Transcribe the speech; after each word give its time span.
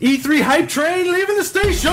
E3 0.00 0.42
Hype 0.42 0.68
Train 0.68 1.10
leaving 1.10 1.36
the 1.36 1.44
station! 1.44 1.92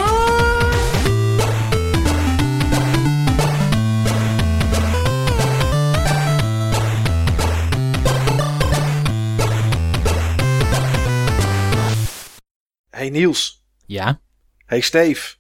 Hey 12.90 13.10
Niels. 13.10 13.66
Ja? 13.86 14.22
Hey 14.66 14.82
Steve. 14.82 15.36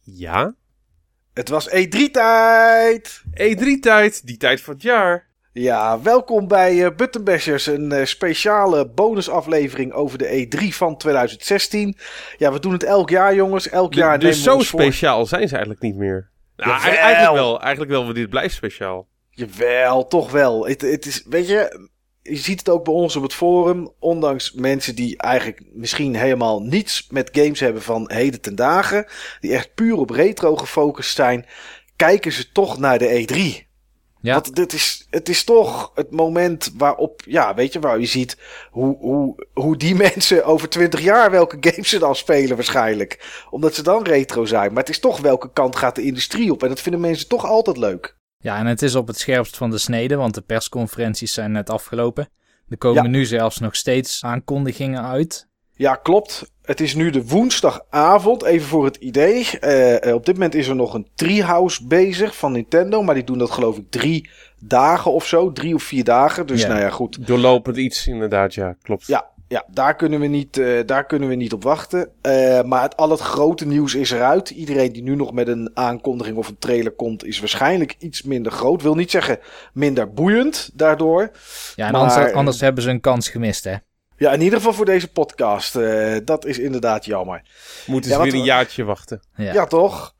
Ja? 0.00 0.54
Het 1.32 1.48
was 1.48 1.68
E3-tijd! 1.68 3.22
E3-tijd, 3.30 4.26
die 4.26 4.36
tijd 4.36 4.60
van 4.60 4.74
het 4.74 4.82
jaar. 4.82 5.29
Ja, 5.52 6.00
welkom 6.02 6.48
bij 6.48 6.74
uh, 6.74 6.88
Buttonbashers, 6.96 7.66
een 7.66 7.92
uh, 7.92 8.04
speciale 8.04 8.88
bonusaflevering 8.88 9.92
over 9.92 10.18
de 10.18 10.46
E3 10.56 10.64
van 10.68 10.96
2016. 10.96 11.96
Ja, 12.38 12.52
we 12.52 12.60
doen 12.60 12.72
het 12.72 12.82
elk 12.82 13.10
jaar, 13.10 13.34
jongens. 13.34 13.68
Elk 13.68 13.94
jaar 13.94 14.18
dus 14.18 14.22
nemen 14.22 14.38
we 14.38 14.50
zo 14.50 14.54
ons 14.56 14.68
voor- 14.68 14.80
speciaal 14.82 15.26
zijn 15.26 15.42
ze 15.48 15.52
eigenlijk 15.54 15.82
niet 15.82 15.96
meer. 15.96 16.30
Nou, 16.56 16.70
Jawel. 16.70 16.92
eigenlijk 16.98 17.32
wel. 17.34 17.60
Eigenlijk 17.60 17.90
wel, 17.90 18.02
want 18.02 18.14
dit 18.14 18.30
blijft 18.30 18.54
speciaal. 18.54 19.08
Jawel, 19.30 20.06
toch 20.06 20.30
wel. 20.30 20.66
Het, 20.66 20.80
het 20.80 21.06
is, 21.06 21.24
weet 21.28 21.48
je, 21.48 21.88
je 22.22 22.36
ziet 22.36 22.58
het 22.58 22.68
ook 22.68 22.84
bij 22.84 22.94
ons 22.94 23.16
op 23.16 23.22
het 23.22 23.34
forum. 23.34 23.92
Ondanks 23.98 24.52
mensen 24.52 24.94
die 24.94 25.18
eigenlijk 25.18 25.62
misschien 25.72 26.14
helemaal 26.14 26.60
niets 26.62 27.06
met 27.10 27.28
games 27.32 27.60
hebben 27.60 27.82
van 27.82 28.10
heden 28.12 28.40
ten 28.40 28.54
dagen. 28.56 29.06
Die 29.40 29.52
echt 29.54 29.74
puur 29.74 29.96
op 29.96 30.10
retro 30.10 30.56
gefocust 30.56 31.14
zijn. 31.14 31.46
Kijken 31.96 32.32
ze 32.32 32.52
toch 32.52 32.78
naar 32.78 32.98
de 32.98 33.26
E3. 33.64 33.68
Ja. 34.22 34.34
Want 34.34 34.54
dit 34.56 34.72
is, 34.72 35.06
het 35.10 35.28
is 35.28 35.44
toch 35.44 35.90
het 35.94 36.10
moment 36.10 36.72
waarop, 36.76 37.22
ja, 37.26 37.54
weet 37.54 37.72
je, 37.72 37.80
waar 37.80 37.98
je 38.00 38.06
ziet 38.06 38.36
hoe, 38.70 38.96
hoe, 38.98 39.46
hoe 39.52 39.76
die 39.76 39.94
mensen 40.08 40.44
over 40.44 40.68
twintig 40.68 41.00
jaar 41.00 41.30
welke 41.30 41.56
games 41.60 41.88
ze 41.88 41.98
dan 41.98 42.16
spelen 42.16 42.56
waarschijnlijk. 42.56 43.44
Omdat 43.50 43.74
ze 43.74 43.82
dan 43.82 44.02
retro 44.04 44.44
zijn. 44.44 44.68
Maar 44.72 44.82
het 44.82 44.92
is 44.92 44.98
toch 45.00 45.20
welke 45.20 45.52
kant 45.52 45.76
gaat 45.76 45.94
de 45.94 46.02
industrie 46.02 46.52
op. 46.52 46.62
En 46.62 46.68
dat 46.68 46.80
vinden 46.80 47.00
mensen 47.00 47.28
toch 47.28 47.44
altijd 47.44 47.76
leuk. 47.76 48.16
Ja, 48.38 48.58
en 48.58 48.66
het 48.66 48.82
is 48.82 48.94
op 48.94 49.06
het 49.06 49.18
scherpst 49.18 49.56
van 49.56 49.70
de 49.70 49.78
snede, 49.78 50.16
want 50.16 50.34
de 50.34 50.40
persconferenties 50.40 51.32
zijn 51.32 51.52
net 51.52 51.70
afgelopen. 51.70 52.28
Er 52.68 52.78
komen 52.78 53.02
Ja. 53.02 53.08
nu 53.08 53.24
zelfs 53.24 53.58
nog 53.58 53.76
steeds 53.76 54.24
aankondigingen 54.24 55.02
uit. 55.04 55.48
Ja, 55.80 55.94
klopt. 55.94 56.50
Het 56.62 56.80
is 56.80 56.94
nu 56.94 57.10
de 57.10 57.26
woensdagavond, 57.26 58.44
even 58.44 58.68
voor 58.68 58.84
het 58.84 58.96
idee. 58.96 59.48
Eh, 59.60 60.06
eh, 60.06 60.14
op 60.14 60.26
dit 60.26 60.34
moment 60.34 60.54
is 60.54 60.68
er 60.68 60.76
nog 60.76 60.94
een 60.94 61.06
Treehouse 61.14 61.86
bezig 61.86 62.36
van 62.36 62.52
Nintendo. 62.52 63.02
Maar 63.02 63.14
die 63.14 63.24
doen 63.24 63.38
dat 63.38 63.50
geloof 63.50 63.76
ik 63.76 63.90
drie 63.90 64.30
dagen 64.58 65.12
of 65.12 65.26
zo. 65.26 65.52
Drie 65.52 65.74
of 65.74 65.82
vier 65.82 66.04
dagen. 66.04 66.46
Dus 66.46 66.60
Ja. 66.62 66.68
nou 66.68 66.80
ja, 66.80 66.90
goed. 66.90 67.26
Doorlopend 67.26 67.76
iets, 67.76 68.06
inderdaad, 68.06 68.54
ja, 68.54 68.76
klopt. 68.82 69.06
Ja, 69.06 69.26
ja 69.48 69.64
daar, 69.70 69.96
kunnen 69.96 70.20
we 70.20 70.26
niet, 70.26 70.58
eh, 70.58 70.78
daar 70.86 71.06
kunnen 71.06 71.28
we 71.28 71.34
niet 71.34 71.52
op 71.52 71.62
wachten. 71.62 72.08
Eh, 72.20 72.62
maar 72.62 72.82
het, 72.82 72.96
al 72.96 73.10
het 73.10 73.20
grote 73.20 73.66
nieuws 73.66 73.94
is 73.94 74.10
eruit. 74.10 74.50
Iedereen 74.50 74.92
die 74.92 75.02
nu 75.02 75.16
nog 75.16 75.32
met 75.32 75.48
een 75.48 75.70
aankondiging 75.74 76.36
of 76.36 76.48
een 76.48 76.58
trailer 76.58 76.92
komt... 76.92 77.24
is 77.24 77.38
waarschijnlijk 77.40 77.94
iets 77.98 78.22
minder 78.22 78.52
groot. 78.52 78.82
Wil 78.82 78.94
niet 78.94 79.10
zeggen 79.10 79.38
minder 79.72 80.12
boeiend 80.12 80.70
daardoor. 80.74 81.30
Ja, 81.74 81.86
en 81.86 81.92
Maar- 81.92 82.00
anders, 82.00 82.32
anders 82.32 82.60
hebben 82.60 82.82
ze 82.82 82.90
een 82.90 83.00
kans 83.00 83.28
gemist, 83.28 83.64
hè? 83.64 83.74
Ja, 84.20 84.32
in 84.32 84.40
ieder 84.40 84.58
geval 84.58 84.72
voor 84.72 84.84
deze 84.84 85.08
podcast. 85.12 85.76
eh, 85.76 86.16
dat 86.24 86.44
is 86.44 86.58
inderdaad 86.58 87.04
jammer. 87.04 87.42
Moeten 87.86 88.10
ze 88.10 88.16
weer 88.22 88.32
een 88.34 88.38
we- 88.40 88.44
jaartje 88.46 88.84
wachten. 88.84 89.22
Ja. 89.36 89.52
Ja, 89.52 89.66
toch? 89.66 90.14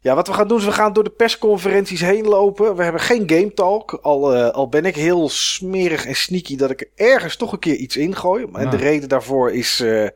Ja, 0.00 0.14
wat 0.14 0.26
we 0.26 0.32
gaan 0.32 0.48
doen 0.48 0.58
is 0.58 0.64
we 0.64 0.72
gaan 0.72 0.92
door 0.92 1.04
de 1.04 1.10
persconferenties 1.10 2.00
heen 2.00 2.24
lopen. 2.26 2.76
We 2.76 2.82
hebben 2.82 3.00
geen 3.00 3.28
game 3.30 3.54
talk. 3.54 3.92
Al, 4.02 4.34
eh, 4.34 4.48
al 4.50 4.68
ben 4.68 4.84
ik 4.84 4.94
heel 4.96 5.28
smerig 5.28 6.06
en 6.06 6.14
sneaky 6.16 6.56
dat 6.56 6.70
ik 6.70 6.80
er 6.80 6.88
ergens 7.06 7.36
toch 7.36 7.52
een 7.52 7.58
keer 7.58 7.74
iets 7.74 7.96
ingooi. 7.96 8.44
En 8.44 8.50
Nou. 8.52 8.70
de 8.70 8.76
reden 8.76 9.08
daarvoor 9.08 9.52
is, 9.52 9.80
eh, 9.80 10.08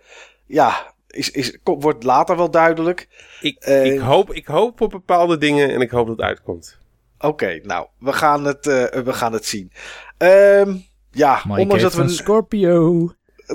ja, 0.47 0.95
is, 1.09 1.31
is, 1.31 1.57
wordt 1.65 2.05
later 2.05 2.37
wel 2.37 2.51
duidelijk. 2.51 3.09
Ik, 3.41 3.65
ik, 3.65 3.99
hoop, 4.01 4.33
ik 4.33 4.47
hoop 4.47 4.81
op 4.81 4.91
bepaalde 4.91 5.39
dingen 5.39 5.71
en 5.73 5.81
ik 5.81 5.91
hoop 5.91 6.07
dat 6.07 6.17
het 6.17 6.27
uitkomt. 6.27 6.79
Oké, 7.19 7.61
nou, 7.63 7.87
we 7.99 8.13
gaan 8.13 8.45
het, 8.45 8.67
eh, 8.67 9.03
we 9.03 9.13
gaan 9.13 9.33
het 9.33 9.47
zien. 9.47 9.73
Ehm, 10.19 10.75
ja, 11.11 11.43
Mike 11.47 11.61
ondanks 11.61 11.83
dat 11.83 11.95
we... 11.95 12.03
een 12.03 12.11
Scorpio. 12.11 13.09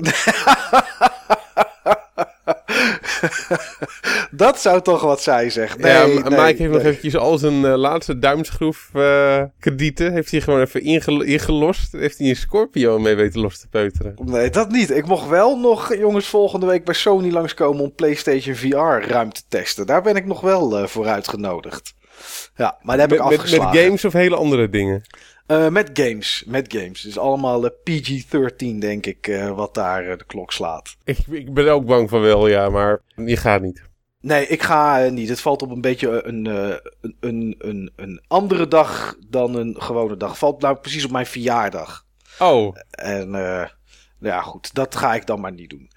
dat 4.30 4.60
zou 4.60 4.82
toch 4.82 5.02
wat 5.02 5.22
zijn, 5.22 5.52
zeg. 5.52 5.78
Nee, 5.78 5.92
ja, 5.92 6.06
nee, 6.06 6.14
Mike 6.22 6.62
heeft 6.62 6.72
nog 6.72 6.82
eventjes 6.82 7.16
al 7.16 7.38
zijn 7.38 7.64
eh, 7.64 7.76
laatste 7.76 8.18
duimschroef 8.18 8.90
eh, 8.92 9.42
kredieten. 9.58 10.12
Heeft 10.12 10.30
hij 10.30 10.40
gewoon 10.40 10.60
even 10.60 10.82
ingel- 10.82 11.22
ingelost. 11.22 11.92
Heeft 11.92 12.18
hij 12.18 12.28
een 12.28 12.36
Scorpio 12.36 12.98
mee 12.98 13.14
weten 13.14 13.40
los 13.40 13.58
te 13.58 13.68
peuteren. 13.68 14.14
Nee, 14.24 14.50
dat 14.50 14.70
niet. 14.70 14.90
Ik 14.90 15.06
mocht 15.06 15.28
wel 15.28 15.58
nog, 15.58 15.94
jongens, 15.94 16.26
volgende 16.26 16.66
week 16.66 16.84
bij 16.84 16.94
Sony 16.94 17.30
langskomen 17.30 17.82
om 17.82 17.94
PlayStation 17.94 18.54
VR 18.54 19.08
ruim 19.08 19.32
te 19.32 19.42
testen. 19.48 19.86
Daar 19.86 20.02
ben 20.02 20.16
ik 20.16 20.26
nog 20.26 20.40
wel 20.40 20.78
eh, 20.78 20.86
voor 20.86 21.06
uitgenodigd. 21.06 21.94
Ja, 22.56 22.78
maar 22.82 22.96
dat 22.96 23.10
heb 23.10 23.18
ik 23.18 23.24
met, 23.24 23.34
afgeslagen. 23.38 23.74
met 23.76 23.84
games 23.84 24.04
of 24.04 24.12
hele 24.12 24.36
andere 24.36 24.68
dingen. 24.68 25.02
Eh, 25.46 25.68
met 25.68 25.90
games, 25.92 26.44
met 26.46 26.74
games. 26.76 27.00
Dus 27.00 27.18
allemaal 27.18 27.64
eh, 27.64 27.70
PG-13, 27.84 28.78
denk 28.78 29.06
ik, 29.06 29.28
eh, 29.28 29.50
wat 29.56 29.74
daar 29.74 30.18
de 30.18 30.24
klok 30.24 30.52
slaat. 30.52 30.96
Ik, 31.04 31.18
ik 31.30 31.54
ben 31.54 31.68
ook 31.68 31.86
bang 31.86 32.08
van 32.08 32.20
wel, 32.20 32.48
ja, 32.48 32.68
maar 32.68 33.00
die 33.14 33.36
gaat 33.36 33.62
niet. 33.62 33.82
Nee, 34.20 34.46
ik 34.46 34.62
ga 34.62 35.08
niet. 35.08 35.28
Het 35.28 35.40
valt 35.40 35.62
op 35.62 35.70
een 35.70 35.80
beetje 35.80 36.26
een, 36.26 36.44
een, 37.20 37.54
een, 37.58 37.92
een, 37.96 38.20
andere 38.26 38.68
dag 38.68 39.16
dan 39.28 39.54
een 39.54 39.82
gewone 39.82 40.16
dag. 40.16 40.38
Valt 40.38 40.60
nou 40.60 40.76
precies 40.76 41.04
op 41.04 41.10
mijn 41.10 41.26
verjaardag. 41.26 42.06
Oh, 42.38 42.76
En 42.90 43.34
eh, 43.34 43.68
ja, 44.20 44.40
goed, 44.40 44.74
dat 44.74 44.96
ga 44.96 45.14
ik 45.14 45.26
dan 45.26 45.40
maar 45.40 45.52
niet 45.52 45.70
doen. 45.70 45.90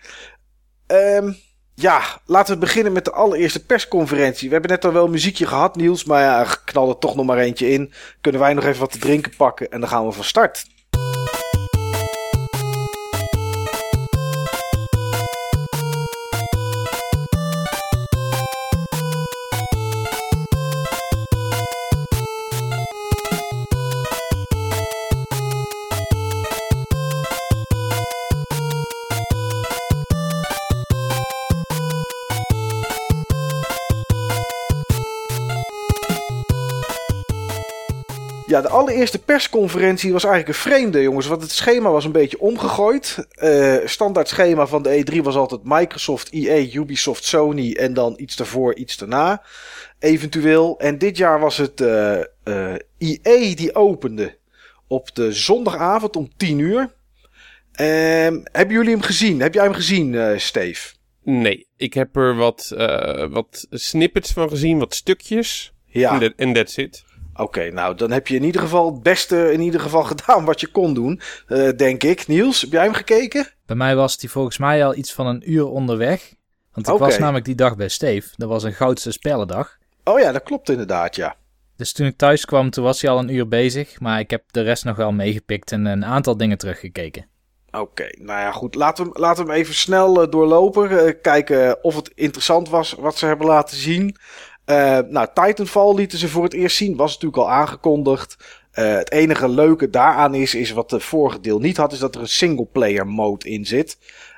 Ehm, 0.87 1.31
ja, 1.75 2.01
laten 2.25 2.53
we 2.53 2.59
beginnen 2.59 2.93
met 2.93 3.05
de 3.05 3.11
allereerste 3.11 3.65
persconferentie. 3.65 4.47
We 4.47 4.53
hebben 4.53 4.71
net 4.71 4.85
al 4.85 4.93
wel 4.93 5.07
muziekje 5.07 5.45
gehad, 5.45 5.75
Niels, 5.75 6.03
maar 6.03 6.21
ja, 6.21 6.47
knal 6.65 6.89
er 6.89 6.97
toch 6.97 7.15
nog 7.15 7.25
maar 7.25 7.37
eentje 7.37 7.69
in. 7.69 7.93
Kunnen 8.21 8.41
wij 8.41 8.53
nog 8.53 8.63
even 8.63 8.79
wat 8.79 8.91
te 8.91 8.99
drinken 8.99 9.35
pakken 9.37 9.71
en 9.71 9.79
dan 9.79 9.89
gaan 9.89 10.05
we 10.05 10.11
van 10.11 10.23
start. 10.23 10.65
Ja, 38.55 38.61
de 38.61 38.69
allereerste 38.69 39.19
persconferentie 39.19 40.11
was 40.11 40.23
eigenlijk 40.23 40.55
een 40.55 40.61
vreemde, 40.71 41.01
jongens. 41.01 41.27
Want 41.27 41.41
het 41.41 41.51
schema 41.51 41.89
was 41.89 42.05
een 42.05 42.11
beetje 42.11 42.39
omgegooid. 42.39 43.27
Eh 43.31 43.75
standaard 43.85 44.27
schema 44.27 44.67
van 44.67 44.81
de 44.81 45.03
E3 45.03 45.17
was 45.21 45.35
altijd 45.35 45.61
Microsoft, 45.63 46.29
EA, 46.31 46.73
Ubisoft, 46.73 47.23
Sony 47.23 47.73
en 47.73 47.93
dan 47.93 48.13
iets 48.17 48.39
ervoor, 48.39 48.75
iets 48.75 48.97
daarna. 48.97 49.43
Eventueel. 49.99 50.79
En 50.79 50.97
dit 50.97 51.17
jaar 51.17 51.39
was 51.39 51.57
het 51.57 51.81
eh, 51.81 52.19
eh, 52.43 52.75
EA 52.97 53.55
die 53.55 53.75
opende 53.75 54.37
op 54.87 55.15
de 55.15 55.31
zondagavond 55.31 56.15
om 56.15 56.29
10 56.37 56.59
uur. 56.59 56.93
Ehm, 57.71 58.39
hebben 58.51 58.75
jullie 58.75 58.91
hem 58.91 59.01
gezien? 59.01 59.39
Heb 59.39 59.53
jij 59.53 59.63
hem 59.63 59.73
gezien, 59.73 60.15
eh 60.15 60.37
Steve? 60.37 60.93
nee. 61.23 61.67
Ik 61.77 61.93
heb 61.93 62.15
er 62.15 62.35
wat, 62.35 62.71
eh, 62.77 63.27
wat 63.29 63.67
snippets 63.69 64.31
van 64.31 64.49
gezien, 64.49 64.79
wat 64.79 64.95
stukjes. 64.95 65.73
Ja. 65.85 66.21
En 66.35 66.53
that's 66.53 66.77
it. 66.77 67.03
Oké, 67.35 67.71
nou 67.71 67.95
dan 67.95 68.11
heb 68.11 68.27
je 68.27 68.35
in 68.35 68.43
ieder 68.43 68.61
geval 68.61 68.85
het 68.93 69.03
beste 69.03 69.51
in 69.53 69.61
ieder 69.61 69.79
geval 69.79 70.03
gedaan 70.13 70.45
wat 70.45 70.59
je 70.59 70.67
kon 70.67 70.93
doen, 70.93 71.21
eh, 71.47 71.69
denk 71.69 72.03
ik. 72.03 72.27
Niels, 72.27 72.61
heb 72.61 72.71
jij 72.71 72.83
hem 72.83 72.93
gekeken? 72.93 73.47
Bij 73.65 73.75
mij 73.75 73.95
was 73.95 74.17
die 74.17 74.29
volgens 74.31 74.57
mij 74.57 74.85
al 74.85 74.95
iets 74.95 75.13
van 75.13 75.27
een 75.27 75.51
uur 75.51 75.65
onderweg. 75.67 76.33
Want 76.73 76.87
ik 76.87 76.93
was 76.97 77.17
namelijk 77.17 77.45
die 77.45 77.55
dag 77.55 77.75
bij 77.75 77.87
Steve. 77.87 78.29
Dat 78.35 78.49
was 78.49 78.63
een 78.63 78.73
goudse 78.73 79.11
spellendag. 79.11 79.77
Oh 80.03 80.19
ja, 80.19 80.31
dat 80.31 80.43
klopt 80.43 80.69
inderdaad, 80.69 81.15
ja. 81.15 81.35
Dus 81.77 81.93
toen 81.93 82.07
ik 82.07 82.17
thuis 82.17 82.45
kwam, 82.45 82.69
toen 82.69 82.83
was 82.83 83.01
hij 83.01 83.11
al 83.11 83.19
een 83.19 83.33
uur 83.33 83.47
bezig. 83.47 83.99
Maar 83.99 84.19
ik 84.19 84.29
heb 84.29 84.43
de 84.51 84.61
rest 84.61 84.85
nog 84.85 84.95
wel 84.95 85.11
meegepikt 85.11 85.71
en 85.71 85.85
een 85.85 86.05
aantal 86.05 86.37
dingen 86.37 86.57
teruggekeken. 86.57 87.27
Oké, 87.71 88.07
nou 88.17 88.39
ja, 88.39 88.51
goed. 88.51 88.75
Laten 88.75 89.03
we, 89.05 89.09
hem- 89.13 89.21
laten 89.21 89.45
we 89.45 89.51
hem 89.51 89.59
even 89.61 89.73
snel 89.73 90.21
eh, 90.23 90.31
doorlopen. 90.31 91.05
eh, 91.07 91.13
kijken 91.21 91.83
of 91.83 91.95
het 91.95 92.11
interessant 92.15 92.69
was 92.69 92.91
wat 92.91 93.17
ze 93.17 93.25
hebben 93.25 93.47
laten 93.47 93.77
zien. 93.77 94.15
Eh, 94.65 94.99
nou, 94.99 95.27
Titanfall 95.33 95.93
lieten 95.93 96.17
ze 96.17 96.29
voor 96.29 96.43
het 96.43 96.53
eerst 96.53 96.77
zien. 96.77 96.95
Was 96.95 97.13
natuurlijk 97.13 97.41
al 97.41 97.51
aangekondigd. 97.51 98.37
Eh, 98.71 98.93
het 98.93 99.11
enige 99.11 99.49
leuke 99.49 99.89
daaraan 99.89 100.35
is, 100.35 100.55
is 100.55 100.71
wat 100.71 100.89
de 100.89 100.99
vorige 100.99 101.39
deel 101.39 101.59
niet 101.59 101.77
had, 101.77 101.91
is 101.91 101.99
dat 101.99 102.15
er 102.15 102.21
een 102.21 102.27
singleplayer 102.27 103.07
mode 103.07 103.49
in 103.49 103.65
zit. 103.65 103.97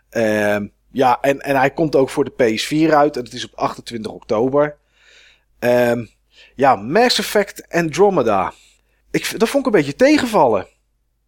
Ehm, 0.10 0.68
ja, 0.92 1.22
en, 1.22 1.40
en 1.40 1.56
hij 1.56 1.72
komt 1.72 1.96
ook 1.96 2.10
voor 2.10 2.24
de 2.24 2.32
PS4 2.32 2.94
uit. 2.94 3.18
En 3.18 3.24
het 3.24 3.34
is 3.34 3.46
op 3.46 3.56
28 3.56 4.12
oktober. 4.12 4.78
Ehm, 5.60 6.06
ja, 6.56 6.76
Mass 6.76 7.20
Effect 7.20 7.66
Andromeda. 7.70 8.54
Ik, 9.12 9.40
dat 9.40 9.50
vond 9.50 9.68
ik 9.68 9.74
een 9.74 9.80
beetje 9.80 9.96
tegenvallen. 9.96 10.68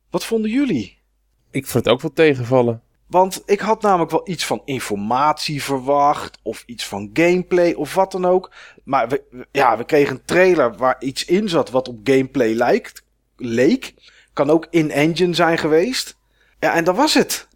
Wat 0.09 0.25
vonden 0.25 0.51
jullie? 0.51 0.97
Ik 1.51 1.67
vond 1.67 1.85
het 1.85 1.93
ook 1.93 2.01
wel 2.01 2.13
tegenvallen. 2.13 2.81
Want 3.09 3.41
ik 3.45 3.59
had 3.59 3.81
namelijk 3.81 4.11
wel 4.11 4.29
iets 4.29 4.45
van 4.45 4.61
informatie 4.65 5.63
verwacht. 5.63 6.39
Of 6.43 6.63
iets 6.65 6.87
van 6.87 7.09
gameplay 7.13 7.73
of 7.73 7.93
wat 7.93 8.11
dan 8.11 8.25
ook. 8.25 8.51
Maar 8.83 9.09
we, 9.09 9.45
ja, 9.51 9.77
we 9.77 9.83
kregen 9.83 10.15
een 10.15 10.25
trailer 10.25 10.75
waar 10.75 10.95
iets 10.99 11.25
in 11.25 11.49
zat 11.49 11.69
wat 11.69 11.87
op 11.87 11.99
gameplay 12.03 12.53
lijkt. 12.53 13.03
Leek. 13.37 13.93
Kan 14.33 14.49
ook 14.49 14.67
in-engine 14.69 15.33
zijn 15.33 15.57
geweest. 15.57 16.17
Ja, 16.59 16.73
en 16.75 16.83
dat 16.83 16.95
was 16.95 17.13
het. 17.13 17.47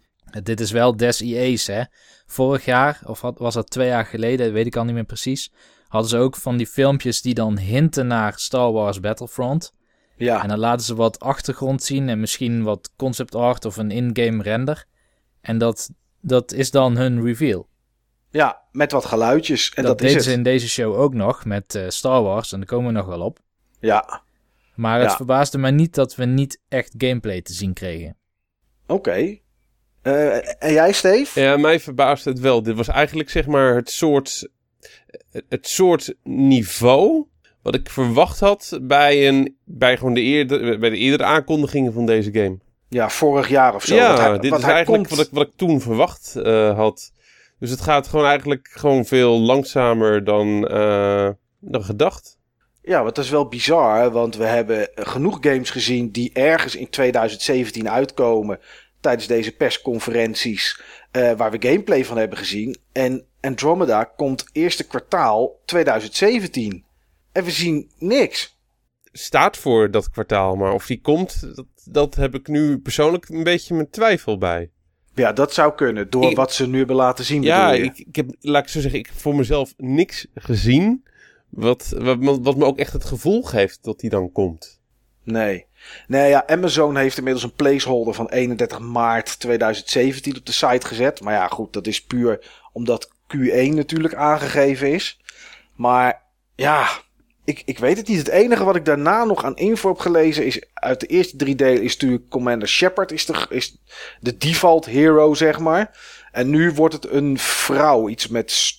Dit 0.42 0.60
is 0.60 0.70
wel 0.70 0.96
des 0.96 1.20
IE's, 1.20 1.66
hè. 1.66 1.82
Vorig 2.26 2.64
jaar, 2.64 3.00
of 3.04 3.20
was 3.20 3.54
dat 3.54 3.70
twee 3.70 3.88
jaar 3.88 4.06
geleden, 4.06 4.52
weet 4.52 4.66
ik 4.66 4.76
al 4.76 4.84
niet 4.84 4.94
meer 4.94 5.04
precies. 5.04 5.52
Hadden 5.88 6.10
ze 6.10 6.18
ook 6.18 6.36
van 6.36 6.56
die 6.56 6.66
filmpjes 6.66 7.22
die 7.22 7.34
dan 7.34 7.58
hinten 7.58 8.06
naar 8.06 8.32
Star 8.36 8.72
Wars 8.72 9.00
Battlefront. 9.00 9.72
Ja, 10.16 10.42
En 10.42 10.48
dan 10.48 10.58
laten 10.58 10.86
ze 10.86 10.94
wat 10.94 11.20
achtergrond 11.20 11.82
zien 11.82 12.08
en 12.08 12.20
misschien 12.20 12.62
wat 12.62 12.90
concept 12.96 13.34
art 13.34 13.64
of 13.64 13.76
een 13.76 13.90
in-game 13.90 14.42
render. 14.42 14.86
En 15.44 15.58
dat, 15.58 15.90
dat 16.20 16.52
is 16.52 16.70
dan 16.70 16.96
hun 16.96 17.24
reveal. 17.24 17.68
ja 18.30 18.62
met 18.72 18.92
wat 18.92 19.04
geluidjes. 19.04 19.70
En 19.74 19.82
dat 19.82 19.98
dat, 19.98 20.00
is 20.00 20.06
deden 20.06 20.16
het. 20.16 20.24
ze 20.32 20.32
in 20.38 20.42
deze 20.42 20.68
show 20.68 20.94
ook 21.00 21.14
nog 21.14 21.44
met 21.44 21.74
eh, 21.74 21.88
Star 21.88 22.22
Wars. 22.22 22.52
En 22.52 22.58
daar 22.58 22.66
komen 22.68 22.86
we 22.86 22.92
nog 22.98 23.06
wel 23.06 23.20
op. 23.20 23.38
Ja, 23.80 24.22
Maar 24.74 25.00
het 25.00 25.10
Ja. 25.10 25.16
verbaasde 25.16 25.58
me 25.58 25.70
niet 25.70 25.94
dat 25.94 26.14
we 26.14 26.24
niet 26.24 26.60
echt 26.68 26.94
gameplay 26.98 27.42
te 27.42 27.52
zien 27.52 27.72
kregen. 27.72 28.16
oké. 28.86 29.38
Eh, 30.02 30.62
en 30.64 30.72
jij, 30.72 30.92
Steve? 30.92 31.40
Ja, 31.40 31.56
mij 31.56 31.80
verbaasde 31.80 32.30
het 32.30 32.38
wel. 32.40 32.62
Dit 32.62 32.76
was 32.76 32.88
eigenlijk 32.88 33.30
zeg 33.30 33.46
maar 33.46 33.74
het 33.74 33.90
soort, 33.90 34.48
het, 35.30 35.44
het 35.48 35.68
soort 35.68 36.14
niveau 36.22 37.26
wat 37.62 37.74
ik 37.74 37.90
verwacht 37.90 38.40
had 38.40 38.78
bij, 38.82 39.28
een, 39.28 39.56
bij, 39.64 39.96
gewoon 39.96 40.14
de 40.14 40.20
eerder, 40.20 40.78
bij 40.78 40.90
de 40.90 40.96
eerdere 40.96 41.24
aankondigingen 41.24 41.92
van 41.92 42.06
deze 42.06 42.32
game. 42.32 42.58
Ja, 42.94 43.10
vorig 43.10 43.48
jaar 43.48 43.74
of 43.74 43.84
zo. 43.84 43.94
ja, 43.94 44.20
hij- 44.20 44.38
dit 44.38 44.52
is 44.52 44.62
hij 44.62 44.72
eigenlijk 44.74 44.86
komt- 45.08 45.18
wat, 45.18 45.26
ik, 45.26 45.32
wat 45.32 45.46
ik 45.46 45.52
toen 45.56 45.80
verwacht 45.80 46.36
eh, 46.36 46.76
had. 46.76 47.12
Dus 47.58 47.70
het 47.70 47.80
gaat 47.80 48.06
gewoon 48.08 48.26
eigenlijk 48.26 48.68
gewoon 48.72 49.04
veel 49.04 49.38
langzamer 49.40 50.24
dan, 50.24 50.68
eh, 50.68 51.28
dan 51.60 51.84
gedacht. 51.84 52.38
Ja, 52.82 53.02
want 53.02 53.14
dat 53.14 53.24
is 53.24 53.30
wel 53.30 53.48
bizar, 53.48 54.10
want 54.10 54.36
we 54.36 54.44
hebben 54.44 54.88
genoeg 54.94 55.38
games 55.40 55.70
gezien 55.70 56.10
die 56.10 56.30
ergens 56.32 56.76
in 56.76 56.90
2017 56.90 57.90
uitkomen 57.90 58.58
tijdens 59.00 59.26
deze 59.26 59.52
persconferenties, 59.56 60.80
eh, 61.10 61.32
waar 61.32 61.50
we 61.50 61.68
gameplay 61.68 62.04
van 62.04 62.16
hebben 62.16 62.38
gezien. 62.38 62.76
En 62.92 63.24
Andromeda 63.40 64.04
komt 64.04 64.44
eerste 64.52 64.86
kwartaal 64.86 65.60
2017. 65.64 66.84
En 67.32 67.44
we 67.44 67.50
zien 67.50 67.90
niks. 67.98 68.53
Staat 69.16 69.56
voor 69.56 69.90
dat 69.90 70.10
kwartaal, 70.10 70.56
maar 70.56 70.72
of 70.72 70.86
die 70.86 71.00
komt, 71.00 71.56
dat, 71.56 71.66
dat 71.84 72.14
heb 72.14 72.34
ik 72.34 72.48
nu 72.48 72.78
persoonlijk 72.78 73.28
een 73.28 73.42
beetje 73.42 73.74
mijn 73.74 73.90
twijfel 73.90 74.38
bij. 74.38 74.70
Ja, 75.14 75.32
dat 75.32 75.52
zou 75.54 75.74
kunnen, 75.74 76.10
door 76.10 76.30
Ik- 76.30 76.36
wat 76.36 76.52
ze 76.52 76.66
nu 76.68 76.78
hebben 76.78 76.96
laten 76.96 77.24
zien. 77.24 77.42
Ja, 77.42 77.72
ik, 77.72 77.98
ik 77.98 78.16
heb, 78.16 78.34
laat 78.40 78.62
ik 78.62 78.68
zo 78.68 78.80
zeggen, 78.80 78.98
ik 79.00 79.06
heb 79.06 79.16
voor 79.16 79.34
mezelf 79.34 79.74
niks 79.76 80.26
gezien. 80.34 81.04
Wat, 81.48 81.94
wat, 81.98 82.18
me- 82.18 82.40
wat 82.40 82.56
me 82.56 82.64
ook 82.64 82.78
echt 82.78 82.92
het 82.92 83.04
gevoel 83.04 83.42
geeft 83.42 83.78
dat 83.84 84.00
die 84.00 84.10
dan 84.10 84.32
komt. 84.32 84.80
Nee. 85.22 85.66
Nee, 86.06 86.28
ja, 86.28 86.46
Amazon 86.46 86.96
heeft 86.96 87.16
inmiddels 87.16 87.44
een 87.44 87.54
placeholder 87.54 88.14
van 88.14 88.28
31 88.28 88.78
maart 88.78 89.40
2017 89.40 90.36
op 90.36 90.46
de 90.46 90.52
site 90.52 90.86
gezet. 90.86 91.20
Maar 91.20 91.32
ja, 91.34 91.48
goed, 91.48 91.72
dat 91.72 91.86
is 91.86 92.04
puur 92.04 92.50
omdat 92.72 93.08
Q1 93.36 93.68
natuurlijk 93.74 94.14
aangegeven 94.14 94.92
is. 94.92 95.20
Maar 95.74 96.22
ja, 96.54 96.88
ik, 97.44 97.62
ik 97.64 97.78
weet 97.78 97.96
het 97.96 98.08
niet. 98.08 98.18
Het 98.18 98.28
enige 98.28 98.64
wat 98.64 98.76
ik 98.76 98.84
daarna 98.84 99.24
nog 99.24 99.44
aan 99.44 99.56
info 99.56 99.88
heb 99.88 99.98
gelezen 99.98 100.46
is 100.46 100.62
uit 100.74 101.00
de 101.00 101.06
eerste 101.06 101.36
drie 101.36 101.54
delen 101.54 101.82
is 101.82 101.96
natuurlijk 101.96 102.28
Commander 102.28 102.68
Shepard 102.68 103.12
is 103.12 103.26
de, 103.26 103.46
is 103.48 103.76
de 104.20 104.36
default 104.36 104.86
hero, 104.86 105.34
zeg 105.34 105.58
maar. 105.58 105.98
En 106.32 106.50
nu 106.50 106.72
wordt 106.72 106.94
het 106.94 107.10
een 107.10 107.38
vrouw, 107.38 108.08
iets 108.08 108.28
met, 108.28 108.72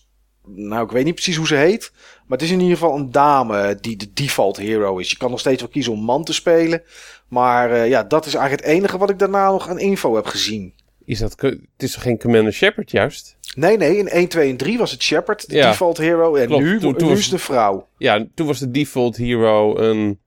nou 0.45 0.85
ik 0.85 0.91
weet 0.91 1.05
niet 1.05 1.13
precies 1.13 1.35
hoe 1.35 1.47
ze 1.47 1.55
heet. 1.55 1.91
Maar 1.93 2.37
het 2.37 2.47
is 2.47 2.53
in 2.53 2.59
ieder 2.59 2.77
geval 2.77 2.95
een 2.95 3.11
dame 3.11 3.77
die 3.81 3.97
de 3.97 4.13
default 4.13 4.57
hero 4.57 4.97
is. 4.97 5.09
Je 5.09 5.17
kan 5.17 5.29
nog 5.29 5.39
steeds 5.39 5.61
wel 5.61 5.71
kiezen 5.71 5.93
om 5.93 6.03
man 6.03 6.23
te 6.23 6.33
spelen. 6.33 6.83
Maar 7.27 7.71
eh, 7.71 7.87
ja, 7.89 8.03
dat 8.03 8.25
is 8.25 8.33
eigenlijk 8.33 8.65
het 8.65 8.75
enige 8.75 8.97
wat 8.97 9.09
ik 9.09 9.19
daarna 9.19 9.51
nog 9.51 9.69
aan 9.69 9.79
info 9.79 10.15
heb 10.15 10.25
gezien. 10.25 10.73
Is 11.05 11.19
dat, 11.19 11.41
het 11.41 11.59
is 11.77 11.95
geen 11.95 12.19
Commander 12.19 12.53
Shepard 12.53 12.91
juist? 12.91 13.34
Nee, 13.55 13.77
nee, 13.77 13.97
in 13.97 14.07
1, 14.07 14.27
2 14.27 14.49
en 14.49 14.57
3 14.57 14.77
was 14.77 14.91
het 14.91 15.03
Shepard, 15.03 15.49
de 15.49 15.55
Ja. 15.55 15.69
default 15.69 15.97
hero. 15.97 16.35
En 16.35 16.47
Klopt, 16.47 16.63
nu, 16.63 16.79
toen- 16.79 16.95
toen 16.95 17.07
nu 17.07 17.13
was- 17.13 17.19
is 17.25 17.31
een 17.31 17.39
vrouw. 17.39 17.87
Ja, 17.97 18.25
toen 18.35 18.47
was 18.47 18.59
de 18.59 18.71
default 18.71 19.17
hero 19.17 19.77
een 19.77 20.19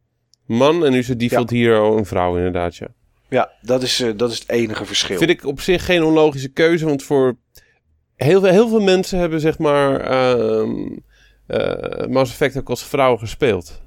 man 0.46 0.84
en 0.84 0.92
nu 0.92 0.98
is 0.98 1.06
de 1.06 1.16
default 1.16 1.50
hero 1.50 1.96
een 1.96 2.06
vrouw 2.06 2.36
inderdaad, 2.36 2.76
ja. 2.76 2.86
Ja, 3.28 3.50
dat 3.62 3.82
is, 3.82 4.00
eh, 4.00 4.10
dat 4.16 4.30
is 4.32 4.38
het 4.38 4.48
enige 4.48 4.84
verschil. 4.84 5.18
Vind 5.18 5.30
ik 5.30 5.44
op 5.46 5.60
zich 5.60 5.84
geen 5.84 6.02
onlogische 6.02 6.48
keuze, 6.48 6.84
want 6.84 7.02
voor 7.02 7.36
heel 8.16 8.40
veel, 8.40 8.50
heel 8.50 8.68
veel 8.68 8.80
mensen 8.80 9.18
hebben 9.18 9.40
zeg 9.40 9.58
maar 9.58 10.00
eh, 10.00 10.66
Mass 12.08 12.30
Effect 12.32 12.56
ook 12.58 12.68
als 12.68 12.84
vrouw 12.84 13.16
gespeeld. 13.16 13.82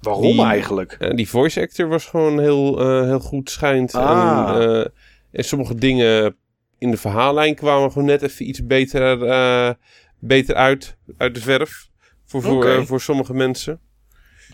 Waarom 0.00 0.22
die- 0.22 0.42
eigenlijk? 0.44 0.96
En 0.98 1.16
die 1.16 1.28
voice 1.28 1.60
actor 1.60 1.88
was 1.88 2.04
gewoon 2.04 2.40
heel, 2.40 2.80
eh, 2.80 3.02
heel 3.02 3.20
goed 3.20 3.50
schijnt. 3.50 3.94
Ah. 3.94 4.54
En, 4.56 4.70
eh, 4.70 4.86
en 5.32 5.44
sommige 5.44 5.74
dingen 5.74 6.36
in 6.78 6.90
de 6.90 6.96
verhaallijn 6.96 7.54
kwamen 7.54 7.92
gewoon 7.92 8.08
net 8.08 8.22
even 8.22 8.48
iets 8.48 8.66
beter, 8.66 9.26
eh, 9.26 9.70
beter 10.18 10.54
uit, 10.54 10.96
uit 11.16 11.34
de 11.34 11.40
verf. 11.40 11.88
Voor, 12.26 12.42
voor, 12.42 12.66
eh, 12.66 12.82
voor 12.82 13.00
sommige 13.00 13.34
mensen. 13.34 13.80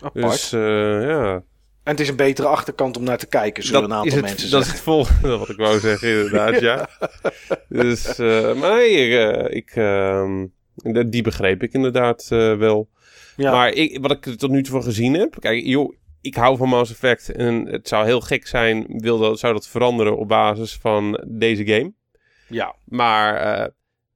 Apart. 0.01 0.31
Dus 0.31 0.53
eh, 0.53 0.61
ja, 1.01 1.33
En 1.83 1.91
het 1.91 1.99
is 1.99 2.09
een 2.09 2.15
betere 2.15 2.47
achterkant 2.47 2.97
om 2.97 3.03
naar 3.03 3.17
te 3.17 3.27
kijken, 3.27 3.63
zullen 3.63 3.83
een 3.83 3.93
aantal 3.93 4.07
is 4.07 4.13
het, 4.13 4.23
mensen 4.23 4.51
dat 4.51 4.61
is 4.61 4.67
zeggen. 4.67 4.85
het 4.85 5.05
volgende 5.05 5.37
wat 5.37 5.49
ik 5.49 5.57
wou 5.57 5.79
zeggen, 5.79 6.09
inderdaad, 6.09 6.59
ja. 6.69 6.89
Dus, 7.69 8.17
maar 8.59 8.75
nee, 8.75 9.17
eh, 9.17 9.55
ik, 9.57 9.71
ehm, 9.75 10.45
die 11.09 11.23
begreep 11.23 11.63
ik 11.63 11.73
inderdaad 11.73 12.27
wel. 12.57 12.89
Ja. 13.35 13.51
Maar 13.51 13.71
ik, 13.73 14.01
wat 14.01 14.11
ik 14.11 14.25
er 14.25 14.37
tot 14.37 14.49
nu 14.49 14.63
toe 14.63 14.71
van 14.71 14.83
gezien 14.83 15.13
heb, 15.13 15.35
kijk, 15.39 15.65
joh, 15.65 15.95
ik 16.21 16.35
hou 16.35 16.57
van 16.57 16.69
Mass 16.69 16.91
Effect 16.91 17.31
en 17.31 17.67
het 17.67 17.87
zou 17.87 18.05
heel 18.05 18.21
gek 18.21 18.47
zijn, 18.47 18.85
wil 18.87 19.17
dat, 19.17 19.39
zou 19.39 19.53
dat 19.53 19.67
veranderen 19.67 20.17
op 20.17 20.27
basis 20.27 20.77
van 20.81 21.23
deze 21.27 21.65
game. 21.65 21.93
Ja. 22.47 22.75
Maar 22.85 23.35
eh, 23.35 23.67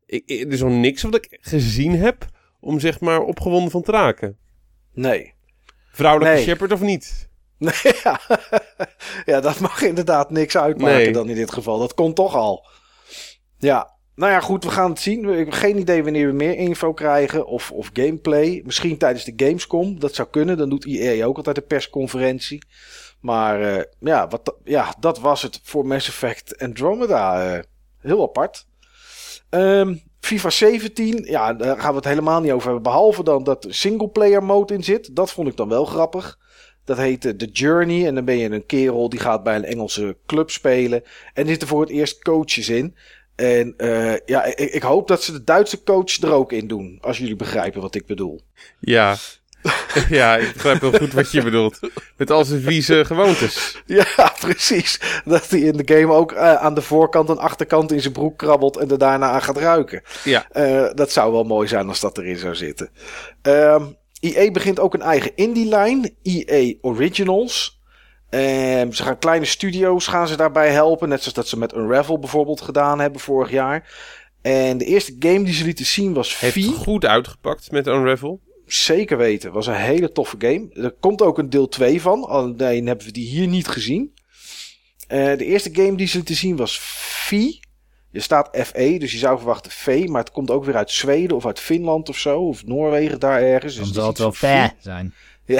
ik, 0.05 0.23
ik- 0.25 0.41
er 0.45 0.51
is 0.53 0.61
nog 0.61 0.71
niks 0.71 1.01
wat 1.01 1.15
ik 1.15 1.37
gezien 1.41 1.95
heb 1.99 2.25
om 2.59 2.79
zeg 2.79 2.99
maar 2.99 3.19
opgewonden 3.21 3.71
van 3.71 3.81
te 3.81 3.91
raken. 3.91 4.37
Nee. 4.93 5.33
Vrouwelijke 5.91 6.35
Nee. 6.35 6.43
Shepard 6.45 6.71
of 6.71 6.81
niet? 6.81 7.27
Nee, 7.57 7.93
ja. 8.03 8.19
ja, 9.25 9.39
dat 9.41 9.59
mag 9.59 9.81
inderdaad 9.81 10.29
niks 10.29 10.57
uitmaken 10.57 10.95
Nee. 10.97 11.11
dan 11.11 11.29
in 11.29 11.35
dit 11.35 11.51
geval. 11.53 11.79
Dat 11.79 11.93
komt 11.93 12.15
toch 12.15 12.35
al. 12.35 12.67
Ja, 13.57 13.91
nou 14.15 14.31
ja, 14.31 14.39
goed, 14.39 14.63
we 14.63 14.69
gaan 14.69 14.89
het 14.89 14.99
zien. 14.99 15.29
Ik 15.29 15.45
heb 15.45 15.53
geen 15.53 15.77
idee 15.77 16.03
wanneer 16.03 16.27
we 16.27 16.33
meer 16.33 16.55
info 16.55 16.93
krijgen 16.93 17.45
of, 17.45 17.71
of 17.71 17.89
gameplay. 17.93 18.61
Misschien 18.65 18.97
tijdens 18.97 19.23
de 19.25 19.33
Gamescom, 19.45 19.99
dat 19.99 20.15
zou 20.15 20.27
kunnen. 20.29 20.57
Dan 20.57 20.69
doet 20.69 20.85
EA 20.85 21.25
ook 21.25 21.37
altijd 21.37 21.57
een 21.57 21.65
persconferentie. 21.65 22.63
Maar 23.21 23.61
eh, 23.61 23.83
ja, 23.99 24.27
wat, 24.27 24.55
ja, 24.63 24.95
dat 24.99 25.19
was 25.19 25.41
het 25.41 25.59
voor 25.63 25.85
Mass 25.85 26.07
Effect 26.07 26.57
Andromeda. 26.59 27.53
eh, 27.55 27.63
heel 28.01 28.23
apart. 28.23 28.65
Ehm, 29.49 29.95
FIFA 30.19 30.49
17, 30.49 31.23
ja, 31.23 31.53
daar 31.53 31.79
gaan 31.79 31.89
we 31.89 31.95
het 31.95 32.05
helemaal 32.05 32.41
niet 32.41 32.51
over 32.51 32.65
hebben. 32.65 32.83
Behalve 32.83 33.23
dan 33.23 33.43
dat 33.43 33.65
er 33.65 33.73
singleplayer 33.73 34.43
mode 34.43 34.73
in 34.73 34.83
zit. 34.83 35.15
Dat 35.15 35.31
vond 35.31 35.47
ik 35.47 35.57
dan 35.57 35.69
wel 35.69 35.85
grappig. 35.85 36.37
Dat 36.83 36.97
heet 36.97 37.25
eh, 37.25 37.31
The 37.31 37.45
Journey. 37.45 38.07
En 38.07 38.15
dan 38.15 38.25
ben 38.25 38.37
je 38.37 38.49
een 38.49 38.65
kerel 38.65 39.09
die 39.09 39.19
gaat 39.19 39.43
bij 39.43 39.55
een 39.55 39.65
Engelse 39.65 40.17
club 40.25 40.49
spelen. 40.49 41.03
En 41.33 41.43
er 41.43 41.49
zitten 41.49 41.67
voor 41.67 41.81
het 41.81 41.89
eerst 41.89 42.23
coaches 42.23 42.69
in. 42.69 42.95
En 43.35 43.73
eh, 43.77 44.17
ja, 44.25 44.43
ik, 44.43 44.59
ik 44.59 44.81
hoop 44.81 45.07
dat 45.07 45.23
ze 45.23 45.31
de 45.31 45.43
Duitse 45.43 45.83
coach 45.83 46.21
er 46.21 46.31
ook 46.31 46.51
in 46.51 46.67
doen. 46.67 46.97
Als 47.01 47.17
jullie 47.17 47.35
begrijpen 47.35 47.81
wat 47.81 47.95
ik 47.95 48.05
bedoel. 48.05 48.41
Ja. 48.79 49.15
ja, 50.09 50.37
ik 50.37 50.53
begrijp 50.53 50.81
heel 50.81 50.91
goed 50.91 51.13
wat 51.13 51.31
je 51.31 51.43
bedoelt. 51.43 51.79
Met 52.17 52.31
al 52.31 52.45
zijn 52.45 52.61
vieze 52.61 53.05
gewoontes. 53.05 53.81
Ja, 53.85 54.33
precies. 54.39 54.99
Dat 55.25 55.49
hij 55.49 55.59
in 55.59 55.77
de 55.77 55.95
game 55.95 56.13
ook 56.13 56.31
eh, 56.31 56.53
aan 56.53 56.73
de 56.73 56.81
voorkant 56.81 57.29
en 57.29 57.37
achterkant 57.37 57.91
in 57.91 58.01
zijn 58.01 58.13
broek 58.13 58.37
krabbelt 58.37 58.77
en 58.77 58.91
er 58.91 58.97
daarna 58.97 59.29
aan 59.29 59.41
gaat 59.41 59.57
ruiken. 59.57 60.01
Ja. 60.23 60.45
Eh, 60.51 60.89
dat 60.95 61.11
zou 61.11 61.31
wel 61.31 61.43
mooi 61.43 61.67
zijn 61.67 61.87
als 61.87 61.99
dat 61.99 62.17
erin 62.17 62.37
zou 62.37 62.55
zitten. 62.55 62.89
Ehm 63.41 63.83
EA 64.19 64.51
begint 64.51 64.79
ook 64.79 64.93
een 64.93 65.01
eigen 65.01 65.31
indie-lijn. 65.35 66.15
EA 66.23 66.73
Originals. 66.81 67.79
Ehm, 68.29 68.91
ze 68.91 69.03
gaan 69.03 69.19
kleine 69.19 69.45
studio's 69.45 70.07
gaan 70.07 70.27
ze 70.27 70.37
daarbij 70.37 70.69
helpen. 70.71 71.09
Net 71.09 71.19
zoals 71.19 71.33
dat 71.33 71.47
ze 71.47 71.57
met 71.57 71.73
Unravel 71.73 72.19
bijvoorbeeld 72.19 72.61
gedaan 72.61 72.99
hebben 72.99 73.21
vorig 73.21 73.51
jaar. 73.51 73.93
En 74.41 74.77
de 74.77 74.85
eerste 74.85 75.15
game 75.19 75.43
die 75.43 75.53
ze 75.53 75.63
lieten 75.63 75.85
zien 75.85 76.13
was 76.13 76.39
Heeft 76.39 76.65
goed 76.65 77.05
uitgepakt 77.05 77.71
met 77.71 77.87
Unravel. 77.87 78.39
Zeker 78.73 79.17
weten. 79.17 79.51
Was 79.51 79.67
een 79.67 79.73
hele 79.73 80.11
toffe 80.11 80.35
game. 80.39 80.69
Er 80.73 80.91
komt 80.99 81.21
ook 81.21 81.37
een 81.37 81.49
deel 81.49 81.67
2 81.67 82.01
van. 82.01 82.23
Alleen 82.23 82.87
hebben 82.87 83.05
we 83.05 83.11
die 83.11 83.27
hier 83.27 83.47
niet 83.47 83.67
gezien. 83.67 84.13
Eh, 85.07 85.37
de 85.37 85.45
eerste 85.45 85.69
game 85.73 85.95
die 85.97 86.07
ze 86.07 86.23
te 86.23 86.33
zien 86.33 86.55
was 86.55 86.79
V. 86.81 87.31
Er 88.11 88.21
staat 88.21 88.49
FE, 88.65 88.95
dus 88.99 89.11
je 89.11 89.17
zou 89.17 89.37
verwachten 89.37 89.71
V. 89.71 90.05
Maar 90.07 90.21
het 90.21 90.31
komt 90.31 90.51
ook 90.51 90.65
weer 90.65 90.75
uit 90.75 90.91
Zweden 90.91 91.35
of 91.37 91.45
uit 91.45 91.59
Finland 91.59 92.09
of 92.09 92.17
zo. 92.17 92.39
Of 92.47 92.65
Noorwegen 92.65 93.19
daar 93.19 93.41
ergens. 93.41 93.75
Dus 93.75 93.91
Dan 93.91 94.05
het 94.07 94.17
zal 94.17 94.27
het 94.27 94.39
wel 94.41 94.67
V. 94.67 94.69
zijn. 94.79 95.13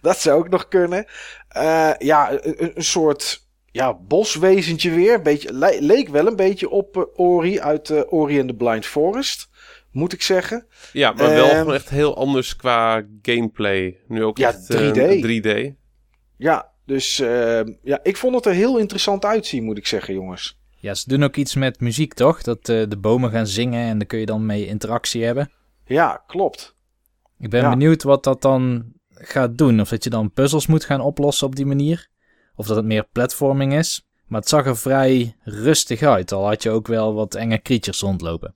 dat 0.00 0.18
zou 0.20 0.38
ook 0.38 0.48
nog 0.48 0.68
kunnen. 0.68 1.06
Eh, 1.48 1.90
ja, 1.98 2.32
een, 2.32 2.72
een 2.76 2.84
soort 2.84 3.46
ja, 3.70 3.94
boswezentje 3.94 4.90
weer. 4.90 5.22
Beetje, 5.22 5.52
le- 5.52 5.76
leek 5.80 6.08
wel 6.08 6.26
een 6.26 6.36
beetje 6.36 6.68
op 6.70 6.96
eh, 6.96 7.02
Ori 7.14 7.60
uit 7.60 8.10
Ori 8.12 8.38
and 8.40 8.48
the 8.48 8.54
Blind 8.54 8.86
Forest. 8.86 9.48
Moet 9.96 10.12
ik 10.12 10.22
zeggen. 10.22 10.66
Ja, 10.92 11.12
maar 11.12 11.34
wel 11.34 11.50
Ehm, 11.50 11.70
echt 11.70 11.88
heel 11.90 12.16
anders 12.16 12.56
qua 12.56 13.06
gameplay. 13.22 14.00
Nu 14.08 14.24
ook 14.24 14.38
Ja, 14.38 14.48
echt 14.48 14.70
eh, 14.70 14.90
3D. 14.90 15.20
3D. 15.22 15.72
Ja, 16.36 16.72
dus 16.84 17.20
eh, 17.20 17.60
ja, 17.82 18.00
ik 18.02 18.16
vond 18.16 18.34
het 18.34 18.46
er 18.46 18.52
heel 18.52 18.78
interessant 18.78 19.24
uitzien, 19.24 19.64
moet 19.64 19.78
ik 19.78 19.86
zeggen, 19.86 20.14
jongens. 20.14 20.58
Ja, 20.78 20.94
ze 20.94 21.08
doen 21.08 21.22
ook 21.24 21.36
iets 21.36 21.54
met 21.54 21.80
muziek, 21.80 22.14
toch? 22.14 22.42
Dat 22.42 22.68
eh, 22.68 22.82
de 22.88 22.96
bomen 22.98 23.30
gaan 23.30 23.46
zingen 23.46 23.88
en 23.88 23.98
daar 23.98 24.06
kun 24.06 24.18
je 24.18 24.26
dan 24.26 24.46
mee 24.46 24.66
interactie 24.66 25.24
hebben. 25.24 25.50
Ja, 25.86 26.24
klopt. 26.26 26.74
Ik 27.38 27.50
ben 27.50 27.62
Ja. 27.62 27.68
benieuwd 27.70 28.02
wat 28.02 28.24
dat 28.24 28.42
dan 28.42 28.84
gaat 29.10 29.58
doen. 29.58 29.80
Of 29.80 29.88
dat 29.88 30.04
je 30.04 30.10
dan 30.10 30.32
puzzels 30.32 30.66
moet 30.66 30.84
gaan 30.84 31.00
oplossen 31.00 31.46
op 31.46 31.56
die 31.56 31.66
manier. 31.66 32.08
Of 32.54 32.66
dat 32.66 32.76
het 32.76 32.84
meer 32.84 33.06
platforming 33.12 33.72
is. 33.74 34.00
Maar 34.26 34.40
het 34.40 34.48
zag 34.48 34.66
er 34.66 34.76
vrij 34.76 35.36
rustig 35.44 36.02
uit. 36.02 36.32
Al 36.32 36.46
had 36.46 36.62
je 36.62 36.70
ook 36.70 36.86
wel 36.86 37.14
wat 37.14 37.34
enge 37.34 37.62
creatures 37.62 38.00
rondlopen. 38.00 38.52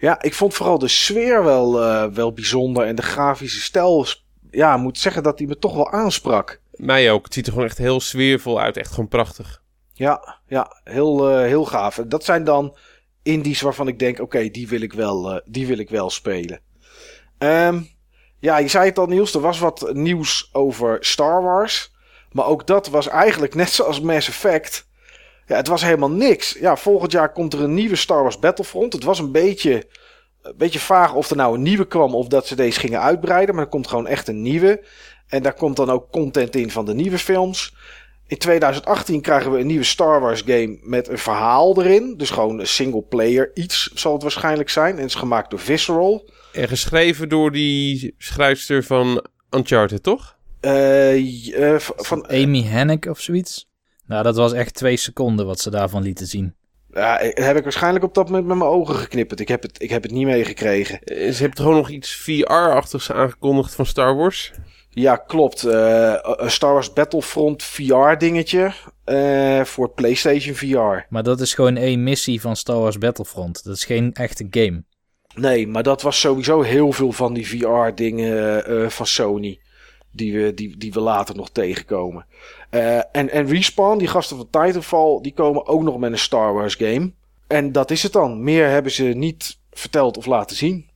Ja, 0.00 0.22
ik 0.22 0.34
vond 0.34 0.54
vooral 0.54 0.78
de 0.78 0.88
sfeer 0.88 1.44
wel, 1.44 1.82
eh, 1.82 2.04
wel 2.04 2.32
bijzonder. 2.32 2.86
En 2.86 2.94
de 2.94 3.02
grafische 3.02 3.60
stijl, 3.60 4.06
ja, 4.50 4.74
ik 4.74 4.80
moet 4.80 4.98
zeggen 4.98 5.22
dat 5.22 5.38
die 5.38 5.46
me 5.46 5.58
toch 5.58 5.74
wel 5.74 5.90
aansprak. 5.90 6.60
Mij 6.72 7.10
ook. 7.10 7.24
Het 7.24 7.34
ziet 7.34 7.46
er 7.46 7.52
gewoon 7.52 7.66
echt 7.68 7.78
heel 7.78 8.00
sfeervol 8.00 8.60
uit. 8.60 8.76
Echt 8.76 8.90
gewoon 8.90 9.08
prachtig. 9.08 9.62
Ja, 9.92 10.38
ja 10.46 10.80
heel, 10.84 11.30
eh, 11.30 11.42
heel 11.42 11.64
gaaf. 11.64 11.98
En 11.98 12.08
dat 12.08 12.24
zijn 12.24 12.44
dan 12.44 12.76
indies 13.22 13.60
waarvan 13.60 13.88
ik 13.88 13.98
denk, 13.98 14.20
oké, 14.20 14.48
die 14.48 14.68
wil 14.68 14.80
ik 14.80 14.92
wel, 14.92 15.32
eh, 15.32 15.40
die 15.44 15.66
wil 15.66 15.78
ik 15.78 15.90
wel 15.90 16.10
spelen. 16.10 16.60
Ehm, 17.38 17.80
ja, 18.38 18.58
je 18.58 18.68
zei 18.68 18.84
het 18.88 18.98
al 18.98 19.06
Niels, 19.06 19.34
er 19.34 19.40
was 19.40 19.58
wat 19.58 19.90
nieuws 19.92 20.48
over 20.52 20.96
Star 21.00 21.42
Wars. 21.42 21.92
Maar 22.32 22.46
ook 22.46 22.66
dat 22.66 22.88
was 22.88 23.08
eigenlijk 23.08 23.54
net 23.54 23.70
zoals 23.70 24.00
Mass 24.00 24.28
Effect. 24.28 24.87
Ja, 25.48 25.56
het 25.56 25.68
was 25.68 25.82
helemaal 25.82 26.10
niks. 26.10 26.56
Ja, 26.60 26.76
volgend 26.76 27.12
jaar 27.12 27.32
komt 27.32 27.52
er 27.52 27.60
een 27.60 27.74
nieuwe 27.74 27.96
Star 27.96 28.22
Wars 28.22 28.38
Battlefront. 28.38 28.92
Het 28.92 29.04
was 29.04 29.18
een 29.18 29.32
beetje, 29.32 29.86
een 30.42 30.54
beetje 30.56 30.78
vaag 30.78 31.14
of 31.14 31.30
er 31.30 31.36
nou 31.36 31.54
een 31.54 31.62
nieuwe 31.62 31.86
kwam 31.86 32.14
of 32.14 32.26
dat 32.26 32.46
ze 32.46 32.56
deze 32.56 32.80
gingen 32.80 33.00
uitbreiden. 33.00 33.54
Maar 33.54 33.64
er 33.64 33.70
komt 33.70 33.88
gewoon 33.88 34.06
echt 34.06 34.28
een 34.28 34.42
nieuwe. 34.42 34.84
En 35.26 35.42
daar 35.42 35.54
komt 35.54 35.76
dan 35.76 35.90
ook 35.90 36.10
content 36.10 36.56
in 36.56 36.70
van 36.70 36.84
de 36.84 36.94
nieuwe 36.94 37.18
films. 37.18 37.74
In 38.26 38.38
2018 38.38 39.20
krijgen 39.20 39.52
we 39.52 39.58
een 39.58 39.66
nieuwe 39.66 39.84
Star 39.84 40.20
Wars 40.20 40.42
game 40.46 40.78
met 40.82 41.08
een 41.08 41.18
verhaal 41.18 41.82
erin. 41.82 42.14
Dus 42.16 42.30
gewoon 42.30 42.58
een 42.58 42.66
single 42.66 43.02
player 43.02 43.50
iets 43.54 43.90
zal 43.94 44.12
het 44.12 44.22
waarschijnlijk 44.22 44.70
zijn. 44.70 44.94
En 44.94 45.00
het 45.00 45.08
is 45.08 45.14
gemaakt 45.14 45.50
door 45.50 45.58
Visceral. 45.58 46.30
En 46.52 46.68
geschreven 46.68 47.28
door 47.28 47.52
die 47.52 48.14
schrijfster 48.18 48.84
van 48.84 49.24
Uncharted, 49.50 50.02
toch? 50.02 50.36
Eh, 50.60 51.74
eh, 51.74 51.80
van, 51.80 52.28
Amy 52.28 52.62
Hennig 52.62 53.06
of 53.06 53.20
zoiets. 53.20 53.67
Nou, 54.08 54.22
dat 54.22 54.36
was 54.36 54.52
echt 54.52 54.74
twee 54.74 54.96
seconden 54.96 55.46
wat 55.46 55.60
ze 55.60 55.70
daarvan 55.70 56.02
lieten 56.02 56.26
zien. 56.26 56.54
ja, 56.92 57.18
eh, 57.20 57.44
heb 57.46 57.56
ik 57.56 57.62
waarschijnlijk 57.62 58.04
op 58.04 58.14
dat 58.14 58.26
moment 58.28 58.46
met 58.46 58.56
mijn 58.56 58.70
ogen 58.70 58.94
geknipperd. 58.94 59.40
Ik 59.40 59.48
heb 59.48 59.62
het, 59.62 59.82
ik 59.82 59.90
heb 59.90 60.02
het 60.02 60.12
niet 60.12 60.26
meegekregen. 60.26 61.02
Eh, 61.02 61.16
Ze 61.16 61.38
hebben 61.38 61.50
toch 61.56 61.64
gewoon 61.66 61.76
nog 61.80 61.88
iets 61.90 62.14
VR-achtigs 62.14 63.12
aangekondigd 63.12 63.74
van 63.74 63.86
Star 63.86 64.16
Wars? 64.16 64.52
Ja, 64.90 65.16
klopt. 65.16 65.64
Eh, 65.64 66.14
een 66.22 66.50
Star 66.50 66.72
Wars 66.72 66.92
Battlefront 66.92 67.62
VR 67.62 68.12
dingetje. 68.18 68.72
eh, 69.04 69.64
voor 69.64 69.90
PlayStation 69.90 70.54
VR. 70.54 71.06
Maar 71.08 71.22
dat 71.22 71.40
is 71.40 71.54
gewoon 71.54 71.76
één 71.76 72.02
missie 72.02 72.40
van 72.40 72.56
Star 72.56 72.78
Wars 72.80 72.98
Battlefront. 72.98 73.64
Dat 73.64 73.76
is 73.76 73.84
geen 73.84 74.12
echte 74.12 74.46
game. 74.50 74.84
Nee, 75.34 75.66
maar 75.68 75.82
dat 75.82 76.02
was 76.02 76.20
sowieso 76.20 76.62
heel 76.62 76.92
veel 76.92 77.12
van 77.12 77.34
die 77.34 77.48
VR-dingen 77.48 78.64
eh, 78.66 78.88
van 78.88 79.06
Sony. 79.06 79.60
Die 80.12 80.32
we, 80.42 80.54
die, 80.54 80.76
die 80.76 80.92
we 80.92 81.00
later 81.00 81.36
nog 81.36 81.50
tegenkomen. 81.50 82.26
Eh, 82.70 82.96
en, 82.96 83.30
en 83.30 83.46
Respawn, 83.46 83.98
die 83.98 84.08
gasten 84.08 84.36
van 84.36 84.48
Titanfall, 84.50 85.20
die 85.22 85.32
komen 85.32 85.66
ook 85.66 85.82
nog 85.82 85.98
met 85.98 86.12
een 86.12 86.18
Star 86.18 86.54
Wars 86.54 86.74
game. 86.74 87.12
En 87.46 87.72
dat 87.72 87.90
is 87.90 88.02
het 88.02 88.12
dan. 88.12 88.42
Meer 88.42 88.68
hebben 88.68 88.92
ze 88.92 89.02
niet 89.02 89.58
verteld 89.70 90.16
of 90.16 90.26
laten 90.26 90.56
zien. 90.56 90.90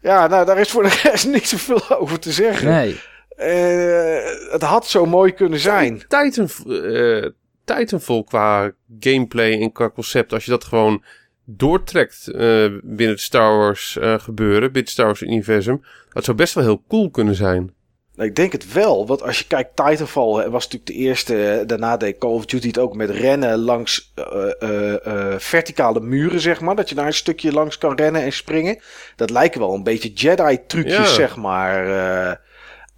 Ja, 0.00 0.26
nou, 0.26 0.46
daar 0.46 0.58
is 0.58 0.70
voor 0.70 0.82
de 0.82 1.00
rest 1.10 1.26
niet 1.26 1.48
zoveel 1.48 1.98
over 1.98 2.18
te 2.18 2.32
zeggen. 2.32 2.68
Nee. 2.68 3.00
Eh, 3.36 4.50
het 4.50 4.62
had 4.62 4.86
zo 4.86 5.06
mooi 5.06 5.32
kunnen 5.32 5.58
zijn. 5.58 5.98
Titan, 6.08 6.48
eh, 6.66 7.30
Titanfall 7.64 8.24
qua 8.24 8.72
gameplay 9.00 9.60
en 9.60 9.72
qua 9.72 9.90
concept, 9.90 10.32
als 10.32 10.44
je 10.44 10.50
dat 10.50 10.64
gewoon 10.64 11.02
doortrekt 11.44 12.28
eh, 12.28 12.66
binnen 12.82 13.08
het 13.08 13.20
Star 13.20 13.56
Wars 13.56 13.98
eh, 13.98 14.18
gebeuren, 14.18 14.60
binnen 14.60 14.82
het 14.82 14.90
Star 14.90 15.06
Wars 15.06 15.22
universum, 15.22 15.82
dat 16.12 16.24
zou 16.24 16.36
best 16.36 16.54
wel 16.54 16.64
heel 16.64 16.82
cool 16.88 17.10
kunnen 17.10 17.34
zijn. 17.34 17.74
Nou, 18.16 18.28
ik 18.28 18.36
denk 18.36 18.52
het 18.52 18.72
wel, 18.72 19.06
want 19.06 19.22
als 19.22 19.38
je 19.38 19.46
kijkt, 19.46 19.76
Titanfall 19.76 20.48
was 20.50 20.64
natuurlijk 20.64 20.86
de 20.86 20.92
eerste. 20.92 21.62
Daarna 21.66 21.96
deed 21.96 22.18
Call 22.18 22.30
of 22.30 22.46
Duty 22.46 22.66
het 22.66 22.78
ook 22.78 22.94
met 22.94 23.10
rennen 23.10 23.58
langs 23.58 24.12
eh, 24.14 24.50
eh, 24.58 25.06
eh, 25.06 25.38
verticale 25.38 26.00
muren, 26.00 26.40
zeg 26.40 26.60
maar. 26.60 26.76
Dat 26.76 26.88
je 26.88 26.94
daar 26.94 27.06
een 27.06 27.14
stukje 27.14 27.52
langs 27.52 27.78
kan 27.78 27.96
rennen 27.96 28.22
en 28.22 28.32
springen. 28.32 28.78
Dat 29.16 29.30
lijken 29.30 29.60
wel 29.60 29.74
een 29.74 29.82
beetje 29.82 30.12
Jedi-trucjes, 30.12 31.14
zeg 31.14 31.36
maar. 31.36 31.86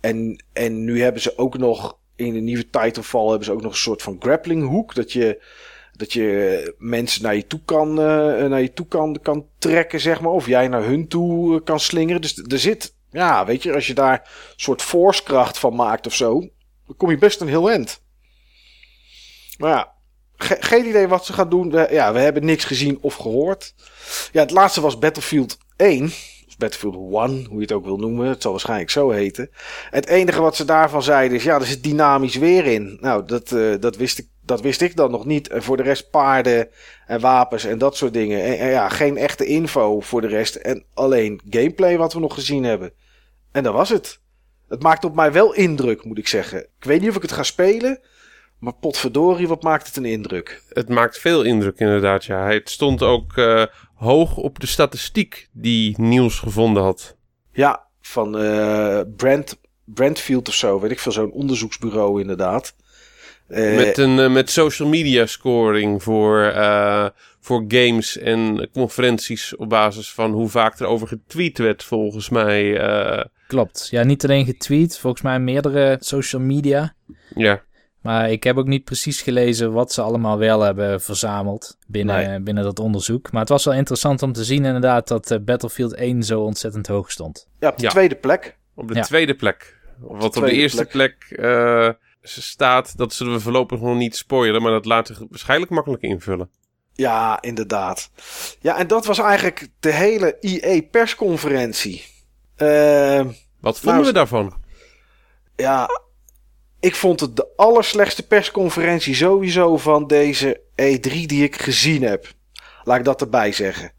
en, 0.01 0.45
en 0.53 0.85
nu 0.85 1.03
hebben 1.03 1.23
ze 1.23 1.39
ook 1.39 1.59
nog, 1.59 1.99
in 2.17 2.33
de 2.33 2.41
nieuwe 2.41 2.71
Titanfall 2.71 3.29
hebben 3.29 3.45
ze 3.45 3.53
ook 3.53 3.63
nog 3.63 3.73
een 3.73 3.79
soort 3.79 4.03
van 4.03 4.17
grappling 4.21 4.69
hoek. 4.69 4.95
Dat 4.95 5.13
je, 5.13 5.43
dat 5.93 6.13
je 6.13 6.75
mensen 6.79 7.23
naar 7.23 7.37
je 7.37 7.47
toe 7.47 7.61
kan, 7.65 7.95
naar 7.95 8.61
je 8.61 8.73
toe 8.73 8.87
kan, 8.87 9.19
kan 9.23 9.47
trekken, 9.59 10.01
zeg 10.01 10.21
maar. 10.21 10.33
Of 10.33 10.47
jij 10.47 10.69
naar 10.69 10.85
hun 10.85 11.09
toe 11.09 11.63
kan 11.63 11.81
slingeren. 11.81 12.21
Dus 12.21 12.39
er 12.39 12.59
zit, 12.59 12.97
ja, 13.11 13.45
weet 13.47 13.63
je, 13.63 13.75
als 13.75 13.87
je 13.87 13.95
daar 13.95 14.13
een 14.21 14.53
soort 14.57 14.83
forcekracht 14.83 15.59
van 15.59 15.75
maakt 15.75 16.07
of 16.07 16.15
zo, 16.15 16.41
dan 16.87 16.97
kom 16.97 17.11
je 17.11 17.19
best 17.19 17.41
een 17.41 17.49
heel 17.49 17.71
eind. 17.71 18.01
Maar 19.59 19.71
ja, 19.71 19.93
ge- 20.37 20.57
geen 20.61 20.87
idee 20.87 21.09
wat 21.09 21.27
ze 21.27 21.33
gaan 21.33 21.49
doen. 21.49 21.71
We, 21.71 21.89
ja, 21.91 22.13
we 22.13 22.19
hebben 22.19 22.45
niks 22.45 22.65
gezien 22.65 22.99
of 23.01 23.15
gehoord. 23.15 23.75
Ja, 24.33 24.41
het 24.41 24.51
laatste 24.51 24.81
was 24.81 24.99
Battlefield 24.99 25.59
1. 25.77 26.05
Of 26.49 26.57
Battlefield 26.57 26.95
1, 26.95 27.45
hoe 27.45 27.55
je 27.57 27.61
het 27.61 27.73
ook 27.73 27.85
wil 27.85 27.97
noemen. 27.97 28.29
Het 28.29 28.43
zal 28.43 28.51
waarschijnlijk 28.51 28.91
zo 28.91 29.11
heten. 29.11 29.51
Het 29.91 30.07
enige 30.07 30.41
wat 30.41 30.57
ze 30.57 30.65
daarvan 30.65 31.03
zeiden 31.03 31.37
is, 31.37 31.45
ja, 31.45 31.55
er 31.55 31.67
zit 31.67 31.83
dynamisch 31.83 32.37
weer 32.37 32.65
in. 32.67 32.99
Nou, 33.01 33.25
dat, 33.27 33.53
eh, 33.53 33.75
dat, 33.81 33.97
wist 33.97 34.19
ik, 34.19 34.27
dat 34.49 34.61
wist 34.61 34.81
ik 34.81 34.97
dan 34.97 35.11
nog 35.11 35.25
niet. 35.25 35.49
En 35.49 35.63
voor 35.63 35.77
de 35.77 35.83
rest 35.83 36.11
paarden 36.11 36.69
en 37.07 37.21
wapens 37.21 37.65
en 37.65 37.79
dat 37.79 37.97
soort 37.97 38.13
dingen. 38.13 38.45
En, 38.45 38.59
en 38.59 38.69
ja, 38.69 38.89
geen 38.89 39.17
echte 39.17 39.45
info 39.45 40.01
voor 40.01 40.21
de 40.21 40.27
rest. 40.27 40.55
En 40.55 40.85
alleen 40.95 41.41
gameplay 41.51 41.99
wat 41.99 42.13
we 42.13 42.21
nog 42.21 42.35
gezien 42.35 42.65
hebben. 42.65 42.93
En 43.53 43.63
dat 43.63 43.73
was 43.73 43.89
het. 43.89 44.21
Het 44.69 44.83
maakt 44.83 45.05
op 45.05 45.15
mij 45.15 45.33
wel 45.33 45.55
indruk, 45.55 46.05
moet 46.05 46.19
ik 46.19 46.29
zeggen. 46.29 46.59
Ik 46.59 46.85
weet 46.85 47.01
niet 47.01 47.11
of 47.11 47.17
ik 47.17 47.23
het 47.23 47.33
ga 47.33 47.43
spelen. 47.43 48.01
Maar 48.59 48.73
potverdorie, 48.73 49.49
wat 49.49 49.63
maakt 49.63 49.87
het 49.87 49.97
een 49.97 50.05
indruk. 50.05 50.63
Het 50.69 50.89
maakt 50.89 51.19
veel 51.19 51.43
indruk 51.43 51.79
inderdaad, 51.79 52.25
ja. 52.25 52.49
Het 52.49 52.71
stond 52.71 53.03
ook 53.03 53.37
eh, 53.37 53.65
hoog 53.95 54.37
op 54.37 54.61
de 54.61 54.67
statistiek 54.67 55.49
die 55.53 56.01
Niels 56.01 56.39
gevonden 56.39 56.83
had. 56.83 57.17
Ja, 57.53 57.87
van 58.01 58.39
eh 58.39 59.01
Brent, 59.17 59.61
Brentfield 59.85 60.49
of 60.49 60.55
zo. 60.55 60.81
Weet 60.81 60.91
ik 60.91 60.99
veel, 60.99 61.13
zo'n 61.13 61.33
onderzoeksbureau 61.33 62.21
inderdaad. 62.21 62.75
Eh, 63.49 63.77
Met 63.77 63.99
een 63.99 64.19
eh, 64.19 64.31
met 64.33 64.51
social 64.51 64.89
media 64.89 65.27
scoring 65.27 66.03
voor, 66.03 66.43
eh, 66.43 67.07
voor 67.41 67.65
games 67.69 68.19
en 68.19 68.69
conferenties 68.73 69.57
op 69.57 69.69
basis 69.69 70.13
van 70.13 70.33
hoe 70.33 70.49
vaak 70.49 70.79
er 70.79 70.87
over 70.87 71.09
getweet 71.09 71.59
werd 71.59 71.85
volgens 71.85 72.29
mij. 72.29 72.79
eh, 72.81 73.25
Klopt. 73.47 73.89
Ja, 73.91 74.03
niet 74.05 74.25
alleen 74.25 74.45
getweet. 74.45 74.99
Volgens 74.99 75.23
mij 75.23 75.41
meerdere 75.41 75.97
social 76.01 76.43
media. 76.43 76.95
ja. 77.35 77.67
Maar 78.03 78.31
ik 78.31 78.43
heb 78.43 78.57
ook 78.57 78.67
niet 78.67 78.85
precies 78.85 79.23
gelezen 79.23 79.73
wat 79.73 79.93
ze 79.93 80.03
allemaal 80.03 80.39
wel 80.39 80.61
hebben 80.61 81.01
verzameld 81.01 81.77
binnen, 81.87 82.29
Nee. 82.29 82.41
binnen 82.41 82.65
dat 82.65 82.79
onderzoek. 82.79 83.33
Maar 83.33 83.41
het 83.41 83.51
was 83.51 83.65
wel 83.65 83.75
interessant 83.75 84.23
om 84.23 84.33
te 84.33 84.45
zien 84.45 84.65
inderdaad 84.65 85.09
dat 85.09 85.39
Battlefield 85.45 85.95
1 85.95 86.23
zo 86.23 86.41
ontzettend 86.41 86.87
hoog 86.87 87.11
stond. 87.11 87.49
ja, 87.61 87.69
op 87.69 87.77
de 87.77 87.83
ja. 87.83 87.89
tweede 87.91 88.15
plek. 88.15 88.57
Op 88.75 88.89
de 88.89 88.95
Ja. 88.95 89.03
tweede 89.03 89.35
plek. 89.35 89.77
Wat 89.99 90.37
op 90.37 90.45
de 90.45 90.53
eerste 90.53 90.85
plek, 90.85 91.17
eh, 91.37 91.89
staat, 92.29 92.97
dat 92.97 93.13
zullen 93.15 93.33
we 93.33 93.41
voorlopig 93.41 93.81
nog 93.81 93.97
niet 93.97 94.17
spoilen, 94.17 94.63
maar 94.63 94.73
dat 94.73 94.85
laten 94.85 95.19
we 95.19 95.27
waarschijnlijk 95.31 95.71
makkelijk 95.71 96.03
invullen. 96.03 96.51
Ja, 96.93 97.43
inderdaad. 97.43 98.11
Ja, 98.61 98.79
en 98.79 98.87
dat 98.87 99.07
was 99.07 99.19
eigenlijk 99.19 99.69
de 99.81 99.93
hele 99.93 100.37
IE-persconferentie. 100.41 102.05
Eh, 102.57 103.25
Wat 103.61 103.77
vonden 103.79 103.95
Nou, 103.95 104.05
we 104.07 104.13
daarvan? 104.13 104.55
ja, 105.57 105.89
ik 106.81 106.95
vond 106.95 107.21
het 107.21 107.37
de 107.37 107.49
allerslechtste 107.57 108.27
persconferentie 108.27 109.15
sowieso 109.15 109.77
van 109.77 110.07
deze 110.07 110.61
E3 110.71 111.27
die 111.27 111.43
ik 111.45 111.57
gezien 111.61 112.03
heb. 112.03 112.27
Laat 112.85 112.99
ik 112.99 113.05
dat 113.05 113.21
erbij 113.21 113.53
zeggen. 113.53 113.93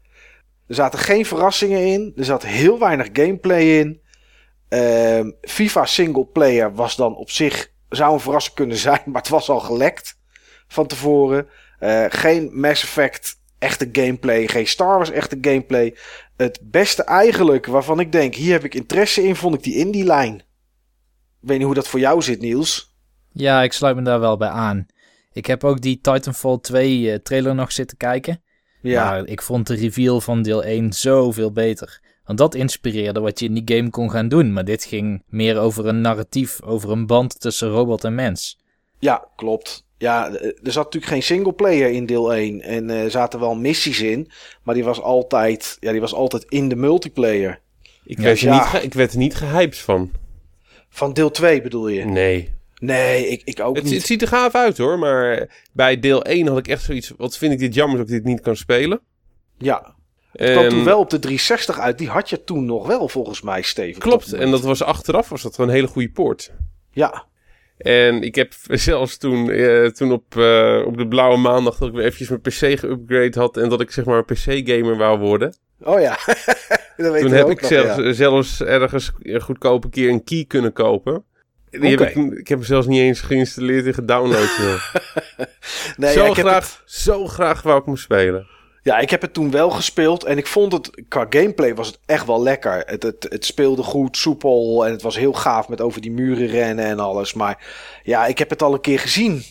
Er 0.66 0.74
zaten 0.74 0.98
geen 0.98 1.26
verrassingen 1.26 1.86
in. 1.86 2.12
Er 2.16 2.24
zat 2.24 2.42
heel 2.42 2.78
weinig 2.78 3.08
gameplay 3.12 3.62
in. 3.78 4.00
Ehm, 4.68 5.30
FIFA 5.40 5.84
single 5.86 6.26
player 6.26 6.74
was 6.74 6.96
dan 6.96 7.16
op 7.16 7.30
zich, 7.30 7.69
zou 7.90 8.12
een 8.12 8.20
verrassing 8.20 8.54
kunnen 8.54 8.76
zijn, 8.88 9.02
maar 9.06 9.20
het 9.20 9.30
was 9.30 9.48
al 9.48 9.60
gelekt 9.60 10.18
van 10.68 10.86
tevoren. 10.86 11.48
Eh, 11.78 12.04
geen 12.08 12.60
Mass 12.60 12.82
Effect 12.82 13.38
echte 13.58 13.88
gameplay, 13.92 14.48
geen 14.48 14.66
Star 14.66 14.96
Wars 14.96 15.10
echte 15.10 15.38
gameplay. 15.40 15.96
Het 16.36 16.60
beste 16.62 17.04
eigenlijk 17.04 17.66
waarvan 17.66 18.00
ik 18.00 18.12
denk, 18.12 18.34
hier 18.34 18.52
heb 18.52 18.64
ik 18.64 18.74
interesse 18.74 19.22
in, 19.22 19.36
vond 19.36 19.54
ik 19.54 19.62
die 19.62 19.76
indie 19.76 20.04
lijn. 20.04 20.34
Ik 20.34 21.48
weet 21.48 21.56
niet 21.56 21.66
hoe 21.66 21.74
dat 21.74 21.88
voor 21.88 22.00
jou 22.00 22.22
zit, 22.22 22.40
Niels. 22.40 22.94
Ja, 23.32 23.62
ik 23.62 23.72
sluit 23.72 23.96
me 23.96 24.02
daar 24.02 24.20
wel 24.20 24.36
bij 24.36 24.48
aan. 24.48 24.86
Ik 25.32 25.46
heb 25.46 25.64
ook 25.64 25.80
die 25.80 26.00
Titanfall 26.00 26.58
2 26.60 27.12
eh, 27.12 27.18
trailer 27.18 27.54
nog 27.54 27.72
zitten 27.72 27.96
kijken. 27.96 28.42
Ja, 28.82 29.04
Maar 29.04 29.26
ik 29.26 29.42
vond 29.42 29.66
de 29.66 29.74
reveal 29.74 30.20
van 30.20 30.42
deel 30.42 30.64
1 30.64 30.92
zoveel 30.92 31.52
beter. 31.52 32.00
Want 32.30 32.42
dat 32.42 32.54
inspireerde 32.54 33.20
wat 33.20 33.38
je 33.38 33.46
in 33.46 33.54
die 33.54 33.76
game 33.76 33.90
kon 33.90 34.10
gaan 34.10 34.28
doen. 34.28 34.52
Maar 34.52 34.64
dit 34.64 34.84
ging 34.84 35.22
meer 35.28 35.58
over 35.58 35.86
een 35.86 36.00
narratief, 36.00 36.62
over 36.62 36.90
een 36.90 37.06
band 37.06 37.40
tussen 37.40 37.68
robot 37.68 38.04
en 38.04 38.14
mens. 38.14 38.58
ja, 38.98 39.24
klopt. 39.36 39.84
Ja, 39.98 40.28
eh, 40.28 40.46
er 40.46 40.72
zat 40.72 40.84
natuurlijk 40.84 41.12
geen 41.12 41.22
singleplayer 41.22 41.90
in 41.90 42.06
deel 42.06 42.34
1. 42.34 42.60
En 42.60 42.90
eh, 42.90 43.02
er 43.02 43.10
zaten 43.10 43.40
wel 43.40 43.54
missies 43.54 44.00
in. 44.00 44.30
Maar 44.62 44.74
die 44.74 44.84
was 44.84 45.00
altijd, 45.00 45.76
ja, 45.80 45.90
die 45.92 46.00
was 46.00 46.14
altijd 46.14 46.44
in 46.48 46.68
de 46.68 46.76
multiplayer. 46.76 47.60
Ik, 48.04 48.16
Ja, 48.16 48.22
werd 48.22 48.40
er 48.40 48.46
ja. 48.46 48.72
niet 48.72 48.82
ik 48.82 48.94
werd 48.94 49.12
er 49.12 49.18
niet 49.18 49.34
gehyped 49.34 49.78
van. 49.78 50.10
Van 50.88 51.12
deel 51.12 51.30
2 51.30 51.62
bedoel 51.62 51.88
je? 51.88 52.04
Nee. 52.04 52.54
Nee, 52.78 53.28
ik, 53.28 53.42
ik 53.44 53.60
ook 53.60 53.74
Het, 53.76 53.84
niet. 53.84 53.94
het 53.94 54.06
ziet 54.06 54.22
er 54.22 54.28
gaaf 54.28 54.54
uit 54.54 54.78
hoor, 54.78 54.98
maar 54.98 55.48
bij 55.72 55.98
deel 56.00 56.24
1 56.24 56.46
had 56.46 56.58
ik 56.58 56.68
echt 56.68 56.82
zoiets... 56.82 57.12
Wat 57.16 57.36
vind 57.38 57.52
ik 57.52 57.58
dit 57.58 57.74
jammer 57.74 57.98
dat 57.98 58.06
ik 58.06 58.12
dit 58.12 58.24
niet 58.24 58.40
kan 58.40 58.56
spelen. 58.56 59.00
Ja, 59.58 59.94
het 60.32 60.50
kwam 60.50 60.64
En- 60.64 60.70
toen 60.70 60.84
wel 60.84 60.98
op 60.98 61.10
de 61.10 61.18
360 61.18 61.78
uit. 61.78 61.98
Die 61.98 62.08
had 62.08 62.30
je 62.30 62.44
toen 62.44 62.64
nog 62.64 62.86
wel, 62.86 63.08
volgens 63.08 63.42
mij, 63.42 63.62
Steven. 63.62 64.00
Klopt, 64.00 64.32
en 64.32 64.50
dat 64.50 64.60
was 64.60 64.82
achteraf 64.82 65.28
was 65.28 65.42
dat 65.42 65.54
gewoon 65.54 65.70
een 65.70 65.76
hele 65.76 65.88
goede 65.88 66.10
poort. 66.10 66.52
Ja, 66.90 67.24
En 67.78 68.22
ik 68.22 68.34
heb 68.34 68.52
zelfs 68.88 69.16
toen, 69.16 69.50
eh, 69.50 69.86
toen 69.86 70.12
op, 70.12 70.36
eh, 70.36 70.82
op 70.86 70.96
de 70.96 71.06
blauwe 71.08 71.36
maandag 71.36 71.76
dat 71.78 71.88
ik 71.88 71.94
weer 71.94 72.04
eventjes 72.04 72.28
mijn 72.28 72.40
PC 72.40 72.78
geüpgrade 72.84 73.34
had 73.38 73.56
en 73.56 73.68
dat 73.68 73.80
ik 73.80 73.90
zeg 73.90 74.04
maar 74.04 74.16
een 74.18 74.24
PC-gamer 74.24 74.96
wou 74.96 75.18
worden. 75.18 75.56
oh 75.82 76.00
ja. 76.00 76.18
dat 76.96 77.12
weet 77.12 77.20
Toen 77.22 77.30
heb 77.32 77.48
ik 77.48 77.60
nog, 77.60 77.70
zelfs, 77.70 77.96
ja. 77.96 78.12
zelfs 78.12 78.60
ergens 78.62 79.12
een 79.22 79.40
goedkope 79.40 79.88
keer 79.88 80.08
een 80.08 80.24
key 80.24 80.44
kunnen 80.48 80.72
kopen. 80.72 81.24
Die 81.70 81.80
heb 81.90 82.00
ik, 82.00 82.14
ik 82.16 82.48
heb 82.48 82.58
hem 82.58 82.66
zelfs 82.66 82.86
niet 82.86 83.00
eens 83.00 83.20
geïnstalleerd 83.20 83.86
en 83.86 83.94
gedownload. 83.94 84.48
Nee, 85.96 86.12
zo, 86.12 86.24
ja, 86.26 86.32
graag, 86.34 86.78
het- 86.78 86.90
zo 86.92 87.26
graag 87.26 87.62
wou 87.62 87.78
ik 87.80 87.84
hem 87.84 87.96
spelen. 87.96 88.46
Ja, 88.82 88.98
ik 88.98 89.10
heb 89.10 89.20
het 89.22 89.32
toen 89.34 89.50
wel 89.50 89.70
gespeeld 89.70 90.24
en 90.24 90.38
ik 90.38 90.46
vond 90.46 90.72
het, 90.72 90.90
qua 91.08 91.26
gameplay 91.30 91.74
was 91.74 91.86
het 91.86 91.98
echt 92.06 92.26
wel 92.26 92.42
lekker. 92.42 92.82
Het, 92.86 93.02
het, 93.02 93.26
het 93.28 93.44
speelde 93.44 93.82
goed, 93.82 94.16
soepel 94.16 94.86
en 94.86 94.92
het 94.92 95.02
was 95.02 95.16
heel 95.16 95.32
gaaf 95.32 95.68
met 95.68 95.80
over 95.80 96.00
die 96.00 96.10
muren 96.10 96.46
rennen 96.46 96.84
en 96.84 96.98
alles. 97.00 97.32
Maar 97.32 97.66
ja, 98.02 98.26
ik 98.26 98.38
heb 98.38 98.50
het 98.50 98.62
al 98.62 98.72
een 98.74 98.80
keer 98.80 98.98
gezien. 98.98 99.42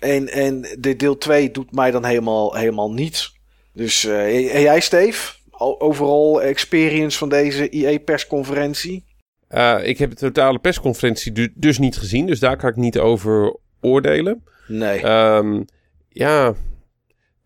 En, 0.00 0.28
en 0.28 0.76
de 0.78 0.96
deel 0.96 1.18
2 1.18 1.50
doet 1.50 1.72
mij 1.72 1.90
dan 1.90 2.04
helemaal, 2.04 2.54
helemaal 2.54 2.92
niets. 2.92 3.34
Dus 3.72 4.04
eh, 4.04 4.54
en 4.54 4.60
jij, 4.60 4.80
Steve? 4.80 5.34
Al- 5.50 5.80
Overal 5.80 6.42
experience 6.42 7.18
van 7.18 7.28
deze 7.28 7.68
IE-persconferentie? 7.70 9.04
Eh, 9.48 9.78
ik 9.82 9.98
heb 9.98 10.10
de 10.10 10.16
totale 10.16 10.58
persconferentie 10.58 11.32
du- 11.32 11.52
dus 11.54 11.78
niet 11.78 11.96
gezien, 11.96 12.26
dus 12.26 12.38
daar 12.40 12.56
kan 12.56 12.70
ik 12.70 12.76
niet 12.76 12.98
over 12.98 13.56
oordelen. 13.80 14.44
Nee. 14.68 15.00
Ehm, 15.00 15.62
ja, 16.08 16.54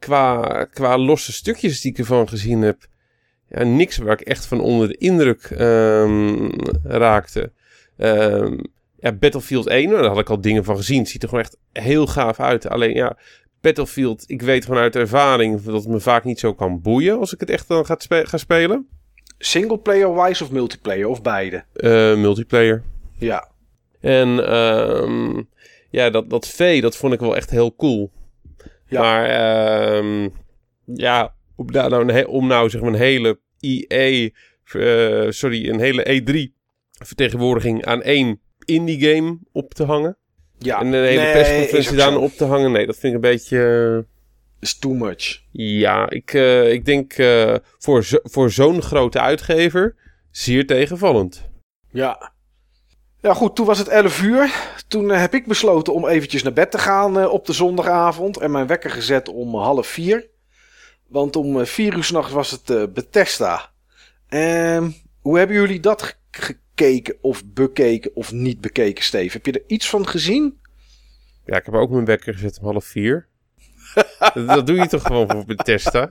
qua, 0.00 0.64
qua 0.64 0.98
losse 0.98 1.32
stukjes 1.32 1.80
die 1.80 1.92
ik 1.92 1.98
ervan 1.98 2.28
gezien 2.28 2.62
heb, 2.62 2.86
ja, 3.48 3.62
niks 3.62 3.96
waar 3.96 4.20
ik 4.20 4.26
echt 4.26 4.46
van 4.46 4.60
onder 4.60 4.88
de 4.88 4.96
indruk 4.96 5.42
ehm, 5.42 6.48
raakte. 6.82 7.52
Ehm, 7.96 8.58
ja, 8.98 9.12
Battlefield 9.12 9.66
1, 9.66 9.90
daar 9.90 10.04
had 10.04 10.18
ik 10.18 10.30
al 10.30 10.40
dingen 10.40 10.64
van 10.64 10.76
gezien. 10.76 10.98
Het 10.98 11.08
ziet 11.08 11.22
er 11.22 11.28
gewoon 11.28 11.44
echt 11.44 11.56
heel 11.72 12.06
gaaf 12.06 12.40
uit. 12.40 12.68
Alleen 12.68 12.94
ja, 12.94 13.16
Battlefield, 13.60 14.24
ik 14.26 14.42
weet 14.42 14.64
vanuit 14.64 14.96
ervaring 14.96 15.62
dat 15.62 15.74
het 15.74 15.92
me 15.92 16.00
vaak 16.00 16.24
niet 16.24 16.38
zo 16.40 16.54
kan 16.54 16.80
boeien 16.80 17.18
als 17.18 17.32
ik 17.32 17.40
het 17.40 17.50
echt 17.50 17.68
dan 17.68 17.86
ga, 17.86 17.94
spe- 17.98 18.26
ga 18.26 18.36
spelen. 18.36 18.88
Singleplayer-wise 19.38 20.44
of 20.44 20.50
multiplayer 20.50 21.08
of 21.08 21.22
beide? 21.22 21.64
Eh, 21.72 22.16
multiplayer. 22.16 22.82
Ja. 23.18 23.48
En 24.00 24.46
ehm, 24.48 25.42
ja, 25.90 26.10
dat, 26.10 26.30
dat 26.30 26.48
V, 26.48 26.82
dat 26.82 26.96
vond 26.96 27.12
ik 27.12 27.20
wel 27.20 27.36
echt 27.36 27.50
heel 27.50 27.76
cool. 27.76 28.10
Ja. 28.90 29.00
Maar 29.00 29.24
ehm, 29.24 30.28
ja, 30.84 31.34
om, 31.56 31.66
nou 31.66 32.08
een 32.10 32.26
om 32.26 32.46
nou 32.46 32.70
zeg 32.70 32.80
maar 32.80 32.90
een 32.90 32.98
hele 32.98 33.40
EA, 33.60 34.28
eh, 34.72 35.30
sorry, 35.30 35.68
een 35.68 35.80
hele 35.80 36.22
E3 36.22 36.58
vertegenwoordiging 37.04 37.84
aan 37.84 38.02
één 38.02 38.40
indie 38.64 39.14
game 39.14 39.38
op 39.52 39.74
te 39.74 39.84
hangen. 39.84 40.16
ja. 40.58 40.80
en 40.80 40.86
een 40.86 41.04
hele 41.04 41.22
Nee, 41.22 41.32
persconferentie 41.32 41.96
daar 41.96 42.16
op 42.16 42.32
te 42.32 42.44
hangen. 42.44 42.72
Nee, 42.72 42.86
dat 42.86 42.96
vind 42.96 43.14
ik 43.14 43.24
een 43.24 43.30
beetje... 43.30 44.06
Is 44.60 44.78
too 44.78 44.94
much. 44.94 45.42
ja, 45.52 46.10
ik, 46.10 46.34
eh, 46.34 46.72
ik 46.72 46.84
denk 46.84 47.12
eh, 47.12 47.54
voor, 47.78 48.04
zo, 48.04 48.18
voor 48.22 48.50
zo'n 48.50 48.82
grote 48.82 49.20
uitgever 49.20 49.96
zeer 50.30 50.66
tegenvallend. 50.66 51.50
Ja. 51.90 52.32
Ja, 53.22 53.34
goed, 53.34 53.56
toen 53.56 53.66
was 53.66 53.78
het 53.78 53.88
11 53.88 54.22
uur. 54.22 54.50
Toen 54.88 55.10
eh, 55.10 55.20
heb 55.20 55.34
ik 55.34 55.46
besloten 55.46 55.94
om 55.94 56.06
eventjes 56.06 56.42
naar 56.42 56.52
bed 56.52 56.70
te 56.70 56.78
gaan 56.78 57.18
eh, 57.18 57.32
op 57.32 57.46
de 57.46 57.52
zondagavond. 57.52 58.36
En 58.36 58.50
mijn 58.50 58.66
wekker 58.66 58.90
gezet 58.90 59.28
om 59.28 59.54
half 59.54 59.86
vier. 59.86 60.26
Want 61.08 61.36
om 61.36 61.60
eh, 61.60 61.66
vier 61.66 61.94
uur 61.96 62.04
s'nachts 62.04 62.32
was 62.32 62.50
het 62.50 62.94
Bethesda. 62.94 63.70
Ehm, 64.28 64.90
hoe 65.20 65.38
hebben 65.38 65.56
jullie 65.56 65.80
dat 65.80 66.02
ge- 66.02 66.14
gekeken 66.30 67.16
of 67.20 67.42
bekeken 67.46 68.10
of 68.14 68.32
niet 68.32 68.60
bekeken, 68.60 69.04
Steve? 69.04 69.32
Heb 69.36 69.46
je 69.46 69.52
er 69.52 69.64
iets 69.66 69.88
van 69.90 70.06
gezien? 70.08 70.60
Ja, 71.44 71.56
ik 71.56 71.64
heb 71.64 71.74
ook 71.74 71.90
mijn 71.90 72.04
wekker 72.04 72.34
gezet 72.34 72.58
om 72.60 72.64
half 72.66 72.84
vier. 72.84 73.28
dat, 74.46 74.66
doe 74.66 74.76
je 74.76 74.86
toch 74.86 75.02
gewoon 75.02 75.30
voor 75.30 75.44
Bethesda? 75.44 76.10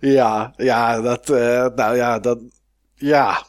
Ja, 0.00 0.52
ja, 0.56 1.00
dat, 1.00 1.28
nou 1.76 1.96
ja, 1.96 2.18
dat, 2.18 2.38
ja. 2.94 3.46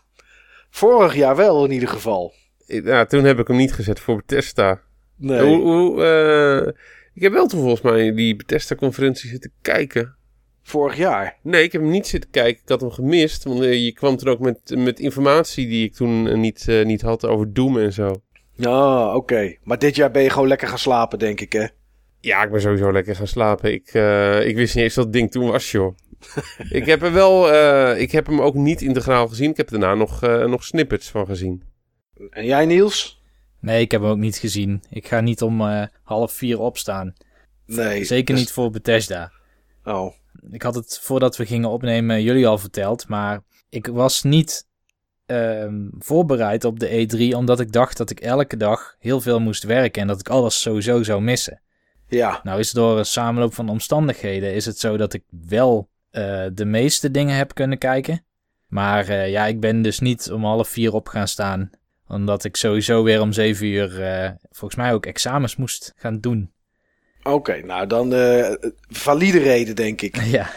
Vorig 0.69 1.15
jaar 1.15 1.36
wel 1.36 1.65
in 1.65 1.72
ieder 1.72 1.89
geval. 1.89 2.34
Ja, 2.81 3.05
toen 3.05 3.23
heb 3.23 3.39
ik 3.39 3.47
hem 3.47 3.57
niet 3.57 3.73
gezet 3.73 3.99
voor 3.99 4.15
Bethesda. 4.15 4.81
Nee. 5.15 5.41
Hoe, 5.41 5.62
hoe, 5.62 6.03
eh, 6.03 6.73
ik 7.13 7.21
heb 7.21 7.33
wel 7.33 7.47
toen 7.47 7.59
volgens 7.59 7.81
mij 7.81 8.13
die 8.13 8.36
Bethesda-conferentie 8.36 9.29
zitten 9.29 9.51
kijken. 9.62 10.15
Vorig 10.63 10.97
jaar. 10.97 11.38
Nee, 11.41 11.63
ik 11.63 11.71
heb 11.71 11.81
hem 11.81 11.89
niet 11.89 12.07
zitten 12.07 12.29
kijken. 12.29 12.62
Ik 12.62 12.69
had 12.69 12.81
hem 12.81 12.91
gemist. 12.91 13.43
Want 13.43 13.62
eh, 13.62 13.83
je 13.83 13.91
kwam 13.91 14.17
toen 14.17 14.29
ook 14.29 14.39
met, 14.39 14.75
met 14.77 14.99
informatie 14.99 15.67
die 15.67 15.86
ik 15.86 15.93
toen 15.93 16.27
eh, 16.27 16.36
niet, 16.36 16.67
niet 16.83 17.01
had 17.01 17.25
over 17.25 17.53
Doom 17.53 17.77
en 17.77 17.93
zo. 17.93 18.21
Ja, 18.55 19.15
oké. 19.15 19.55
Maar 19.63 19.79
dit 19.79 19.95
jaar 19.95 20.12
ben 20.12 20.23
je 20.23 20.29
gewoon 20.29 20.47
lekker 20.47 20.67
gaan 20.67 20.77
slapen, 20.77 21.19
denk 21.19 21.41
ik, 21.41 21.53
hè? 21.53 21.65
Ja, 22.19 22.43
ik 22.43 22.51
ben 22.51 22.62
sowieso 22.62 22.91
lekker 22.91 23.15
gaan 23.15 23.27
slapen. 23.27 23.73
Ik, 23.73 23.88
ik 24.47 24.55
wist 24.55 24.75
niet 24.75 24.83
eens 24.83 24.93
dat 24.93 25.03
het 25.03 25.13
ding 25.13 25.31
toen 25.31 25.47
was, 25.51 25.71
joh. 25.71 25.95
ik 26.69 26.86
heb 26.86 27.01
er 27.01 27.13
wel... 27.13 27.47
ik 27.97 28.12
heb 28.12 28.25
hem 28.25 28.41
ook 28.41 28.53
niet 28.53 28.81
integraal 28.81 29.27
gezien. 29.27 29.49
Ik 29.49 29.57
heb 29.57 29.69
daarna 29.69 29.95
nog, 29.95 30.21
nog 30.21 30.63
snippets 30.63 31.09
van 31.09 31.25
gezien. 31.25 31.63
En 32.30 32.45
jij, 32.45 32.65
Niels? 32.65 33.21
Nee, 33.60 33.82
ik 33.82 33.91
heb 33.91 34.02
hem 34.02 34.10
ook 34.10 34.17
niet 34.17 34.38
gezien. 34.38 34.84
Ik 34.89 35.08
ga 35.08 35.21
niet 35.21 35.41
om 35.41 35.62
eh, 35.62 35.84
half 36.04 36.32
vier 36.32 36.60
opstaan. 36.60 37.13
Nee. 37.65 38.04
Zeker 38.04 38.36
dus- 38.36 38.43
niet 38.43 38.54
voor 38.54 38.69
Bethesda. 38.69 39.32
Oh. 39.84 40.13
Ik 40.52 40.62
had 40.62 40.76
het 40.76 40.99
voordat 41.02 41.38
we 41.38 41.45
gingen 41.45 41.69
opnemen 41.69 42.23
jullie 42.23 42.47
al 42.47 42.58
verteld, 42.58 43.08
maar 43.08 43.41
ik 43.69 43.88
was 43.88 44.23
niet 44.23 44.67
ehm, 45.26 45.88
voorbereid 45.97 46.65
op 46.65 46.80
de 46.80 47.08
E3, 47.08 47.36
omdat 47.36 47.60
ik 47.60 47.71
dacht 47.71 47.97
dat 47.97 48.10
ik 48.10 48.19
elke 48.19 48.58
dag 48.58 48.95
heel 48.99 49.21
veel 49.21 49.39
moest 49.39 49.63
werken 49.63 50.02
en 50.02 50.08
dat 50.08 50.19
ik 50.19 50.30
alles 50.30 50.62
sowieso 50.62 51.04
zou 51.04 51.21
missen. 51.21 51.62
Ja. 52.08 52.39
Nou 52.43 52.60
is 52.60 52.71
door 52.71 52.97
een 52.97 53.06
samenloop 53.06 53.54
van 53.54 53.69
omstandigheden 53.69 54.54
is 54.54 54.65
het 54.65 54.80
zo 54.80 54.97
dat 54.97 55.13
ik 55.13 55.23
wel 55.47 55.89
eh, 56.10 56.45
de 56.54 56.65
meeste 56.65 57.12
dingen 57.12 57.36
heb 57.36 57.54
kunnen 57.54 57.78
kijken. 57.78 58.26
Maar 58.67 59.08
eh, 59.08 59.30
ja, 59.30 59.45
ik 59.45 59.60
ben 59.60 59.82
dus 59.82 59.99
niet 59.99 60.32
om 60.32 60.43
half 60.43 60.67
vier 60.67 60.93
op 60.93 61.08
gaan 61.08 61.28
staan, 61.28 61.69
omdat 62.13 62.43
ik 62.43 62.56
sowieso 62.56 63.04
weer 63.04 63.21
om 63.21 63.32
zeven 63.32 63.65
uur 63.67 64.04
eh, 64.04 64.30
volgens 64.52 64.76
mij 64.82 64.93
ook 64.93 65.06
examens 65.06 65.56
moest 65.56 65.93
gaan 65.95 66.19
doen. 66.19 66.52
Oké, 67.23 67.62
nou 67.65 67.88
dan 67.88 68.13
eh 68.13 68.54
valide 68.89 69.39
reden, 69.39 69.76
denk 69.76 70.02
ik. 70.02 70.21
ja, 70.38 70.49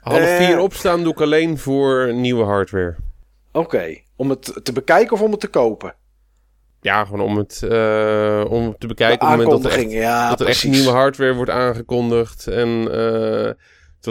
Half 0.00 0.18
Eh. 0.20 0.36
vier 0.36 0.58
opstaan 0.58 1.02
doe 1.02 1.12
ik 1.12 1.20
alleen 1.20 1.58
voor 1.58 2.14
nieuwe 2.14 2.44
hardware. 2.44 2.96
Oké. 3.52 3.96
Om 4.16 4.30
het 4.30 4.60
te 4.62 4.72
bekijken 4.72 5.12
of 5.12 5.22
om 5.22 5.30
het 5.30 5.40
te 5.40 5.48
kopen? 5.48 5.94
Ja, 6.80 7.04
gewoon 7.04 7.20
om 7.20 7.36
het, 7.36 7.62
eh, 7.62 8.44
om 8.48 8.66
het 8.66 8.80
te 8.80 8.86
bekijken. 8.86 9.18
De 9.18 9.24
op 9.24 9.30
het 9.30 9.38
moment 9.46 9.62
dat 9.62 9.72
er 9.72 9.78
echt, 9.78 9.90
ja, 9.90 10.28
dat 10.28 10.40
er 10.40 10.46
echt 10.46 10.64
nieuwe 10.64 10.90
hardware 10.90 11.34
wordt 11.34 11.50
aangekondigd. 11.50 12.46
En 12.46 12.68
eh, 12.92 13.50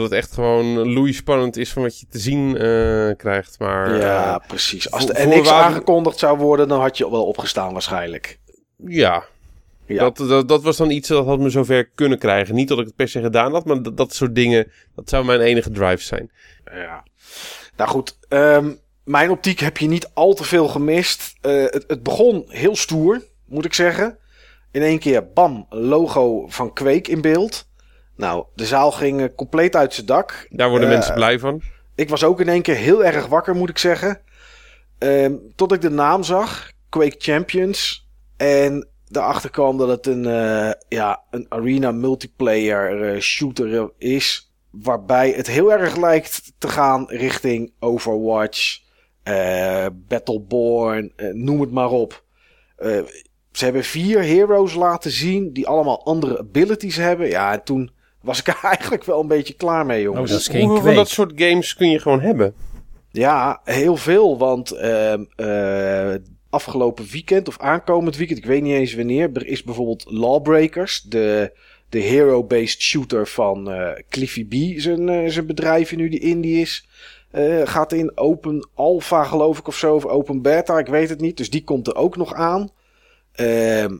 dat 0.01 0.11
het 0.11 0.19
echt 0.19 0.33
gewoon 0.33 0.93
loeispannend 0.93 1.57
is 1.57 1.73
van 1.73 1.81
wat 1.81 1.99
je 1.99 2.05
te 2.09 2.19
zien 2.19 2.57
eh, 2.57 3.15
krijgt. 3.17 3.59
Maar 3.59 3.97
Ja, 3.97 4.39
eh, 4.39 4.47
precies. 4.47 4.91
Als 4.91 5.05
de 5.05 5.25
NX 5.27 5.49
aangekondigd 5.49 6.19
zou 6.19 6.37
worden, 6.37 6.67
dan 6.67 6.79
had 6.79 6.97
je 6.97 7.09
wel 7.11 7.25
opgestaan 7.25 7.73
waarschijnlijk. 7.73 8.39
ja, 8.85 9.23
Ja. 9.85 9.99
Dat, 10.09 10.17
dat, 10.17 10.47
dat 10.47 10.63
was 10.63 10.77
dan 10.77 10.89
iets 10.89 11.07
dat 11.07 11.25
had 11.25 11.39
me 11.39 11.49
zover 11.49 11.89
kunnen 11.95 12.19
krijgen. 12.19 12.55
Niet 12.55 12.67
dat 12.67 12.79
ik 12.79 12.85
het 12.85 12.95
per 12.95 13.07
se 13.07 13.21
gedaan 13.21 13.51
had, 13.51 13.65
maar 13.65 13.81
dat, 13.81 13.97
dat 13.97 14.13
soort 14.13 14.35
dingen, 14.35 14.71
dat 14.95 15.09
zou 15.09 15.25
mijn 15.25 15.41
enige 15.41 15.71
drive 15.71 16.03
zijn. 16.03 16.31
Ja. 16.65 17.03
Nou 17.77 17.89
goed, 17.89 18.17
ehm, 18.27 18.73
mijn 19.03 19.29
optiek 19.29 19.59
heb 19.59 19.77
je 19.77 19.87
niet 19.87 20.09
al 20.13 20.33
te 20.33 20.43
veel 20.43 20.67
gemist. 20.67 21.33
Eh, 21.41 21.51
het, 21.51 21.83
het 21.87 22.03
begon 22.03 22.45
heel 22.47 22.75
stoer, 22.75 23.23
moet 23.45 23.65
ik 23.65 23.73
zeggen. 23.73 24.17
In 24.71 24.81
één 24.81 24.99
keer, 24.99 25.31
bam, 25.33 25.65
logo 25.69 26.47
van 26.47 26.73
Quake 26.73 27.11
in 27.11 27.21
beeld. 27.21 27.67
Nou, 28.17 28.45
de 28.55 28.65
zaal 28.65 28.91
ging 28.91 29.21
eh, 29.21 29.27
compleet 29.35 29.75
uit 29.75 29.93
zijn 29.93 30.05
dak. 30.05 30.47
Daar 30.49 30.69
worden 30.69 30.87
Eh, 30.87 30.93
mensen 30.93 31.13
blij 31.13 31.39
van. 31.39 31.61
Ik 31.95 32.09
was 32.09 32.23
ook 32.23 32.39
in 32.39 32.49
één 32.49 32.61
keer 32.61 32.75
heel 32.75 33.03
erg 33.03 33.27
wakker, 33.27 33.55
moet 33.55 33.69
ik 33.69 33.77
zeggen. 33.77 34.21
Ehm, 34.97 35.33
tot 35.55 35.71
ik 35.71 35.81
de 35.81 35.89
naam 35.89 36.23
zag, 36.23 36.71
Quake 36.89 37.15
Champions. 37.17 38.07
En 38.37 38.87
erachter 39.11 39.49
kwam 39.49 39.77
dat 39.77 39.87
het 39.87 40.07
een, 40.07 40.23
uh, 40.23 40.71
ja, 40.89 41.23
een 41.31 41.45
arena 41.49 41.91
multiplayer 41.91 43.21
shooter 43.21 43.91
is. 43.97 44.51
Waarbij 44.71 45.31
het 45.31 45.47
heel 45.47 45.71
erg 45.71 45.95
lijkt 45.95 46.53
te 46.57 46.67
gaan 46.67 47.05
richting 47.07 47.73
Overwatch, 47.79 48.79
Battleborn, 49.93 51.13
noem 51.31 51.61
het 51.61 51.71
maar 51.71 51.89
op. 51.89 52.23
ze 53.51 53.63
hebben 53.63 53.83
vier 53.83 54.21
heroes 54.21 54.73
laten 54.73 55.11
zien 55.11 55.53
die 55.53 55.67
allemaal 55.67 56.05
andere 56.05 56.39
abilities 56.39 56.95
hebben. 56.95 57.27
Ja, 57.27 57.53
en 57.53 57.63
toen 57.63 57.91
was 58.27 58.39
ik 58.39 58.47
er 58.47 58.59
eigenlijk 58.71 59.03
wel 59.03 59.19
een 59.19 59.27
beetje 59.27 59.53
klaar 59.53 59.85
mee, 59.85 60.01
jongens. 60.01 60.23
Oh, 60.23 60.29
dat 60.29 60.39
is 60.39 60.47
geen 60.47 60.65
Hoeveel 60.65 60.85
van 60.85 60.95
dat 60.95 61.09
soort 61.09 61.31
games 61.35 61.75
kun 61.75 61.89
je 61.89 61.99
gewoon 61.99 62.21
hebben? 62.21 62.53
Ja, 63.11 63.61
heel 63.63 63.97
veel. 63.97 64.37
Want 64.37 64.73
uh, 64.73 66.13
afgelopen 66.49 67.05
weekend 67.11 67.47
of 67.47 67.59
aankomend 67.59 68.15
weekend, 68.15 68.37
ik 68.37 68.45
weet 68.45 68.61
niet 68.61 68.73
eens 68.73 68.95
wanneer, 68.95 69.29
er 69.33 69.47
is 69.47 69.63
bijvoorbeeld 69.63 70.05
Lawbreakers, 70.07 71.01
de, 71.01 71.51
de 71.89 71.99
hero-based 71.99 72.81
shooter 72.81 73.27
van 73.27 73.71
uh, 73.71 73.91
Cliffy 74.09 74.45
B, 74.45 74.79
zijn, 74.79 75.07
uh, 75.07 75.29
zijn 75.29 75.45
bedrijf 75.45 75.95
nu 75.95 76.09
die 76.09 76.19
indie 76.19 76.61
is. 76.61 76.87
Uh, 77.31 77.67
gaat 77.67 77.93
in 77.93 78.17
open 78.17 78.69
alpha 78.73 79.23
geloof 79.23 79.57
ik 79.57 79.67
of 79.67 79.75
zo, 79.75 79.95
of 79.95 80.05
open 80.05 80.41
beta, 80.41 80.79
ik 80.79 80.87
weet 80.87 81.09
het 81.09 81.21
niet. 81.21 81.37
Dus 81.37 81.49
die 81.49 81.63
komt 81.63 81.87
er 81.87 81.95
ook 81.95 82.17
nog 82.17 82.33
aan. 82.33 82.69
Ehm, 83.31 83.97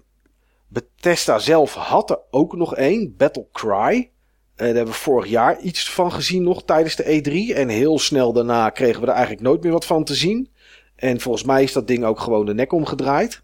Bethesda 0.67 1.39
zelf 1.39 1.73
had 1.73 2.09
er 2.09 2.19
ook 2.31 2.55
nog 2.55 2.75
één, 2.75 3.15
Battle 3.17 3.47
Cry. 3.51 4.09
Daar 4.57 4.75
hebben 4.75 4.93
we 4.93 4.99
vorig 4.99 5.29
jaar 5.29 5.59
iets 5.59 5.89
van 5.89 6.11
gezien 6.11 6.43
nog 6.43 6.63
tijdens 6.63 6.95
de 6.95 7.03
E3. 7.03 7.55
En 7.55 7.69
heel 7.69 7.99
snel 7.99 8.33
daarna 8.33 8.69
kregen 8.69 9.01
we 9.01 9.07
er 9.07 9.13
eigenlijk 9.13 9.41
nooit 9.41 9.63
meer 9.63 9.71
wat 9.71 9.85
van 9.85 10.03
te 10.03 10.15
zien. 10.15 10.49
En 10.95 11.19
volgens 11.19 11.43
mij 11.43 11.63
is 11.63 11.73
dat 11.73 11.87
ding 11.87 12.03
ook 12.03 12.19
gewoon 12.19 12.45
de 12.45 12.53
nek 12.53 12.71
omgedraaid. 12.71 13.41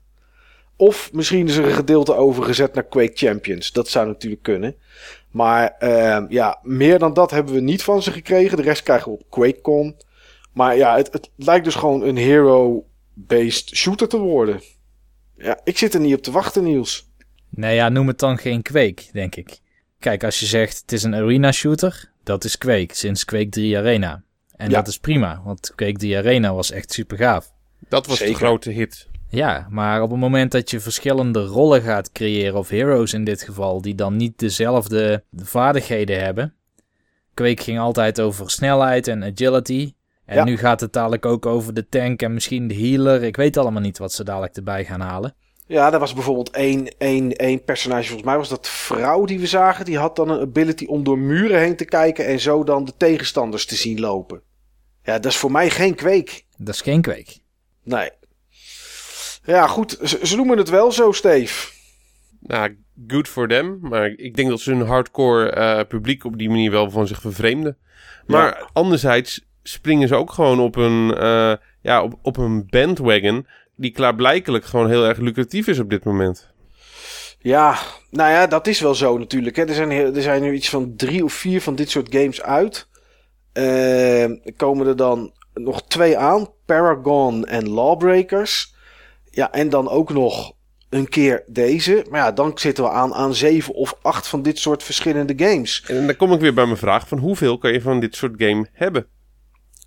Of 0.76 1.10
misschien 1.14 1.48
is 1.48 1.56
er 1.56 1.66
een 1.66 1.72
gedeelte 1.72 2.16
overgezet 2.16 2.74
naar 2.74 2.84
Quake 2.84 3.12
Champions. 3.14 3.72
Dat 3.72 3.88
zou 3.88 4.08
natuurlijk 4.08 4.42
kunnen. 4.42 4.76
Maar 5.32 5.76
uh, 5.80 6.24
ja, 6.30 6.60
meer 6.62 7.00
dan 7.00 7.14
dat 7.14 7.32
hebben 7.32 7.54
we 7.54 7.60
niet 7.60 7.84
van 7.84 8.04
ze 8.04 8.12
gekregen. 8.12 8.58
De 8.58 8.64
rest 8.64 8.84
krijgen 8.84 9.12
we 9.12 9.18
op 9.18 9.30
QuakeCon. 9.30 9.96
Maar 10.54 10.76
ja, 10.76 10.96
het, 10.96 11.14
het 11.14 11.30
lijkt 11.36 11.66
dus 11.66 11.76
gewoon 11.76 12.02
een 12.02 12.18
hero-based 12.18 13.76
shooter 13.76 14.08
te 14.08 14.18
worden. 14.18 14.62
Ja, 15.38 15.60
ik 15.64 15.78
zit 15.78 15.94
er 15.94 16.00
niet 16.00 16.16
op 16.16 16.22
te 16.22 16.32
wachten, 16.32 16.64
Niels. 16.64 17.12
Nee, 17.50 17.76
ja, 17.76 17.90
noem 17.90 18.08
het 18.08 18.20
dan 18.20 18.38
geen 18.38 18.62
Quake, 18.62 19.04
denk 19.12 19.36
ik. 19.36 19.60
Kijk, 20.04 20.24
als 20.24 20.40
je 20.40 20.46
zegt 20.46 20.82
het 20.82 20.92
is 20.92 21.04
een 21.04 21.16
arena 21.16 21.52
shooter, 21.52 22.12
dat 22.24 22.44
is 22.44 22.58
Quake, 22.58 22.96
sinds 22.96 23.26
Quake 23.26 23.50
3 23.50 23.78
Arena. 23.78 24.24
En 24.56 24.70
dat 24.70 24.88
is 24.88 24.98
prima, 24.98 25.42
want 25.46 25.72
Quake 25.76 25.98
die 25.98 26.18
Arena 26.18 26.54
was 26.54 26.72
echt 26.72 26.92
super 26.92 27.18
gaaf. 27.18 27.52
Dat 27.90 28.08
was 28.08 28.18
Zeker. 28.18 28.34
de 28.34 28.40
grote 28.40 28.70
hit. 28.70 29.08
Ja, 29.30 29.68
maar 29.70 30.02
op 30.02 30.10
het 30.10 30.20
moment 30.20 30.52
dat 30.52 30.70
je 30.70 30.80
verschillende 30.80 31.46
rollen 31.46 31.82
gaat 31.82 32.12
creëren, 32.12 32.58
of 32.58 32.70
heroes 32.70 33.14
in 33.14 33.24
dit 33.24 33.42
geval, 33.42 33.82
die 33.82 33.96
dan 33.96 34.16
niet 34.16 34.40
dezelfde 34.40 35.24
vaardigheden 35.36 36.24
hebben. 36.24 36.54
Quake 37.34 37.64
ging 37.64 37.80
altijd 37.80 38.22
over 38.22 38.50
snelheid 38.50 39.08
en 39.08 39.24
agility. 39.24 39.94
En 40.26 40.46
nu 40.46 40.58
gaat 40.58 40.80
het 40.80 40.94
dadelijk 40.94 41.26
ook 41.26 41.46
over 41.46 41.74
de 41.74 41.88
tank 41.90 42.22
en 42.22 42.34
misschien 42.34 42.68
de 42.68 42.76
healer. 42.76 43.24
Ik 43.24 43.36
weet 43.36 43.58
allemaal 43.58 43.82
niet 43.82 43.98
wat 43.98 44.14
ze 44.14 44.24
dadelijk 44.24 44.56
erbij 44.56 44.86
gaan 44.86 45.02
halen. 45.02 45.36
Ja, 45.74 45.94
er 45.94 46.00
was 46.00 46.14
bijvoorbeeld 46.14 46.50
één, 46.50 46.98
één, 46.98 47.36
één 47.36 47.64
personage, 47.64 48.04
volgens 48.04 48.28
mij 48.28 48.38
was 48.38 48.50
dat 48.50 48.70
vrouw 48.70 49.26
die 49.26 49.40
we 49.40 49.48
zagen. 49.48 49.86
Die 49.86 49.98
had 49.98 50.16
dan 50.16 50.30
een 50.30 50.40
ability 50.40 50.86
om 50.86 51.04
door 51.04 51.18
muren 51.20 51.60
heen 51.60 51.76
te 51.76 51.86
kijken 51.86 52.26
en 52.26 52.40
zo 52.40 52.64
dan 52.64 52.86
de 52.86 52.94
tegenstanders 52.98 53.66
te 53.66 53.76
zien 53.76 54.00
lopen. 54.00 54.42
Ja, 55.04 55.20
dat 55.20 55.32
is 55.32 55.38
voor 55.38 55.52
mij 55.52 55.70
geen 55.70 55.96
kweek. 55.96 56.46
Dat 56.58 56.74
is 56.74 56.82
geen 56.82 57.02
kweek. 57.02 57.38
Nee. 57.84 58.10
Ja, 59.44 59.68
goed. 59.68 59.98
Ze, 60.02 60.36
noemen 60.36 60.58
het 60.58 60.70
wel 60.70 60.92
zo, 60.92 61.12
Steve. 61.12 61.72
Nou, 62.40 62.78
good 63.08 63.28
for 63.28 63.48
them. 63.48 63.78
Maar 63.82 64.06
ik 64.06 64.36
denk 64.36 64.50
dat 64.50 64.60
ze 64.60 64.72
hun 64.72 64.88
hardcore 64.88 65.56
uh, 65.56 65.88
publiek 65.88 66.26
op 66.26 66.38
die 66.38 66.50
manier 66.50 66.72
wel 66.72 66.90
van 66.90 67.08
zich 67.08 67.22
vervreemden. 67.22 67.78
Maar 68.26 68.70
anderzijds 68.74 69.46
springen 69.64 70.08
ze 70.08 70.16
ook 70.16 70.32
gewoon 70.32 70.60
op 70.60 70.76
een, 70.76 71.18
uh, 71.24 71.54
ja, 71.82 72.04
op, 72.04 72.20
op 72.22 72.38
een 72.38 72.66
bandwagon... 72.70 73.48
die 73.76 73.92
klaarblijkelijk 73.92 74.66
gewoon 74.66 74.90
heel 74.90 75.06
erg 75.06 75.18
lucratief 75.18 75.68
is 75.68 75.80
op 75.80 75.90
dit 75.90 76.04
moment. 76.04 76.52
Ja, 77.40 77.78
nou 78.10 78.32
ja, 78.32 78.48
dat 78.48 78.68
is 78.68 78.80
wel 78.80 78.96
zo 78.96 79.18
natuurlijk. 79.18 79.56
Hè. 79.56 79.66
Er, 79.66 79.74
zijn, 79.74 79.92
er 79.92 80.22
zijn 80.22 80.42
nu 80.42 80.54
iets 80.54 80.70
van 80.70 80.96
drie 80.96 81.24
of 81.24 81.34
vier 81.34 81.62
van 81.62 81.76
dit 81.76 81.90
soort 81.90 82.16
games 82.16 82.42
uit... 82.42 82.88
Uh, 83.54 84.26
komen 84.56 84.88
er 84.88 84.96
dan 84.96 85.34
nog 85.54 85.88
twee 85.88 86.18
aan. 86.18 86.50
Paragon 86.66 87.46
en 87.46 87.70
Lawbreakers. 87.70 88.74
Ja, 89.32 89.52
en 89.52 89.70
dan 89.70 89.90
ook 89.90 90.14
nog 90.14 90.54
een 90.90 91.10
keer 91.10 91.44
deze. 91.48 92.06
Maar 92.10 92.20
ja, 92.20 92.32
dan 92.32 92.52
zitten 92.56 92.84
we 92.84 92.90
aan 92.90 93.14
aan 93.14 93.36
zeven 93.36 93.74
of 93.74 93.98
acht 94.02 94.28
van 94.28 94.42
dit 94.42 94.60
soort 94.60 94.84
verschillende 94.84 95.34
games. 95.38 95.84
En 95.88 96.06
dan 96.06 96.16
kom 96.16 96.34
ik 96.34 96.40
weer 96.40 96.54
bij 96.54 96.66
mijn 96.66 96.78
vraag 96.78 97.08
van 97.08 97.18
hoeveel 97.18 97.58
kan 97.58 97.74
je 97.74 97.82
van 97.82 98.00
dit 98.00 98.16
soort 98.16 98.34
game 98.38 98.68
hebben? 98.74 99.08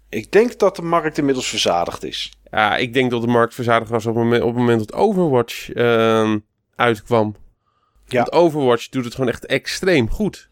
Ik 0.09 0.33
denk 0.33 0.59
dat 0.59 0.77
de 0.77 0.83
markt 0.83 1.19
inmiddels 1.19 1.49
verzadigd 1.49 2.05
is. 2.05 2.33
Ja, 2.57 2.77
ik 2.77 2.93
denk 2.93 3.11
dat 3.11 3.21
de 3.21 3.27
markt 3.27 3.55
verzadigd 3.55 3.91
was 3.91 4.07
op 4.07 4.15
het 4.15 4.25
moment, 4.25 4.43
op 4.43 4.49
het 4.49 4.59
moment 4.59 4.79
dat 4.79 4.93
Overwatch 4.93 5.75
uh, 5.75 6.35
uitkwam. 6.77 7.37
Ja. 8.07 8.19
Want 8.19 8.33
Overwatch 8.33 8.89
doet 8.89 9.05
het 9.05 9.15
gewoon 9.15 9.31
echt 9.31 9.47
extreem 9.47 10.11
goed. 10.11 10.51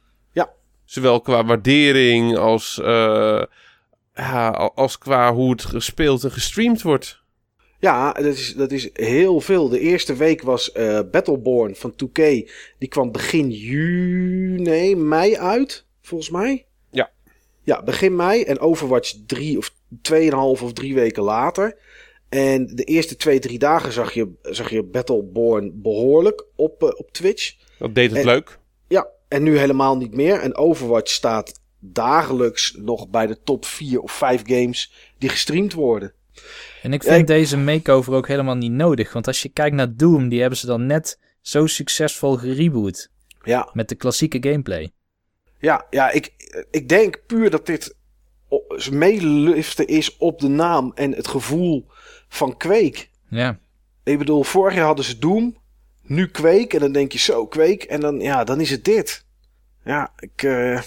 Zowel 0.85 1.21
qua 1.21 1.45
waardering 1.45 2.37
als, 2.37 2.79
uh, 2.83 3.43
ja, 4.14 4.51
als 4.75 4.99
qua 4.99 5.35
hoe 5.35 5.51
het 5.51 5.64
gespeeld 5.64 6.25
en 6.25 6.31
gestreamd 6.31 6.83
wordt. 6.83 7.23
Ja, 7.79 8.12
dat 8.12 8.25
is, 8.25 8.55
dat 8.55 8.73
is 8.73 8.90
heel 8.93 9.40
veel. 9.40 9.69
De 9.69 9.81
eerste 9.81 10.14
week 10.14 10.43
was 10.43 10.75
uh, 10.75 11.01
Battleborn 11.11 11.75
van 11.75 11.93
2K. 11.93 12.23
Die 12.79 12.88
kwam 12.88 13.12
begin 13.12 13.51
juni, 13.51 14.97
mei 14.97 15.37
uit, 15.37 15.87
volgens 16.03 16.31
mij. 16.31 16.67
Ja. 16.90 17.11
Ja, 17.62 17.83
begin 17.83 18.17
mei. 18.17 18.43
En 18.43 18.59
Overwatch 18.59 19.14
drie 19.27 19.59
of 19.59 19.75
tweeënhalf 20.03 20.62
of 20.62 20.73
drie 20.73 20.95
weken 20.95 21.23
later. 21.23 21.77
En 22.35 22.66
de 22.66 22.85
eerste 22.85 23.16
twee, 23.16 23.38
drie 23.38 23.59
dagen 23.59 23.92
zag 23.92 24.12
je, 24.12 24.33
zag 24.42 24.70
je 24.70 24.83
Battleborn 24.83 25.83
behoorlijk 25.83 26.44
op, 26.55 26.83
uh, 26.83 26.88
op 26.97 27.12
Twitch. 27.12 27.55
Dat 27.79 27.94
deed 27.94 28.11
het 28.11 28.25
leuk. 28.25 28.59
Ja, 28.88 29.09
en 29.29 29.42
nu 29.42 29.59
helemaal 29.59 29.97
niet 29.97 30.14
meer. 30.14 30.40
En 30.40 30.57
Overwatch 30.57 31.12
staat 31.12 31.61
dagelijks 31.79 32.75
nog 32.79 33.09
bij 33.09 33.27
de 33.27 33.42
top 33.42 33.64
4 33.64 34.01
of 34.01 34.12
5 34.12 34.42
games 34.47 34.92
die 35.18 35.29
gestreamd 35.29 35.73
worden. 35.73 36.12
En 36.83 36.92
ik 36.92 37.03
vind 37.03 37.27
deze 37.27 37.57
makeover 37.57 38.14
ook 38.14 38.29
helemaal 38.29 38.57
niet 38.57 38.73
nodig. 38.73 39.12
Want 39.12 39.27
als 39.27 39.42
je 39.42 39.49
kijkt 39.49 39.77
naar 39.77 39.97
Doom, 39.97 40.29
die 40.29 40.40
hebben 40.40 40.59
ze 40.59 40.66
dan 40.66 40.87
net 40.87 41.18
zo 41.40 41.66
succesvol 41.66 42.37
gereboot. 42.37 43.11
Ja. 43.42 43.70
Met 43.73 43.88
de 43.88 43.94
klassieke 43.94 44.38
gameplay. 44.40 44.92
Ja, 45.59 45.87
ja 45.90 46.11
ik, 46.11 46.33
ik 46.70 46.88
denk 46.88 47.23
puur 47.27 47.51
dat 47.51 47.66
dit 47.66 47.97
meeliften 48.90 49.87
is 49.87 50.16
op 50.16 50.40
de 50.40 50.49
naam 50.49 50.92
en 50.94 51.12
het 51.12 51.29
gevoel 51.29 51.87
van 52.35 52.57
Quake. 52.57 53.07
Ja. 53.29 53.59
Ik 54.05 54.18
bedoel, 54.18 54.42
vorig 54.42 54.75
jaar 54.75 54.87
hadden 54.87 55.05
ze 55.05 55.18
Doom. 55.18 55.57
Nu 56.03 56.29
Quake. 56.29 56.68
En 56.68 56.79
dan 56.79 56.92
denk 56.92 57.12
je 57.12 57.18
zo, 57.18 57.47
Quake. 57.47 57.87
En 57.87 58.01
dan, 58.01 58.20
ja, 58.20 58.44
dan 58.44 58.61
is 58.61 58.70
het 58.70 58.85
dit. 58.85 59.25
Ja, 59.85 60.12
ik, 60.18 60.42
uh, 60.42 60.81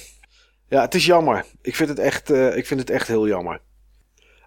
ja, 0.68 0.82
het 0.82 0.96
is 0.96 1.06
jammer. 1.06 1.46
Ik 1.62 1.76
vind 1.76 1.90
het 1.90 2.00
echt, 2.00 2.30
uh, 2.32 2.58
ik 2.58 2.68
vind 2.68 2.80
het 2.80 2.90
echt 2.90 3.08
heel 3.08 3.28
jammer. 3.28 3.62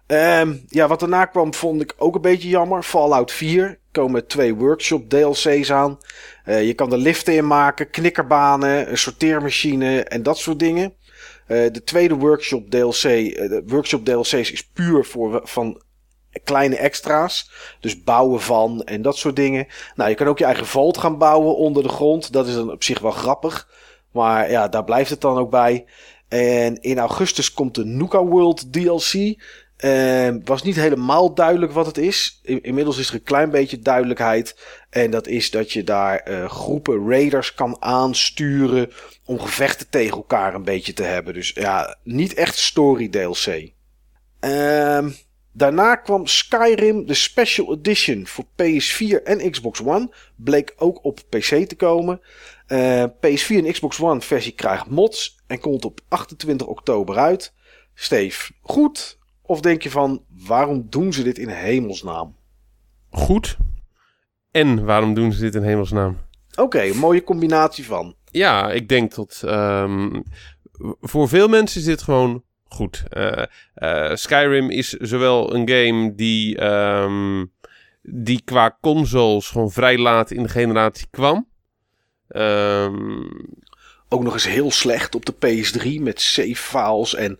Um, 0.07 0.63
ja, 0.67 0.87
wat 0.87 0.99
daarna 0.99 1.25
kwam 1.25 1.53
vond 1.53 1.81
ik 1.81 1.93
ook 1.97 2.15
een 2.15 2.21
beetje 2.21 2.49
jammer. 2.49 2.83
Fallout 2.83 3.31
4 3.31 3.79
komen 3.91 4.27
twee 4.27 4.55
workshop 4.55 5.09
DLC's 5.09 5.71
aan. 5.71 5.97
Uh, 6.45 6.65
je 6.65 6.73
kan 6.73 6.91
er 6.91 6.97
liften 6.97 7.33
in 7.33 7.47
maken, 7.47 7.89
knikkerbanen, 7.89 8.89
een 8.89 8.97
sorteermachine 8.97 10.03
en 10.03 10.23
dat 10.23 10.37
soort 10.37 10.59
dingen. 10.59 10.93
de 11.47 11.81
tweede 11.83 12.15
workshop 12.15 12.69
DLC, 12.69 13.01
de 13.01 13.63
workshop 13.65 14.05
DLC's 14.05 14.51
is 14.51 14.67
puur 14.67 15.05
voor 15.05 15.41
van 15.43 15.81
kleine 16.43 16.75
extra's. 16.75 17.51
Dus 17.79 18.03
bouwen 18.03 18.41
van 18.41 18.83
en 18.83 19.01
dat 19.01 19.17
soort 19.17 19.35
dingen. 19.35 19.67
Nou, 19.95 20.09
je 20.09 20.15
kan 20.15 20.27
ook 20.27 20.39
je 20.39 20.45
eigen 20.45 20.67
vault 20.67 20.97
gaan 20.97 21.17
bouwen 21.17 21.55
onder 21.55 21.83
de 21.83 21.89
grond. 21.89 22.33
Dat 22.33 22.47
is 22.47 22.53
dan 22.53 22.71
op 22.71 22.83
zich 22.83 22.99
wel 22.99 23.11
grappig. 23.11 23.67
Maar 24.11 24.51
ja, 24.51 24.67
daar 24.67 24.83
blijft 24.83 25.09
het 25.09 25.21
dan 25.21 25.37
ook 25.37 25.49
bij. 25.49 25.85
En 26.27 26.81
in 26.81 26.99
augustus 26.99 27.53
komt 27.53 27.75
de 27.75 27.85
Nuka 27.85 28.23
World 28.23 28.73
DLC. 28.73 29.13
Uh, 29.83 30.29
was 30.43 30.63
niet 30.63 30.75
helemaal 30.75 31.33
duidelijk 31.33 31.71
wat 31.71 31.85
het 31.85 31.97
is. 31.97 32.41
inmiddels 32.43 32.97
is 32.97 33.07
er 33.07 33.13
een 33.13 33.23
klein 33.23 33.49
beetje 33.49 33.79
duidelijkheid. 33.79 34.55
En 34.89 35.11
dat 35.11 35.27
is 35.27 35.51
dat 35.51 35.71
je 35.71 35.83
daar 35.83 36.29
uh, 36.29 36.49
groepen 36.49 37.09
raiders 37.09 37.53
kan 37.53 37.77
aansturen. 37.79 38.91
om 39.25 39.39
gevechten 39.39 39.89
tegen 39.89 40.17
elkaar 40.17 40.53
een 40.53 40.63
beetje 40.63 40.93
te 40.93 41.03
hebben. 41.03 41.33
Dus 41.33 41.49
ja, 41.49 41.97
niet 42.03 42.33
echt 42.33 42.57
story 42.57 43.09
DLC. 43.09 43.71
Uh, 44.41 45.05
daarna 45.51 45.95
kwam 45.95 46.27
Skyrim, 46.27 47.05
de 47.05 47.13
Special 47.13 47.73
Edition 47.73 48.27
voor 48.27 48.45
PS4 48.45 49.23
en 49.23 49.51
Xbox 49.51 49.81
One. 49.83 50.09
Bleek 50.35 50.73
ook 50.77 51.05
op 51.05 51.19
PC 51.29 51.67
te 51.67 51.75
komen. 51.75 52.21
Uh, 52.67 53.03
PS4 53.03 53.55
en 53.55 53.71
Xbox 53.71 53.99
One 53.99 54.21
versie 54.21 54.51
krijgt 54.51 54.89
mods 54.89 55.39
en 55.47 55.59
komt 55.59 55.85
op 55.85 55.99
28 56.07 56.67
oktober 56.67 57.17
uit. 57.17 57.53
Steve, 57.93 58.53
goed? 58.61 59.19
Of 59.41 59.61
denk 59.61 59.81
je 59.81 59.89
van, 59.89 60.23
waarom 60.45 60.85
doen 60.89 61.13
ze 61.13 61.23
dit 61.23 61.37
in 61.37 61.47
hemelsnaam? 61.47 62.35
Goed. 63.09 63.57
en 64.51 64.85
waarom 64.85 65.13
doen 65.13 65.33
ze 65.33 65.41
dit 65.41 65.55
in 65.55 65.63
hemelsnaam? 65.63 66.17
Oké, 66.55 66.81
een 66.81 66.97
mooie 66.97 67.23
combinatie 67.23 67.85
van. 67.85 68.15
Ja, 68.25 68.71
ik 68.71 68.89
denk 68.89 69.15
dat 69.15 69.41
ehm, 69.45 70.21
voor 71.01 71.29
veel 71.29 71.47
mensen 71.47 71.79
is 71.79 71.85
dit 71.85 72.01
gewoon 72.01 72.43
goed. 72.73 73.03
Eh, 73.09 73.43
eh, 73.73 74.15
Skyrim 74.15 74.69
is 74.69 74.89
zowel 74.89 75.55
een 75.55 75.69
game 75.69 76.15
die, 76.15 76.57
ehm, 76.57 77.45
die 78.01 78.41
qua 78.45 78.77
consoles 78.81 79.47
gewoon 79.47 79.71
vrij 79.71 79.97
laat 79.97 80.31
in 80.31 80.43
de 80.43 80.49
generatie 80.49 81.07
kwam. 81.11 81.47
Ehm, 82.27 83.23
Ook 84.13 84.23
nog 84.23 84.33
eens 84.33 84.47
heel 84.47 84.71
slecht 84.71 85.15
op 85.15 85.25
de 85.25 85.33
PS3 85.33 86.01
met 86.01 86.21
save 86.21 86.55
files 86.55 87.15
en, 87.15 87.39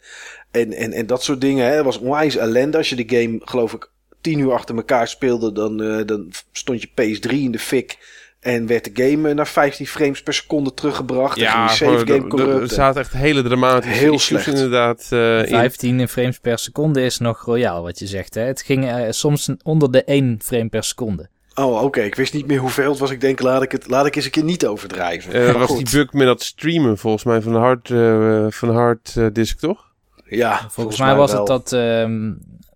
en, 0.52 0.74
en, 0.74 0.92
en 0.92 1.06
dat 1.06 1.24
soort 1.24 1.42
dingen. 1.42 1.74
Het 1.74 1.86
was 1.86 1.98
onwijs 1.98 2.36
ellende. 2.36 2.78
Als 2.78 2.90
je 2.90 3.06
de 3.06 3.18
game, 3.18 3.42
geloof 3.44 3.74
ik, 3.74 3.92
tien 4.22 4.40
uur 4.40 4.54
achter 4.54 4.76
elkaar 4.76 5.08
speelde, 5.08 5.52
dan, 5.52 5.82
eh, 5.84 6.06
dan 6.06 6.32
stond 6.52 6.82
je 6.82 6.88
PS3 6.88 7.30
in 7.30 7.52
de 7.52 7.60
fik. 7.60 7.98
En 8.42 8.68
werd 8.68 8.96
de 8.96 9.04
game 9.04 9.30
eh, 9.30 9.36
naar 9.36 9.48
15 9.48 9.88
frames 9.88 10.24
per 10.24 10.34
seconde 10.34 10.74
teruggebracht. 10.74 11.38
ja, 11.40 11.68
save 11.68 11.98
game 11.98 12.14
er- 12.14 12.28
corrupt. 12.28 12.62
er 12.62 12.76
zaten 12.76 13.02
echt 13.02 13.14
hele 13.14 13.42
dramatische 13.44 13.98
Heel 14.00 14.14
issues 14.14 14.44
slecht. 14.44 14.48
inderdaad 14.60 15.08
eh, 15.10 15.40
in. 15.40 15.48
15 15.48 16.08
frames 16.08 16.40
per 16.40 16.60
seconde 16.60 17.02
is 17.04 17.18
nog 17.18 17.42
royaal 17.46 17.84
wat 17.84 18.00
je 18.00 18.08
zegt. 18.08 18.34
Hè? 18.36 18.42
Het 18.42 18.62
ging 18.62 18.86
eh, 18.88 19.06
soms 19.10 19.50
onder 19.64 19.92
de 19.92 20.04
1 20.04 20.40
frame 20.44 20.70
per 20.70 20.84
seconde. 20.84 21.30
Oh, 21.56 21.84
oké. 21.84 22.02
Ik 22.02 22.16
wist 22.16 22.34
niet 22.34 22.48
meer 22.48 22.60
hoeveel 22.60 22.90
het 22.90 23.00
was. 23.00 23.10
Ik 23.12 23.22
denk, 23.22 23.42
laat 23.42 23.62
ik 23.64 23.72
het 23.72 23.88
laat 23.90 24.06
ik 24.06 24.16
eens 24.16 24.26
een 24.26 24.32
keer 24.32 24.44
niet 24.44 24.66
overdrijven. 24.66 25.34
Eh, 25.34 25.44
Maar 25.46 25.58
was 25.58 25.70
goed. 25.70 25.78
die 25.92 26.00
bug 26.00 26.14
met 26.14 26.26
dat 26.28 26.42
streamen 26.44 26.98
volgens 26.98 27.24
mij 27.24 27.42
van 27.42 27.52
de 27.54 27.58
hard, 27.60 27.90
eh, 27.90 28.46
van 28.50 28.68
de 28.68 28.74
hard 28.74 29.14
eh, 29.18 29.26
disk, 29.34 29.60
toch? 29.60 29.90
Ja, 30.26 30.66
Volgens, 30.70 30.98
mij 31.00 31.16
was 31.16 31.32
wel. 31.32 31.40
het 31.40 31.48
dat 31.48 31.74
ehm, 31.74 32.32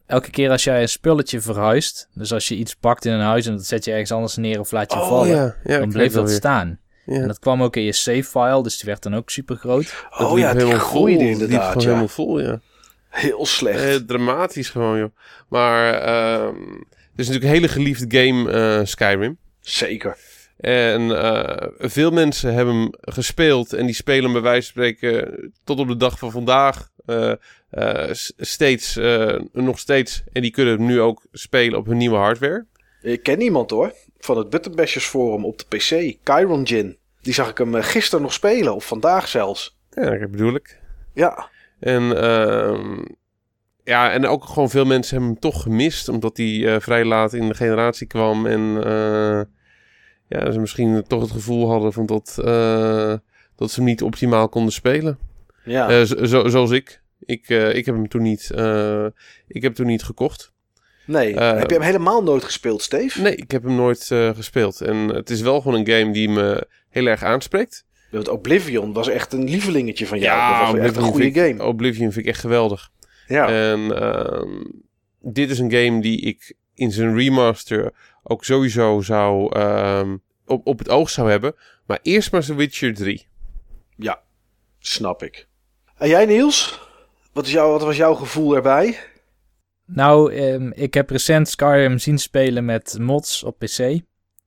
elke 0.06 0.30
keer 0.30 0.50
als 0.52 0.64
jij 0.64 0.82
een 0.82 0.90
spulletje 0.90 1.42
verhuist, 1.42 2.10
dus 2.14 2.34
als 2.34 2.48
je 2.48 2.56
iets 2.56 2.76
pakt 2.76 3.06
in 3.06 3.12
een 3.12 3.20
huis 3.22 3.46
en 3.46 3.56
dat 3.56 3.66
zet 3.66 3.86
je 3.86 3.92
ergens 3.92 4.12
anders 4.12 4.36
neer 4.36 4.60
of 4.60 4.72
laat 4.72 4.94
je 4.94 5.00
Oh 5.00 5.08
vallen, 5.08 5.28
ja, 5.28 5.56
ja 5.64 5.74
ik 5.74 5.80
dan 5.80 5.90
bleef 5.90 6.14
dat 6.14 6.28
weer. 6.28 6.36
staan. 6.36 6.80
Ja. 7.06 7.14
En 7.22 7.28
dat 7.28 7.40
kwam 7.40 7.64
ook 7.64 7.76
in 7.76 7.84
je 7.84 7.92
save 7.92 8.24
file, 8.24 8.64
dus 8.64 8.76
die 8.78 8.90
werd 8.90 9.04
dan 9.04 9.16
ook 9.16 9.30
super 9.30 9.56
groot. 9.56 9.94
Dat 10.18 10.28
Oh 10.28 10.34
liep 10.34 10.44
ja, 10.44 10.52
die 10.52 10.62
helemaal 10.62 10.86
groeide 10.86 11.20
vol. 11.20 11.32
Dat 11.32 11.42
inderdaad. 11.42 11.68
gewoon 11.68 11.82
Ja. 11.82 11.88
helemaal 11.88 12.08
vol, 12.08 12.42
ja. 12.42 12.60
Heel 13.10 13.46
slecht. 13.46 13.84
Eh, 13.84 13.96
dramatisch 13.96 14.70
gewoon, 14.70 14.98
joh. 14.98 15.10
Maar 15.50 15.94
ehm, 15.94 16.56
het 16.56 17.20
is 17.20 17.28
natuurlijk 17.28 17.44
een 17.44 17.50
hele 17.50 17.68
geliefde 17.68 18.18
game, 18.20 18.52
eh, 18.52 18.86
Skyrim. 18.86 19.38
Zeker. 19.60 20.18
En 20.58 21.22
eh, 21.22 21.68
veel 21.78 22.12
mensen 22.12 22.54
hebben 22.54 22.76
hem 22.76 22.90
gespeeld 23.02 23.74
en 23.74 23.86
die 23.86 23.96
spelen 23.96 24.32
bij 24.32 24.42
wijze 24.42 24.62
van 24.62 24.84
spreken 24.84 25.54
tot 25.64 25.80
op 25.80 25.88
de 25.88 25.98
dag 25.98 26.20
van 26.20 26.32
vandaag 26.32 26.90
steeds, 28.38 28.98
eh, 28.98 29.40
nog 29.52 29.80
steeds. 29.80 30.24
En 30.34 30.42
die 30.42 30.52
kunnen 30.52 30.86
nu 30.86 31.02
ook 31.02 31.26
spelen 31.32 31.80
op 31.80 31.86
hun 31.86 31.98
nieuwe 31.98 32.18
hardware. 32.18 32.66
Ik 33.02 33.24
ken 33.24 33.42
iemand 33.42 33.70
hoor. 33.70 33.94
Van 34.18 34.38
het 34.38 34.50
Button 34.50 34.76
Bashers 34.76 35.06
forum 35.06 35.46
op 35.46 35.58
de 35.58 35.66
PC. 35.78 36.18
Chiron 36.24 36.64
Jin. 36.64 36.98
Die 37.22 37.34
zag 37.34 37.50
ik 37.50 37.58
hem 37.58 37.76
eh, 37.76 37.84
gisteren 37.84 38.22
nog 38.22 38.34
spelen. 38.34 38.76
Of 38.76 38.86
vandaag 38.86 39.28
zelfs. 39.28 39.78
Ja, 39.90 40.18
dat 40.18 40.32
bedoel 40.32 40.56
ik. 40.56 40.80
Ja. 41.14 41.50
En, 41.80 42.22
ehm, 42.22 43.04
ja, 43.86 44.12
en 44.12 44.26
ook 44.26 44.46
gewoon 44.46 44.70
veel 44.70 44.86
mensen 44.86 45.12
hebben 45.12 45.32
hem 45.32 45.42
toch 45.42 45.62
gemist, 45.62 46.10
omdat 46.10 46.38
hij 46.38 46.74
eh, 46.74 46.82
vrij 46.82 47.06
laat 47.06 47.34
in 47.34 47.48
de 47.48 47.54
generatie 47.54 48.08
kwam. 48.08 48.46
En 48.46 48.84
eh, 48.84 49.42
ja, 50.28 50.52
ze 50.52 50.60
misschien 50.60 51.04
toch 51.08 51.22
het 51.22 51.32
gevoel 51.32 51.70
hadden 51.70 51.94
van 51.94 52.06
dat, 52.06 52.38
eh, 52.44 53.14
dat 53.56 53.72
ze 53.72 53.76
hem 53.76 53.90
niet 53.90 54.04
optimaal 54.04 54.50
konden 54.50 54.74
spelen. 54.74 55.18
Ja. 55.66 55.90
Eh, 55.90 56.02
zo, 56.04 56.26
zo- 56.26 56.48
zoals 56.48 56.72
ik. 56.72 57.02
Ik, 57.20 57.50
eh, 57.50 57.76
ik 57.76 57.86
heb 57.86 57.96
hem 57.96 58.08
toen 58.08 58.22
niet, 58.22 58.52
eh, 58.52 59.06
ik 59.48 59.62
heb 59.62 59.74
toen 59.76 59.86
niet 59.88 60.04
gekokt. 60.04 60.52
nee. 61.06 61.38
Heb 61.40 61.70
je 61.70 61.76
hem 61.76 61.84
helemaal 61.86 62.24
nooit 62.24 62.44
gespeeld, 62.44 62.82
Steve? 62.82 63.22
Nee, 63.22 63.36
ik 63.36 63.52
heb 63.52 63.64
hem 63.64 63.76
nooit 63.76 64.04
gespeeld. 64.36 64.82
En 64.82 64.96
het 64.98 65.30
is 65.30 65.42
wel 65.42 65.62
gewoon 65.62 65.80
een 65.80 65.88
game 66.00 66.14
die 66.14 66.30
me 66.30 66.68
heel 66.90 67.06
erg 67.06 67.24
aanspreekt. 67.24 67.86
Want 68.12 68.28
Oblivion 68.28 68.94
was 68.94 69.08
echt 69.08 69.34
een 69.34 69.44
lievelingetje 69.50 70.08
van 70.08 70.20
jou. 70.20 70.66
dat 70.66 70.72
was 70.76 70.86
echt 70.86 70.96
een 70.96 71.04
goede 71.04 71.26
ik- 71.26 71.36
game. 71.38 71.64
Oblivion 71.64 72.12
vind 72.12 72.26
ik 72.26 72.32
echt 72.32 72.40
geweldig. 72.40 72.92
Ja. 73.28 73.48
En 73.72 74.00
ehm, 74.02 74.64
dit 75.22 75.50
is 75.50 75.60
een 75.60 75.72
game 75.72 76.02
die 76.02 76.22
ik 76.22 76.54
in 76.74 76.92
zijn 76.92 77.16
remaster 77.18 77.94
ook 78.24 78.46
sowieso 78.46 79.02
zou 79.02 79.56
ehm, 79.60 80.18
op, 80.46 80.68
op 80.68 80.80
het 80.80 80.90
oog 80.90 81.10
zou 81.10 81.30
hebben. 81.30 81.56
Maar 81.86 82.00
eerst 82.02 82.32
maar 82.32 82.42
The 82.44 82.56
Witcher 82.56 82.94
3. 82.94 83.28
ja. 83.98 84.22
Snap 84.80 85.24
ik. 85.24 85.48
En 85.98 86.08
jij 86.08 86.26
Niels? 86.26 86.80
Wat, 87.34 87.48
is 87.48 87.54
wat 87.54 87.82
was 87.82 87.98
jouw 87.98 88.14
gevoel 88.14 88.56
erbij? 88.56 89.00
Nou, 89.86 90.34
ehm, 90.34 90.72
ik 90.74 90.94
heb 90.94 91.10
recent 91.10 91.50
Skyrim 91.50 91.98
zien 91.98 92.18
spelen 92.18 92.66
met 92.66 92.98
mods 93.00 93.44
op 93.44 93.60
PC. 93.60 94.00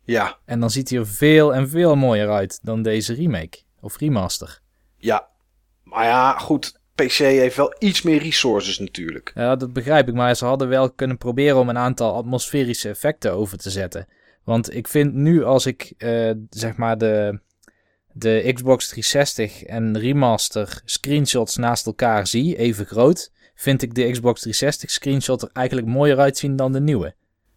Ja. 0.05 0.39
En 0.45 0.61
dan 0.61 0.71
ziet 0.71 0.89
hij 0.91 0.99
er 0.99 1.07
veel 1.07 1.55
en 1.55 1.69
veel 1.69 1.97
mooier 1.97 2.31
uit 2.31 2.59
dan 2.63 2.83
deze 2.83 3.15
remake 3.15 3.59
of 3.81 3.99
remaster. 3.99 4.61
Ja. 4.97 5.29
Maar 5.83 6.05
ja, 6.05 6.39
goed. 6.39 6.77
PC 6.95 7.13
heeft 7.13 7.57
wel 7.57 7.75
iets 7.79 8.03
meer 8.03 8.23
resources 8.23 8.79
natuurlijk. 8.79 9.33
Ja, 9.35 9.57
dat 9.57 9.73
begrijp 9.73 10.09
ik, 10.09 10.15
maar 10.15 10.35
ze 10.37 10.45
hadden 10.45 10.69
wel 10.69 10.91
kunnen 10.91 11.19
proberen 11.19 11.59
om 11.59 11.69
een 11.69 11.79
aantal 11.79 12.15
atmosferische 12.15 12.89
effecten 12.89 13.33
over 13.33 13.59
te 13.59 13.71
zetten. 13.71 14.07
Want 14.45 14.75
ik 14.75 14.89
vind 14.89 15.15
nu 15.15 15.45
als 15.45 15.67
ik 15.67 15.93
eh, 15.99 16.31
zeg 16.51 16.77
maar 16.77 16.99
de, 16.99 17.41
de 18.19 18.51
Xbox 18.55 18.89
360 18.89 19.63
en 19.63 19.99
remaster 19.99 20.81
screenshots 20.85 21.57
naast 21.57 21.87
elkaar 21.87 22.27
zie, 22.27 22.57
even 22.57 22.87
groot, 22.87 23.31
vind 23.55 23.83
ik 23.83 23.95
de 23.95 24.11
Xbox 24.11 24.41
360 24.41 24.91
screenshot 24.91 25.43
er 25.43 25.51
eigenlijk 25.53 25.87
mooier 25.87 26.19
uitzien 26.19 26.57
dan 26.57 26.73
de 26.73 26.81
nieuwe. 26.81 27.15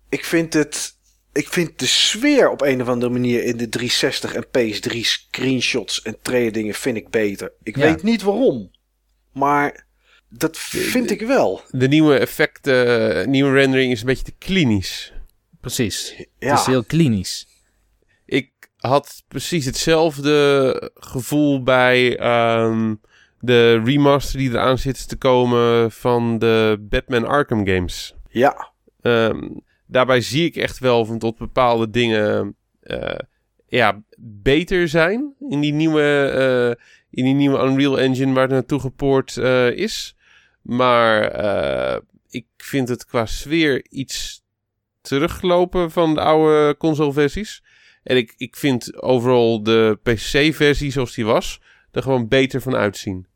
Ik 0.10 0.26
vind 0.26 0.54
het. 0.54 1.00
Ik 1.34 1.47
vind 1.47 1.80
de 1.80 1.86
sfeer 1.86 2.50
op 2.50 2.62
een 2.62 2.82
of 2.82 2.88
andere 2.88 3.12
manier 3.12 3.43
in 3.43 3.58
de 3.58 3.69
360 3.69 4.34
en 4.34 4.45
PS3 4.45 5.00
screenshots 5.00 6.02
en 6.02 6.17
dingen 6.52 6.74
vind 6.74 6.97
ik 6.97 7.10
beter. 7.10 7.52
Ik 7.63 7.76
Ja. 7.76 7.82
weet 7.82 8.04
niet 8.04 8.21
waarom. 8.21 8.71
Maar 9.34 9.86
dat 10.30 10.58
vind 10.58 11.12
ik 11.12 11.21
wel. 11.21 11.62
De 11.69 11.88
nieuwe 11.88 12.17
effecten, 12.17 13.15
eh, 13.19 13.28
nieuwe 13.28 13.52
rendering 13.54 13.91
is 13.91 14.00
een 14.00 14.06
beetje 14.06 14.24
te 14.24 14.34
klinisch. 14.38 15.13
Precies. 15.62 16.15
Ja. 16.39 16.50
Het 16.52 16.60
is 16.60 16.65
heel 16.65 16.84
klinisch. 16.84 17.47
Had 18.82 19.24
precies 19.28 19.65
hetzelfde 19.65 20.91
gevoel 20.96 21.63
bij 21.63 22.17
ehm, 22.17 22.96
de 23.39 23.82
remaster 23.84 24.39
die 24.39 24.50
eraan 24.50 24.78
zit 24.78 25.08
te 25.08 25.15
komen 25.15 25.91
van 25.91 26.39
de 26.39 26.86
Batman 26.89 27.28
Arkham 27.28 27.67
games. 27.67 28.15
Ja. 28.30 28.72
Ehm, 29.02 29.50
daarbij 29.86 30.22
zie 30.22 30.46
ik 30.46 30.56
echt 30.56 30.80
wel 30.80 31.06
van 31.06 31.20
tot 31.20 31.38
bepaalde 31.38 31.89
dingen 31.89 32.56
eh, 32.82 33.20
ja, 33.67 34.04
beter 34.17 34.88
zijn 34.88 35.34
in 35.50 35.60
die 35.60 35.74
nieuwe, 35.74 36.30
eh, 36.30 36.86
in 37.10 37.26
die 37.26 37.34
nieuwe 37.34 37.63
Unreal 37.63 38.00
Engine 38.00 38.34
waar 38.34 38.44
het 38.44 38.52
naartoe 38.52 38.80
gepoord 38.80 39.38
eh, 39.38 39.72
is. 39.72 40.15
Maar 40.62 42.02
ik 42.30 42.46
vind 42.58 42.89
het 42.89 43.06
qua 43.06 43.26
sfeer 43.26 43.86
iets 43.89 44.44
teruglopen 45.02 45.91
van 45.91 46.13
de 46.13 46.22
oude 46.22 46.78
consoleversies. 46.78 47.63
En 48.04 48.18
ik, 48.18 48.34
ik 48.38 48.56
vind 48.56 49.02
overal 49.02 49.64
de 49.64 50.00
PC-versie 50.04 50.92
zoals 50.92 51.14
die 51.14 51.26
was, 51.26 51.62
er 51.92 52.02
gewoon 52.02 52.28
beter 52.28 52.62
van 52.62 52.76
uitzien. 52.76 53.28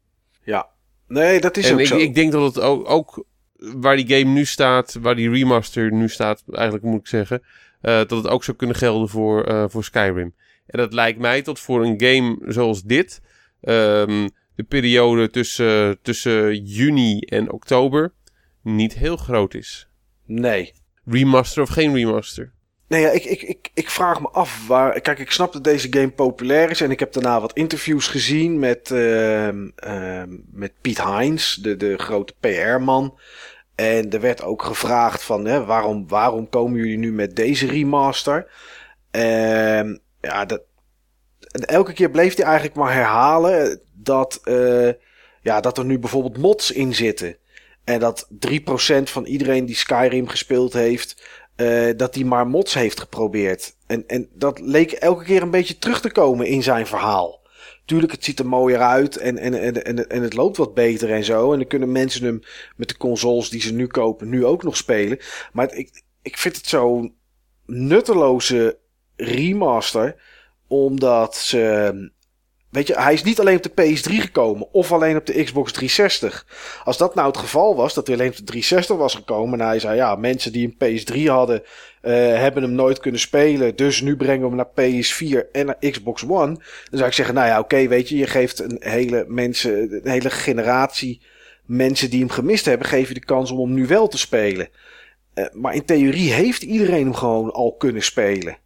Ja. 0.43 0.69
Nee, 1.07 1.39
dat 1.39 1.57
is 1.57 1.65
En 1.65 1.73
ook 1.73 1.79
ik, 1.79 1.87
zo. 1.87 1.97
ik 1.97 2.15
denk 2.15 2.31
dat 2.31 2.55
het 2.55 2.63
ook, 2.63 2.89
ook 2.89 3.25
waar 3.57 3.95
die 3.95 4.17
game 4.17 4.33
nu 4.33 4.45
staat, 4.45 4.97
waar 5.01 5.15
die 5.15 5.29
remaster 5.29 5.91
nu 5.91 6.09
staat, 6.09 6.43
eigenlijk 6.51 6.85
moet 6.85 6.99
ik 6.99 7.07
zeggen, 7.07 7.41
eh, 7.81 7.93
dat 7.93 8.11
het 8.11 8.27
ook 8.27 8.43
zou 8.43 8.57
kunnen 8.57 8.75
gelden 8.75 9.09
voor, 9.09 9.43
eh, 9.43 9.65
voor 9.67 9.83
Skyrim. 9.83 10.33
En 10.67 10.79
dat 10.79 10.93
lijkt 10.93 11.19
mij 11.19 11.41
tot 11.41 11.59
voor 11.59 11.85
een 11.85 12.01
game 12.01 12.37
zoals 12.45 12.83
dit, 12.83 13.21
ehm, 13.61 14.27
de 14.55 14.63
periode 14.63 15.29
tussen, 15.29 16.01
tussen 16.01 16.63
juni 16.63 17.19
en 17.19 17.51
oktober, 17.51 18.13
niet 18.61 18.93
heel 18.93 19.17
groot 19.17 19.53
is. 19.53 19.89
Nee. 20.25 20.73
Remaster 21.05 21.61
of 21.61 21.69
geen 21.69 21.93
remaster? 21.93 22.53
Nee, 22.87 23.01
ja, 23.01 23.09
ik, 23.09 23.23
ik, 23.23 23.41
ik, 23.41 23.69
ik 23.73 23.89
vraag 23.89 24.21
me 24.21 24.29
af 24.29 24.67
waar. 24.67 25.01
Kijk, 25.01 25.19
ik 25.19 25.31
snap 25.31 25.53
dat 25.53 25.63
deze 25.63 25.87
game 25.89 26.11
populair 26.11 26.69
is. 26.69 26.81
En 26.81 26.91
ik 26.91 26.99
heb 26.99 27.13
daarna 27.13 27.41
wat 27.41 27.53
interviews 27.53 28.07
gezien 28.07 28.59
met, 28.59 28.91
ehm, 28.91 29.69
ehm, 29.75 30.29
met 30.51 30.73
Piet 30.81 31.03
Heinz, 31.03 31.55
de, 31.55 31.77
de 31.77 31.97
grote 31.97 32.33
PR-man. 32.39 33.19
En 33.75 34.11
er 34.11 34.21
werd 34.21 34.43
ook 34.43 34.63
gevraagd 34.63 35.23
van 35.23 35.45
hè, 35.45 35.65
waarom, 35.65 36.07
waarom 36.07 36.49
komen 36.49 36.79
jullie 36.79 36.97
nu 36.97 37.11
met 37.11 37.35
deze 37.35 37.67
remaster? 37.67 38.51
Ehm, 39.11 39.97
ja, 40.21 40.45
dat, 40.45 40.61
en 41.51 41.65
elke 41.65 41.93
keer 41.93 42.09
bleef 42.09 42.35
hij 42.35 42.45
eigenlijk 42.45 42.75
maar 42.75 42.93
herhalen 42.93 43.81
dat, 43.93 44.39
eh, 44.43 44.89
ja, 45.41 45.61
dat 45.61 45.77
er 45.77 45.85
nu 45.85 45.99
bijvoorbeeld 45.99 46.37
mods 46.37 46.71
in 46.71 46.93
zitten. 46.95 47.37
En 47.83 47.99
dat 47.99 48.27
3% 48.29 49.09
van 49.09 49.25
iedereen 49.25 49.65
die 49.65 49.75
Skyrim 49.75 50.27
gespeeld 50.27 50.73
heeft, 50.73 51.23
eh, 51.55 51.89
dat 51.97 52.15
hij 52.15 52.23
maar 52.23 52.47
mods 52.47 52.73
heeft 52.73 52.99
geprobeerd. 52.99 53.75
En, 53.87 54.03
en 54.07 54.29
dat 54.33 54.59
leek 54.59 54.91
elke 54.91 55.23
keer 55.23 55.41
een 55.41 55.51
beetje 55.51 55.77
terug 55.77 56.01
te 56.01 56.11
komen 56.11 56.47
in 56.47 56.63
zijn 56.63 56.87
verhaal. 56.87 57.43
Tuurlijk, 57.85 58.11
het 58.11 58.23
ziet 58.23 58.39
er 58.39 58.47
mooier 58.47 58.79
uit 58.79 59.17
en, 59.17 59.37
en, 59.37 59.53
en, 59.53 59.85
en, 59.85 60.09
en 60.09 60.21
het 60.21 60.33
loopt 60.33 60.57
wat 60.57 60.73
beter 60.73 61.11
en 61.11 61.23
zo. 61.23 61.51
En 61.51 61.59
dan 61.59 61.67
kunnen 61.67 61.91
mensen 61.91 62.25
hem 62.25 62.41
met 62.75 62.89
de 62.89 62.97
consoles 62.97 63.49
die 63.49 63.61
ze 63.61 63.73
nu 63.73 63.87
kopen 63.87 64.29
nu 64.29 64.45
ook 64.45 64.63
nog 64.63 64.77
spelen. 64.77 65.19
Maar 65.53 65.73
ik, 65.73 66.03
ik 66.21 66.37
vind 66.37 66.55
het 66.55 66.67
zo'n 66.67 67.15
nutteloze 67.65 68.77
remaster. 69.15 70.21
Omdat 70.67 71.35
ze. 71.35 72.13
Weet 72.75 72.87
je, 72.87 73.01
hij 73.01 73.13
is 73.13 73.23
niet 73.23 73.39
alleen 73.39 73.57
op 73.57 73.63
de 73.63 73.83
PS3 73.83 74.13
gekomen 74.21 74.67
of 74.71 74.91
alleen 74.91 75.15
op 75.15 75.25
de 75.25 75.43
Xbox 75.43 75.71
360. 75.71 76.45
Als 76.83 76.97
dat 76.97 77.15
nou 77.15 77.27
het 77.27 77.37
geval 77.37 77.75
was, 77.75 77.93
dat 77.93 78.07
hij 78.07 78.15
alleen 78.15 78.29
op 78.29 78.35
de 78.35 78.43
360 78.43 78.97
was 78.97 79.15
gekomen. 79.15 79.59
En 79.59 79.65
hij 79.65 79.79
zei, 79.79 79.95
ja, 79.95 80.15
mensen 80.15 80.51
die 80.51 80.75
een 80.77 80.99
PS3 80.99 81.23
hadden, 81.27 81.61
uh, 81.61 82.11
hebben 82.13 82.63
hem 82.63 82.71
nooit 82.71 82.99
kunnen 82.99 83.19
spelen. 83.19 83.75
Dus 83.75 84.01
nu 84.01 84.15
brengen 84.15 84.41
we 84.41 84.47
hem 84.47 84.55
naar 84.55 85.03
PS4 85.03 85.51
en 85.51 85.65
naar 85.65 85.91
Xbox 85.91 86.23
One. 86.23 86.53
Dan 86.53 86.97
zou 86.97 87.05
ik 87.05 87.13
zeggen, 87.13 87.35
nou 87.35 87.47
ja, 87.47 87.59
oké, 87.59 87.87
weet 87.87 88.09
je, 88.09 88.17
je 88.17 88.27
geeft 88.27 88.59
een 88.59 88.77
hele, 88.79 89.25
mensen, 89.27 89.91
een 90.03 90.11
hele 90.11 90.29
generatie 90.29 91.21
mensen 91.65 92.09
die 92.09 92.19
hem 92.19 92.29
gemist 92.29 92.65
hebben, 92.65 92.87
geef 92.87 93.07
je 93.07 93.13
de 93.13 93.25
kans 93.25 93.51
om 93.51 93.59
hem 93.59 93.73
nu 93.73 93.87
wel 93.87 94.07
te 94.07 94.17
spelen. 94.17 94.69
Uh, 95.35 95.45
maar 95.51 95.75
in 95.75 95.85
theorie 95.85 96.31
heeft 96.31 96.63
iedereen 96.63 97.03
hem 97.03 97.13
gewoon 97.13 97.51
al 97.51 97.75
kunnen 97.75 98.03
spelen. 98.03 98.57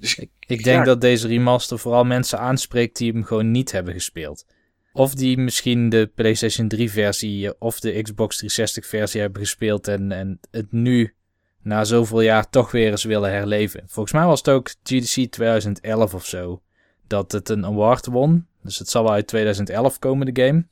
Dus 0.00 0.14
ik, 0.14 0.30
ik 0.46 0.64
denk 0.64 0.78
ja. 0.78 0.84
dat 0.84 1.00
deze 1.00 1.28
remaster 1.28 1.78
vooral 1.78 2.04
mensen 2.04 2.38
aanspreekt 2.38 2.96
die 2.96 3.12
hem 3.12 3.24
gewoon 3.24 3.50
niet 3.50 3.72
hebben 3.72 3.94
gespeeld. 3.94 4.46
Of 4.92 5.14
die 5.14 5.38
misschien 5.38 5.88
de 5.88 6.10
PlayStation 6.14 6.68
3 6.68 6.90
versie 6.90 7.60
of 7.60 7.80
de 7.80 8.02
Xbox 8.02 8.36
360 8.36 8.86
versie 8.86 9.20
hebben 9.20 9.42
gespeeld 9.42 9.88
en, 9.88 10.12
en 10.12 10.40
het 10.50 10.72
nu 10.72 11.14
na 11.62 11.84
zoveel 11.84 12.20
jaar 12.20 12.50
toch 12.50 12.70
weer 12.70 12.90
eens 12.90 13.04
willen 13.04 13.30
herleven. 13.30 13.82
Volgens 13.86 14.14
mij 14.14 14.24
was 14.26 14.38
het 14.38 14.48
ook 14.48 14.68
GDC 14.82 15.30
2011 15.30 16.14
of 16.14 16.26
zo 16.26 16.62
dat 17.06 17.32
het 17.32 17.48
een 17.48 17.64
award 17.64 18.06
won. 18.06 18.46
Dus 18.62 18.78
het 18.78 18.88
zal 18.88 19.02
wel 19.02 19.12
uit 19.12 19.26
2011 19.26 19.98
komen, 19.98 20.34
de 20.34 20.42
game. 20.42 20.66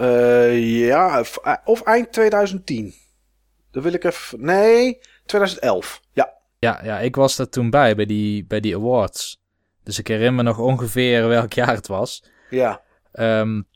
Uh, 0.00 0.86
ja, 0.86 1.20
of, 1.20 1.38
of 1.64 1.82
eind 1.82 2.12
2010. 2.12 2.94
Dan 3.70 3.82
wil 3.82 3.92
ik 3.92 4.04
even. 4.04 4.44
Nee, 4.44 4.98
2011. 5.26 6.00
Ja. 6.12 6.37
Ja, 6.58 6.80
ja, 6.84 6.98
ik 6.98 7.16
was 7.16 7.38
er 7.38 7.48
toen 7.48 7.70
bij, 7.70 7.94
bij 7.94 8.06
die, 8.06 8.44
bij 8.44 8.60
die 8.60 8.76
awards. 8.76 9.40
Dus 9.82 9.98
ik 9.98 10.08
herinner 10.08 10.34
me 10.34 10.42
nog 10.42 10.58
ongeveer 10.58 11.28
welk 11.38 11.52
jaar 11.52 11.74
het 11.74 11.86
was. 11.86 12.24
Ja. 12.50 12.82
Um, 13.12 13.66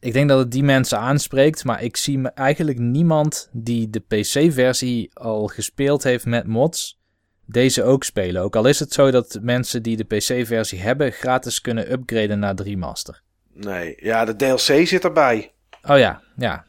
ik 0.00 0.12
denk 0.12 0.28
dat 0.28 0.38
het 0.38 0.50
die 0.50 0.62
mensen 0.62 0.98
aanspreekt, 0.98 1.64
maar 1.64 1.82
ik 1.82 1.96
zie 1.96 2.18
me 2.18 2.28
eigenlijk 2.28 2.78
niemand 2.78 3.48
die 3.52 3.90
de 3.90 4.00
PC-versie 4.00 5.10
al 5.12 5.46
gespeeld 5.46 6.02
heeft 6.02 6.24
met 6.24 6.46
mods, 6.46 7.00
deze 7.46 7.82
ook 7.82 8.04
spelen. 8.04 8.42
Ook 8.42 8.56
al 8.56 8.66
is 8.66 8.78
het 8.78 8.92
zo 8.92 9.10
dat 9.10 9.38
mensen 9.42 9.82
die 9.82 9.96
de 9.96 10.04
PC-versie 10.04 10.80
hebben 10.80 11.12
gratis 11.12 11.60
kunnen 11.60 11.92
upgraden 11.92 12.38
naar 12.38 12.54
de 12.54 12.62
remaster. 12.62 13.22
Nee, 13.52 13.94
ja, 13.98 14.24
de 14.24 14.36
DLC 14.36 14.86
zit 14.86 15.04
erbij. 15.04 15.54
Oh 15.82 15.98
ja, 15.98 16.22
ja. 16.36 16.66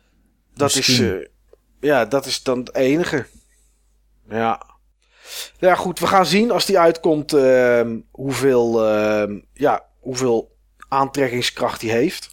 Dat 0.53 0.75
is, 0.75 0.99
uh, 0.99 1.25
ja, 1.79 2.05
dat 2.05 2.25
is 2.25 2.43
dan 2.43 2.59
het 2.59 2.75
enige. 2.75 3.25
Ja. 4.29 4.76
Ja, 5.59 5.75
goed, 5.75 5.99
we 5.99 6.07
gaan 6.07 6.25
zien 6.25 6.51
als 6.51 6.65
die 6.65 6.79
uitkomt 6.79 7.33
uh, 7.33 7.81
hoeveel, 8.11 8.85
uh, 8.85 9.39
ja, 9.53 9.85
hoeveel 9.99 10.55
aantrekkingskracht 10.87 11.79
die 11.79 11.91
heeft. 11.91 12.29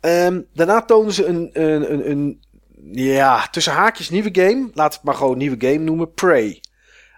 Um, 0.00 0.46
daarna 0.54 0.82
tonen 0.82 1.12
ze 1.12 1.26
een, 1.26 1.50
een, 1.52 1.92
een, 1.92 2.10
een, 2.10 2.42
ja, 2.92 3.46
tussen 3.50 3.72
haakjes 3.72 4.10
nieuwe 4.10 4.28
game. 4.32 4.70
Laat 4.74 4.94
het 4.94 5.02
maar 5.02 5.14
gewoon 5.14 5.38
nieuwe 5.38 5.66
game 5.66 5.78
noemen. 5.78 6.12
Prey. 6.12 6.62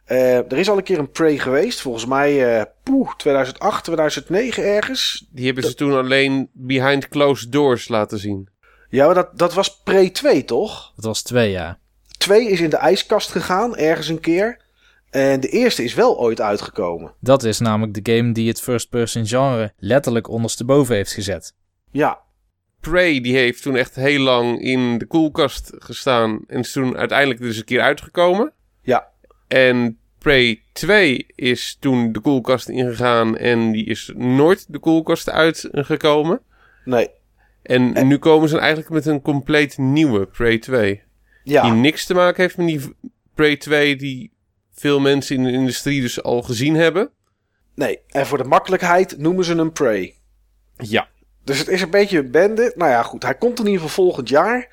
Uh, 0.06 0.36
er 0.36 0.58
is 0.58 0.68
al 0.68 0.76
een 0.76 0.82
keer 0.82 0.98
een 0.98 1.10
Prey 1.10 1.38
geweest. 1.38 1.80
Volgens 1.80 2.06
mij, 2.06 2.56
uh, 2.58 2.62
poeh, 2.82 3.16
2008, 3.16 3.84
2009 3.84 4.64
ergens. 4.64 5.26
Die 5.30 5.46
hebben 5.46 5.64
ze 5.64 5.74
toen 5.74 5.92
alleen 5.92 6.50
behind 6.52 7.08
closed 7.08 7.52
doors 7.52 7.88
laten 7.88 8.18
zien. 8.18 8.48
Ja, 8.88 9.06
maar 9.06 9.14
dat, 9.14 9.38
dat 9.38 9.54
was 9.54 9.82
Prey 9.82 10.10
2, 10.10 10.44
toch? 10.44 10.92
Dat 10.94 11.04
was 11.04 11.22
2, 11.22 11.50
ja. 11.50 11.78
2 12.18 12.48
is 12.48 12.60
in 12.60 12.70
de 12.70 12.76
ijskast 12.76 13.30
gegaan, 13.30 13.76
ergens 13.76 14.08
een 14.08 14.20
keer. 14.20 14.60
En 15.12 15.40
de 15.40 15.48
eerste 15.48 15.84
is 15.84 15.94
wel 15.94 16.18
ooit 16.18 16.40
uitgekomen. 16.40 17.14
Dat 17.20 17.44
is 17.44 17.58
namelijk 17.58 18.04
de 18.04 18.16
game 18.16 18.32
die 18.32 18.48
het 18.48 18.60
first-person 18.60 19.26
genre 19.26 19.72
letterlijk 19.78 20.28
ondersteboven 20.28 20.94
heeft 20.94 21.12
gezet. 21.12 21.54
Ja. 21.90 22.20
Prey 22.80 23.20
die 23.20 23.36
heeft 23.36 23.62
toen 23.62 23.76
echt 23.76 23.94
heel 23.94 24.20
lang 24.20 24.60
in 24.60 24.98
de 24.98 25.06
koelkast 25.06 25.72
gestaan 25.78 26.44
en 26.46 26.58
is 26.58 26.72
toen 26.72 26.96
uiteindelijk 26.96 27.40
dus 27.40 27.56
een 27.56 27.64
keer 27.64 27.80
uitgekomen. 27.80 28.52
Ja. 28.82 29.08
En 29.48 29.98
Prey 30.18 30.62
2 30.72 31.26
is 31.34 31.76
toen 31.80 32.12
de 32.12 32.20
koelkast 32.20 32.68
ingegaan 32.68 33.36
en 33.36 33.72
die 33.72 33.84
is 33.84 34.12
nooit 34.14 34.72
de 34.72 34.78
koelkast 34.78 35.30
uitgekomen. 35.30 36.40
Nee. 36.84 37.08
En, 37.62 37.94
en, 37.94 38.06
nu 38.06 38.18
komen 38.18 38.48
ze 38.48 38.58
eigenlijk 38.58 38.90
met 38.90 39.06
een 39.06 39.22
compleet 39.22 39.78
nieuwe 39.78 40.26
Prey 40.26 40.58
2. 40.58 41.02
Ja. 41.44 41.62
Die 41.62 41.72
niks 41.72 42.06
te 42.06 42.14
maken 42.14 42.42
heeft 42.42 42.56
met 42.56 42.66
die 42.66 42.94
Prey 43.34 43.56
2 43.56 43.96
die 43.96 44.31
veel 44.72 45.00
mensen 45.00 45.36
in 45.36 45.44
de 45.44 45.52
industrie 45.52 46.00
dus 46.00 46.22
al 46.22 46.42
gezien 46.42 46.74
hebben. 46.74 47.10
Nee, 47.74 48.00
en 48.08 48.26
voor 48.26 48.38
de 48.38 48.44
makkelijkheid 48.44 49.18
noemen 49.18 49.44
ze 49.44 49.54
hem 49.54 49.72
Prey. 49.72 50.14
Ja. 50.76 51.08
Dus 51.44 51.58
het 51.58 51.68
is 51.68 51.82
een 51.82 51.90
beetje 51.90 52.18
een 52.18 52.30
bende. 52.30 52.72
Nou 52.76 52.90
ja, 52.90 53.02
goed. 53.02 53.22
Hij 53.22 53.34
komt 53.34 53.58
in 53.58 53.66
ieder 53.66 53.80
geval 53.80 54.04
volgend 54.04 54.28
jaar. 54.28 54.68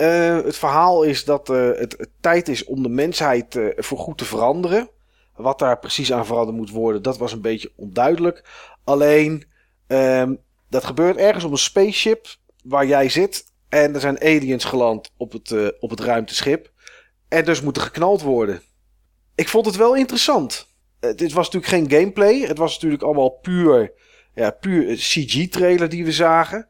Uh, 0.00 0.44
het 0.44 0.56
verhaal 0.56 1.02
is 1.02 1.24
dat 1.24 1.48
uh, 1.48 1.66
het, 1.66 1.94
het, 1.98 2.08
tijd 2.20 2.48
is 2.48 2.64
om 2.64 2.82
de 2.82 2.88
mensheid 2.88 3.54
uh, 3.54 3.68
voor 3.76 3.98
goed 3.98 4.18
te 4.18 4.24
veranderen. 4.24 4.90
Wat 5.36 5.58
daar 5.58 5.78
precies 5.78 6.12
aan 6.12 6.26
veranderd 6.26 6.56
moet 6.56 6.70
worden, 6.70 7.02
dat 7.02 7.18
was 7.18 7.32
een 7.32 7.40
beetje 7.40 7.72
onduidelijk. 7.76 8.44
Alleen, 8.84 9.44
um, 9.86 10.38
dat 10.68 10.84
gebeurt 10.84 11.16
ergens 11.16 11.44
op 11.44 11.50
een 11.50 11.58
spaceship 11.58 12.26
waar 12.64 12.86
jij 12.86 13.08
zit. 13.08 13.44
En 13.68 13.94
er 13.94 14.00
zijn 14.00 14.20
aliens 14.20 14.64
geland 14.64 15.10
op 15.16 15.32
het, 15.32 15.78
op 15.80 15.90
het 15.90 16.00
ruimteschip. 16.00 16.70
En 17.28 17.44
dus 17.44 17.60
moet 17.60 17.76
er 17.76 17.82
geknald 17.82 18.22
worden. 18.22 18.62
Ik 19.42 19.48
vond 19.48 19.66
het 19.66 19.76
wel 19.76 19.96
interessant. 19.96 20.68
dit 21.00 21.32
was 21.32 21.50
natuurlijk 21.50 21.72
geen 21.72 21.98
gameplay. 21.98 22.40
Het 22.40 22.58
was 22.58 22.74
natuurlijk 22.74 23.02
allemaal 23.02 23.30
puur 23.30 23.92
ja, 24.34 24.50
puur 24.50 24.96
CG-trailer 24.96 25.88
die 25.88 26.04
we 26.04 26.12
zagen. 26.12 26.68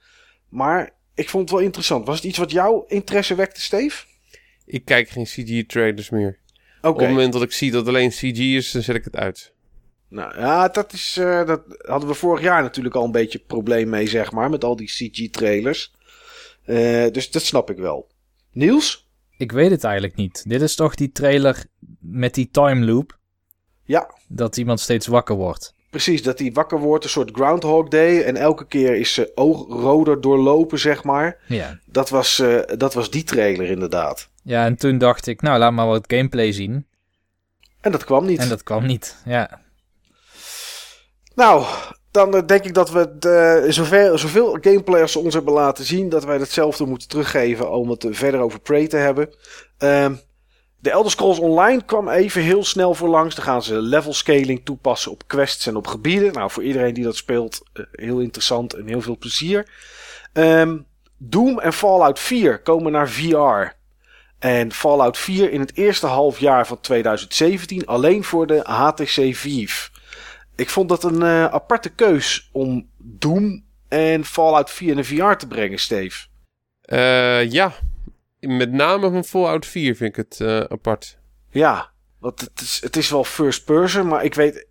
Maar 0.48 0.94
ik 1.14 1.28
vond 1.28 1.42
het 1.42 1.58
wel 1.58 1.66
interessant. 1.66 2.06
Was 2.06 2.16
het 2.16 2.24
iets 2.24 2.38
wat 2.38 2.50
jouw 2.50 2.84
interesse 2.88 3.34
wekte, 3.34 3.60
Steve? 3.60 4.04
Ik 4.66 4.84
kijk 4.84 5.08
geen 5.08 5.24
CG-trailers 5.24 6.10
meer. 6.10 6.38
Okay. 6.78 6.90
Op 6.90 6.98
het 6.98 7.08
moment 7.08 7.32
dat 7.32 7.42
ik 7.42 7.52
zie 7.52 7.70
dat 7.70 7.88
alleen 7.88 8.10
CG 8.10 8.38
is, 8.38 8.70
dan 8.70 8.82
zet 8.82 8.96
ik 8.96 9.04
het 9.04 9.16
uit. 9.16 9.52
Nou 10.08 10.38
ja, 10.38 10.68
dat, 10.68 10.92
is, 10.92 11.16
uh, 11.20 11.46
dat 11.46 11.62
hadden 11.78 12.08
we 12.08 12.14
vorig 12.14 12.42
jaar 12.42 12.62
natuurlijk 12.62 12.94
al 12.94 13.04
een 13.04 13.12
beetje 13.12 13.38
probleem 13.38 13.88
mee, 13.88 14.08
zeg 14.08 14.32
maar. 14.32 14.50
Met 14.50 14.64
al 14.64 14.76
die 14.76 14.88
CG-trailers. 14.88 15.94
Uh, 16.66 17.10
dus 17.10 17.30
dat 17.30 17.42
snap 17.42 17.70
ik 17.70 17.76
wel. 17.76 18.10
Niels? 18.52 19.10
Ik 19.36 19.52
weet 19.52 19.70
het 19.70 19.84
eigenlijk 19.84 20.16
niet. 20.16 20.44
Dit 20.48 20.62
is 20.62 20.74
toch 20.74 20.94
die 20.94 21.12
trailer 21.12 21.64
met 22.02 22.34
die 22.34 22.48
time 22.50 22.84
loop? 22.84 23.18
Ja. 23.84 24.14
Dat 24.28 24.56
iemand 24.56 24.80
steeds 24.80 25.06
wakker 25.06 25.34
wordt. 25.34 25.74
Precies, 25.90 26.22
dat 26.22 26.38
hij 26.38 26.52
wakker 26.52 26.78
wordt, 26.78 27.04
een 27.04 27.10
soort 27.10 27.30
Groundhog 27.32 27.88
Day. 27.88 28.22
En 28.22 28.36
elke 28.36 28.66
keer 28.66 28.94
is 28.94 29.14
zijn 29.14 29.28
oog 29.34 29.68
roder 29.68 30.20
doorlopen, 30.20 30.78
zeg 30.78 31.04
maar. 31.04 31.38
Ja. 31.46 31.78
Dat 31.84 32.08
was, 32.10 32.38
uh, 32.38 32.60
dat 32.76 32.94
was 32.94 33.10
die 33.10 33.24
trailer 33.24 33.70
inderdaad. 33.70 34.28
Ja, 34.42 34.64
en 34.64 34.76
toen 34.76 34.98
dacht 34.98 35.26
ik, 35.26 35.42
nou, 35.42 35.58
laat 35.58 35.72
maar 35.72 35.86
wat 35.86 36.04
gameplay 36.06 36.52
zien. 36.52 36.86
En 37.80 37.92
dat 37.92 38.04
kwam 38.04 38.26
niet. 38.26 38.38
En 38.40 38.48
dat 38.48 38.62
kwam 38.62 38.86
niet, 38.86 39.16
ja. 39.24 39.60
Nou, 41.34 41.64
dan 42.10 42.30
denk 42.46 42.64
ik 42.64 42.74
dat 42.74 42.90
we 42.90 43.18
de, 43.18 43.66
zoveel, 43.68 44.18
zoveel 44.18 44.58
gameplay 44.60 45.00
als 45.00 45.12
ze 45.12 45.18
ons 45.18 45.34
hebben 45.34 45.52
laten 45.52 45.84
zien... 45.84 46.08
dat 46.08 46.24
wij 46.24 46.38
hetzelfde 46.38 46.86
moeten 46.86 47.08
teruggeven 47.08 47.70
om 47.70 47.90
het 47.90 48.06
verder 48.10 48.40
over 48.40 48.60
Prey 48.60 48.86
te 48.86 48.96
hebben. 48.96 49.34
Uh, 49.78 50.10
de 50.82 50.90
Elder 50.90 51.10
Scrolls 51.10 51.38
Online 51.38 51.84
kwam 51.84 52.08
even 52.08 52.42
heel 52.42 52.64
snel 52.64 52.94
voor 52.94 53.08
langs. 53.08 53.34
Dan 53.34 53.44
gaan 53.44 53.62
ze 53.62 53.80
level 53.80 54.12
scaling 54.12 54.64
toepassen 54.64 55.10
op 55.10 55.22
quests 55.26 55.66
en 55.66 55.76
op 55.76 55.86
gebieden. 55.86 56.32
Nou, 56.32 56.50
voor 56.50 56.62
iedereen 56.62 56.94
die 56.94 57.04
dat 57.04 57.16
speelt, 57.16 57.62
uh, 57.74 57.84
heel 57.92 58.18
interessant 58.18 58.74
en 58.74 58.86
heel 58.86 59.00
veel 59.00 59.18
plezier. 59.18 59.68
Um, 60.32 60.86
Doom 61.16 61.58
en 61.58 61.72
Fallout 61.72 62.18
4 62.18 62.62
komen 62.62 62.92
naar 62.92 63.10
VR. 63.10 63.76
En 64.38 64.72
Fallout 64.72 65.18
4 65.18 65.50
in 65.50 65.60
het 65.60 65.76
eerste 65.76 66.06
half 66.06 66.38
jaar 66.38 66.66
van 66.66 66.80
2017 66.80 67.86
alleen 67.86 68.24
voor 68.24 68.46
de 68.46 68.60
HTC 68.62 69.34
Vive. 69.34 69.90
Ik 70.56 70.70
vond 70.70 70.88
dat 70.88 71.04
een 71.04 71.20
uh, 71.20 71.44
aparte 71.44 71.88
keus 71.88 72.48
om 72.52 72.88
Doom 72.98 73.64
en 73.88 74.24
Fallout 74.24 74.70
4 74.70 74.90
in 74.90 74.96
de 74.96 75.04
VR 75.04 75.32
te 75.32 75.46
brengen, 75.46 75.78
Steve. 75.78 76.26
Uh, 76.86 77.50
ja, 77.50 77.72
met 78.46 78.72
name 78.72 79.10
van 79.10 79.24
Fallout 79.24 79.66
4 79.66 79.96
vind 79.96 80.10
ik 80.10 80.16
het 80.16 80.38
uh, 80.40 80.60
apart. 80.60 81.18
Ja, 81.50 81.90
want 82.18 82.40
het 82.40 82.60
is, 82.60 82.80
het 82.82 82.96
is 82.96 83.10
wel 83.10 83.24
first 83.24 83.64
person, 83.64 84.06
maar 84.06 84.24
ik 84.24 84.34
weet, 84.34 84.66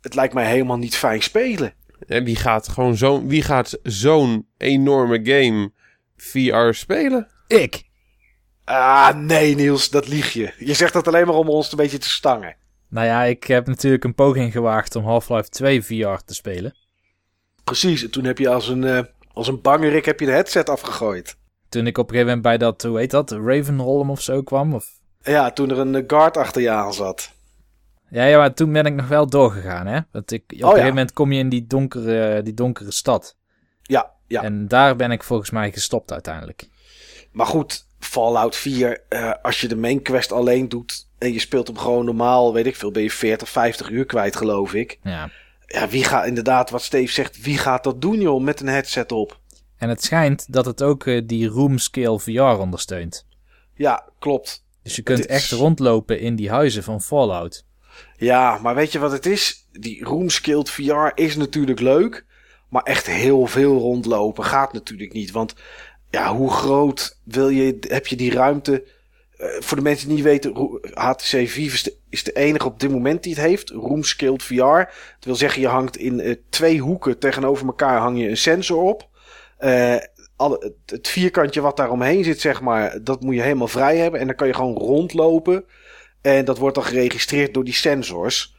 het 0.00 0.14
lijkt 0.14 0.34
mij 0.34 0.46
helemaal 0.46 0.76
niet 0.76 0.96
fijn 0.96 1.22
spelen. 1.22 1.74
En 2.06 2.24
wie 2.24 2.36
gaat 2.36 2.68
gewoon 2.68 2.96
zo'n, 2.96 3.28
wie 3.28 3.42
gaat 3.42 3.78
zo'n 3.82 4.46
enorme 4.58 5.20
game 5.22 5.72
VR 6.16 6.72
spelen? 6.72 7.28
Ik. 7.46 7.82
Ah, 8.64 9.16
nee 9.16 9.54
Niels, 9.54 9.90
dat 9.90 10.08
lieg 10.08 10.32
je. 10.32 10.52
Je 10.58 10.74
zegt 10.74 10.92
dat 10.92 11.08
alleen 11.08 11.26
maar 11.26 11.34
om 11.34 11.48
ons 11.48 11.70
een 11.70 11.76
beetje 11.76 11.98
te 11.98 12.08
stangen. 12.08 12.56
Nou 12.88 13.06
ja, 13.06 13.22
ik 13.22 13.44
heb 13.44 13.66
natuurlijk 13.66 14.04
een 14.04 14.14
poging 14.14 14.52
gewaagd 14.52 14.96
om 14.96 15.04
Half-Life 15.04 15.48
2 15.48 15.82
VR 15.82 16.24
te 16.24 16.34
spelen. 16.34 16.74
Precies, 17.64 18.02
en 18.02 18.10
toen 18.10 18.24
heb 18.24 18.38
je 18.38 18.48
als 18.48 18.68
een, 18.68 18.82
uh, 18.82 19.00
als 19.32 19.48
een 19.48 19.60
bangerik 19.60 20.04
heb 20.04 20.20
je 20.20 20.26
de 20.26 20.32
headset 20.32 20.68
afgegooid. 20.68 21.36
Toen 21.74 21.86
ik 21.86 21.98
op 21.98 22.08
een 22.08 22.14
gegeven 22.14 22.36
moment 22.36 22.58
bij 22.58 22.68
dat, 22.68 22.82
hoe 22.82 22.98
heet 22.98 23.10
dat, 23.10 23.30
Ravenholm 23.30 24.10
of 24.10 24.20
zo 24.20 24.42
kwam. 24.42 24.74
Of... 24.74 24.86
Ja, 25.22 25.50
toen 25.50 25.70
er 25.70 25.78
een 25.78 26.04
guard 26.06 26.36
achter 26.36 26.62
je 26.62 26.70
aan 26.70 26.94
zat. 26.94 27.32
Ja, 28.10 28.24
ja, 28.24 28.38
maar 28.38 28.54
toen 28.54 28.72
ben 28.72 28.86
ik 28.86 28.94
nog 28.94 29.08
wel 29.08 29.26
doorgegaan, 29.26 29.86
hè. 29.86 30.00
Want 30.12 30.32
ik, 30.32 30.42
op 30.42 30.50
een 30.50 30.58
ja. 30.58 30.66
gegeven 30.66 30.88
moment 30.88 31.12
kom 31.12 31.32
je 31.32 31.38
in 31.38 31.48
die 31.48 31.66
donkere, 31.66 32.42
die 32.42 32.54
donkere 32.54 32.90
stad. 32.90 33.36
Ja, 33.82 34.10
ja. 34.26 34.42
En 34.42 34.68
daar 34.68 34.96
ben 34.96 35.10
ik 35.10 35.22
volgens 35.22 35.50
mij 35.50 35.72
gestopt 35.72 36.12
uiteindelijk. 36.12 36.68
Maar 37.32 37.46
goed, 37.46 37.86
Fallout 37.98 38.56
4, 38.56 39.02
eh, 39.08 39.32
als 39.42 39.60
je 39.60 39.68
de 39.68 39.76
main 39.76 40.02
quest 40.02 40.32
alleen 40.32 40.68
doet 40.68 41.08
en 41.18 41.32
je 41.32 41.40
speelt 41.40 41.66
hem 41.66 41.78
gewoon 41.78 42.04
normaal, 42.04 42.52
weet 42.52 42.66
ik 42.66 42.76
veel, 42.76 42.90
ben 42.90 43.02
je 43.02 43.10
40, 43.10 43.48
50 43.48 43.90
uur 43.90 44.06
kwijt, 44.06 44.36
geloof 44.36 44.74
ik. 44.74 44.98
Ja. 45.02 45.30
Ja, 45.66 45.88
wie 45.88 46.04
gaat 46.04 46.26
inderdaad, 46.26 46.70
wat 46.70 46.82
Steve 46.82 47.12
zegt, 47.12 47.40
wie 47.42 47.58
gaat 47.58 47.84
dat 47.84 48.00
doen, 48.00 48.20
joh, 48.20 48.42
met 48.42 48.60
een 48.60 48.68
headset 48.68 49.12
op? 49.12 49.42
En 49.84 49.90
het 49.90 50.04
schijnt 50.04 50.52
dat 50.52 50.64
het 50.66 50.82
ook 50.82 51.06
eh, 51.06 51.22
die 51.24 51.48
room 51.48 51.78
scale 51.78 52.20
VR 52.20 52.40
ondersteunt. 52.60 53.26
Ja, 53.74 54.08
klopt. 54.18 54.64
Dus 54.82 54.96
je 54.96 55.02
kunt 55.02 55.18
is- 55.18 55.26
echt 55.26 55.50
rondlopen 55.50 56.20
in 56.20 56.36
die 56.36 56.50
huizen 56.50 56.82
van 56.82 57.00
Fallout. 57.00 57.66
Ja, 58.16 58.58
maar 58.62 58.74
weet 58.74 58.92
je 58.92 58.98
wat 58.98 59.12
het 59.12 59.26
is? 59.26 59.68
Die 59.72 60.04
room-skilled 60.04 60.70
VR 60.70 61.06
is 61.14 61.36
natuurlijk 61.36 61.80
leuk. 61.80 62.24
Maar 62.68 62.82
echt 62.82 63.06
heel 63.06 63.46
veel 63.46 63.78
rondlopen 63.78 64.44
gaat 64.44 64.72
natuurlijk 64.72 65.12
niet. 65.12 65.30
Want 65.30 65.54
ja, 66.10 66.34
hoe 66.36 66.50
groot 66.50 67.20
wil 67.24 67.48
je, 67.48 67.76
heb 67.80 68.06
je 68.06 68.16
die 68.16 68.32
ruimte? 68.32 68.84
Eh, 69.36 69.46
voor 69.60 69.76
de 69.76 69.82
mensen 69.82 70.06
die 70.06 70.16
niet 70.16 70.24
weten, 70.24 70.80
HTC 70.94 71.24
Vive 71.48 71.74
is 71.74 71.82
de, 71.82 71.96
is 72.08 72.22
de 72.24 72.32
enige 72.32 72.66
op 72.66 72.80
dit 72.80 72.90
moment 72.90 73.22
die 73.22 73.34
het 73.34 73.42
heeft. 73.44 73.70
Room-skilled 73.70 74.42
VR. 74.42 74.54
Dat 74.54 75.24
wil 75.24 75.34
zeggen, 75.36 75.60
je 75.60 75.68
hangt 75.68 75.96
in 75.96 76.20
eh, 76.20 76.34
twee 76.48 76.78
hoeken 76.80 77.18
tegenover 77.18 77.66
elkaar 77.66 77.98
hang 77.98 78.18
je 78.20 78.28
een 78.28 78.36
sensor 78.36 78.82
op. 78.82 79.12
Eh, 79.64 79.96
het, 80.86 81.08
vierkantje 81.08 81.60
wat 81.60 81.76
daar 81.76 81.90
omheen 81.90 82.24
zit, 82.24 82.40
zeg 82.40 82.60
maar, 82.60 82.98
dat 83.02 83.22
moet 83.22 83.34
je 83.34 83.42
helemaal 83.42 83.68
vrij 83.68 83.96
hebben. 83.96 84.20
En 84.20 84.26
dan 84.26 84.36
kan 84.36 84.46
je 84.46 84.54
gewoon 84.54 84.76
rondlopen. 84.76 85.64
En 86.20 86.44
dat 86.44 86.58
wordt 86.58 86.74
dan 86.74 86.84
geregistreerd 86.84 87.54
door 87.54 87.64
die 87.64 87.74
sensors. 87.74 88.54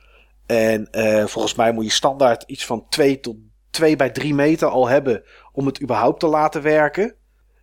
En 0.46 0.92
eh, 0.92 1.26
volgens 1.26 1.56
mij 1.56 1.72
moet 1.72 1.86
je 1.86 1.92
standaard 1.92 2.44
iets 2.48 2.66
van 2.66 2.86
2 2.90 3.20
tot 3.20 3.36
2 3.70 3.96
bij 3.96 4.10
3 4.10 4.34
meter 4.34 4.68
al 4.68 4.88
hebben 4.88 5.24
om 5.52 5.66
het 5.66 5.82
überhaupt 5.82 6.20
te 6.20 6.28
laten 6.28 6.62
werken. 6.62 7.14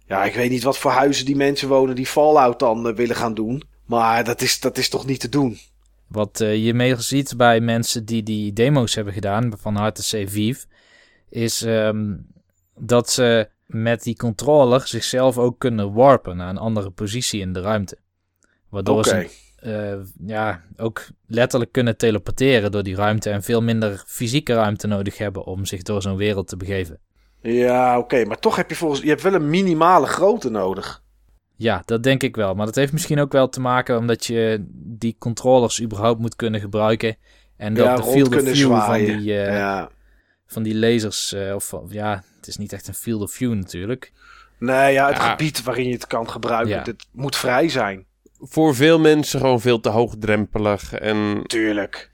Ja, 0.07 0.25
ik 0.25 0.35
weet 0.35 0.51
niet 0.51 0.63
wat 0.63 0.79
voor 0.79 0.91
huizen 0.91 1.25
die 1.25 1.37
mensen 1.37 1.69
wonen 1.69 1.95
die 1.95 2.07
Fallout 2.07 2.59
dan 2.59 2.89
eh, 2.89 2.95
willen 2.95 3.17
gaan 3.17 3.35
doen. 3.35 3.63
Maar 3.85 4.25
dat 4.25 4.41
is, 4.41 4.61
dat 4.61 4.79
is 4.79 4.89
toch 4.89 5.07
niet 5.07 5.21
te 5.21 5.29
doen? 5.29 5.59
Wat 6.07 6.39
je 6.39 6.75
meestal 6.75 7.03
ziet 7.03 7.37
bij 7.37 7.61
mensen 7.61 8.05
die 8.05 8.23
die 8.23 8.53
demo's 8.53 8.95
hebben 8.95 9.13
gedaan 9.13 9.53
van 9.59 9.77
HTC 9.77 10.29
Vive, 10.29 10.67
is 11.29 11.63
ehm, 11.63 12.15
dat 12.85 13.11
ze 13.11 13.49
met 13.67 14.03
die 14.03 14.17
controller 14.17 14.87
zichzelf 14.87 15.39
ook 15.39 15.59
kunnen 15.59 15.93
warpen 15.93 16.37
naar 16.37 16.49
een 16.49 16.59
andere 16.59 16.91
positie 16.91 17.41
in 17.41 17.53
de 17.53 17.61
ruimte. 17.61 17.99
Waardoor 18.69 19.05
ze 19.05 19.31
eh, 19.57 20.27
ja, 20.27 20.63
ook 20.77 21.07
letterlijk 21.27 21.73
kunnen 21.73 21.97
teleporteren 21.97 22.71
door 22.71 22.83
die 22.83 22.95
ruimte 22.95 23.31
en 23.31 23.43
veel 23.43 23.63
minder 23.63 24.03
fysieke 24.07 24.55
ruimte 24.55 24.87
nodig 24.87 25.19
hebben 25.19 25.45
om 25.45 25.65
zich 25.65 25.83
door 25.83 26.03
zo'n 26.03 26.17
wereld 26.17 26.49
te 26.49 26.57
begeven. 26.57 26.99
Ja, 27.41 27.99
oké. 27.99 28.25
maar 28.25 28.39
toch 28.39 28.57
heb 28.57 28.69
je 28.69 28.77
volgens... 28.77 29.01
Je 29.01 29.09
hebt 29.09 29.23
wel 29.23 29.35
een 29.35 29.51
minimale 29.51 30.07
grootte 30.07 30.51
nodig. 30.51 31.03
Ja, 31.57 31.83
dat 31.85 32.03
denk 32.03 32.23
ik 32.23 32.37
wel. 32.37 32.55
Maar 32.55 32.67
dat 32.67 32.75
heeft 32.75 32.93
misschien 32.93 33.21
ook 33.21 33.33
wel 33.33 33.49
te 33.49 33.61
maken 33.61 33.99
omdat 33.99 34.27
je 34.27 34.65
die 34.75 35.17
controllers 35.19 35.83
überhaupt 35.83 36.21
moet 36.21 36.37
kunnen 36.37 36.61
gebruiken. 36.61 37.17
En 37.57 37.75
dat 37.75 37.87
ja, 37.87 37.97
de 37.97 38.03
field 38.03 38.35
of 38.35 38.43
view 38.43 38.69
van 38.69 38.81
zwaaien. 38.83 39.19
die, 39.19 39.39
eh, 39.39 39.57
ja. 39.57 39.91
Van 40.53 40.63
die 40.63 40.75
lasers, 40.75 41.33
eh, 41.33 41.55
of 41.55 41.69
van- 41.69 41.87
ja, 41.91 42.23
het 42.37 42.47
is 42.47 42.57
niet 42.57 42.73
echt 42.73 42.89
een 42.89 42.95
field 42.95 43.23
of 43.23 43.33
view 43.33 43.55
natuurlijk. 43.55 44.13
Nee, 44.59 44.93
ja, 44.93 45.07
het 45.09 45.17
Ja. 45.17 45.31
gebied 45.31 45.63
waarin 45.63 45.87
je 45.87 45.93
het 45.93 46.07
kan 46.07 46.31
gebruiken, 46.31 46.75
Ja. 46.75 46.83
het 46.83 47.07
moet 47.13 47.37
vrij 47.37 47.69
zijn. 47.69 48.07
Voor 48.39 48.75
veel 48.75 48.99
mensen 48.99 49.41
gewoon 49.41 49.61
veel 49.61 49.81
te 49.81 49.89
hoogdrempelig. 49.89 50.93
En 50.93 51.43
Tuurlijk. 51.47 52.11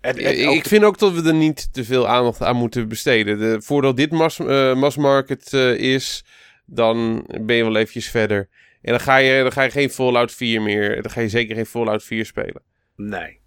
En, 0.00 0.16
en 0.16 0.50
ik, 0.52 0.66
vind 0.66 0.84
ook 0.84 0.98
dat 0.98 1.12
we 1.12 1.28
er 1.28 1.34
niet 1.34 1.72
te 1.72 1.84
veel 1.84 2.08
aandacht 2.08 2.42
aan 2.42 2.56
moeten 2.56 2.88
besteden. 2.88 3.38
De, 3.38 3.62
voordat 3.62 3.96
dit 3.96 4.10
mass, 4.10 4.38
eh, 4.38 4.74
mass 4.74 4.96
market 4.96 5.52
eh, 5.52 5.74
is, 5.74 6.24
dan 6.66 7.24
ben 7.40 7.56
je 7.56 7.62
wel 7.64 7.76
eventjes 7.76 8.08
verder. 8.10 8.48
En 8.82 8.90
dan 8.90 9.00
ga, 9.00 9.16
je, 9.16 9.42
dan 9.42 9.52
ga 9.52 9.62
je 9.62 9.70
geen 9.70 9.90
Fallout 9.90 10.32
4 10.32 10.62
meer. 10.62 11.02
Dan 11.02 11.10
ga 11.10 11.20
je 11.20 11.28
zeker 11.28 11.54
geen 11.56 11.66
Fallout 11.66 12.02
4 12.04 12.24
spelen. 12.26 12.62
Nee. 12.96 13.37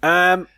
Ehm, 0.00 0.12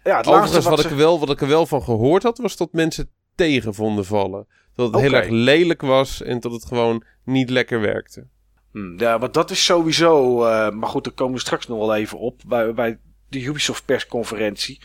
ja, 0.05 0.17
het 0.17 0.27
laatste 0.27 0.31
Overigens, 0.31 0.65
wat 0.67 0.81
ze... 0.81 0.89
ik 0.89 0.95
wel, 0.95 1.19
wat 1.19 1.31
ik 1.31 1.41
er 1.41 1.49
wel 1.49 1.67
van 1.67 1.83
gehoord 1.83 2.23
had, 2.23 2.39
was 2.39 2.57
dat 2.57 2.73
mensen 2.73 3.11
tegen 3.35 3.75
vonden 3.75 4.05
vallen. 4.05 4.47
Dat 4.75 4.93
het 4.93 5.01
heel 5.01 5.13
erg 5.13 5.29
lelijk 5.29 5.83
was 5.83 6.23
en 6.23 6.41
dat 6.41 6.53
het 6.53 6.65
gewoon 6.65 7.05
niet 7.25 7.51
lekker 7.51 7.81
werkte. 7.81 8.27
Hm, 8.73 8.99
Ja, 8.99 9.19
want 9.19 9.35
dat 9.35 9.51
is 9.51 9.65
sowieso... 9.65 10.45
eh, 10.45 10.71
maar 10.71 10.89
goed, 10.89 11.05
daar 11.05 11.13
komen 11.13 11.35
we 11.35 11.41
straks 11.41 11.67
nog 11.67 11.79
wel 11.79 11.95
even 11.95 12.19
op. 12.19 12.41
Bij, 12.47 12.75
bij 12.75 12.99
de 13.29 13.43
Ubisoft 13.43 13.85
persconferentie. 13.85 14.81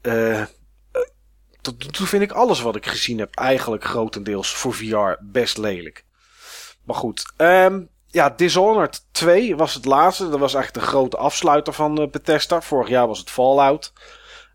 Eh 0.00 0.40
eh, 0.40 0.46
tot 1.60 1.84
nu 1.84 1.90
toe 1.90 2.06
vind 2.06 2.22
ik 2.22 2.32
alles 2.32 2.60
wat 2.60 2.76
ik 2.76 2.86
gezien 2.86 3.18
heb 3.18 3.34
eigenlijk 3.34 3.84
grotendeels 3.84 4.54
voor 4.54 4.74
VR 4.74 5.16
best 5.20 5.58
lelijk. 5.58 6.04
Maar 6.84 6.96
goed. 6.96 7.32
ehm, 7.36 7.82
ja, 8.14 8.30
Dishonored 8.30 9.06
2 9.10 9.56
was 9.56 9.74
het 9.74 9.84
laatste. 9.84 10.28
Dat 10.28 10.40
was 10.40 10.54
eigenlijk 10.54 10.84
de 10.84 10.92
grote 10.92 11.16
afsluiter 11.16 11.72
van 11.72 12.00
eh, 12.00 12.08
Bethesda. 12.10 12.60
Vorig 12.60 12.88
jaar 12.88 13.06
was 13.06 13.18
het 13.18 13.30
Fallout. 13.30 13.92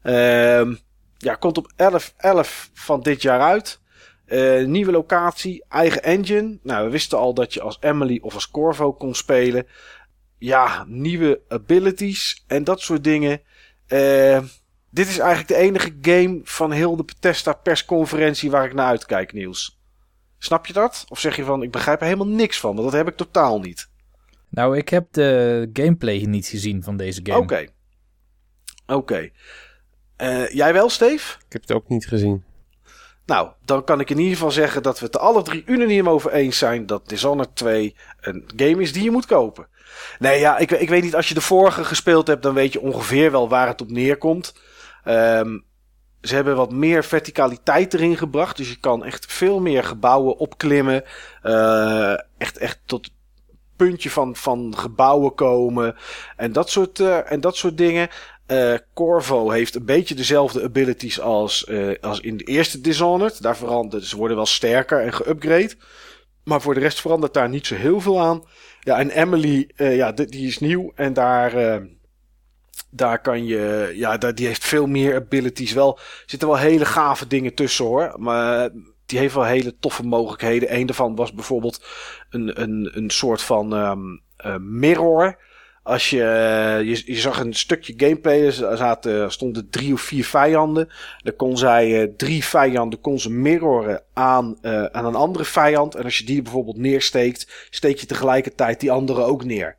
Ehm, 0.02 0.76
ja, 1.18 1.36
komt 1.36 1.58
op 1.58 1.72
11, 1.76 2.14
11 2.18 2.70
van 2.74 3.02
dit 3.02 3.22
jaar 3.22 3.42
uit. 3.42 3.80
Eh, 4.26 4.66
nieuwe 4.66 4.92
locatie, 4.92 5.66
eigen 5.70 6.04
engine. 6.04 6.60
Nou, 6.64 6.86
we 6.86 6.92
wisten 6.92 7.18
al 7.18 7.34
dat 7.34 7.54
je 7.54 7.62
als 7.62 7.78
Emily 7.80 8.20
of 8.22 8.34
als 8.34 8.52
Corvo 8.52 8.94
kon 8.94 9.16
spelen. 9.16 9.68
Ja, 10.38 10.86
nieuwe 10.88 11.42
abilities 11.48 12.44
en 12.48 12.64
dat 12.64 12.82
soort 12.82 13.04
dingen. 13.04 13.42
Eh, 13.88 14.40
dit 14.90 15.08
is 15.08 15.18
eigenlijk 15.18 15.48
de 15.48 15.56
enige 15.56 15.98
game 16.02 16.42
van 16.44 16.72
heel 16.72 16.96
de 16.96 17.04
Bethesda 17.04 17.54
persconferentie 17.54 18.52
waar 18.52 18.66
ik 18.66 18.74
naar 18.74 18.88
uitkijk, 18.88 19.34
Niels. 19.34 19.79
Snap 20.40 20.66
je 20.66 20.74
dat? 20.74 21.06
Of 21.10 21.20
zeg 21.20 21.36
je 21.36 21.44
van, 21.44 21.64
ik 21.64 21.72
begrijp 21.72 22.00
er 22.00 22.06
helemaal 22.06 22.28
niks 22.28 22.60
van, 22.60 22.76
want 22.76 22.92
dat 22.92 22.98
heb 22.98 23.08
ik 23.08 23.16
totaal 23.16 23.60
niet. 23.60 23.90
Nou, 24.50 24.78
ik 24.78 24.90
heb 24.90 25.08
de 25.12 25.70
gameplay 25.74 26.18
niet 26.18 26.48
gezien 26.48 26.84
van 26.84 26.98
deze 26.98 27.20
game. 27.24 27.40
Oké. 27.40 27.66
Oké. 28.88 29.30
Eh, 30.16 30.50
jij 30.50 30.74
wel, 30.74 30.90
Steve? 30.90 31.38
Ik 31.46 31.54
heb 31.54 31.62
het 31.62 31.72
ook 31.72 31.90
niet 31.90 32.08
gezien. 32.08 32.44
Nou, 33.26 33.50
dan 33.66 33.84
kan 33.84 34.00
ik 34.00 34.10
in 34.10 34.18
ieder 34.18 34.34
geval 34.34 34.52
zeggen 34.52 34.84
dat 34.84 35.00
we 35.00 35.06
het 35.06 35.16
er 35.16 35.22
alle 35.22 35.42
drie 35.42 35.64
unaniem 35.66 36.10
over 36.10 36.32
eens 36.32 36.58
zijn 36.58 36.86
dat 36.86 37.10
Dishonored 37.10 37.56
2 37.56 37.96
een 38.20 38.44
game 38.56 38.82
is 38.82 38.94
die 38.94 39.04
je 39.04 39.12
moet 39.12 39.26
kopen. 39.26 39.68
Nee, 40.20 40.40
ja, 40.40 40.58
ik, 40.58 40.72
ik 40.72 40.90
weet 40.90 41.04
niet, 41.04 41.16
als 41.16 41.28
je 41.28 41.34
de 41.34 41.42
vorige 41.42 41.84
gespeeld 41.84 42.28
hebt, 42.28 42.44
dan 42.44 42.54
weet 42.54 42.74
je 42.74 42.82
ongeveer 42.82 43.32
wel 43.32 43.50
waar 43.50 43.68
het 43.68 43.82
op 43.82 43.92
neerkomt. 43.92 44.54
Ehm, 45.04 45.60
ze 46.22 46.36
hebben 46.36 46.56
wat 46.56 46.72
meer 46.72 47.04
verticaliteit 47.04 47.94
erin 47.94 48.18
gebracht, 48.18 48.58
dus 48.58 48.70
je 48.70 48.80
kan 48.80 49.06
echt 49.06 49.26
veel 49.26 49.60
meer 49.60 49.84
gebouwen 49.84 50.38
opklimmen. 50.38 51.04
Eh, 51.42 52.14
echt, 52.38 52.58
echt 52.58 52.80
tot 52.86 53.10
puntje 53.76 54.10
van, 54.10 54.36
van 54.36 54.74
gebouwen 54.78 55.36
komen 55.36 55.96
en 56.36 56.52
dat 56.52 56.70
soort, 56.70 57.00
eh, 57.00 57.32
en 57.32 57.42
dat 57.42 57.56
soort 57.56 57.78
dingen. 57.78 58.10
Eh, 58.46 58.74
Corvo 58.94 59.50
heeft 59.50 59.76
een 59.76 59.86
beetje 59.86 60.16
dezelfde 60.16 60.64
abilities 60.64 61.20
als, 61.20 61.72
als 62.02 62.20
in 62.20 62.38
de 62.38 62.44
eerste 62.44 62.82
Dishonored. 62.82 63.42
Daar 63.42 63.58
veranderen 63.58 64.06
ze 64.06 64.18
worden 64.18 64.38
wel 64.38 64.46
sterker 64.46 65.02
en 65.02 65.14
geüpgrade. 65.14 65.78
Maar 66.44 66.62
voor 66.62 66.74
de 66.74 66.80
rest 66.80 67.02
verandert 67.02 67.34
daar 67.34 67.50
niet 67.50 67.68
zo 67.68 67.76
heel 67.76 68.02
veel 68.02 68.22
aan. 68.22 68.44
Ja, 68.80 69.00
en 69.00 69.10
Emily, 69.10 69.70
ja, 69.76 70.12
die, 70.12 70.26
die 70.26 70.48
is 70.48 70.60
nieuw. 70.60 70.92
En 70.96 71.14
daar, 71.14 71.82
daar 72.90 73.22
kan 73.22 73.46
je, 73.46 73.92
ja, 73.96 74.18
die 74.18 74.48
heeft 74.48 74.66
veel 74.66 74.88
meer 74.88 75.16
abilities. 75.16 75.74
Wel, 75.74 76.00
zitten 76.26 76.48
wel 76.48 76.58
hele 76.58 76.86
gave 76.86 77.28
dingen 77.28 77.54
tussen 77.54 77.86
hoor. 77.86 78.14
Maar 78.18 78.70
die 79.06 79.20
heeft 79.20 79.34
wel 79.34 79.44
hele 79.44 79.76
toffe 79.80 80.04
mogelijkheden. 80.04 80.76
Een 80.76 80.86
daarvan 80.86 81.16
was 81.16 81.34
bijvoorbeeld 81.34 81.86
een, 82.30 82.62
een, 82.62 82.90
een 82.94 83.10
soort 83.10 83.42
van 83.42 83.76
ehm, 83.76 84.00
eh, 84.38 84.56
mirror. 84.58 85.38
Als 85.84 86.10
je, 86.10 87.02
je, 87.06 87.20
zag 87.20 87.40
een 87.40 87.54
stukje 87.54 87.94
gameplay, 87.98 88.46
er 88.46 88.78
zaten, 88.78 89.32
stonden 89.32 89.70
drie 89.70 89.94
of 89.94 90.02
vier 90.02 90.26
vijanden. 90.26 90.90
Dan 91.24 91.36
kon 91.36 91.58
zij 91.58 92.02
eh, 92.02 92.10
drie 92.18 92.44
vijanden 92.44 93.02
kon 93.02 93.20
ze 93.20 93.32
mirroren 93.32 94.04
aan, 94.14 94.58
eh, 94.62 94.84
aan 94.84 95.06
een 95.06 95.16
andere 95.16 95.46
vijand. 95.46 95.96
En 95.96 96.04
als 96.04 96.18
je 96.18 96.26
die 96.26 96.42
bijvoorbeeld 96.42 96.78
neersteekt, 96.78 97.68
steek 97.70 97.98
je 97.98 98.06
tegelijkertijd 98.06 98.80
die 98.80 98.92
andere 98.92 99.22
ook 99.22 99.44
neer. 99.44 99.78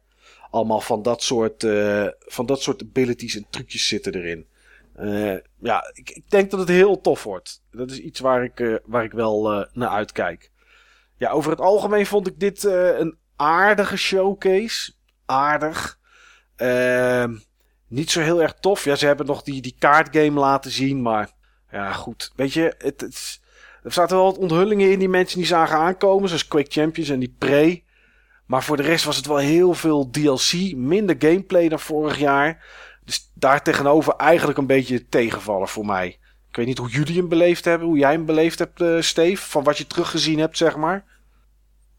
Allemaal 0.50 0.80
van 0.80 1.02
dat 1.02 1.22
soort, 1.22 1.64
eh, 1.64 2.06
van 2.18 2.46
dat 2.46 2.62
soort 2.62 2.82
abilities 2.82 3.36
en 3.36 3.46
trucjes 3.50 3.88
zitten 3.88 4.14
erin. 4.14 4.46
Eh, 4.94 5.36
ja, 5.58 5.90
ik, 5.92 6.10
ik 6.10 6.30
denk 6.30 6.50
dat 6.50 6.60
het 6.60 6.68
heel 6.68 7.00
tof 7.00 7.22
wordt. 7.22 7.62
Dat 7.70 7.90
is 7.90 7.98
iets 7.98 8.20
waar 8.20 8.44
ik, 8.44 8.60
eh, 8.60 8.74
waar 8.84 9.04
ik 9.04 9.12
wel 9.12 9.66
naar 9.72 9.88
uitkijk. 9.88 10.50
Ja, 11.16 11.30
over 11.30 11.50
het 11.50 11.60
algemeen 11.60 12.06
vond 12.06 12.26
ik 12.26 12.40
dit 12.40 12.64
een 12.64 13.18
aardige 13.36 13.96
showcase. 13.96 14.92
Aardig. 15.26 15.98
Ehm, 16.56 17.36
niet 17.88 18.10
zo 18.10 18.20
heel 18.20 18.42
erg 18.42 18.54
tof. 18.54 18.84
Ja, 18.84 18.94
ze 18.94 19.06
hebben 19.06 19.26
nog 19.26 19.42
die, 19.42 19.62
die 19.62 19.76
kaartgame 19.78 20.40
laten 20.40 20.70
zien. 20.70 21.02
Maar 21.02 21.30
ja, 21.70 21.92
goed. 21.92 22.32
Weet 22.36 22.52
je, 22.52 22.74
het, 22.78 23.00
het 23.00 23.40
er 23.82 23.92
zaten 23.92 24.16
wel 24.16 24.24
wat 24.24 24.38
onthullingen 24.38 24.90
in 24.90 24.98
die 24.98 25.08
mensen 25.08 25.38
die 25.38 25.46
zagen 25.46 25.76
aankomen. 25.76 26.28
Zoals 26.28 26.48
Quake 26.48 26.70
Champions 26.70 27.08
en 27.08 27.18
die 27.18 27.34
Prey. 27.38 27.84
Maar 28.50 28.64
voor 28.64 28.76
de 28.76 28.82
rest 28.82 29.04
was 29.04 29.16
het 29.16 29.26
wel 29.26 29.36
heel 29.36 29.74
veel 29.74 30.10
DLC. 30.10 30.74
Minder 30.74 31.16
gameplay 31.18 31.68
dan 31.68 31.80
vorig 31.80 32.18
jaar. 32.18 32.64
Dus 33.04 33.30
daar 33.34 33.62
tegenover 33.62 34.16
eigenlijk 34.16 34.58
een 34.58 34.66
beetje 34.66 35.08
tegenvallen 35.08 35.68
voor 35.68 35.86
mij. 35.86 36.06
Ik 36.48 36.56
weet 36.56 36.66
niet 36.66 36.78
hoe 36.78 36.88
jullie 36.88 37.16
hem 37.16 37.28
beleefd 37.28 37.64
hebben, 37.64 37.88
hoe 37.88 37.98
jij 37.98 38.12
hem 38.12 38.24
beleefd 38.24 38.58
hebt, 38.58 38.80
uh, 38.80 39.00
Steve. 39.00 39.48
Van 39.48 39.64
wat 39.64 39.78
je 39.78 39.86
teruggezien 39.86 40.38
hebt, 40.38 40.56
zeg 40.56 40.76
maar. 40.76 41.04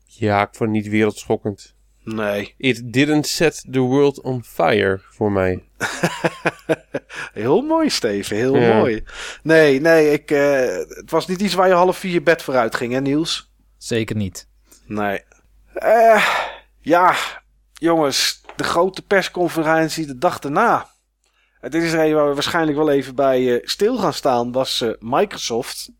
Ja, 0.05 0.41
ik 0.41 0.55
vond 0.55 0.69
het 0.69 0.83
niet 0.83 0.91
wereldschokkend. 0.91 1.75
Nee. 2.03 2.53
It 2.57 2.93
didn't 2.93 3.27
set 3.27 3.65
the 3.71 3.79
world 3.79 4.21
on 4.21 4.43
fire 4.43 5.01
voor 5.09 5.31
mij. 5.31 5.63
heel 7.33 7.61
mooi, 7.61 7.89
Steven. 7.89 8.37
Heel 8.37 8.55
mooi. 8.55 9.03
Nee, 9.43 9.81
nee, 9.81 10.11
ik, 10.11 10.31
uh, 10.31 10.59
het 10.87 11.11
was 11.11 11.27
niet 11.27 11.41
iets 11.41 11.53
waar 11.53 11.67
je 11.67 11.73
half 11.73 11.97
vier 11.97 12.23
bed 12.23 12.41
vooruit 12.41 12.75
ging, 12.75 12.93
hè, 12.93 13.01
Niels? 13.01 13.51
Zeker 13.77 14.15
niet. 14.15 14.47
Nee. 14.85 15.21
Uh, 15.75 16.27
ja, 16.79 17.15
jongens, 17.73 18.41
de 18.55 18.63
grote 18.63 19.01
persconferentie 19.01 20.05
de 20.05 20.17
dag 20.17 20.39
daarna. 20.39 20.89
Dit 21.61 21.83
is 21.83 21.93
er 21.93 22.05
een 22.05 22.13
waar 22.13 22.27
we 22.27 22.33
waarschijnlijk 22.33 22.77
wel 22.77 22.91
even 22.91 23.15
bij 23.15 23.41
uh, 23.41 23.59
stil 23.63 23.97
gaan 23.97 24.13
staan, 24.13 24.51
was 24.51 24.85
Microsoft. 24.99 25.91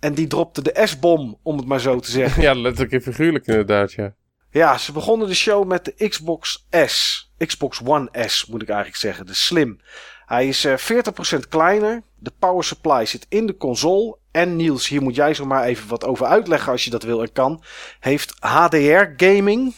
En 0.00 0.14
die 0.14 0.26
dropte 0.26 0.62
de 0.62 0.80
S-bom, 0.84 1.38
om 1.42 1.56
het 1.56 1.66
maar 1.66 1.80
zo 1.80 2.00
te 2.00 2.10
zeggen. 2.10 2.42
ja, 2.48 2.54
letterlijk 2.54 2.92
en 2.92 3.02
figuurlijk 3.02 3.46
inderdaad, 3.46 3.92
ja. 3.92 4.14
Ja, 4.50 4.78
ze 4.78 4.92
begonnen 4.92 5.28
de 5.28 5.34
show 5.34 5.66
met 5.66 5.84
de 5.84 6.08
Xbox 6.08 6.66
S. 6.86 7.30
Xbox 7.46 7.80
One 7.84 8.08
S 8.26 8.46
moet 8.46 8.62
ik 8.62 8.68
eigenlijk 8.68 8.98
zeggen. 8.98 9.26
De 9.26 9.34
Slim. 9.34 9.80
Hij 10.26 10.48
is 10.48 10.64
uh, 10.64 10.72
eh, 10.72 11.04
40% 11.36 11.48
kleiner. 11.48 12.02
De 12.18 12.32
power 12.38 12.64
supply 12.64 13.06
zit 13.06 13.26
in 13.28 13.46
de 13.46 13.56
console. 13.56 14.18
En 14.32 14.56
Niels, 14.56 14.88
hier 14.88 15.02
moet 15.02 15.14
jij 15.14 15.34
zo 15.34 15.44
maar 15.44 15.64
even 15.64 15.88
wat 15.88 16.04
over 16.04 16.26
uitleggen 16.26 16.72
als 16.72 16.84
je 16.84 16.90
dat 16.90 17.02
wil 17.02 17.22
en 17.22 17.32
kan. 17.32 17.62
Heeft 18.00 18.34
HDR 18.38 19.04
gaming. 19.16 19.74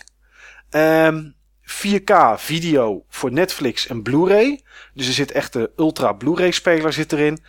Um, 0.70 1.34
4K 1.64 2.34
video 2.36 3.04
voor 3.08 3.32
Netflix 3.32 3.86
en 3.86 4.02
Blu-ray. 4.02 4.60
Dus 4.94 5.06
er 5.06 5.12
zit 5.12 5.32
echt 5.32 5.52
de 5.52 5.70
ultra 5.76 6.12
Blu-ray 6.12 6.50
speler 6.50 6.92
zit 6.92 7.12
erin. 7.12 7.44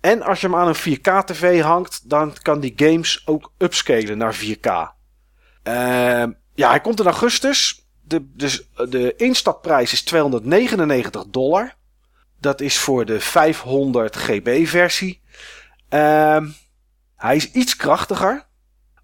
En 0.00 0.22
als 0.22 0.40
je 0.40 0.46
hem 0.46 0.56
aan 0.56 0.68
een 0.68 0.98
4K 0.98 1.24
tv 1.24 1.62
hangt, 1.62 2.10
dan 2.10 2.32
kan 2.42 2.60
die 2.60 2.72
games 2.76 3.22
ook 3.26 3.52
upscalen 3.58 4.18
naar 4.18 4.34
4K. 4.34 4.66
Uh, 4.66 6.24
ja, 6.54 6.68
hij 6.68 6.80
komt 6.80 7.00
in 7.00 7.06
augustus. 7.06 7.86
De, 8.00 8.30
dus 8.34 8.68
de 8.74 9.14
instapprijs 9.16 9.92
is 9.92 10.02
299 10.02 11.24
dollar. 11.26 11.74
Dat 12.40 12.60
is 12.60 12.78
voor 12.78 13.04
de 13.04 13.20
500 13.20 14.16
GB 14.16 14.66
versie. 14.66 15.22
Uh, 15.90 16.46
hij 17.16 17.36
is 17.36 17.50
iets 17.52 17.76
krachtiger. 17.76 18.46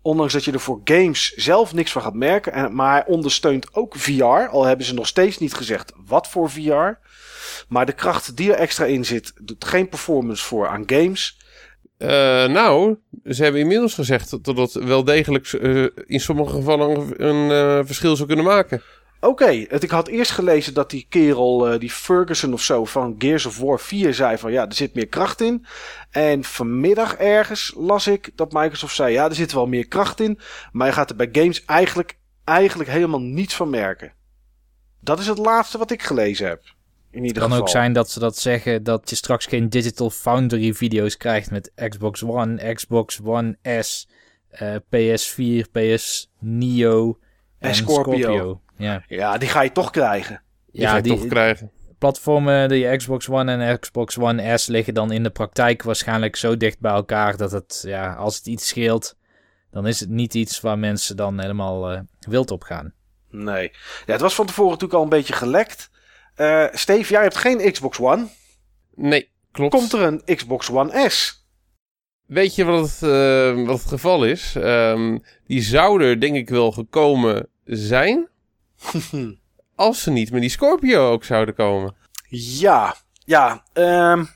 Ondanks 0.02 0.32
dat 0.32 0.44
je 0.44 0.52
er 0.52 0.60
voor 0.60 0.80
games 0.84 1.32
zelf 1.32 1.74
niks 1.74 1.92
van 1.92 2.02
gaat 2.02 2.14
merken. 2.14 2.52
En, 2.52 2.74
maar 2.74 2.92
hij 2.92 3.06
ondersteunt 3.06 3.74
ook 3.74 3.96
VR. 3.96 4.48
Al 4.50 4.64
hebben 4.64 4.86
ze 4.86 4.94
nog 4.94 5.06
steeds 5.06 5.38
niet 5.38 5.54
gezegd 5.54 5.92
wat 6.06 6.28
voor 6.28 6.50
VR. 6.50 6.98
Maar 7.68 7.86
de 7.86 7.92
kracht 7.92 8.36
die 8.36 8.52
er 8.52 8.58
extra 8.58 8.84
in 8.84 9.04
zit, 9.04 9.32
doet 9.42 9.64
geen 9.64 9.88
performance 9.88 10.44
voor 10.44 10.68
aan 10.68 10.82
games. 10.86 11.38
Uh, 11.98 12.08
nou, 12.46 12.96
ze 13.24 13.42
hebben 13.42 13.60
inmiddels 13.60 13.94
gezegd 13.94 14.44
dat 14.44 14.56
het 14.56 14.72
wel 14.72 15.04
degelijk 15.04 15.52
uh, 15.52 15.86
in 16.06 16.20
sommige 16.20 16.54
gevallen 16.54 17.24
een 17.26 17.50
uh, 17.50 17.84
verschil 17.84 18.16
zou 18.16 18.28
kunnen 18.28 18.46
maken. 18.46 18.82
Oké, 19.20 19.42
okay, 19.44 19.58
ik 19.58 19.90
had 19.90 20.08
eerst 20.08 20.30
gelezen 20.30 20.74
dat 20.74 20.90
die 20.90 21.06
kerel, 21.08 21.78
die 21.78 21.90
Ferguson 21.90 22.52
of 22.52 22.62
zo 22.62 22.84
van 22.84 23.14
Gears 23.18 23.46
of 23.46 23.58
War 23.58 23.80
4 23.80 24.14
zei 24.14 24.38
van 24.38 24.52
ja, 24.52 24.66
er 24.66 24.74
zit 24.74 24.94
meer 24.94 25.08
kracht 25.08 25.40
in. 25.40 25.66
En 26.10 26.44
vanmiddag 26.44 27.14
ergens 27.14 27.74
las 27.76 28.06
ik 28.06 28.30
dat 28.34 28.52
Microsoft 28.52 28.94
zei 28.94 29.12
ja, 29.12 29.24
er 29.24 29.34
zit 29.34 29.52
wel 29.52 29.66
meer 29.66 29.88
kracht 29.88 30.20
in. 30.20 30.38
Maar 30.72 30.86
je 30.86 30.92
gaat 30.92 31.10
er 31.10 31.16
bij 31.16 31.28
games 31.32 31.64
eigenlijk, 31.64 32.18
eigenlijk 32.44 32.90
helemaal 32.90 33.20
niets 33.20 33.54
van 33.54 33.70
merken. 33.70 34.12
Dat 35.00 35.18
is 35.18 35.26
het 35.26 35.38
laatste 35.38 35.78
wat 35.78 35.90
ik 35.90 36.02
gelezen 36.02 36.48
heb. 36.48 36.62
In 37.10 37.24
ieder 37.24 37.38
kan 37.38 37.50
geval. 37.50 37.64
ook 37.64 37.68
zijn 37.68 37.92
dat 37.92 38.10
ze 38.10 38.18
dat 38.18 38.38
zeggen 38.38 38.82
dat 38.82 39.10
je 39.10 39.16
straks 39.16 39.46
geen 39.46 39.68
Digital 39.68 40.10
Foundry 40.10 40.74
video's 40.74 41.16
krijgt 41.16 41.50
met 41.50 41.72
Xbox 41.88 42.22
One, 42.22 42.74
Xbox 42.74 43.20
One 43.24 43.58
S, 43.80 44.08
uh, 44.62 44.76
PS4, 44.76 45.70
PS 45.72 46.30
Neo 46.38 47.18
en, 47.58 47.68
en 47.68 47.74
Scorpio. 47.74 48.18
Scorpio. 48.18 48.60
Ja. 48.80 49.04
ja, 49.08 49.38
die 49.38 49.48
ga 49.48 49.60
je 49.60 49.72
toch 49.72 49.90
krijgen. 49.90 50.42
Die 50.72 50.80
ja, 50.80 50.90
ga 50.90 50.96
je 50.96 51.02
die, 51.02 51.16
toch 51.16 51.26
krijgen. 51.26 51.70
Platformen, 51.98 52.68
de 52.68 52.94
Xbox 52.96 53.28
One 53.28 53.64
en 53.64 53.78
Xbox 53.78 54.18
One 54.18 54.58
S 54.58 54.66
liggen 54.66 54.94
dan 54.94 55.12
in 55.12 55.22
de 55.22 55.30
praktijk 55.30 55.82
waarschijnlijk 55.82 56.36
zo 56.36 56.56
dicht 56.56 56.80
bij 56.80 56.92
elkaar 56.92 57.36
dat 57.36 57.52
het, 57.52 57.82
ja, 57.86 58.14
als 58.14 58.36
het 58.36 58.46
iets 58.46 58.68
scheelt, 58.68 59.16
dan 59.70 59.86
is 59.86 60.00
het 60.00 60.08
niet 60.08 60.34
iets 60.34 60.60
waar 60.60 60.78
mensen 60.78 61.16
dan 61.16 61.40
helemaal 61.40 61.92
uh, 61.92 62.00
wild 62.20 62.50
op 62.50 62.62
gaan. 62.62 62.92
Nee. 63.30 63.72
Ja, 64.06 64.12
het 64.12 64.20
was 64.20 64.34
van 64.34 64.46
tevoren 64.46 64.70
natuurlijk 64.70 64.98
al 64.98 65.02
een 65.02 65.08
beetje 65.08 65.32
gelekt. 65.32 65.90
Uh, 66.36 66.66
Steve, 66.72 67.12
jij 67.12 67.22
hebt 67.22 67.36
geen 67.36 67.72
Xbox 67.72 68.00
One. 68.00 68.26
Nee, 68.94 69.30
klopt. 69.52 69.74
Komt 69.74 69.92
er 69.92 70.00
een 70.00 70.22
Xbox 70.36 70.70
One 70.70 71.10
S? 71.10 71.46
Weet 72.26 72.54
je 72.54 72.64
wat 72.64 72.90
het, 72.90 73.02
uh, 73.02 73.66
wat 73.66 73.78
het 73.78 73.88
geval 73.88 74.24
is? 74.24 74.54
Um, 74.56 75.22
die 75.46 75.62
zou 75.62 76.02
er 76.02 76.20
denk 76.20 76.36
ik 76.36 76.48
wel 76.48 76.72
gekomen 76.72 77.48
zijn. 77.64 78.28
Als 79.74 80.02
ze 80.02 80.10
niet 80.10 80.30
met 80.30 80.40
die 80.40 80.50
Scorpio 80.50 81.10
ook 81.10 81.24
zouden 81.24 81.54
komen. 81.54 81.94
Ja, 82.28 82.94
ja. 83.24 83.62
Um, 83.72 84.28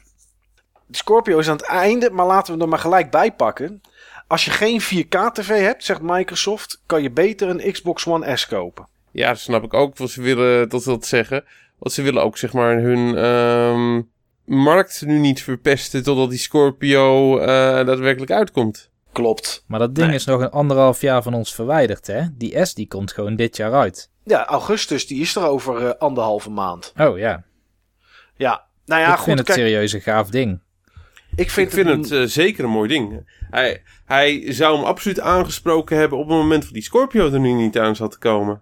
de 0.86 0.96
Scorpio 0.96 1.38
is 1.38 1.48
aan 1.48 1.56
het 1.56 1.66
einde, 1.66 2.10
maar 2.10 2.26
laten 2.26 2.56
we 2.56 2.62
er 2.62 2.68
maar 2.68 2.78
gelijk 2.78 3.10
bij 3.10 3.32
pakken. 3.32 3.80
Als 4.26 4.44
je 4.44 4.50
geen 4.50 4.82
4K 4.82 5.32
TV 5.32 5.60
hebt, 5.60 5.84
zegt 5.84 6.00
Microsoft, 6.02 6.82
kan 6.86 7.02
je 7.02 7.10
beter 7.10 7.48
een 7.48 7.72
Xbox 7.72 8.06
One 8.06 8.36
S 8.36 8.46
kopen. 8.46 8.88
Ja, 9.10 9.28
dat 9.28 9.38
snap 9.38 9.64
ik 9.64 9.74
ook 9.74 9.96
wat 9.96 10.10
ze 10.10 10.22
willen 10.22 10.68
dat 10.68 10.84
wil 10.84 11.02
zeggen. 11.02 11.44
Want 11.78 11.94
ze 11.94 12.02
willen 12.02 12.22
ook 12.22 12.38
zeg 12.38 12.52
maar 12.52 12.78
hun 12.78 13.24
um, 13.24 14.10
markt 14.44 15.02
nu 15.06 15.18
niet 15.18 15.42
verpesten 15.42 16.02
totdat 16.02 16.30
die 16.30 16.38
Scorpio 16.38 17.38
uh, 17.38 17.46
daadwerkelijk 17.46 18.30
uitkomt. 18.30 18.90
Klopt. 19.14 19.64
Maar 19.66 19.78
dat 19.78 19.94
ding 19.94 20.12
is 20.12 20.24
nog 20.24 20.40
een 20.40 20.50
anderhalf 20.50 21.00
jaar 21.00 21.22
van 21.22 21.34
ons 21.34 21.54
verwijderd, 21.54 22.06
hè? 22.06 22.22
Die 22.32 22.64
S 22.64 22.74
die 22.74 22.88
komt 22.88 23.12
gewoon 23.12 23.36
dit 23.36 23.56
jaar 23.56 23.72
uit. 23.72 24.10
Ja, 24.24 24.46
augustus, 24.46 25.06
die 25.06 25.20
is 25.20 25.36
er 25.36 25.46
over 25.46 25.82
uh, 25.82 25.90
anderhalve 25.98 26.50
maand. 26.50 26.92
Oh 26.96 27.18
ja. 27.18 27.44
Ja, 28.36 28.64
nou 28.86 29.00
ja, 29.00 29.08
ik 29.08 29.16
goed. 29.16 29.24
vind 29.24 29.38
het 29.38 29.52
serieus 29.52 29.92
een 29.92 30.00
gaaf 30.00 30.28
ding. 30.30 30.60
Ik 31.36 31.50
vind, 31.50 31.68
ik 31.68 31.74
vind 31.74 31.88
het, 31.88 32.10
het 32.10 32.10
uh, 32.10 32.26
zeker 32.26 32.64
een 32.64 32.70
mooi 32.70 32.88
ding. 32.88 33.36
Hij, 33.50 33.82
hij 34.04 34.52
zou 34.52 34.76
hem 34.76 34.84
absoluut 34.84 35.20
aangesproken 35.20 35.96
hebben 35.96 36.18
op 36.18 36.28
het 36.28 36.36
moment 36.36 36.62
dat 36.62 36.72
die 36.72 36.82
Scorpio 36.82 37.32
er 37.32 37.40
nu 37.40 37.52
niet 37.52 37.78
aan 37.78 37.96
zat 37.96 38.10
te 38.10 38.18
komen. 38.18 38.60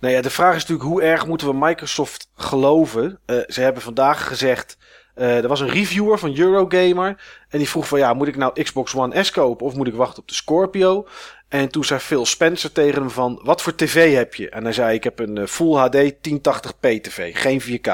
Nou 0.00 0.14
ja, 0.14 0.22
de 0.22 0.30
vraag 0.30 0.54
is 0.54 0.60
natuurlijk 0.60 0.88
hoe 0.88 1.02
erg 1.02 1.26
moeten 1.26 1.46
we 1.46 1.54
Microsoft 1.54 2.30
geloven? 2.34 3.18
Uh, 3.26 3.36
ze 3.46 3.60
hebben 3.60 3.82
vandaag 3.82 4.26
gezegd, 4.26 4.78
uh, 5.16 5.42
er 5.42 5.48
was 5.48 5.60
een 5.60 5.68
reviewer 5.68 6.18
van 6.18 6.38
Eurogamer 6.38 7.22
en 7.48 7.58
die 7.58 7.68
vroeg 7.68 7.88
van 7.88 7.98
ja, 7.98 8.14
moet 8.14 8.28
ik 8.28 8.36
nou 8.36 8.62
Xbox 8.62 8.94
One 8.94 9.24
S 9.24 9.30
kopen 9.30 9.66
of 9.66 9.74
moet 9.74 9.86
ik 9.86 9.94
wachten 9.94 10.22
op 10.22 10.28
de 10.28 10.34
Scorpio? 10.34 11.06
En 11.48 11.68
toen 11.68 11.84
zei 11.84 12.00
Phil 12.00 12.26
Spencer 12.26 12.72
tegen 12.72 13.00
hem 13.00 13.10
van, 13.10 13.40
wat 13.42 13.62
voor 13.62 13.74
tv 13.74 14.14
heb 14.14 14.34
je? 14.34 14.48
En 14.50 14.64
hij 14.64 14.72
zei, 14.72 14.94
ik 14.94 15.04
heb 15.04 15.18
een 15.18 15.36
uh, 15.36 15.46
Full 15.46 15.74
HD 15.74 16.12
1080p 16.12 17.00
tv, 17.00 17.36
geen 17.36 17.62
4K. 17.62 17.90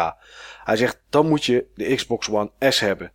Hij 0.65 0.77
zegt, 0.77 1.01
dan 1.11 1.29
moet 1.29 1.45
je 1.45 1.67
de 1.75 1.95
Xbox 1.95 2.31
One 2.31 2.51
S 2.59 2.81
hebben. 2.81 3.13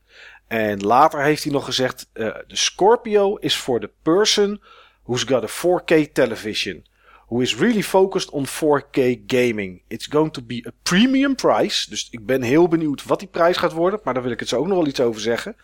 En 0.47 0.80
later 0.80 1.22
heeft 1.22 1.43
hij 1.43 1.51
nog 1.51 1.66
gezegd, 1.66 2.10
uh, 2.14 2.26
de 2.47 2.56
Scorpio 2.56 3.36
is 3.36 3.56
for 3.56 3.80
the 3.80 3.91
person 4.01 4.62
who's 5.03 5.24
got 5.24 5.43
a 5.43 5.47
4K 5.47 6.12
television 6.12 6.86
who 7.28 7.41
is 7.41 7.55
really 7.55 7.82
focused 7.82 8.30
on 8.32 8.45
4K 8.45 9.23
gaming. 9.28 9.82
It's 9.88 10.07
going 10.07 10.32
to 10.32 10.41
be 10.41 10.63
a 10.67 10.71
premium 10.84 11.36
price. 11.36 11.89
Dus 11.89 12.07
ik 12.11 12.26
ben 12.26 12.41
heel 12.41 12.67
benieuwd 12.67 13.03
wat 13.03 13.19
die 13.19 13.28
prijs 13.28 13.57
gaat 13.57 13.71
worden. 13.71 13.99
Maar 14.03 14.13
daar 14.13 14.23
wil 14.23 14.32
ik 14.32 14.39
het 14.39 14.49
zo 14.49 14.57
ook 14.57 14.67
nog 14.67 14.78
wel 14.78 14.88
iets 14.88 14.99
over 14.99 15.21
zeggen. 15.21 15.55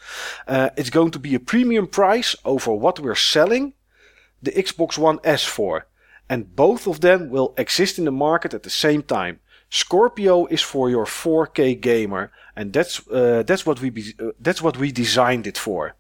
Uh, 0.50 0.66
it's 0.76 0.90
going 0.90 1.12
to 1.12 1.20
be 1.20 1.36
a 1.36 1.40
premium 1.46 1.90
price 1.90 2.38
over 2.44 2.80
what 2.80 2.98
we're 2.98 3.16
selling 3.16 3.74
the 4.42 4.62
Xbox 4.62 4.98
One 4.98 5.36
S 5.38 5.48
for. 5.48 5.86
And 6.28 6.56
both 6.56 6.88
of 6.88 7.00
them 7.00 7.30
will 7.30 7.52
exist 7.56 7.98
in 7.98 8.04
the 8.04 8.12
market 8.12 8.54
at 8.54 8.64
the 8.64 8.70
same 8.70 9.06
time. 9.06 9.40
Scorpio 9.68 10.46
is 10.46 10.64
for 10.64 10.90
your 10.90 11.08
4K 11.08 11.78
gamer. 11.80 12.32
And 12.54 12.74
that's, 12.74 13.02
uh, 13.08 13.44
that's, 13.44 13.64
what 13.64 13.80
we 13.80 13.92
be, 13.92 14.14
uh, 14.18 14.32
that's 14.44 14.62
what 14.62 14.78
we 14.78 14.92
designed 14.92 15.46
it 15.46 15.58
for. 15.58 15.96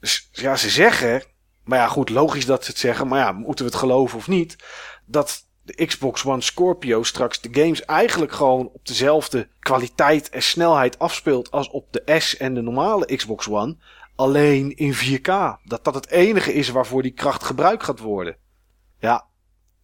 Dus 0.00 0.28
ja, 0.32 0.56
ze 0.56 0.70
zeggen 0.70 1.22
maar 1.64 1.78
ja, 1.78 1.88
goed, 1.88 2.08
logisch 2.08 2.46
dat 2.46 2.64
ze 2.64 2.70
het 2.70 2.80
zeggen. 2.80 3.08
Maar 3.08 3.18
ja, 3.18 3.32
moeten 3.32 3.64
we 3.64 3.70
het 3.70 3.80
geloven 3.80 4.18
of 4.18 4.28
niet? 4.28 4.56
Dat 5.04 5.46
de 5.62 5.86
Xbox 5.86 6.24
One 6.24 6.40
Scorpio 6.40 7.02
straks 7.02 7.40
de 7.40 7.48
games 7.52 7.84
eigenlijk 7.84 8.32
gewoon 8.32 8.68
op 8.72 8.86
dezelfde 8.86 9.48
kwaliteit 9.58 10.30
en 10.30 10.42
snelheid 10.42 10.98
afspeelt 10.98 11.50
als 11.50 11.70
op 11.70 11.86
de 11.90 12.20
S 12.20 12.36
en 12.36 12.54
de 12.54 12.60
normale 12.60 13.16
Xbox 13.16 13.48
One. 13.48 13.76
Alleen 14.14 14.76
in 14.76 14.94
4K. 14.94 15.60
Dat 15.64 15.84
dat 15.84 15.94
het 15.94 16.10
enige 16.10 16.52
is 16.52 16.68
waarvoor 16.68 17.02
die 17.02 17.12
kracht 17.12 17.44
gebruikt 17.44 17.84
gaat 17.84 17.98
worden. 17.98 18.36
Ja, 18.98 19.26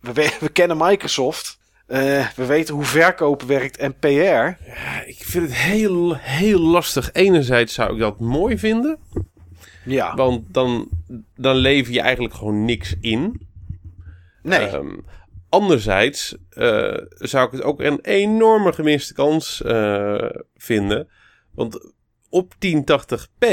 we, 0.01 0.37
we 0.41 0.49
kennen 0.49 0.77
Microsoft. 0.77 1.59
Uh, 1.89 2.29
we 2.37 2.47
weten 2.47 2.75
hoe 2.75 2.85
verkoop 2.85 3.43
werkt 3.43 3.77
en 3.77 3.99
PR. 3.99 4.09
Ja, 4.09 5.03
ik 5.07 5.19
vind 5.19 5.45
het 5.45 5.55
heel, 5.55 6.15
heel 6.17 6.61
lastig. 6.61 7.13
Enerzijds 7.13 7.75
zou 7.75 7.93
ik 7.93 7.99
dat 7.99 8.21
mooi 8.21 8.59
vinden. 8.59 8.99
Ja. 9.85 10.15
Want 10.15 10.55
dan, 10.55 10.89
dan 11.37 11.57
lever 11.57 11.93
je 11.93 12.01
eigenlijk 12.01 12.35
gewoon 12.35 12.65
niks 12.65 12.95
in. 13.01 13.48
Nee. 14.49 14.73
Um, 14.73 15.05
anderzijds 15.49 16.37
eh, 16.51 16.97
zou 17.09 17.47
ik 17.47 17.53
het 17.53 17.63
ook 17.63 17.81
een 17.81 18.01
enorme 18.03 18.73
gemiste 18.73 19.15
kans 19.15 19.63
eh, 19.63 20.31
vinden. 20.57 21.09
Want 21.55 21.93
op 22.31 22.55
1080p 22.55 23.49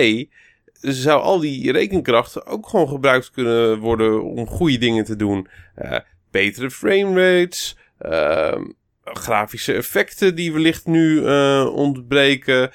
zou 0.82 1.22
al 1.22 1.40
die 1.40 1.72
rekenkracht 1.72 2.46
ook 2.46 2.70
gewoon 2.70 2.88
gebruikt 2.88 3.32
kunnen 3.32 3.80
worden 3.80 4.24
om 4.24 4.48
goede 4.48 4.78
dingen 4.78 5.04
te 5.04 5.16
doen. 5.16 5.48
Eh, 5.76 5.98
betere 6.32 6.72
framerates, 6.72 7.78
ehm, 7.98 8.64
grafische 9.04 9.74
effecten 9.74 10.36
die 10.36 10.54
wellicht 10.54 10.86
nu 10.86 11.20
ontbreken, 11.68 12.72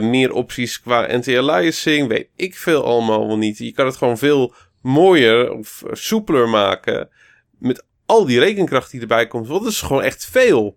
meer 0.00 0.32
opties 0.32 0.80
qua 0.80 1.06
anti-aliasing, 1.06 2.08
weet 2.08 2.28
ik 2.36 2.56
veel 2.56 2.84
allemaal 2.84 3.26
wel 3.26 3.38
niet. 3.38 3.58
Je 3.58 3.72
kan 3.72 3.86
het 3.86 3.96
gewoon 3.96 4.18
veel 4.18 4.54
mooier 4.82 5.52
of 5.52 5.82
soepeler 5.92 6.48
maken 6.48 7.08
met 7.58 7.84
al 8.06 8.24
die 8.24 8.38
rekenkracht 8.38 8.90
die 8.90 9.00
erbij 9.00 9.26
komt. 9.26 9.46
Want 9.46 9.64
het 9.64 9.72
is 9.72 9.80
gewoon 9.80 10.02
echt 10.02 10.24
veel. 10.26 10.76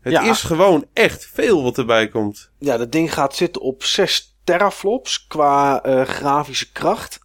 Het 0.00 0.12
Ja. 0.12 0.30
is 0.30 0.42
gewoon 0.42 0.86
echt 0.92 1.26
veel 1.32 1.62
wat 1.62 1.78
erbij 1.78 2.08
komt. 2.08 2.50
Ja, 2.58 2.76
dat 2.76 2.92
ding 2.92 3.12
gaat 3.14 3.34
zitten 3.36 3.62
op 3.62 3.84
6 3.84 4.36
teraflops 4.44 5.26
qua 5.26 5.82
eh, 5.82 6.02
grafische 6.02 6.72
kracht. 6.72 7.18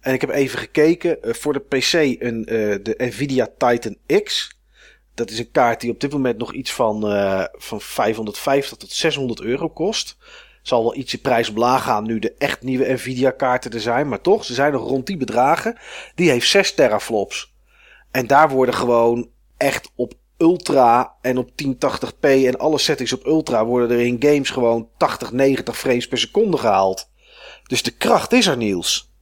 En 0.00 0.12
ik 0.14 0.20
heb 0.20 0.30
even 0.30 0.58
gekeken 0.58 1.22
eh, 1.22 1.34
voor 1.34 1.52
de 1.52 1.60
PC 1.60 1.92
een, 1.92 2.44
eh, 2.46 2.56
de 2.82 2.94
Nvidia 2.98 3.48
Titan 3.58 3.96
X. 4.22 4.54
Dat 5.14 5.30
is 5.30 5.38
een 5.38 5.50
kaart 5.50 5.80
die 5.80 5.90
op 5.90 6.00
dit 6.00 6.12
moment 6.12 6.38
nog 6.38 6.52
iets 6.52 6.72
van, 6.72 7.00
van 7.52 7.80
550 7.80 8.76
tot 8.78 8.90
600 8.92 9.40
euro 9.40 9.68
kost. 9.68 10.16
Zal 10.62 10.82
wel 10.82 10.96
ietsje 10.96 11.18
prijs 11.20 11.48
omlaag 11.48 11.82
gaan 11.82 12.04
nu 12.04 12.18
de 12.18 12.34
echt 12.38 12.62
nieuwe 12.62 12.92
Nvidia 12.92 13.30
kaarten 13.30 13.70
er 13.72 13.80
zijn. 13.80 14.08
Maar 14.08 14.20
toch, 14.20 14.44
ze 14.44 14.54
zijn 14.54 14.72
nog 14.72 14.88
rond 14.88 15.06
die 15.06 15.16
bedragen. 15.16 15.78
Die 16.14 16.30
heeft 16.30 16.48
6 16.48 16.74
teraflops. 16.74 17.54
En 18.16 18.26
daar 18.26 18.48
worden 18.48 18.74
gewoon 18.74 19.30
echt 19.56 19.90
op 19.94 20.14
ultra 20.38 21.16
en 21.20 21.38
op 21.38 21.50
1080p 21.50 22.20
en 22.20 22.58
alle 22.58 22.78
settings 22.78 23.12
op 23.12 23.26
ultra 23.26 23.64
worden 23.64 23.98
er 23.98 24.04
in 24.04 24.16
games 24.18 24.50
gewoon 24.50 24.88
80, 24.96 25.32
90 25.32 25.78
frames 25.78 26.08
per 26.08 26.18
seconde 26.18 26.56
gehaald. 26.56 27.10
Dus 27.62 27.82
de 27.82 27.90
kracht 27.90 28.32
is 28.32 28.46
er, 28.46 28.56
Niels. 28.56 29.12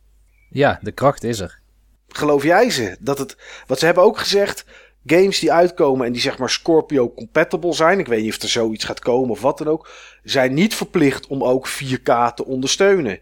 Ja, 0.50 0.78
de 0.82 0.92
kracht 0.92 1.24
is 1.24 1.40
er. 1.40 1.60
Geloof 2.08 2.42
jij 2.42 2.70
ze? 2.70 2.96
Dat 3.00 3.18
het, 3.18 3.36
wat 3.66 3.78
ze 3.78 3.84
hebben 3.84 4.04
ook 4.04 4.18
gezegd, 4.18 4.64
games 5.06 5.38
die 5.38 5.52
uitkomen 5.52 6.06
en 6.06 6.12
die 6.12 6.22
zeg 6.22 6.38
maar 6.38 6.50
Scorpio 6.50 7.12
compatible 7.12 7.72
zijn, 7.72 7.98
ik 7.98 8.06
weet 8.06 8.22
niet 8.22 8.34
of 8.34 8.42
er 8.42 8.48
zoiets 8.48 8.84
gaat 8.84 9.00
komen 9.00 9.30
of 9.30 9.40
wat 9.40 9.58
dan 9.58 9.68
ook, 9.68 9.88
zijn 10.22 10.54
niet 10.54 10.74
verplicht 10.74 11.26
om 11.26 11.44
ook 11.44 11.68
4K 11.68 12.34
te 12.34 12.44
ondersteunen. 12.44 13.20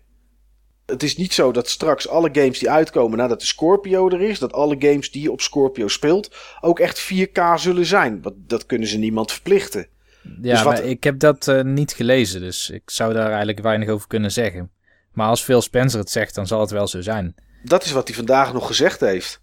Het 0.92 1.02
is 1.02 1.16
niet 1.16 1.32
zo 1.32 1.52
dat 1.52 1.68
straks 1.68 2.08
alle 2.08 2.28
games 2.32 2.58
die 2.58 2.70
uitkomen 2.70 3.18
nadat 3.18 3.40
de 3.40 3.46
Scorpio 3.46 4.08
er 4.10 4.20
is, 4.20 4.38
dat 4.38 4.52
alle 4.52 4.76
games 4.78 5.10
die 5.10 5.22
je 5.22 5.32
op 5.32 5.40
Scorpio 5.40 5.88
speelt 5.88 6.36
ook 6.60 6.78
echt 6.80 7.00
4K 7.12 7.40
zullen 7.56 7.86
zijn. 7.86 8.22
Want 8.22 8.34
dat 8.38 8.66
kunnen 8.66 8.88
ze 8.88 8.98
niemand 8.98 9.32
verplichten. 9.32 9.86
Ja, 10.22 10.30
Dus 10.52 10.62
wat- 10.62 10.72
maar 10.72 10.84
ik 10.84 11.04
heb 11.04 11.18
dat 11.18 11.48
eh, 11.48 11.60
niet 11.62 11.92
gelezen, 11.92 12.40
dus 12.40 12.70
ik 12.70 12.82
zou 12.90 13.12
daar 13.12 13.28
eigenlijk 13.28 13.60
weinig 13.60 13.88
over 13.88 14.06
kunnen 14.08 14.32
zeggen. 14.32 14.70
Maar 15.12 15.28
als 15.28 15.42
Phil 15.42 15.62
Spencer 15.62 15.98
het 16.00 16.10
zegt, 16.10 16.34
dan 16.34 16.46
zal 16.46 16.60
het 16.60 16.70
wel 16.70 16.86
zo 16.88 17.00
zijn. 17.00 17.34
Dat 17.64 17.84
is 17.84 17.90
wat 17.92 18.06
hij 18.08 18.16
vandaag 18.16 18.52
nog 18.52 18.66
gezegd 18.66 19.00
heeft. 19.00 19.40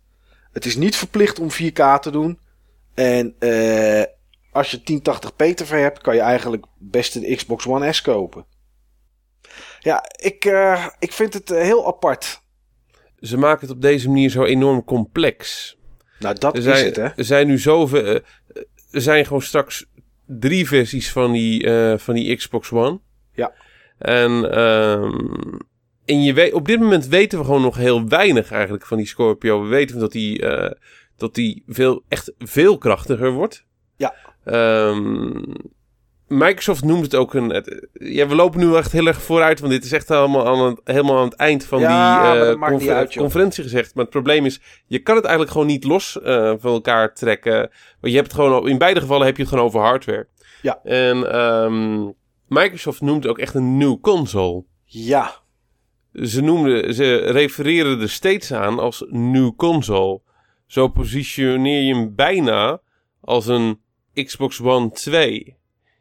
Het 0.52 0.66
is 0.66 0.76
niet 0.76 0.96
verplicht 0.96 1.40
om 1.40 1.52
4K 1.52 2.00
te 2.02 2.12
doen. 2.12 2.40
En 2.94 3.36
eh, 3.40 4.04
als 4.52 4.72
je 4.72 4.78
1080p 4.84 5.54
tv 5.56 5.70
hebt, 5.82 6.02
kan 6.02 6.16
je 6.16 6.22
eigenlijk 6.22 6.66
best 6.78 7.16
een 7.16 7.36
Xbox 7.36 7.68
One 7.68 7.94
S 7.94 8.02
kopen. 8.02 8.46
Ja, 9.80 10.04
ik, 10.22 10.46
eh, 10.46 10.88
ik 11.00 11.12
vind 11.12 11.34
het 11.34 11.52
eh, 11.52 11.62
heel 11.62 11.88
apart. 11.88 12.42
Ze 13.20 13.38
maken 13.38 13.62
het 13.68 13.76
op 13.76 13.82
deze 13.82 14.08
manier 14.08 14.30
zo 14.30 14.44
enorm 14.44 14.84
complex. 14.84 15.78
Nou, 16.20 16.36
dat 16.40 16.58
Er 16.58 16.68
is 16.68 16.82
het, 16.82 16.96
hè? 16.96 17.04
er 17.16 17.26
zijn 17.26 17.48
nu 17.48 17.58
zoveel. 17.58 18.04
eh, 18.06 18.16
er 18.92 19.02
zijn 19.02 19.26
gewoon 19.26 19.42
straks 19.42 19.86
drie 20.26 20.68
versies 20.68 21.12
van 21.12 21.32
die, 21.32 21.70
van 21.98 22.14
die 22.14 22.36
Xbox 22.36 22.72
One. 22.72 23.00
Ja. 23.34 23.54
En, 23.98 24.52
ehm, 24.52 25.18
en 26.06 26.24
je 26.24 26.34
weet, 26.34 26.54
op 26.54 26.66
dit 26.68 26.80
moment 26.80 27.08
weten 27.08 27.40
we 27.40 27.46
gewoon 27.46 27.62
nog 27.62 27.76
heel 27.78 28.08
weinig 28.08 28.52
eigenlijk 28.52 28.86
van 28.86 28.98
die 28.98 29.08
Scorpio. 29.08 29.62
We 29.62 29.68
weten 29.68 30.00
dat 30.00 30.12
die, 30.12 30.46
dat 31.18 31.36
die 31.36 31.64
veel, 31.68 32.04
echt 32.08 32.34
veel 32.38 32.78
krachtiger 32.78 33.32
wordt. 33.32 33.66
Ja. 33.98 34.16
Ehm, 34.44 35.42
Microsoft 36.30 36.84
noemt 36.84 37.04
het 37.04 37.16
ook 37.16 37.34
een. 37.34 37.50
Het, 37.50 37.88
ja, 37.94 38.28
we 38.28 38.36
lopen 38.36 38.60
nu 38.60 38.76
echt 38.76 38.92
heel 38.92 39.06
erg 39.08 39.22
vooruit, 39.22 39.60
want 39.60 39.72
dit 39.72 39.84
is 39.84 39.92
echt 39.92 40.10
helemaal 40.10 40.48
aan 40.48 40.66
het, 40.66 40.82
helemaal 40.84 41.18
aan 41.18 41.24
het 41.26 41.36
eind 41.36 41.66
van 41.66 41.80
Ja, 41.80 42.34
die 42.34 42.42
eh, 42.42 42.68
confer- 42.70 42.96
uit, 42.96 43.16
conferentie 43.16 43.64
gezegd. 43.64 43.96
Maar 43.96 44.04
het 44.04 44.14
probleem 44.14 44.46
is, 44.46 44.62
je 44.86 45.00
kan 45.00 45.16
het 45.16 45.24
eigenlijk 45.24 45.54
gewoon 45.54 45.68
niet 45.68 45.84
los 45.84 46.22
eh, 46.22 46.54
van 46.60 46.72
elkaar 46.74 47.14
trekken. 47.14 47.54
Want 48.00 48.14
je 48.14 48.16
hebt 48.16 48.32
het 48.32 48.36
gewoon, 48.36 48.68
in 48.68 48.78
beide 48.78 49.00
gevallen 49.00 49.26
heb 49.26 49.36
je 49.36 49.42
het 49.42 49.52
gewoon 49.52 49.66
over 49.66 49.80
hardware. 49.80 50.28
Ja. 50.62 50.80
En 50.84 51.32
ehm, 51.32 52.06
Microsoft 52.48 53.02
noemt 53.02 53.28
ook 53.28 53.38
echt 53.38 53.54
een 53.54 53.78
nieuw 53.78 54.00
console. 54.00 54.64
Ja, 54.86 55.36
Ze, 56.24 56.42
noemden, 56.42 56.94
ze 56.94 57.16
refereren 57.16 58.02
er 58.02 58.10
steeds 58.10 58.54
aan 58.54 58.80
als 58.80 59.06
nieuw 59.10 59.56
console. 59.56 60.22
Zo 60.68 60.88
positioneer 60.88 61.82
je 61.82 61.96
hem 61.96 62.16
bijna 62.16 62.82
als 63.22 63.48
een 63.48 63.80
Xbox 64.14 64.62
One 64.62 64.92
2. 64.92 65.58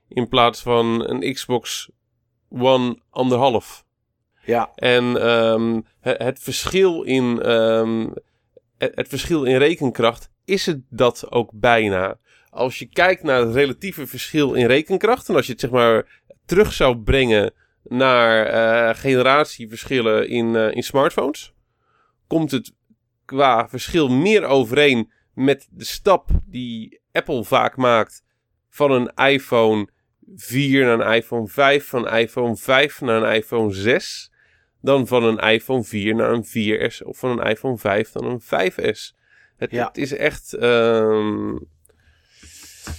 In 0.09 0.29
plaats 0.29 0.63
van 0.63 1.09
een 1.09 1.33
Xbox 1.33 1.91
One 2.49 2.99
anderhalf. 3.11 3.85
ja, 4.45 4.71
En 4.75 5.23
ehm, 5.23 5.81
het, 6.01 6.23
het 6.23 6.39
verschil 6.39 7.03
in, 7.03 7.43
ehm, 7.43 8.09
het, 8.79 8.93
het 8.95 9.09
verschil 9.09 9.45
in 9.45 9.57
rekenkracht 9.57 10.31
is 10.45 10.67
het 10.67 10.81
dat 10.89 11.31
ook 11.31 11.51
bijna. 11.55 12.19
Als 12.51 12.79
je 12.79 12.87
kijkt 12.87 13.23
naar 13.23 13.41
het 13.41 13.55
relatieve 13.55 14.07
verschil 14.07 14.55
in 14.55 14.67
rekenkracht, 14.67 15.29
en 15.29 15.35
als 15.35 15.47
je 15.47 15.53
het 15.53 15.61
zeg 15.61 15.71
maar 15.71 16.21
terug 16.47 16.73
zou 16.73 16.97
brengen 16.97 17.53
naar 17.83 18.47
eh, 18.47 18.95
generatieverschillen 19.01 20.29
in, 20.29 20.57
eh, 20.57 20.75
in 20.75 20.83
smartphones, 20.83 21.55
komt 22.27 22.51
het 22.51 22.73
qua 23.25 23.69
verschil 23.69 24.09
meer 24.09 24.45
overeen 24.45 25.11
met 25.35 25.69
de 25.71 25.85
stap 25.85 26.29
die 26.45 27.01
Apple 27.13 27.45
vaak 27.45 27.77
maakt 27.77 28.25
van 28.71 28.91
een 28.91 29.13
iPhone 29.15 29.89
4 30.37 30.85
naar 30.85 31.01
een 31.09 31.15
iPhone 31.15 31.47
5, 31.49 31.87
van 31.89 32.07
een 32.07 32.19
iPhone 32.19 32.57
5 32.57 33.01
naar 33.01 33.23
een 33.23 33.35
iPhone 33.35 33.73
6 33.73 34.33
dan 34.81 35.07
van 35.07 35.25
een 35.25 35.39
iPhone 35.39 35.85
4 35.85 36.15
naar 36.15 36.31
een 36.33 36.45
4S 36.47 37.03
of 37.03 37.19
van 37.19 37.39
een 37.39 37.47
iPhone 37.47 37.79
5 37.79 38.11
dan 38.13 38.25
een 38.25 38.41
5S. 38.41 39.17
Het, 39.57 39.71
Ja. 39.71 39.87
het 39.87 39.99
is 39.99 40.13
echt. 40.13 40.53
ehm, 40.53 41.57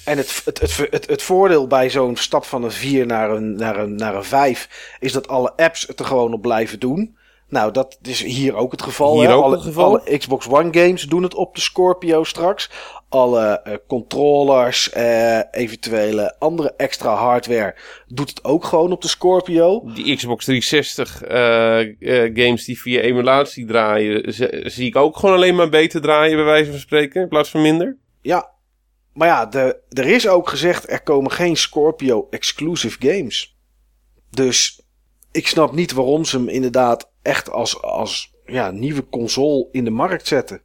En 0.05 0.17
het, 0.17 0.41
het, 0.45 0.59
het, 0.59 0.77
het, 0.89 1.07
het 1.07 1.21
voordeel 1.21 1.67
bij 1.67 1.89
zo'n 1.89 2.15
stap 2.15 2.43
van 2.45 2.63
een 2.63 2.71
4 2.71 3.05
naar 3.05 3.32
een, 3.32 3.55
naar, 3.55 3.77
een, 3.77 3.95
naar 3.95 4.15
een 4.15 4.23
5 4.23 4.95
is 4.99 5.11
dat 5.11 5.27
alle 5.27 5.53
apps 5.55 5.88
het 5.88 5.99
er 5.99 6.05
gewoon 6.05 6.34
op 6.34 6.41
blijven 6.41 6.80
doen. 6.80 7.17
Nou, 7.49 7.71
dat 7.71 7.97
is 8.01 8.23
hier 8.23 8.55
ook 8.55 8.71
het 8.71 8.81
geval. 8.81 9.19
Hier 9.19 9.27
hè? 9.27 9.33
ook 9.33 9.43
alle, 9.43 9.55
het 9.55 9.65
geval. 9.65 9.85
alle 9.85 10.17
Xbox 10.17 10.47
One 10.47 10.69
games 10.71 11.03
doen 11.03 11.23
het 11.23 11.33
op 11.33 11.55
de 11.55 11.61
Scorpio 11.61 12.23
straks. 12.23 12.69
Alle 13.09 13.61
eh, 13.61 13.73
controllers, 13.87 14.89
eh, 14.89 15.39
eventuele 15.51 16.35
andere 16.39 16.73
extra 16.77 17.15
hardware 17.15 17.75
doet 18.07 18.29
het 18.29 18.43
ook 18.43 18.63
gewoon 18.63 18.91
op 18.91 19.01
de 19.01 19.07
Scorpio. 19.07 19.91
die 19.93 20.15
Xbox 20.15 20.45
360 20.45 21.23
eh, 21.23 22.35
games 22.43 22.65
die 22.65 22.81
via 22.81 22.99
emulatie 23.01 23.65
draaien, 23.65 24.33
zie 24.71 24.87
ik 24.87 24.95
ook 24.95 25.17
gewoon 25.17 25.35
alleen 25.35 25.55
maar 25.55 25.69
beter 25.69 26.01
draaien, 26.01 26.35
bij 26.35 26.45
wijze 26.45 26.71
van 26.71 26.79
spreken, 26.79 27.21
in 27.21 27.27
plaats 27.27 27.49
van 27.49 27.61
minder. 27.61 27.97
Ja, 28.21 28.51
maar 29.13 29.27
ja, 29.27 29.45
de, 29.45 29.81
er 29.89 30.07
is 30.07 30.27
ook 30.27 30.49
gezegd 30.49 30.91
er 30.91 31.01
komen 31.01 31.31
geen 31.31 31.57
Scorpio 31.57 32.27
exclusive 32.29 32.97
games. 32.99 33.57
Dus 34.29 34.81
ik 35.32 35.47
snap 35.47 35.71
niet 35.73 35.91
waarom 35.91 36.25
ze 36.25 36.38
hem 36.38 36.47
inderdaad 36.47 37.11
echt 37.21 37.49
als, 37.49 37.82
als 37.82 38.34
ja, 38.45 38.71
nieuwe 38.71 39.09
console 39.09 39.67
in 39.71 39.84
de 39.84 39.89
markt 39.89 40.27
zetten. 40.27 40.61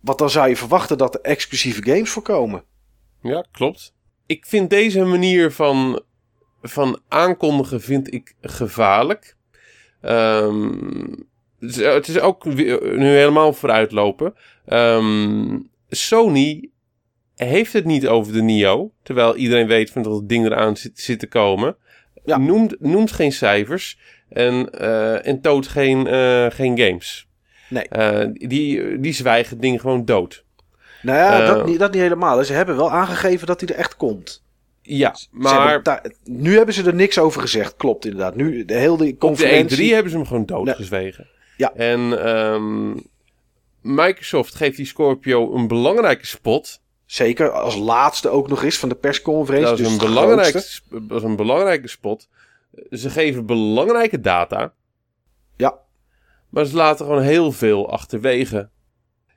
Want 0.00 0.18
dan 0.18 0.30
zou 0.30 0.48
je 0.48 0.56
verwachten 0.56 0.98
dat 0.98 1.14
er 1.14 1.20
exclusieve 1.20 1.82
games 1.82 2.10
voor 2.10 2.22
komen. 2.22 2.64
Ja, 3.22 3.46
klopt. 3.52 3.94
Ik 4.26 4.46
vind 4.46 4.70
deze 4.70 5.04
manier 5.04 5.52
van, 5.52 6.02
van 6.62 7.00
aankondigen 7.08 7.80
vind 7.80 8.12
ik 8.12 8.34
gevaarlijk. 8.40 9.36
Ehm, 10.00 10.72
het, 11.60 12.08
is, 12.08 12.20
ook 12.20 12.44
nu 12.44 13.06
helemaal 13.06 13.52
vooruitlopen. 13.52 14.34
Ehm, 14.66 15.58
Sony 15.88 16.70
heeft 17.34 17.72
het 17.72 17.84
niet 17.84 18.08
over 18.08 18.32
de 18.32 18.42
Nio, 18.42 18.92
terwijl 19.02 19.36
iedereen 19.36 19.66
weet 19.66 19.90
van 19.90 20.02
dat 20.02 20.12
het 20.12 20.28
ding 20.28 20.44
eraan 20.46 20.76
zit, 20.76 21.00
zit 21.00 21.18
te 21.18 21.26
komen. 21.26 21.76
Ja. 22.24 22.38
Noemt, 22.38 22.80
noemt 22.80 23.12
geen 23.12 23.32
cijfers 23.32 23.98
en, 24.28 24.70
eh, 24.70 25.26
en 25.26 25.40
toont 25.40 25.66
geen, 25.66 26.06
eh, 26.06 26.46
geen 26.50 26.78
games. 26.78 27.28
Nee. 27.68 27.88
Eh, 27.88 28.28
die, 28.32 29.00
die 29.00 29.12
zwijgen 29.12 29.50
het 29.50 29.62
ding 29.62 29.80
gewoon 29.80 30.04
dood. 30.04 30.44
Nou 31.02 31.18
ja, 31.18 31.46
dat, 31.46 31.66
niet, 31.66 31.78
dat 31.78 31.92
niet 31.92 32.02
helemaal. 32.02 32.44
Ze 32.44 32.52
hebben 32.52 32.76
wel 32.76 32.90
aangegeven 32.90 33.46
dat 33.46 33.60
hij 33.60 33.68
er 33.68 33.74
echt 33.74 33.96
komt. 33.96 34.42
Ja, 34.82 35.14
maar... 35.30 35.70
hebben 35.70 36.14
nu 36.24 36.56
hebben 36.56 36.74
ze 36.74 36.82
er 36.82 36.94
niks 36.94 37.18
over 37.18 37.40
gezegd. 37.40 37.76
Klopt 37.76 38.04
inderdaad. 38.04 38.36
Nu, 38.36 38.64
de 38.64 38.74
hele 38.74 38.92
Op 38.92 38.98
de 38.98 39.16
conferentie... 39.16 39.90
E3 39.90 39.94
hebben 39.94 40.10
ze 40.10 40.16
hem 40.16 40.26
gewoon 40.26 40.46
doodgezwegen. 40.46 41.28
Ja. 41.56 41.72
En 41.74 42.24
ehm, 42.24 42.92
Microsoft 43.80 44.54
geeft 44.54 44.76
die 44.76 44.86
Scorpio 44.86 45.54
een 45.54 45.68
belangrijke 45.68 46.26
spot. 46.26 46.80
Zeker 47.06 47.50
als 47.50 47.76
laatste 47.76 48.28
ook 48.28 48.48
nog 48.48 48.62
eens 48.62 48.78
van 48.78 48.88
de 48.88 48.94
persconferentie. 48.94 49.68
Dat 49.68 49.78
is, 49.78 49.84
dus 49.84 49.92
een 49.92 49.98
dat 51.08 51.18
is 51.18 51.22
een 51.22 51.36
belangrijke 51.36 51.88
spot. 51.88 52.28
Ze 52.90 53.10
geven 53.10 53.46
belangrijke 53.46 54.20
data, 54.20 54.72
Ja, 55.56 55.78
maar 56.48 56.64
ze 56.64 56.76
laten 56.76 57.06
gewoon 57.06 57.22
heel 57.22 57.52
veel 57.52 57.90
achterwege. 57.90 58.68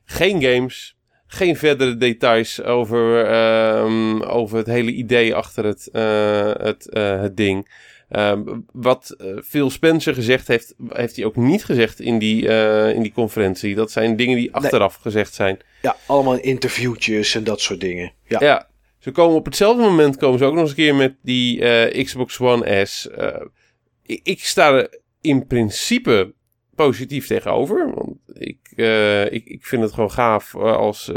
Geen 0.06 0.42
games, 0.42 0.98
geen 1.28 1.56
verdere 1.56 1.98
details 1.98 2.64
over, 2.64 3.26
ehm, 3.26 4.22
over 4.22 4.58
het 4.58 4.68
hele 4.68 4.92
idee 4.92 5.36
achter 5.36 5.66
het, 5.66 5.90
eh, 5.92 6.52
het, 6.54 6.90
eh, 6.90 7.22
het 7.22 7.38
ding. 7.38 7.70
Ehm, 8.10 8.44
wat 8.72 9.10
eh, 9.10 9.38
Phil 9.44 9.70
Spencer 9.70 10.14
gezegd 10.14 10.48
heeft, 10.48 10.76
heeft 10.88 11.16
hij 11.16 11.26
ook 11.26 11.36
niet 11.36 11.66
gezegd 11.66 12.00
in 12.00 12.20
die, 12.20 12.48
eh, 12.48 12.96
in 12.96 13.02
die 13.02 13.12
conferentie. 13.12 13.76
Dat 13.76 13.92
zijn 13.92 14.16
dingen 14.16 14.38
die 14.38 14.54
achteraf 14.54 14.96
gezegd 14.96 15.34
zijn. 15.34 15.60
ja, 15.82 15.96
allemaal 16.06 16.40
interviewtjes 16.40 17.36
en 17.36 17.44
dat 17.44 17.62
soort 17.62 17.80
dingen. 17.80 18.14
Ja, 18.28 18.38
Ja, 18.40 18.70
ze 19.00 19.12
komen 19.12 19.36
op 19.36 19.46
hetzelfde 19.46 19.84
moment 19.84 20.18
komen 20.18 20.40
ze 20.40 20.46
ook 20.46 20.54
nog 20.54 20.62
eens 20.62 20.70
een 20.70 20.76
keer 20.76 20.96
met 20.96 21.16
die 21.22 21.62
eh, 21.62 22.04
Xbox 22.04 22.40
One 22.40 22.86
S. 22.86 23.10
Ik, 24.04 24.20
ik 24.24 24.40
sta 24.40 24.74
er 24.74 25.00
in 25.22 25.48
principe 25.48 26.34
positief 26.76 27.28
tegenover. 27.28 27.94
Want 27.94 28.18
ik, 28.34 28.60
ik, 29.34 29.46
ik 29.46 29.66
vind 29.66 29.82
het 29.82 29.94
gewoon 29.94 30.12
gaaf 30.12 30.56
als, 30.56 31.12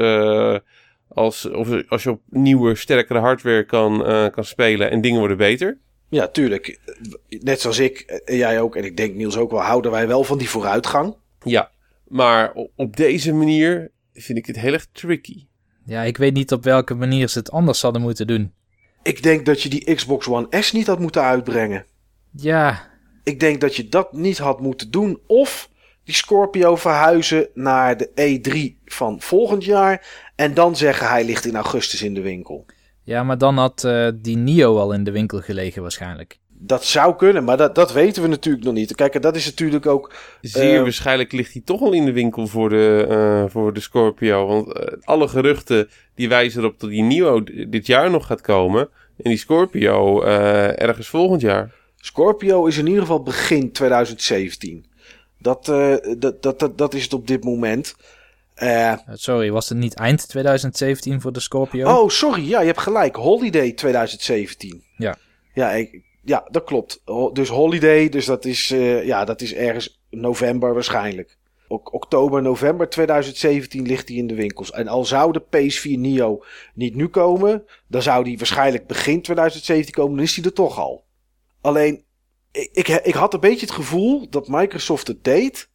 als, 1.09 1.51
of, 1.51 1.89
als 1.89 2.03
je 2.03 2.11
op 2.11 2.21
nieuwe, 2.29 2.75
sterkere 2.75 3.19
hardware 3.19 3.65
kan, 3.65 3.99
kan 4.33 4.45
spelen 4.45 4.91
en 4.91 5.01
dingen 5.01 5.19
worden 5.19 5.37
beter. 5.37 5.79
Ja, 6.11 6.29
tuurlijk. 6.29 6.81
Net 7.29 7.61
zoals 7.61 7.79
ik, 7.79 8.01
en 8.01 8.37
jij 8.37 8.61
ook, 8.61 8.77
en 8.77 8.85
ik 8.85 8.97
denk 8.97 9.15
Niels 9.15 9.37
ook 9.37 9.51
wel, 9.51 9.61
houden 9.61 9.91
wij 9.91 10.07
wel 10.07 10.25
van 10.25 10.39
die 10.39 10.49
vooruitgang. 10.49 11.17
Ja, 11.43 11.71
maar 12.09 12.53
op 12.77 12.97
deze 12.97 13.33
manier 13.33 13.91
vind 14.13 14.39
ik 14.39 14.47
het 14.47 14.57
heel 14.57 14.73
erg 14.73 14.87
tricky. 14.93 15.47
Ja, 15.85 16.03
ik 16.03 16.17
weet 16.17 16.35
niet 16.35 16.53
op 16.53 16.65
welke 16.65 16.95
manier 16.95 17.29
ze 17.29 17.39
het 17.39 17.51
anders 17.51 17.83
hadden 17.83 18.03
moeten 18.03 18.27
doen. 18.27 18.53
Ik 19.03 19.23
denk 19.23 19.47
dat 19.47 19.63
je 19.63 19.69
die 19.69 19.95
Xbox 19.95 20.29
One 20.29 20.63
S 20.63 20.73
niet 20.73 20.87
had 20.87 20.99
moeten 20.99 21.23
uitbrengen. 21.23 21.87
Ja, 22.33 22.89
Ik 23.25 23.41
denk 23.41 23.61
dat 23.61 23.77
je 23.77 23.89
dat 23.89 24.13
niet 24.13 24.39
had 24.39 24.61
moeten 24.61 24.91
doen. 24.91 25.21
Of 25.27 25.71
die 26.05 26.15
Scorpio 26.15 26.77
verhuizen 26.77 27.49
naar 27.55 27.97
de 27.97 28.41
E3 28.41 28.85
van 28.85 29.21
volgend 29.21 29.65
jaar. 29.65 30.07
En 30.37 30.55
dan 30.55 30.77
zeggen 30.77 31.09
hij 31.09 31.25
ligt 31.25 31.45
in 31.45 31.57
augustus 31.57 32.03
in 32.03 32.15
de 32.15 32.21
winkel. 32.21 32.67
Ja 33.03 33.23
maar 33.23 33.39
dan 33.39 33.57
had 33.57 33.85
eh, 33.85 34.09
die 34.15 34.37
Nio 34.37 34.79
al 34.79 34.93
in 34.93 35.05
de 35.05 35.11
winkel 35.11 35.41
gelegen 35.41 35.83
waarschijnlijk. 35.83 36.39
Dat 36.63 36.85
zou 36.85 37.17
kunnen, 37.17 37.45
maar 37.45 37.57
dat, 37.57 37.75
dat 37.75 37.93
weten 37.93 38.23
we 38.23 38.29
natuurlijk 38.29 38.65
nog 38.65 38.75
niet. 38.75 38.95
Kijk, 38.95 39.23
dat 39.23 39.37
is 39.37 39.45
natuurlijk 39.45 39.87
ook. 39.87 40.15
Zeer 40.41 40.77
Eh, 40.77 40.83
waarschijnlijk 40.83 41.33
ligt 41.33 41.53
hij 41.53 41.63
toch 41.65 41.81
al 41.81 41.93
in 41.93 42.05
de 42.05 42.13
winkel 42.13 42.47
voor 42.47 42.69
de, 42.69 43.07
eh, 43.09 43.45
voor 43.51 43.73
de 43.73 43.81
Scorpio. 43.81 44.47
Want 44.47 45.05
alle 45.05 45.29
geruchten 45.29 45.89
die 46.15 46.29
wijzen 46.29 46.61
erop 46.61 46.81
dat 46.81 46.91
die 46.91 47.03
Nio 47.03 47.43
dit 47.69 47.87
jaar 47.87 48.11
nog 48.11 48.27
gaat 48.27 48.41
komen. 48.41 48.89
En 49.23 49.31
die 49.31 49.39
Scorpio 49.39 50.23
eh, 50.23 50.81
ergens 50.81 51.09
volgend 51.09 51.41
jaar. 51.41 51.75
Scorpio 51.97 52.67
is 52.67 52.79
in 52.79 52.87
ieder 52.87 53.01
geval 53.01 53.23
begin 53.23 53.73
2017. 53.73 54.85
Dat, 55.39 55.69
eh, 55.69 55.97
dat, 56.19 56.43
dat, 56.43 56.59
dat, 56.59 56.79
dat 56.79 56.95
is 56.95 57.03
het 57.03 57.13
op 57.13 57.27
dit 57.27 57.45
moment. 57.45 57.97
Eh, 58.61 58.93
sorry, 59.13 59.51
was 59.51 59.69
het 59.69 59.79
niet 59.79 59.95
eind 59.95 60.29
2017 60.29 61.21
voor 61.21 61.33
de 61.33 61.41
Scorpio? 61.41 61.89
oh, 62.03 62.09
sorry. 62.09 62.49
Ja, 62.49 62.61
je 62.61 62.67
hebt 62.67 62.81
gelijk. 62.81 63.17
Holiday 63.17 63.73
2017. 63.73 64.85
Ja. 64.97 65.17
Ja, 65.55 65.71
ik, 65.71 66.03
ja 66.25 66.47
dat 66.51 66.65
klopt. 66.65 67.01
Ho- 67.05 67.33
Dus 67.33 67.49
Holiday, 67.49 68.09
dus 68.09 68.25
dat 68.27 68.45
is, 68.45 68.71
eh, 68.71 69.05
ja, 69.07 69.25
dat 69.25 69.41
is 69.41 69.55
ergens 69.55 70.01
november 70.11 70.75
waarschijnlijk. 70.75 71.39
Ok- 71.69 71.95
oktober, 71.95 72.43
november 72.43 72.89
2017 72.89 73.87
ligt 73.87 74.09
hij 74.09 74.17
in 74.17 74.27
de 74.27 74.35
winkels. 74.35 74.71
En 74.71 74.89
al 74.89 75.05
zou 75.05 75.33
de 75.33 75.41
PS4 75.43 75.99
Neo 75.99 76.45
niet 76.75 76.95
nu 76.95 77.09
komen, 77.09 77.65
dan 77.89 78.03
zou 78.03 78.25
die 78.25 78.39
waarschijnlijk 78.39 78.87
begin 78.87 79.23
2017 79.23 79.95
komen. 79.95 80.17
Dan 80.17 80.25
is 80.25 80.35
die 80.35 80.45
er 80.45 80.53
toch 80.53 80.79
al. 80.79 81.05
Alleen, 81.61 82.05
ik, 82.53 82.69
ik, 82.73 82.89
ik 82.89 83.15
had 83.15 83.35
een 83.35 83.41
beetje 83.41 83.67
het 83.67 83.75
gevoel 83.75 84.29
dat 84.31 84.49
Microsoft 84.49 85.07
het 85.07 85.25
deed, 85.25 85.69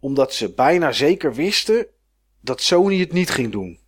omdat 0.00 0.34
ze 0.34 0.52
bijna 0.54 0.92
zeker 0.92 1.34
wisten 1.34 1.86
dat 2.46 2.60
Sony 2.60 2.98
het 2.98 3.12
niet 3.12 3.30
ging 3.30 3.52
doen. 3.52 3.78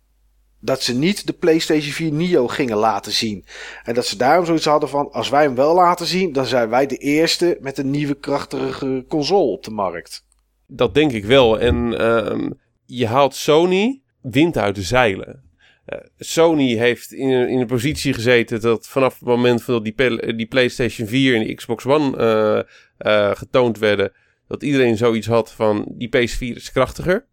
Dat 0.61 0.81
ze 0.81 0.95
niet 0.95 1.27
de 1.27 1.33
PlayStation 1.33 1.91
4 1.91 2.11
Neo 2.11 2.47
gingen 2.47 2.77
laten 2.77 3.11
zien. 3.11 3.45
En 3.83 3.93
dat 3.93 4.05
ze 4.05 4.17
daarom 4.17 4.45
zoiets 4.45 4.65
hadden 4.65 4.89
van: 4.89 5.11
als 5.11 5.29
wij 5.29 5.43
hem 5.43 5.55
wel 5.55 5.75
laten 5.75 6.05
zien, 6.05 6.33
dan 6.33 6.45
zijn 6.45 6.69
wij 6.69 6.85
de 6.85 6.97
eerste 6.97 7.57
met 7.61 7.77
een 7.77 7.89
nieuwe 7.89 8.15
krachtige 8.15 9.05
console 9.07 9.51
op 9.51 9.63
de 9.63 9.71
markt. 9.71 10.25
Dat 10.67 10.93
denk 10.93 11.11
ik 11.11 11.25
wel. 11.25 11.59
En 11.59 11.97
ehm, 11.97 12.49
je 12.85 13.07
haalt 13.07 13.35
Sony 13.35 14.01
wind 14.21 14.57
uit 14.57 14.75
de 14.75 14.81
zeilen. 14.81 15.43
Eh, 15.85 15.97
Sony 16.17 16.75
heeft 16.75 17.13
in, 17.13 17.29
in 17.29 17.59
een 17.59 17.67
positie 17.67 18.13
gezeten 18.13 18.61
dat 18.61 18.87
vanaf 18.87 19.13
het 19.13 19.27
moment 19.27 19.65
dat 19.65 19.83
die, 19.83 20.35
die 20.35 20.47
PlayStation 20.47 21.07
4 21.07 21.35
en 21.35 21.47
de 21.47 21.53
Xbox 21.53 21.85
One 21.85 22.17
eh, 22.17 22.59
eh, 22.97 23.35
getoond 23.35 23.77
werden, 23.77 24.11
dat 24.47 24.63
iedereen 24.63 24.97
zoiets 24.97 25.27
had 25.27 25.51
van 25.51 25.85
die 25.87 26.07
PS4 26.07 26.55
is 26.55 26.71
krachtiger. 26.71 27.27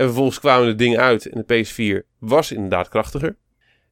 En 0.00 0.06
vervolgens 0.06 0.40
kwamen 0.40 0.66
de 0.66 0.74
dingen 0.74 1.00
uit 1.00 1.26
en 1.26 1.44
de 1.46 1.64
PS4 1.64 2.06
was 2.18 2.52
inderdaad 2.52 2.88
krachtiger. 2.88 3.36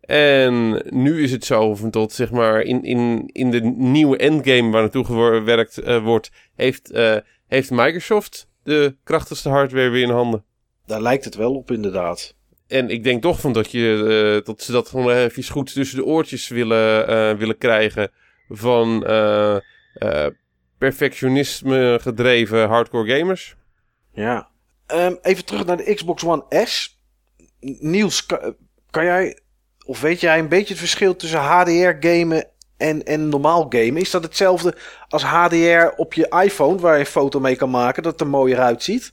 En 0.01 0.83
nu 0.91 1.23
is 1.23 1.33
het 1.33 1.45
zo 1.45 1.75
van 1.75 1.91
tot 1.91 2.13
zeg 2.13 2.31
maar 2.31 2.61
in, 2.61 2.83
in, 2.83 3.31
in 3.33 3.51
de 3.51 3.61
nieuwe 3.61 4.17
endgame 4.17 4.71
waar 4.71 4.81
naartoe 4.81 5.05
gewerkt 5.05 5.79
eh, 5.79 6.05
wordt, 6.05 6.31
heeft, 6.55 6.91
eh, 6.91 7.17
heeft 7.47 7.71
Microsoft 7.71 8.49
de 8.63 8.97
krachtigste 9.05 9.49
hardware 9.49 9.89
weer 9.89 10.03
in 10.03 10.11
handen. 10.11 10.45
Daar 10.87 11.03
lijkt 11.03 11.25
het 11.25 11.35
wel 11.35 11.55
op, 11.55 11.71
inderdaad. 11.71 12.35
En 12.67 12.91
ik 12.91 13.05
denk 13.05 13.23
toch 13.23 13.41
van 13.41 13.53
dat, 13.53 13.71
je, 13.71 14.37
eh, 14.39 14.47
dat 14.47 14.63
ze 14.63 14.73
dat 14.73 14.89
gewoon 14.89 15.11
even 15.11 15.45
goed 15.45 15.73
tussen 15.73 15.99
de 15.99 16.05
oortjes 16.05 16.49
willen, 16.49 17.39
willen 17.39 17.59
krijgen 17.59 18.11
van 18.49 19.01
perfectionisme 20.79 21.99
gedreven 22.03 22.69
hardcore 22.69 23.19
gamers. 23.19 23.57
Ja. 24.13 24.51
Ehm, 24.89 25.15
even 25.23 25.45
terug 25.45 25.65
naar 25.65 25.77
de 25.77 25.95
Xbox 25.95 26.25
One 26.25 26.45
S. 26.65 26.99
Niels, 27.61 28.27
kan, 28.27 28.55
kan 28.91 29.05
jij, 29.05 29.39
of 29.85 30.01
weet 30.01 30.21
jij 30.21 30.39
een 30.39 30.49
beetje 30.49 30.69
het 30.69 30.79
verschil 30.79 31.17
tussen 31.17 31.41
HDR-gamen 31.41 32.47
en, 32.77 33.05
en 33.05 33.29
normaal 33.29 33.67
gamen? 33.69 33.97
Is 33.97 34.11
dat 34.11 34.23
hetzelfde 34.23 34.75
als 35.09 35.23
HDR 35.23 35.87
op 35.97 36.15
je 36.15 36.29
iPhone, 36.45 36.79
waar 36.79 36.95
je 36.95 37.01
een 37.01 37.07
foto 37.07 37.41
mee 37.41 37.57
kan 37.57 37.71
maken, 37.71 38.03
dat 38.03 38.13
het 38.13 38.21
er 38.21 38.27
mooier 38.27 38.59
uitziet? 38.59 39.13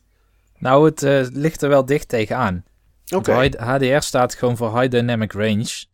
Nou, 0.57 0.85
het 0.85 1.03
eh, 1.03 1.25
ligt 1.31 1.61
er 1.61 1.69
wel 1.69 1.85
dicht 1.85 2.09
tegenaan. 2.09 2.63
Oké. 3.15 3.49
HDR 3.57 3.99
staat 3.99 4.35
gewoon 4.35 4.57
voor 4.57 4.79
High 4.79 4.91
Dynamic 4.91 5.33
Range. 5.33 5.85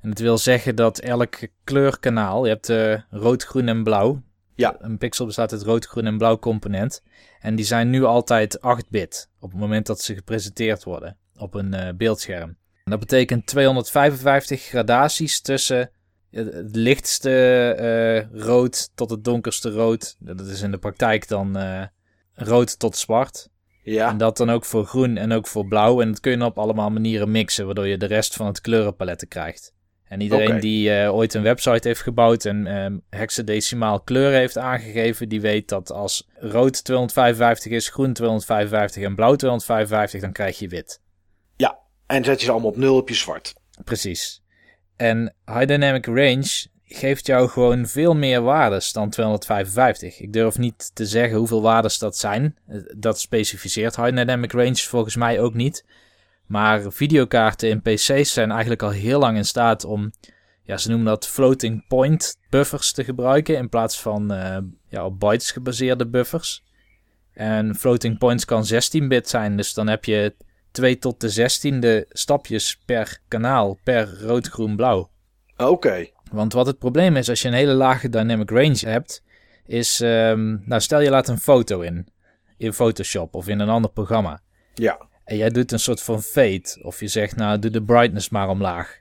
En 0.00 0.10
het 0.10 0.18
wil 0.18 0.38
zeggen 0.38 0.76
dat 0.76 0.98
elk 0.98 1.36
kleurkanaal, 1.64 2.44
je 2.44 2.50
hebt 2.50 2.68
eh, 2.68 2.94
rood, 3.10 3.44
groen 3.44 3.68
en 3.68 3.82
blauw. 3.82 4.22
Ja. 4.58 4.76
Een 4.78 4.98
pixel 4.98 5.26
bestaat 5.26 5.52
uit 5.52 5.62
rood, 5.62 5.86
groen 5.86 6.06
en 6.06 6.18
blauw 6.18 6.38
component. 6.38 7.02
En 7.40 7.54
die 7.54 7.64
zijn 7.64 7.90
nu 7.90 8.04
altijd 8.04 8.58
8-bit 8.58 9.30
op 9.40 9.50
het 9.50 9.60
moment 9.60 9.86
dat 9.86 10.00
ze 10.00 10.14
gepresenteerd 10.14 10.84
worden 10.84 11.16
op 11.36 11.54
een 11.54 11.74
eh, 11.74 11.94
beeldscherm. 11.94 12.56
En 12.84 12.90
dat 12.90 12.98
betekent 12.98 13.46
255 13.46 14.62
gradaties 14.62 15.40
tussen 15.40 15.90
het 16.30 16.76
lichtste 16.76 17.30
eh, 17.72 18.40
rood 18.40 18.90
tot 18.94 19.10
het 19.10 19.24
donkerste 19.24 19.70
rood. 19.70 20.16
Dat 20.18 20.40
is 20.40 20.62
in 20.62 20.70
de 20.70 20.78
praktijk 20.78 21.28
dan 21.28 21.56
eh, 21.56 21.82
rood 22.34 22.78
tot 22.78 22.96
zwart. 22.96 23.48
Ja. 23.82 24.08
En 24.08 24.18
dat 24.18 24.36
dan 24.36 24.50
ook 24.50 24.64
voor 24.64 24.86
groen 24.86 25.16
en 25.16 25.32
ook 25.32 25.46
voor 25.46 25.66
blauw. 25.66 26.00
En 26.00 26.08
dat 26.08 26.20
kun 26.20 26.38
je 26.38 26.44
op 26.44 26.58
allemaal 26.58 26.90
manieren 26.90 27.30
mixen, 27.30 27.66
waardoor 27.66 27.86
je 27.86 27.98
de 27.98 28.06
rest 28.06 28.34
van 28.34 28.46
het 28.46 28.60
kleurenpaletten 28.60 29.28
krijgt. 29.28 29.72
En 30.08 30.20
iedereen 30.20 30.60
die 30.60 30.94
eh, 30.94 31.14
ooit 31.14 31.34
een 31.34 31.42
website 31.42 31.88
heeft 31.88 32.00
gebouwd 32.02 32.44
en 32.44 32.66
ehm 32.66 32.96
hexadecimaal 33.10 34.00
kleuren 34.00 34.38
heeft 34.38 34.58
aangegeven, 34.58 35.28
die 35.28 35.40
weet 35.40 35.68
dat 35.68 35.92
als 35.92 36.28
rood 36.34 36.84
255 36.84 37.72
is, 37.72 37.88
groen 37.88 38.12
255 38.12 39.02
en 39.02 39.14
blauw 39.14 39.34
255, 39.34 40.20
dan 40.20 40.32
krijg 40.32 40.58
je 40.58 40.68
wit. 40.68 41.00
ja. 41.56 41.78
En 42.06 42.24
zet 42.24 42.38
je 42.38 42.44
ze 42.44 42.52
allemaal 42.52 42.70
op 42.70 42.76
nul 42.76 42.96
op 42.96 43.08
je 43.08 43.14
zwart. 43.14 43.54
Precies. 43.84 44.42
En 44.96 45.34
High 45.44 45.66
Dynamic 45.66 46.06
Range 46.06 46.66
geeft 46.84 47.26
jou 47.26 47.48
gewoon 47.48 47.86
veel 47.86 48.14
meer 48.14 48.42
waardes 48.42 48.92
dan 48.92 49.10
255. 49.10 50.20
Ik 50.20 50.32
durf 50.32 50.58
niet 50.58 50.90
te 50.94 51.06
zeggen 51.06 51.38
hoeveel 51.38 51.62
waardes 51.62 51.98
dat 51.98 52.16
zijn. 52.16 52.56
Eh, 52.66 52.78
Dat 52.96 53.20
specificeert 53.20 53.96
High 53.96 54.16
Dynamic 54.16 54.52
Range 54.52 54.76
volgens 54.76 55.16
mij 55.16 55.40
ook 55.40 55.54
niet. 55.54 55.84
Maar 56.48 56.92
videokaarten 56.92 57.68
in 57.68 57.82
PC's 57.82 58.32
zijn 58.32 58.50
eigenlijk 58.50 58.82
al 58.82 58.90
heel 58.90 59.18
lang 59.18 59.36
in 59.36 59.44
staat 59.44 59.84
om, 59.84 60.12
ja, 60.62 60.76
ze 60.76 60.88
noemen 60.88 61.06
dat 61.06 61.26
floating 61.26 61.86
point 61.88 62.38
buffers 62.50 62.92
te 62.92 63.04
gebruiken 63.04 63.56
in 63.56 63.68
plaats 63.68 64.00
van 64.00 64.32
eh, 64.32 64.58
ja, 64.88 65.04
op 65.04 65.20
bytes 65.20 65.50
gebaseerde 65.50 66.06
buffers. 66.06 66.64
En 67.32 67.74
floating 67.74 68.18
points 68.18 68.44
kan 68.44 68.64
16-bit 68.72 69.28
zijn, 69.28 69.56
dus 69.56 69.74
dan 69.74 69.88
heb 69.88 70.04
je 70.04 70.34
2 70.70 70.98
tot 70.98 71.20
de 71.20 71.50
16e 71.50 72.08
stapjes 72.08 72.78
per 72.86 73.18
kanaal, 73.28 73.78
per 73.84 74.20
rood, 74.20 74.48
groen, 74.48 74.76
blauw. 74.76 75.10
Oké. 75.56 76.06
Want 76.30 76.52
wat 76.52 76.66
het 76.66 76.78
probleem 76.78 77.16
is 77.16 77.28
als 77.28 77.42
je 77.42 77.48
een 77.48 77.54
hele 77.54 77.72
lage 77.72 78.08
dynamic 78.08 78.50
range 78.50 78.88
hebt, 78.88 79.22
is, 79.66 80.00
ehm, 80.00 80.56
nou 80.68 80.80
stel 80.80 81.00
je 81.00 81.10
laat 81.10 81.28
een 81.28 81.38
foto 81.38 81.80
in, 81.80 82.06
in 82.56 82.72
Photoshop 82.72 83.34
of 83.34 83.48
in 83.48 83.60
een 83.60 83.68
ander 83.68 83.90
programma. 83.90 84.40
Ja. 84.74 85.07
En 85.28 85.36
jij 85.36 85.50
doet 85.50 85.72
een 85.72 85.78
soort 85.78 86.02
van 86.02 86.22
fade, 86.22 86.78
of 86.82 87.00
je 87.00 87.08
zegt 87.08 87.36
nou 87.36 87.58
doe 87.58 87.70
de 87.70 87.82
brightness 87.82 88.28
maar 88.28 88.48
omlaag. 88.48 89.00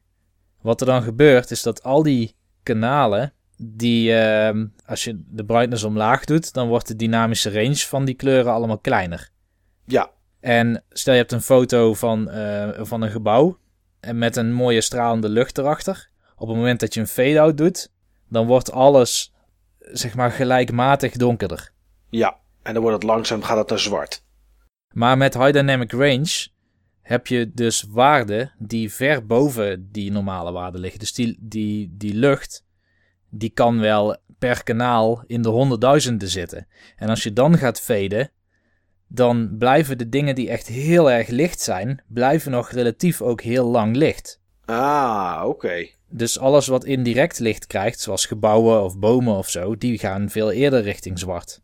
Wat 0.61 0.81
er 0.81 0.87
dan 0.87 1.03
gebeurt 1.03 1.51
is 1.51 1.61
dat 1.61 1.83
al 1.83 2.03
die 2.03 2.35
kanalen, 2.63 3.33
die 3.57 4.13
ehm, 4.13 4.65
als 4.85 5.03
je 5.03 5.21
de 5.27 5.45
brightness 5.45 5.83
omlaag 5.83 6.25
doet, 6.25 6.53
dan 6.53 6.67
wordt 6.67 6.87
de 6.87 6.95
dynamische 6.95 7.51
range 7.51 7.75
van 7.75 8.05
die 8.05 8.15
kleuren 8.15 8.51
allemaal 8.51 8.77
kleiner. 8.77 9.29
Ja, 9.85 10.09
En 10.39 10.83
stel 10.89 11.13
je 11.13 11.19
hebt 11.19 11.31
een 11.31 11.41
foto 11.41 11.93
van, 11.93 12.29
eh, 12.29 12.69
van 12.77 13.01
een 13.01 13.11
gebouw 13.11 13.57
en 13.99 14.17
met 14.17 14.35
een 14.35 14.53
mooie 14.53 14.81
stralende 14.81 15.29
lucht 15.29 15.57
erachter. 15.57 16.09
Op 16.35 16.47
het 16.47 16.57
moment 16.57 16.79
dat 16.79 16.93
je 16.93 16.99
een 16.99 17.07
fade-out 17.07 17.57
doet, 17.57 17.91
dan 18.29 18.47
wordt 18.47 18.71
alles 18.71 19.33
zeg 19.79 20.15
maar 20.15 20.31
gelijkmatig 20.31 21.11
donkerder. 21.11 21.71
ja. 22.09 22.37
En 22.63 22.73
dan 22.73 22.81
wordt 22.81 22.97
het 23.01 23.11
langzaam, 23.11 23.43
gaat 23.43 23.57
het 23.57 23.69
naar 23.69 23.79
zwart. 23.79 24.25
Maar 24.93 25.17
met 25.17 25.33
High 25.33 25.51
Dynamic 25.51 25.91
Range 25.91 26.47
heb 27.01 27.27
je 27.27 27.51
dus 27.53 27.85
waarden 27.89 28.53
die 28.57 28.93
ver 28.93 29.25
boven 29.25 29.91
die 29.91 30.11
normale 30.11 30.51
waarde 30.51 30.79
liggen. 30.79 30.99
Dus 30.99 31.13
die, 31.13 31.37
die, 31.39 31.95
die 31.97 32.13
lucht, 32.13 32.65
die 33.29 33.49
kan 33.49 33.79
wel 33.79 34.17
per 34.39 34.63
kanaal 34.63 35.23
in 35.27 35.41
de 35.41 35.49
honderdduizenden 35.49 36.27
zitten. 36.27 36.67
En 36.95 37.09
als 37.09 37.23
je 37.23 37.33
dan 37.33 37.57
gaat 37.57 37.81
faden, 37.81 38.31
dan 39.07 39.55
blijven 39.57 39.97
de 39.97 40.09
dingen 40.09 40.35
die 40.35 40.49
echt 40.49 40.67
heel 40.67 41.11
erg 41.11 41.27
licht 41.27 41.61
zijn, 41.61 42.03
blijven 42.07 42.51
nog 42.51 42.71
relatief 42.71 43.21
ook 43.21 43.41
heel 43.41 43.65
lang 43.65 43.95
licht. 43.95 44.41
Ah, 44.65 45.43
oké. 45.45 45.87
Dus 46.09 46.39
alles 46.39 46.67
wat 46.67 46.85
indirect 46.85 47.39
licht 47.39 47.67
krijgt, 47.67 47.99
zoals 47.99 48.25
gebouwen 48.25 48.83
of 48.83 48.99
bomen 48.99 49.35
of 49.35 49.49
zo, 49.49 49.77
die 49.77 49.97
gaan 49.97 50.29
veel 50.29 50.51
eerder 50.51 50.81
richting 50.81 51.19
zwart. 51.19 51.61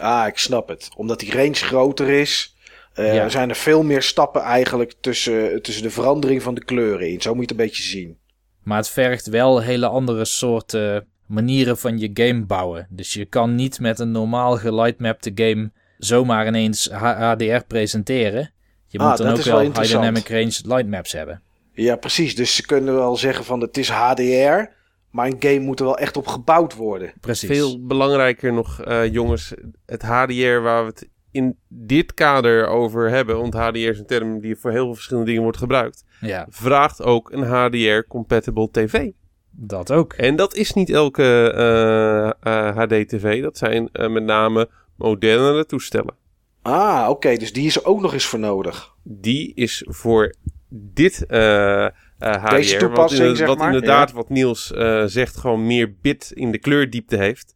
Ah, 0.00 0.26
ik 0.26 0.38
snap 0.38 0.68
het. 0.68 0.88
Omdat 0.96 1.20
die 1.20 1.32
range 1.32 1.54
groter 1.54 2.08
is, 2.08 2.56
eh, 2.94 3.14
Ja. 3.14 3.28
zijn 3.28 3.48
er 3.48 3.54
veel 3.56 3.82
meer 3.82 4.02
stappen 4.02 4.40
eigenlijk 4.42 4.94
tussen, 5.00 5.62
tussen 5.62 5.82
de 5.82 5.90
verandering 5.90 6.42
van 6.42 6.54
de 6.54 6.64
kleuren 6.64 7.10
in. 7.10 7.20
Zo 7.22 7.30
moet 7.34 7.48
je 7.48 7.54
het 7.54 7.60
een 7.60 7.66
beetje 7.66 7.82
zien. 7.82 8.18
Maar 8.62 8.76
het 8.78 8.88
vergt 8.88 9.26
wel 9.26 9.60
hele 9.62 9.86
andere 9.86 10.24
soorten 10.24 11.06
manieren 11.26 11.78
van 11.78 11.98
je 11.98 12.10
game 12.14 12.44
bouwen. 12.44 12.86
Dus 12.90 13.12
je 13.12 13.24
kan 13.24 13.54
niet 13.54 13.80
met 13.80 13.98
een 13.98 14.10
normaal 14.10 14.56
gelightmapte 14.56 15.30
game 15.34 15.70
zomaar 15.98 16.46
ineens 16.46 16.88
HDR 16.90 17.64
presenteren. 17.66 18.50
Je 18.88 18.98
Ah, 18.98 19.08
moet 19.08 19.16
dan 19.18 19.26
ook 19.28 19.36
wel 19.42 19.54
wel 19.60 19.64
high 19.72 19.80
dynamic 19.92 20.28
range 20.28 20.60
lightmaps 20.64 21.12
hebben. 21.12 21.42
Ja, 21.72 21.96
precies. 21.96 22.34
Dus 22.34 22.54
ze 22.56 22.66
kunnen 22.66 22.94
wel 22.94 23.16
zeggen 23.16 23.44
van 23.44 23.60
het 23.60 23.76
is 23.76 23.88
HDR, 23.88 24.70
maar 25.16 25.26
een 25.26 25.36
game 25.38 25.58
moet 25.58 25.78
er 25.80 25.84
wel 25.84 25.98
echt 25.98 26.16
op 26.16 26.26
gebouwd 26.26 26.74
worden. 26.74 27.12
Precies. 27.20 27.48
Veel 27.48 27.86
belangrijker 27.86 28.52
nog, 28.52 28.80
eh, 28.80 29.12
jongens, 29.12 29.54
het 29.86 30.02
HDR 30.02 30.60
waar 30.60 30.82
we 30.82 30.88
het 30.88 31.08
in 31.30 31.56
dit 31.68 32.14
kader 32.14 32.66
over 32.66 33.10
hebben, 33.10 33.36
want 33.36 33.54
HDR 33.54 33.76
is 33.76 33.98
een 33.98 34.06
term 34.06 34.40
die 34.40 34.56
voor 34.56 34.70
heel 34.70 34.84
veel 34.84 34.94
verschillende 34.94 35.28
dingen 35.28 35.42
wordt 35.42 35.58
gebruikt, 35.58 36.04
Ja, 36.20 36.46
vraagt 36.50 37.02
ook 37.02 37.32
een 37.32 37.42
HDR-compatible 37.42 38.68
tv. 38.70 39.10
dat 39.50 39.92
ook. 39.92 40.12
En 40.12 40.36
dat 40.36 40.54
is 40.54 40.72
niet 40.72 40.90
elke 40.90 42.34
HD-tv, 42.74 43.42
dat 43.42 43.58
zijn 43.58 43.88
eh, 43.92 44.08
met 44.08 44.24
name 44.24 44.68
modernere 44.96 45.66
toestellen. 45.66 46.14
Ah, 46.62 47.06
oké. 47.08 47.36
dus 47.36 47.52
die 47.52 47.66
is 47.66 47.76
er 47.76 47.84
ook 47.84 48.00
nog 48.00 48.12
eens 48.12 48.26
voor 48.26 48.38
nodig. 48.38 48.94
Die 49.02 49.54
is 49.54 49.84
voor 49.88 50.34
dit 50.68 51.26
eh, 51.26 51.84
eh, 51.84 51.92
HDR, 52.18 52.54
Deze 52.54 52.76
toepassing, 52.76 53.28
wat, 53.28 53.36
zeg 53.36 53.46
wat 53.46 53.58
maar, 53.58 53.66
inderdaad, 53.66 54.12
wat 54.12 54.28
Niels 54.28 54.72
eh, 54.72 55.02
zegt, 55.06 55.36
gewoon 55.36 55.66
meer 55.66 55.94
bit 56.02 56.30
in 56.34 56.52
de 56.52 56.58
kleurdiepte 56.58 57.16
heeft. 57.16 57.54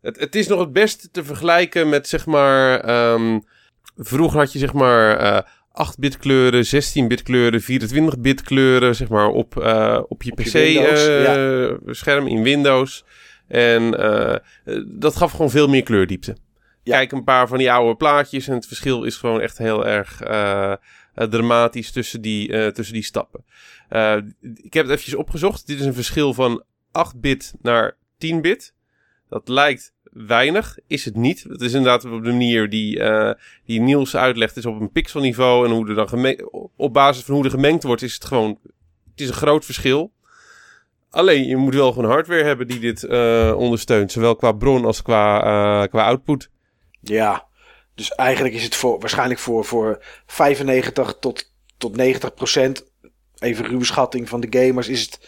Het, 0.00 0.20
het 0.20 0.34
is 0.34 0.46
nog 0.46 0.60
het 0.60 0.72
beste 0.72 1.10
te 1.10 1.24
vergelijken 1.24 1.88
met, 1.88 2.08
zeg 2.08 2.26
maar, 2.26 2.80
ehm, 2.80 3.38
vroeger 3.96 4.38
had 4.38 4.52
je, 4.52 4.58
zeg 4.58 4.72
maar, 4.72 5.16
eh 5.16 5.42
8-bit 5.74 6.16
kleuren, 6.16 6.64
16-bit 6.64 7.22
kleuren, 7.22 7.62
24-bit 7.62 8.42
kleuren, 8.42 8.94
zeg 8.94 9.08
maar, 9.08 9.28
op, 9.28 9.60
eh, 9.62 10.00
op 10.08 10.22
je 10.22 10.32
PC-scherm 10.34 12.26
in 12.26 12.42
Windows. 12.42 13.04
En 13.48 13.98
eh, 13.98 14.34
eh, 14.34 14.40
dat 14.86 15.16
gaf 15.16 15.30
gewoon 15.30 15.50
veel 15.50 15.68
meer 15.68 15.82
kleurdiepte. 15.82 16.36
Ja. 16.82 16.96
Kijk 16.96 17.12
een 17.12 17.24
paar 17.24 17.48
van 17.48 17.58
die 17.58 17.72
oude 17.72 17.96
plaatjes 17.96 18.48
en 18.48 18.54
het 18.54 18.66
verschil 18.66 19.04
is 19.04 19.16
gewoon 19.16 19.40
echt 19.40 19.58
heel 19.58 19.86
erg 19.86 20.20
eh, 20.20 20.72
eh, 21.14 21.28
dramatisch 21.28 21.90
tussen 21.90 22.20
die, 22.20 22.52
eh, 22.52 22.66
tussen 22.66 22.94
die 22.94 23.04
stappen. 23.04 23.44
Eh, 23.88 24.16
ik 24.40 24.74
heb 24.74 24.82
het 24.82 24.92
eventjes 24.92 25.14
opgezocht. 25.14 25.66
Dit 25.66 25.80
is 25.80 25.86
een 25.86 25.94
verschil 25.94 26.34
van 26.34 26.62
8-bit 26.92 27.54
naar 27.62 27.96
10-bit. 28.18 28.74
Dat 29.28 29.48
lijkt 29.48 29.92
weinig, 30.02 30.78
is 30.86 31.04
het 31.04 31.16
niet. 31.16 31.42
Het 31.48 31.60
is 31.60 31.72
inderdaad 31.72 32.04
op 32.04 32.24
de 32.24 32.30
manier 32.30 32.70
die, 32.70 33.00
eh, 33.00 33.32
die 33.64 33.80
Niels 33.80 34.16
uitlegt, 34.16 34.56
is 34.56 34.66
op 34.66 34.80
een 34.80 34.92
pixelniveau. 34.92 35.66
En 35.66 35.72
hoe 35.72 35.88
er 35.88 35.94
dan 35.94 36.36
op 36.76 36.92
basis 36.92 37.24
van 37.24 37.34
hoe 37.34 37.44
er 37.44 37.50
gemengd 37.50 37.82
wordt, 37.82 38.02
is 38.02 38.14
het 38.14 38.24
gewoon. 38.24 38.58
Het 39.10 39.20
is 39.20 39.28
een 39.28 39.34
groot 39.34 39.64
verschil. 39.64 40.12
Alleen, 41.10 41.46
je 41.46 41.56
moet 41.56 41.74
wel 41.74 41.92
gewoon 41.92 42.10
hardware 42.10 42.44
hebben 42.44 42.66
die 42.66 42.78
dit 42.78 43.04
eh, 43.04 43.54
ondersteunt. 43.56 44.12
Zowel 44.12 44.36
qua 44.36 44.52
bron 44.52 44.84
als 44.84 45.02
qua, 45.02 45.86
qua 45.86 46.04
output. 46.04 46.50
Ja, 47.00 47.46
dus 47.94 48.14
eigenlijk 48.14 48.54
is 48.54 48.64
het 48.64 48.74
voor, 48.74 49.00
waarschijnlijk 49.00 49.40
voor, 49.40 49.64
voor 49.64 50.02
95 50.26 51.16
tot, 51.20 51.52
tot 51.78 51.96
90 51.96 52.34
procent, 52.34 52.92
even 53.44 53.64
ruwe 53.66 53.84
schatting 53.84 54.28
van 54.28 54.40
de 54.40 54.58
gamers, 54.60 54.88
is 54.88 55.00
het 55.00 55.18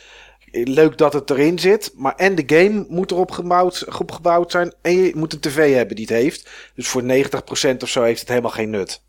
leuk 0.69 0.99
dat 0.99 1.13
het 1.13 1.31
erin 1.31 1.59
zit. 1.59 1.93
Maar 1.95 2.15
en 2.15 2.35
de 2.35 2.43
game 2.47 2.85
moet 2.89 3.11
erop 3.11 3.31
gebouwd, 3.31 3.99
opgebouwd 3.99 4.51
zijn 4.51 4.75
en 4.83 4.93
je 4.93 5.13
moet 5.15 5.33
een 5.33 5.41
tv 5.41 5.75
hebben 5.75 5.97
die 5.97 6.05
het 6.05 6.15
heeft. 6.15 6.51
Dus 6.75 6.89
voor 6.89 7.03
90 7.03 7.45
procent 7.45 7.83
of 7.83 7.89
zo 7.89 8.03
heeft 8.03 8.21
het 8.21 8.29
helemaal 8.29 8.51
geen 8.51 8.71
nut. 8.71 9.03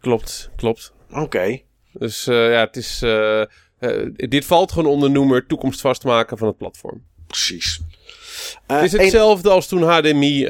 Klopt, 0.00 0.50
klopt. 0.56 0.92
Oké. 1.10 1.60
Dus 1.92 2.26
eh, 2.26 2.50
ja, 2.50 2.60
het 2.60 2.76
is. 2.76 3.02
eh, 3.02 3.40
eh, 3.40 3.48
dit 4.14 4.44
valt 4.44 4.72
gewoon 4.72 4.92
onder 4.92 5.10
noemer 5.10 5.46
toekomst 5.46 5.80
vastmaken 5.80 6.38
van 6.38 6.46
het 6.46 6.56
platform. 6.56 7.04
Precies. 7.26 7.80
Het 8.66 8.82
is 8.82 8.92
hetzelfde 8.92 9.50
als 9.50 9.66
toen 9.66 9.82
HDMI, 9.82 10.44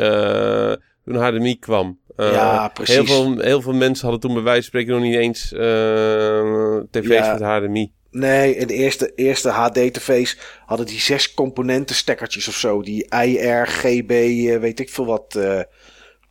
toen 1.05 1.17
HDMI 1.17 1.59
kwam. 1.59 1.99
Eh, 2.17 2.33
Ja, 2.33 2.69
precies. 2.69 2.95
Heel 2.95 3.05
veel, 3.07 3.39
heel 3.41 3.61
veel 3.63 3.73
mensen 3.73 4.03
hadden 4.03 4.21
toen 4.21 4.35
bij 4.35 4.43
wijze 4.43 4.61
van 4.61 4.69
spreken 4.69 4.93
nog 4.93 5.03
niet 5.03 5.15
eens 5.17 5.53
eh, 5.53 6.79
tv's 6.91 7.07
Ja. 7.09 7.33
met 7.33 7.43
HDMI. 7.43 7.93
Nee, 8.11 8.57
in 8.57 8.67
de 8.67 8.75
eerste, 8.75 9.13
eerste 9.15 9.49
HD-tv's 9.51 10.39
hadden 10.67 10.87
die 10.87 11.01
zes 11.01 11.35
componenten 11.35 11.97
stekkertjes 11.97 12.49
of 12.49 12.55
zo. 12.57 12.83
Die 12.83 13.07
IR, 13.25 13.67
GB, 13.67 14.11
eh, 14.11 14.59
weet 14.59 14.81
ik 14.81 14.91
veel 14.91 15.07
wat 15.07 15.39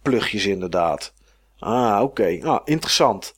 plugjes 0.01 0.45
inderdaad. 0.45 1.13
Ah, 1.59 1.99
oké. 2.01 2.39
Ah, 2.41 2.61
interessant. 2.65 3.33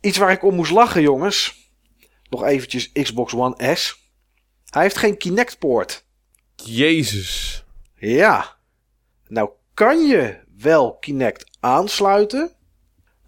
Iets 0.00 0.18
waar 0.18 0.30
ik 0.32 0.42
om 0.44 0.54
moest 0.54 0.70
lachen, 0.70 1.02
jongens. 1.02 1.70
Nog 2.30 2.44
eventjes 2.44 2.92
Xbox 2.92 3.34
One 3.34 3.74
S. 3.74 3.96
Hij 4.70 4.82
heeft 4.82 4.96
geen 4.96 5.16
Kinect-poort. 5.16 6.04
Jezus. 6.56 7.64
Ja. 7.94 8.56
Nou 9.28 9.50
kan 9.74 10.06
je 10.06 10.36
wel 10.62 10.96
Kinect 11.00 11.44
aansluiten. 11.60 12.50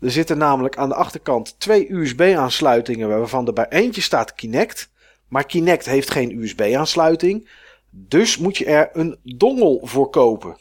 Er 0.01 0.11
zitten 0.11 0.39
namelijk 0.39 0.77
aan 0.77 0.89
de 0.89 0.95
achterkant 0.95 1.61
twee 1.61 1.93
USB-aansluitingen 1.93 3.09
waarvan 3.09 3.47
er 3.47 3.53
bij 3.53 3.69
eentje 3.69 4.01
staat 4.01 4.35
Kinect. 4.35 4.91
Maar 5.29 5.47
Kinect 5.47 5.87
heeft 5.87 6.11
geen 6.11 6.43
USB-aansluiting. 6.43 7.49
Dus 7.91 8.39
moet 8.39 8.57
je 8.57 8.65
er 8.65 8.91
een 8.93 9.19
dongel 9.23 9.81
voor 9.83 10.11
kopen. 10.11 10.57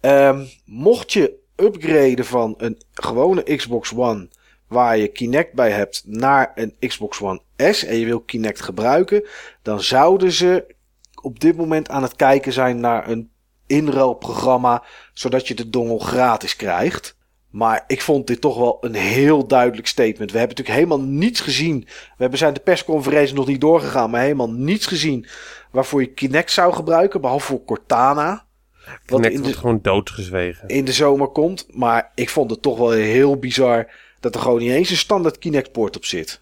Ehm, 0.00 0.44
mocht 0.64 1.12
je 1.12 1.40
upgraden 1.56 2.24
van 2.24 2.54
een 2.56 2.82
gewone 2.92 3.56
Xbox 3.56 3.94
One 3.94 4.28
waar 4.66 4.96
je 4.96 5.08
Kinect 5.08 5.52
bij 5.52 5.70
hebt 5.70 6.02
naar 6.06 6.52
een 6.54 6.74
Xbox 6.78 7.20
One 7.20 7.40
S 7.56 7.84
en 7.84 7.96
je 7.96 8.04
wil 8.04 8.20
Kinect 8.20 8.60
gebruiken, 8.60 9.28
dan 9.62 9.82
zouden 9.82 10.32
ze 10.32 10.74
op 11.22 11.40
dit 11.40 11.56
moment 11.56 11.88
aan 11.88 12.02
het 12.02 12.16
kijken 12.16 12.52
zijn 12.52 12.80
naar 12.80 13.08
een 13.08 13.30
inruilprogramma, 13.72 14.82
zodat 15.12 15.48
je 15.48 15.54
de 15.54 15.70
dongel 15.70 15.98
gratis 15.98 16.56
krijgt. 16.56 17.16
Maar 17.50 17.84
ik 17.86 18.02
vond 18.02 18.26
dit 18.26 18.40
toch 18.40 18.56
wel 18.56 18.78
een 18.80 18.94
heel 18.94 19.46
duidelijk 19.46 19.86
statement. 19.86 20.32
We 20.32 20.38
hebben 20.38 20.56
natuurlijk 20.56 20.86
helemaal 20.86 21.06
niets 21.06 21.40
gezien. 21.40 21.80
We 21.86 22.16
hebben 22.16 22.38
zijn 22.38 22.54
de 22.54 22.60
persconferentie 22.60 23.34
nog 23.34 23.46
niet 23.46 23.60
doorgegaan, 23.60 24.10
maar 24.10 24.20
helemaal 24.20 24.50
niets 24.50 24.86
gezien 24.86 25.26
waarvoor 25.70 26.00
je 26.00 26.12
Kinect 26.12 26.50
zou 26.50 26.72
gebruiken, 26.72 27.20
behalve 27.20 27.46
voor 27.46 27.64
Cortana. 27.64 28.44
Wat 28.84 29.20
Kinect 29.20 29.34
in 29.34 29.42
wordt 29.42 29.56
gewoon 29.56 29.78
doodgezwegen. 29.82 30.68
in 30.68 30.84
de 30.84 30.92
zomer 30.92 31.28
komt. 31.28 31.66
Maar 31.70 32.10
ik 32.14 32.28
vond 32.28 32.50
het 32.50 32.62
toch 32.62 32.78
wel 32.78 32.90
heel 32.90 33.36
bizar 33.36 33.90
dat 34.20 34.34
er 34.34 34.40
gewoon 34.40 34.58
niet 34.58 34.70
eens 34.70 34.90
een 34.90 34.96
standaard 34.96 35.38
Kinect-poort 35.38 35.96
op 35.96 36.04
zit. 36.04 36.40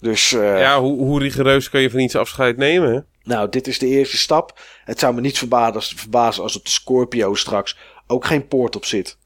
Dus 0.00 0.32
eh, 0.32 0.58
Ja, 0.58 0.80
hoe, 0.80 0.98
hoe 0.98 1.20
rigoureus 1.20 1.70
kan 1.70 1.80
je 1.80 1.90
van 1.90 2.00
iets 2.00 2.16
afscheid 2.16 2.56
nemen? 2.56 3.06
Nou, 3.24 3.48
dit 3.48 3.66
is 3.66 3.78
de 3.78 3.86
eerste 3.86 4.18
stap. 4.18 4.60
Het 4.84 4.98
zou 4.98 5.14
me 5.14 5.20
niet 5.20 5.38
verbazen 5.38 6.42
als, 6.42 6.52
de 6.52 6.70
Scorpio 6.70 7.34
straks 7.34 7.78
ook 8.06 8.24
geen 8.24 8.48
poort 8.48 8.76
op 8.76 8.84
zit. 8.84 9.18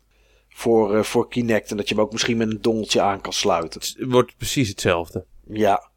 Voor, 0.48 0.96
eh, 0.96 1.02
voor 1.02 1.28
Kinect. 1.28 1.70
En 1.70 1.76
dat 1.76 1.88
je 1.88 1.94
hem 1.94 2.04
ook 2.04 2.12
misschien 2.12 2.36
met 2.36 2.50
een 2.50 2.62
dongeltje 2.62 3.00
aan 3.00 3.20
kan 3.20 3.32
sluiten. 3.32 3.80
Het 3.80 3.96
wordt 3.98 4.36
precies 4.36 4.68
hetzelfde. 4.68 5.24
Ja. 5.48 5.90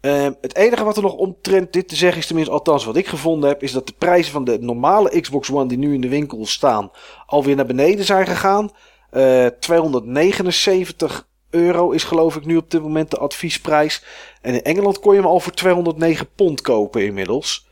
Ehm, 0.00 0.32
het 0.40 0.56
enige 0.56 0.84
wat 0.84 0.96
er 0.96 1.02
nog 1.02 1.14
omtrent 1.14 1.72
dit 1.72 1.88
te 1.88 1.96
zeggen 1.96 2.18
is, 2.18 2.26
tenminste 2.26 2.52
althans 2.54 2.84
wat 2.84 2.96
ik 2.96 3.06
gevonden 3.06 3.48
heb, 3.48 3.62
is 3.62 3.72
dat 3.72 3.86
de 3.86 3.94
prijzen 3.98 4.32
van 4.32 4.44
de 4.44 4.58
normale 4.60 5.20
Xbox 5.20 5.50
One 5.50 5.68
die 5.68 5.78
nu 5.78 5.94
in 5.94 6.00
de 6.00 6.08
winkel 6.08 6.46
staan 6.46 6.90
alweer 7.26 7.56
naar 7.56 7.66
beneden 7.66 8.04
zijn 8.04 8.26
gegaan. 8.26 8.70
Eh 9.10 9.46
279 9.46 11.28
euro 11.56 11.90
is 11.90 12.04
geloof 12.04 12.36
ik 12.36 12.44
nu 12.44 12.56
op 12.56 12.70
dit 12.70 12.82
moment 12.82 13.10
de 13.10 13.18
adviesprijs. 13.18 14.04
En 14.40 14.54
in 14.54 14.62
Engeland 14.62 15.00
kon 15.00 15.14
je 15.14 15.20
hem 15.20 15.28
al 15.28 15.40
voor 15.40 15.52
209 15.52 16.28
pond 16.34 16.60
kopen 16.60 17.04
inmiddels. 17.04 17.66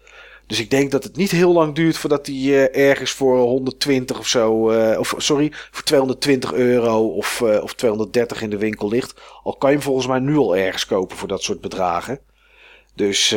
Dus 0.46 0.60
ik 0.60 0.70
denk 0.70 0.90
dat 0.90 1.04
het 1.04 1.16
niet 1.16 1.30
heel 1.30 1.52
lang 1.52 1.74
duurt 1.74 1.96
voordat 1.96 2.26
hij 2.26 2.36
uh, 2.36 2.76
ergens 2.76 3.10
voor 3.10 3.38
120 3.38 4.18
of 4.18 4.26
zo, 4.26 4.70
uh, 4.70 4.98
of 4.98 5.14
sorry, 5.16 5.52
voor 5.70 5.82
220 5.82 6.52
euro 6.52 7.06
of, 7.06 7.40
uh, 7.40 7.62
of 7.62 7.74
230 7.74 8.42
in 8.42 8.50
de 8.50 8.58
winkel 8.58 8.88
ligt. 8.88 9.14
Al 9.42 9.56
kan 9.56 9.70
je 9.70 9.76
hem 9.76 9.84
volgens 9.84 10.06
mij 10.06 10.18
nu 10.18 10.36
al 10.36 10.56
ergens 10.56 10.86
kopen 10.86 11.16
voor 11.16 11.28
dat 11.28 11.42
soort 11.42 11.60
bedragen. 11.60 12.20
Dus 12.94 13.28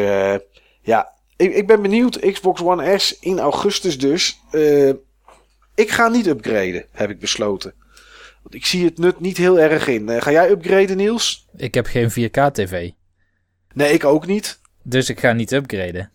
ja, 0.81 1.13
ik, 1.35 1.53
ik, 1.55 1.67
ben 1.67 1.81
benieuwd. 1.81 2.19
Xbox 2.19 2.61
One 2.61 2.97
S 2.97 3.17
in 3.19 3.39
augustus 3.39 3.99
dus. 3.99 4.39
ik 5.75 5.89
ga 5.89 6.07
niet 6.07 6.27
upgraden, 6.27 6.85
heb 6.91 7.09
ik 7.09 7.19
besloten. 7.19 7.73
Want 8.47 8.59
ik 8.59 8.65
zie 8.65 8.85
het 8.85 8.97
nut 8.97 9.19
niet 9.19 9.37
heel 9.37 9.59
erg 9.59 9.87
in. 9.87 10.21
ga 10.21 10.31
jij 10.31 10.49
upgraden, 10.49 10.97
Niels? 10.97 11.47
Ik 11.55 11.73
heb 11.73 11.85
geen 11.85 12.09
4K 12.09 12.51
TV. 12.51 12.91
Nee, 13.73 13.93
ik 13.93 14.05
ook 14.05 14.25
niet. 14.25 14.59
Dus 14.83 15.09
ik 15.09 15.19
ga 15.19 15.33
niet 15.33 15.51
upgraden. 15.51 16.11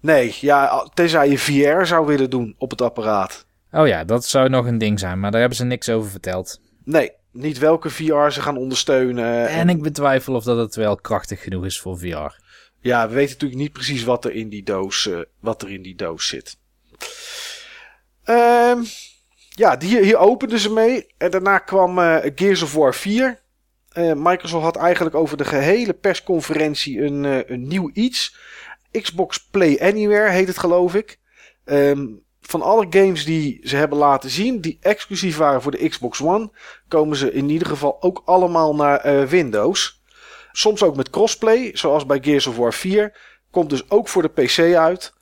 Nee, 0.00 0.36
ja, 0.40 0.90
tenzij 0.94 1.28
je 1.28 1.38
VR 1.38 1.84
zou 1.84 2.06
willen 2.06 2.30
doen 2.30 2.54
op 2.58 2.70
het 2.70 2.82
apparaat. 2.82 3.46
Oh 3.72 3.86
ja, 3.86 4.04
dat 4.04 4.24
zou 4.24 4.48
nog 4.48 4.66
een 4.66 4.78
ding 4.78 4.98
zijn, 4.98 5.20
maar 5.20 5.30
daar 5.30 5.40
hebben 5.40 5.58
ze 5.58 5.64
niks 5.64 5.88
over 5.88 6.10
verteld. 6.10 6.60
Nee, 6.84 7.10
niet 7.32 7.58
welke 7.58 7.90
VR 7.90 8.28
ze 8.30 8.42
gaan 8.42 8.56
ondersteunen. 8.56 9.48
En 9.48 9.68
ik 9.68 9.82
betwijfel 9.82 10.34
of 10.34 10.44
dat 10.44 10.58
het 10.58 10.74
wel 10.74 10.96
krachtig 10.96 11.42
genoeg 11.42 11.64
is 11.64 11.80
voor 11.80 11.98
VR. 11.98 12.40
Ja, 12.80 13.08
we 13.08 13.14
weten 13.14 13.32
natuurlijk 13.32 13.60
niet 13.60 13.72
precies 13.72 14.04
wat 14.04 14.24
er 14.24 14.32
in 14.32 14.48
die 14.48 14.62
doos, 14.62 15.06
uh, 15.06 15.18
wat 15.40 15.62
er 15.62 15.70
in 15.70 15.82
die 15.82 15.96
doos 15.96 16.28
zit. 16.28 16.58
Um, 18.24 18.84
ja, 19.56 19.76
hier, 19.78 20.02
hier 20.02 20.16
openden 20.16 20.58
ze 20.58 20.72
mee. 20.72 21.06
En 21.18 21.30
daarna 21.30 21.58
kwam 21.58 21.98
uh, 21.98 22.16
Gears 22.34 22.62
of 22.62 22.74
War 22.74 22.94
4. 22.94 23.40
Uh, 23.92 24.12
Microsoft 24.16 24.64
had 24.64 24.76
eigenlijk 24.76 25.14
over 25.14 25.36
de 25.36 25.44
gehele 25.44 25.92
persconferentie 25.92 27.02
een, 27.02 27.52
een 27.52 27.66
nieuw 27.66 27.90
iets. 27.92 28.36
Xbox 28.90 29.48
Play 29.50 29.78
Anywhere 29.80 30.30
heet 30.30 30.48
het 30.48 30.58
geloof 30.58 30.94
ik. 30.94 31.18
Um, 31.64 32.24
van 32.40 32.62
alle 32.62 32.86
games 32.90 33.24
die 33.24 33.60
ze 33.62 33.76
hebben 33.76 33.98
laten 33.98 34.30
zien, 34.30 34.60
die 34.60 34.78
exclusief 34.80 35.36
waren 35.36 35.62
voor 35.62 35.70
de 35.70 35.88
Xbox 35.88 36.22
One, 36.22 36.50
komen 36.88 37.16
ze 37.16 37.32
in 37.32 37.48
ieder 37.48 37.68
geval 37.68 38.02
ook 38.02 38.22
allemaal 38.24 38.74
naar 38.74 39.28
Windows. 39.28 40.02
Soms 40.52 40.82
ook 40.82 40.96
met 40.96 41.10
crossplay, 41.10 41.70
zoals 41.72 42.06
bij 42.06 42.18
Gears 42.22 42.46
of 42.46 42.56
War 42.56 42.74
4. 42.74 43.18
Komt 43.50 43.70
dus 43.70 43.90
ook 43.90 44.08
voor 44.08 44.22
de 44.22 44.28
PC 44.28 44.74
uit. 44.74 45.14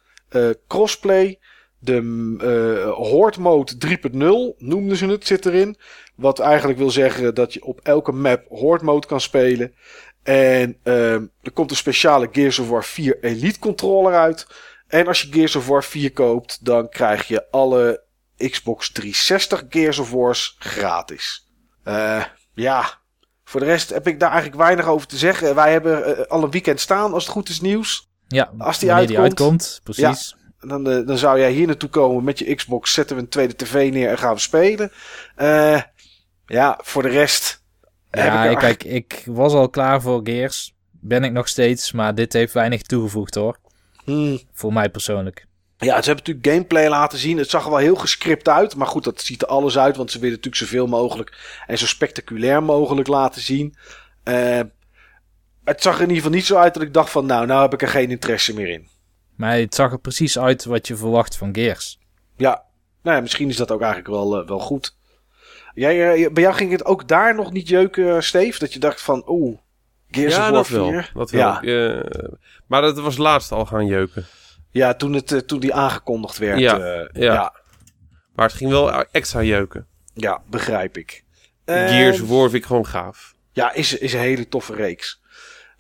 Crossplay, 0.69 1.39
de 1.85 2.01
uh, 2.43 2.93
Horde 2.93 3.41
Mode 3.41 3.73
3.0 3.87 4.59
noemden 4.59 4.97
ze 4.97 5.07
het, 5.07 5.27
zit 5.27 5.47
erin. 5.47 5.77
Wat 6.15 6.39
eigenlijk 6.39 6.79
wil 6.79 6.91
zeggen 6.91 7.35
dat 7.35 7.55
je 7.55 7.65
op 7.65 7.81
elke 7.83 8.13
map 8.13 8.45
Horde 8.49 8.85
Mode 8.85 9.07
kan 9.07 9.21
spelen. 9.21 9.75
En 10.23 10.77
um, 10.83 11.31
er 11.43 11.53
komt 11.53 11.71
een 11.71 11.77
speciale 11.77 12.29
Gears 12.33 12.59
of 12.59 12.69
War 12.69 12.85
4 12.85 13.19
Elite 13.21 13.59
controller 13.59 14.15
uit. 14.15 14.47
En 14.87 15.07
als 15.07 15.23
je 15.23 15.33
Gears 15.33 15.57
of 15.57 15.67
War 15.67 15.85
4 15.85 16.13
koopt, 16.13 16.65
dan 16.65 16.89
krijg 16.89 17.29
je 17.29 17.51
alle 17.51 18.03
Xbox 18.37 18.93
360 18.93 19.65
Gears 19.69 19.99
of 19.99 20.11
Wars 20.11 20.57
gratis. 20.59 21.49
Uh, 21.85 22.25
ja, 22.55 22.99
voor 23.45 23.61
de 23.61 23.67
rest 23.67 23.91
heb 23.91 24.07
ik 24.07 24.21
daar 24.21 24.31
eigenlijk 24.31 24.61
weinig 24.61 24.87
over 24.87 25.07
te 25.07 25.17
zeggen. 25.17 25.55
Wij 25.55 25.73
hebben 25.73 26.19
uh, 26.19 26.27
al 26.27 26.43
een 26.43 26.51
weekend 26.51 26.81
staan, 26.81 27.13
als 27.13 27.23
het 27.23 27.33
goed 27.33 27.49
is, 27.49 27.61
nieuws. 27.61 28.11
Ja, 28.29 28.53
als 28.59 28.79
die 28.79 28.93
uitkomt, 28.93 29.09
die 29.09 29.19
uitkomt, 29.19 29.81
precies. 29.83 30.35
Ja, 30.37 30.44
dan, 30.69 30.91
uh, 30.91 31.07
dan 31.07 31.19
zou 31.19 31.39
jij 31.39 31.53
hier 31.53 31.67
naartoe 31.67 31.89
komen 31.89 32.25
met 32.25 32.39
je 32.39 32.55
Xbox, 32.55 32.93
zetten 32.93 33.17
we 33.17 33.23
een 33.23 33.29
tweede 33.29 33.57
tv 33.57 33.93
neer 33.93 34.09
en 34.09 34.19
gaan 34.19 34.35
we 34.35 34.41
spelen. 34.41 34.93
Uh, 35.39 35.83
ja, 36.47 36.79
voor 36.83 37.03
de 37.03 37.09
rest 37.09 37.63
ja, 38.15 38.45
ik, 38.45 38.59
kijk, 38.59 38.85
ik 38.85 39.23
was 39.27 39.53
al 39.53 39.69
klaar 39.69 40.03
voor 40.03 40.21
Gears. 40.25 40.75
Ben 40.91 41.25
ik 41.25 41.33
nog 41.33 41.49
steeds, 41.49 41.93
maar 41.93 42.15
dit 42.15 42.33
heeft 42.33 42.53
weinig 42.53 42.83
toegevoegd 42.83 43.35
hoor. 43.35 43.59
Hmm. 44.05 44.41
Voor 44.53 44.73
mij 44.73 44.91
persoonlijk. 44.91 45.47
Ja, 45.79 46.03
ze 46.03 46.07
hebben 46.07 46.17
natuurlijk 46.17 46.47
gameplay 46.47 46.89
laten 46.89 47.19
zien. 47.19 47.39
Het 47.39 47.51
zag 47.51 47.65
er 47.65 47.71
wel 47.71 47.79
heel 47.79 47.95
gescript 47.95 48.49
uit. 48.49 48.77
Maar 48.77 48.87
goed, 48.87 49.05
dat 49.05 49.21
ziet 49.21 49.43
er 49.43 49.49
alles 49.49 49.79
uit. 49.79 49.97
Want 49.97 50.11
ze 50.11 50.19
willen 50.19 50.35
natuurlijk 50.35 50.63
zoveel 50.63 50.87
mogelijk 50.87 51.61
en 51.67 51.79
zo 51.79 51.87
spectaculair 51.87 52.63
mogelijk 52.63 53.09
laten 53.09 53.43
zien. 53.43 53.77
Uh, 54.25 54.61
het 55.65 55.83
zag 55.83 55.95
er 55.95 56.03
in 56.03 56.09
ieder 56.09 56.23
geval 56.23 56.37
niet 56.37 56.47
zo 56.47 56.57
uit 56.57 56.75
dat 56.75 56.83
ik 56.83 56.93
dacht 56.93 57.11
van... 57.11 57.27
Nou, 57.27 57.47
nou 57.47 57.63
heb 57.63 57.73
ik 57.73 57.83
er 57.83 57.89
geen 57.89 58.11
interesse 58.11 58.55
meer 58.55 58.69
in. 58.69 58.89
Maar 59.37 59.57
het 59.57 59.75
zag 59.75 59.93
er 59.93 59.99
precies 59.99 60.39
uit 60.39 60.65
wat 60.65 60.87
je 60.87 60.97
verwacht 60.97 61.37
van 61.37 61.55
Gears. 61.55 61.99
Ja, 62.37 62.65
nou 63.03 63.17
ja, 63.17 63.23
misschien 63.23 63.49
is 63.49 63.57
dat 63.57 63.71
ook 63.71 63.81
eigenlijk 63.81 64.11
wel, 64.11 64.41
uh, 64.41 64.49
wel 64.49 64.59
goed. 64.59 64.97
Jij, 65.75 66.19
uh, 66.19 66.31
bij 66.33 66.43
jou 66.43 66.55
ging 66.55 66.71
het 66.71 66.85
ook 66.85 67.09
daar 67.09 67.35
nog 67.35 67.53
niet 67.53 67.69
jeuken, 67.69 68.23
Steve? 68.23 68.59
Dat 68.59 68.73
je 68.73 68.79
dacht 68.79 69.03
van, 69.03 69.23
oeh, 69.27 69.59
Gears 70.11 70.35
ja, 70.35 70.41
of 70.41 70.45
War 70.45 70.53
dat 70.53 70.67
4? 70.67 70.79
Wel, 70.81 71.03
dat 71.13 71.31
wel. 71.31 71.41
Ja. 71.41 71.63
Uh, 71.63 72.33
maar 72.67 72.83
dat 72.83 72.99
was 72.99 73.17
laatst 73.17 73.53
al 73.53 73.67
gaan 73.67 73.87
jeuken. 73.87 74.27
Ja, 74.71 74.95
toen, 74.95 75.13
het, 75.13 75.31
uh, 75.31 75.39
toen 75.39 75.61
die 75.61 75.75
aangekondigd 75.75 76.39
werd. 76.39 76.59
Ja, 76.59 76.77
ja. 76.77 77.09
ja. 77.13 77.55
Maar 78.35 78.47
het 78.47 78.57
ging 78.57 78.71
wel 78.71 79.05
extra 79.05 79.43
jeuken. 79.43 79.87
Ja, 80.15 80.43
begrijp 80.51 80.97
ik. 80.97 81.25
Gears 81.65 82.21
of 82.21 82.29
War 82.29 82.51
vind 82.51 82.63
ik 82.63 82.65
gewoon 82.65 82.87
gaaf. 82.87 83.35
Ja, 83.53 83.73
is, 83.73 83.99
is 83.99 84.13
een 84.13 84.21
hele 84.21 84.49
toffe 84.49 84.75
reeks. 84.75 85.23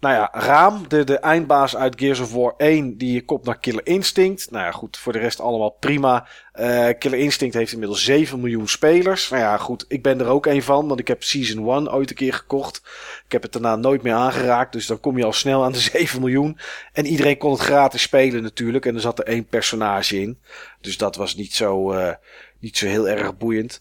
Nou 0.05 0.17
ja, 0.17 0.29
Raam, 0.33 0.89
de, 0.89 1.05
de 1.05 1.19
eindbaas 1.19 1.77
uit 1.77 1.99
Gears 1.99 2.21
of 2.21 2.33
War 2.33 2.55
1, 2.57 2.97
die 2.97 3.25
komt 3.25 3.45
naar 3.45 3.59
Killer 3.59 3.87
Instinct. 3.87 4.51
Nou 4.51 4.65
ja, 4.65 4.71
goed, 4.71 4.97
voor 4.97 5.13
de 5.13 5.19
rest 5.19 5.41
allemaal 5.41 5.71
prima. 5.71 6.27
Uh, 6.61 6.89
Killer 6.99 7.19
Instinct 7.19 7.55
heeft 7.55 7.73
inmiddels 7.73 8.05
7 8.05 8.41
miljoen 8.41 8.69
spelers. 8.69 9.31
Nou 9.31 9.43
ja, 9.43 9.57
goed, 9.57 9.85
ik 9.89 10.03
ben 10.03 10.21
er 10.21 10.27
ook 10.27 10.47
een 10.47 10.63
van, 10.63 10.89
want 10.89 11.01
ik 11.01 11.09
heb 11.09 11.23
Season 11.23 11.71
1 11.71 11.93
ooit 11.93 12.11
een 12.11 12.17
keer 12.17 12.33
gekocht. 12.33 12.83
Ik 13.25 13.33
heb 13.33 13.43
het 13.43 13.53
daarna 13.53 13.77
nooit 13.77 14.03
meer 14.03 14.13
aangeraakt, 14.13 14.73
dus 14.73 14.87
dan 14.87 15.01
kom 15.01 15.19
je 15.19 15.25
al 15.25 15.33
snel 15.33 15.65
aan 15.65 15.73
de 15.73 15.79
7 15.93 16.21
miljoen. 16.21 16.59
En 16.93 17.07
iedereen 17.07 17.39
kon 17.39 17.53
het 17.53 17.61
gratis 17.61 18.03
spelen 18.03 18.43
natuurlijk, 18.43 18.87
en 18.87 18.95
er 18.95 19.01
zat 19.01 19.19
er 19.19 19.27
één 19.27 19.47
personage 19.47 20.21
in. 20.21 20.39
Dus 20.81 20.97
dat 20.97 21.17
was 21.17 21.35
niet 21.35 21.55
zo, 21.55 21.93
uh, 21.93 22.13
niet 22.59 22.77
zo 22.77 22.87
heel 22.87 23.09
erg 23.09 23.37
boeiend. 23.37 23.81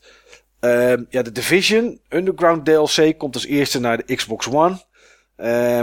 Uh, 0.61 0.93
ja, 1.09 1.21
de 1.21 1.31
Division 1.31 1.99
Underground 2.09 2.65
DLC 2.65 3.17
komt 3.17 3.35
als 3.35 3.45
eerste 3.45 3.79
naar 3.79 3.97
de 3.97 4.15
Xbox 4.15 4.47
One. 4.49 4.81
Uh, 5.37 5.81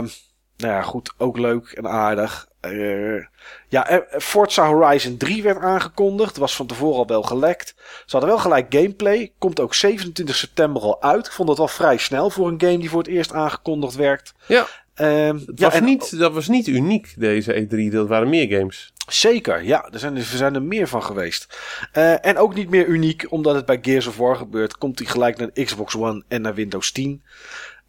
nou 0.61 0.73
ja, 0.73 0.81
goed, 0.81 1.13
ook 1.17 1.37
leuk 1.37 1.71
en 1.71 1.87
aardig. 1.87 2.49
Uh, 2.65 3.25
ja, 3.67 3.87
eh, 3.87 4.19
Forza 4.19 4.67
Horizon 4.67 5.17
3 5.17 5.43
werd 5.43 5.57
aangekondigd. 5.57 6.37
Was 6.37 6.55
van 6.55 6.67
tevoren 6.67 6.97
al 6.97 7.07
wel 7.07 7.23
gelekt. 7.23 7.73
Ze 7.77 8.11
hadden 8.11 8.29
wel 8.29 8.39
gelijk 8.39 8.65
gameplay. 8.73 9.31
Komt 9.37 9.59
ook 9.59 9.73
27 9.73 10.35
september 10.35 10.81
al 10.81 11.01
uit. 11.01 11.25
Ik 11.25 11.31
vond 11.31 11.47
dat 11.47 11.57
wel 11.57 11.67
vrij 11.67 11.97
snel 11.97 12.29
voor 12.29 12.47
een 12.47 12.61
game 12.61 12.77
die 12.77 12.89
voor 12.89 12.99
het 12.99 13.07
eerst 13.07 13.33
aangekondigd 13.33 13.95
werd. 13.95 14.33
Ja. 14.45 14.67
Uh, 14.97 15.27
ja, 15.55 15.69
was 15.69 15.79
niet, 15.79 16.19
dat 16.19 16.33
was 16.33 16.47
niet 16.47 16.67
uniek, 16.67 17.13
deze 17.17 17.67
E3. 17.67 17.93
Dat 17.93 18.07
waren 18.07 18.29
meer 18.29 18.57
games. 18.57 18.93
Zeker, 19.07 19.63
ja. 19.63 19.89
Er 19.91 19.99
zijn, 19.99 20.15
er 20.15 20.23
zijn 20.23 20.55
er 20.55 20.61
meer 20.61 20.87
van 20.87 21.03
geweest. 21.03 21.57
Uh, 21.93 22.25
en 22.25 22.37
ook 22.37 22.55
niet 22.55 22.69
meer 22.69 22.85
uniek, 22.85 23.25
omdat 23.29 23.55
het 23.55 23.65
bij 23.65 23.79
Gears 23.81 24.07
of 24.07 24.17
War 24.17 24.35
gebeurt. 24.35 24.77
Komt 24.77 24.99
hij 24.99 25.07
gelijk 25.07 25.37
naar 25.37 25.49
de 25.53 25.63
Xbox 25.63 25.95
One 25.95 26.23
en 26.27 26.41
naar 26.41 26.53
Windows 26.53 26.91
10. 26.91 27.23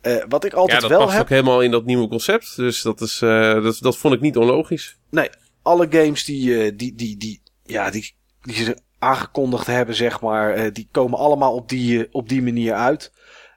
Uh, 0.02 0.24
wat 0.28 0.44
ik 0.44 0.52
altijd 0.52 0.82
ja, 0.82 0.88
dat 0.88 0.98
past 0.98 1.12
heb... 1.12 1.22
ook 1.22 1.28
helemaal 1.28 1.60
in 1.60 1.70
dat 1.70 1.84
nieuwe 1.84 2.08
concept. 2.08 2.56
Dus 2.56 2.82
dat, 2.82 3.00
is, 3.00 3.20
uh, 3.20 3.62
dat, 3.62 3.78
dat 3.80 3.96
vond 3.96 4.14
ik 4.14 4.20
niet 4.20 4.36
onlogisch. 4.36 4.96
Nee, 5.10 5.30
alle 5.62 5.86
games 5.90 6.24
die, 6.24 6.48
uh, 6.48 6.72
die, 6.74 6.94
die, 6.94 7.16
die, 7.16 7.42
ja, 7.64 7.90
die, 7.90 8.14
die 8.42 8.54
ze 8.54 8.76
aangekondigd 8.98 9.66
hebben, 9.66 9.94
zeg 9.94 10.20
maar, 10.20 10.72
die 10.72 10.88
komen 10.90 11.18
allemaal 11.18 11.54
op 11.54 11.68
die, 11.68 12.08
op 12.12 12.28
die 12.28 12.42
manier 12.42 12.74
uit. 12.74 13.12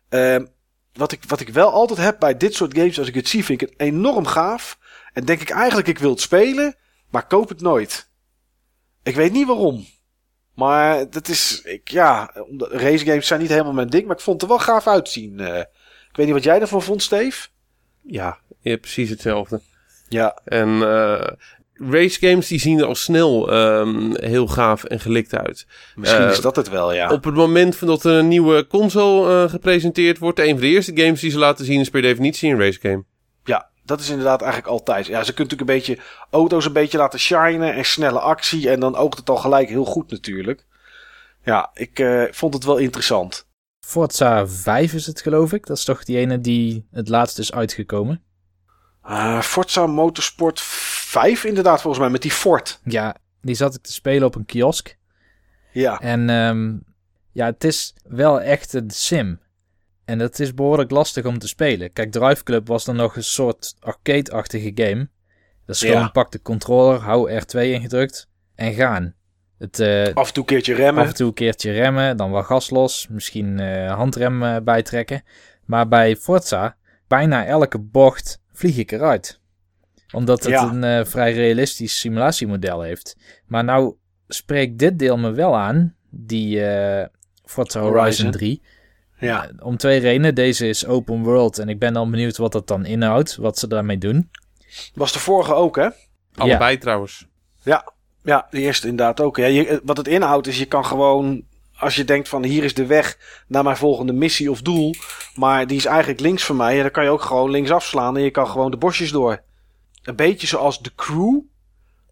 Ehm, 0.09 0.45
wat, 0.93 1.11
ik, 1.11 1.23
wat 1.27 1.39
ik 1.39 1.49
wel 1.49 1.71
altijd 1.71 1.99
heb 1.99 2.19
bij 2.19 2.37
dit 2.37 2.55
soort 2.55 2.77
games, 2.77 2.99
als 2.99 3.07
ik 3.07 3.15
het 3.15 3.27
zie, 3.27 3.45
vind 3.45 3.61
ik 3.61 3.69
het 3.69 3.79
enorm 3.79 4.25
gaaf. 4.25 4.77
En 5.13 5.25
denk 5.25 5.41
ik 5.41 5.49
eigenlijk, 5.49 5.87
ik 5.87 5.99
wil 5.99 6.09
het 6.09 6.21
spelen, 6.21 6.75
maar 7.09 7.27
koop 7.27 7.49
het 7.49 7.61
nooit. 7.61 8.09
Ik 9.03 9.15
weet 9.15 9.31
niet 9.31 9.47
waarom. 9.47 9.85
Maar 10.55 11.09
dat 11.09 11.27
is, 11.27 11.61
ik, 11.61 11.89
ja, 11.89 12.31
race 12.57 13.05
games 13.05 13.27
zijn 13.27 13.39
niet 13.39 13.49
helemaal 13.49 13.73
mijn 13.73 13.89
ding, 13.89 14.05
maar 14.07 14.15
ik 14.15 14.21
vond 14.21 14.41
het 14.41 14.51
er 14.51 14.57
wel 14.57 14.65
gaaf 14.65 14.87
uitzien. 14.87 15.39
Ik 16.15 16.21
weet 16.21 16.33
niet 16.33 16.43
wat 16.43 16.53
jij 16.53 16.61
ervan 16.61 16.81
vond, 16.81 17.03
Steve? 17.03 17.47
Ja, 18.01 18.37
ja 18.61 18.77
precies 18.77 19.09
hetzelfde. 19.09 19.61
Ja. 20.07 20.39
En 20.45 20.69
uh, 20.69 21.27
race 21.73 22.27
games 22.27 22.47
die 22.47 22.59
zien 22.59 22.79
er 22.79 22.85
al 22.85 22.95
snel 22.95 23.53
um, 23.53 24.15
heel 24.17 24.47
gaaf 24.47 24.83
en 24.83 24.99
gelikt 24.99 25.35
uit. 25.35 25.67
Misschien 25.95 26.23
uh, 26.23 26.29
is 26.29 26.41
dat 26.41 26.55
het 26.55 26.69
wel, 26.69 26.93
ja. 26.93 27.11
Op 27.11 27.23
het 27.23 27.33
moment 27.33 27.85
dat 27.85 28.03
er 28.03 28.11
een 28.11 28.27
nieuwe 28.27 28.67
console 28.67 29.43
uh, 29.43 29.49
gepresenteerd 29.49 30.17
wordt, 30.17 30.39
een 30.39 30.49
van 30.49 30.59
de 30.59 30.67
eerste 30.67 30.91
games 30.95 31.19
die 31.19 31.31
ze 31.31 31.37
laten 31.37 31.65
zien 31.65 31.79
is 31.79 31.89
per 31.89 32.01
definitie 32.01 32.51
een 32.51 32.59
race 32.59 32.79
game. 32.79 33.03
Ja, 33.43 33.69
dat 33.83 33.99
is 33.99 34.09
inderdaad 34.09 34.41
eigenlijk 34.41 34.71
altijd. 34.71 35.05
Ja, 35.05 35.23
ze 35.23 35.33
kunnen 35.33 35.57
natuurlijk 35.57 35.69
een 35.69 35.95
beetje 35.95 36.13
auto's 36.29 36.65
een 36.65 36.73
beetje 36.73 36.97
laten 36.97 37.19
shinen 37.19 37.73
en 37.73 37.85
snelle 37.85 38.19
actie 38.19 38.69
en 38.69 38.79
dan 38.79 38.95
oogt 38.95 39.17
het 39.17 39.29
al 39.29 39.37
gelijk 39.37 39.69
heel 39.69 39.85
goed 39.85 40.11
natuurlijk. 40.11 40.65
Ja, 41.43 41.71
ik 41.73 42.05
vond 42.31 42.53
het 42.53 42.63
wel 42.63 42.77
interessant. 42.77 43.47
Forza 43.85 44.47
5 44.47 44.93
is 44.93 45.05
het, 45.05 45.21
geloof 45.21 45.53
ik. 45.53 45.65
Dat 45.65 45.77
is 45.77 45.83
toch 45.83 46.03
die 46.03 46.17
ene 46.17 46.41
die 46.41 46.87
het 46.91 47.09
laatst 47.09 47.39
is 47.39 47.51
uitgekomen? 47.51 48.21
Uh, 49.07 49.41
Forza 49.41 49.87
Motorsport 49.87 50.61
5, 50.61 51.43
inderdaad, 51.43 51.81
volgens 51.81 52.01
mij, 52.03 52.11
met 52.11 52.21
die 52.21 52.31
Ford. 52.31 52.79
Ja, 52.83 53.15
die 53.41 53.55
zat 53.55 53.75
ik 53.75 53.81
te 53.81 53.93
spelen 53.93 54.27
op 54.27 54.35
een 54.35 54.45
kiosk. 54.45 54.97
Ja. 55.71 55.99
En 55.99 56.29
um, 56.29 56.83
ja, 57.31 57.45
het 57.45 57.63
is 57.63 57.93
wel 58.03 58.41
echt 58.41 58.73
een 58.73 58.89
sim. 58.91 59.39
En 60.05 60.17
dat 60.17 60.39
is 60.39 60.53
behoorlijk 60.53 60.91
lastig 60.91 61.25
om 61.25 61.39
te 61.39 61.47
spelen. 61.47 61.93
Kijk, 61.93 62.11
Drive 62.11 62.43
Club 62.43 62.67
was 62.67 62.85
dan 62.85 62.95
nog 62.95 63.15
een 63.15 63.23
soort 63.23 63.75
arcade-achtige 63.79 64.71
game. 64.75 65.09
Dat 65.65 65.75
is 65.75 65.81
Ja. 65.81 65.91
gewoon 65.91 66.11
pak 66.11 66.31
de 66.31 66.41
controller, 66.41 66.99
hou 66.99 67.31
R2 67.41 67.59
ingedrukt 67.59 68.29
en 68.55 68.73
gaan. 68.73 69.13
Het, 69.65 69.79
eh, 69.79 70.13
Af 70.13 70.27
en 70.27 70.33
toe 70.33 70.43
een 70.43 70.49
keertje 70.49 70.73
remmen. 70.73 71.03
af 71.03 71.09
en 71.09 71.15
toe 71.15 71.27
een 71.27 71.33
keertje 71.33 71.71
remmen, 71.71 72.17
dan 72.17 72.31
wel 72.31 72.43
gas 72.43 72.69
los, 72.69 73.07
misschien 73.09 73.59
eh, 73.59 73.93
handrem 73.95 74.43
eh, 74.43 74.55
bijtrekken. 74.63 75.23
Maar 75.65 75.87
bij 75.87 76.15
Forza, 76.15 76.75
bijna 77.07 77.45
elke 77.45 77.79
bocht 77.79 78.41
vlieg 78.53 78.77
ik 78.77 78.91
eruit. 78.91 79.39
Omdat 80.13 80.43
het 80.43 80.51
Ja. 80.51 80.63
een 80.69 80.83
eh, 80.83 81.05
vrij 81.05 81.33
realistisch 81.33 81.99
simulatiemodel 81.99 82.81
heeft. 82.81 83.17
Maar 83.47 83.63
nou 83.63 83.95
spreekt 84.27 84.77
dit 84.79 84.99
deel 84.99 85.17
me 85.17 85.31
wel 85.31 85.57
aan, 85.57 85.95
die 86.09 86.65
eh, 86.65 87.07
Forza 87.45 87.79
Horizon, 87.79 88.01
Horizon. 88.01 88.31
3. 88.31 88.61
Ja. 89.19 89.49
Om 89.59 89.77
twee 89.77 89.99
redenen. 89.99 90.35
Deze 90.35 90.67
is 90.67 90.85
open 90.85 91.23
world 91.23 91.59
en 91.59 91.69
ik 91.69 91.79
ben 91.79 91.93
dan 91.93 92.11
benieuwd 92.11 92.37
wat 92.37 92.51
dat 92.51 92.67
dan 92.67 92.85
inhoudt, 92.85 93.35
wat 93.35 93.57
ze 93.59 93.67
daarmee 93.67 93.97
doen. 93.97 94.29
Was 94.93 95.13
de 95.13 95.19
vorige 95.19 95.53
ook, 95.53 95.75
hè? 95.75 95.89
Allebei 96.35 96.77
trouwens. 96.77 97.27
Ja. 97.63 97.93
Ja, 98.25 98.47
de 98.51 98.59
eerste 98.59 98.87
inderdaad 98.87 99.21
ook. 99.21 99.37
Ja, 99.37 99.45
je, 99.45 99.81
wat 99.83 99.97
het 99.97 100.07
inhoudt 100.07 100.47
is, 100.47 100.57
je 100.57 100.65
kan 100.65 100.85
gewoon... 100.85 101.43
Als 101.79 101.95
je 101.95 102.05
denkt 102.05 102.29
van 102.29 102.43
hier 102.43 102.63
is 102.63 102.73
de 102.73 102.85
weg 102.85 103.17
naar 103.47 103.63
mijn 103.63 103.77
volgende 103.77 104.13
missie 104.13 104.51
of 104.51 104.61
doel. 104.61 104.93
Maar 105.35 105.67
die 105.67 105.77
is 105.77 105.85
eigenlijk 105.85 106.19
links 106.19 106.45
van 106.45 106.55
mij. 106.55 106.75
En 106.75 106.81
dan 106.81 106.91
kan 106.91 107.03
je 107.03 107.09
ook 107.09 107.21
gewoon 107.21 107.49
links 107.51 107.71
afslaan 107.71 108.17
en 108.17 108.23
je 108.23 108.31
kan 108.31 108.47
gewoon 108.47 108.71
de 108.71 108.77
bosjes 108.77 109.11
door. 109.11 109.41
Een 110.03 110.15
beetje 110.15 110.47
zoals 110.47 110.81
de 110.81 110.91
crew. 110.95 111.39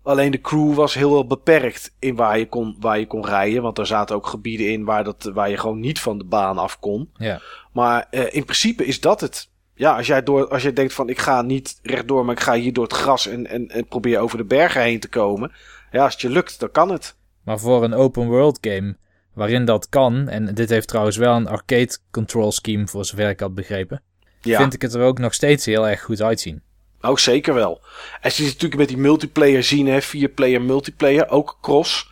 Alleen 0.03 0.31
de 0.31 0.41
crew 0.41 0.73
was 0.73 0.93
heel 0.93 1.11
wel 1.11 1.27
beperkt 1.27 1.95
in 1.99 2.15
waar 2.15 2.39
je 2.39 2.47
kon, 2.47 2.77
waar 2.79 2.99
je 2.99 3.07
kon 3.07 3.25
rijden. 3.25 3.61
Want 3.61 3.77
er 3.77 3.85
zaten 3.85 4.15
ook 4.15 4.27
gebieden 4.27 4.71
in 4.71 4.83
waar, 4.83 5.03
dat, 5.03 5.31
waar 5.33 5.49
je 5.49 5.57
gewoon 5.57 5.79
niet 5.79 5.99
van 5.99 6.17
de 6.17 6.23
baan 6.23 6.57
af 6.57 6.79
kon. 6.79 7.09
Ja. 7.17 7.41
Maar 7.71 8.07
eh, 8.09 8.33
in 8.35 8.43
principe 8.43 8.85
is 8.85 8.99
dat 8.99 9.21
het. 9.21 9.49
Ja, 9.75 9.95
als 9.97 10.07
jij, 10.07 10.23
door, 10.23 10.47
als 10.47 10.63
jij 10.63 10.73
denkt 10.73 10.93
van 10.93 11.09
ik 11.09 11.19
ga 11.19 11.41
niet 11.41 11.79
rechtdoor, 11.81 12.25
maar 12.25 12.35
ik 12.35 12.41
ga 12.41 12.53
hier 12.53 12.73
door 12.73 12.83
het 12.83 12.93
gras 12.93 13.27
en, 13.27 13.47
en, 13.47 13.69
en 13.69 13.87
probeer 13.87 14.19
over 14.19 14.37
de 14.37 14.45
bergen 14.45 14.81
heen 14.81 14.99
te 14.99 15.09
komen. 15.09 15.51
Ja, 15.93 16.03
als 16.03 16.13
het 16.13 16.21
je 16.21 16.29
lukt, 16.29 16.59
dan 16.59 16.71
kan 16.71 16.89
het. 16.91 17.15
Maar 17.43 17.59
voor 17.59 17.83
een 17.83 17.93
open 17.93 18.27
world 18.27 18.57
game 18.61 18.97
waarin 19.33 19.65
dat 19.65 19.89
kan, 19.89 20.27
en 20.29 20.53
dit 20.53 20.69
heeft 20.69 20.87
trouwens 20.87 21.17
wel 21.17 21.35
een 21.35 21.47
arcade 21.47 21.97
control 22.11 22.51
scheme 22.51 22.87
voor 22.87 23.05
zover 23.05 23.29
ik 23.29 23.39
had 23.39 23.55
begrepen, 23.55 24.01
Ja, 24.41 24.57
vind 24.59 24.73
ik 24.73 24.81
het 24.81 24.93
er 24.93 25.01
ook 25.01 25.19
nog 25.19 25.33
steeds 25.33 25.65
heel 25.65 25.87
erg 25.87 26.01
goed 26.01 26.21
uitzien. 26.21 26.61
ook 27.01 27.19
zeker 27.19 27.53
wel. 27.53 27.81
En 28.21 28.29
je 28.29 28.29
ziet 28.29 28.45
natuurlijk 28.45 28.75
met 28.75 28.87
die 28.87 28.97
multiplayer 28.97 29.63
zien, 29.63 29.87
hè, 29.87 30.01
vier 30.01 30.29
player 30.29 30.61
multiplayer, 30.61 31.29
ook 31.29 31.57
cross. 31.61 32.11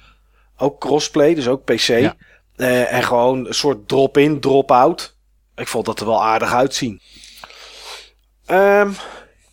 Ook 0.58 0.80
crossplay, 0.80 1.34
dus 1.36 1.48
ook 1.48 1.64
PC. 1.64 1.80
Ja. 1.88 2.16
Eh, 2.56 2.94
en 2.94 3.04
gewoon 3.04 3.48
een 3.48 3.54
soort 3.54 3.88
drop-in, 3.88 4.40
drop-out. 4.40 5.16
Ik 5.56 5.68
vond 5.68 5.86
dat 5.86 6.00
er 6.00 6.06
wel 6.06 6.24
aardig 6.24 6.54
uitzien. 6.54 7.02
Ehm, 8.46 8.92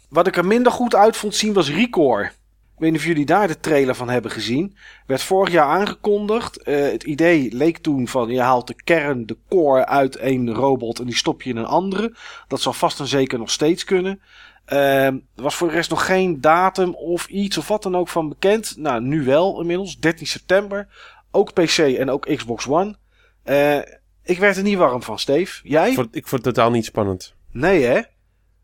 wat 0.08 0.26
ik 0.26 0.36
er 0.36 0.46
minder 0.46 0.72
goed 0.72 0.94
uit 0.94 1.16
vond 1.16 1.34
zien 1.34 1.52
was 1.52 1.70
Recore. 1.70 2.30
Ik 2.78 2.84
weet 2.84 2.92
niet 2.92 3.02
of 3.02 3.06
jullie 3.06 3.26
daar 3.26 3.48
de 3.48 3.60
trailer 3.60 3.94
van 3.94 4.08
hebben 4.08 4.30
gezien. 4.30 4.76
Werd 5.06 5.22
vorig 5.22 5.52
jaar 5.52 5.66
aangekondigd. 5.66 6.62
Eh, 6.62 6.80
het 6.80 7.02
idee 7.02 7.54
leek 7.54 7.78
toen 7.78 8.08
van 8.08 8.28
je 8.28 8.40
haalt 8.40 8.66
de 8.66 8.82
kern, 8.84 9.26
de 9.26 9.36
core 9.48 9.86
uit 9.86 10.16
één 10.16 10.54
robot 10.54 10.98
en 10.98 11.04
die 11.04 11.16
stop 11.16 11.42
je 11.42 11.50
in 11.50 11.56
een 11.56 11.64
andere. 11.64 12.14
Dat 12.48 12.60
zal 12.60 12.72
vast 12.72 13.00
en 13.00 13.06
zeker 13.06 13.38
nog 13.38 13.50
steeds 13.50 13.84
kunnen. 13.84 14.20
Ehm, 14.64 15.14
er 15.36 15.42
was 15.42 15.54
voor 15.54 15.68
de 15.68 15.74
rest 15.74 15.90
nog 15.90 16.06
geen 16.06 16.40
datum 16.40 16.94
of 16.94 17.26
iets 17.26 17.58
of 17.58 17.68
wat 17.68 17.82
dan 17.82 17.96
ook 17.96 18.08
van 18.08 18.28
bekend. 18.28 18.76
Nou, 18.76 19.00
nu 19.00 19.24
wel 19.24 19.60
inmiddels, 19.60 19.98
13 19.98 20.26
september. 20.26 20.88
Ook 21.30 21.52
PC 21.52 21.78
en 21.78 22.10
ook 22.10 22.36
Xbox 22.36 22.68
One. 22.68 22.96
Eh, 23.42 23.78
ik 24.22 24.38
werd 24.38 24.56
er 24.56 24.62
niet 24.62 24.78
warm 24.78 25.02
van, 25.02 25.18
Steve. 25.18 25.60
Jij? 25.68 25.88
Ik 25.88 25.94
vond, 25.94 26.16
ik 26.16 26.26
vond 26.26 26.44
het 26.44 26.54
totaal 26.54 26.70
niet 26.70 26.84
spannend. 26.84 27.34
Nee, 27.50 27.84
hè? 27.84 28.00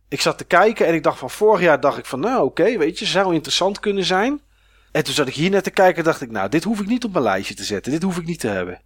Ik 0.09 0.21
zat 0.21 0.39
te 0.39 0.45
kijken 0.45 0.87
en 0.87 0.95
ik 0.95 1.03
dacht 1.03 1.19
van 1.19 1.31
vorig 1.31 1.61
jaar 1.61 1.81
dacht 1.81 1.99
ik 1.99 2.07
van 2.07 2.21
nou 2.21 2.45
oké, 2.45 2.79
weet 2.79 2.99
je, 2.99 3.05
zou 3.05 3.35
interessant 3.35 3.81
kunnen 3.81 4.05
zijn. 4.05 4.41
En 4.93 5.05
toen 5.05 5.15
zat 5.15 5.29
ik 5.29 5.35
hier 5.35 5.51
net 5.51 5.65
te 5.65 5.71
kijken 5.71 5.99
en 5.99 6.05
dacht 6.05 6.21
ik 6.21 6.31
nou, 6.31 6.49
dit 6.49 6.65
hoef 6.65 6.81
ik 6.81 6.87
niet 6.87 7.05
op 7.05 7.13
mijn 7.13 7.25
lijstje 7.25 7.55
te 7.55 7.65
zetten. 7.65 7.93
Dit 7.93 8.03
hoef 8.03 8.19
ik 8.19 8.27
niet 8.27 8.41
te 8.41 8.49
hebben. 8.49 8.81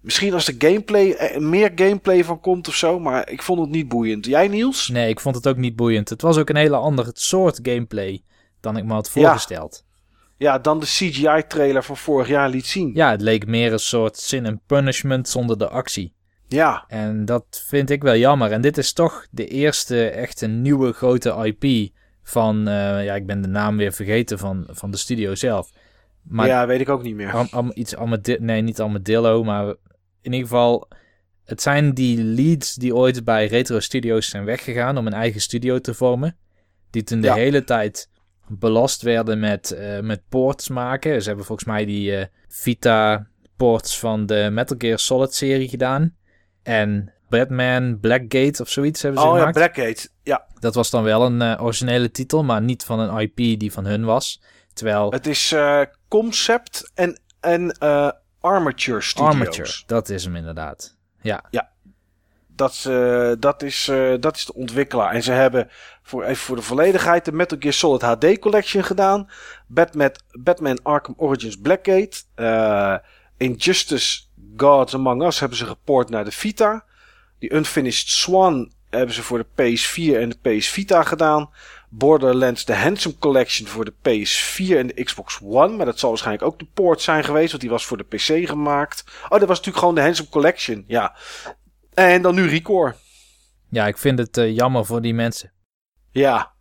Misschien 0.00 0.34
als 0.34 0.44
de 0.44 0.54
gameplay, 0.58 1.12
er 1.12 1.42
meer 1.42 1.72
gameplay 1.74 2.24
van 2.24 2.40
komt 2.40 2.68
of 2.68 2.74
zo, 2.74 2.98
maar 2.98 3.30
ik 3.30 3.42
vond 3.42 3.60
het 3.60 3.70
niet 3.70 3.88
boeiend. 3.88 4.26
Jij 4.26 4.48
Niels? 4.48 4.88
Nee, 4.88 5.08
ik 5.08 5.20
vond 5.20 5.34
het 5.34 5.48
ook 5.48 5.56
niet 5.56 5.76
boeiend. 5.76 6.08
Het 6.08 6.22
was 6.22 6.36
ook 6.36 6.48
een 6.48 6.56
hele 6.56 6.76
andere 6.76 7.10
soort 7.12 7.58
gameplay 7.62 8.22
dan 8.60 8.76
ik 8.76 8.84
me 8.84 8.92
had 8.92 9.10
voorgesteld. 9.10 9.84
Ja, 10.36 10.58
dan 10.58 10.80
de 10.80 10.86
CGI-trailer 10.86 11.84
van 11.84 11.96
vorig 11.96 12.28
jaar 12.28 12.48
liet 12.48 12.66
zien. 12.66 12.90
Ja, 12.94 13.10
het 13.10 13.20
leek 13.20 13.46
meer 13.46 13.72
een 13.72 13.78
soort 13.78 14.16
sin 14.16 14.46
and 14.46 14.60
punishment 14.66 15.28
zonder 15.28 15.58
de 15.58 15.68
actie. 15.68 16.13
Ja, 16.54 16.84
En 16.88 17.24
dat 17.24 17.62
vind 17.66 17.90
ik 17.90 18.02
wel 18.02 18.16
jammer. 18.16 18.52
En 18.52 18.60
dit 18.60 18.78
is 18.78 18.92
toch 18.92 19.26
de 19.30 19.46
eerste 19.46 20.08
echte 20.08 20.46
nieuwe 20.46 20.92
grote 20.92 21.54
IP 21.60 21.92
van, 22.22 22.68
eh, 22.68 23.04
ja, 23.04 23.14
ik 23.14 23.26
ben 23.26 23.40
de 23.40 23.48
naam 23.48 23.76
weer 23.76 23.92
vergeten 23.92 24.38
van, 24.38 24.66
van 24.70 24.90
de 24.90 24.96
studio 24.96 25.34
zelf. 25.34 25.70
Maar 26.22 26.46
ja 26.46 26.66
weet 26.66 26.80
ik 26.80 26.88
ook 26.88 27.02
niet 27.02 27.14
meer. 27.14 27.32
Am, 27.32 27.46
am- 27.50 27.70
iets 27.74 27.94
nee, 28.38 28.60
niet 28.62 28.80
Armadillo, 28.80 29.44
maar 29.44 29.66
in 30.20 30.32
ieder 30.32 30.40
geval, 30.40 30.88
het 31.44 31.62
zijn 31.62 31.92
die 31.94 32.22
leads 32.24 32.74
die 32.74 32.94
ooit 32.94 33.24
bij 33.24 33.46
Retro 33.46 33.80
Studios 33.80 34.28
zijn 34.28 34.44
weggegaan 34.44 34.98
om 34.98 35.06
een 35.06 35.12
eigen 35.12 35.40
studio 35.40 35.78
te 35.78 35.94
vormen. 35.94 36.36
Die 36.90 37.02
toen 37.02 37.20
de 37.20 37.26
Ja. 37.26 37.34
hele 37.34 37.64
tijd 37.64 38.08
belast 38.48 39.02
werden 39.02 39.40
met, 39.40 39.70
eh, 39.70 40.00
met 40.00 40.22
ports 40.28 40.68
maken. 40.68 41.20
Ze 41.22 41.26
hebben 41.28 41.46
volgens 41.46 41.68
mij 41.68 41.84
die 41.84 42.16
eh, 42.16 42.26
Vita 42.48 43.26
ports 43.56 43.98
van 43.98 44.26
de 44.26 44.48
Metal 44.52 44.76
Gear 44.80 44.98
Solid 44.98 45.34
serie 45.34 45.68
gedaan. 45.68 46.14
En 46.64 47.12
Batman 47.28 48.00
Blackgate 48.00 48.62
of 48.62 48.68
zoiets 48.68 49.02
hebben 49.02 49.20
ze 49.20 49.26
Oh 49.26 49.32
ja, 49.32 49.38
gemaakt. 49.38 49.56
Blackgate. 49.56 50.08
Ja, 50.22 50.46
Dat 50.60 50.74
was 50.74 50.90
dan 50.90 51.02
wel 51.02 51.22
een 51.22 51.42
eh, 51.42 51.62
originele 51.62 52.10
titel, 52.10 52.44
maar 52.44 52.62
niet 52.62 52.84
van 52.84 52.98
een 52.98 53.20
IP 53.20 53.36
die 53.36 53.72
van 53.72 53.84
hun 53.86 54.04
was. 54.04 54.40
Terwijl 54.74 55.10
het 55.10 55.26
is 55.26 55.52
eh, 55.52 55.80
Concept 56.08 56.90
en, 56.94 57.20
en 57.40 57.70
eh, 57.70 58.10
Armature 58.40 59.00
Studios. 59.00 59.32
Armature, 59.34 59.82
dat 59.86 60.08
is 60.08 60.24
hem 60.24 60.36
inderdaad. 60.36 60.96
Ja, 61.20 61.44
Dat, 62.46 62.70
is, 62.70 62.84
eh, 62.84 63.32
dat, 63.38 63.62
is, 63.62 63.90
dat 64.20 64.36
is 64.36 64.44
de 64.44 64.54
ontwikkelaar. 64.54 65.12
En 65.12 65.22
ze 65.22 65.32
hebben, 65.32 65.68
voor, 66.02 66.24
even 66.24 66.36
voor 66.36 66.56
de 66.56 66.62
volledigheid, 66.62 67.24
de 67.24 67.32
Metal 67.32 67.58
Gear 67.60 67.72
Solid 67.72 68.02
HD 68.02 68.38
Collection 68.38 68.84
gedaan. 68.84 69.28
Batman, 69.66 70.10
Batman 70.30 70.82
Arkham 70.82 71.14
Origins 71.16 71.56
Blackgate. 71.56 72.22
Injustice 73.36 74.22
Gods 74.56 74.94
Among 74.94 75.22
Us 75.22 75.40
hebben 75.40 75.58
ze 75.58 75.66
geport 75.66 76.08
naar 76.10 76.24
de 76.24 76.30
Vita. 76.32 76.84
Die 77.38 77.54
Unfinished 77.54 78.08
Swan 78.08 78.72
hebben 78.90 79.14
ze 79.14 79.22
voor 79.22 79.38
de 79.38 79.46
PS4 79.78 80.16
en 80.20 80.28
de 80.28 80.56
PS 80.58 80.68
Vita 80.68 81.02
gedaan. 81.02 81.50
Borderlands 81.88 82.64
The 82.64 82.72
Handsome 82.74 83.18
Collection 83.18 83.68
voor 83.68 83.84
de 83.84 83.92
PS4 83.92 84.76
en 84.76 84.86
de 84.86 85.04
Xbox 85.04 85.38
One. 85.42 85.76
Maar 85.76 85.86
dat 85.86 85.98
zal 85.98 86.08
waarschijnlijk 86.08 86.46
ook 86.46 86.58
de 86.58 86.66
port 86.74 87.00
zijn 87.02 87.24
geweest, 87.24 87.48
want 87.50 87.60
die 87.62 87.70
was 87.70 87.86
voor 87.86 87.96
de 87.96 88.04
PC 88.04 88.48
gemaakt. 88.48 89.04
Oh, 89.24 89.28
dat 89.38 89.40
was 89.40 89.48
natuurlijk 89.48 89.78
gewoon 89.78 89.94
de 89.94 90.00
Handsome 90.00 90.28
Collection, 90.28 90.84
ja. 90.86 91.16
En 91.94 92.22
dan 92.22 92.34
nu 92.34 92.48
Recore. 92.48 92.94
ja 93.68 93.86
ik 93.86 93.98
vind 93.98 94.18
het 94.18 94.36
eh, 94.36 94.54
jammer 94.56 94.84
voor 94.86 95.02
die 95.02 95.14
mensen. 95.14 95.52
Ja. 96.10 96.52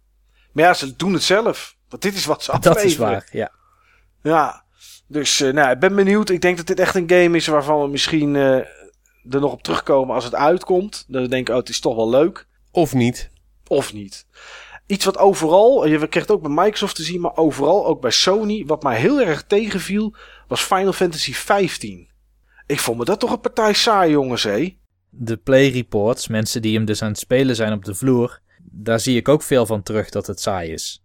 Maar 0.52 0.64
ja, 0.64 0.74
ze 0.74 0.95
doen 0.95 1.14
het 1.14 1.24
zelf. 1.24 1.76
Want 1.90 2.02
dit 2.02 2.15
is 2.15 2.26
wat 2.26 2.44
ze 2.44 2.52
Dat 2.52 2.68
afleveren. 2.68 2.88
is 2.88 2.98
waar, 2.98 3.28
ja. 3.32 3.52
Ja. 4.22 4.62
Dus 5.07 5.41
eh, 5.41 5.53
nou, 5.53 5.71
ik 5.71 5.80
ben 5.80 5.95
benieuwd. 5.95 6.30
Ik 6.30 6.41
denk 6.41 6.57
dat 6.57 6.67
dit 6.67 6.80
echt 6.80 6.95
een 6.95 7.09
game 7.09 7.38
is 7.38 7.47
waarvan 7.47 7.81
we 7.81 7.88
misschien 7.88 8.35
eh, 8.35 8.55
er 9.30 9.39
nog 9.39 9.51
op 9.51 9.63
terugkomen 9.63 10.15
als 10.15 10.23
het 10.23 10.35
uitkomt. 10.35 11.05
Dan 11.07 11.27
denk 11.27 11.47
ik, 11.47 11.53
oh, 11.53 11.59
het 11.59 11.69
is 11.69 11.80
toch 11.80 11.95
wel 11.95 12.09
leuk. 12.09 12.47
Of 12.71 12.93
niet. 12.93 13.31
Of 13.67 13.93
niet. 13.93 14.25
Iets 14.85 15.05
wat 15.05 15.17
overal, 15.17 15.88
je 15.88 16.07
kreeg 16.07 16.23
het 16.23 16.31
ook 16.31 16.41
bij 16.41 16.63
Microsoft 16.63 16.95
te 16.95 17.03
zien, 17.03 17.21
maar 17.21 17.38
overal, 17.38 17.85
ook 17.85 18.01
bij 18.01 18.11
Sony, 18.11 18.65
wat 18.65 18.84
mij 18.84 18.99
heel 18.99 19.21
erg 19.21 19.43
tegenviel, 19.43 20.15
was 20.47 20.61
Final 20.61 20.93
Fantasy 20.93 21.34
15. 21.34 22.09
Ik 22.65 22.80
vond 22.80 22.97
me 22.97 23.05
dat 23.05 23.19
toch 23.19 23.31
een 23.31 23.39
partij 23.39 23.73
saai, 23.73 24.11
jongens, 24.11 24.43
hé. 24.43 24.77
De 25.09 25.38
play 25.38 25.69
reports, 25.69 26.27
mensen 26.27 26.61
die 26.61 26.75
hem 26.75 26.85
dus 26.85 27.01
aan 27.01 27.09
het 27.09 27.19
spelen 27.19 27.55
zijn 27.55 27.73
op 27.73 27.85
de 27.85 27.95
vloer, 27.95 28.41
daar 28.61 28.99
zie 28.99 29.17
ik 29.17 29.27
ook 29.27 29.41
veel 29.41 29.65
van 29.65 29.84
terug 29.84 30.09
dat 30.09 30.27
het 30.27 30.39
saai 30.41 30.71
is. 30.71 31.02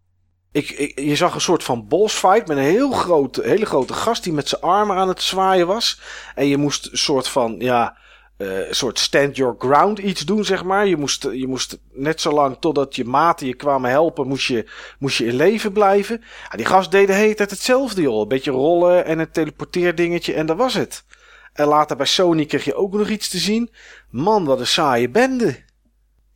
Ik, 0.52 0.92
je 1.00 1.16
zag 1.16 1.34
een 1.34 1.40
soort 1.40 1.64
van 1.64 1.88
bossfight 1.88 2.46
met 2.46 2.56
een 2.56 2.62
heel 2.62 2.90
grote, 2.90 3.42
hele 3.42 3.66
grote 3.66 3.92
gast 3.92 4.24
die 4.24 4.32
met 4.32 4.48
zijn 4.48 4.60
armen 4.60 4.96
aan 4.96 5.08
het 5.08 5.22
zwaaien 5.22 5.66
was. 5.66 6.00
En 6.34 6.46
je 6.46 6.56
moest 6.56 6.88
een 6.90 6.98
soort 6.98 7.28
van, 7.28 7.54
ja, 7.58 7.96
eh, 8.36 8.68
een 8.68 8.74
soort 8.74 8.98
stand 8.98 9.36
your 9.36 9.54
ground 9.58 9.98
iets 9.98 10.20
doen, 10.20 10.44
zeg 10.44 10.64
maar. 10.64 10.86
Je 10.86 10.96
moest, 10.96 11.22
je 11.22 11.46
moest 11.46 11.78
net 11.92 12.20
zo 12.20 12.32
lang 12.32 12.56
totdat 12.60 12.96
je 12.96 13.04
maten 13.04 13.46
je 13.46 13.54
kwamen 13.54 13.90
helpen, 13.90 14.26
moest 14.26 14.46
je, 14.46 14.70
moest 14.98 15.18
je 15.18 15.26
in 15.26 15.34
leven 15.34 15.72
blijven. 15.72 16.22
Ja, 16.50 16.56
die 16.56 16.66
gast 16.66 16.90
deed 16.90 17.06
de 17.06 17.12
hele 17.12 17.34
tijd 17.34 17.50
hetzelfde, 17.50 18.02
joh. 18.02 18.20
Een 18.20 18.28
beetje 18.28 18.50
rollen 18.50 19.04
en 19.04 19.18
een 19.18 19.30
teleporteerdingetje 19.30 20.34
en 20.34 20.46
dat 20.46 20.56
was 20.56 20.74
het. 20.74 21.04
En 21.52 21.66
later 21.66 21.96
bij 21.96 22.06
Sony 22.06 22.44
kreeg 22.44 22.64
je 22.64 22.74
ook 22.74 22.92
nog 22.92 23.08
iets 23.08 23.28
te 23.28 23.38
zien. 23.38 23.70
Man, 24.10 24.44
wat 24.44 24.60
een 24.60 24.66
saaie 24.66 25.08
bende. 25.08 25.64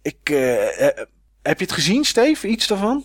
Ik, 0.03 0.19
eh, 0.23 0.87
eh, 0.87 1.07
heb 1.43 1.59
je 1.59 1.65
het 1.65 1.75
gezien, 1.75 2.05
Steve? 2.05 2.47
Iets 2.47 2.67
daarvan? 2.67 3.05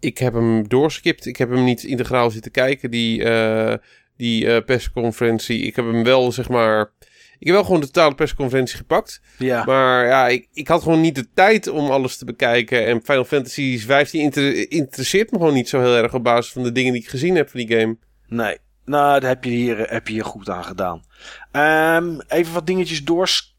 Ik 0.00 0.18
heb 0.18 0.34
hem 0.34 0.68
doorskipt. 0.68 1.26
Ik 1.26 1.36
heb 1.36 1.50
hem 1.50 1.64
niet 1.64 1.82
integraal 1.82 2.30
zitten 2.30 2.50
kijken, 2.50 2.90
die, 2.90 3.24
eh, 3.24 3.74
die 4.16 4.52
eh, 4.52 4.64
persconferentie. 4.64 5.60
Ik 5.60 5.76
heb 5.76 5.84
hem 5.84 6.04
wel, 6.04 6.32
zeg 6.32 6.48
maar... 6.48 6.92
Ik 7.38 7.46
heb 7.46 7.54
wel 7.54 7.64
gewoon 7.64 7.80
de 7.80 7.86
totale 7.86 8.14
persconferentie 8.14 8.76
gepakt. 8.76 9.20
Ja. 9.38 9.64
Maar 9.64 10.06
ja, 10.06 10.28
ik, 10.28 10.48
ik 10.52 10.68
had 10.68 10.82
gewoon 10.82 11.00
niet 11.00 11.14
de 11.14 11.28
tijd 11.34 11.68
om 11.68 11.90
alles 11.90 12.16
te 12.16 12.24
bekijken. 12.24 12.86
En 12.86 13.00
Final 13.04 13.24
Fantasy 13.24 13.78
15 13.78 14.20
inter- 14.20 14.70
interesseert 14.70 15.30
me 15.30 15.38
gewoon 15.38 15.54
niet 15.54 15.68
zo 15.68 15.80
heel 15.80 15.96
erg 15.96 16.14
op 16.14 16.24
basis 16.24 16.52
van 16.52 16.62
de 16.62 16.72
dingen 16.72 16.92
die 16.92 17.02
ik 17.02 17.08
gezien 17.08 17.36
heb 17.36 17.48
van 17.50 17.60
die 17.60 17.78
game. 17.78 17.96
Nee, 18.26 18.58
nou, 18.84 19.20
daar 19.20 19.30
heb 19.30 19.44
je 19.44 19.50
hier, 19.50 19.78
heb 19.78 20.06
je 20.06 20.12
hier 20.12 20.24
goed 20.24 20.48
aan 20.48 20.64
gedaan. 20.64 21.02
Ehm, 21.52 22.18
even 22.28 22.52
wat 22.52 22.66
dingetjes 22.66 23.04
doorskippen 23.04 23.57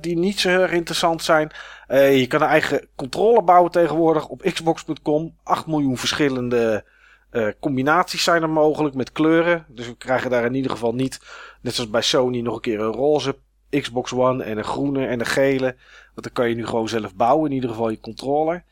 die 0.00 0.18
niet 0.18 0.40
zo 0.40 0.48
heel 0.48 0.68
interessant 0.68 1.22
zijn. 1.22 1.50
Eh, 1.86 2.18
je 2.18 2.26
kan 2.26 2.42
een 2.42 2.48
eigen 2.48 2.86
controller 2.96 3.44
bouwen 3.44 3.70
tegenwoordig 3.70 4.28
op 4.28 4.40
xbox.com. 4.40 5.36
8 5.42 5.66
miljoen 5.66 5.96
verschillende 5.96 6.84
eh, 7.30 7.48
combinaties 7.60 8.22
zijn 8.22 8.42
er 8.42 8.50
mogelijk 8.50 8.94
met 8.94 9.12
kleuren. 9.12 9.64
Dus 9.68 9.86
we 9.86 9.96
krijgen 9.96 10.30
daar 10.30 10.44
in 10.44 10.54
ieder 10.54 10.70
geval 10.70 10.94
niet, 10.94 11.20
net 11.60 11.74
zoals 11.74 11.90
bij 11.90 12.02
Sony, 12.02 12.40
nog 12.40 12.54
een 12.54 12.60
keer 12.60 12.80
een 12.80 12.92
roze 12.92 13.36
Xbox 13.80 14.12
One 14.12 14.44
en 14.44 14.58
een 14.58 14.64
groene 14.64 15.06
en 15.06 15.20
een 15.20 15.26
gele. 15.26 15.76
Want 16.14 16.26
dan 16.26 16.32
kan 16.32 16.48
je 16.48 16.54
nu 16.54 16.66
gewoon 16.66 16.88
zelf 16.88 17.14
bouwen, 17.14 17.48
in 17.48 17.54
ieder 17.54 17.70
geval 17.70 17.90
je 17.90 18.00
controller. 18.00 18.64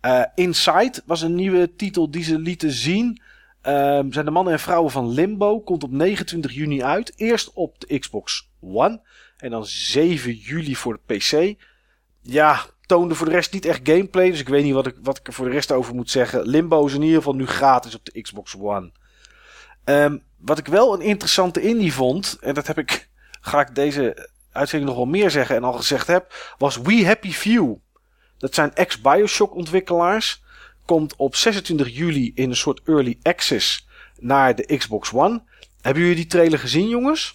Eh, 0.00 0.22
Inside 0.34 1.02
was 1.06 1.22
een 1.22 1.34
nieuwe 1.34 1.74
titel 1.76 2.10
die 2.10 2.22
ze 2.22 2.38
lieten 2.38 2.70
zien. 2.70 3.20
Ehm, 3.62 4.12
zijn 4.12 4.24
de 4.24 4.30
mannen 4.30 4.52
en 4.52 4.60
vrouwen 4.60 4.90
van 4.90 5.08
Limbo. 5.08 5.60
Komt 5.60 5.84
op 5.84 5.90
29 5.90 6.52
juni 6.52 6.82
uit. 6.82 7.12
Eerst 7.16 7.52
op 7.52 7.80
de 7.80 7.98
Xbox 7.98 8.50
One. 8.60 9.00
En 9.36 9.50
dan 9.50 9.66
7 9.66 10.34
juli 10.34 10.76
voor 10.76 11.00
de 11.06 11.14
PC. 11.14 11.54
Ja, 12.20 12.64
toonde 12.86 13.14
voor 13.14 13.26
de 13.26 13.32
rest 13.32 13.52
niet 13.52 13.64
echt 13.64 13.80
gameplay. 13.82 14.30
Dus 14.30 14.40
ik 14.40 14.48
weet 14.48 14.64
niet 14.64 14.74
wat 14.74 14.86
ik, 14.86 14.94
wat 15.02 15.18
ik 15.18 15.26
er 15.26 15.32
voor 15.32 15.44
de 15.44 15.50
rest 15.50 15.72
over 15.72 15.94
moet 15.94 16.10
zeggen. 16.10 16.48
Limbo 16.48 16.86
is 16.86 16.94
in 16.94 17.02
ieder 17.02 17.16
geval 17.16 17.34
nu 17.34 17.46
gratis 17.46 17.94
op 17.94 18.04
de 18.04 18.20
Xbox 18.20 18.56
One. 18.58 18.92
Ehm, 19.84 20.18
wat 20.38 20.58
ik 20.58 20.66
wel 20.66 20.94
een 20.94 21.00
interessante 21.00 21.60
indie 21.60 21.92
vond. 21.92 22.38
En 22.40 22.54
dat 22.54 22.66
heb 22.66 22.78
ik, 22.78 23.08
ga 23.40 23.60
ik 23.60 23.74
deze 23.74 24.30
uitzending 24.52 24.90
nog 24.90 24.98
wel 24.98 25.10
meer 25.10 25.30
zeggen 25.30 25.56
en 25.56 25.64
al 25.64 25.72
gezegd 25.72 26.06
heb. 26.06 26.54
Was 26.58 26.76
We 26.76 27.06
Happy 27.06 27.32
Few. 27.32 27.74
Dat 28.38 28.54
zijn 28.54 28.74
ex-Bioshock 28.74 29.54
ontwikkelaars 29.54 30.44
komt 30.84 31.16
op 31.16 31.36
26 31.36 31.96
juli 31.96 32.32
in 32.34 32.50
een 32.50 32.56
soort 32.56 32.80
early 32.84 33.18
access 33.22 33.88
naar 34.18 34.54
de 34.54 34.76
Xbox 34.76 35.12
One. 35.12 35.42
Hebben 35.80 36.02
jullie 36.02 36.16
die 36.16 36.26
trailer 36.26 36.58
gezien, 36.58 36.88
jongens? 36.88 37.34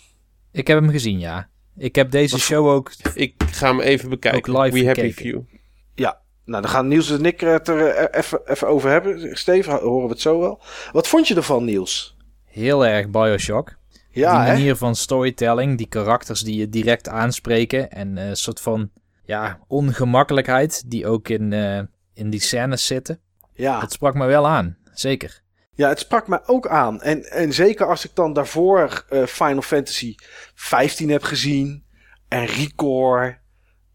Ik 0.52 0.68
heb 0.68 0.80
hem 0.80 0.90
gezien, 0.90 1.20
ja. 1.20 1.50
Ik 1.82 1.96
heb 1.96 2.12
deze 2.12 2.32
Wat 2.32 2.42
show 2.42 2.68
ook... 2.68 2.92
Ik 3.14 3.34
ga 3.52 3.68
hem 3.68 3.80
even 3.80 4.10
bekijken. 4.10 4.56
Ook 4.56 4.64
live 4.64 4.80
We 4.80 4.86
Happy 4.86 5.02
gekeken. 5.02 5.24
Few. 5.24 5.60
Ja. 5.96 6.22
Nou, 6.46 6.62
dan 6.62 6.72
gaan 6.72 6.88
Niels 6.88 7.12
en 7.12 7.26
ik 7.26 7.40
het 7.40 7.68
er 7.68 7.88
eh, 7.88 8.20
even, 8.20 8.42
even 8.46 8.68
over 8.68 8.90
hebben. 8.90 9.38
Steven, 9.38 9.80
horen 9.80 10.06
we 10.06 10.12
het 10.12 10.22
zo 10.22 10.40
wel. 10.40 10.62
Wat 10.92 11.08
vond 11.08 11.28
je 11.28 11.36
ervan, 11.36 11.64
Niels? 11.64 12.18
Heel 12.46 12.86
erg 12.86 13.10
Bioshock. 13.10 13.76
Ja, 14.12 14.40
die 14.40 14.48
hè? 14.48 14.54
manier 14.54 14.76
van 14.76 14.96
storytelling, 14.96 15.78
die 15.78 15.88
karakters 15.88 16.42
die 16.42 16.56
je 16.56 16.70
direct 16.70 17.10
aanspreken. 17.10 17.92
En 17.92 18.18
eh, 18.18 18.28
een 18.28 18.36
soort 18.36 18.62
van 18.62 18.90
ja, 19.26 19.60
ongemakkelijkheid 19.68 20.84
die 20.88 21.08
ook 21.08 21.30
in, 21.30 21.54
eh, 21.54 21.82
in 22.14 22.30
die 22.30 22.42
scènes 22.42 22.86
zitten. 22.86 23.20
Ja. 23.54 23.80
Het 23.80 23.92
sprak 23.92 24.14
me 24.14 24.26
wel 24.26 24.48
aan, 24.48 24.78
zeker. 24.94 25.41
Ja, 25.82 25.90
het 25.90 26.00
sprak 26.00 26.28
mij 26.28 26.40
ook 26.46 26.68
aan. 26.68 27.02
En, 27.02 27.32
en 27.32 27.54
zeker 27.54 27.88
als 27.88 28.06
ik 28.06 28.12
dan 28.14 28.34
daarvoor 28.34 29.06
eh, 29.10 29.26
Final 29.26 29.62
Fantasy 29.62 30.16
15 30.56 31.10
heb 31.10 31.24
gezien. 31.24 31.84
En 32.28 32.46
Recore. 32.46 33.38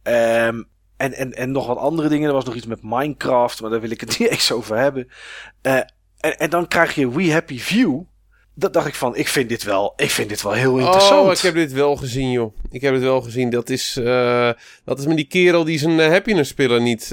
ehm, 0.03 0.63
en, 0.97 1.13
en, 1.13 1.33
en 1.33 1.51
nog 1.51 1.67
wat 1.67 1.79
andere 1.79 2.09
dingen. 2.09 2.29
Er 2.29 2.35
was 2.35 2.45
nog 2.45 2.55
iets 2.55 2.67
met 2.67 2.83
Minecraft, 2.83 3.61
maar 3.61 3.71
daar 3.71 3.81
wil 3.81 3.91
ik 3.91 4.01
het 4.01 4.09
niet 4.19 4.29
eens 4.29 4.53
over 4.53 4.77
hebben. 4.77 5.09
Eh, 5.63 5.75
en, 6.21 6.37
en 6.39 6.51
dan 6.51 6.69
krijg 6.69 6.95
je 6.95 7.11
We 7.11 7.33
Happy 7.33 7.59
View. 7.59 8.01
Dat 8.55 8.73
dacht 8.73 8.87
ik 8.87 8.95
van, 8.95 9.17
ik 9.17 9.29
vind 9.29 9.49
dit 9.49 9.63
wel, 9.63 9.93
ik 9.97 10.11
vind 10.11 10.29
dit 10.29 10.43
wel 10.43 10.53
heel 10.53 10.79
interessant. 10.79 11.27
Oh, 11.27 11.33
ik 11.33 11.39
heb 11.39 11.55
dit 11.55 11.73
wel 11.73 11.97
gezien, 11.97 12.31
joh. 12.31 12.57
Ik 12.71 12.81
heb 12.81 12.93
het 12.93 13.03
wel 13.03 13.21
gezien. 13.21 13.51
Dat 13.51 13.71
is, 13.71 13.97
eh, 13.97 14.51
dat 14.85 14.99
is 14.99 15.07
met 15.07 15.17
die 15.17 15.27
kerel 15.27 15.65
die 15.65 15.79
zijn 15.79 15.99
happiness 16.01 16.55
pillen 16.55 16.83
niet, 16.83 17.11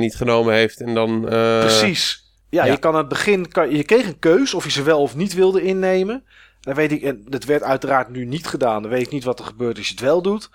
niet 0.00 0.14
genomen 0.16 0.54
heeft. 0.54 0.80
En 0.80 0.94
dan... 0.94 1.20
Precies. 1.60 2.25
Ja, 2.48 2.64
ja. 2.64 2.72
je 2.72 2.78
kan 2.78 2.92
aan 2.92 2.98
het 2.98 3.08
begin, 3.08 3.48
kan, 3.48 3.70
je 3.70 3.84
kreeg 3.84 4.06
een 4.06 4.18
keus 4.18 4.54
of 4.54 4.64
je 4.64 4.70
ze 4.70 4.82
wel 4.82 5.00
of 5.00 5.16
niet 5.16 5.34
wilde 5.34 5.62
innemen. 5.62 6.24
Dan 6.60 6.74
weet 6.74 6.92
ik, 6.92 7.02
en 7.02 7.24
dat 7.28 7.44
werd 7.44 7.62
uiteraard 7.62 8.08
nu 8.08 8.24
niet 8.24 8.46
gedaan. 8.46 8.82
Dan 8.82 8.90
weet 8.90 9.06
ik 9.06 9.12
niet 9.12 9.24
wat 9.24 9.38
er 9.38 9.44
gebeurt 9.44 9.76
als 9.76 9.86
je 9.86 9.92
het 9.92 10.02
wel 10.02 10.22
doet. 10.22 10.50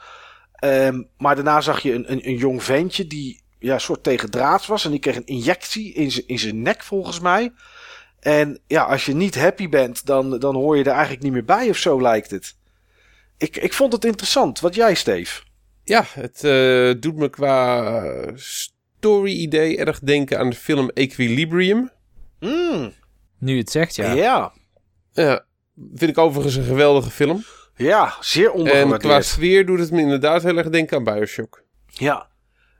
Ehm, 0.54 1.04
maar 1.18 1.36
daarna 1.36 1.62
zag 1.62 1.80
je 1.80 1.94
een, 1.94 2.12
een, 2.12 2.28
een 2.28 2.38
jong 2.38 2.64
ventje 2.64 3.08
die 3.08 3.42
ja, 3.60 3.74
een 3.74 3.82
soort 3.82 4.04
tegendraads 4.04 4.68
was. 4.68 4.86
En 4.86 4.92
die 4.92 5.00
kreeg 5.00 5.16
een 5.16 5.26
injectie 5.26 5.94
in 5.94 6.12
zijn 6.12 6.28
in 6.28 6.40
zijn 6.40 6.62
nek 6.62 6.84
volgens 6.84 7.20
mij. 7.20 7.54
En 8.20 8.60
ja, 8.68 8.84
als 8.84 9.06
je 9.06 9.14
niet 9.14 9.36
happy 9.36 9.70
bent, 9.70 10.06
dan, 10.06 10.40
dan 10.40 10.56
hoor 10.56 10.78
je 10.78 10.84
er 10.84 10.92
eigenlijk 10.92 11.24
niet 11.24 11.32
meer 11.32 11.46
bij 11.46 11.70
of 11.70 11.78
zo 11.78 12.02
lijkt 12.02 12.32
het. 12.32 12.56
Ik, 13.38 13.58
ik 13.58 13.74
vond 13.74 13.94
het 13.94 14.06
interessant. 14.06 14.60
Wat 14.60 14.76
jij, 14.76 14.96
Steve? 14.96 15.42
Ja, 15.84 16.06
het 16.14 16.44
eh, 16.44 16.94
doet 17.02 17.16
me 17.16 17.30
qua 17.30 17.86
eh, 18.04 18.34
story-idee 19.06 19.78
erg 19.78 20.00
denken 20.00 20.40
aan 20.40 20.50
de 20.50 20.56
film 20.56 20.90
Equilibrium. 20.90 21.90
Mm, 22.40 22.94
Nu 23.40 23.54
je 23.54 23.60
het 23.60 23.72
zegt, 23.72 23.96
ja. 23.96 24.12
ja. 24.14 24.54
Ja, 25.14 25.46
vind 25.94 26.12
ik 26.12 26.18
overigens 26.18 26.56
een 26.56 26.64
geweldige 26.64 27.10
film. 27.10 27.44
Ja, 27.76 28.14
zeer 28.20 28.46
En 28.46 28.52
ondergewaardeerd. 28.54 29.02
qua 29.02 29.22
sfeer 29.22 29.66
doet 29.66 29.80
het 29.80 29.92
me 29.92 30.00
inderdaad 30.02 30.44
heel 30.44 30.58
erg 30.58 30.70
denken 30.70 30.98
aan 30.98 31.04
Bioshock. 31.04 31.64
Ja. 31.88 32.28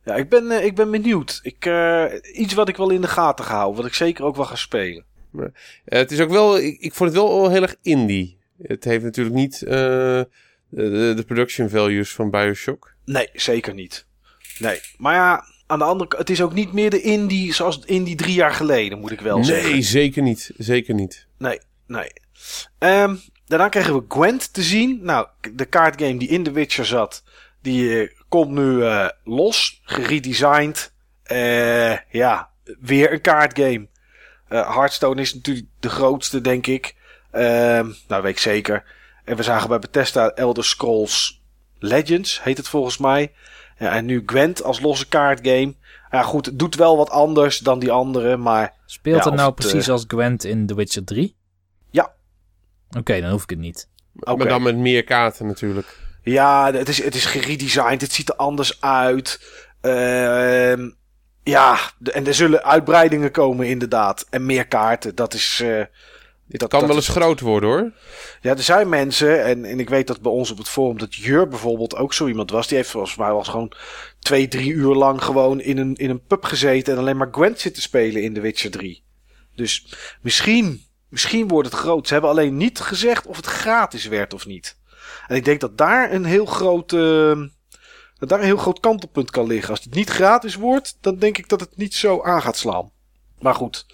Ja, 0.06 0.16
ik 0.16 0.30
ben, 0.30 0.52
eh, 0.52 0.66
ik 0.66 0.76
ben 0.76 0.92
benieuwd. 0.92 1.40
Ik, 1.44 1.66
eh, 1.66 2.04
iets 2.34 2.54
wat 2.54 2.70
ik 2.70 2.78
wel 2.78 2.90
in 2.90 3.02
de 3.02 3.08
gaten 3.08 3.46
ga 3.46 3.56
houden. 3.56 3.76
Wat 3.82 3.86
ik 3.86 3.94
zeker 3.94 4.24
ook 4.26 4.36
wel 4.36 4.46
ga 4.46 4.56
spelen. 4.56 5.06
Eh, 5.36 5.46
het 5.86 6.12
is 6.12 6.20
ook 6.20 6.30
wel, 6.30 6.58
ik, 6.58 6.80
ik 6.80 6.94
vond 6.94 7.10
het 7.10 7.20
wel 7.20 7.50
heel 7.50 7.62
erg 7.62 7.76
indie. 7.82 8.38
Het 8.62 8.84
heeft 8.84 9.04
natuurlijk 9.04 9.36
niet 9.36 9.62
eh, 9.64 9.72
de 10.70 11.24
production 11.28 11.70
values 11.70 12.14
van 12.14 12.30
Bioshock. 12.30 12.94
Nee, 13.06 13.30
zeker 13.34 13.74
niet. 13.74 14.06
Nee. 14.60 14.80
Maar 14.98 15.14
ja, 15.16 15.44
aan 15.72 15.80
de 15.80 15.86
andere 15.86 16.10
kant, 16.10 16.22
het 16.22 16.30
is 16.30 16.42
ook 16.42 16.54
niet 16.54 16.74
meer 16.74 16.90
de 16.90 17.02
indie 17.02 17.54
zoals 17.54 17.80
indie 17.86 18.16
drie 18.16 18.34
jaar 18.34 18.54
geleden, 18.54 19.00
moet 19.00 19.12
ik 19.12 19.22
wel 19.22 19.44
zeggen. 19.44 19.72
Nee, 19.72 19.82
zeker 19.82 20.22
niet. 20.22 20.52
Zeker 20.58 20.94
niet. 20.94 21.28
Nee, 21.38 21.60
nee. 21.88 22.12
Ehm, 22.78 23.16
daarna 23.46 23.70
kregen 23.70 23.96
we 23.96 24.04
Gwent 24.08 24.54
te 24.54 24.62
zien. 24.62 25.00
Nou, 25.02 25.28
de 25.54 25.66
kaartgame 25.66 26.18
die 26.18 26.28
in 26.28 26.44
The 26.44 26.52
Witcher 26.52 26.86
zat, 26.86 27.24
die 27.62 28.02
eh, 28.02 28.10
komt 28.30 28.52
nu 28.52 28.84
eh, 28.84 29.08
los, 29.24 29.82
geredesigned. 29.84 30.94
Eh, 31.24 31.98
ja, 32.10 32.50
weer 32.80 33.14
een 33.14 33.22
kaartgame. 33.22 33.88
Hearthstone 34.48 35.22
is 35.22 35.34
natuurlijk 35.34 35.68
de 35.80 35.90
grootste, 35.90 36.42
denk 36.42 36.68
ik. 36.68 36.96
Ehm, 37.32 37.90
nou, 38.08 38.22
weet 38.22 38.32
ik 38.32 38.40
zeker. 38.40 38.84
En 39.26 39.36
we 39.36 39.44
zagen 39.44 39.70
bij 39.70 39.80
Bethesda 39.80 40.30
Elder 40.30 40.66
Scrolls 40.66 41.42
Legends, 41.80 42.44
heet 42.44 42.58
het 42.58 42.68
volgens 42.68 42.98
mij. 42.98 43.32
Ja, 43.82 43.96
en 43.96 44.06
nu 44.06 44.24
Gwent 44.26 44.64
als 44.64 44.80
losse 44.80 45.08
kaartgame. 45.08 45.76
Ja, 46.12 46.22
goed, 46.22 46.46
het 46.46 46.60
doet 46.60 46.76
wel 46.76 46.98
wat 46.98 47.10
anders 47.10 47.58
dan 47.60 47.80
die 47.80 47.92
andere, 47.92 48.38
maar 48.38 48.74
Speelt 48.86 49.18
Ja, 49.18 49.24
het 49.24 49.34
nou 49.34 49.46
het, 49.46 49.56
precies 49.56 49.86
eh, 49.86 49.94
als 49.94 50.04
Gwent 50.08 50.44
in 50.44 50.66
The 50.66 50.76
Witcher 50.76 51.04
3? 51.04 51.36
Ja. 51.90 52.14
Oké, 52.98 53.22
dan 53.22 53.32
hoef 53.32 53.44
ik 53.44 53.50
het 53.50 53.60
niet. 53.60 53.90
Maar 54.14 54.38
dan 54.48 54.64
met 54.64 54.76
meer 54.78 55.04
kaarten 55.04 55.48
natuurlijk. 55.48 55.98
Ja, 56.24 56.74
het 56.74 56.90
is, 56.90 57.04
het 57.04 57.16
is 57.16 57.26
geredesigned. 57.26 58.02
Het 58.02 58.14
ziet 58.14 58.30
er 58.30 58.36
anders 58.36 58.82
uit. 58.82 59.42
Ehm, 59.82 60.90
ja, 61.44 61.78
en 62.04 62.28
er 62.28 62.34
zullen 62.34 62.64
uitbreidingen 62.64 63.32
komen 63.32 63.68
inderdaad. 63.68 64.26
En 64.30 64.46
meer 64.46 64.68
kaarten. 64.68 65.16
Dat 65.16 65.34
is... 65.34 65.60
eh, 65.64 65.82
Dit 66.52 66.60
dat- 66.60 66.70
kan 66.70 66.80
dat 66.80 66.88
wel 66.88 66.98
eens 66.98 67.08
groot 67.08 67.40
worden 67.40 67.70
hoor. 67.70 67.92
Ja, 68.42 68.52
er 68.52 68.64
zijn 68.64 68.90
mensen, 68.90 69.44
en, 69.44 69.66
en 69.66 69.80
ik 69.80 69.90
weet 69.90 70.08
dat 70.08 70.22
bij 70.22 70.32
ons 70.32 70.52
op 70.52 70.58
het 70.58 70.70
forum, 70.70 70.98
dat 70.98 71.16
Jur 71.16 71.48
bijvoorbeeld 71.48 71.96
ook 71.96 72.14
zo 72.14 72.28
iemand 72.28 72.52
was. 72.52 72.68
Die 72.68 72.78
heeft 72.78 72.90
volgens 72.90 73.16
mij 73.16 73.28
wel 73.28 73.44
gewoon 73.44 73.72
twee, 74.20 74.48
drie 74.48 74.72
uur 74.72 74.96
lang 74.96 75.24
gewoon 75.24 75.62
in 75.62 75.78
een, 75.78 75.96
in 75.96 76.10
een 76.10 76.24
pub 76.26 76.44
gezeten 76.44 76.94
en 76.94 77.00
alleen 77.00 77.18
maar 77.18 77.28
Gwent 77.32 77.60
zitten 77.60 77.82
spelen 77.82 78.22
in 78.24 78.34
The 78.34 78.40
Witcher 78.40 78.72
3. 78.72 79.04
Dus 79.56 79.94
misschien, 80.22 80.86
misschien 81.10 81.48
wordt 81.48 81.70
het 81.70 81.78
groot. 81.80 82.08
Ze 82.08 82.14
hebben 82.14 82.32
alleen 82.32 82.58
niet 82.58 82.80
gezegd 82.80 83.28
of 83.28 83.36
het 83.36 83.46
gratis 83.46 84.06
werd 84.08 84.34
of 84.34 84.46
niet. 84.46 84.78
En 85.28 85.36
ik 85.36 85.46
denk 85.46 85.60
dat 85.60 85.78
daar 85.78 86.12
een 86.12 86.26
heel 86.26 86.46
groot, 86.46 86.90
dat 86.90 88.30
daar 88.30 88.40
een 88.40 88.46
heel 88.46 88.58
groot 88.58 88.80
kantelpunt 88.80 89.32
kan 89.32 89.48
liggen. 89.48 89.70
Als 89.70 89.84
het 89.84 89.94
niet 89.96 90.10
gratis 90.10 90.56
wordt, 90.56 90.98
dan 91.02 91.18
denk 91.18 91.38
ik 91.38 91.50
dat 91.50 91.60
het 91.60 91.78
niet 91.78 91.94
zo 91.94 92.22
aan 92.24 92.42
gaat 92.42 92.58
slaan. 92.58 92.92
Maar 93.40 93.56
goed, 93.56 93.86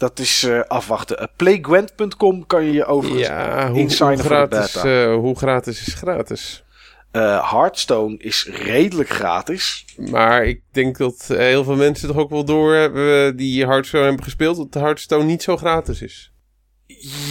dat 0.00 0.18
is 0.18 0.42
eh, 0.42 0.60
afwachten. 0.60 1.20
Uh, 1.20 1.26
Playgwent.com 1.36 2.46
kan 2.46 2.64
je 2.64 2.72
je 2.72 2.84
over 2.84 3.18
Ja, 3.18 3.70
hoe, 3.70 3.80
hoe, 3.80 3.90
voor 3.90 4.16
de 4.16 4.22
gratis, 4.22 4.72
beta. 4.72 5.02
eh, 5.04 5.14
hoe 5.14 5.36
gratis 5.36 5.86
is 5.86 5.94
gratis? 5.94 6.64
Eh, 7.10 7.50
Hearthstone 7.50 8.16
is 8.18 8.48
redelijk 8.52 9.08
gratis. 9.08 9.84
Maar 9.96 10.44
ik 10.44 10.60
denk 10.72 10.96
dat 10.98 11.26
eh, 11.30 11.36
heel 11.38 11.64
veel 11.64 11.76
mensen 11.76 12.08
toch 12.08 12.16
ook 12.16 12.30
wel 12.30 12.44
door 12.44 12.74
hebben 12.74 13.36
die 13.36 13.66
Hearthstone 13.66 14.04
hebben 14.04 14.24
gespeeld, 14.24 14.56
dat 14.56 14.82
Hearthstone 14.82 15.24
niet 15.24 15.42
zo 15.42 15.56
gratis 15.56 16.02
is. 16.02 16.32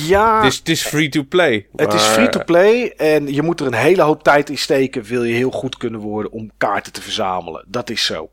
Ja, 0.08 0.36
Het 0.44 0.52
is, 0.52 0.58
het 0.58 0.70
is 0.70 0.86
free 0.86 1.10
to 1.10 1.24
play. 1.24 1.68
Het 1.76 1.94
is 1.94 2.02
free 2.02 2.30
to 2.30 2.44
play 2.44 2.94
en 2.98 3.34
je 3.34 3.42
moet 3.42 3.60
er 3.60 3.66
een 3.68 3.74
hele 3.74 4.02
hoop 4.02 4.24
tijd 4.24 4.50
in 4.50 4.58
steken. 4.58 5.04
Wil 5.04 5.24
je 5.24 5.34
heel 5.34 5.52
goed 5.52 5.78
kunnen 5.78 6.00
worden 6.00 6.32
om 6.32 6.52
kaarten 6.58 6.94
te 6.94 7.02
verzamelen. 7.02 7.66
Dat 7.68 7.90
is 7.90 8.06
zo. 8.06 8.30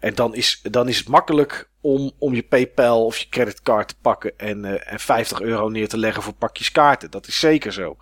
En 0.00 0.14
dan 0.14 0.34
is, 0.34 0.60
dan 0.62 0.88
is 0.88 0.98
het 0.98 1.08
makkelijk 1.08 1.68
om, 1.80 2.12
om 2.18 2.34
je 2.34 2.42
PayPal 2.42 3.04
of 3.04 3.18
je 3.18 3.28
creditcard 3.28 3.88
te 3.88 3.94
pakken 4.00 4.38
en, 4.38 4.64
eh, 4.64 4.92
en 4.92 5.00
50 5.00 5.40
euro 5.40 5.68
neer 5.68 5.88
te 5.88 5.98
leggen 5.98 6.22
voor 6.22 6.32
pakjes 6.32 6.72
kaarten. 6.72 7.10
Dat 7.10 7.26
is 7.26 7.38
zeker 7.38 7.72
zo. 7.72 7.96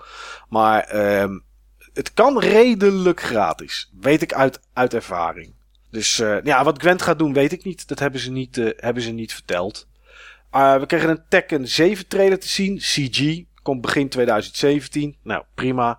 Maar 0.48 0.84
ehm, 0.84 1.38
het 1.94 2.14
kan 2.14 2.38
redelijk 2.38 3.20
gratis. 3.20 3.90
Weet 4.00 4.22
ik 4.22 4.32
uit, 4.32 4.60
uit 4.72 4.94
ervaring. 4.94 5.54
Dus 5.90 6.18
uh, 6.18 6.36
ja, 6.42 6.64
wat 6.64 6.80
Gwent 6.80 7.02
gaat 7.02 7.18
doen, 7.18 7.32
weet 7.32 7.52
ik 7.52 7.64
niet. 7.64 7.88
Dat 7.88 7.98
hebben 7.98 8.20
ze 8.20 8.30
niet, 8.30 8.56
uh, 8.56 8.70
hebben 8.76 9.02
ze 9.02 9.10
niet 9.10 9.32
verteld. 9.32 9.88
Uh, 10.54 10.78
we 10.78 10.86
kregen 10.86 11.08
een 11.08 11.22
Tekken 11.28 11.68
7 11.68 12.08
trailer 12.08 12.38
te 12.38 12.48
zien. 12.48 12.78
CG. 12.78 13.42
Komt 13.62 13.80
begin 13.80 14.08
2017. 14.08 15.16
Nou, 15.22 15.44
prima. 15.54 15.98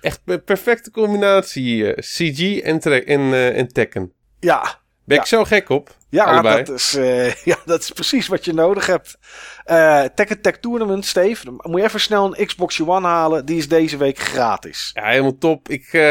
Echt 0.00 0.20
een 0.24 0.44
perfecte 0.44 0.90
combinatie. 0.90 1.92
CG 1.92 2.58
en, 2.58 2.80
en, 2.80 3.54
en 3.54 3.68
Tekken. 3.68 4.12
Ja. 4.40 4.80
Ben 5.06 5.18
ik 5.18 5.24
zo 5.24 5.44
gek 5.44 5.68
op? 5.68 5.94
Ja, 6.08 6.42
dat 6.42 6.68
is, 6.68 6.92
ja, 7.44 7.56
dat 7.64 7.80
is 7.80 7.90
precies 7.90 8.26
wat 8.26 8.44
je 8.44 8.52
nodig 8.52 8.86
hebt. 8.86 9.18
Uh, 9.66 10.04
Tekken 10.14 10.40
Tech 10.40 10.58
Tournament, 10.58 11.04
Steve. 11.04 11.44
Dan 11.44 11.60
moet 11.62 11.80
je 11.80 11.86
even 11.86 12.00
snel 12.00 12.24
een 12.38 12.46
Xbox 12.46 12.80
One 12.80 13.06
halen. 13.06 13.46
Die 13.46 13.56
is 13.56 13.68
deze 13.68 13.96
week 13.96 14.18
gratis. 14.18 14.90
Ja, 14.94 15.04
helemaal 15.06 15.38
top. 15.38 15.68
Ik, 15.68 15.86
uh, 15.92 16.02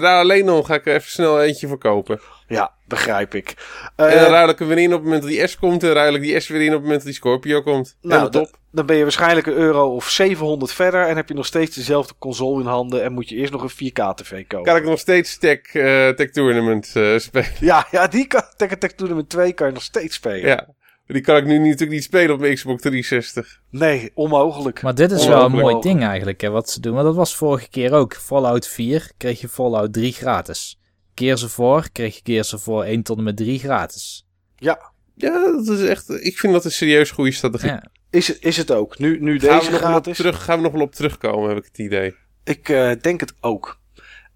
daar 0.00 0.18
alleen 0.18 0.44
nog 0.44 0.66
ga 0.66 0.74
ik 0.74 0.86
er 0.86 0.94
even 0.94 1.10
snel 1.10 1.42
eentje 1.42 1.68
voor 1.68 1.78
kopen. 1.78 2.20
Ja, 2.46 2.72
begrijp 2.94 3.34
ik. 3.34 3.54
Uh, 3.96 4.14
en 4.14 4.22
dan 4.22 4.30
ruil 4.30 4.48
ik 4.48 4.58
hem 4.58 4.68
weer 4.68 4.78
in 4.78 4.86
op 4.86 4.92
het 4.92 5.02
moment 5.02 5.22
dat 5.22 5.30
die 5.30 5.46
S 5.46 5.56
komt. 5.56 5.82
En 5.82 5.92
ruil 5.92 6.14
ik 6.14 6.20
die 6.20 6.40
S 6.40 6.48
weer 6.48 6.60
in 6.60 6.66
op 6.66 6.72
het 6.72 6.82
moment 6.82 6.98
dat 6.98 7.06
die 7.06 7.14
Scorpio 7.14 7.62
komt. 7.62 7.96
Nou, 8.00 8.30
top. 8.30 8.58
Dan 8.70 8.86
ben 8.86 8.96
je 8.96 9.02
waarschijnlijk 9.02 9.46
een 9.46 9.52
euro 9.52 9.94
of 9.94 10.08
700 10.08 10.72
verder. 10.72 11.06
En 11.06 11.16
heb 11.16 11.28
je 11.28 11.34
nog 11.34 11.46
steeds 11.46 11.76
dezelfde 11.76 12.14
console 12.18 12.60
in 12.62 12.68
handen. 12.68 13.02
En 13.02 13.12
moet 13.12 13.28
je 13.28 13.36
eerst 13.36 13.52
nog 13.52 13.62
een 13.62 13.90
4K-TV 13.90 14.46
kopen. 14.46 14.66
Kan 14.66 14.76
ik 14.76 14.84
nog 14.84 14.98
steeds 14.98 15.38
Tech, 15.38 15.74
uh, 15.74 16.08
tech 16.08 16.30
Tournament 16.30 16.86
spelen? 17.16 17.50
Ja, 17.60 17.86
ja 17.90 18.06
die 18.06 18.26
kan, 18.26 18.42
Tech 18.56 18.74
Tech 18.74 18.92
Tournament 18.92 19.28
2 19.28 19.52
kan 19.52 19.66
je 19.66 19.72
nog 19.72 19.82
steeds 19.82 20.14
spelen. 20.14 20.48
Ja. 20.48 20.68
Die 21.06 21.22
kan 21.22 21.36
ik 21.36 21.44
nu 21.44 21.58
natuurlijk 21.58 21.90
niet 21.90 22.02
spelen 22.02 22.34
op 22.34 22.40
mijn 22.40 22.54
Xbox 22.54 22.82
360. 22.82 23.60
Nee, 23.70 24.10
onmogelijk. 24.14 24.82
Maar 24.82 24.94
dit 24.94 25.10
is 25.10 25.26
wel 25.26 25.44
een 25.44 25.52
mooi 25.52 25.80
ding 25.80 26.02
eigenlijk, 26.02 26.40
hè, 26.40 26.50
wat 26.50 26.70
ze 26.70 26.80
doen. 26.80 26.94
Want 26.94 27.06
dat 27.06 27.14
was 27.14 27.36
vorige 27.36 27.68
keer 27.68 27.92
ook. 27.92 28.14
Fallout 28.14 28.68
4 28.68 29.10
kreeg 29.16 29.40
je 29.40 29.48
Fallout 29.48 29.92
3 29.92 30.12
gratis. 30.12 30.80
Keer 31.14 31.36
ze 31.36 31.48
voor, 31.48 31.88
kreeg 31.92 32.14
je 32.14 32.22
keer 32.22 32.42
ze 32.42 32.58
voor 32.58 32.84
1 32.84 33.02
tot 33.02 33.18
en 33.18 33.24
met 33.24 33.36
3 33.36 33.58
gratis. 33.58 34.26
Ja. 34.56 34.90
Ja, 35.14 35.52
dat 35.52 35.68
is 35.68 35.88
echt... 35.88 36.10
Ik 36.10 36.38
vind 36.38 36.52
dat 36.52 36.64
een 36.64 36.70
serieus 36.70 37.10
goede 37.10 37.32
strategie. 37.32 37.70
Ja. 37.70 37.84
Is, 38.10 38.28
het, 38.28 38.38
is 38.40 38.56
het 38.56 38.70
ook. 38.70 38.98
Nu, 38.98 39.20
nu 39.20 39.40
gaan 39.40 39.58
deze 39.58 39.72
gratis... 39.72 40.16
Terug, 40.16 40.44
gaan 40.44 40.56
we 40.56 40.62
nog 40.62 40.72
wel 40.72 40.82
op 40.82 40.94
terugkomen, 40.94 41.48
heb 41.48 41.58
ik 41.58 41.64
het 41.64 41.78
idee. 41.78 42.14
Ik 42.44 42.68
uh, 42.68 42.92
denk 43.00 43.20
het 43.20 43.34
ook. 43.40 43.80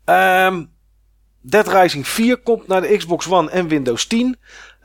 Um, 0.05 0.75
Dead 1.41 1.69
Rising 1.69 2.07
4 2.07 2.37
komt 2.37 2.67
naar 2.67 2.81
de 2.81 2.97
Xbox 2.97 3.29
One 3.29 3.51
en 3.51 3.69
Windows 3.69 4.07
10. 4.07 4.37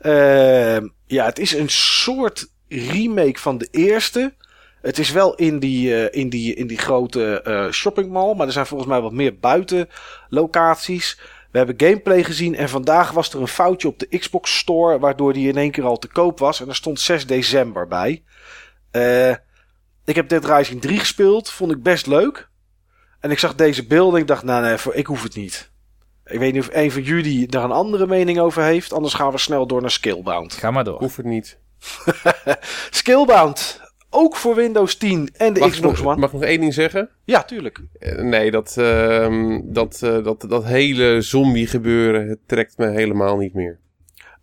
Uh, 0.02 0.76
ja, 1.06 1.24
het 1.24 1.38
is 1.38 1.52
een 1.52 1.68
soort 1.68 2.50
remake 2.68 3.38
van 3.38 3.58
de 3.58 3.68
eerste. 3.70 4.34
Het 4.80 4.98
is 4.98 5.10
wel 5.10 5.34
in 5.34 5.58
die, 5.58 5.88
uh, 5.88 6.06
in 6.10 6.28
die, 6.28 6.54
in 6.54 6.66
die 6.66 6.78
grote 6.78 7.44
uh, 7.46 7.70
shoppingmall. 7.70 8.34
Maar 8.34 8.46
er 8.46 8.52
zijn 8.52 8.66
volgens 8.66 8.90
mij 8.90 9.00
wat 9.00 9.12
meer 9.12 9.38
buitenlocaties. 9.38 11.20
We 11.52 11.58
hebben 11.58 11.88
gameplay 11.88 12.24
gezien. 12.24 12.54
En 12.54 12.68
vandaag 12.68 13.10
was 13.10 13.32
er 13.32 13.40
een 13.40 13.48
foutje 13.48 13.88
op 13.88 13.98
de 13.98 14.18
Xbox 14.18 14.58
Store. 14.58 14.98
Waardoor 14.98 15.32
die 15.32 15.48
in 15.48 15.56
één 15.56 15.70
keer 15.70 15.84
al 15.84 15.98
te 15.98 16.08
koop 16.08 16.38
was. 16.38 16.60
En 16.60 16.68
er 16.68 16.74
stond 16.74 17.00
6 17.00 17.26
december 17.26 17.88
bij. 17.88 18.22
Uh, 18.92 19.30
ik 20.04 20.14
heb 20.14 20.28
Dead 20.28 20.44
Rising 20.44 20.80
3 20.80 20.98
gespeeld. 20.98 21.50
Vond 21.50 21.70
ik 21.72 21.82
best 21.82 22.06
leuk. 22.06 22.48
En 23.20 23.30
ik 23.30 23.38
zag 23.38 23.54
deze 23.54 23.86
beelden. 23.86 24.20
Ik 24.20 24.26
dacht, 24.26 24.42
nou 24.42 24.62
nee, 24.62 24.76
voor, 24.76 24.94
ik 24.94 25.06
hoef 25.06 25.22
het 25.22 25.34
niet. 25.34 25.70
Ik 26.24 26.38
weet 26.38 26.52
niet 26.52 26.62
of 26.62 26.68
een 26.72 26.92
van 26.92 27.02
jullie 27.02 27.46
daar 27.46 27.64
een 27.64 27.70
andere 27.70 28.06
mening 28.06 28.38
over 28.38 28.62
heeft. 28.62 28.92
Anders 28.92 29.14
gaan 29.14 29.32
we 29.32 29.38
snel 29.38 29.66
door 29.66 29.80
naar 29.80 29.90
Skillbound. 29.90 30.52
Ga 30.52 30.70
maar 30.70 30.84
door. 30.84 30.98
Hoef 30.98 31.16
het 31.16 31.26
niet. 31.26 31.58
Skillbound. 32.90 33.80
Ook 34.14 34.36
voor 34.36 34.54
Windows 34.54 34.96
10 34.96 35.28
en 35.36 35.52
de 35.52 35.60
mag 35.60 35.70
Xbox 35.70 35.98
nog, 35.98 36.06
One. 36.06 36.20
Mag 36.20 36.28
ik 36.28 36.34
nog 36.34 36.44
één 36.44 36.60
ding 36.60 36.74
zeggen? 36.74 37.10
Ja, 37.24 37.42
tuurlijk. 37.42 37.80
Uh, 37.98 38.18
nee, 38.18 38.50
dat, 38.50 38.76
uh, 38.78 39.58
dat, 39.64 40.00
uh, 40.04 40.24
dat, 40.24 40.44
dat 40.48 40.64
hele 40.64 41.20
zombie 41.20 41.66
gebeuren 41.66 42.28
het 42.28 42.38
trekt 42.46 42.78
me 42.78 42.88
helemaal 42.88 43.36
niet 43.36 43.54
meer. 43.54 43.78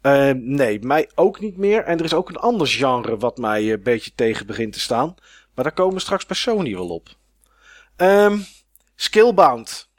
Uh, 0.02 0.32
nee, 0.36 0.80
mij 0.80 1.10
ook 1.16 1.40
niet 1.40 1.58
meer. 1.58 1.84
En 1.84 1.98
er 1.98 2.06
is 2.06 2.14
ook 2.14 2.30
een 2.30 2.36
ander 2.36 2.68
genre 2.68 3.18
wat 3.18 3.38
mij 3.38 3.72
een 3.72 3.84
beetje 3.84 4.12
tegen 4.16 4.46
begint 4.46 4.74
te 4.74 4.80
staan. 4.80 5.16
Maar 5.56 5.64
daar 5.64 5.74
komen 5.74 5.94
we 5.94 6.00
straks 6.00 6.26
bij 6.26 6.36
Sony 6.36 6.74
wel 6.74 6.90
op. 6.90 7.10
Um, 7.98 8.46
Skillbound. 8.96 9.90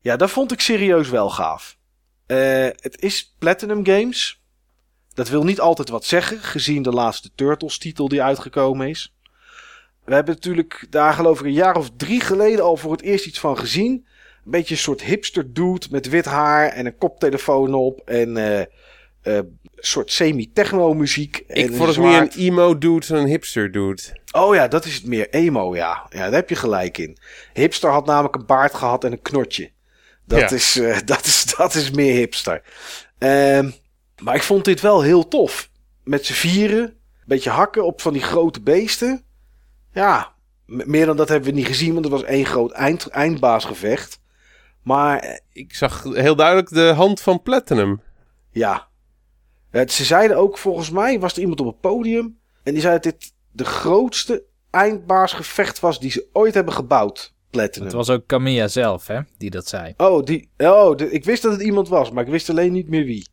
Ja, 0.00 0.16
dat 0.16 0.30
vond 0.30 0.52
ik 0.52 0.60
serieus 0.60 1.08
wel 1.08 1.30
gaaf. 1.30 1.76
Het 2.26 2.96
is 3.00 3.34
Platinum 3.38 3.86
Games. 3.86 4.42
Dat 5.14 5.28
wil 5.28 5.44
niet 5.44 5.60
altijd 5.60 5.88
wat 5.88 6.04
zeggen, 6.04 6.38
gezien 6.38 6.82
de 6.82 6.90
laatste 6.90 7.30
Turtles 7.34 7.78
titel 7.78 8.08
die 8.08 8.22
uitgekomen 8.22 8.88
is. 8.88 9.14
We 10.04 10.14
hebben 10.14 10.34
natuurlijk 10.34 10.86
daar 10.90 11.12
geloof 11.12 11.40
ik 11.40 11.46
een 11.46 11.52
jaar 11.52 11.76
of 11.76 11.90
drie 11.96 12.20
geleden 12.20 12.64
al 12.64 12.76
voor 12.76 12.92
het 12.92 13.02
eerst 13.02 13.26
iets 13.26 13.40
van 13.40 13.58
gezien. 13.58 14.06
Een 14.44 14.50
beetje 14.50 14.74
een 14.74 14.80
soort 14.80 15.02
hipster 15.02 15.52
dude 15.52 15.86
met 15.90 16.08
wit 16.08 16.24
haar 16.24 16.68
en 16.68 16.86
een 16.86 16.98
koptelefoon 16.98 17.74
op 17.74 18.00
en 18.04 18.36
uh, 18.36 18.60
uh, 19.22 19.40
soort 19.76 20.12
semi-techno 20.12 20.94
muziek. 20.94 21.44
Ik 21.46 21.74
vond 21.74 21.88
het 21.88 21.98
meer 21.98 22.20
een 22.20 22.32
emo 22.36 22.78
dude 22.78 23.06
dan 23.06 23.16
een 23.16 23.26
hipster 23.26 23.72
dude. 23.72 24.02
Oh 24.32 24.54
ja, 24.54 24.68
dat 24.68 24.84
is 24.84 24.94
het 24.94 25.06
meer 25.06 25.28
emo, 25.30 25.76
ja. 25.76 26.06
Ja, 26.08 26.24
daar 26.24 26.32
heb 26.32 26.48
je 26.48 26.56
gelijk 26.56 26.98
in. 26.98 27.18
Hipster 27.52 27.90
had 27.90 28.06
namelijk 28.06 28.34
een 28.34 28.46
baard 28.46 28.74
gehad 28.74 29.04
en 29.04 29.12
een 29.12 29.22
knotje. 29.22 29.70
Dat, 30.24 30.40
ja. 30.40 30.50
is, 30.50 30.76
uh, 30.76 30.98
dat, 31.04 31.24
is, 31.24 31.54
dat 31.56 31.74
is 31.74 31.90
meer 31.90 32.14
hipster. 32.14 32.62
Uh, 33.18 33.72
maar 34.22 34.34
ik 34.34 34.42
vond 34.42 34.64
dit 34.64 34.80
wel 34.80 35.02
heel 35.02 35.28
tof. 35.28 35.70
Met 36.04 36.26
z'n 36.26 36.32
vieren. 36.32 36.82
Een 36.82 37.26
beetje 37.26 37.50
hakken 37.50 37.84
op 37.84 38.00
van 38.00 38.12
die 38.12 38.22
grote 38.22 38.60
beesten. 38.60 39.24
Ja, 39.92 40.34
meer 40.66 41.06
dan 41.06 41.16
dat 41.16 41.28
hebben 41.28 41.48
we 41.48 41.56
niet 41.56 41.66
gezien, 41.66 41.92
want 41.92 42.04
het 42.04 42.14
was 42.14 42.24
één 42.24 42.46
groot 42.46 42.70
eind, 42.70 43.06
eindbaasgevecht. 43.06 44.20
Maar... 44.82 45.40
Ik 45.52 45.74
zag 45.74 46.02
heel 46.02 46.36
duidelijk 46.36 46.68
de 46.68 46.92
hand 46.96 47.20
van 47.20 47.42
Platinum. 47.42 48.02
Ja. 48.50 48.88
Ze 49.72 50.04
zeiden 50.04 50.36
ook, 50.36 50.58
volgens 50.58 50.90
mij 50.90 51.20
was 51.20 51.32
er 51.32 51.40
iemand 51.40 51.60
op 51.60 51.66
het 51.66 51.80
podium. 51.80 52.38
En 52.62 52.72
die 52.72 52.82
zei 52.82 52.94
dat 52.94 53.02
dit 53.02 53.32
de 53.52 53.64
grootste 53.64 54.44
eindbaasgevecht 54.70 55.80
was 55.80 56.00
die 56.00 56.10
ze 56.10 56.26
ooit 56.32 56.54
hebben 56.54 56.74
gebouwd. 56.74 57.34
Platinum. 57.50 57.86
Het 57.86 57.96
was 57.96 58.10
ook 58.10 58.26
Camilla 58.26 58.68
zelf, 58.68 59.06
hè, 59.06 59.20
die 59.38 59.50
dat 59.50 59.68
zei. 59.68 59.94
Oh, 59.96 60.24
die, 60.24 60.50
oh 60.56 60.96
de, 60.96 61.10
ik 61.10 61.24
wist 61.24 61.42
dat 61.42 61.52
het 61.52 61.60
iemand 61.60 61.88
was, 61.88 62.10
maar 62.10 62.24
ik 62.24 62.30
wist 62.30 62.50
alleen 62.50 62.72
niet 62.72 62.88
meer 62.88 63.04
wie. 63.04 63.28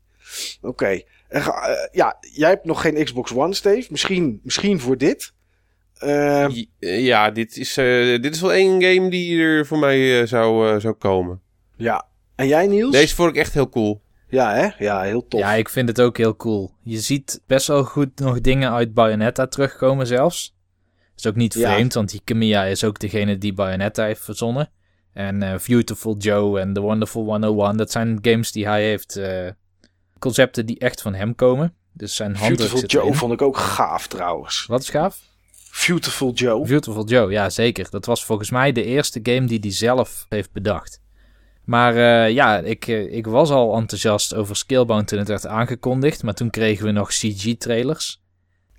Oké. 0.61 0.67
Okay. 0.67 1.05
Uh, 1.29 1.47
ja, 1.91 2.17
jij 2.19 2.49
hebt 2.49 2.65
nog 2.65 2.81
geen 2.81 3.03
Xbox 3.03 3.33
One, 3.33 3.53
Steve. 3.53 3.87
Misschien, 3.89 4.39
misschien 4.43 4.79
voor 4.79 4.97
dit. 4.97 5.33
Uh, 6.03 6.47
ja, 6.79 7.31
dit 7.31 7.57
is, 7.57 7.77
uh, 7.77 8.21
dit 8.21 8.35
is 8.35 8.41
wel 8.41 8.53
één 8.53 8.81
game 8.83 9.09
die 9.09 9.41
er 9.41 9.65
voor 9.65 9.79
mij 9.79 10.25
zou, 10.25 10.79
zou 10.79 10.93
komen. 10.93 11.41
Ja. 11.75 12.05
En 12.35 12.47
jij, 12.47 12.67
Niels? 12.67 12.91
Deze 12.91 13.15
vond 13.15 13.29
ik 13.29 13.35
echt 13.35 13.53
heel 13.53 13.69
cool. 13.69 14.01
Ja, 14.29 14.53
hè? 14.53 14.85
Ja, 14.85 15.01
heel 15.01 15.27
tof. 15.27 15.39
Ja, 15.39 15.53
ik 15.53 15.69
vind 15.69 15.87
het 15.87 16.01
ook 16.01 16.17
heel 16.17 16.35
cool. 16.35 16.71
Je 16.83 16.99
ziet 16.99 17.41
best 17.47 17.67
wel 17.67 17.83
goed 17.83 18.19
nog 18.19 18.41
dingen 18.41 18.71
uit 18.71 18.93
Bayonetta 18.93 19.47
terugkomen 19.47 20.07
zelfs. 20.07 20.55
is 21.17 21.27
ook 21.27 21.35
niet 21.35 21.53
vreemd, 21.53 21.93
ja. 21.93 21.99
want 21.99 22.11
die 22.11 22.21
Camilla 22.23 22.63
is 22.63 22.83
ook 22.83 22.99
degene 22.99 23.37
die 23.37 23.53
Bayonetta 23.53 24.03
heeft 24.03 24.23
verzonnen. 24.23 24.69
En 25.13 25.41
uh, 25.41 25.55
Beautiful 25.67 26.17
Joe 26.17 26.59
en 26.59 26.73
The 26.73 26.79
Wonderful 26.79 27.23
101, 27.23 27.77
dat 27.77 27.91
zijn 27.91 28.19
games 28.21 28.51
die 28.51 28.67
hij 28.67 28.83
heeft... 28.83 29.17
Uh, 29.17 29.49
concepten 30.19 30.65
die 30.65 30.79
echt 30.79 31.01
van 31.01 31.13
hem 31.13 31.35
komen. 31.35 31.73
Dus 31.93 32.15
zijn 32.15 32.33
Beautiful 32.33 32.85
Joe 32.85 33.13
vond 33.13 33.33
ik 33.33 33.41
ook 33.41 33.57
gaaf 33.57 34.07
trouwens. 34.07 34.65
Wat 34.65 34.81
is 34.81 34.89
gaaf? 34.89 35.19
Beautiful 35.85 36.33
Joe. 36.33 36.67
Beautiful 36.67 37.05
Joe, 37.05 37.31
ja 37.31 37.49
zeker. 37.49 37.89
Dat 37.89 38.05
was 38.05 38.25
volgens 38.25 38.49
mij 38.49 38.71
de 38.71 38.83
eerste 38.83 39.19
game 39.23 39.47
die 39.47 39.59
hij 39.59 39.71
zelf 39.71 40.25
heeft 40.29 40.51
bedacht. 40.51 41.01
Maar 41.63 41.95
uh, 41.95 42.29
ja, 42.33 42.59
ik, 42.59 42.87
ik 42.87 43.27
was 43.27 43.49
al 43.49 43.75
enthousiast 43.75 44.35
over 44.35 44.55
Skillbound 44.55 45.07
toen 45.07 45.19
het 45.19 45.27
werd 45.27 45.47
aangekondigd. 45.47 46.23
Maar 46.23 46.33
toen 46.33 46.49
kregen 46.49 46.85
we 46.85 46.91
nog 46.91 47.09
CG-trailers. 47.09 48.21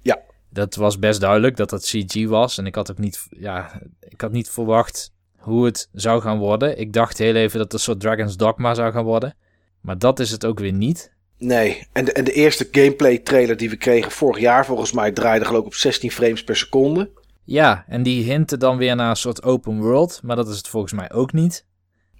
Ja. 0.03 0.19
Dat 0.51 0.75
was 0.75 0.99
best 0.99 1.21
duidelijk 1.21 1.57
dat 1.57 1.71
dat 1.71 1.83
CG 1.85 2.27
was. 2.27 2.59
En 2.59 2.67
ik 2.67 2.75
had 2.75 2.91
ook 2.91 2.99
niet, 2.99 3.27
ja, 3.31 3.81
ik 4.01 4.21
had 4.21 4.33
niet 4.33 4.51
verwacht 4.51 5.13
hoe 5.37 5.65
het 5.65 5.89
zou 5.93 6.21
gaan 6.21 6.39
worden. 6.39 6.79
Ik 6.79 6.93
dacht 6.93 7.19
heel 7.19 7.35
even 7.35 7.59
dat 7.59 7.67
het 7.67 7.73
een 7.73 7.79
soort 7.79 8.01
Dragon's 8.01 8.37
Dogma 8.37 8.75
zou 8.75 8.93
gaan 8.93 9.05
worden. 9.05 9.35
Maar 9.81 9.99
dat 9.99 10.21
is 10.21 10.31
het 10.31 10.47
ook 10.47 10.59
weer 10.59 10.73
niet. 10.73 11.13
Nee, 11.39 11.87
en 11.93 12.05
de, 12.05 12.13
en 12.13 12.25
de 12.25 12.33
eerste 12.33 12.69
gameplay 12.73 13.19
trailer 13.19 13.57
die 13.57 13.71
we 13.71 13.77
kregen 13.77 14.11
vorig 14.11 14.39
jaar 14.41 14.67
volgens 14.67 14.93
mij 14.93 15.13
draaide 15.13 15.45
geloof 15.45 15.61
ik 15.61 15.67
op 15.67 15.75
16 15.75 16.11
frames 16.11 16.45
per 16.45 16.57
seconde. 16.57 17.11
Ja, 17.45 17.85
en 17.89 18.03
die 18.03 18.25
hinten 18.25 18.59
dan 18.59 18.77
weer 18.77 18.97
naar 18.97 19.11
een 19.11 19.17
soort 19.17 19.43
open 19.43 19.81
world, 19.81 20.21
maar 20.23 20.37
dat 20.37 20.49
is 20.49 20.57
het 20.57 20.69
volgens 20.69 20.93
mij 20.93 21.13
ook 21.13 21.33
niet. 21.33 21.67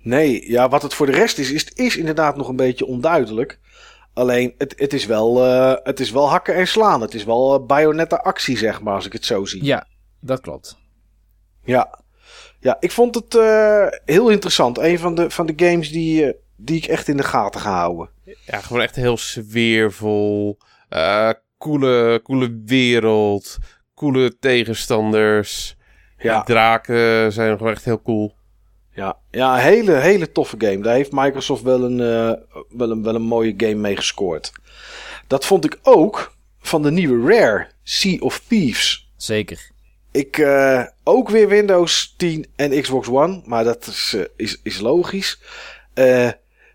Nee, 0.03 0.51
ja, 0.51 0.69
wat 0.69 0.83
het 0.83 0.95
voor 0.95 1.07
de 1.07 1.13
rest 1.13 1.39
is, 1.39 1.51
is, 1.51 1.65
is 1.75 1.97
inderdaad 1.97 2.37
nog 2.37 2.49
een 2.49 2.57
beetje 2.57 2.87
onduidelijk. 2.87 3.59
Alleen, 4.13 4.55
het, 4.59 4.75
het, 4.77 4.93
is 4.93 5.07
wel, 5.07 5.47
uh, 5.47 5.75
het 5.83 6.01
is 6.01 6.11
wel 6.11 6.31
hakken 6.31 6.55
en 6.55 6.69
slaan. 6.69 7.01
Het 7.01 7.15
is 7.15 7.25
wel 7.25 7.61
uh, 7.61 7.67
Bayonetta 7.67 8.17
actie, 8.17 8.59
zeg 8.59 8.83
maar, 8.83 8.95
als 8.95 9.07
ik 9.07 9.13
het 9.13 9.25
zo 9.25 9.45
zie. 9.45 9.65
Ja, 9.65 9.87
dat 10.21 10.41
klopt. 10.41 10.79
Ja, 11.65 12.01
ja 12.61 12.77
ik 12.81 12.91
vond 12.91 13.15
het 13.15 13.35
uh, 13.35 13.87
heel 14.05 14.29
interessant. 14.29 14.79
Een 14.79 14.99
van 14.99 15.15
de, 15.15 15.31
van 15.31 15.47
de 15.47 15.53
games 15.57 15.91
die, 15.91 16.35
die 16.61 16.77
ik 16.77 16.85
echt 16.85 17.09
in 17.09 17.17
de 17.17 17.23
gaten 17.23 17.61
ga 17.61 17.79
houden. 17.79 18.11
Ja, 18.47 18.61
gewoon 18.61 18.83
echt 18.83 18.97
heel 18.97 19.17
sfeervol. 19.17 20.59
Uh, 20.91 21.31
coole, 21.59 22.21
coole 22.23 22.63
wereld. 22.65 23.57
Coole 23.95 24.39
tegenstanders. 24.39 25.77
Ja. 26.19 26.35
Die 26.37 26.45
draken 26.45 27.33
zijn 27.33 27.57
gewoon 27.57 27.73
echt 27.73 27.85
heel 27.85 28.03
cool. 28.03 28.37
Ja, 28.95 29.19
ja 29.31 29.55
een 29.55 29.63
hele, 29.63 29.93
hele 29.93 30.33
toffe 30.33 30.57
game. 30.59 30.81
Daar 30.81 30.95
heeft 30.95 31.13
Microsoft 31.13 31.63
wel 31.63 31.83
een, 31.83 31.99
uh, 31.99 32.33
wel, 32.69 32.91
een, 32.91 33.03
wel 33.03 33.15
een 33.15 33.23
mooie 33.23 33.55
game 33.57 33.75
mee 33.75 33.97
gescoord. 33.97 34.53
Dat 35.27 35.45
vond 35.45 35.65
ik 35.65 35.79
ook 35.83 36.37
van 36.61 36.83
de 36.83 36.91
nieuwe 36.91 37.35
Rare, 37.35 37.67
Sea 37.83 38.19
of 38.19 38.43
Thieves. 38.49 39.11
Zeker. 39.17 39.71
Ik 40.11 40.37
uh, 40.37 40.85
ook 41.05 41.29
weer 41.29 41.49
Windows 41.49 42.15
10 42.17 42.47
en 42.57 42.83
Xbox 42.83 43.09
One, 43.09 43.43
maar 43.45 43.65
dat 43.65 43.87
is, 43.87 44.13
uh, 44.17 44.25
is, 44.37 44.61
is 44.63 44.81
logisch. 44.81 45.41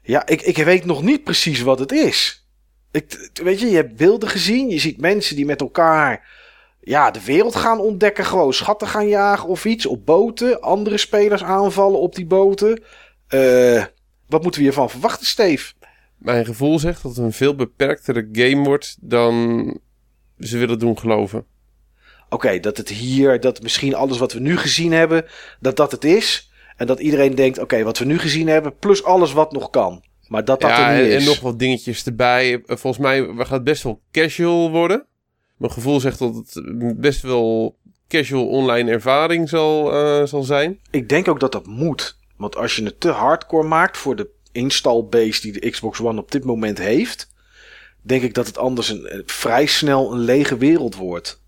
Ja, 0.03 0.25
ik, 0.25 0.41
ik 0.41 0.57
weet 0.57 0.85
nog 0.85 1.03
niet 1.03 1.23
precies 1.23 1.61
wat 1.61 1.80
het 1.80 1.91
is. 1.91 2.47
Ik, 2.91 3.30
weet 3.34 3.59
je, 3.59 3.69
je 3.69 3.75
hebt 3.75 3.95
beelden 3.95 4.30
gezien. 4.30 4.69
Je 4.69 4.80
ziet 4.80 5.01
mensen 5.01 5.35
die 5.35 5.45
met 5.45 5.61
elkaar 5.61 6.27
ja, 6.81 7.11
de 7.11 7.23
wereld 7.23 7.55
gaan 7.55 7.80
ontdekken. 7.80 8.25
Gewoon 8.25 8.53
schatten 8.53 8.88
gaan 8.88 9.07
jagen 9.07 9.49
of 9.49 9.65
iets. 9.65 9.85
Op 9.85 10.05
boten. 10.05 10.61
Andere 10.61 10.97
spelers 10.97 11.43
aanvallen 11.43 11.99
op 11.99 12.15
die 12.15 12.25
boten. 12.25 12.84
Uh, 13.30 13.84
wat 14.27 14.41
moeten 14.41 14.59
we 14.61 14.67
hiervan 14.67 14.89
verwachten, 14.89 15.27
Steve? 15.27 15.73
Mijn 16.17 16.45
gevoel 16.45 16.80
zegt 16.80 17.03
dat 17.03 17.15
het 17.15 17.25
een 17.25 17.34
veel 17.34 17.55
beperktere 17.55 18.30
game 18.31 18.63
wordt 18.63 18.97
dan 19.01 19.80
ze 20.39 20.57
willen 20.57 20.80
doen 20.80 20.99
geloven. 20.99 21.45
Oké, 22.30 22.59
dat 22.59 22.77
het 22.77 22.89
hier, 22.89 23.39
dat 23.39 23.61
misschien 23.61 23.95
alles 23.95 24.17
wat 24.17 24.34
we 24.34 24.39
nu 24.39 24.57
gezien 24.57 24.91
hebben, 24.91 25.25
dat 25.59 25.75
dat 25.75 25.91
het 25.91 26.03
is. 26.03 26.51
En 26.75 26.87
dat 26.87 26.99
iedereen 26.99 27.35
denkt, 27.35 27.59
oké, 27.59 27.83
wat 27.83 27.97
we 27.97 28.05
nu 28.05 28.19
gezien 28.19 28.47
hebben, 28.47 28.77
plus 28.77 29.03
alles 29.03 29.33
wat 29.33 29.51
nog 29.51 29.69
kan. 29.69 30.03
Maar 30.27 30.45
dat 30.45 30.61
dat 30.61 30.69
ja, 30.69 30.89
er 30.89 30.95
niet 30.95 31.11
en, 31.11 31.15
is. 31.15 31.21
en 31.21 31.29
nog 31.29 31.39
wat 31.39 31.59
dingetjes 31.59 32.05
erbij. 32.05 32.61
Volgens 32.65 32.97
mij 32.97 33.27
gaat 33.37 33.49
het 33.49 33.63
best 33.63 33.83
wel 33.83 34.01
casual 34.11 34.71
worden. 34.71 35.05
Mijn 35.57 35.71
gevoel 35.71 35.99
zegt 35.99 36.19
dat 36.19 36.35
het 36.35 36.99
best 36.99 37.21
wel 37.21 37.77
casual 38.07 38.47
online 38.47 38.91
ervaring 38.91 39.49
zal, 39.49 39.93
uh, 39.93 40.25
zal 40.25 40.43
zijn. 40.43 40.79
Ik 40.91 41.09
denk 41.09 41.27
ook 41.27 41.39
dat 41.39 41.51
dat 41.51 41.65
moet. 41.65 42.17
Want 42.37 42.55
als 42.55 42.75
je 42.75 42.83
het 42.83 42.99
te 42.99 43.09
hardcore 43.09 43.67
maakt 43.67 43.97
voor 43.97 44.15
de 44.15 44.29
install 44.51 45.03
base 45.09 45.41
die 45.41 45.51
de 45.51 45.69
Xbox 45.69 46.01
One 46.01 46.19
op 46.19 46.31
dit 46.31 46.43
moment 46.43 46.77
heeft, 46.77 47.27
denk 48.01 48.23
ik 48.23 48.33
dat 48.33 48.47
het 48.47 48.57
anders 48.57 48.89
een, 48.89 49.23
vrij 49.25 49.65
snel 49.65 50.13
een 50.13 50.19
lege 50.19 50.57
wereld 50.57 50.95
wordt. 50.95 51.41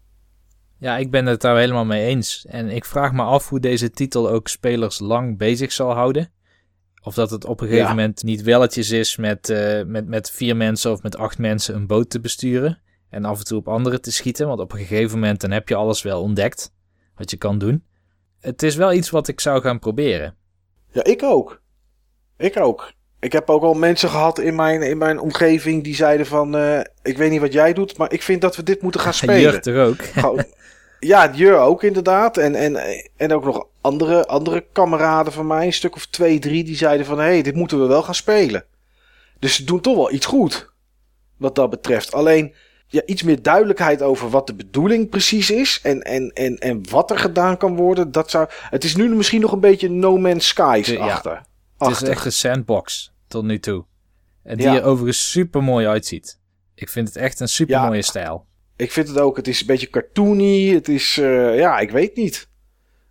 Ja, 0.78 0.98
ik 0.98 1.12
ben 1.12 1.26
het 1.26 1.42
daar 1.42 1.58
helemaal 1.58 1.86
mee 1.86 2.06
eens. 2.06 2.46
En 2.46 2.70
ik 2.70 2.86
vraag 2.86 3.14
me 3.14 3.22
af 3.22 3.50
hoe 3.50 3.60
deze 3.60 3.92
titel 3.92 4.30
ook 4.30 4.48
spelers 4.48 5.00
lang 5.00 5.38
bezig 5.38 5.72
zal 5.72 5.94
houden. 5.94 6.32
Of 7.02 7.14
dat 7.14 7.30
het 7.30 7.46
op 7.46 7.62
een 7.62 7.68
gegeven 7.68 7.88
ja. 7.88 7.96
moment 7.96 8.24
niet 8.24 8.42
welletjes 8.42 8.92
is 8.92 9.16
met, 9.16 9.50
uh, 9.50 9.84
met, 9.84 10.08
met 10.08 10.32
vier 10.32 10.56
mensen 10.56 10.92
of 10.92 11.04
met 11.04 11.18
acht 11.18 11.38
mensen 11.38 11.76
een 11.76 11.88
boot 11.88 12.10
te 12.10 12.20
besturen. 12.20 12.82
En 13.10 13.26
af 13.26 13.40
en 13.40 13.46
toe 13.46 13.58
op 13.58 13.68
anderen 13.68 14.02
te 14.02 14.12
schieten. 14.12 14.48
Want 14.48 14.60
op 14.60 14.72
een 14.72 14.78
gegeven 14.78 15.20
moment 15.20 15.42
dan 15.42 15.52
heb 15.52 15.70
je 15.70 15.76
alles 15.76 16.02
wel 16.02 16.22
ontdekt. 16.22 16.74
Wat 17.16 17.32
je 17.32 17.38
kan 17.38 17.58
doen. 17.58 17.84
Het 18.40 18.64
is 18.64 18.76
wel 18.76 18.94
iets 18.94 19.10
wat 19.10 19.28
ik 19.28 19.40
zou 19.40 19.62
gaan 19.62 19.80
proberen. 19.80 20.36
Ja, 20.92 21.04
ik 21.04 21.24
ook. 21.24 21.62
Ik 22.38 22.58
ook. 22.58 22.92
Ik 23.26 23.32
heb 23.32 23.50
ook 23.50 23.64
al 23.64 23.74
mensen 23.74 24.10
gehad 24.10 24.40
in 24.40 24.56
mijn, 24.56 24.82
in 24.82 24.98
mijn 24.98 25.20
omgeving 25.20 25.84
die 25.84 25.96
zeiden 25.96 26.26
van... 26.26 26.56
Uh, 26.56 26.80
ik 27.04 27.18
weet 27.18 27.32
niet 27.32 27.40
wat 27.42 27.54
jij 27.54 27.74
doet, 27.74 27.98
maar 27.98 28.14
ik 28.14 28.22
vind 28.22 28.42
dat 28.42 28.56
we 28.56 28.64
dit 28.64 28.82
moeten 28.82 29.02
gaan 29.02 29.14
spelen. 29.14 29.42
Jurk 29.42 29.66
er 29.66 29.86
ook. 29.86 29.98
ja, 31.00 31.32
Jur 31.34 31.58
ook 31.58 31.84
inderdaad. 31.84 32.38
En, 32.38 32.56
en, 32.56 32.80
en 33.16 33.34
ook 33.34 33.44
nog 33.44 33.68
andere, 33.82 34.26
andere 34.26 34.66
kameraden 34.72 35.34
van 35.34 35.48
mij, 35.48 35.66
een 35.66 35.74
stuk 35.74 35.96
of 35.96 36.06
twee, 36.06 36.40
drie... 36.40 36.64
die 36.64 36.76
zeiden 36.76 37.06
van, 37.06 37.18
hé, 37.18 37.24
hey, 37.24 37.42
dit 37.42 37.56
moeten 37.56 37.82
we 37.82 37.86
wel 37.86 38.04
gaan 38.04 38.16
spelen. 38.16 38.66
Dus 39.40 39.56
ze 39.56 39.64
doen 39.64 39.82
toch 39.82 39.96
wel 39.96 40.12
iets 40.12 40.26
goed. 40.26 40.74
Wat 41.38 41.56
dat 41.56 41.70
betreft. 41.70 42.14
Alleen 42.14 42.54
ja, 42.88 43.02
iets 43.06 43.24
meer 43.24 43.42
duidelijkheid 43.42 44.02
over 44.02 44.30
wat 44.30 44.48
de 44.48 44.54
bedoeling 44.54 45.10
precies 45.10 45.52
is. 45.52 45.80
En, 45.84 46.02
en, 46.02 46.32
en, 46.34 46.58
en 46.58 46.90
wat 46.90 47.12
er 47.12 47.20
gedaan 47.20 47.58
kan 47.58 47.76
worden. 47.76 48.12
Dat 48.12 48.30
zou, 48.30 48.48
het 48.52 48.84
is 48.84 48.96
nu 48.96 49.16
misschien 49.16 49.42
nog 49.42 49.52
een 49.52 49.60
beetje 49.60 49.90
No 49.90 50.18
Man's 50.18 50.48
Skies 50.48 50.88
Ja. 50.88 51.06
achter. 51.06 51.42
Het 51.78 51.90
is 51.90 52.02
echt 52.02 52.26
een 52.26 52.32
sandbox 52.32 53.14
tot 53.28 53.44
nu 53.44 53.60
toe. 53.60 53.86
En 54.44 54.58
die 54.58 54.66
Ja. 54.66 54.76
er 54.76 54.84
overigens 54.84 55.32
super 55.32 55.64
mooi 55.64 55.88
uitziet. 55.88 56.40
Ik 56.76 56.90
vind 56.90 57.08
het 57.08 57.18
echt 57.18 57.40
een 57.40 57.48
super 57.50 57.80
mooie 57.82 57.96
Ja. 57.96 58.02
stijl. 58.02 58.46
Ik 58.76 58.92
vind 58.92 59.08
het 59.08 59.20
ook. 59.20 59.36
Het 59.38 59.48
is 59.48 59.60
een 59.62 59.68
beetje 59.68 59.90
cartoony. 59.90 60.68
Het 60.70 60.88
is, 60.88 61.18
eh, 61.18 61.58
ja, 61.58 61.80
ik 61.80 61.92
weet 61.92 62.16
niet. 62.16 62.50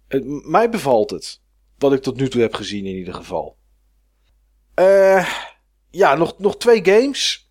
Het, 0.09 0.25
mij 0.47 0.71
bevalt 0.71 1.11
het. 1.11 1.41
Wat 1.79 1.93
ik 1.93 2.03
tot 2.03 2.17
nu 2.17 2.29
toe 2.29 2.41
heb 2.41 2.55
gezien 2.55 2.87
in 2.87 2.97
ieder 2.97 3.15
geval. 3.15 3.57
Eh, 4.75 5.29
ja, 5.91 6.15
nog, 6.15 6.39
nog 6.39 6.57
twee 6.57 6.85
games. 6.85 7.51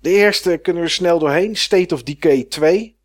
De 0.00 0.10
eerste 0.10 0.58
kunnen 0.62 0.82
we 0.82 0.88
snel 0.88 1.18
doorheen. 1.18 1.56
State 1.56 1.94
of 1.94 2.02
Decay 2.02 2.44
2. 2.44 2.98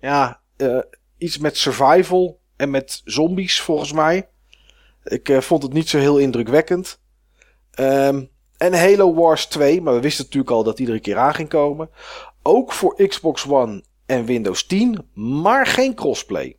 Ja, 0.00 0.40
eh, 0.56 0.78
iets 1.18 1.38
met 1.38 1.56
survival 1.56 2.40
en 2.56 2.70
met 2.70 3.00
zombies 3.04 3.60
volgens 3.60 3.92
mij. 3.92 4.28
Ik 5.04 5.32
vond 5.42 5.62
het 5.62 5.72
niet 5.72 5.88
zo 5.88 5.98
heel 5.98 6.18
indrukwekkend. 6.18 7.00
Ehm, 7.70 8.24
en 8.64 8.78
Halo 8.78 9.14
Wars 9.14 9.46
2, 9.46 9.80
maar 9.80 9.94
we 9.94 10.00
wisten 10.00 10.24
natuurlijk 10.24 10.52
al 10.52 10.64
dat 10.64 10.76
die 10.76 10.86
er 10.88 10.94
een 10.94 11.00
keer 11.00 11.16
aan 11.18 11.34
ging 11.34 11.48
komen. 11.48 11.88
Ook 12.42 12.72
voor 12.72 13.06
Xbox 13.08 13.46
One 13.48 13.82
en 14.06 14.24
Windows 14.24 14.66
10, 14.66 15.06
maar 15.14 15.66
geen 15.66 15.94
crossplay. 15.94 16.56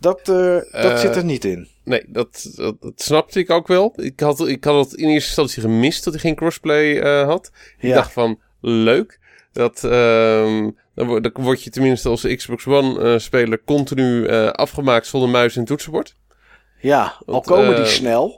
Dat, 0.00 0.18
eh, 0.20 0.54
dat 0.82 0.92
Eh, 0.92 0.98
zit 0.98 1.16
er 1.16 1.24
niet 1.24 1.44
in. 1.44 1.68
Nee, 1.84 2.04
dat, 2.08 2.52
dat, 2.56 2.80
dat 2.82 2.92
snapte 3.02 3.38
ik 3.38 3.50
ook 3.50 3.66
wel. 3.66 3.92
Ik 3.96 4.20
had, 4.20 4.48
ik 4.48 4.64
had 4.64 4.84
het 4.90 4.94
in 5.00 5.08
eerste 5.08 5.26
instantie 5.26 5.62
gemist 5.62 6.04
dat 6.04 6.12
hij 6.12 6.22
geen 6.22 6.34
crossplay 6.34 6.98
eh, 7.00 7.26
had. 7.26 7.50
Ik 7.78 7.88
Ja. 7.88 7.94
dacht 7.94 8.12
van, 8.12 8.40
leuk. 8.60 9.18
Dat, 9.52 9.84
ehm, 9.84 10.70
dan, 10.94 11.22
dan 11.22 11.32
word 11.34 11.62
je 11.62 11.70
tenminste 11.70 12.08
als 12.08 12.22
Xbox 12.36 12.66
One-speler 12.66 13.62
continu 13.64 14.28
afgemaakt 14.52 15.06
zonder 15.06 15.28
muis 15.28 15.56
en 15.56 15.64
toetsenbord. 15.64 16.14
Ja, 16.80 17.14
al 17.26 17.40
komen 17.40 17.76
die 17.76 17.84
snel, 17.86 18.37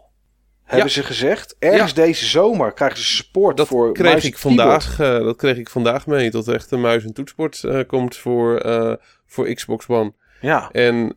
hebben 0.70 0.88
ja. 0.88 0.94
ze 0.94 1.02
gezegd. 1.02 1.56
Ergens 1.58 1.94
deze 1.94 2.26
zomer 2.26 2.72
krijgen 2.72 2.98
ze 2.98 3.04
support 3.04 3.56
Dat 3.56 3.66
voor 3.66 3.92
kreeg, 3.92 4.10
muis 4.10 4.22
en 4.22 4.28
ik 4.28 4.38
vandaag, 4.38 5.00
eh, 5.00 5.18
dat 5.18 5.36
kreeg 5.36 5.56
ik 5.56 5.70
vandaag 5.70 6.06
mee. 6.06 6.30
Dat 6.30 6.46
er 6.46 6.54
echt 6.54 6.70
een 6.70 6.80
muis 6.80 7.04
en 7.04 7.12
toetsenbord 7.12 7.64
eh, 7.64 7.80
komt 7.86 8.16
voor, 8.16 8.58
eh, 8.58 8.94
voor 9.26 9.54
Xbox 9.54 9.88
One. 9.88 10.12
Ja, 10.40 10.68
En 10.72 11.16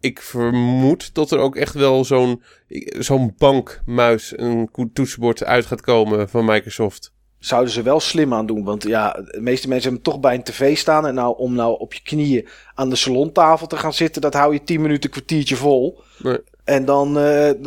ik 0.00 0.20
vermoed 0.22 1.14
dat 1.14 1.30
er 1.30 1.38
ook 1.38 1.56
echt 1.56 1.74
wel 1.74 2.04
zo'n 2.04 2.42
zo'n 2.98 3.34
bankmuis 3.38 4.34
en 4.34 4.70
ko- 4.70 4.90
toetsenbord 4.92 5.44
uit 5.44 5.66
gaat 5.66 5.80
komen 5.80 6.28
van 6.28 6.44
Microsoft. 6.44 7.14
zouden 7.38 7.72
ze 7.72 7.82
wel 7.82 8.00
slim 8.00 8.34
aan 8.34 8.46
doen. 8.46 8.64
Want 8.64 8.82
ja, 8.82 9.12
de 9.12 9.40
meeste 9.40 9.68
mensen 9.68 9.88
hebben 9.90 10.12
toch 10.12 10.20
bij 10.20 10.34
een 10.34 10.42
tv 10.42 10.76
staan. 10.76 11.06
En 11.06 11.14
nou, 11.14 11.36
om 11.38 11.54
nou 11.54 11.78
op 11.78 11.94
je 11.94 12.02
knieën 12.02 12.48
aan 12.74 12.90
de 12.90 12.96
salontafel 12.96 13.66
te 13.66 13.76
gaan 13.76 13.92
zitten, 13.92 14.22
dat 14.22 14.34
hou 14.34 14.52
je 14.52 14.62
10 14.62 14.80
minuten, 14.80 15.10
kwartiertje 15.10 15.56
vol. 15.56 16.02
Nee. 16.18 16.38
En 16.66 16.84
dan, 16.84 17.14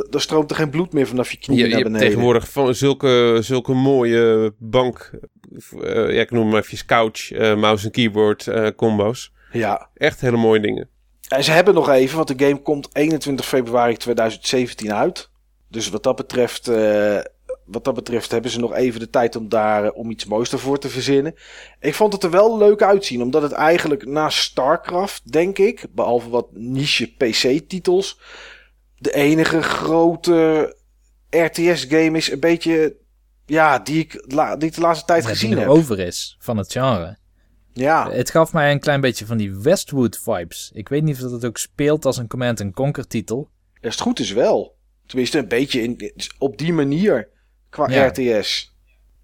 dan 0.10 0.22
stroomt 0.22 0.50
er 0.50 0.56
geen 0.56 0.70
bloed 0.70 0.94
meer 0.94 1.08
vanaf 1.08 1.32
je 1.32 1.38
knieën 1.38 1.60
je 1.60 1.68
naar 1.68 1.74
hebt 1.74 1.84
beneden. 1.84 2.08
tegenwoordig 2.08 2.50
van 2.50 2.76
zulke, 2.76 3.38
zulke 3.42 3.74
mooie 3.74 4.54
bank, 4.58 5.12
eh, 5.82 6.14
ja, 6.14 6.22
ik 6.22 6.32
noem 6.32 6.48
hem 6.48 6.58
even 6.58 6.86
couch, 6.86 7.32
eh, 7.32 7.56
mouse 7.56 7.86
en 7.86 7.92
keyboard 7.92 8.50
combo's. 8.76 9.34
Ja, 9.52 9.90
Echt 9.94 10.22
hele 10.22 10.38
mooie 10.38 10.60
dingen. 10.60 10.90
En 11.28 11.44
ze 11.44 11.52
hebben 11.52 11.74
nog 11.74 11.90
even, 11.90 12.16
want 12.16 12.38
de 12.38 12.46
game 12.46 12.62
komt 12.62 12.90
21 12.94 13.46
februari 13.46 13.98
2017 13.98 14.94
uit. 14.94 15.30
Dus 15.68 15.90
wat 15.90 16.04
dat 16.04 16.16
betreft, 16.16 16.68
wat 17.66 17.84
dat 17.84 17.94
betreft 17.94 18.32
hebben 18.32 18.52
ze 18.52 18.60
nog 18.60 18.74
even 18.74 19.00
de 19.00 19.10
tijd 19.10 19.36
om 19.36 19.50
daar 19.50 19.92
om 19.92 20.12
iets 20.12 20.26
moois 20.26 20.52
ervoor 20.52 20.80
te 20.80 20.90
verzinnen. 20.90 21.36
Ik 21.80 21.94
vond 21.94 22.14
het 22.14 22.24
er 22.24 22.32
wel 22.32 22.58
leuk 22.58 22.82
uitzien, 22.82 23.22
omdat 23.22 23.42
het 23.42 23.52
eigenlijk 23.52 24.06
na 24.06 24.30
StarCraft, 24.30 25.32
denk 25.32 25.58
ik, 25.58 25.86
behalve 25.92 26.30
wat 26.30 26.48
niche 26.52 27.14
PC-titels, 27.18 28.20
de 29.00 29.12
enige 29.14 29.62
grote 29.62 30.76
RTS-game 31.30 32.18
is, 32.18 32.32
een 32.32 32.40
beetje, 32.40 32.96
ja, 33.46 33.80
die 33.80 34.00
ik, 34.00 34.24
la- 34.28 34.56
die 34.56 34.70
ik 34.70 34.76
de 34.76 34.82
laatste 34.82 35.06
tijd 35.06 35.22
Ja, 35.22 35.28
die 35.28 35.36
gezien 35.38 35.52
er 35.54 35.60
heb. 35.60 35.68
over 35.68 36.00
is 36.00 36.36
van 36.40 36.58
het 36.58 36.72
genre. 36.72 37.18
Ja, 37.74 38.12
Het 38.12 38.30
gaf 38.32 38.54
mij 38.54 38.72
een 38.72 38.80
klein 38.80 39.02
beetje 39.02 39.26
van 39.26 39.38
die 39.38 39.56
Westwood 39.56 40.20
vibes. 40.24 40.72
Ik 40.74 40.90
weet 40.90 41.04
niet 41.04 41.16
of 41.16 41.22
dat 41.22 41.32
het 41.32 41.46
ook 41.46 41.58
speelt 41.58 42.06
als 42.06 42.18
een 42.18 42.28
Command 42.28 42.72
Conquer 42.74 43.08
titel. 43.08 43.50
Als 43.82 43.94
het 43.94 44.02
goed 44.04 44.20
is 44.20 44.32
wel. 44.32 44.78
Tenminste, 45.06 45.38
een 45.38 45.48
beetje 45.48 45.82
in, 45.82 46.14
op 46.38 46.58
die 46.58 46.74
manier 46.74 47.30
qua 47.70 47.90
Ja. 47.90 48.06
RTS. 48.06 48.76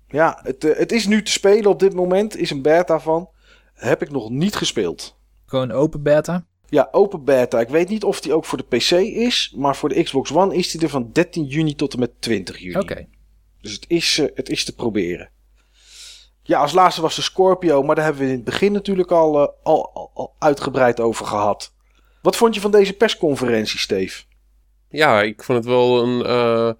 Ja, 0.07 0.39
het, 0.43 0.63
eh, 0.63 0.77
het 0.77 0.91
is 0.91 1.05
nu 1.07 1.23
te 1.23 1.31
spelen 1.31 1.69
op 1.69 1.79
dit 1.79 1.93
moment. 1.93 2.37
Is 2.37 2.49
een 2.51 2.61
beta 2.61 2.99
van. 2.99 3.29
Heb 3.73 4.01
ik 4.01 4.11
nog 4.11 4.29
niet 4.29 4.55
gespeeld. 4.55 5.17
Gewoon 5.45 5.71
open 5.71 6.03
beta. 6.03 6.45
Ja, 6.69 6.87
open 6.91 7.23
beta. 7.23 7.59
Ik 7.59 7.69
weet 7.69 7.89
niet 7.89 8.03
of 8.03 8.21
die 8.21 8.33
ook 8.33 8.45
voor 8.45 8.57
de 8.57 8.77
PC 8.77 8.91
is. 8.91 9.53
Maar 9.55 9.75
voor 9.75 9.89
de 9.89 10.03
Xbox 10.03 10.33
One 10.33 10.55
is 10.55 10.71
die 10.71 10.81
er 10.81 10.89
van 10.89 11.09
13 11.11 11.45
juni 11.45 11.75
tot 11.75 11.93
en 11.93 11.99
met 11.99 12.11
20 12.21 12.57
juni. 12.57 12.79
Oké. 12.79 13.07
Dus 13.61 13.73
het 13.73 13.85
is, 13.87 14.17
eh, 14.17 14.27
het 14.33 14.49
is 14.49 14.65
te 14.65 14.75
proberen. 14.75 15.29
Ja, 16.43 16.59
als 16.59 16.71
laatste 16.71 17.01
was 17.01 17.15
de 17.15 17.21
Scorpio. 17.21 17.83
Maar 17.83 17.95
daar 17.95 18.03
hebben 18.03 18.23
we 18.23 18.29
in 18.29 18.35
het 18.35 18.43
begin 18.43 18.71
natuurlijk 18.71 19.11
al, 19.11 19.41
eh, 19.41 19.53
al, 19.63 19.91
al, 19.93 20.11
al 20.13 20.35
uitgebreid 20.39 20.99
over 20.99 21.25
gehad. 21.25 21.73
Wat 22.21 22.35
vond 22.35 22.55
je 22.55 22.61
van 22.61 22.71
deze 22.71 22.93
persconferentie, 22.93 23.79
Steve? 23.79 24.23
Ja, 24.89 25.21
ik 25.21 25.43
vond 25.43 25.57
het 25.57 25.67
wel 25.67 26.03
een, 26.03 26.25
eh, 26.25 26.71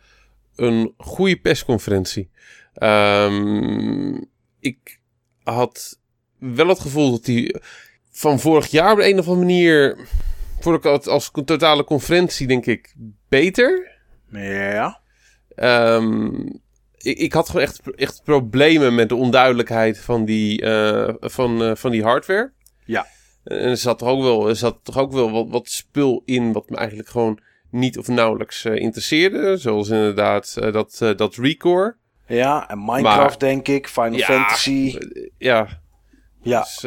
een 0.55 0.93
goede 0.97 1.37
persconferentie. 1.37 2.29
Ehm, 2.73 4.21
ik 4.59 4.99
had 5.43 5.99
wel 6.37 6.67
het 6.67 6.79
gevoel 6.79 7.11
dat 7.11 7.25
die 7.25 7.61
van 8.15 8.39
vorig 8.39 8.67
jaar 8.67 8.91
op 8.91 8.97
de 8.97 9.07
een 9.09 9.19
of 9.19 9.27
andere 9.27 9.45
manier... 9.45 10.07
vond 10.59 10.77
ik 10.77 10.83
het 10.83 11.07
als 11.07 11.31
totale 11.45 11.83
conferentie, 11.83 12.47
denk 12.47 12.65
ik, 12.65 12.95
beter. 13.29 13.91
Ja. 14.31 14.99
Ehm, 15.55 16.35
ik, 16.97 17.17
ik 17.17 17.33
had 17.33 17.47
gewoon 17.49 17.61
echt, 17.61 17.81
echt 17.95 18.21
problemen 18.23 18.95
met 18.95 19.09
de 19.09 19.15
onduidelijkheid 19.15 19.99
van 19.99 20.25
die, 20.25 20.61
eh, 20.61 21.13
van, 21.19 21.63
eh, 21.63 21.75
van 21.75 21.91
die 21.91 22.03
hardware. 22.03 22.51
Ja. 22.85 23.07
En 23.43 23.57
er 23.57 23.77
zat 23.77 23.97
toch 23.99 24.07
ook 24.09 24.21
wel, 24.21 24.49
er 24.49 24.55
zat 24.55 24.79
toch 24.83 24.97
ook 24.97 25.11
wel 25.11 25.31
wat, 25.31 25.49
wat 25.49 25.69
spul 25.69 26.21
in 26.25 26.51
wat 26.51 26.69
me 26.69 26.77
eigenlijk 26.77 27.09
gewoon 27.09 27.39
niet 27.71 27.97
of 27.97 28.07
nauwelijks 28.07 28.65
eh, 28.65 28.75
interesseerde. 28.75 29.57
Zoals 29.57 29.89
inderdaad 29.89 30.53
dat, 30.53 30.97
dat 31.15 31.35
Recore. 31.35 31.95
Ja, 32.27 32.69
en 32.69 32.79
Minecraft 32.79 33.17
Maar- 33.17 33.39
denk 33.39 33.67
ik, 33.67 33.87
Final 33.87 34.13
Ja, 34.13 34.25
Fantasy. 34.25 34.97
Ja, 35.37 35.67
Ja, 36.41 36.59
Dus, 36.59 36.81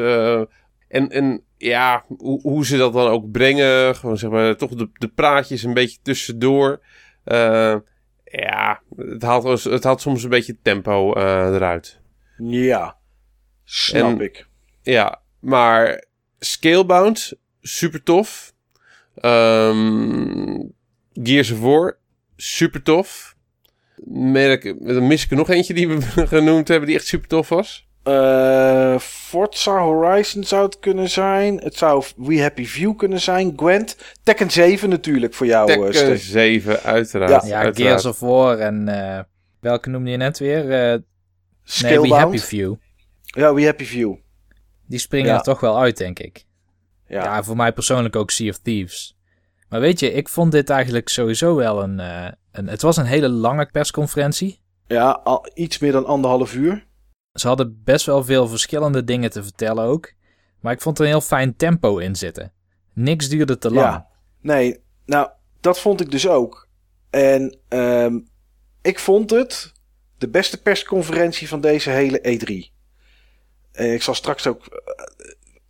en, 0.89 1.11
en 1.11 1.43
ja, 1.57 2.05
hoe, 2.19 2.41
hoe 2.41 2.67
ze 2.67 2.77
dat 2.77 2.93
dan 2.93 3.09
ook 3.09 3.31
brengen. 3.31 3.97
Gewoon 3.97 4.19
zeg 4.19 4.31
maar, 4.31 4.57
toch 4.57 4.71
de, 4.75 4.89
de 4.93 5.09
praatjes 5.09 5.63
een 5.63 5.75
beetje 5.75 5.99
tussendoor. 6.03 6.81
Eh, 7.25 7.77
ja, 8.25 8.81
het 8.97 9.23
haalt, 9.23 9.65
het 9.65 9.85
haalt 9.85 10.01
soms 10.01 10.23
een 10.23 10.31
beetje 10.31 10.57
tempo 10.63 11.13
eh, 11.15 11.23
eruit. 11.55 12.01
ja. 12.39 12.97
Snap 13.65 14.03
En- 14.19 14.21
ik. 14.21 14.47
Ja, 14.83 15.21
maar 15.41 16.05
Scalebound, 16.39 17.33
super 17.61 18.03
tof. 18.03 18.53
Ehm 19.15 20.59
Gears 21.23 21.51
of 21.51 21.61
War, 21.61 21.99
super 22.37 22.83
tof. 22.83 23.37
Merk, 24.05 24.75
dan 24.81 25.07
mis 25.07 25.25
ik 25.25 25.31
er 25.31 25.37
nog 25.37 25.51
eentje 25.51 25.75
die 25.75 25.89
we 25.89 26.01
genoemd 26.27 26.69
hebben 26.69 26.87
die 26.89 26.97
echt 26.97 27.07
super 27.07 27.29
tof 27.29 27.49
was. 27.49 27.88
Eh, 28.13 28.99
Forza 28.99 29.79
Horizon 29.79 30.45
zou 30.45 30.65
het 30.65 30.79
kunnen 30.79 31.09
zijn. 31.11 31.57
Het 31.59 31.77
zou 31.77 32.05
We 32.17 32.41
Happy 32.41 32.65
View 32.67 32.97
kunnen 32.97 33.21
zijn. 33.21 33.53
Gwent. 33.57 33.97
Tekken 34.23 34.51
7 34.51 34.89
natuurlijk 34.89 35.35
voor 35.35 35.47
jou, 35.47 35.69
eh, 35.71 35.75
Tekken 35.77 35.95
Stef. 35.95 36.23
7, 36.23 36.83
uiteraard. 36.83 37.31
Ja, 37.31 37.49
Ja, 37.49 37.61
uiteraard. 37.63 37.77
Gears 38.03 38.05
of 38.05 38.21
War 38.21 38.59
en 38.59 38.89
eh, 38.89 39.23
welke 39.61 39.89
noemde 39.91 40.11
je 40.11 40.17
net 40.17 40.39
weer? 40.39 40.61
Eh, 40.73 40.99
nee, 41.83 42.01
We. 42.01 42.15
Happy 42.15 42.39
Few. 42.39 42.75
Ja, 43.25 43.55
We 43.55 43.65
Happy 43.65 43.85
View. 43.85 44.15
Die 44.87 44.99
springen 44.99 45.29
Ja. 45.31 45.37
er 45.37 45.43
toch 45.43 45.61
wel 45.61 45.79
uit, 45.79 45.97
denk 45.97 46.19
ik. 46.19 46.45
Ja. 47.09 47.23
Ja. 47.25 47.43
voor 47.43 47.57
mij 47.57 47.73
persoonlijk 47.73 48.17
ook 48.17 48.31
Sea 48.31 48.49
of 48.51 48.59
Thieves. 48.59 49.17
Maar 49.69 49.81
weet 49.81 50.01
je, 50.01 50.13
ik 50.13 50.29
vond 50.29 50.53
dit 50.53 50.71
eigenlijk 50.71 51.09
sowieso 51.09 51.55
wel 51.55 51.83
een... 51.83 52.01
eh, 52.01 52.27
een 52.53 52.69
het 52.69 52.83
was 52.83 52.97
een 52.97 53.05
hele 53.05 53.29
lange 53.29 53.69
persconferentie. 53.73 54.61
Ja, 54.87 55.21
al 55.25 55.51
iets 55.55 55.79
meer 55.79 55.93
dan 55.93 56.07
anderhalf 56.07 56.55
uur. 56.55 56.87
Ze 57.41 57.47
hadden 57.47 57.81
best 57.85 58.07
wel 58.07 58.25
veel 58.25 58.49
verschillende 58.49 59.05
dingen 59.05 59.31
te 59.31 59.43
vertellen 59.43 59.85
ook. 59.85 60.13
Maar 60.61 60.73
ik 60.73 60.81
vond 60.81 60.99
er 60.99 61.05
een 61.05 61.11
heel 61.11 61.21
fijn 61.21 61.57
tempo 61.57 61.99
in 61.99 62.17
zitten. 62.17 62.53
Niks 62.93 63.29
duurde 63.29 63.59
te 63.59 63.71
lang. 63.73 63.87
Ja. 63.87 64.07
Nee, 64.41 64.81
nou, 65.07 65.29
dat 65.61 65.81
vond 65.81 66.01
ik 66.01 66.11
dus 66.11 66.29
ook. 66.29 66.69
En 67.11 67.59
ehm, 67.69 68.19
ik 68.83 68.99
vond 68.99 69.31
het 69.31 69.73
de 70.19 70.29
beste 70.29 70.63
persconferentie 70.63 71.49
van 71.49 71.61
deze 71.61 71.91
hele 71.91 72.19
E3. 72.19 72.77
En 73.73 73.93
ik 73.93 74.03
zal 74.03 74.15
straks 74.15 74.47
ook, 74.47 74.67
eh, 74.67 75.05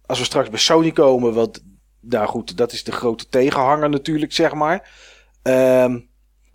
als 0.07 0.19
we 0.19 0.25
straks 0.25 0.51
bij 0.51 0.59
Sony 0.59 0.93
komen, 0.93 1.35
want, 1.35 1.65
nou 2.01 2.29
goed, 2.29 2.57
dat 2.57 2.73
is 2.73 2.85
de 2.85 2.93
grote 2.93 3.29
tegenhanger 3.29 3.89
natuurlijk, 3.91 4.33
zeg 4.33 4.53
maar. 4.55 4.91
Ehm, 5.43 5.99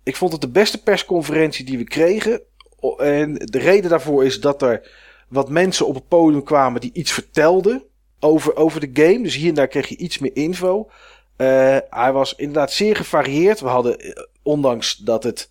ik 0.02 0.16
vond 0.16 0.32
het 0.32 0.40
de 0.40 0.50
beste 0.50 0.82
persconferentie 0.82 1.64
die 1.64 1.78
we 1.78 1.84
kregen. 1.84 2.42
En 2.96 3.34
de 3.34 3.58
reden 3.58 3.90
daarvoor 3.90 4.24
is 4.24 4.40
dat 4.40 4.62
er 4.62 4.90
wat 5.28 5.50
mensen 5.50 5.86
op 5.86 5.94
het 5.94 6.08
podium 6.08 6.42
kwamen 6.42 6.80
die 6.80 6.90
iets 6.92 7.12
vertelden 7.12 7.84
over, 8.20 8.56
over 8.56 8.80
de 8.80 9.02
game. 9.02 9.22
Dus 9.22 9.34
hier 9.34 9.48
en 9.48 9.54
daar 9.54 9.68
kreeg 9.68 9.88
je 9.88 9.96
iets 9.96 10.18
meer 10.18 10.36
info. 10.36 10.88
Eh, 11.36 11.76
hij 11.90 12.12
was 12.12 12.34
inderdaad 12.34 12.72
zeer 12.72 12.96
gevarieerd. 12.96 13.60
We 13.60 13.68
hadden, 13.68 14.00
eh, 14.00 14.22
ondanks 14.42 14.96
dat 14.96 15.22
het 15.22 15.50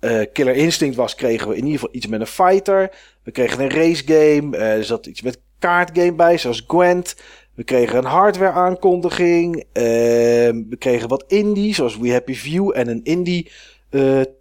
eh, 0.00 0.20
Killer 0.32 0.54
Instinct 0.54 0.96
was, 0.96 1.14
kregen 1.14 1.48
we 1.48 1.56
in 1.56 1.64
ieder 1.64 1.78
geval 1.78 1.94
iets 1.94 2.06
met 2.06 2.20
een 2.20 2.26
fighter. 2.26 2.90
We 3.22 3.30
kregen 3.30 3.60
een 3.60 3.70
race 3.70 4.02
game. 4.06 4.56
er 4.56 4.84
zat 4.84 5.06
iets 5.06 5.22
met 5.22 5.40
kaartgame 5.58 6.12
bij, 6.12 6.38
zoals 6.38 6.64
Gwent. 6.66 7.16
We 7.54 7.64
kregen 7.64 7.98
een 7.98 8.04
hardware 8.04 8.52
aankondiging. 8.52 9.64
We 9.72 10.76
kregen 10.78 11.08
wat 11.08 11.24
indie, 11.26 11.74
zoals 11.74 11.98
We 11.98 12.12
Happy 12.12 12.34
View 12.34 12.70
en 12.74 12.88
een 12.88 13.04
indie 13.04 13.50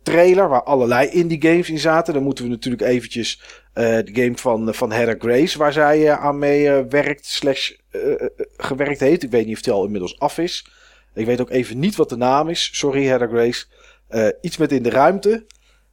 trailer 0.04 0.50
waar 0.50 0.64
allerlei 0.64 1.10
indie 1.10 1.42
games 1.42 1.70
in 1.70 1.80
zaten. 1.80 2.14
Dan 2.14 2.24
moeten 2.24 2.44
we 2.44 2.50
natuurlijk 2.50 2.82
eventjes 2.82 3.42
de 3.82 4.10
game 4.14 4.38
van, 4.38 4.74
van 4.74 4.92
Heather 4.92 5.16
Grace, 5.20 5.58
waar 5.58 5.74
zij 5.74 6.08
eh, 6.08 6.26
aan 6.26 6.40
mee 6.40 6.68
eh, 6.70 6.84
werkt, 6.90 7.26
slash 7.26 7.72
eh, 7.92 8.12
eh, 8.12 8.28
gewerkt 8.58 9.00
heeft. 9.00 9.24
Ik 9.24 9.32
weet 9.32 9.46
niet 9.46 9.56
of 9.56 9.62
die 9.62 9.74
al 9.74 9.86
inmiddels 9.86 10.20
af 10.20 10.38
is. 10.38 10.68
Ik 11.14 11.26
weet 11.26 11.42
ook 11.42 11.50
even 11.50 11.80
niet 11.80 11.96
wat 11.96 12.10
de 12.10 12.18
naam 12.18 12.50
is. 12.50 12.70
Sorry, 12.74 13.06
Heather 13.06 13.28
Grace. 13.30 13.66
Eh, 14.08 14.28
iets 14.42 14.58
met 14.58 14.72
in 14.72 14.84
de 14.84 14.90
ruimte. 14.90 15.46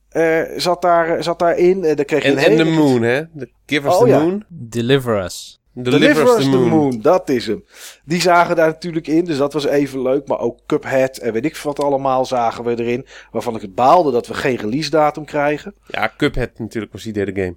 eh, 0.08 0.42
zat, 0.56 0.82
daar, 0.82 1.22
zat 1.22 1.38
daarin. 1.38 1.84
Eh, 1.84 1.96
dan 1.96 2.04
kreeg 2.04 2.22
je 2.22 2.28
En, 2.28 2.38
een 2.38 2.44
en 2.44 2.56
de 2.56 2.64
Moon, 2.64 3.02
hè? 3.02 3.22
De 3.32 3.50
Give 3.66 3.86
Us 3.88 3.94
Oh, 3.94 4.00
the 4.02 4.08
ja. 4.08 4.18
Moon. 4.20 4.44
Deliver 4.48 5.24
Us. 5.24 5.60
Deliver, 5.72 6.38
Us 6.38 6.44
the 6.44 6.56
Moon. 6.58 7.00
dat 7.00 7.28
is 7.28 7.46
hem. 7.46 7.64
Die 8.04 8.20
zagen 8.20 8.56
daar 8.56 8.66
natuurlijk 8.68 9.06
in, 9.06 9.24
dus 9.24 9.36
dat 9.36 9.52
was 9.52 9.66
even 9.66 10.02
leuk. 10.02 10.26
Maar 10.28 10.38
ook 10.38 10.58
Cuphead 10.66 11.16
en 11.16 11.32
weet 11.32 11.44
ik 11.44 11.56
wat 11.56 11.80
allemaal 11.80 12.24
zagen 12.24 12.64
we 12.64 12.78
erin. 12.78 13.06
Waarvan 13.32 13.54
ik 13.56 13.60
het 13.62 13.74
baalde 13.74 14.10
dat 14.10 14.26
we 14.26 14.34
geen 14.34 14.56
release 14.56 14.90
datum 14.90 15.24
krijgen. 15.24 15.74
Ja, 15.86 16.12
Cuphead 16.16 16.58
natuurlijk 16.58 16.92
was 16.92 17.02
die 17.02 17.12
derde 17.12 17.40
game. 17.42 17.56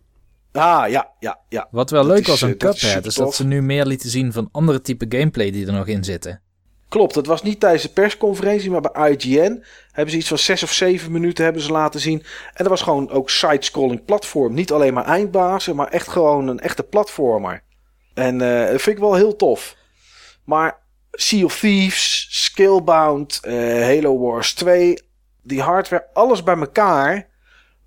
Ah, 0.52 0.90
ja, 0.90 1.12
ja, 1.20 1.40
ja. 1.50 1.68
Wat 1.72 1.90
wel 1.90 2.04
Dat 2.04 2.12
leuk 2.12 2.22
is, 2.22 2.28
was 2.28 2.44
aan 2.44 2.50
eh, 2.50 2.58
dat 2.58 2.76
is 2.76 2.82
Cuphead 2.82 3.16
dat 3.16 3.36
ze 3.36 3.46
nu 3.46 3.62
meer 3.62 3.86
lieten 3.86 4.10
zien 4.10 4.34
van 4.34 4.50
andere 4.52 4.82
type 4.82 5.06
gameplay 5.10 5.52
die 5.52 5.68
er 5.68 5.74
nog 5.74 5.88
in 5.88 6.04
zitten. 6.04 6.42
Klopt, 6.90 7.14
dat 7.14 7.26
was 7.26 7.44
niet 7.44 7.60
tijdens 7.60 7.84
de 7.84 7.90
persconferentie, 7.90 8.72
maar 8.72 8.82
bij 8.82 9.12
IGN 9.12 9.64
hebben 9.92 10.12
ze 10.12 10.18
iets 10.18 10.28
van 10.28 10.38
zes 10.38 10.64
of 10.64 10.72
zeven 10.72 11.12
minuten 11.12 11.44
hebben 11.44 11.62
ze 11.62 11.72
laten 11.72 12.00
zien. 12.00 12.20
En 12.20 12.54
dat 12.64 12.68
was 12.68 12.82
gewoon 12.82 13.10
ook 13.10 13.30
side-scrolling 13.30 14.06
platform. 14.06 14.54
Niet 14.54 14.72
alleen 14.72 14.94
maar 14.94 15.06
eindbazen, 15.06 15.76
maar 15.76 15.88
echt 15.88 16.08
gewoon 16.08 16.48
een 16.48 16.60
echte 16.60 16.84
platformer. 16.84 17.64
En 18.14 18.42
eh, 18.42 18.72
dat 18.72 18.82
vind 18.82 18.96
ik 18.96 19.04
wel 19.04 19.16
heel 19.16 19.36
tof. 19.36 19.76
Maar 20.44 20.80
Sea 21.12 21.44
of 21.44 21.60
Thieves, 21.60 22.28
Scalebound, 22.30 23.40
eh, 23.42 23.82
Halo 23.82 24.20
Wars 24.20 24.54
2, 24.54 25.02
die 25.42 25.62
hardware, 25.62 26.08
alles 26.14 26.44
bij 26.44 26.58
elkaar, 26.58 27.28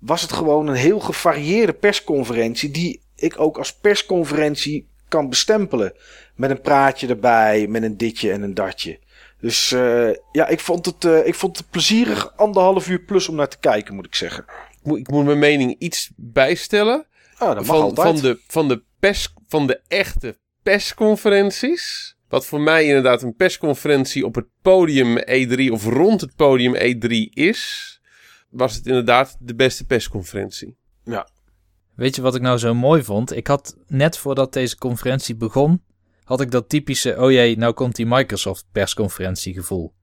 was 0.01 0.21
het 0.21 0.31
gewoon 0.31 0.67
een 0.67 0.75
heel 0.75 0.99
gevarieerde 0.99 1.73
persconferentie 1.73 2.71
die 2.71 3.01
ik 3.15 3.39
ook 3.39 3.57
als 3.57 3.75
persconferentie 3.75 4.89
kan 5.07 5.29
bestempelen. 5.29 5.93
Met 6.35 6.49
een 6.49 6.61
praatje 6.61 7.07
erbij, 7.07 7.67
met 7.67 7.83
een 7.83 7.97
ditje 7.97 8.31
en 8.31 8.41
een 8.41 8.53
datje. 8.53 8.99
Dus 9.39 9.71
eh, 9.71 10.09
ja, 10.31 10.47
ik 10.47 10.59
vond, 10.59 10.85
het, 10.85 11.05
eh, 11.05 11.27
ik 11.27 11.35
vond 11.35 11.57
het 11.57 11.69
plezierig 11.69 12.37
anderhalf 12.37 12.89
uur 12.89 12.99
plus 12.99 13.27
om 13.27 13.35
naar 13.35 13.47
te 13.47 13.59
kijken, 13.59 13.95
moet 13.95 14.05
ik 14.05 14.15
zeggen. 14.15 14.43
Ik 14.69 14.79
moet, 14.83 14.99
ik 14.99 15.09
moet 15.09 15.25
mijn 15.25 15.39
mening 15.39 15.75
iets 15.79 16.11
bijstellen. 16.15 17.05
Ah, 17.37 17.55
dat 17.55 17.65
mag 17.65 17.75
altijd. 17.75 18.07
van, 18.07 18.21
de, 18.21 18.41
van, 18.47 18.67
de 18.67 18.83
pers, 18.99 19.33
van 19.47 19.67
de 19.67 19.81
echte 19.87 20.37
persconferenties. 20.63 22.15
Wat 22.29 22.45
voor 22.45 22.61
mij 22.61 22.85
inderdaad 22.85 23.21
een 23.21 23.35
persconferentie 23.35 24.25
op 24.25 24.35
het 24.35 24.47
podium 24.61 25.19
E3 25.19 25.71
of 25.71 25.85
rond 25.85 26.21
het 26.21 26.35
podium 26.35 26.75
E3 26.75 27.09
is. 27.33 28.00
Was 28.51 28.75
het 28.75 28.85
inderdaad 28.85 29.37
de 29.39 29.55
beste 29.55 29.85
persconferentie. 29.85 30.77
Weet 31.95 32.15
je 32.15 32.21
wat 32.21 32.35
ik 32.35 32.41
nou 32.41 32.57
zo 32.57 32.73
mooi 32.73 33.03
vond? 33.03 33.35
Ik 33.35 33.47
had 33.47 33.77
net 33.87 34.17
voordat 34.17 34.53
deze 34.53 34.77
conferentie 34.77 35.35
begon, 35.35 35.83
had 36.23 36.41
ik 36.41 36.51
dat 36.51 36.69
typische, 36.69 37.15
oh 37.19 37.31
jee, 37.31 37.57
nou 37.57 37.73
komt 37.73 37.95
die 37.95 38.05
Microsoft 38.05 38.65
persconferentie 38.71 39.53
gevoel. 39.53 39.93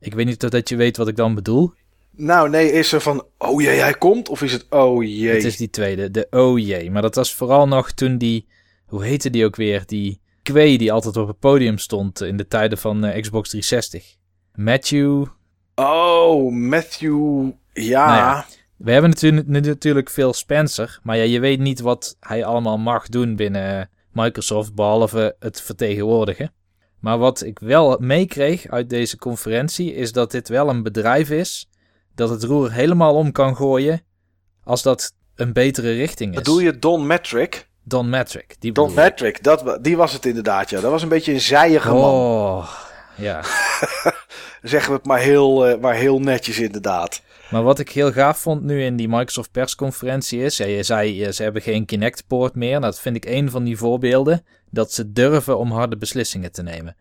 Ik 0.00 0.14
weet 0.14 0.26
niet 0.26 0.44
of 0.44 0.50
dat 0.50 0.68
je 0.68 0.76
weet 0.76 0.96
wat 0.96 1.08
ik 1.08 1.16
dan 1.16 1.34
bedoel. 1.34 1.72
Nou, 2.10 2.50
nee, 2.50 2.72
is 2.72 2.92
er 2.92 3.00
van, 3.00 3.26
oh 3.38 3.62
jee, 3.62 3.78
hij 3.78 3.94
komt? 3.94 4.28
Of 4.28 4.42
is 4.42 4.52
het, 4.52 4.66
oh 4.70 5.04
jee? 5.04 5.28
Het 5.28 5.44
is 5.44 5.56
die 5.56 5.70
tweede, 5.70 6.10
de 6.10 6.26
oh 6.30 6.58
jee. 6.58 6.90
Maar 6.90 7.02
dat 7.02 7.14
was 7.14 7.34
vooral 7.34 7.68
nog 7.68 7.92
toen 7.92 8.18
die, 8.18 8.46
hoe 8.86 9.04
heette 9.04 9.30
die 9.30 9.44
ook 9.44 9.56
weer? 9.56 9.82
Die 9.86 10.20
kwee 10.42 10.78
die 10.78 10.92
altijd 10.92 11.16
op 11.16 11.28
het 11.28 11.38
podium 11.38 11.78
stond 11.78 12.20
in 12.20 12.36
de 12.36 12.46
tijden 12.46 12.78
van 12.78 13.04
eh, 13.04 13.20
Xbox 13.20 13.48
360. 13.48 14.16
Matthew. 14.54 15.24
Oh, 15.74 16.52
Matthew, 16.52 17.50
ja. 17.82 18.06
Nou 18.06 18.18
ja. 18.18 18.46
We 18.76 18.92
hebben 18.92 19.44
natuurlijk, 19.44 20.10
Phil 20.10 20.32
Spencer, 20.32 20.98
maar 21.02 21.16
ja, 21.16 21.22
je 21.22 21.40
weet 21.40 21.58
niet 21.58 21.80
wat 21.80 22.16
hij 22.20 22.44
allemaal 22.44 22.78
mag 22.78 23.08
doen 23.08 23.36
binnen 23.36 23.90
Microsoft, 24.12 24.74
behalve 24.74 25.36
het 25.38 25.60
vertegenwoordigen. 25.60 26.52
Maar 27.00 27.18
wat 27.18 27.42
ik 27.42 27.58
wel 27.58 27.96
meekreeg 28.00 28.68
uit 28.68 28.90
deze 28.90 29.18
conferentie 29.18 29.94
is 29.94 30.12
dat 30.12 30.30
dit 30.30 30.48
wel 30.48 30.68
een 30.68 30.82
bedrijf 30.82 31.30
is 31.30 31.68
dat 32.14 32.28
het 32.28 32.44
roer 32.44 32.72
helemaal 32.72 33.14
om 33.14 33.32
kan 33.32 33.56
gooien 33.56 34.02
als 34.64 34.82
dat 34.82 35.12
een 35.34 35.52
betere 35.52 35.92
richting 35.92 36.30
is. 36.30 36.38
Bedoel 36.38 36.58
je 36.58 36.78
Don 36.78 37.06
Metric? 37.06 37.68
Don 37.82 38.10
Metric. 38.10 38.56
Die 38.58 38.72
Don. 38.72 38.94
Metric, 38.94 39.42
dat, 39.42 39.78
die 39.82 39.96
was 39.96 40.12
het 40.12 40.26
inderdaad, 40.26 40.70
ja. 40.70 40.80
Dat 40.80 40.90
was 40.90 41.02
een 41.02 41.08
beetje 41.08 41.32
een 41.32 41.40
zijige 41.40 41.92
man. 41.92 42.14
Oh, 42.14 42.68
ja. 43.16 43.42
Zeggen 44.62 44.90
we 44.90 44.96
het 44.96 45.06
maar 45.06 45.18
heel, 45.18 45.66
eh, 45.66 45.80
maar 45.80 45.94
heel 45.94 46.20
netjes 46.20 46.58
inderdaad. 46.58 47.22
Maar 47.50 47.62
wat 47.62 47.78
ik 47.78 47.90
heel 47.90 48.12
gaaf 48.12 48.38
vond 48.38 48.62
nu 48.62 48.84
in 48.84 48.96
die 48.96 49.08
Microsoft 49.08 49.50
persconferentie 49.50 50.42
is, 50.42 50.56
ja, 50.56 50.66
je 50.66 50.82
zei 50.82 51.32
ze 51.32 51.42
hebben 51.42 51.62
geen 51.62 51.84
Kinect-poort 51.84 52.54
meer. 52.54 52.70
Nou, 52.70 52.82
dat 52.82 53.00
vind 53.00 53.16
ik 53.16 53.24
een 53.24 53.50
van 53.50 53.64
die 53.64 53.76
voorbeelden 53.76 54.44
dat 54.70 54.92
ze 54.92 55.12
durven 55.12 55.58
om 55.58 55.70
harde 55.70 55.96
beslissingen 55.96 56.52
te 56.52 56.62
nemen. 56.62 56.96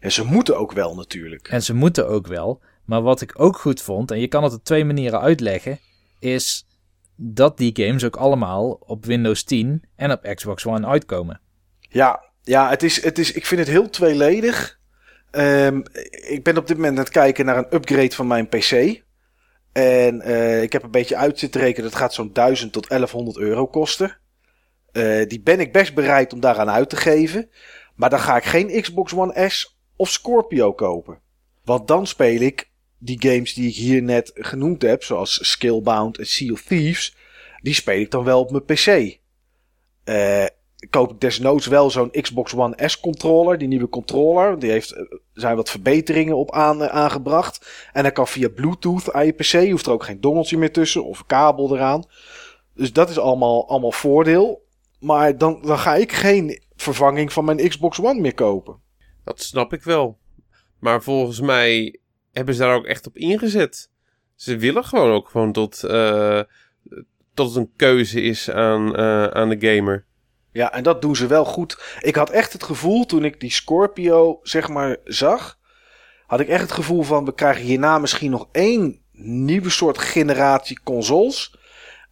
Ja, 0.00 0.08
ze 0.08 0.24
moeten 0.24 0.58
ook 0.58 0.72
wel 0.72 0.94
natuurlijk. 0.94 1.48
En 1.48 1.62
ze 1.62 1.74
moeten 1.74 2.08
ook 2.08 2.26
wel. 2.26 2.60
Maar 2.84 3.02
wat 3.02 3.20
ik 3.20 3.40
ook 3.40 3.58
goed 3.58 3.82
vond, 3.82 4.10
en 4.10 4.20
je 4.20 4.28
kan 4.28 4.42
het 4.42 4.52
op 4.52 4.64
twee 4.64 4.84
manieren 4.84 5.20
uitleggen, 5.20 5.78
is 6.18 6.66
dat 7.16 7.58
die 7.58 7.70
games 7.74 8.04
ook 8.04 8.16
allemaal 8.16 8.70
op 8.70 9.04
Windows 9.04 9.42
10 9.44 9.82
en 9.96 10.12
op 10.12 10.34
Xbox 10.34 10.66
One 10.66 10.86
uitkomen. 10.86 11.40
Ja, 11.80 12.24
ja 12.42 12.68
het 12.68 12.82
is, 12.82 13.02
het 13.02 13.18
is, 13.18 13.32
ik 13.32 13.46
vind 13.46 13.60
het 13.60 13.68
heel 13.68 13.90
tweeledig. 13.90 14.78
Ehm, 15.30 15.80
ik 16.10 16.40
ben 16.42 16.56
op 16.56 16.66
dit 16.66 16.76
moment 16.76 16.96
aan 16.96 17.04
het 17.04 17.12
kijken 17.12 17.44
naar 17.44 17.56
een 17.56 17.74
upgrade 17.74 18.14
van 18.14 18.26
mijn 18.26 18.48
PC. 18.48 19.02
En 19.72 20.28
uh, 20.28 20.62
ik 20.62 20.72
heb 20.72 20.82
een 20.82 20.90
beetje 20.90 21.16
uit 21.16 21.38
zitten 21.38 21.60
rekenen. 21.60 21.90
Dat 21.90 21.98
gaat 21.98 22.14
zo'n 22.14 22.32
1000 22.32 22.72
tot 22.72 22.88
1100 22.88 23.38
euro 23.38 23.66
kosten. 23.66 24.16
Uh, 24.92 25.26
die 25.28 25.40
ben 25.40 25.60
ik 25.60 25.72
best 25.72 25.94
bereid 25.94 26.32
om 26.32 26.40
daaraan 26.40 26.70
uit 26.70 26.88
te 26.90 26.96
geven. 26.96 27.50
Maar 27.94 28.10
dan 28.10 28.20
ga 28.20 28.36
ik 28.36 28.44
geen 28.44 28.80
Xbox 28.82 29.12
One 29.14 29.48
S 29.48 29.78
of 29.96 30.10
Scorpio 30.10 30.72
kopen. 30.72 31.20
Want 31.64 31.88
dan 31.88 32.06
speel 32.06 32.40
ik 32.40 32.70
die 32.98 33.20
games 33.20 33.54
die 33.54 33.68
ik 33.68 33.74
hier 33.74 34.02
net 34.02 34.30
genoemd 34.34 34.82
heb, 34.82 35.04
zoals 35.04 35.50
Skillbound 35.50 36.18
en 36.18 36.26
Sea 36.26 36.52
of 36.52 36.62
Thieves, 36.62 37.16
die 37.62 37.74
speel 37.74 38.00
ik 38.00 38.10
dan 38.10 38.24
wel 38.24 38.40
op 38.40 38.50
mijn 38.50 38.64
PC. 38.64 39.18
Uh, 40.04 40.44
koop 40.90 41.20
desnoods 41.20 41.66
wel 41.66 41.90
zo'n 41.90 42.10
Xbox 42.10 42.54
One 42.54 42.88
S 42.88 43.00
controller, 43.00 43.58
die 43.58 43.68
nieuwe 43.68 43.88
controller. 43.88 44.58
Die 44.58 44.70
heeft, 44.70 44.90
er 44.90 45.20
zijn 45.32 45.56
wat 45.56 45.70
verbeteringen 45.70 46.36
op 46.36 46.52
aan, 46.52 46.88
aangebracht. 46.88 47.88
En 47.92 48.02
dat 48.02 48.12
kan 48.12 48.26
via 48.26 48.48
Bluetooth 48.48 49.12
aan 49.12 49.26
je 49.26 49.32
PC. 49.32 49.44
Je 49.44 49.70
hoeft 49.70 49.86
er 49.86 49.92
ook 49.92 50.04
geen 50.04 50.20
dongeltje 50.20 50.58
meer 50.58 50.72
tussen 50.72 51.04
of 51.04 51.26
kabel 51.26 51.76
eraan. 51.76 52.04
Dus 52.74 52.92
dat 52.92 53.10
is 53.10 53.18
allemaal, 53.18 53.68
allemaal 53.68 53.92
voordeel. 53.92 54.66
Maar 55.00 55.38
dan, 55.38 55.62
dan 55.62 55.78
ga 55.78 55.94
ik 55.94 56.12
geen 56.12 56.62
vervanging 56.76 57.32
van 57.32 57.44
mijn 57.44 57.68
Xbox 57.68 58.00
One 58.00 58.20
meer 58.20 58.34
kopen. 58.34 58.80
Dat 59.24 59.40
snap 59.40 59.72
ik 59.72 59.82
wel. 59.82 60.18
Maar 60.78 61.02
volgens 61.02 61.40
mij 61.40 61.98
hebben 62.32 62.54
ze 62.54 62.60
daar 62.60 62.74
ook 62.74 62.86
echt 62.86 63.06
op 63.06 63.16
ingezet. 63.16 63.90
Ze 64.34 64.56
willen 64.56 64.84
gewoon 64.84 65.10
ook 65.10 65.28
gewoon 65.28 65.52
tot, 65.52 65.82
uh, 65.84 66.42
tot 67.34 67.48
het 67.48 67.56
een 67.56 67.72
keuze 67.76 68.20
is 68.22 68.50
aan, 68.50 68.96
aan 69.34 69.48
de 69.48 69.74
gamer. 69.74 70.08
Ja, 70.52 70.72
en 70.72 70.82
dat 70.82 71.02
doen 71.02 71.16
ze 71.16 71.26
wel 71.26 71.44
goed. 71.44 71.98
Ik 72.00 72.14
had 72.14 72.30
echt 72.30 72.52
het 72.52 72.62
gevoel 72.62 73.06
toen 73.06 73.24
ik 73.24 73.40
die 73.40 73.50
Scorpio, 73.50 74.40
zeg 74.42 74.68
maar, 74.68 74.96
zag. 75.04 75.58
Had 76.26 76.40
ik 76.40 76.48
echt 76.48 76.62
het 76.62 76.72
gevoel 76.72 77.02
van 77.02 77.24
we 77.24 77.34
krijgen 77.34 77.62
hierna 77.62 77.98
misschien 77.98 78.30
nog 78.30 78.48
één 78.52 79.02
nieuwe 79.12 79.70
soort 79.70 79.98
generatie 79.98 80.80
consoles. 80.84 81.54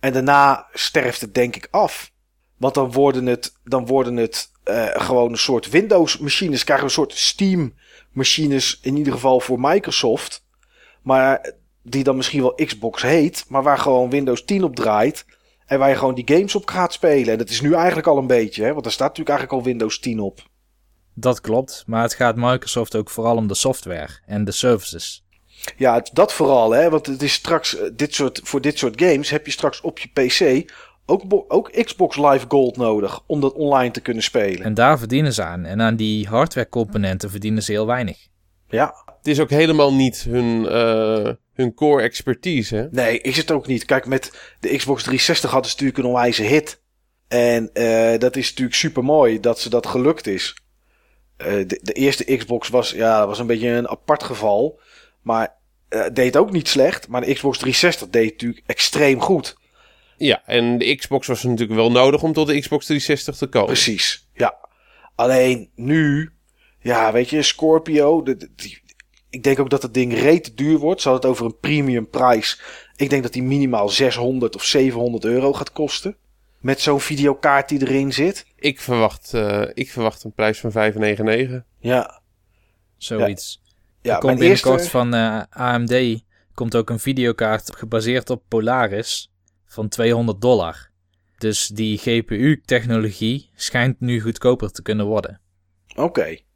En 0.01 0.13
daarna 0.13 0.67
sterft 0.73 1.21
het 1.21 1.35
denk 1.35 1.57
ik 1.57 1.69
af. 1.71 2.11
Want 2.57 2.75
dan 2.75 2.93
worden 2.93 3.27
het, 3.27 3.53
dan 3.65 3.87
worden 3.87 4.17
het 4.17 4.51
uh, 4.65 4.87
gewoon 4.93 5.31
een 5.31 5.39
soort 5.39 5.71
Windows 5.71 6.19
machines. 6.19 6.65
Krijgen 6.65 6.87
we 6.87 6.91
een 6.91 6.97
soort 6.97 7.13
Steam 7.13 7.75
machines 8.13 8.79
in 8.83 8.97
ieder 8.97 9.13
geval 9.13 9.41
voor 9.41 9.61
Microsoft. 9.61 10.45
Maar 11.03 11.53
die 11.83 12.05
dan 12.05 12.17
misschien 12.17 12.43
wel 12.43 12.55
Xbox 12.55 13.03
heet. 13.03 13.45
Maar 13.49 13.63
waar 13.63 13.79
gewoon 13.79 14.11
Windows 14.11 14.45
10 14.45 14.65
op 14.65 14.77
draait. 14.77 15.25
En 15.69 15.79
waar 15.79 15.89
je 15.89 15.97
gewoon 15.97 16.15
die 16.15 16.37
games 16.37 16.55
op 16.55 16.69
gaat 16.69 16.93
spelen. 16.93 17.33
En 17.33 17.39
dat 17.39 17.49
is 17.49 17.61
nu 17.61 17.75
eigenlijk 17.75 18.07
al 18.07 18.19
een 18.19 18.27
beetje, 18.27 18.65
hè? 18.65 18.73
want 18.73 18.87
er 18.87 18.93
staat 18.93 19.09
natuurlijk 19.09 19.39
eigenlijk 19.39 19.59
al 19.59 19.71
Windows 19.71 19.99
10 19.99 20.21
op. 20.21 20.43
Dat 21.15 21.41
klopt, 21.41 21.85
maar 21.87 22.03
het 22.03 22.15
gaat 22.15 22.37
Microsoft 22.37 22.97
ook 22.97 23.11
vooral 23.11 23.37
om 23.37 23.47
de 23.47 23.55
software 23.55 24.09
en 24.27 24.45
de 24.45 24.53
services. 24.53 25.25
Ja, 25.77 26.03
dat 26.13 26.33
vooral, 26.33 26.71
hè? 26.71 26.91
want 26.91 27.07
het 27.07 27.23
is 27.23 27.33
straks, 27.33 27.77
dit 27.95 28.15
soort, 28.15 28.41
voor 28.45 28.61
dit 28.61 28.79
soort 28.79 29.03
games 29.03 29.31
heb 29.31 29.47
je 29.47 29.53
straks 29.53 29.81
op 29.81 29.99
je 29.99 30.09
PC 30.09 30.71
ook, 31.07 31.45
ook 31.49 31.71
Xbox 31.85 32.17
Live 32.17 32.45
Gold 32.49 32.77
nodig 32.77 33.21
om 33.27 33.41
dat 33.41 33.53
online 33.53 33.91
te 33.91 34.01
kunnen 34.01 34.23
spelen. 34.23 34.65
En 34.65 34.75
daar 34.75 34.99
verdienen 34.99 35.33
ze 35.33 35.43
aan. 35.43 35.65
En 35.65 35.83
aan 35.83 35.97
die 35.97 36.27
hardware 36.27 36.69
componenten 36.69 37.31
verdienen 37.31 37.63
ze 37.63 37.73
heel 37.73 37.87
weinig. 37.87 38.27
Ja. 38.69 38.95
Is 39.29 39.41
ook 39.41 39.51
helemaal 39.51 39.95
niet 39.95 40.23
hun, 40.23 40.63
uh, 40.63 41.33
hun 41.53 41.75
core 41.75 42.03
expertise, 42.03 42.77
hè? 42.77 42.87
Nee, 42.91 43.21
is 43.21 43.37
het 43.37 43.51
ook 43.51 43.67
niet. 43.67 43.85
Kijk, 43.85 44.07
met 44.07 44.55
de 44.61 44.77
Xbox 44.77 45.03
360 45.03 45.51
hadden 45.51 45.71
ze 45.71 45.77
natuurlijk 45.77 46.05
een 46.05 46.13
onwijze 46.15 46.43
hit. 46.43 46.81
En 47.29 47.71
uh, 47.75 48.19
dat 48.19 48.37
is 48.37 48.49
natuurlijk 48.49 48.77
super 48.77 49.05
mooi 49.05 49.41
dat 49.41 49.61
ze 49.61 49.71
dat 49.71 49.87
gelukt 49.87 50.27
is. 50.27 50.57
Uh, 51.39 51.47
de, 51.47 51.81
de, 51.83 51.93
eerste 51.93 52.37
Xbox 52.37 52.69
was, 52.69 52.91
ja, 52.91 53.27
was 53.27 53.39
een 53.39 53.47
beetje 53.47 53.69
een 53.69 53.89
apart 53.89 54.23
geval. 54.23 54.81
Maar 55.23 55.57
deed 56.13 56.37
ook 56.37 56.53
niet 56.53 56.69
slecht. 56.69 57.09
Maar 57.09 57.21
de 57.21 57.33
Xbox 57.33 57.59
360 57.59 58.09
deed 58.09 58.31
natuurlijk 58.31 58.63
extreem 58.67 59.21
goed. 59.21 59.57
Ja, 60.19 60.43
en 60.47 60.79
de 60.79 60.97
Xbox 60.97 61.27
was 61.27 61.43
natuurlijk 61.43 61.79
wel 61.79 61.91
nodig 61.91 62.23
om 62.23 62.33
tot 62.33 62.47
de 62.47 62.61
Xbox 62.61 62.87
360 62.87 63.37
te 63.37 63.47
komen. 63.47 63.67
Precies, 63.67 64.29
ja. 64.35 64.57
Alleen 65.15 65.71
nu, 65.75 66.31
ja, 66.81 67.13
weet 67.13 67.31
je, 67.31 67.43
Scorpio, 67.43 68.23
de, 68.23 68.37
de, 68.37 68.51
die, 68.57 68.83
ik 69.31 69.43
denk 69.43 69.59
ook 69.59 69.71
dat 69.71 69.83
het 69.83 69.95
ding 69.95 70.13
reet 70.15 70.57
duur 70.57 70.79
wordt. 70.79 71.01
Ze 71.01 71.09
hadden 71.09 71.31
het 71.31 71.41
over 71.41 71.53
een 71.53 71.61
premium 71.61 72.09
prijs. 72.09 72.61
Ik 72.97 73.11
denk 73.11 73.23
dat 73.23 73.33
die 73.33 73.43
minimaal 73.43 73.89
600 73.89 74.55
of 74.55 74.65
700 74.65 75.25
euro 75.25 75.53
gaat 75.53 75.73
kosten. 75.73 76.17
Met 76.59 76.81
zo'n 76.81 77.01
videokaart 77.01 77.69
die 77.69 77.81
erin 77.81 78.13
zit. 78.13 78.47
Ik 78.57 78.81
verwacht, 78.81 79.33
uh, 79.35 79.63
ik 79.75 79.91
verwacht 79.91 80.25
een 80.25 80.33
prijs 80.33 80.61
van 80.61 80.73
5,99. 80.73 81.65
Ja. 81.79 82.21
Zoiets. 82.97 83.61
Ja, 83.63 83.71
ja 84.03 84.15
er 84.15 84.21
komt 84.21 84.39
binnenkort 84.39 84.75
eerste... 84.75 84.91
van 84.91 85.15
uh, 85.15 85.43
AMD 85.51 86.23
komt 86.55 86.77
ook 86.77 86.91
een 86.91 86.99
videokaart 86.99 87.77
gebaseerd 87.77 88.31
op 88.31 88.43
Polaris 88.49 89.33
van 89.67 89.89
200 89.89 90.41
dollar. 90.41 90.91
Dus 91.39 91.67
die 91.67 91.99
GPU-technologie 91.99 93.51
schijnt 93.55 94.01
nu 94.01 94.21
goedkoper 94.21 94.71
te 94.71 94.83
kunnen 94.83 95.07
worden. 95.07 95.41
Oké. 95.89 96.03
Okay. 96.03 96.47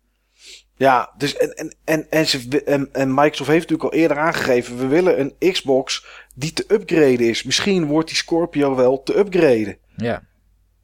Ja, 0.74 1.12
dus 1.16 1.36
en, 1.36 1.55
en, 1.55 1.74
en, 1.85 2.07
en, 2.11 2.27
ze, 2.27 2.62
en, 2.65 2.89
en 2.93 3.15
Microsoft 3.15 3.51
heeft 3.51 3.70
natuurlijk 3.70 3.94
al 3.94 4.01
eerder 4.01 4.19
aangegeven: 4.19 4.78
we 4.78 4.86
willen 4.86 5.20
een 5.20 5.53
Xbox 5.53 6.07
die 6.35 6.53
te 6.53 6.65
upgraden 6.69 7.28
is. 7.28 7.43
Misschien 7.43 7.86
wordt 7.86 8.09
die 8.09 8.16
Scorpio 8.16 8.74
wel 8.74 9.03
te 9.03 9.19
upgraden. 9.19 9.77
Ja. 9.97 10.23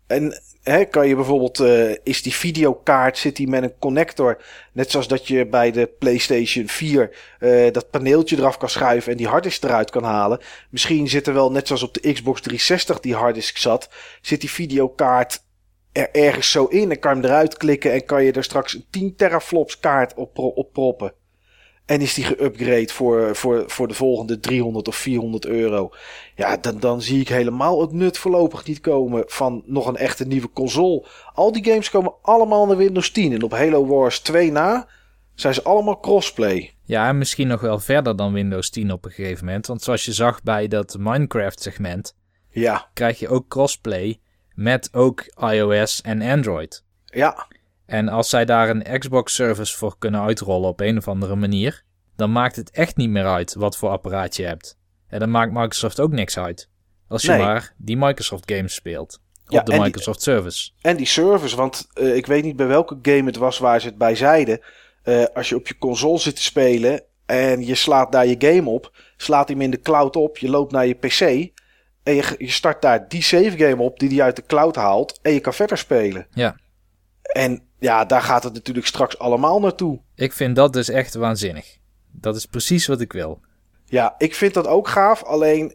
En 0.06 0.42
hè, 0.62 0.84
kan 0.84 1.08
je 1.08 1.14
bijvoorbeeld, 1.14 1.60
uh, 1.60 1.96
is 2.02 2.22
die 2.22 2.34
videokaart, 2.34 3.18
zit 3.18 3.36
die 3.36 3.48
met 3.48 3.62
een 3.62 3.78
connector, 3.78 4.42
net 4.72 4.90
zoals 4.90 5.08
dat 5.08 5.26
je 5.26 5.46
bij 5.46 5.70
de 5.70 5.86
PlayStation 5.98 6.68
4 6.68 7.16
uh, 7.40 7.72
dat 7.72 7.90
paneeltje 7.90 8.36
eraf 8.36 8.56
kan 8.56 8.68
schuiven 8.68 9.12
en 9.12 9.18
die 9.18 9.26
harddisk 9.26 9.62
eruit 9.62 9.90
kan 9.90 10.04
halen. 10.04 10.40
Misschien 10.70 11.08
zit 11.08 11.26
er 11.26 11.34
wel, 11.34 11.50
net 11.50 11.66
zoals 11.66 11.82
op 11.82 11.94
de 11.94 12.12
Xbox 12.12 12.40
360 12.40 13.00
die 13.00 13.14
harddisk 13.14 13.56
zat, 13.56 13.88
zit 14.20 14.40
die 14.40 14.50
videokaart 14.50 15.46
er 15.98 16.10
ergens 16.12 16.50
zo 16.50 16.64
in 16.64 16.90
en 16.90 16.98
kan 16.98 17.14
je 17.14 17.20
hem 17.20 17.30
eruit 17.30 17.56
klikken 17.56 17.92
en 17.92 18.04
kan 18.04 18.24
je 18.24 18.32
er 18.32 18.44
straks 18.44 18.74
een 18.74 18.84
10 18.90 19.16
teraflops 19.16 19.80
kaart 19.80 20.14
op, 20.14 20.38
op 20.38 20.72
proppen. 20.72 21.12
En 21.86 22.00
is 22.00 22.14
die 22.14 22.24
geüpgrade 22.24 22.92
voor, 22.92 23.36
voor, 23.36 23.64
voor 23.66 23.88
de 23.88 23.94
volgende 23.94 24.40
300 24.40 24.88
of 24.88 24.96
400 24.96 25.46
euro. 25.46 25.90
Ja, 26.34 26.56
dan, 26.56 26.80
dan 26.80 27.02
zie 27.02 27.20
ik 27.20 27.28
helemaal 27.28 27.80
het 27.80 27.92
nut 27.92 28.18
voorlopig 28.18 28.66
niet 28.66 28.80
komen 28.80 29.24
van 29.26 29.62
nog 29.66 29.86
een 29.86 29.96
echte 29.96 30.26
nieuwe 30.26 30.50
console. 30.52 31.06
Al 31.32 31.52
die 31.52 31.64
games 31.64 31.90
komen 31.90 32.14
allemaal 32.22 32.66
naar 32.66 32.76
Windows 32.76 33.10
10. 33.10 33.32
En 33.32 33.42
op 33.42 33.52
Halo 33.52 33.86
Wars 33.86 34.20
2 34.20 34.52
na 34.52 34.88
zijn 35.34 35.54
ze 35.54 35.62
allemaal 35.62 36.00
crossplay. 36.00 36.74
Ja, 36.84 37.08
en 37.08 37.18
misschien 37.18 37.48
nog 37.48 37.60
wel 37.60 37.78
verder 37.78 38.16
dan 38.16 38.32
Windows 38.32 38.70
10 38.70 38.92
op 38.92 39.04
een 39.04 39.10
gegeven 39.10 39.44
moment. 39.44 39.66
Want 39.66 39.82
zoals 39.82 40.04
je 40.04 40.12
zag 40.12 40.42
bij 40.42 40.68
dat 40.68 40.96
Minecraft 40.98 41.62
segment, 41.62 42.16
ja. 42.50 42.90
krijg 42.94 43.18
je 43.18 43.28
ook 43.28 43.48
crossplay 43.48 44.20
met 44.58 44.88
ook 44.92 45.24
iOS 45.52 46.00
en 46.00 46.22
Android. 46.22 46.84
Ja. 47.04 47.46
En 47.86 48.08
als 48.08 48.28
zij 48.28 48.44
daar 48.44 48.68
een 48.70 48.98
Xbox 48.98 49.34
service 49.34 49.76
voor 49.76 49.98
kunnen 49.98 50.20
uitrollen 50.20 50.68
op 50.68 50.80
een 50.80 50.96
of 50.96 51.08
andere 51.08 51.36
manier, 51.36 51.82
dan 52.16 52.32
maakt 52.32 52.56
het 52.56 52.70
echt 52.70 52.96
niet 52.96 53.08
meer 53.10 53.26
uit 53.26 53.54
wat 53.54 53.76
voor 53.76 53.88
apparaat 53.88 54.36
je 54.36 54.44
hebt. 54.44 54.78
En 55.08 55.18
dan 55.18 55.30
maakt 55.30 55.52
Microsoft 55.52 56.00
ook 56.00 56.12
niks 56.12 56.38
uit. 56.38 56.68
Als 57.08 57.22
je 57.22 57.30
Nee. 57.30 57.38
maar 57.40 57.74
die 57.76 57.96
Microsoft 57.96 58.52
games 58.52 58.74
speelt. 58.74 59.20
Op 59.46 59.52
Ja, 59.52 59.60
de 59.62 59.72
en 59.72 59.76
die- 59.76 59.86
Microsoft 59.86 60.22
service. 60.22 60.70
En 60.80 60.96
die 60.96 61.06
service, 61.06 61.56
want 61.56 61.86
eh, 61.94 62.16
ik 62.16 62.26
weet 62.26 62.44
niet 62.44 62.56
bij 62.56 62.66
welke 62.66 62.98
game 63.02 63.24
het 63.24 63.36
was 63.36 63.58
waar 63.58 63.80
ze 63.80 63.86
het 63.86 63.98
bij 63.98 64.14
zeiden. 64.14 64.60
Eh, 65.02 65.24
als 65.34 65.48
je 65.48 65.56
op 65.56 65.68
je 65.68 65.78
console 65.78 66.18
zit 66.18 66.36
te 66.36 66.42
spelen 66.42 67.02
en 67.26 67.66
je 67.66 67.74
slaat 67.74 68.12
daar 68.12 68.26
je 68.26 68.36
game 68.38 68.70
op, 68.70 68.96
slaat 69.16 69.48
hem 69.48 69.60
in 69.60 69.70
de 69.70 69.80
cloud 69.80 70.16
op, 70.16 70.38
je 70.38 70.50
loopt 70.50 70.72
naar 70.72 70.86
je 70.86 70.94
PC 70.94 71.50
en 72.08 72.14
je, 72.14 72.34
je 72.38 72.50
start 72.50 72.82
daar 72.82 73.08
die 73.08 73.22
save 73.22 73.58
game 73.58 73.82
op 73.82 73.98
die 73.98 74.08
die 74.08 74.22
uit 74.22 74.36
de 74.36 74.42
cloud 74.46 74.76
haalt 74.76 75.18
en 75.22 75.32
je 75.32 75.40
kan 75.40 75.54
verder 75.54 75.78
spelen. 75.78 76.26
Ja. 76.30 76.56
En 77.22 77.62
ja, 77.78 78.04
daar 78.04 78.22
gaat 78.22 78.42
het 78.42 78.52
natuurlijk 78.54 78.86
straks 78.86 79.18
allemaal 79.18 79.60
naartoe. 79.60 80.00
Ik 80.14 80.32
vind 80.32 80.56
dat 80.56 80.72
dus 80.72 80.88
echt 80.88 81.14
waanzinnig. 81.14 81.76
Dat 82.12 82.36
is 82.36 82.46
precies 82.46 82.86
wat 82.86 83.00
ik 83.00 83.12
wil. 83.12 83.40
Ja, 83.84 84.14
ik 84.18 84.34
vind 84.34 84.54
dat 84.54 84.66
ook 84.66 84.88
gaaf. 84.88 85.22
Alleen, 85.24 85.74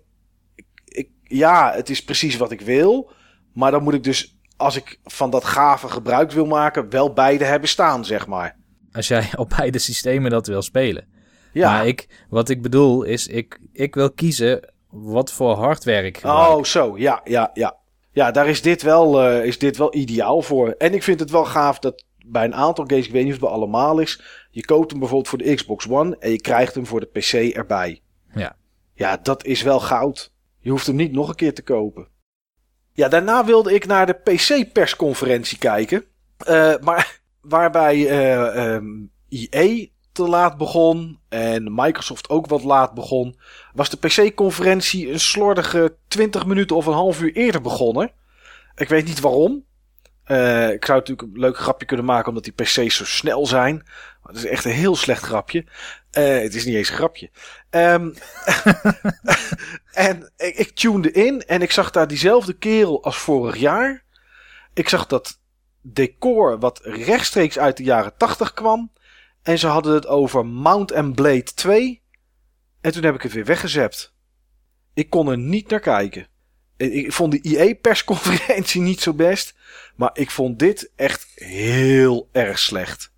ik, 0.56 0.66
ik- 0.86 1.10
ja, 1.24 1.72
het 1.76 1.90
is 1.90 2.04
precies 2.04 2.38
wat 2.38 2.52
ik 2.52 2.62
wil. 2.62 3.12
Maar 3.54 3.72
dan 3.72 3.84
moet 3.84 3.94
ik 3.94 4.04
dus, 4.04 4.38
als 4.58 4.76
ik 4.76 5.00
van 5.04 5.30
dat 5.30 5.44
gave 5.46 5.88
gebruik 5.90 6.32
wil 6.32 6.46
maken, 6.46 6.90
wel 6.90 7.14
beide 7.14 7.46
hebben 7.46 7.70
staan, 7.70 8.06
zeg 8.06 8.28
maar. 8.28 8.56
Als 8.92 9.08
jij 9.08 9.30
op 9.36 9.54
beide 9.58 9.80
systemen 9.80 10.32
dat 10.32 10.48
wil 10.48 10.62
spelen. 10.62 11.08
Ja. 11.54 11.72
Maar 11.72 11.88
ik, 11.88 12.26
wat 12.30 12.50
ik 12.50 12.62
bedoel 12.62 13.04
is, 13.04 13.28
ik, 13.28 13.60
ik 13.72 13.96
wil 13.96 14.12
kiezen 14.12 14.73
wat 14.94 15.32
voor 15.32 15.56
hardware 15.56 16.06
ik 16.06 16.18
gebruik. 16.18 16.50
Oh, 16.50 16.64
zo. 16.64 16.98
Ja, 16.98 17.22
ja, 17.24 17.52
ja. 17.54 17.82
Ja, 18.12 18.32
daar 18.32 18.48
is 18.48 18.62
dit, 18.62 18.82
wel, 18.82 19.22
eh, 19.22 19.46
is 19.46 19.60
dit 19.60 19.78
wel 19.78 19.96
ideaal 19.96 20.42
voor. 20.42 20.70
En 20.70 20.94
ik 20.94 21.04
vind 21.04 21.20
het 21.20 21.30
wel 21.30 21.46
gaaf 21.46 21.80
dat 21.80 22.06
bij 22.26 22.44
een 22.44 22.56
aantal 22.56 22.86
games, 22.88 23.06
ik 23.06 23.12
weet 23.12 23.24
niet 23.24 23.34
of 23.34 23.40
het 23.40 23.50
bij 23.50 23.58
allemaal 23.58 24.00
is. 24.00 24.22
Je 24.52 24.66
koopt 24.66 24.90
hem 24.90 25.00
bijvoorbeeld 25.00 25.30
voor 25.30 25.38
de 25.38 25.56
Xbox 25.56 25.90
One 25.90 26.18
en 26.20 26.32
je 26.32 26.42
krijgt 26.42 26.76
hem 26.76 26.86
voor 26.86 27.00
de 27.00 27.06
PC 27.06 27.56
erbij. 27.56 28.02
Ja. 28.36 28.56
Ja, 28.94 29.18
dat 29.18 29.46
is 29.46 29.62
wel 29.62 29.80
goud. 29.80 30.34
Je 30.60 30.70
hoeft 30.70 30.88
hem 30.88 30.96
niet 30.96 31.12
nog 31.12 31.30
een 31.30 31.36
keer 31.36 31.54
te 31.54 31.64
kopen. 31.64 32.08
Ja, 32.94 33.08
daarna 33.08 33.46
wilde 33.46 33.74
ik 33.74 33.86
naar 33.86 34.06
de 34.06 34.14
PC-persconferentie 34.14 35.58
kijken. 35.58 36.06
Uh, 36.50 36.76
maar 36.82 37.22
waarbij 37.42 37.98
uh, 37.98 38.74
um, 38.74 39.12
EA 39.30 39.88
te 40.14 40.28
laat 40.28 40.58
begon 40.58 41.20
en 41.30 41.76
Microsoft 41.76 42.30
ook 42.30 42.48
wat 42.48 42.64
laat 42.64 42.94
begon, 42.94 43.40
was 43.74 43.90
de 43.90 43.98
PC-conferentie 43.98 45.12
een 45.12 45.20
slordige 45.20 45.96
20 46.08 46.46
minuten 46.46 46.76
of 46.76 46.86
een 46.86 46.94
half 46.94 47.22
uur 47.22 47.34
eerder 47.34 47.62
begonnen. 47.62 48.12
Ik 48.76 48.90
weet 48.90 49.06
niet 49.06 49.20
waarom. 49.20 49.66
Uh, 50.28 50.72
ik 50.72 50.86
zou 50.86 51.00
natuurlijk 51.00 51.28
een 51.34 51.40
leuk 51.40 51.58
grapje 51.58 51.86
kunnen 51.86 52.06
maken 52.06 52.28
omdat 52.28 52.44
die 52.44 52.54
PC's 52.54 52.96
zo 52.96 53.06
snel 53.06 53.48
zijn. 53.48 53.76
Maar 54.22 54.34
dat 54.34 54.44
is 54.44 54.50
echt 54.50 54.66
een 54.66 54.72
heel 54.72 54.96
slecht 54.96 55.24
grapje. 55.24 55.66
Uh, 56.18 56.42
het 56.42 56.56
is 56.56 56.66
niet 56.66 56.76
eens 56.76 56.90
een 56.90 56.96
grapje. 56.96 57.30
Um, 57.70 58.14
en 60.10 60.32
ik, 60.38 60.58
ik 60.58 60.84
in 61.14 61.44
en 61.46 61.62
ik 61.62 61.72
zag 61.72 61.92
daar 61.92 62.08
diezelfde 62.08 62.54
kerel 62.54 63.04
als 63.04 63.18
vorig 63.18 63.56
jaar. 63.56 64.04
Ik 64.74 64.90
zag 64.90 65.08
dat 65.08 65.40
decor 65.82 66.60
wat 66.60 66.80
rechtstreeks 66.84 67.60
uit 67.60 67.78
de 67.78 67.84
jaren 67.84 68.18
80 68.18 68.54
kwam. 68.54 68.92
En 69.44 69.60
ze 69.60 69.68
hadden 69.68 69.94
het 69.94 70.08
over 70.08 70.46
Mount 70.46 70.94
and 70.94 71.16
Blade 71.16 71.44
2. 71.44 72.02
En 72.82 72.92
toen 72.92 73.04
heb 73.04 73.16
ik 73.16 73.22
het 73.22 73.34
weer 73.34 73.46
weggezept. 73.46 74.14
Ik 74.94 75.10
kon 75.10 75.28
er 75.28 75.38
niet 75.38 75.70
naar 75.70 75.80
kijken. 75.80 76.28
Ik 76.78 77.14
vond 77.14 77.32
de 77.32 77.42
IE-persconferentie 77.42 78.82
niet 78.82 79.02
zo 79.02 79.14
best. 79.14 79.56
Maar 79.96 80.10
ik 80.14 80.32
vond 80.32 80.60
dit 80.60 80.92
echt 80.96 81.28
heel 81.36 82.30
erg 82.32 82.60
slecht. 82.60 83.12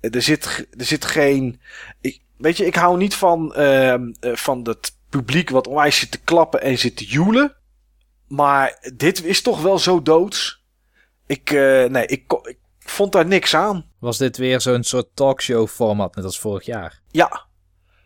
Er 0.00 0.22
zit, 0.22 0.66
er 0.78 0.84
zit 0.84 1.04
geen. 1.04 1.60
Ik, 2.00 2.20
weet 2.36 2.56
je, 2.56 2.66
ik 2.66 2.74
hou 2.74 2.96
niet 2.96 3.14
van, 3.14 3.54
uh, 3.56 3.94
van 4.20 4.68
het 4.68 4.96
publiek 5.08 5.50
wat 5.50 5.66
onwijs 5.66 5.98
zit 5.98 6.10
te 6.10 6.20
klappen 6.20 6.62
en 6.62 6.78
zit 6.78 6.96
te 6.96 7.04
joelen. 7.04 7.56
Maar 8.28 8.90
dit 8.94 9.24
is 9.24 9.42
toch 9.42 9.62
wel 9.62 9.78
zo 9.78 10.02
doods. 10.02 10.64
Ik, 11.26 11.50
uh, 11.50 11.84
nee, 11.84 12.06
ik, 12.06 12.32
ik 12.42 12.58
vond 12.90 13.12
daar 13.12 13.26
niks 13.26 13.54
aan. 13.56 13.90
Was 13.98 14.18
dit 14.18 14.36
weer 14.36 14.60
zo'n 14.60 14.82
soort 14.82 15.06
talkshow 15.14 15.68
format 15.68 16.14
net 16.14 16.24
als 16.24 16.38
vorig 16.38 16.64
jaar? 16.64 17.00
Ja. 17.10 17.44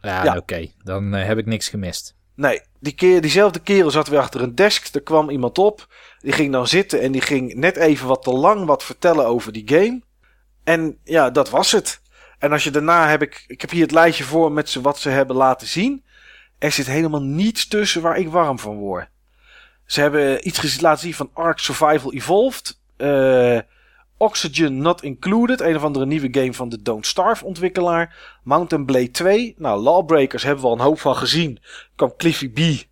Ja, 0.02 0.24
ja. 0.24 0.30
oké. 0.30 0.38
Okay. 0.38 0.74
Dan 0.82 1.14
uh, 1.14 1.24
heb 1.24 1.38
ik 1.38 1.46
niks 1.46 1.68
gemist. 1.68 2.16
Nee, 2.34 2.60
die 2.80 2.92
keer, 2.92 3.20
diezelfde 3.20 3.58
kerel 3.58 3.90
zat 3.90 4.08
weer 4.08 4.18
achter 4.18 4.42
een 4.42 4.54
desk. 4.54 4.94
Er 4.94 5.02
kwam 5.02 5.30
iemand 5.30 5.58
op. 5.58 5.94
Die 6.18 6.32
ging 6.32 6.52
dan 6.52 6.66
zitten 6.66 7.00
en 7.00 7.12
die 7.12 7.20
ging 7.20 7.54
net 7.54 7.76
even 7.76 8.06
wat 8.06 8.22
te 8.22 8.30
lang 8.30 8.66
wat 8.66 8.84
vertellen 8.84 9.26
over 9.26 9.52
die 9.52 9.68
game. 9.68 10.02
En 10.64 10.98
ja, 11.04 11.30
dat 11.30 11.50
was 11.50 11.72
het. 11.72 12.00
En 12.38 12.52
als 12.52 12.64
je 12.64 12.70
daarna 12.70 13.08
heb 13.08 13.22
ik. 13.22 13.44
Ik 13.46 13.60
heb 13.60 13.70
hier 13.70 13.82
het 13.82 13.90
lijstje 13.90 14.24
voor 14.24 14.52
met 14.52 14.68
ze 14.68 14.80
wat 14.80 14.98
ze 14.98 15.08
hebben 15.08 15.36
laten 15.36 15.66
zien. 15.66 16.04
Er 16.58 16.72
zit 16.72 16.86
helemaal 16.86 17.22
niets 17.22 17.68
tussen 17.68 18.02
waar 18.02 18.18
ik 18.18 18.28
warm 18.28 18.58
van 18.58 18.76
word. 18.76 19.08
Ze 19.86 20.00
hebben 20.00 20.48
iets 20.48 20.80
laten 20.80 21.02
zien 21.02 21.14
van 21.14 21.30
Ark 21.32 21.58
Survival 21.58 22.12
Evolved. 22.12 22.80
Uh, 22.96 23.58
Oxygen 24.18 24.78
Not 24.78 25.02
Included, 25.02 25.60
een 25.60 25.76
of 25.76 25.82
andere 25.82 26.06
nieuwe 26.06 26.28
game 26.30 26.54
van 26.54 26.68
de 26.68 26.82
Don't 26.82 27.06
Starve 27.06 27.44
ontwikkelaar. 27.44 28.38
Mountain 28.42 28.84
Blade 28.84 29.10
2. 29.10 29.54
Nou, 29.58 29.82
Lawbreakers 29.82 30.42
hebben 30.42 30.62
we 30.62 30.70
al 30.70 30.76
een 30.76 30.84
hoop 30.84 31.00
van 31.00 31.16
gezien. 31.16 31.58
Kwam 31.96 32.16
Cliffy 32.16 32.50
B. 32.50 32.86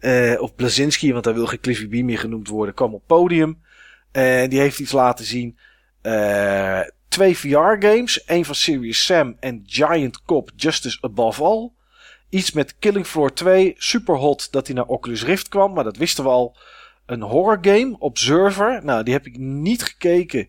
Uh, 0.00 0.42
of 0.42 0.54
Blazinski, 0.54 1.12
want 1.12 1.24
hij 1.24 1.34
wil 1.34 1.46
geen 1.46 1.60
Cliffy 1.60 1.88
B 1.88 1.92
meer 2.04 2.18
genoemd 2.18 2.48
worden, 2.48 2.74
kwam 2.74 2.94
op 2.94 3.02
podium. 3.06 3.62
En 4.12 4.42
uh, 4.44 4.50
die 4.50 4.60
heeft 4.60 4.78
iets 4.80 4.92
laten 4.92 5.24
zien. 5.24 5.58
Uh, 6.02 6.80
twee 7.08 7.36
VR-games. 7.38 8.22
Eén 8.26 8.44
van 8.44 8.54
Serious 8.54 9.04
Sam 9.04 9.36
en 9.40 9.62
Giant 9.66 10.22
Cop 10.22 10.50
Justice 10.56 10.98
Above 11.00 11.42
All. 11.42 11.70
Iets 12.28 12.52
met 12.52 12.74
Killing 12.78 13.06
Floor 13.06 13.32
2. 13.32 13.74
Super 13.78 14.16
hot 14.16 14.52
dat 14.52 14.66
hij 14.66 14.76
naar 14.76 14.84
Oculus 14.84 15.24
Rift 15.24 15.48
kwam, 15.48 15.72
maar 15.72 15.84
dat 15.84 15.96
wisten 15.96 16.24
we 16.24 16.30
al. 16.30 16.56
Een 17.06 17.22
horror 17.22 17.58
game, 17.60 17.96
Observer. 17.98 18.84
Nou, 18.84 19.02
die 19.02 19.12
heb 19.12 19.26
ik 19.26 19.38
niet 19.38 19.82
gekeken. 19.82 20.48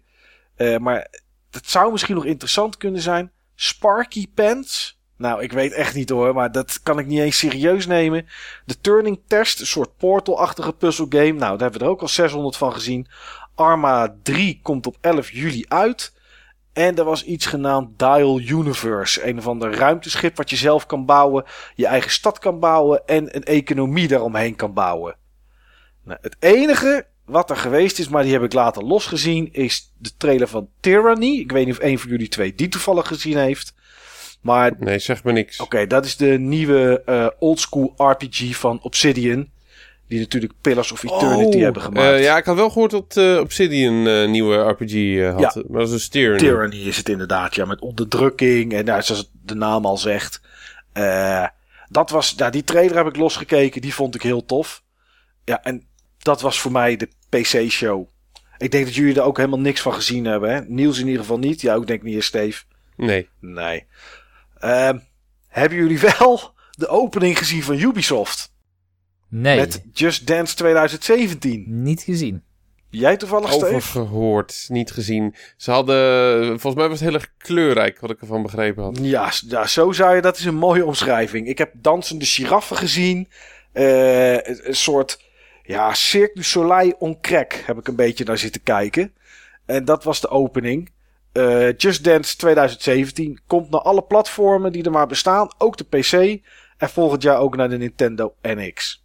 Uh, 0.62 0.78
maar 0.78 1.08
dat 1.50 1.66
zou 1.66 1.92
misschien 1.92 2.16
nog 2.16 2.26
interessant 2.26 2.78
kunnen 2.78 3.02
zijn. 3.02 3.32
Sparky 3.56 4.28
Pants. 4.34 5.00
Nou, 5.18 5.42
ik 5.44 5.52
weet 5.52 5.72
echt 5.72 5.96
niet 5.96 6.10
hoor, 6.10 6.34
maar 6.34 6.52
dat 6.52 6.80
kan 6.84 7.00
ik 7.00 7.06
niet 7.06 7.20
eens 7.20 7.38
serieus 7.38 7.86
nemen. 7.86 8.28
De 8.66 8.82
Turning 8.82 9.20
Test, 9.28 9.60
een 9.60 9.66
soort 9.66 9.98
portal-achtige 9.98 10.74
puzzelgame. 10.74 11.32
Nou, 11.32 11.40
daar 11.40 11.60
hebben 11.60 11.80
we 11.80 11.86
er 11.86 11.92
ook 11.92 12.02
al 12.02 12.08
600 12.08 12.58
van 12.58 12.74
gezien. 12.74 13.08
Arma 13.56 14.16
3 14.24 14.60
komt 14.64 14.88
op 14.88 14.98
11 15.02 15.32
juli 15.32 15.66
uit. 15.68 16.14
En 16.74 16.98
er 16.98 17.04
was 17.04 17.24
iets 17.24 17.46
genaamd 17.46 18.00
Dial 18.00 18.40
Universe. 18.40 19.28
Een 19.28 19.38
of 19.38 19.48
ander 19.48 19.76
ruimteschip 19.76 20.38
wat 20.38 20.50
je 20.50 20.56
zelf 20.56 20.86
kan 20.86 21.06
bouwen. 21.06 21.46
Je 21.76 21.88
eigen 21.88 22.12
stad 22.12 22.40
kan 22.40 22.60
bouwen. 22.60 23.06
En 23.06 23.36
een 23.36 23.44
economie 23.44 24.08
daaromheen 24.08 24.56
kan 24.56 24.74
bouwen. 24.74 25.16
Nou, 26.04 26.20
het 26.22 26.36
enige 26.40 27.06
wat 27.32 27.50
er 27.50 27.58
geweest 27.58 28.00
is, 28.00 28.08
maar 28.08 28.24
die 28.24 28.32
heb 28.32 28.44
ik 28.44 28.54
later 28.54 28.84
losgezien, 28.84 29.50
is 29.52 29.92
de 29.98 30.10
trailer 30.18 30.48
van 30.48 30.68
Tyranny. 30.80 31.40
Ik 31.40 31.52
weet 31.52 31.66
niet 31.66 31.78
of 31.78 31.84
een 31.84 32.00
van 32.00 32.10
jullie 32.10 32.28
twee 32.28 32.56
die 32.56 32.68
toevallig 32.68 33.08
gezien 33.08 33.38
heeft. 33.38 33.74
Maar, 34.42 34.72
nee, 34.80 35.00
zeg 35.00 35.24
me 35.24 35.32
niks. 35.32 35.60
Oké, 35.60 35.64
okay, 35.64 35.88
dat 35.88 36.06
is 36.06 36.18
de 36.18 36.40
nieuwe 36.40 37.04
uh, 37.06 37.28
oldschool 37.40 37.94
RPG 37.98 38.56
van 38.56 38.80
Obsidian. 38.82 39.50
Die 40.08 40.20
natuurlijk 40.20 40.54
Pillars 40.62 40.92
of 40.92 41.04
Eternity 41.04 41.58
oh, 41.58 41.64
hebben 41.64 41.82
gemaakt. 41.82 42.20
Uh, 42.20 42.24
ja, 42.24 42.38
ik 42.38 42.46
had 42.46 42.56
wel 42.56 42.70
gehoord 42.70 42.92
dat 42.92 43.16
uh, 43.18 43.40
Obsidian 43.40 43.94
een 43.94 44.32
nieuwe 44.32 44.56
RPG 44.58 45.22
had. 45.32 45.54
Ja, 45.54 45.64
maar 45.68 45.80
dat 45.80 45.92
is 45.92 46.04
een 46.04 46.10
Tyranny. 46.10 46.40
Tyranny 46.40 46.88
is 46.88 46.98
het 46.98 47.10
inderdaad, 47.10 47.56
ja. 47.56 47.66
Met 47.66 47.82
onderdrukking 47.82 48.74
en 48.74 48.86
nou, 48.86 49.02
zoals 49.02 49.32
de 49.46 49.56
naam 49.56 49.86
al 49.86 49.98
zegt. 49.98 50.42
dat 51.90 52.10
was, 52.10 52.34
ja, 52.38 52.50
die 52.50 52.64
trailer 52.64 52.96
heb 52.96 53.08
ik 53.08 53.16
losgekeken. 53.16 53.82
Die 53.82 53.94
vond 53.94 54.16
ik 54.16 54.22
heel 54.22 54.46
tof. 54.46 54.84
Ja, 55.46 55.64
en 55.64 55.86
dat 56.18 56.42
was 56.42 56.60
voor 56.60 56.72
mij 56.72 56.96
de 56.98 57.10
PC-show. 57.40 58.08
Ik 58.58 58.72
denk 58.72 58.86
dat 58.86 58.96
jullie 58.96 59.16
er 59.16 59.22
ook 59.22 59.38
helemaal 59.38 59.60
niks 59.60 59.82
van 59.82 59.94
gezien 59.94 60.26
hebben. 60.26 60.54
Hè? 60.54 60.62
Niels 60.62 61.00
in 61.00 61.06
ieder 61.06 61.22
geval 61.22 61.40
niet. 61.40 61.62
Ja, 61.62 61.74
ook 61.74 61.88
denk 61.88 62.00
ik 62.02 62.06
niet, 62.06 62.24
Steve. 62.24 62.64
Nee. 62.96 63.30
Nee. 63.40 63.86
Uh, 64.60 64.90
hebben 65.48 65.78
jullie 65.78 66.00
wel 66.18 66.54
de 66.72 66.88
opening 66.88 67.38
gezien 67.38 67.64
van 67.64 67.80
Ubisoft? 67.80 68.54
Nee. 69.30 69.60
Met 69.60 69.84
Just 69.94 70.28
Dance 70.28 70.56
2017. 70.56 71.66
Niet 71.68 72.02
gezien. 72.02 72.44
Jij 72.90 73.18
toevallig, 73.18 73.52
Steve? 73.52 73.76
Over 73.76 74.02
gehoord, 74.02 74.66
niet 74.68 74.92
gezien. 74.92 75.36
Ze 75.58 75.72
hadden, 75.72 76.46
volgens 76.48 76.76
mij 76.76 76.90
was 76.90 77.00
het 77.00 77.10
heel 77.10 77.20
erg 77.20 77.32
kleurrijk, 77.38 78.00
wat 78.00 78.10
ik 78.10 78.22
ervan 78.22 78.42
begrepen 78.42 78.84
had. 78.84 79.00
Ja, 79.02 79.32
ja 79.48 79.68
zo 79.68 79.92
zou 79.92 80.16
je, 80.16 80.22
dat 80.22 80.38
is 80.38 80.46
een 80.46 80.56
mooie 80.56 80.86
omschrijving. 80.86 81.48
Ik 81.48 81.58
heb 81.58 81.72
dansende 81.74 82.26
giraffen 82.26 82.78
gezien. 82.78 83.28
Uh, 83.74 84.34
een 84.34 84.76
soort 84.76 85.20
ja, 85.72 85.94
Cirque 85.94 86.34
du 86.34 86.44
Soleil 86.44 86.96
on 87.00 87.20
crack 87.20 87.54
heb 87.54 87.78
ik 87.78 87.88
een 87.88 87.96
beetje 87.96 88.24
naar 88.24 88.38
zitten 88.38 88.64
kijken. 88.64 89.14
En 89.66 89.86
dat 89.86 90.04
was 90.04 90.22
de 90.22 90.30
opening. 90.30 90.92
Uh, 91.34 91.74
Just 91.78 92.04
Dance 92.04 92.38
2017 92.38 93.40
komt 93.48 93.70
naar 93.70 93.82
alle 93.82 94.04
platformen 94.04 94.72
die 94.72 94.84
er 94.84 94.92
maar 94.92 95.08
bestaan, 95.08 95.52
ook 95.58 95.78
de 95.78 95.84
PC. 95.84 96.42
En 96.78 96.90
volgend 96.90 97.22
jaar 97.22 97.38
ook 97.38 97.56
naar 97.56 97.70
de 97.70 97.78
Nintendo 97.78 98.36
NX. 98.42 99.04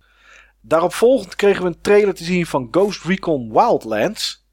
Daarop 0.61 0.93
volgend 0.93 1.37
kregen 1.37 1.63
we 1.63 1.69
een 1.69 1.81
trailer 1.81 2.15
te 2.15 2.25
zien 2.25 2.47
van 2.47 2.69
Ghost 2.71 3.05
Recon 3.05 3.53
Wildlands. 3.53 4.47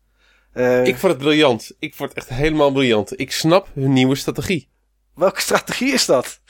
Uh, 0.53 0.85
ik 0.85 0.97
vond 0.97 1.13
het 1.13 1.21
briljant. 1.21 1.75
Ik 1.79 1.95
vond 1.95 2.09
het 2.09 2.17
echt 2.17 2.29
helemaal 2.29 2.71
briljant. 2.71 3.19
Ik 3.19 3.31
snap 3.31 3.67
hun 3.73 3.93
nieuwe 3.93 4.15
strategie. 4.15 4.69
Welke 5.15 5.41
strategie 5.41 5.93
is 5.93 6.05
dat? 6.05 6.41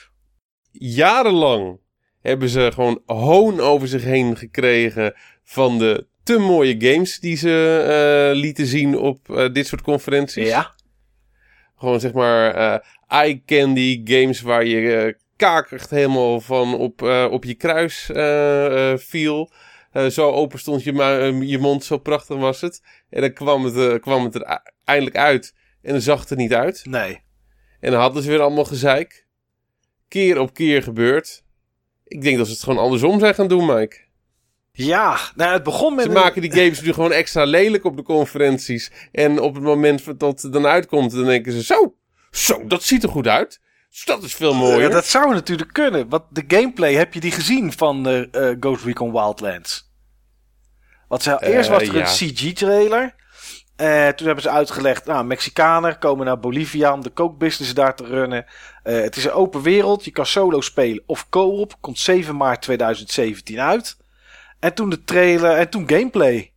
Jarenlang 0.72 1.80
hebben 2.22 2.50
ze 2.50 2.72
gewoon 2.74 3.02
hoon 3.06 3.60
over 3.60 3.88
zich 3.88 4.04
heen 4.04 4.38
gekregen 4.38 5.14
van 5.44 5.78
de 5.78 6.06
te 6.24 6.38
mooie 6.38 6.76
games 6.80 7.20
die 7.20 7.36
ze 7.36 8.32
uh, 8.34 8.40
lieten 8.40 8.66
zien 8.66 8.98
op 8.98 9.30
uh, 9.30 9.54
dit 9.54 9.68
soort 9.68 9.82
conferenties. 9.82 10.48
Ja. 10.48 10.76
Gewoon 11.78 12.00
zeg 12.00 12.14
maar 12.14 12.58
uh, 12.58 12.78
eye 13.08 13.42
candy 13.46 14.02
games 14.04 14.42
waar 14.42 14.66
je 14.66 15.18
kakert 15.36 15.90
helemaal 15.90 16.42
van 16.42 16.76
op, 16.76 17.02
op 17.32 17.44
je 17.44 17.54
kruis 17.54 18.10
viel. 19.06 19.52
zo 20.10 20.32
open 20.32 20.60
stond 20.60 20.84
je, 20.84 20.94
je 21.46 21.58
mond, 21.58 21.84
zo 21.84 21.98
prachtig 21.98 22.38
was 22.38 22.62
het. 22.62 22.82
En 23.10 23.22
dan 23.22 23.34
kwam 23.34 23.66
het, 23.66 24.02
kwam 24.02 24.24
het 24.24 24.36
er 24.36 24.62
eindelijk 24.84 25.18
uit. 25.18 25.54
En 25.82 25.92
dan 25.92 26.02
zag 26.02 26.20
het 26.20 26.30
er 26.30 26.38
niet 26.38 26.54
uit. 26.54 26.86
Nee. 26.86 27.22
En 27.80 27.92
dan 27.92 28.02
hadden 28.02 28.24
ze 28.24 28.30
weer 28.30 28.42
allemaal 28.42 28.66
gezeik. 28.66 29.26
Keer 30.08 30.40
op 30.40 30.54
keer 30.54 30.84
gebeurd. 30.84 31.44
Ik 32.04 32.22
denk 32.22 32.38
dat 32.38 32.46
ze 32.46 32.54
het 32.54 32.64
gewoon 32.64 32.80
andersom 32.80 33.20
zijn 33.20 33.36
gaan 33.36 33.48
doen, 33.48 33.66
Mike. 33.66 34.03
Ja, 34.76 35.20
nou 35.36 35.54
het 35.54 35.64
begon 35.64 35.96
met... 35.96 36.06
Ze 36.06 36.12
maken 36.12 36.42
die 36.42 36.52
games 36.52 36.82
nu 36.82 36.94
gewoon 36.94 37.12
extra 37.12 37.44
lelijk 37.44 37.84
op 37.84 37.98
de 37.98 38.04
conferenties. 38.04 38.92
En 39.12 39.40
op 39.40 39.54
het 39.54 39.64
moment 39.64 40.20
dat 40.20 40.42
het 40.42 40.54
dan 40.54 40.66
uitkomt, 40.66 41.12
dan 41.12 41.26
denken 41.26 41.52
ze... 41.52 41.64
Zo, 41.64 41.96
zo, 42.32 42.68
dat 42.68 42.84
ziet 42.84 43.04
er 43.04 43.10
goed 43.10 43.28
uit. 43.28 43.62
Dat 44.06 44.24
is 44.24 44.36
veel 44.36 44.54
mooier. 44.54 44.82
Ja, 44.82 44.90
dat 44.90 45.06
zou 45.06 45.34
natuurlijk 45.34 45.74
kunnen. 45.74 46.10
Want 46.10 46.24
de 46.30 46.44
gameplay, 46.48 46.94
heb 46.94 47.14
je 47.14 47.20
die 47.20 47.32
gezien 47.32 47.74
van 47.74 48.10
uh, 48.10 48.56
Ghost 48.60 48.84
Recon 48.84 49.12
Wildlands? 49.12 49.92
Wat 51.08 51.24
ze, 51.24 51.40
uh, 51.44 51.50
eerst 51.50 51.70
was 51.70 51.82
er 51.82 51.96
een 51.96 52.04
CG-trailer. 52.04 53.16
Eh, 53.76 54.08
toen 54.08 54.26
hebben 54.26 54.44
ze 54.44 54.50
uitgelegd, 54.50 55.06
nou, 55.06 55.26
Mexicanen 55.26 56.00
komen 56.00 56.26
naar 56.26 56.40
Bolivia 56.40 56.94
om 56.94 57.04
de 57.04 57.10
kookbusiness 57.10 57.74
daar 57.74 57.96
te 57.96 58.06
runnen. 58.06 58.46
Eh, 58.84 59.02
het 59.02 59.16
is 59.16 59.26
een 59.26 59.32
open 59.32 59.62
wereld, 59.62 60.06
je 60.06 60.12
kan 60.12 60.26
solo 60.26 60.62
spelen 60.62 61.04
of 61.06 61.30
co-op. 61.30 61.76
Komt 61.80 62.00
7 62.00 62.36
maart 62.36 62.62
2017 62.62 63.60
uit. 63.60 63.98
En 64.64 64.74
toen 64.74 64.90
de 64.90 65.04
trailer 65.04 65.52
en 65.52 65.70
toen 65.70 65.90
gameplay. 65.90 66.52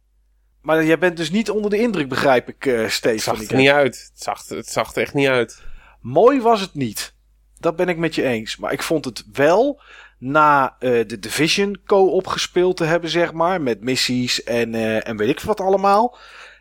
Maar 0.60 0.84
jij 0.84 0.98
bent 0.98 1.16
dus 1.16 1.30
niet 1.30 1.50
onder 1.50 1.70
de 1.70 1.78
indruk, 1.78 2.08
begrijp 2.08 2.48
ik, 2.48 2.66
uh, 2.66 2.88
Steve. 2.88 3.14
Het 3.14 3.22
zag 3.22 3.42
er 3.42 3.56
niet 3.56 3.68
uit. 3.68 4.10
Het 4.12 4.22
zag, 4.22 4.48
het 4.48 4.68
zag 4.68 4.94
er 4.94 5.02
echt 5.02 5.14
niet 5.14 5.28
uit. 5.28 5.62
Mooi 6.00 6.40
was 6.40 6.60
het 6.60 6.74
niet. 6.74 7.14
Dat 7.58 7.76
ben 7.76 7.88
ik 7.88 7.96
met 7.96 8.14
je 8.14 8.22
eens. 8.22 8.56
Maar 8.56 8.72
ik 8.72 8.82
vond 8.82 9.04
het 9.04 9.24
wel 9.32 9.80
na 10.18 10.76
uh, 10.80 11.06
de 11.06 11.18
Division 11.18 11.78
co-op 11.86 12.26
gespeeld 12.26 12.76
te 12.76 12.84
hebben, 12.84 13.10
zeg 13.10 13.32
maar. 13.32 13.60
Met 13.60 13.80
missies 13.80 14.42
en, 14.42 14.74
uh, 14.74 15.08
en 15.08 15.16
weet 15.16 15.28
ik 15.28 15.40
wat 15.40 15.60
allemaal. 15.60 16.18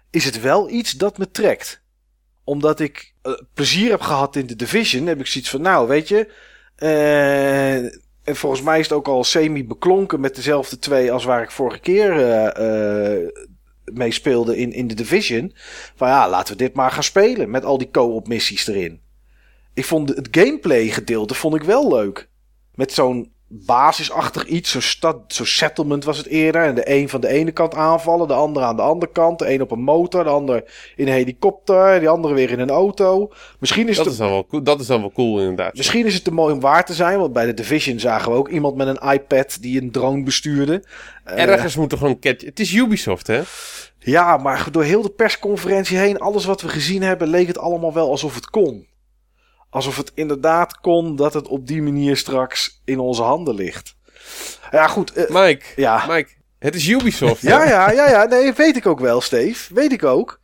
Is 0.09 0.26
het 0.26 0.41
wel 0.41 0.69
iets 0.69 0.91
dat 0.91 1.17
me 1.17 1.31
trekt. 1.31 1.81
Omdat 2.43 2.80
ik 2.80 3.13
plezier 3.53 3.91
heb 3.91 4.01
gehad 4.01 4.35
in 4.35 4.45
de 4.45 4.55
Division. 4.55 5.07
Heb 5.07 5.19
ik 5.19 5.27
zoiets 5.27 5.49
van, 5.49 5.61
nou 5.61 5.88
weet 5.88 6.07
je. 6.07 6.34
En 8.26 8.35
volgens 8.35 8.61
mij 8.61 8.80
is 8.80 8.85
het 8.85 8.97
ook 8.97 9.07
al 9.07 9.23
semi-beklonken 9.23 10.19
met 10.19 10.35
dezelfde 10.35 10.80
twee 10.80 11.11
als 11.11 11.23
waar 11.23 11.43
ik 11.43 11.52
vorige 11.52 11.80
keer 11.80 12.14
mee 13.93 14.11
speelde 14.11 14.57
in, 14.57 14.72
in 14.72 14.88
de 14.88 14.93
Division. 14.93 15.53
Van 15.95 16.07
ja, 16.07 16.30
laten 16.30 16.57
we 16.57 16.64
dit 16.64 16.73
maar 16.73 16.91
gaan 16.91 17.03
spelen. 17.03 17.49
Met 17.49 17.65
al 17.65 17.77
die 17.77 17.91
co-op 17.91 18.27
missies 18.27 18.68
erin. 18.68 19.02
Ik 19.73 19.85
vond 19.85 20.10
het 20.10 20.27
gameplay 20.31 20.88
gedeelte 20.88 21.34
vond 21.34 21.56
ik 21.56 21.64
wel 21.64 21.88
leuk. 21.89 22.30
Met 22.76 22.91
zo'n 22.91 23.34
basisachtig 23.65 24.45
iets. 24.45 24.72
Zo'n 24.72 24.82
stad, 24.82 25.18
zo'n 25.27 25.45
settlement 25.45 26.03
was 26.03 26.18
het 26.18 26.27
eerder. 26.27 26.64
En 26.64 26.76
de 26.76 26.91
een 26.91 27.10
van 27.10 27.22
de 27.22 27.27
ene 27.27 27.52
kant 27.52 27.76
aanvallen, 27.76 28.27
de 28.27 28.34
andere 28.34 28.65
aan 28.65 28.76
de 28.76 28.82
andere 28.82 29.11
kant. 29.11 29.40
De 29.40 29.53
een 29.53 29.61
op 29.61 29.72
een 29.72 29.82
motor, 29.82 30.23
de 30.23 30.30
ander 30.30 30.64
in 30.95 31.07
een 31.07 31.14
helikopter, 31.14 31.99
die 31.99 32.10
andere 32.10 32.34
weer 32.34 32.52
in 32.52 32.60
een 32.60 32.69
auto. 32.69 33.32
Misschien 33.60 33.88
is 33.88 33.95
dat, 33.95 34.06
het, 34.06 34.14
is 34.14 34.19
dan 34.19 34.30
wel 34.30 34.45
cool, 34.45 34.64
dat 34.64 34.80
is 34.80 34.88
dan 34.88 34.99
wel 34.99 35.11
cool 35.11 35.40
inderdaad. 35.40 35.73
Misschien 35.76 36.06
is 36.06 36.14
het 36.14 36.23
te 36.23 36.34
mooi 36.34 36.53
om 36.53 36.60
waar 36.60 36.86
te 36.86 36.94
zijn. 36.94 37.19
Want 37.19 37.34
bij 37.34 37.45
de 37.45 37.53
Division 37.53 37.99
zagen 37.99 38.32
we 38.32 38.38
ook 38.38 38.49
iemand 38.49 38.76
met 38.76 38.88
een 38.88 39.11
iPad 39.11 39.57
die 39.61 39.82
een 39.82 39.91
drone 39.91 40.23
bestuurde. 40.23 40.84
Ergens 41.23 41.73
uh, 41.73 41.80
moet 41.80 41.91
er 41.91 41.98
gewoon 41.98 42.19
catch. 42.19 42.45
Het 42.45 42.60
is 42.60 42.73
Ubisoft, 42.73 43.27
hè? 43.27 43.41
Ja, 43.99 44.38
maar 44.38 44.68
door 44.72 44.84
heel 44.84 45.02
de 45.02 45.10
persconferentie 45.10 45.98
heen, 45.98 46.19
alles 46.19 46.45
wat 46.45 46.61
we 46.61 46.69
gezien 46.69 47.02
hebben, 47.02 47.27
leek 47.27 47.48
het 47.48 47.57
allemaal 47.57 47.94
wel 47.94 48.10
alsof 48.10 48.36
het 48.36 48.49
kon. 48.49 48.88
Alsof 49.76 49.97
het 49.97 50.11
inderdaad 50.14 50.80
kon 50.80 51.15
dat 51.15 51.34
het 51.34 51.47
op 51.47 51.68
die 51.68 51.81
manier 51.81 52.18
straks 52.18 52.81
in 52.85 52.99
onze 52.99 53.22
handen 53.22 53.56
ligt. 53.56 53.95
Ja, 54.72 54.88
goed. 54.88 55.18
Uh, 55.18 55.30
Mike, 55.30 55.65
ja. 55.76 56.06
Mike, 56.07 56.30
het 56.60 56.76
is 56.76 56.88
Ubisoft. 56.88 57.41
ja, 57.41 57.64
ja, 57.68 57.91
ja, 57.91 58.10
ja. 58.10 58.26
Nee, 58.26 58.53
weet 58.53 58.76
ik 58.76 58.85
ook 58.85 58.99
wel, 58.99 59.22
Steve. 59.22 59.73
Weet 59.73 59.91
ik 59.91 60.03
ook. 60.03 60.41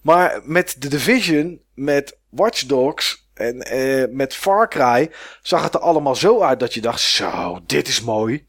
Maar 0.00 0.40
met 0.44 0.80
The 0.80 0.88
Division, 0.88 1.60
met 1.74 2.18
Watch 2.30 2.62
Dogs 2.62 3.28
en 3.34 3.74
uh, 3.74 4.04
met 4.10 4.34
Far 4.34 4.68
Cry 4.68 5.10
zag 5.42 5.62
het 5.62 5.74
er 5.74 5.80
allemaal 5.80 6.16
zo 6.16 6.40
uit 6.40 6.60
dat 6.60 6.74
je 6.74 6.80
dacht: 6.80 7.00
zo, 7.00 7.60
dit 7.66 7.88
is 7.88 8.00
mooi. 8.00 8.46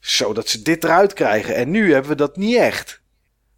Zo 0.00 0.32
dat 0.32 0.48
ze 0.48 0.62
dit 0.62 0.84
eruit 0.84 1.12
krijgen. 1.12 1.54
En 1.54 1.70
nu 1.70 1.92
hebben 1.92 2.10
we 2.10 2.16
dat 2.16 2.36
niet 2.36 2.56
echt. 2.56 3.00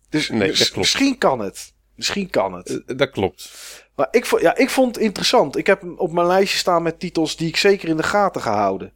Dus, 0.09 0.29
nee, 0.29 0.49
dat 0.49 0.57
klopt. 0.57 0.77
misschien 0.77 1.19
kan 1.19 1.39
het. 1.39 1.73
Misschien 1.95 2.31
kan 2.31 2.53
het. 2.53 2.71
Uh, 2.71 2.97
dat 2.97 3.11
klopt. 3.11 3.51
Maar 3.97 4.09
ik 4.11 4.27
vond, 4.27 4.43
ja, 4.43 4.57
ik 4.57 4.71
vond 4.71 4.95
het 4.95 5.05
interessant. 5.05 5.57
Ik 5.57 5.67
heb 5.67 5.81
hem 5.81 5.99
op 5.99 6.13
mijn 6.13 6.27
lijstje 6.27 6.59
staan 6.59 6.83
met 6.83 7.01
titels 7.01 7.37
die 7.37 7.49
ik 7.49 7.57
zeker 7.57 7.89
in 7.89 7.97
de 7.97 8.03
gaten 8.03 8.41
ga 8.41 8.57
houden. 8.57 8.93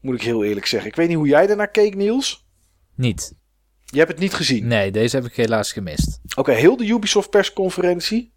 Moet 0.00 0.14
ik 0.14 0.22
heel 0.22 0.44
eerlijk 0.44 0.66
zeggen. 0.66 0.90
Ik 0.90 0.96
weet 0.96 1.08
niet 1.08 1.16
hoe 1.16 1.26
jij 1.26 1.48
ernaar 1.48 1.70
keek, 1.70 1.94
Niels. 1.94 2.46
Niet. 2.94 3.34
Je 3.84 3.98
hebt 3.98 4.10
het 4.10 4.20
niet 4.20 4.34
gezien? 4.34 4.66
Nee, 4.66 4.90
deze 4.90 5.16
heb 5.16 5.24
ik 5.24 5.36
helaas 5.36 5.72
gemist. 5.72 6.20
Oké, 6.24 6.40
okay, 6.40 6.54
heel 6.54 6.76
de 6.76 6.86
Ubisoft 6.86 7.30
persconferentie? 7.30 8.32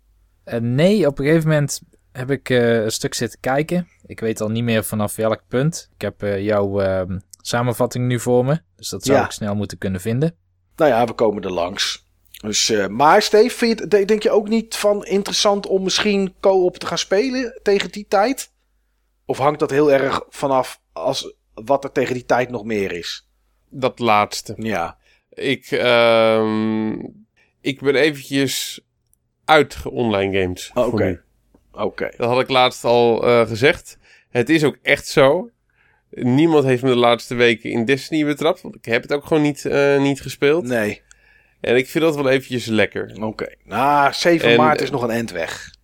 Uh, 0.45 0.60
nee, 0.60 1.07
op 1.07 1.19
een 1.19 1.26
gegeven 1.26 1.49
moment 1.49 1.81
heb 2.11 2.31
ik 2.31 2.49
uh, 2.49 2.84
een 2.84 2.91
stuk 2.91 3.14
zitten 3.14 3.40
kijken. 3.40 3.88
Ik 4.06 4.19
weet 4.19 4.41
al 4.41 4.49
niet 4.49 4.64
meer 4.64 4.84
vanaf 4.84 5.15
welk 5.15 5.44
punt. 5.48 5.90
Ik 5.95 6.02
heb 6.02 6.23
uh, 6.23 6.44
jouw 6.44 6.81
samenvatting 7.41 8.07
nu 8.07 8.19
voor 8.19 8.45
me. 8.45 8.61
Dus 8.76 8.90
dat 8.90 9.03
zou 9.03 9.18
ja. 9.18 9.26
ik 9.26 9.31
snel 9.31 9.56
moeten 9.56 9.77
kunnen 9.77 10.02
vinden. 10.02 10.36
Nou 10.76 10.91
ja, 10.91 11.06
we 11.06 11.14
komen 11.14 11.44
er 11.44 11.52
langs. 11.52 12.09
Dus, 12.41 12.70
uh, 12.70 12.88
maar 12.88 13.22
Steve, 13.22 13.56
vind 13.56 13.80
je, 13.80 14.06
denk 14.06 14.24
je 14.24 14.32
ook 14.32 14.48
niet 14.48 14.76
van 14.76 15.06
interessant 15.06 15.68
om 15.68 15.84
misschien 15.84 16.34
co-op 16.40 16.78
te 16.78 16.86
gaan 16.86 16.98
spelen 16.98 17.60
tegen 17.64 17.91
die 17.91 18.06
tijd? 18.07 18.52
Of 19.26 19.38
hangt 19.38 19.60
dat 19.60 19.70
heel 19.70 19.91
erg 19.91 20.22
vanaf 20.30 20.82
als, 20.94 21.36
wat 21.53 21.84
er 21.84 21.91
tegen 21.91 22.14
die 22.14 22.26
tijd 22.26 22.49
nog 22.49 22.64
meer 22.64 22.91
is? 22.91 23.28
Dat 23.70 23.99
laatste. 23.99 24.53
Ja. 24.57 24.98
Ik, 25.30 25.72
uh, 25.72 26.94
ik 27.61 27.82
ben 27.82 27.95
eventjes 27.95 28.82
uit 29.45 29.78
online 29.86 30.41
games. 30.41 30.72
Oké. 30.74 30.88
Okay. 30.88 31.22
Oké. 31.72 31.84
Okay. 31.84 32.14
Dat 32.18 32.30
had 32.30 32.40
ik 32.40 32.49
laatst 32.49 32.84
al 32.84 33.28
uh, 33.28 33.48
gezegd. 33.48 33.98
Het 34.30 34.49
is 34.49 34.64
ook 34.64 34.78
echt 34.82 35.07
zo. 35.07 35.49
Niemand 36.10 36.64
heeft 36.64 36.84
me 36.84 36.90
de 36.90 36.95
laatste 36.95 37.36
weken 37.36 37.70
in 37.70 37.86
Destiny 37.86 38.26
betrapt. 38.26 38.61
Want 38.61 38.76
ik 38.76 38.86
heb 38.86 39.02
het 39.02 39.14
ook 39.14 39.26
gewoon 39.26 39.44
niet, 39.44 39.66
uh, 39.66 40.02
niet 40.02 40.22
gespeeld. 40.22 40.64
Nee. 40.64 41.02
En 41.61 41.76
ik 41.76 41.88
vind 41.88 42.03
dat 42.03 42.15
wel 42.15 42.30
eventjes 42.30 42.65
lekker. 42.65 43.11
Oké. 43.15 43.26
Okay. 43.26 43.56
Nou, 43.64 44.14
7 44.14 44.49
en, 44.49 44.57
maart 44.57 44.81
is 44.81 44.90
nog 44.90 45.02
een 45.02 45.10
end 45.10 45.31
weg. 45.31 45.76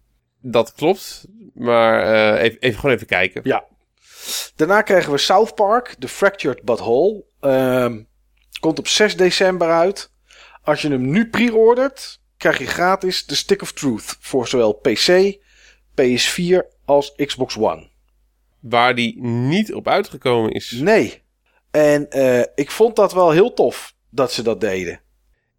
Dat 0.41 0.73
klopt. 0.73 1.25
Maar 1.53 2.13
uh, 2.13 2.43
even, 2.43 2.59
even, 2.59 2.79
gewoon 2.79 2.95
even 2.95 3.07
kijken. 3.07 3.41
Ja. 3.43 3.63
Daarna 4.55 4.81
krijgen 4.81 5.11
we 5.11 5.17
South 5.17 5.55
Park, 5.55 5.95
The 5.99 6.07
Fractured 6.07 6.63
But 6.63 6.79
Whole. 6.79 7.23
Um, 7.41 8.07
komt 8.59 8.79
op 8.79 8.87
6 8.87 9.17
december 9.17 9.69
uit. 9.71 10.11
Als 10.63 10.81
je 10.81 10.89
hem 10.89 11.09
nu 11.09 11.29
pre-ordert, 11.29 12.19
krijg 12.37 12.57
je 12.57 12.65
gratis 12.65 13.25
The 13.25 13.35
Stick 13.35 13.61
of 13.61 13.71
Truth. 13.71 14.17
Voor 14.19 14.47
zowel 14.47 14.73
PC, 14.73 15.37
PS4 16.01 16.57
als 16.85 17.13
Xbox 17.15 17.57
One. 17.57 17.89
Waar 18.59 18.95
die 18.95 19.21
niet 19.25 19.73
op 19.73 19.87
uitgekomen 19.87 20.51
is. 20.51 20.71
Nee. 20.71 21.23
En 21.71 22.07
uh, 22.09 22.43
ik 22.55 22.71
vond 22.71 22.95
dat 22.95 23.13
wel 23.13 23.31
heel 23.31 23.53
tof 23.53 23.95
dat 24.09 24.31
ze 24.31 24.43
dat 24.43 24.61
deden. 24.61 24.99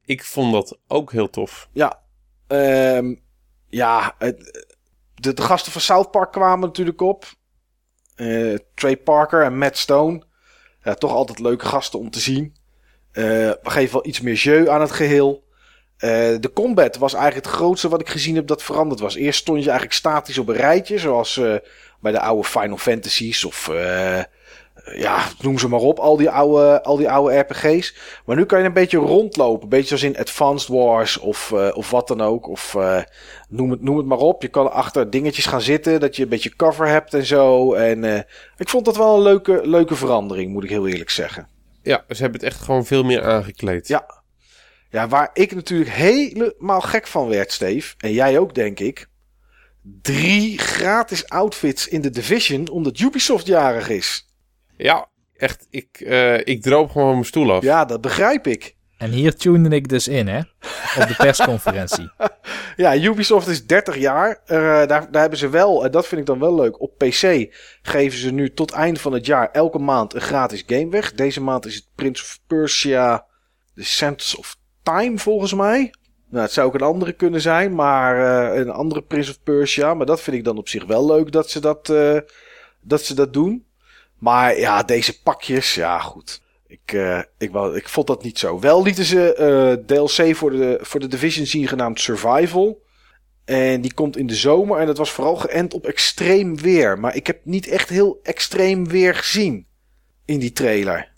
Ik 0.06 0.24
vond 0.24 0.52
dat 0.52 0.78
ook 0.86 1.12
heel 1.12 1.30
tof. 1.30 1.68
Ja. 1.72 2.02
Um, 2.48 3.20
ja, 3.68 4.14
de, 5.14 5.32
de, 5.34 5.42
gasten 5.42 5.72
van 5.72 5.80
South 5.80 6.10
Park 6.10 6.32
kwamen 6.32 6.66
natuurlijk 6.66 7.00
op. 7.00 7.24
Uh, 8.16 8.58
Trey 8.74 8.96
Parker 8.96 9.42
en 9.42 9.58
Matt 9.58 9.78
Stone. 9.78 10.22
Ja, 10.82 10.94
toch 10.94 11.12
altijd 11.12 11.38
leuke 11.38 11.66
gasten 11.66 11.98
om 11.98 12.10
te 12.10 12.20
zien. 12.20 12.56
Uh, 13.12 13.24
we 13.62 13.70
geven 13.70 13.92
wel 13.92 14.06
iets 14.06 14.20
meer 14.20 14.34
jeu 14.34 14.68
aan 14.68 14.80
het 14.80 14.92
geheel. 14.92 15.44
Uh, 15.98 16.10
de 16.40 16.50
combat 16.54 16.96
was 16.96 17.14
eigenlijk 17.14 17.46
het 17.46 17.54
grootste 17.54 17.88
wat 17.88 18.00
ik 18.00 18.08
gezien 18.08 18.34
heb 18.34 18.46
dat 18.46 18.62
veranderd 18.62 19.00
was. 19.00 19.14
Eerst 19.14 19.40
stond 19.40 19.58
je 19.58 19.64
eigenlijk 19.64 19.98
statisch 19.98 20.38
op 20.38 20.48
een 20.48 20.56
rijtje, 20.56 20.98
zoals 20.98 21.40
bij 22.00 22.12
de 22.12 22.20
oude 22.20 22.48
Final 22.48 22.76
Fantasies 22.76 23.44
of 23.44 23.70
ja, 24.94 25.24
noem 25.40 25.58
ze 25.58 25.68
maar 25.68 25.80
op, 25.80 25.98
al 25.98 26.16
die, 26.16 26.30
oude, 26.30 26.82
al 26.82 26.96
die 26.96 27.10
oude 27.10 27.38
RPG's. 27.38 27.94
Maar 28.24 28.36
nu 28.36 28.44
kan 28.44 28.58
je 28.58 28.64
een 28.64 28.72
beetje 28.72 28.98
rondlopen, 28.98 29.62
een 29.62 29.68
beetje 29.68 29.96
zoals 29.96 30.14
in 30.14 30.20
Advanced 30.20 30.68
Wars 30.68 31.18
of, 31.18 31.52
of 31.52 31.90
wat 31.90 32.08
dan 32.08 32.20
ook. 32.20 32.48
Of 32.48 32.76
noem, 33.48 33.70
het, 33.70 33.82
noem 33.82 33.96
het 33.96 34.06
maar 34.06 34.18
op. 34.18 34.42
Je 34.42 34.48
kan 34.48 34.72
achter 34.72 35.10
dingetjes 35.10 35.46
gaan 35.46 35.60
zitten, 35.60 36.00
dat 36.00 36.16
je 36.16 36.22
een 36.22 36.28
beetje 36.28 36.56
cover 36.56 36.88
hebt 36.88 37.14
en 37.14 37.26
zo. 37.26 37.74
En 37.74 38.04
ik 38.56 38.68
vond 38.68 38.84
dat 38.84 38.96
wel 38.96 39.14
een 39.14 39.22
leuke, 39.22 39.60
leuke 39.64 39.94
verandering, 39.94 40.52
moet 40.52 40.64
ik 40.64 40.70
heel 40.70 40.88
eerlijk 40.88 41.10
zeggen. 41.10 41.48
Ja, 41.82 42.04
ze 42.08 42.22
hebben 42.22 42.40
het 42.40 42.50
echt 42.50 42.60
gewoon 42.60 42.86
veel 42.86 43.02
meer 43.02 43.24
aangekleed. 43.24 43.88
Ja, 43.88 44.16
ja, 44.90 45.08
waar 45.08 45.30
ik 45.32 45.54
natuurlijk 45.54 45.90
helemaal 45.90 46.80
gek 46.80 47.06
van 47.06 47.28
werd, 47.28 47.52
Steve. 47.52 47.94
En 47.98 48.12
jij 48.12 48.38
ook, 48.38 48.54
denk 48.54 48.80
ik. 48.80 49.08
Drie 50.02 50.58
gratis 50.58 51.28
outfits 51.28 51.88
in 51.88 52.00
de 52.00 52.10
Division, 52.10 52.68
omdat 52.68 52.98
Ubisoft 52.98 53.46
jarig 53.46 53.88
is. 53.88 54.25
Ja, 54.76 55.08
echt. 55.36 55.66
Ik, 55.70 56.00
uh, 56.00 56.46
ik 56.46 56.62
droop 56.62 56.90
gewoon 56.90 57.12
mijn 57.12 57.24
stoel 57.24 57.52
af. 57.52 57.62
Ja, 57.62 57.84
dat 57.84 58.00
begrijp 58.00 58.46
ik. 58.46 58.76
En 58.98 59.10
hier 59.10 59.36
tune 59.36 59.68
ik 59.68 59.88
dus 59.88 60.08
in, 60.08 60.28
hè? 60.28 60.38
Op 61.00 61.08
de 61.08 61.14
persconferentie. 61.16 62.10
ja, 62.76 62.96
Ubisoft 62.96 63.46
is 63.46 63.66
30 63.66 63.96
jaar. 63.96 64.40
Uh, 64.46 64.58
daar, 64.58 65.10
daar 65.10 65.20
hebben 65.20 65.38
ze 65.38 65.48
wel, 65.48 65.84
en 65.84 65.90
dat 65.90 66.06
vind 66.06 66.20
ik 66.20 66.26
dan 66.26 66.38
wel 66.38 66.54
leuk. 66.54 66.80
Op 66.80 66.98
PC 66.98 67.46
geven 67.82 68.18
ze 68.18 68.32
nu 68.32 68.52
tot 68.52 68.70
eind 68.72 69.00
van 69.00 69.12
het 69.12 69.26
jaar 69.26 69.50
elke 69.50 69.78
maand 69.78 70.14
een 70.14 70.20
gratis 70.20 70.62
game 70.66 70.90
weg. 70.90 71.12
Deze 71.12 71.42
maand 71.42 71.66
is 71.66 71.74
het 71.74 71.88
Prince 71.94 72.22
of 72.22 72.38
Persia, 72.46 73.26
The 73.74 73.84
Sands 73.84 74.36
of 74.36 74.56
Time 74.82 75.18
volgens 75.18 75.54
mij. 75.54 75.92
Nou, 76.30 76.42
het 76.44 76.52
zou 76.52 76.66
ook 76.66 76.74
een 76.74 76.80
andere 76.80 77.12
kunnen 77.12 77.40
zijn, 77.40 77.74
maar 77.74 78.16
uh, 78.52 78.58
een 78.58 78.70
andere 78.70 79.02
Prince 79.02 79.30
of 79.30 79.42
Persia. 79.42 79.94
Maar 79.94 80.06
dat 80.06 80.20
vind 80.20 80.36
ik 80.36 80.44
dan 80.44 80.58
op 80.58 80.68
zich 80.68 80.84
wel 80.84 81.06
leuk 81.06 81.32
dat 81.32 81.50
ze 81.50 81.60
dat, 81.60 81.88
uh, 81.88 82.18
dat, 82.80 83.02
ze 83.02 83.14
dat 83.14 83.32
doen. 83.32 83.66
Maar 84.18 84.59
ja, 84.59 84.82
deze 84.82 85.22
pakjes, 85.22 85.74
ja 85.74 85.98
goed. 85.98 86.43
Ik, 86.66 86.93
uh, 86.93 87.22
ik, 87.38 87.51
wou, 87.51 87.76
ik 87.76 87.88
vond 87.88 88.06
dat 88.06 88.22
niet 88.22 88.38
zo. 88.38 88.60
Wel 88.60 88.82
lieten 88.82 89.05
ze 89.05 89.82
DLC 89.86 90.36
voor 90.36 90.51
de, 90.51 90.78
voor 90.82 91.01
de 91.01 91.09
Division 91.09 91.47
zien 91.47 91.68
genaamd 91.68 92.01
Survival. 92.01 92.84
En 93.47 93.80
die 93.80 93.94
komt 93.94 94.16
in 94.16 94.26
de 94.26 94.34
zomer 94.34 94.78
en 94.78 94.86
dat 94.86 94.98
was 94.98 95.10
vooral 95.10 95.36
geënt 95.36 95.74
op 95.74 95.86
extreem 95.86 96.56
weer. 96.56 96.98
Maar 96.98 97.16
ik 97.16 97.26
heb 97.26 97.40
niet 97.44 97.68
echt 97.68 97.88
heel 97.88 98.20
extreem 98.22 98.88
weer 98.88 99.14
gezien 99.14 99.66
in 100.24 100.38
die 100.38 100.52
trailer. 100.52 101.12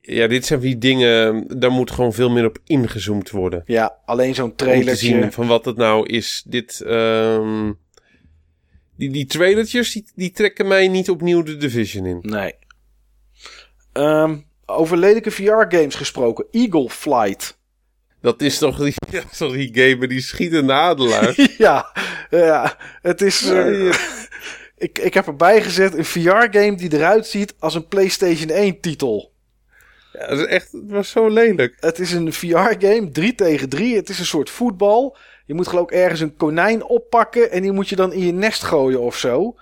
Ja, 0.00 0.26
dit 0.26 0.46
zijn 0.46 0.60
die 0.60 0.78
dingen, 0.78 1.46
daar 1.58 1.70
moet 1.70 1.90
gewoon 1.90 2.12
veel 2.12 2.30
meer 2.30 2.46
op 2.46 2.58
ingezoomd 2.64 3.30
worden. 3.30 3.62
Ja, 3.66 3.98
alleen 4.04 4.34
zo'n 4.34 4.54
Om 4.66 4.84
te 4.84 4.96
zien 4.96 5.32
van 5.32 5.46
wat 5.46 5.64
het 5.64 5.76
nou 5.76 6.06
is. 6.06 6.44
Dit, 6.46 6.80
ehm, 6.80 7.72
die, 8.96 9.10
die 9.10 9.26
trailertjes, 9.26 9.92
die, 9.92 10.04
die 10.14 10.30
trekken 10.30 10.68
mij 10.68 10.88
niet 10.88 11.10
opnieuw 11.10 11.42
de 11.42 11.56
Division 11.56 12.06
in. 12.06 12.18
Nee. 12.22 12.54
Ehm, 13.92 14.36
over 14.66 14.96
lelijke 14.96 15.30
VR-games 15.30 15.94
gesproken. 15.94 16.46
Eagle 16.50 16.90
Flight. 16.90 17.58
Dat 18.20 18.40
is 18.42 18.58
toch 18.58 18.78
die, 18.78 18.94
ja, 19.10 19.22
is 19.30 19.38
toch 19.38 19.52
die 19.52 19.70
game 19.74 19.96
met 19.96 20.08
die 20.08 20.20
schietende 20.20 20.72
adelaar. 20.72 21.34
ja, 21.58 21.92
ja, 22.30 22.76
het 23.02 23.20
is... 23.20 23.42
eh, 23.42 23.86
ik, 24.76 24.98
ik 24.98 25.14
heb 25.14 25.26
erbij 25.26 25.62
gezet 25.62 25.94
een 25.94 26.04
VR-game 26.04 26.74
die 26.74 26.94
eruit 26.94 27.26
ziet 27.26 27.54
als 27.58 27.74
een 27.74 27.88
PlayStation 27.88 28.72
1-titel. 28.74 29.30
Ja, 30.12 30.26
dat 30.26 30.38
is 30.38 30.46
echt, 30.46 30.72
het 30.72 30.90
was 30.90 31.10
zo 31.10 31.28
lelijk. 31.28 31.76
Het 31.80 31.98
is 31.98 32.12
een 32.12 32.32
VR-game, 32.32 33.10
3 33.10 33.34
tegen 33.34 33.68
3. 33.68 33.96
Het 33.96 34.08
is 34.08 34.18
een 34.18 34.26
soort 34.26 34.50
voetbal. 34.50 35.16
Je 35.44 35.54
moet 35.54 35.68
geloof 35.68 35.84
ik 35.84 35.96
ergens 35.96 36.20
een 36.20 36.36
konijn 36.36 36.84
oppakken 36.84 37.50
en 37.50 37.62
die 37.62 37.72
moet 37.72 37.88
je 37.88 37.96
dan 37.96 38.12
in 38.12 38.26
je 38.26 38.32
nest 38.32 38.62
gooien 38.62 39.00
of 39.00 39.16
zo. 39.16 39.54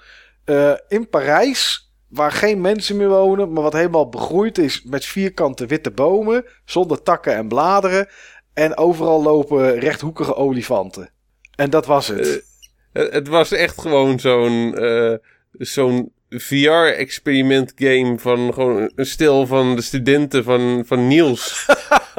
Eh, 0.44 0.72
in 0.88 1.08
Parijs, 1.08 1.92
waar 2.08 2.32
geen 2.32 2.60
mensen 2.60 2.96
meer 2.96 3.08
wonen, 3.08 3.52
maar 3.52 3.62
wat 3.62 3.72
helemaal 3.72 4.08
begroeid 4.08 4.58
is 4.58 4.82
met 4.82 5.04
vierkante 5.04 5.66
witte 5.66 5.90
bomen, 5.90 6.44
zonder 6.64 7.02
takken 7.02 7.34
en 7.34 7.48
bladeren. 7.48 8.08
En 8.54 8.76
overal 8.76 9.22
lopen 9.22 9.78
rechthoekige 9.78 10.34
olifanten. 10.34 11.10
En 11.56 11.70
dat 11.70 11.86
was 11.86 12.08
het. 12.08 12.42
Eh, 12.92 13.12
Het, 13.12 13.28
was 13.28 13.52
echt 13.52 13.80
gewoon 13.80 14.18
zo'n 14.18 14.74
eh, 14.74 15.14
zo'n 15.52 16.12
VR-experiment 16.30 17.72
game 17.76 18.18
van 18.18 18.54
gewoon 18.54 18.90
een 18.94 19.06
stil 19.06 19.46
van 19.46 19.76
de 19.76 19.82
studenten 19.82 20.44
van, 20.44 20.82
van 20.86 21.08
Niels. 21.08 21.66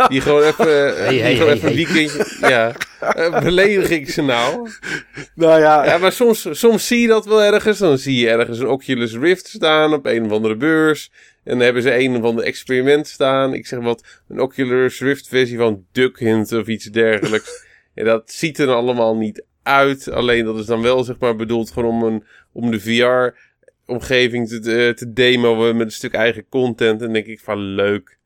Die 0.07 0.21
gewoon 0.21 0.43
even, 0.43 0.65
Hey, 1.03 1.09
die 1.09 1.21
hey, 1.21 1.35
gewoon 1.35 1.47
hey, 1.47 1.55
even 1.55 1.69
een 1.69 1.75
weekendje... 1.75 2.37
Ja, 2.39 2.75
Eh, 3.01 3.43
beledig 3.43 3.89
ik 3.89 4.09
ze 4.09 4.21
nou? 4.21 4.69
nou 5.35 5.59
ja, 5.59 5.85
Ja, 5.85 5.97
maar 5.97 6.11
soms, 6.11 6.47
soms 6.51 6.87
zie 6.87 7.01
je 7.01 7.07
dat 7.07 7.25
wel 7.25 7.41
ergens. 7.41 7.77
Dan 7.77 7.97
zie 7.97 8.19
je 8.19 8.29
ergens 8.29 8.59
een 8.59 8.67
Oculus 8.67 9.15
Rift 9.15 9.47
staan 9.47 9.93
op 9.93 10.05
een 10.05 10.25
of 10.25 10.31
andere 10.31 10.55
beurs. 10.55 11.11
En 11.43 11.51
dan 11.51 11.59
hebben 11.59 11.81
ze 11.81 11.99
een 11.99 12.15
of 12.15 12.23
ander 12.23 12.43
experiment 12.43 13.07
staan. 13.07 13.53
Ik 13.53 13.67
zeg 13.67 13.79
wat, 13.79 14.21
een 14.29 14.39
Oculus 14.39 14.99
Rift 14.99 15.27
versie 15.27 15.57
van 15.57 15.85
Duck 15.91 16.19
Hunt 16.19 16.51
of 16.51 16.67
iets 16.67 16.85
dergelijks. 16.85 17.65
en 17.95 18.05
dat 18.05 18.31
ziet 18.31 18.59
er 18.59 18.69
allemaal 18.69 19.15
niet 19.17 19.43
uit. 19.63 20.11
Alleen 20.11 20.45
dat 20.45 20.59
is 20.59 20.65
dan 20.65 20.81
wel 20.81 21.03
zeg 21.03 21.19
maar 21.19 21.35
bedoeld 21.35 21.71
gewoon 21.71 21.89
om, 21.89 22.03
een, 22.03 22.23
om 22.51 22.71
de 22.71 22.79
VR-omgeving 22.79 23.49
te, 23.99 24.59
te, 24.61 24.93
te 24.95 25.13
demoen 25.13 25.77
met 25.77 25.85
een 25.85 25.91
stuk 25.91 26.13
eigen 26.13 26.45
content. 26.49 27.01
En 27.01 27.13
denk 27.13 27.25
ik 27.25 27.39
van 27.39 27.57
leuk. 27.57 28.19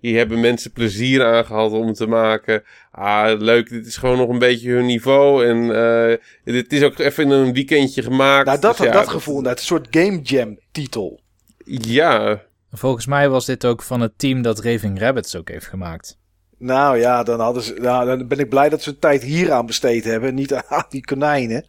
Hier 0.00 0.16
hebben 0.16 0.40
mensen 0.40 0.72
plezier 0.72 1.24
aan 1.24 1.44
gehad 1.44 1.72
om 1.72 1.86
het 1.86 1.96
te 1.96 2.06
maken. 2.06 2.62
Ah, 2.90 3.40
leuk. 3.40 3.68
Dit 3.68 3.86
is 3.86 3.96
gewoon 3.96 4.16
nog 4.16 4.28
een 4.28 4.38
beetje 4.38 4.70
hun 4.70 4.86
niveau. 4.86 5.46
En 5.46 5.74
eh 5.74 6.18
dit 6.44 6.72
is 6.72 6.82
ook 6.82 6.98
even 6.98 7.24
in 7.24 7.30
een 7.30 7.52
weekendje 7.52 8.02
gemaakt. 8.02 8.46
nou 8.46 8.60
dat, 8.60 8.76
Dus 8.76 8.86
ja, 8.86 8.92
dat 8.92 9.08
gevoel, 9.08 9.42
dat 9.42 9.58
een 9.58 9.64
soort 9.64 9.86
Game 9.90 10.20
Jam 10.20 10.58
titel. 10.72 11.20
Ja, 11.64 12.42
Volgens 12.74 13.06
mij 13.06 13.28
was 13.28 13.46
dit 13.46 13.66
ook 13.66 13.82
van 13.82 14.00
het 14.00 14.18
team 14.18 14.42
dat 14.42 14.60
Raving 14.60 14.98
Rabbits 15.00 15.36
ook 15.36 15.48
heeft 15.48 15.66
gemaakt. 15.66 16.18
Nou 16.58 16.98
ja, 16.98 17.22
dan, 17.22 17.40
hadden 17.40 17.62
ze, 17.62 17.74
nou, 17.74 18.06
dan 18.06 18.28
ben 18.28 18.38
ik 18.38 18.48
blij 18.48 18.68
dat 18.68 18.82
ze 18.82 18.90
hun 18.90 18.98
tijd 18.98 19.22
hier 19.22 19.52
aan 19.52 19.66
besteed 19.66 20.04
hebben. 20.04 20.34
Niet 20.34 20.54
aan 20.54 20.84
die 20.88 21.04
konijnen. 21.04 21.66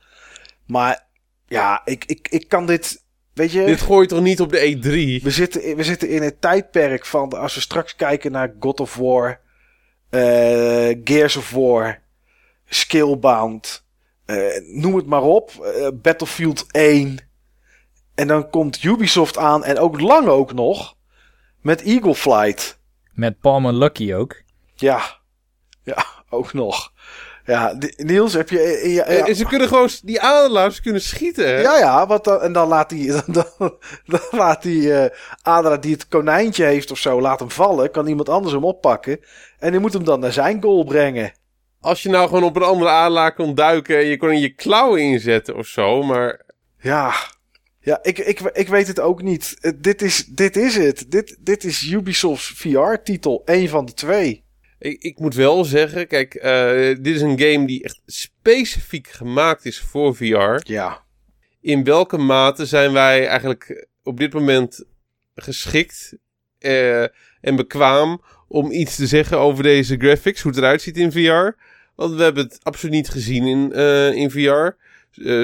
Maar 0.66 1.08
ja, 1.48 1.82
ik, 1.86 2.06
ik, 2.06 2.28
ik 2.30 2.48
kan 2.48 2.66
dit. 2.66 3.03
Weet 3.34 3.52
je, 3.52 3.66
dit 3.66 3.82
gooit 3.82 4.10
toch 4.10 4.22
niet 4.22 4.42
op 4.42 4.52
de 4.52 4.66
E 4.66 4.76
E3? 4.76 5.24
we, 5.24 5.30
zitten, 5.32 5.64
in- 5.64 5.76
we 5.76 5.84
zitten 5.84 6.10
in 6.10 6.22
het 6.22 6.42
tijdperk 6.42 7.06
van. 7.06 7.34
Als 7.40 7.56
we 7.56 7.62
straks 7.62 7.96
kijken 7.96 8.32
naar 8.32 8.54
God 8.60 8.80
of 8.80 8.96
War, 8.96 9.40
eh, 10.10 10.98
Gears 11.04 11.36
of 11.36 11.52
War, 11.52 12.02
Skillbound, 12.66 13.84
eh, 14.26 14.38
noem 14.68 14.96
het 14.96 15.06
maar 15.06 15.22
op. 15.22 15.52
eh, 15.52 15.88
Battlefield 15.94 16.66
1. 16.72 17.18
En 18.16 18.28
dan 18.28 18.50
komt 18.50 18.84
Ubisoft 18.84 19.38
aan 19.38 19.64
en 19.64 19.80
ook 19.80 20.00
lang 20.00 20.28
ook 20.28 20.54
nog. 20.54 20.96
Met 21.62 21.82
Eagle 21.82 22.16
Flight. 22.16 22.78
Met 23.14 23.40
Palmer 23.40 23.74
Lucky 23.74 24.14
ook. 24.14 24.42
Ja, 24.76 25.18
ja, 25.84 26.06
ook 26.30 26.54
nog. 26.54 26.92
Ja, 27.46 27.78
Niels, 27.98 28.34
heb 28.34 28.50
je... 28.50 28.60
eh, 28.60 28.94
Ja, 28.96 29.12
ja, 29.12 29.28
En 29.28 29.36
ze 29.36 29.46
kunnen 29.46 29.68
gewoon, 29.68 29.90
die 30.04 30.22
adelaars 30.22 30.82
kunnen 30.82 31.02
schieten, 31.02 31.48
hè? 31.48 31.62
ja, 31.62 31.78
ja 31.78 32.08
want 32.08 32.24
dan, 32.24 32.42
en 32.42 32.54
dan 32.54 32.68
laat 32.68 32.90
die, 32.90 33.08
dan, 33.12 33.24
dan, 33.28 33.74
dan 34.06 34.20
laat 34.32 34.62
die 34.62 34.94
eh 34.94 35.18
adelaar 35.42 35.82
die 35.82 35.94
het 35.94 36.08
konijntje 36.08 36.64
heeft 36.66 36.92
of 36.92 36.98
zo, 36.98 37.22
laat 37.22 37.40
hem 37.40 37.52
vallen. 37.52 37.92
Kan 37.92 38.08
iemand 38.08 38.30
anders 38.30 38.54
hem 38.54 38.64
oppakken. 38.66 39.20
En 39.60 39.72
die 39.72 39.80
moet 39.80 39.94
hem 39.94 40.04
dan 40.04 40.20
naar 40.20 40.32
zijn 40.34 40.62
goal 40.62 40.84
brengen. 40.84 41.32
Als 41.82 42.04
je 42.04 42.10
nou 42.10 42.28
gewoon 42.28 42.44
op 42.44 42.56
een 42.56 42.64
andere 42.64 42.90
adelaar 42.90 43.34
kon 43.34 43.56
duiken 43.56 43.98
en 43.98 44.06
je 44.06 44.18
kon 44.18 44.30
er 44.30 44.36
je 44.36 44.54
klauwen 44.54 45.02
inzetten 45.02 45.56
of 45.56 45.66
zo, 45.66 46.04
maar... 46.04 46.42
Ja, 46.80 47.14
ja 47.80 48.00
ik, 48.02 48.18
ik, 48.20 48.40
ik 48.40 48.68
weet 48.68 48.88
het 48.88 49.00
ook 49.00 49.22
niet. 49.22 49.58
Eh, 49.62 49.72
dit, 49.76 50.02
is, 50.02 50.26
dit 50.26 50.56
is 50.58 50.76
het. 50.76 51.06
Dit, 51.08 51.38
dit 51.40 51.64
is 51.64 51.92
Ubisoft's 51.92 52.54
VR-titel. 52.56 53.42
Eén 53.46 53.70
van 53.70 53.86
de 53.86 53.94
twee. 53.94 54.43
Ik, 54.84 55.02
ik 55.04 55.20
moet 55.20 55.36
wel 55.36 55.64
zeggen, 55.64 56.08
kijk, 56.08 56.34
eh, 56.34 56.96
dit 57.02 57.16
is 57.16 57.22
een 57.22 57.40
game 57.40 57.66
die 57.68 57.84
echt 57.84 58.02
specifiek 58.06 59.08
gemaakt 59.08 59.66
is 59.66 59.80
voor 59.80 60.16
VR. 60.16 60.60
Ja. 60.72 61.04
in 61.62 61.84
welke 61.84 62.18
mate 62.18 62.66
zijn 62.66 62.94
wij 62.94 63.28
eigenlijk 63.28 63.88
op 64.04 64.18
dit 64.18 64.34
moment 64.34 64.86
geschikt 65.36 66.18
eh, 66.60 67.02
en 67.42 67.56
bekwaam 67.56 68.22
om 68.48 68.72
iets 68.72 68.96
te 68.96 69.08
zeggen 69.08 69.38
over 69.38 69.64
deze 69.64 69.98
graphics, 69.98 70.42
hoe 70.42 70.52
het 70.52 70.60
eruit 70.60 70.82
ziet 70.82 70.98
in 70.98 71.12
VR? 71.12 71.62
Want 71.96 72.16
we 72.16 72.24
hebben 72.24 72.44
het 72.44 72.60
absoluut 72.64 72.96
niet 72.96 73.10
gezien 73.10 73.46
in, 73.46 73.74
eh, 73.74 74.14
in 74.14 74.32
VR. 74.32 74.70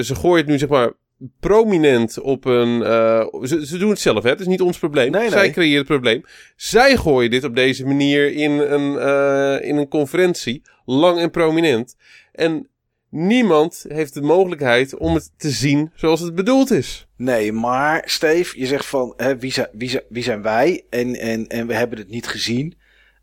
Ze 0.02 0.14
gooien 0.14 0.36
het 0.36 0.46
nu 0.46 0.58
zeg 0.58 0.68
maar 0.68 0.92
prominent 1.40 2.20
op 2.20 2.44
een... 2.44 2.82
eh, 2.82 3.26
ze, 3.42 3.66
ze 3.66 3.78
doen 3.78 3.90
het 3.90 3.98
zelf, 3.98 4.22
hè? 4.22 4.30
Het 4.30 4.40
is 4.40 4.46
niet 4.46 4.60
ons 4.60 4.78
probleem. 4.78 5.10
Nee, 5.10 5.20
nee. 5.20 5.30
Zij 5.30 5.50
creëren 5.50 5.78
het 5.78 5.86
probleem. 5.86 6.24
Zij 6.56 6.96
gooien 6.96 7.30
dit 7.30 7.44
op 7.44 7.54
deze 7.54 7.86
manier 7.86 8.32
in 8.32 8.50
een, 8.50 8.98
eh, 8.98 9.68
in 9.68 9.76
een 9.76 9.88
conferentie, 9.88 10.62
lang 10.84 11.18
en 11.18 11.30
prominent. 11.30 11.96
En 12.32 12.68
niemand 13.10 13.84
heeft 13.88 14.14
de 14.14 14.22
mogelijkheid 14.22 14.96
om 14.96 15.14
het 15.14 15.30
te 15.36 15.50
zien 15.50 15.90
zoals 15.94 16.20
het 16.20 16.34
bedoeld 16.34 16.70
is. 16.70 17.06
Nee, 17.16 17.52
maar 17.52 18.02
Steve, 18.04 18.58
je 18.58 18.66
zegt 18.66 18.86
van 18.86 19.14
hè, 19.16 19.38
wie, 19.38 19.52
zijn, 19.52 19.68
wie, 19.72 19.88
zijn, 19.88 20.02
wie 20.08 20.22
zijn 20.22 20.42
wij? 20.42 20.84
En, 20.90 21.14
en, 21.14 21.46
en 21.46 21.66
we 21.66 21.74
hebben 21.74 21.98
het 21.98 22.08
niet 22.08 22.26
gezien. 22.26 22.74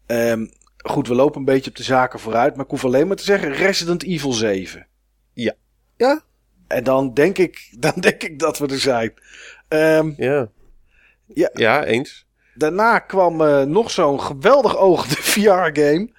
Ehm, 0.05 0.45
goed, 0.77 1.07
we 1.07 1.15
lopen 1.15 1.39
een 1.39 1.45
beetje 1.45 1.69
op 1.69 1.75
de 1.75 1.83
zaken 1.83 2.19
vooruit. 2.19 2.55
Maar 2.55 2.65
ik 2.65 2.71
hoef 2.71 2.85
alleen 2.85 3.07
maar 3.07 3.15
te 3.15 3.23
zeggen 3.23 3.53
Resident 3.53 4.03
Evil 4.03 4.31
7. 4.33 4.87
Ja. 5.33 5.53
Ja? 5.97 6.21
En 6.67 6.83
dan 6.83 7.13
denk 7.13 7.37
ik, 7.37 7.67
dan 7.79 7.93
denk 7.99 8.23
ik 8.23 8.39
dat 8.39 8.57
we 8.57 8.67
er 8.67 8.79
zijn. 8.79 9.13
Ehm, 9.67 10.11
Ja. 10.17 10.49
Ja. 11.33 11.49
Ja, 11.53 11.83
eens. 11.85 12.25
daarna 12.55 12.99
kwam 12.99 13.41
eh, 13.41 13.61
nog 13.61 13.91
zo'n 13.91 14.21
geweldig 14.21 14.77
oogende 14.77 15.15
VR-game. 15.31 16.09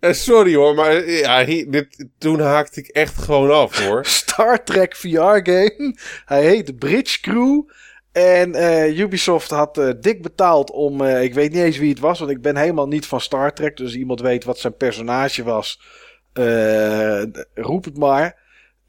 Eh, 0.00 0.12
sorry 0.12 0.54
hoor, 0.54 0.74
maar 0.74 1.10
ja, 1.10 1.44
hier- 1.44 1.70
dit, 1.70 2.06
toen 2.18 2.40
haakte 2.40 2.80
ik 2.80 2.86
echt 2.88 3.18
gewoon 3.22 3.50
af 3.50 3.84
hoor. 3.84 4.04
Star 4.22 4.64
Trek 4.64 4.96
VR-game. 4.96 5.96
Hij 6.24 6.44
heet 6.44 6.78
Bridge 6.78 7.20
Crew. 7.20 7.62
En 8.12 8.54
eh, 8.54 8.98
Ubisoft 8.98 9.50
had 9.50 9.94
dik 10.00 10.22
betaald 10.22 10.70
om. 10.70 11.02
ik 11.04 11.34
weet 11.34 11.52
niet 11.52 11.62
eens 11.62 11.78
wie 11.78 11.90
het 11.90 11.98
was, 12.00 12.18
want 12.18 12.30
ik 12.30 12.42
ben 12.42 12.56
helemaal 12.56 12.88
niet 12.88 13.06
van 13.06 13.20
Star 13.20 13.52
Trek. 13.54 13.76
Dus 13.76 13.94
iemand 13.94 14.20
weet 14.20 14.44
wat 14.44 14.58
zijn 14.58 14.76
personage 14.76 15.42
was. 15.42 15.80
roep 17.54 17.84
het 17.84 17.96
maar. 17.98 18.42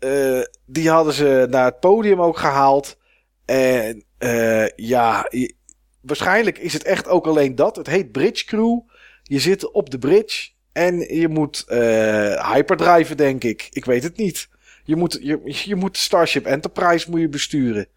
Eh, 0.06 0.42
die 0.66 0.90
hadden 0.90 1.14
ze 1.14 1.48
naar 1.50 1.66
het 1.66 1.80
podium 1.80 2.22
ook 2.22 2.38
gehaald. 2.38 2.98
En 3.46 4.04
eh, 4.18 4.68
ja, 4.76 5.26
je- 5.30 5.54
waarschijnlijk 6.02 6.58
is 6.58 6.74
het 6.74 6.84
echt 6.84 7.08
ook 7.08 7.28
alleen 7.28 7.56
dat. 7.56 7.76
Het 7.76 7.88
heet 7.88 8.12
Bridge 8.12 8.46
Crew. 8.46 8.80
Je 9.24 9.40
zit 9.40 9.72
op 9.72 9.90
de 9.90 9.98
bridge. 9.98 10.50
En 10.74 11.00
je 11.00 11.28
moet 11.28 11.64
eh 11.68 12.52
hyperdriven, 12.54 13.18
denk 13.18 13.44
ik. 13.44 13.68
Ik 13.72 13.86
weet 13.86 14.04
het 14.04 14.18
niet. 14.18 14.48
Je 14.84 14.96
moet, 14.96 15.18
je, 15.22 15.40
je 15.44 15.76
moet 15.76 15.98
Starship 15.98 16.46
Enterprise 16.46 17.10
moet 17.10 17.20
je 17.20 17.30
besturen. 17.30 17.88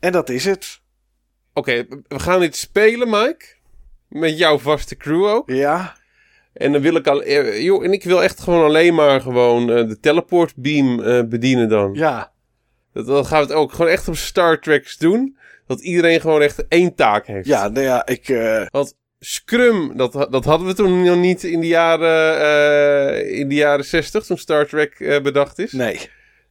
En 0.00 0.12
dat 0.12 0.28
is 0.28 0.44
het. 0.44 0.80
Oké, 1.52 1.86
we 2.08 2.18
gaan 2.18 2.40
dit 2.40 2.56
spelen, 2.56 3.10
Mike. 3.10 3.44
Met 4.08 4.38
jouw 4.38 4.58
vaste 4.58 4.96
crew 4.96 5.24
ook. 5.26 5.50
Ja. 5.50 5.96
En 6.52 6.72
dan 6.72 6.80
wil 6.80 6.94
ik 6.96 7.06
al. 7.06 7.22
eh, 7.22 7.62
joh, 7.62 7.84
en 7.84 7.92
ik 7.92 8.04
wil 8.04 8.22
echt 8.22 8.40
gewoon 8.40 8.64
alleen 8.64 8.94
maar 8.94 9.20
gewoon 9.20 9.70
eh, 9.70 9.88
de 9.88 10.00
teleport 10.00 10.52
beam 10.56 11.00
eh, 11.02 11.22
bedienen 11.22 11.68
dan. 11.68 11.90
Ja. 11.94 12.32
Dat, 12.92 13.06
dan 13.06 13.26
gaan 13.26 13.40
we 13.40 13.46
het 13.46 13.54
ook 13.54 13.72
gewoon 13.72 13.90
echt 13.90 14.08
op 14.08 14.16
Star 14.16 14.60
Treks 14.60 14.96
doen. 14.96 15.36
Dat 15.66 15.80
iedereen 15.80 16.20
gewoon 16.20 16.42
echt 16.42 16.66
één 16.68 16.94
taak 16.94 17.26
heeft. 17.26 17.46
Ja, 17.46 17.68
nou 17.68 17.84
ja, 17.86 18.06
ik... 18.06 18.42
Want 18.70 18.94
Scrum, 19.18 19.96
dat, 19.96 20.12
dat 20.30 20.44
hadden 20.44 20.66
we 20.66 20.74
toen 20.74 21.02
nog 21.02 21.16
niet 21.16 21.44
in 21.44 21.60
de 21.60 21.66
jaren, 21.66 23.30
in 23.30 23.48
de 23.48 23.54
jaren 23.54 23.84
60, 23.84 24.24
toen 24.24 24.38
Star 24.38 24.66
Trek 24.66 25.20
bedacht 25.22 25.58
is. 25.58 25.72
nee. 25.72 25.98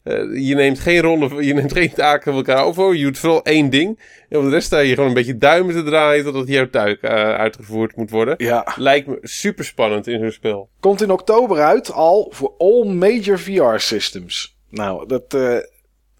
Eh, 0.03 0.47
je 0.47 0.55
neemt 0.55 0.79
geen 0.79 1.01
rollen, 1.01 1.43
je 1.47 1.53
neemt 1.53 1.73
geen 1.73 1.93
taken 1.93 2.23
van 2.23 2.35
elkaar 2.35 2.65
over. 2.65 2.95
Je 2.95 3.03
doet 3.03 3.17
vooral 3.17 3.43
één 3.43 3.69
ding. 3.69 3.99
En 4.29 4.37
op 4.37 4.43
de 4.43 4.49
rest 4.49 4.65
sta 4.65 4.79
je 4.79 4.93
gewoon 4.93 5.09
een 5.09 5.15
beetje 5.15 5.37
duimen 5.37 5.75
te 5.75 5.83
draaien 5.83 6.23
totdat 6.23 6.47
jouw 6.47 6.69
tuik 6.69 7.01
uh, 7.01 7.11
uitgevoerd 7.11 7.95
moet 7.95 8.09
worden. 8.09 8.35
Ja. 8.37 8.73
Lijkt 8.75 9.07
me 9.07 9.17
super 9.21 9.65
spannend 9.65 10.07
in 10.07 10.19
zo'n 10.19 10.31
spel. 10.31 10.69
Komt 10.79 11.01
in 11.01 11.11
oktober 11.11 11.59
uit 11.59 11.91
al 11.91 12.31
voor 12.33 12.53
all 12.57 12.85
major 12.85 13.39
VR 13.39 13.77
systems. 13.77 14.57
Nou, 14.69 15.07
dat. 15.07 15.33
Uh, 15.33 15.57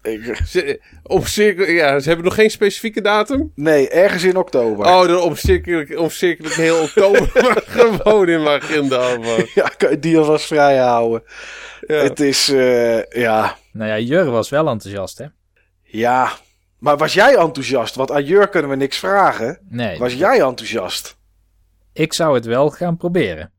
ik... 0.02 0.40
Ze, 0.46 0.80
omcirkel, 1.02 1.64
ja, 1.66 2.00
ze 2.00 2.06
hebben 2.06 2.24
nog 2.24 2.34
geen 2.34 2.50
specifieke 2.50 3.00
datum? 3.00 3.52
Nee, 3.54 3.88
ergens 3.88 4.24
in 4.24 4.36
oktober. 4.36 4.86
Oh, 4.86 5.06
dan 5.06 5.20
omcirkel 5.20 5.80
ik, 5.80 5.98
omcirkel 5.98 6.44
ik 6.44 6.52
heel 6.52 6.82
oktober 6.82 7.30
maar 7.42 7.62
gewoon 7.66 8.28
in 8.28 8.42
mijn 8.42 8.62
agenda 8.62 8.96
alvast. 8.96 9.54
Ja, 9.54 9.68
kan 9.76 9.90
je 9.90 9.98
die 9.98 10.18
alvast 10.18 10.46
vrij 10.46 10.76
houden. 10.76 11.22
Ja. 11.86 11.94
Het 11.94 12.20
is, 12.20 12.48
uh, 12.48 13.04
ja... 13.04 13.56
Nou 13.72 13.90
ja, 13.90 13.98
Jur 13.98 14.30
was 14.30 14.48
wel 14.48 14.68
enthousiast, 14.68 15.18
hè? 15.18 15.26
Ja, 15.82 16.32
maar 16.78 16.96
was 16.96 17.14
jij 17.14 17.36
enthousiast? 17.36 17.94
Want 17.94 18.10
aan 18.10 18.24
Jur 18.24 18.48
kunnen 18.48 18.70
we 18.70 18.76
niks 18.76 18.98
vragen. 18.98 19.58
Nee. 19.68 19.98
Was 19.98 20.14
jij 20.14 20.40
enthousiast? 20.40 21.16
Ik 21.92 22.12
zou 22.12 22.34
het 22.34 22.44
wel 22.44 22.70
gaan 22.70 22.96
proberen. 22.96 23.52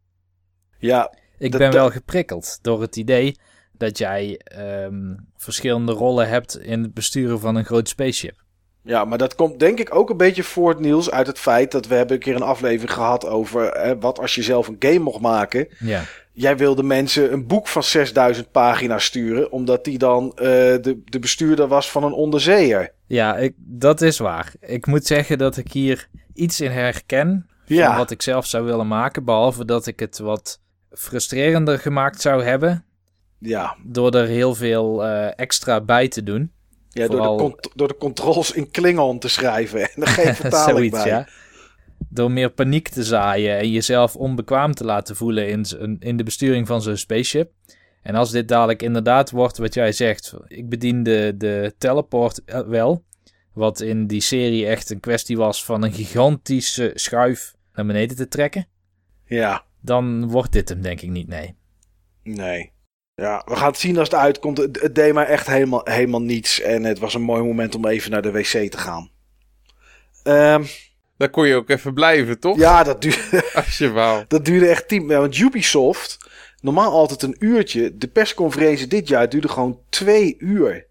Ja. 0.77 1.13
Ik 1.37 1.51
ben 1.51 1.71
wel 1.71 1.89
geprikkeld 1.89 2.59
door 2.61 2.81
het 2.81 2.95
idee 2.95 3.37
dat 3.77 3.97
jij 3.97 4.41
um, 4.57 5.27
verschillende 5.37 5.91
rollen 5.91 6.27
hebt 6.27 6.59
in 6.59 6.81
het 6.81 6.93
besturen 6.93 7.39
van 7.39 7.55
een 7.55 7.65
groot 7.65 7.89
spaceship. 7.89 8.43
Ja, 8.83 9.05
maar 9.05 9.17
dat 9.17 9.35
komt 9.35 9.59
denk 9.59 9.79
ik 9.79 9.95
ook 9.95 10.09
een 10.09 10.17
beetje 10.17 10.43
voort, 10.43 10.79
Niels, 10.79 11.11
uit 11.11 11.27
het 11.27 11.39
feit 11.39 11.71
dat 11.71 11.87
we 11.87 11.95
hebben 11.95 12.15
een 12.15 12.21
keer 12.21 12.35
een 12.35 12.41
aflevering 12.41 12.93
gehad 12.93 13.25
over 13.25 13.65
eh, 13.65 13.91
wat 13.99 14.19
als 14.19 14.35
je 14.35 14.43
zelf 14.43 14.67
een 14.67 14.75
game 14.79 14.99
mocht 14.99 15.21
maken. 15.21 15.67
Ja. 15.79 16.03
Jij 16.31 16.57
wilde 16.57 16.83
mensen 16.83 17.33
een 17.33 17.47
boek 17.47 17.67
van 17.67 17.83
6000 17.83 18.51
pagina's 18.51 19.05
sturen, 19.05 19.51
omdat 19.51 19.83
die 19.83 19.97
dan 19.97 20.23
uh, 20.35 20.41
de, 20.41 21.01
de 21.05 21.19
bestuurder 21.19 21.67
was 21.67 21.91
van 21.91 22.03
een 22.03 22.13
onderzeeër. 22.13 22.93
Ja, 23.07 23.37
ik, 23.37 23.53
dat 23.57 24.01
is 24.01 24.17
waar. 24.17 24.53
Ik 24.59 24.85
moet 24.85 25.05
zeggen 25.05 25.37
dat 25.37 25.57
ik 25.57 25.71
hier 25.71 26.07
iets 26.33 26.61
in 26.61 26.71
herken 26.71 27.45
van 27.65 27.75
ja. 27.75 27.97
wat 27.97 28.11
ik 28.11 28.21
zelf 28.21 28.45
zou 28.45 28.63
willen 28.65 28.87
maken, 28.87 29.25
behalve 29.25 29.65
dat 29.65 29.87
ik 29.87 29.99
het 29.99 30.17
wat 30.17 30.61
frustrerender 30.91 31.79
gemaakt 31.79 32.21
zou 32.21 32.43
hebben. 32.43 32.85
Ja. 33.43 33.77
Door 33.83 34.11
er 34.11 34.27
heel 34.27 34.55
veel 34.55 35.05
uh, 35.05 35.39
extra 35.39 35.81
bij 35.81 36.07
te 36.07 36.23
doen. 36.23 36.51
Ja, 36.89 37.05
Vooral... 37.05 37.37
door, 37.37 37.57
de 37.59 37.71
door 37.75 37.87
de 37.87 37.97
controls 37.97 38.51
in 38.51 38.71
Klingon 38.71 39.19
te 39.19 39.27
schrijven 39.27 39.81
en 39.81 40.01
er 40.01 40.07
geen 40.07 40.35
vertaling 40.35 40.77
Zoiets, 40.77 41.03
bij. 41.03 41.07
Ja. 41.07 41.27
Door 42.09 42.31
meer 42.31 42.49
paniek 42.49 42.89
te 42.89 43.03
zaaien 43.03 43.57
en 43.57 43.71
jezelf 43.71 44.15
onbekwaam 44.15 44.73
te 44.73 44.85
laten 44.85 45.15
voelen 45.15 45.47
in, 45.47 45.65
in 45.99 46.17
de 46.17 46.23
besturing 46.23 46.67
van 46.67 46.81
zo'n 46.81 46.97
spaceship. 46.97 47.51
En 48.01 48.15
als 48.15 48.31
dit 48.31 48.47
dadelijk 48.47 48.81
inderdaad 48.81 49.31
wordt 49.31 49.57
wat 49.57 49.73
jij 49.73 49.91
zegt, 49.91 50.33
ik 50.47 50.69
bedien 50.69 51.03
de, 51.03 51.33
de 51.37 51.73
teleport 51.77 52.41
wel, 52.67 53.03
wat 53.53 53.81
in 53.81 54.07
die 54.07 54.21
serie 54.21 54.67
echt 54.67 54.89
een 54.89 54.99
kwestie 54.99 55.37
was 55.37 55.65
van 55.65 55.83
een 55.83 55.93
gigantische 55.93 56.91
schuif 56.93 57.55
naar 57.73 57.85
beneden 57.85 58.15
te 58.15 58.27
trekken. 58.27 58.67
Ja. 59.25 59.65
Dan 59.81 60.29
wordt 60.29 60.51
dit 60.51 60.69
hem 60.69 60.81
denk 60.81 61.01
ik 61.01 61.09
niet, 61.09 61.27
nee. 61.27 61.55
Nee. 62.23 62.71
Ja, 63.15 63.41
we 63.45 63.55
gaan 63.55 63.67
het 63.67 63.79
zien 63.79 63.97
als 63.97 64.09
het 64.09 64.19
uitkomt. 64.19 64.57
Het, 64.57 64.81
het 64.81 64.95
deed 64.95 65.13
mij 65.13 65.25
echt 65.25 65.47
helemaal, 65.47 65.81
helemaal 65.83 66.21
niets. 66.21 66.61
En 66.61 66.83
het 66.83 66.99
was 66.99 67.13
een 67.13 67.21
mooi 67.21 67.43
moment 67.43 67.75
om 67.75 67.87
even 67.87 68.11
naar 68.11 68.21
de 68.21 68.31
wc 68.31 68.71
te 68.71 68.77
gaan. 68.77 69.09
Um, 70.23 70.65
Daar 71.17 71.29
kon 71.29 71.47
je 71.47 71.55
ook 71.55 71.69
even 71.69 71.93
blijven, 71.93 72.39
toch? 72.39 72.57
Ja, 72.57 72.83
dat 72.83 73.01
duurde, 73.01 73.43
Als 73.65 73.77
je 73.77 73.91
wou. 73.91 74.23
dat 74.27 74.45
duurde 74.45 74.67
echt 74.67 74.87
tien... 74.87 75.07
Want 75.07 75.37
Ubisoft, 75.37 76.17
normaal 76.61 76.91
altijd 76.91 77.21
een 77.21 77.35
uurtje. 77.39 77.97
De 77.97 78.07
persconferentie 78.07 78.87
dit 78.87 79.07
jaar 79.07 79.29
duurde 79.29 79.47
gewoon 79.47 79.79
twee 79.89 80.35
uur. 80.39 80.87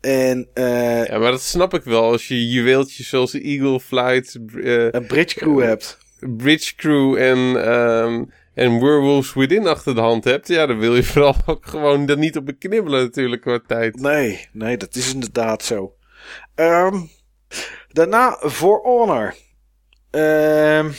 En, 0.00 0.48
uh, 0.54 1.06
ja, 1.06 1.18
maar 1.18 1.30
dat 1.30 1.42
snap 1.42 1.74
ik 1.74 1.82
wel. 1.82 2.02
Als 2.02 2.28
je 2.28 2.48
juweeltjes 2.48 3.08
zoals 3.08 3.34
Eagle 3.34 3.80
Flight... 3.80 4.38
Uh, 4.54 4.90
een 4.90 5.06
bridge 5.06 5.38
crew 5.38 5.62
hebt. 5.62 5.98
Bridge 6.20 6.74
crew 6.74 7.16
en... 7.16 7.38
Um, 7.38 8.30
en 8.60 8.80
Werewolves 8.80 9.34
Within 9.34 9.66
achter 9.66 9.94
de 9.94 10.00
hand 10.00 10.24
hebt, 10.24 10.48
ja, 10.48 10.66
dan 10.66 10.78
wil 10.78 10.96
je 10.96 11.02
vooral 11.12 11.34
ook 11.46 11.66
gewoon 11.66 12.08
er 12.08 12.18
niet 12.18 12.36
op 12.36 12.46
beknibbelen 12.46 13.02
natuurlijk 13.02 13.42
qua 13.42 13.60
tijd. 13.66 14.00
Nee, 14.00 14.48
nee, 14.52 14.76
dat 14.76 14.94
is 14.94 15.14
inderdaad 15.14 15.62
zo. 15.62 15.94
Um, 16.54 17.10
daarna 17.88 18.36
For 18.48 18.80
Honor. 18.82 19.34
Um, 20.10 20.92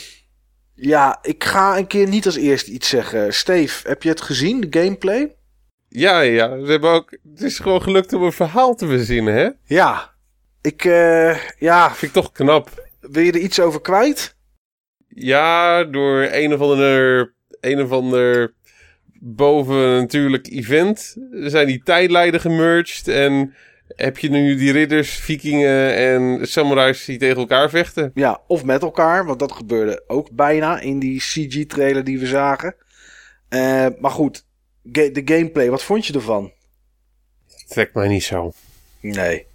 ja, 0.73 1.19
ik 1.21 1.43
ga 1.43 1.77
een 1.77 1.87
keer 1.87 2.07
niet 2.07 2.25
als 2.25 2.35
eerste 2.35 2.71
iets 2.71 2.89
zeggen. 2.89 3.33
Steve, 3.33 3.87
heb 3.87 4.03
je 4.03 4.09
het 4.09 4.21
gezien, 4.21 4.61
de 4.61 4.79
gameplay? 4.79 5.35
Ja, 5.87 6.19
ja, 6.19 6.65
ze 6.65 6.71
hebben 6.71 6.89
ook, 6.89 7.11
het 7.11 7.41
is 7.41 7.59
gewoon 7.59 7.81
gelukt 7.81 8.13
om 8.13 8.23
een 8.23 8.31
verhaal 8.31 8.75
te 8.75 8.87
verzinnen, 8.87 9.33
hè? 9.33 9.49
Ja, 9.63 10.13
ik, 10.61 10.83
uh, 10.83 11.37
ja. 11.59 11.93
Vind 11.93 12.15
ik 12.15 12.21
toch 12.21 12.31
knap. 12.31 12.87
Wil 12.99 13.23
je 13.23 13.31
er 13.31 13.39
iets 13.39 13.59
over 13.59 13.81
kwijt? 13.81 14.35
Ja, 15.07 15.83
door 15.83 16.27
een 16.31 16.53
of 16.53 16.59
andere 16.59 17.33
een 17.61 17.81
of 17.81 17.91
ander 17.91 18.53
boven 19.19 19.95
natuurlijk 19.99 20.47
event 20.47 21.15
zijn 21.31 21.67
die 21.67 21.81
tijdlijnen 21.83 22.39
gemerged 22.39 23.07
en 23.07 23.53
heb 23.95 24.17
je 24.17 24.29
nu 24.29 24.55
die 24.55 24.71
ridders, 24.71 25.09
vikingen 25.09 25.95
en 25.95 26.47
samurais 26.47 27.05
die 27.05 27.17
tegen 27.17 27.37
elkaar 27.37 27.69
vechten. 27.69 28.11
Ja, 28.13 28.41
of 28.47 28.63
met 28.63 28.81
elkaar, 28.81 29.25
want 29.25 29.39
dat 29.39 29.51
gebeurde 29.51 30.03
ook 30.07 30.31
bijna 30.31 30.79
in 30.79 30.99
die 30.99 31.19
CG-trailer 31.19 32.03
die 32.03 32.19
we 32.19 32.25
zagen. 32.25 32.75
Uh, 33.49 33.87
maar 33.99 34.11
goed, 34.11 34.45
de 34.81 35.21
gameplay, 35.25 35.69
wat 35.69 35.83
vond 35.83 36.05
je 36.05 36.13
ervan? 36.13 36.51
Trekt 37.67 37.93
mij 37.93 38.07
niet 38.07 38.23
zo. 38.23 38.53
Nee. 38.99 39.45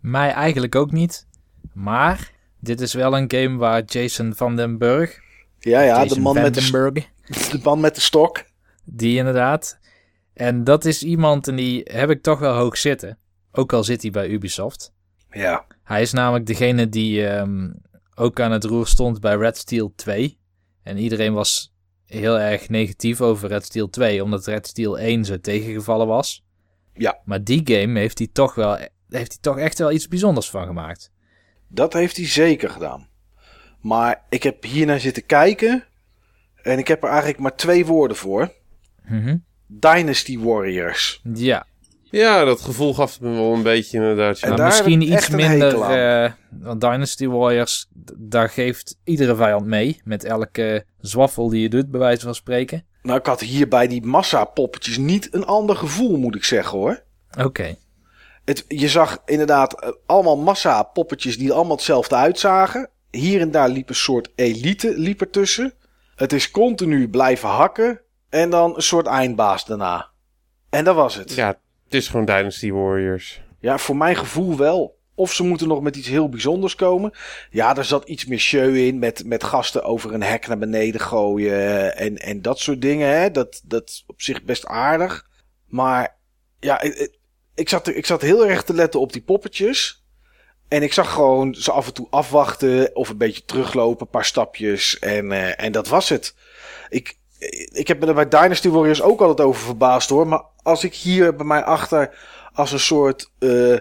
Mij 0.00 0.30
eigenlijk 0.30 0.74
ook 0.74 0.92
niet. 0.92 1.26
Maar 1.72 2.30
dit 2.58 2.80
is 2.80 2.94
wel 2.94 3.16
een 3.16 3.30
game 3.30 3.56
waar 3.56 3.82
Jason 3.86 4.34
van 4.34 4.56
den 4.56 4.78
Burg... 4.78 5.20
Ja, 5.58 5.80
ja, 5.80 6.02
Jason 6.02 6.08
de 6.08 6.20
man 6.20 6.34
met 6.34 6.54
de, 6.54 6.68
Burg, 6.70 7.08
de 7.32 7.60
man 7.62 7.80
met 7.80 7.94
de 7.94 8.00
stok. 8.00 8.44
Die 8.84 9.16
inderdaad. 9.16 9.78
En 10.34 10.64
dat 10.64 10.84
is 10.84 11.02
iemand 11.02 11.48
en 11.48 11.56
die 11.56 11.80
heb 11.84 12.10
ik 12.10 12.22
toch 12.22 12.38
wel 12.38 12.54
hoog 12.54 12.76
zitten. 12.76 13.18
Ook 13.52 13.72
al 13.72 13.84
zit 13.84 14.02
hij 14.02 14.10
bij 14.10 14.28
Ubisoft. 14.28 14.92
Ja. 15.30 15.66
Hij 15.84 16.02
is 16.02 16.12
namelijk 16.12 16.46
degene 16.46 16.88
die 16.88 17.26
um, 17.26 17.80
ook 18.14 18.40
aan 18.40 18.52
het 18.52 18.64
roer 18.64 18.86
stond 18.86 19.20
bij 19.20 19.36
Red 19.36 19.56
Steel 19.56 19.92
2. 19.96 20.38
En 20.82 20.98
iedereen 20.98 21.32
was 21.32 21.74
heel 22.04 22.38
erg 22.38 22.68
negatief 22.68 23.20
over 23.20 23.48
Red 23.48 23.64
Steel 23.64 23.90
2, 23.90 24.22
omdat 24.22 24.46
Red 24.46 24.66
Steel 24.66 24.98
1 24.98 25.24
zo 25.24 25.40
tegengevallen 25.40 26.06
was. 26.06 26.44
Ja. 26.94 27.20
Maar 27.24 27.44
die 27.44 27.60
game 27.64 27.98
heeft 27.98 28.18
hij 28.18 28.28
toch 28.32 28.54
wel, 28.54 28.76
heeft 29.08 29.32
hij 29.32 29.38
toch 29.40 29.58
echt 29.58 29.78
wel 29.78 29.92
iets 29.92 30.08
bijzonders 30.08 30.50
van 30.50 30.66
gemaakt. 30.66 31.12
Dat 31.68 31.92
heeft 31.92 32.16
hij 32.16 32.26
zeker 32.26 32.70
gedaan. 32.70 33.08
Maar 33.80 34.24
ik 34.28 34.42
heb 34.42 34.64
hiernaar 34.64 35.00
zitten 35.00 35.26
kijken. 35.26 35.84
En 36.62 36.78
ik 36.78 36.88
heb 36.88 37.02
er 37.02 37.08
eigenlijk 37.08 37.38
maar 37.38 37.56
twee 37.56 37.86
woorden 37.86 38.16
voor. 38.16 38.52
Mm 39.08 39.22
-hmm. 39.22 39.44
Dynasty 39.66 40.38
Warriors. 40.38 41.20
Ja. 41.34 41.66
Ja, 42.10 42.44
dat 42.44 42.60
gevoel 42.60 42.94
gaf 42.94 43.12
het 43.12 43.20
me 43.20 43.30
wel 43.30 43.52
een 43.54 43.62
beetje 43.62 43.96
inderdaad. 43.96 44.38
Ja. 44.40 44.42
En 44.42 44.48
Nou, 44.48 44.60
daar 44.60 44.66
misschien 44.70 45.00
heb 45.00 45.02
ik 45.02 45.06
iets 45.14 45.16
echt 45.16 45.32
een 45.32 45.36
minder. 45.36 45.66
hekel 45.68 45.84
aan. 45.84 46.24
eh, 46.24 46.32
want 46.50 46.80
Dynasty 46.80 47.26
Warriors, 47.26 47.88
daar 48.16 48.48
geeft 48.48 48.96
iedere 49.04 49.36
vijand 49.36 49.66
mee. 49.66 50.00
Met 50.04 50.24
elke 50.24 50.84
zwaffel 51.00 51.48
die 51.48 51.60
je 51.62 51.68
doet, 51.68 51.90
bij 51.90 52.00
wijze 52.00 52.20
van 52.24 52.34
spreken. 52.34 52.84
Nou, 53.02 53.18
ik 53.18 53.26
had 53.26 53.40
hier 53.40 53.68
bij 53.68 53.86
die 53.86 54.02
massa 54.06 54.44
poppetjes 54.44 54.98
niet 54.98 55.28
een 55.34 55.44
ander 55.44 55.76
gevoel, 55.76 56.16
moet 56.16 56.34
ik 56.34 56.44
zeggen 56.44 56.78
hoor. 56.78 57.02
Oké. 57.38 57.76
Het, 58.44 58.64
je 58.68 58.88
zag 58.88 59.22
inderdaad 59.26 59.80
eh, 59.80 59.90
allemaal 60.06 60.36
massa 60.36 60.82
poppetjes 60.82 61.38
die 61.38 61.48
er 61.48 61.54
allemaal 61.54 61.76
hetzelfde 61.76 62.14
uitzagen. 62.14 62.90
Hier 63.10 63.40
en 63.40 63.50
daar 63.50 63.68
liep 63.68 63.88
een 63.88 63.94
soort 63.94 64.28
elite 64.34 64.98
liep 64.98 65.20
ertussen. 65.20 65.72
Het 66.14 66.32
is 66.32 66.50
continu 66.50 67.08
blijven 67.08 67.48
hakken. 67.48 68.00
En 68.28 68.50
dan 68.50 68.76
een 68.76 68.82
soort 68.82 69.06
eindbaas 69.06 69.64
daarna. 69.64 70.10
En 70.70 70.84
dat 70.84 70.94
was 70.94 71.14
het. 71.14 71.34
ja, 71.34 71.46
het 71.84 71.94
is 71.94 72.08
gewoon 72.08 72.24
Dynasty 72.24 72.70
Warriors. 72.70 73.42
Ja, 73.60 73.78
voor 73.78 73.96
mijn 73.96 74.16
gevoel 74.16 74.56
wel. 74.56 75.00
Of 75.14 75.32
ze 75.32 75.42
moeten 75.42 75.68
nog 75.68 75.80
met 75.80 75.96
iets 75.96 76.08
heel 76.08 76.28
bijzonders 76.28 76.74
komen. 76.74 77.12
Ja, 77.50 77.76
er 77.76 77.84
zat 77.84 78.08
iets 78.08 78.26
meer 78.26 78.38
show 78.38 78.74
in. 78.74 78.98
Met, 78.98 79.24
met 79.24 79.44
gasten 79.44 79.84
over 79.84 80.14
een 80.14 80.22
hek 80.22 80.46
naar 80.46 80.58
beneden 80.58 81.00
gooien. 81.00 81.96
En, 81.96 82.16
en 82.16 82.42
dat 82.42 82.58
soort 82.58 82.82
dingen. 82.82 83.08
Hè. 83.08 83.30
Dat, 83.30 83.60
dat 83.64 84.02
op 84.06 84.20
zich 84.20 84.42
best 84.42 84.66
aardig. 84.66 85.28
Maar 85.66 86.18
ja, 86.60 86.80
ik, 86.80 87.18
ik, 87.54 87.68
zat, 87.68 87.88
ik 87.88 88.06
zat 88.06 88.22
heel 88.22 88.46
erg 88.46 88.62
te 88.62 88.74
letten 88.74 89.00
op 89.00 89.12
die 89.12 89.22
poppetjes. 89.22 90.01
En 90.72 90.82
ik 90.82 90.92
zag 90.92 91.12
gewoon 91.12 91.54
ze 91.54 91.72
af 91.72 91.86
en 91.86 91.92
toe 91.92 92.06
afwachten. 92.10 92.96
Of 92.96 93.08
een 93.08 93.16
beetje 93.16 93.44
teruglopen. 93.44 94.00
Een 94.00 94.12
paar 94.12 94.24
stapjes. 94.24 94.98
En, 94.98 95.30
uh, 95.30 95.60
en 95.60 95.72
dat 95.72 95.88
was 95.88 96.08
het. 96.08 96.34
Ik, 96.88 97.16
ik 97.72 97.88
heb 97.88 98.00
me 98.00 98.06
er 98.06 98.14
bij 98.14 98.28
Dynasty 98.28 98.68
Warriors 98.68 99.02
ook 99.02 99.20
altijd 99.20 99.48
over 99.48 99.62
verbaasd 99.64 100.08
hoor. 100.08 100.26
Maar 100.26 100.42
als 100.62 100.84
ik 100.84 100.94
hier 100.94 101.36
bij 101.36 101.46
mij 101.46 101.64
achter 101.64 102.18
als 102.52 102.72
een 102.72 102.80
soort, 102.80 103.30
uh, 103.38 103.76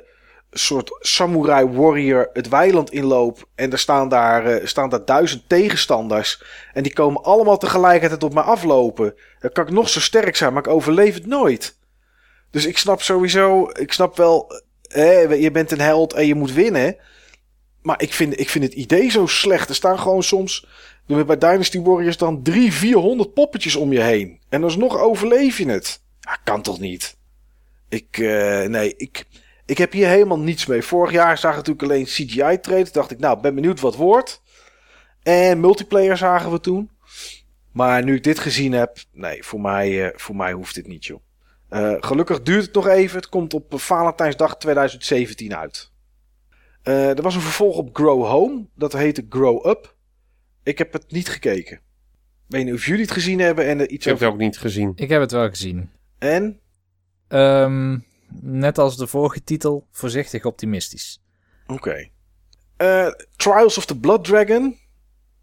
soort 0.52 0.98
samurai 1.00 1.66
warrior 1.66 2.30
het 2.34 2.50
weiland 2.50 2.92
inloop. 2.92 3.48
En 3.56 3.72
er 3.72 3.80
staan 3.80 4.10
daar, 4.10 4.62
uh, 4.62 4.66
staan 4.66 4.90
daar 4.90 5.06
duizend 5.06 5.50
tegenstanders. 5.50 6.44
En 6.74 6.84
die 6.84 6.94
komen 6.94 7.24
allemaal 7.24 7.58
tegelijkertijd 7.58 8.24
op 8.24 8.34
mij 8.34 8.44
aflopen. 8.44 9.16
Dan 9.40 9.52
kan 9.52 9.68
ik 9.68 9.74
nog 9.74 9.90
zo 9.90 10.00
sterk 10.00 10.36
zijn, 10.36 10.54
maar 10.54 10.66
ik 10.66 10.74
overleef 10.74 11.14
het 11.14 11.26
nooit. 11.26 11.78
Dus 12.50 12.66
ik 12.66 12.78
snap 12.78 13.02
sowieso, 13.02 13.70
ik 13.74 13.94
snap 13.94 14.18
wel, 14.18 14.62
hè, 14.92 15.20
je 15.20 15.52
bent 15.52 15.72
een 15.72 15.82
held 15.82 16.14
en 16.14 16.28
je 16.28 16.36
moet 16.36 16.54
winnen. 16.54 16.96
Maar 17.82 18.02
ik 18.02 18.14
vind, 18.14 18.40
ik 18.40 18.50
vind 18.50 18.64
het 18.64 18.74
idee 18.74 19.10
zo 19.10 19.26
slecht. 19.26 19.70
Er 19.70 19.76
staan 19.76 20.00
gewoon 20.00 20.24
soms 20.24 20.68
bij 21.06 21.38
Dynasty 21.38 21.82
Warriors 21.82 22.18
dan 22.18 22.44
drie, 22.44 22.74
400 22.74 23.34
poppetjes 23.34 23.76
om 23.76 23.94
je 23.94 24.02
heen. 24.02 24.40
En 24.50 24.64
alsnog 24.64 24.98
overleef 24.98 25.58
je 25.58 25.70
het. 25.70 26.02
Ja, 26.20 26.38
kan 26.44 26.62
toch 26.62 26.80
niet? 26.80 27.18
Ik, 27.90 28.18
uh, 28.18 28.64
nee, 28.66 28.96
ik, 28.98 29.26
ik 29.66 29.78
heb 29.78 29.92
hier 29.92 30.08
helemaal 30.08 30.40
niets 30.40 30.66
mee. 30.66 30.82
Vorig 30.82 31.12
jaar 31.12 31.38
zag 31.38 31.52
ik 31.52 31.58
natuurlijk 31.58 31.86
alleen 31.86 32.06
CGI 32.06 32.60
trades. 32.60 32.92
Dacht 32.92 33.12
ik, 33.12 33.20
nou, 33.20 33.42
ben 33.42 33.56
benieuwd 33.56 33.80
wat 33.80 33.96
wordt. 33.96 34.42
En 35.24 35.60
multiplayer 35.60 36.18
zagen 36.18 36.52
we 36.52 36.60
toen. 36.60 36.90
Maar 37.72 38.04
nu 38.04 38.16
ik 38.16 38.24
dit 38.24 38.40
gezien 38.40 38.72
heb, 38.72 38.98
nee, 39.12 39.44
voor 39.44 39.62
mij, 39.62 40.06
uh, 40.06 40.10
voor 40.16 40.36
mij 40.36 40.52
hoeft 40.52 40.76
dit 40.76 40.88
niet, 40.88 41.06
joh. 41.06 41.20
Uh, 41.72 41.96
gelukkig 42.00 42.42
duurt 42.42 42.66
het 42.66 42.74
nog 42.74 42.88
even. 42.88 43.18
Het 43.18 43.30
komt 43.30 43.54
op 43.54 43.80
Valentijnsdag 43.80 44.58
2017 44.58 45.56
uit. 45.56 45.92
Uh, 46.84 47.18
er 47.18 47.22
was 47.22 47.36
een 47.36 47.42
vervolg 47.42 47.78
op 47.78 47.90
Grow 47.94 48.26
Home. 48.26 48.68
Dat 48.76 48.94
heette 48.94 49.26
Grow 49.30 49.68
Up. 49.68 49.96
Ik 50.64 50.78
heb 50.78 50.94
het 50.94 51.12
niet 51.12 51.30
gekeken. 51.30 51.76
Ik 51.78 52.58
weet 52.58 52.66
niet 52.66 52.74
of 52.74 52.86
jullie 52.86 53.02
het 53.02 53.12
gezien 53.12 53.40
hebben 53.40 53.66
en 53.66 53.80
er 53.80 53.90
iets 53.90 54.06
Ik 54.06 54.12
heb 54.12 54.20
het 54.20 54.30
ook 54.30 54.38
niet 54.38 54.58
gezien. 54.58 54.92
Ik 54.96 55.10
heb 55.10 55.22
het 55.22 55.32
wel 55.32 55.50
gezien. 55.50 55.90
En? 56.18 56.60
Um, 57.28 58.06
net 58.42 58.78
als 58.78 58.98
de 58.98 59.08
vorige 59.08 59.44
titel, 59.44 59.88
voorzichtig 59.92 60.46
optimistisch. 60.46 61.24
Oké. 61.68 61.74
Okay. 61.74 62.12
Uh, 62.78 63.14
Trials 63.36 63.78
of 63.78 63.86
the 63.86 64.00
Blood 64.00 64.24
Dragon. 64.24 64.78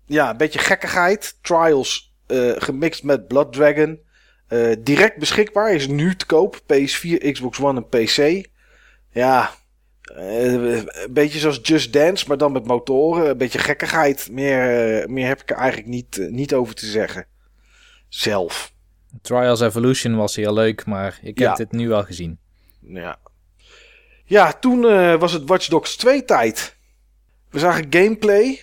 Ja, 0.07 0.31
een 0.31 0.37
beetje 0.37 0.59
gekkigheid. 0.59 1.39
Trials 1.43 2.15
uh, 2.27 2.53
gemixt 2.57 3.03
met 3.03 3.29
Blood 3.29 3.53
Dragon. 3.53 4.01
Uh, 4.49 4.75
direct 4.79 5.19
beschikbaar. 5.19 5.73
Is 5.73 5.87
nu 5.87 6.16
te 6.16 6.27
koop. 6.27 6.61
PS4, 6.62 7.31
Xbox 7.33 7.61
One 7.61 7.85
en 7.89 7.89
PC. 7.89 8.47
Ja, 9.11 9.51
een 10.03 10.89
beetje 11.11 11.39
zoals 11.39 11.61
Just 11.62 11.93
Dance, 11.93 12.29
maar 12.29 12.39
dan 12.39 12.53
met 12.53 12.66
motoren. 12.66 13.31
Een 13.31 13.39
beetje 13.39 13.59
gekkigheid. 13.59 14.29
Meer, 14.31 15.11
meer 15.11 15.27
heb 15.27 15.41
ik 15.41 15.51
er 15.51 15.57
eigenlijk 15.57 15.89
niet, 15.89 16.27
niet 16.31 16.55
over 16.55 16.75
te 16.75 16.87
zeggen. 16.87 17.27
Zelf. 18.09 18.73
Trials 19.23 19.61
Evolution 19.61 20.16
was 20.16 20.37
heel 20.37 20.53
leuk, 20.53 20.87
maar 20.87 21.19
ik 21.23 21.39
heb 21.39 21.49
ja. 21.49 21.55
dit 21.55 21.73
nu 21.73 21.93
al 21.93 22.05
gezien. 22.05 22.39
Ja, 22.81 23.19
ja 24.25 24.53
toen 24.53 24.81
was 25.19 25.33
het 25.33 25.49
Watch 25.49 25.69
Dogs 25.69 25.97
2 25.97 26.25
tijd. 26.25 26.77
We 27.51 27.59
zagen 27.59 27.87
gameplay. 27.91 28.62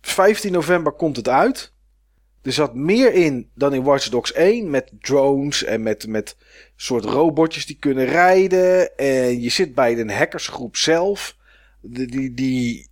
15 0.00 0.52
november 0.52 0.92
komt 0.92 1.16
het 1.16 1.28
uit. 1.28 1.72
Er 2.42 2.52
zat 2.52 2.74
meer 2.74 3.12
in 3.12 3.50
dan 3.54 3.74
in 3.74 3.82
Watch 3.82 4.08
Dogs 4.08 4.32
1. 4.32 4.70
Met 4.70 4.90
drones 5.00 5.64
en 5.64 5.82
met, 5.82 6.06
met 6.06 6.36
soort 6.76 7.04
robotjes 7.04 7.66
die 7.66 7.76
kunnen 7.78 8.06
rijden. 8.06 8.96
En 8.96 9.40
je 9.40 9.48
zit 9.48 9.74
bij 9.74 9.98
een 9.98 10.10
hackersgroep 10.10 10.76
zelf. 10.76 11.36
Die, 11.80 12.06
die, 12.06 12.34
die 12.34 12.88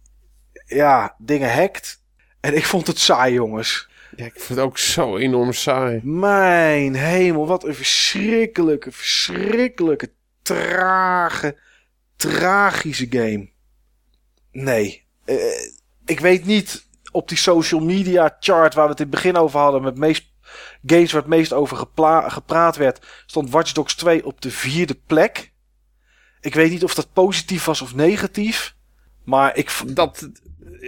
ja, 0.67 1.15
dingen 1.19 1.53
hackt. 1.53 2.03
En 2.41 2.55
ik 2.55 2.65
vond 2.65 2.87
het 2.87 2.99
saai, 2.99 3.33
jongens. 3.33 3.89
Ja, 4.17 4.25
ik 4.25 4.33
vond 4.35 4.59
het 4.59 4.69
ook 4.69 4.79
zo 4.79 5.17
enorm 5.17 5.53
saai. 5.53 6.01
Mijn 6.03 6.95
hemel, 6.95 7.47
wat 7.47 7.65
een 7.65 7.75
verschrikkelijke, 7.75 8.93
verschrikkelijke, 8.93 10.13
trage, 10.43 11.57
tragische 12.17 13.07
game. 13.11 13.49
Nee, 14.53 15.07
uh, 15.27 15.37
ik 16.05 16.21
weet 16.21 16.45
niet 16.45 16.88
op 17.11 17.29
die 17.29 17.39
social 17.39 17.81
media 17.81 18.37
chart 18.41 18.75
waar 18.75 18.85
we 18.85 18.91
het 18.91 19.01
in 19.01 19.07
het 19.07 19.15
begin 19.15 19.37
over 19.37 19.61
hadden, 19.61 19.83
met 19.83 19.99
meest 19.99 20.25
games 20.87 21.13
waar 21.13 21.21
het 21.21 21.31
meest 21.31 21.53
over 21.53 21.77
gepraat 22.29 22.77
werd, 22.77 23.07
stond 23.27 23.51
Watch 23.51 23.73
Dogs 23.73 23.95
2 23.95 24.25
op 24.25 24.41
de 24.41 24.51
vierde 24.51 24.99
plek. 25.07 25.53
Ik 26.41 26.55
weet 26.55 26.71
niet 26.71 26.85
of 26.85 26.95
dat 26.95 27.13
positief 27.13 27.65
was 27.65 27.83
of 27.83 27.95
negatief. 27.95 28.77
Maar 29.25 29.57
ik. 29.57 29.71
Dat, 29.87 30.29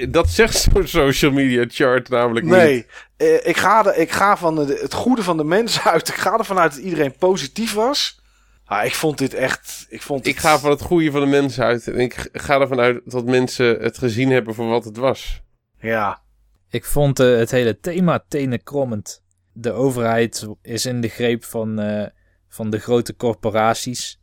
dat 0.09 0.29
zegt 0.29 0.57
zo'n 0.73 0.87
social 0.87 1.31
media 1.31 1.65
chart 1.69 2.09
namelijk 2.09 2.47
nee, 2.47 2.75
niet. 2.75 2.87
Nee, 3.17 3.41
ik, 3.43 3.57
ga 3.57 3.83
de, 3.83 3.97
ik 3.97 4.11
ga 4.11 4.37
van 4.37 4.55
de, 4.55 4.79
het 4.83 4.95
goede 4.95 5.23
van 5.23 5.37
de 5.37 5.45
mensen 5.45 5.85
uit. 5.93 6.09
Ik 6.09 6.15
ga 6.15 6.39
ervan 6.39 6.59
uit 6.59 6.75
dat 6.75 6.81
iedereen 6.81 7.15
positief 7.19 7.73
was. 7.73 8.21
Ah, 8.65 8.85
ik 8.85 8.95
vond 8.95 9.19
dit 9.19 9.35
echt. 9.35 9.87
Ik, 9.89 10.03
vond 10.03 10.27
ik 10.27 10.39
ga 10.39 10.59
van 10.59 10.71
het 10.71 10.81
goede 10.81 11.11
van 11.11 11.21
de 11.21 11.27
mensen 11.27 11.65
uit. 11.65 11.87
En 11.87 11.99
ik 11.99 12.29
ga 12.33 12.61
ervan 12.61 12.81
uit 12.81 13.01
dat 13.05 13.25
mensen 13.25 13.81
het 13.81 13.99
gezien 13.99 14.31
hebben 14.31 14.55
voor 14.55 14.69
wat 14.69 14.85
het 14.85 14.97
was. 14.97 15.43
Ja. 15.81 16.23
Ik 16.69 16.85
vond 16.85 17.21
uh, 17.21 17.37
het 17.37 17.51
hele 17.51 17.81
thema 17.81 18.25
tenenkrommend. 18.29 19.23
De 19.53 19.73
overheid 19.73 20.49
is 20.63 20.87
in 20.87 21.01
de 21.01 21.09
greep 21.09 21.45
van, 21.45 21.81
uh, 21.81 22.07
van 22.49 22.71
de 22.71 22.79
grote 22.79 23.17
corporaties. 23.17 24.21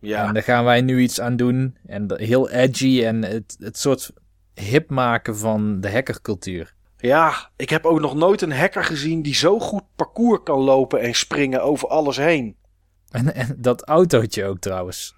Ja. 0.00 0.26
En 0.26 0.34
daar 0.34 0.42
gaan 0.42 0.64
wij 0.64 0.80
nu 0.80 1.00
iets 1.00 1.20
aan 1.20 1.36
doen. 1.36 1.76
En 1.86 2.12
heel 2.16 2.50
edgy 2.50 3.04
en 3.04 3.22
het, 3.22 3.56
het 3.58 3.78
soort 3.78 4.12
hip 4.54 4.90
maken 4.90 5.36
van 5.36 5.80
de 5.80 5.90
hackercultuur. 5.90 6.74
Ja, 6.98 7.50
ik 7.56 7.70
heb 7.70 7.84
ook 7.84 8.00
nog 8.00 8.14
nooit 8.14 8.42
een 8.42 8.52
hacker 8.52 8.84
gezien 8.84 9.22
die 9.22 9.34
zo 9.34 9.58
goed 9.58 9.84
parcours 9.96 10.40
kan 10.44 10.58
lopen 10.58 11.00
en 11.00 11.14
springen 11.14 11.62
over 11.62 11.88
alles 11.88 12.16
heen. 12.16 12.56
En, 13.10 13.34
en 13.34 13.56
dat 13.58 13.84
autootje 13.84 14.44
ook 14.44 14.58
trouwens. 14.58 15.14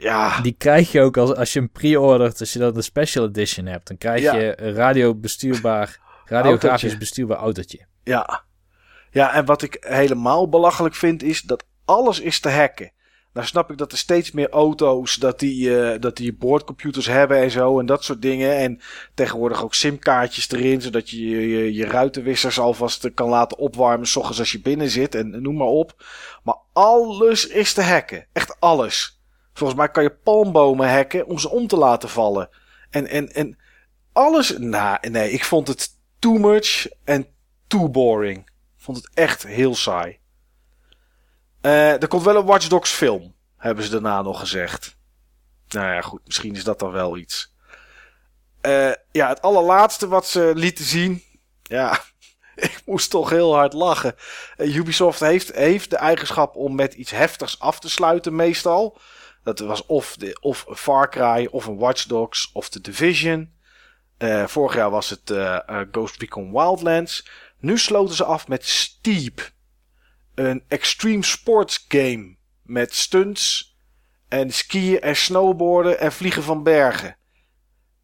Ja. 0.00 0.40
Die 0.40 0.54
krijg 0.58 0.92
je 0.92 1.00
ook 1.00 1.16
als, 1.16 1.34
als 1.34 1.52
je 1.52 1.58
hem 1.58 1.70
pre-ordert, 1.70 2.40
als 2.40 2.52
je 2.52 2.58
dat 2.58 2.76
een 2.76 2.82
special 2.82 3.26
edition 3.26 3.66
hebt. 3.66 3.86
Dan 3.88 3.98
krijg 3.98 4.22
Ja. 4.22 4.34
je 4.36 4.60
een 4.62 4.74
radiobestuurbaar, 4.74 5.98
radiografisch 6.24 6.68
Autootje. 6.70 6.98
bestuurbaar 6.98 7.38
autootje. 7.38 7.86
Ja. 8.04 8.42
Ja, 9.10 9.34
en 9.34 9.44
wat 9.44 9.62
ik 9.62 9.76
helemaal 9.80 10.48
belachelijk 10.48 10.94
vind 10.94 11.22
is 11.22 11.40
dat 11.42 11.64
alles 11.84 12.20
is 12.20 12.40
te 12.40 12.48
hacken. 12.50 12.92
Nou 13.32 13.46
snap 13.46 13.70
ik 13.70 13.78
dat 13.78 13.92
er 13.92 13.98
steeds 13.98 14.30
meer 14.30 14.48
auto's, 14.50 15.14
dat 15.16 15.38
die, 15.38 15.80
eh, 15.80 16.00
dat 16.00 16.16
die 16.16 16.32
boordcomputers 16.34 17.06
hebben 17.06 17.36
en 17.38 17.50
zo 17.50 17.78
en 17.80 17.86
dat 17.86 18.04
soort 18.04 18.22
dingen. 18.22 18.56
En 18.56 18.80
tegenwoordig 19.14 19.62
ook 19.62 19.74
simkaartjes 19.74 20.50
erin, 20.50 20.80
zodat 20.82 21.10
je 21.10 21.28
je, 21.28 21.48
je, 21.48 21.74
je 21.74 21.86
ruitenwissers 21.86 22.58
alvast 22.58 23.14
kan 23.14 23.28
laten 23.28 23.58
opwarmen, 23.58 24.06
s 24.06 24.16
ochtends 24.16 24.38
als 24.38 24.52
je 24.52 24.60
binnen 24.60 24.90
zit 24.90 25.14
en 25.14 25.42
noem 25.42 25.56
maar 25.56 25.66
op. 25.66 26.04
Maar 26.42 26.56
alles 26.72 27.46
is 27.46 27.72
te 27.72 27.82
hacken. 27.82 28.26
Echt 28.32 28.60
alles. 28.60 29.20
Volgens 29.52 29.78
mij 29.78 29.88
kan 29.88 30.02
je 30.02 30.10
palmbomen 30.10 30.94
hacken 30.94 31.26
om 31.26 31.38
ze 31.38 31.48
om 31.50 31.66
te 31.66 31.76
laten 31.76 32.08
vallen. 32.08 32.48
En, 32.90 33.06
en, 33.06 33.32
en 33.32 33.58
alles, 34.12 34.58
nou 34.58 35.10
nee, 35.10 35.30
ik 35.30 35.44
vond 35.44 35.68
het 35.68 35.88
too 36.18 36.38
much 36.38 36.86
en 37.04 37.26
too 37.66 37.88
boring. 37.88 38.38
Ik 38.46 38.84
vond 38.84 38.96
het 38.96 39.10
echt 39.14 39.46
heel 39.46 39.74
saai. 39.74 40.18
Eh, 41.60 42.02
er 42.02 42.08
komt 42.08 42.22
wel 42.22 42.36
een 42.36 42.44
Watch 42.44 42.66
Dogs 42.66 42.90
film, 42.90 43.34
hebben 43.56 43.84
ze 43.84 43.90
daarna 43.90 44.22
nog 44.22 44.38
gezegd. 44.40 44.96
Nou 45.68 45.94
ja, 45.94 46.00
goed, 46.00 46.20
misschien 46.24 46.54
is 46.54 46.64
dat 46.64 46.78
dan 46.78 46.90
wel 46.90 47.16
iets. 47.16 47.54
Eh, 48.60 48.92
ja, 49.10 49.28
het 49.28 49.42
allerlaatste 49.42 50.08
wat 50.08 50.26
ze 50.26 50.52
lieten 50.54 50.84
zien. 50.84 51.22
Ja, 51.62 52.00
ik 52.54 52.82
moest 52.86 53.10
toch 53.10 53.30
heel 53.30 53.54
hard 53.54 53.72
lachen. 53.72 54.14
Eh, 54.56 54.76
Ubisoft 54.76 55.20
heeft, 55.20 55.54
heeft 55.54 55.90
de 55.90 55.96
eigenschap 55.96 56.56
om 56.56 56.74
met 56.74 56.94
iets 56.94 57.10
heftigs 57.10 57.58
af 57.58 57.80
te 57.80 57.90
sluiten, 57.90 58.36
meestal. 58.36 58.98
Dat 59.42 59.58
was 59.58 59.86
of, 59.86 60.16
de, 60.16 60.38
of 60.40 60.64
een 60.68 60.76
Far 60.76 61.10
Cry, 61.10 61.48
of 61.50 61.66
een 61.66 61.76
Watch 61.76 62.04
Dogs, 62.04 62.50
of 62.52 62.68
The 62.68 62.80
Division. 62.80 63.52
Eh, 64.16 64.46
vorig 64.46 64.74
jaar 64.74 64.90
was 64.90 65.10
het 65.10 65.30
eh, 65.30 65.68
eh, 65.68 65.88
Ghost 65.90 66.20
Recon 66.20 66.52
Wildlands. 66.52 67.28
Nu 67.58 67.78
sloten 67.78 68.14
ze 68.14 68.24
af 68.24 68.48
met 68.48 68.66
Steep. 68.66 69.52
Een 70.34 70.64
extreme 70.68 71.24
sports 71.24 71.84
game. 71.88 72.36
Met 72.62 72.94
stunts 72.94 73.76
en 74.28 74.52
skiën 74.52 75.00
en 75.00 75.16
snowboarden 75.16 75.98
en 75.98 76.12
vliegen 76.12 76.42
van 76.42 76.62
bergen. 76.62 77.16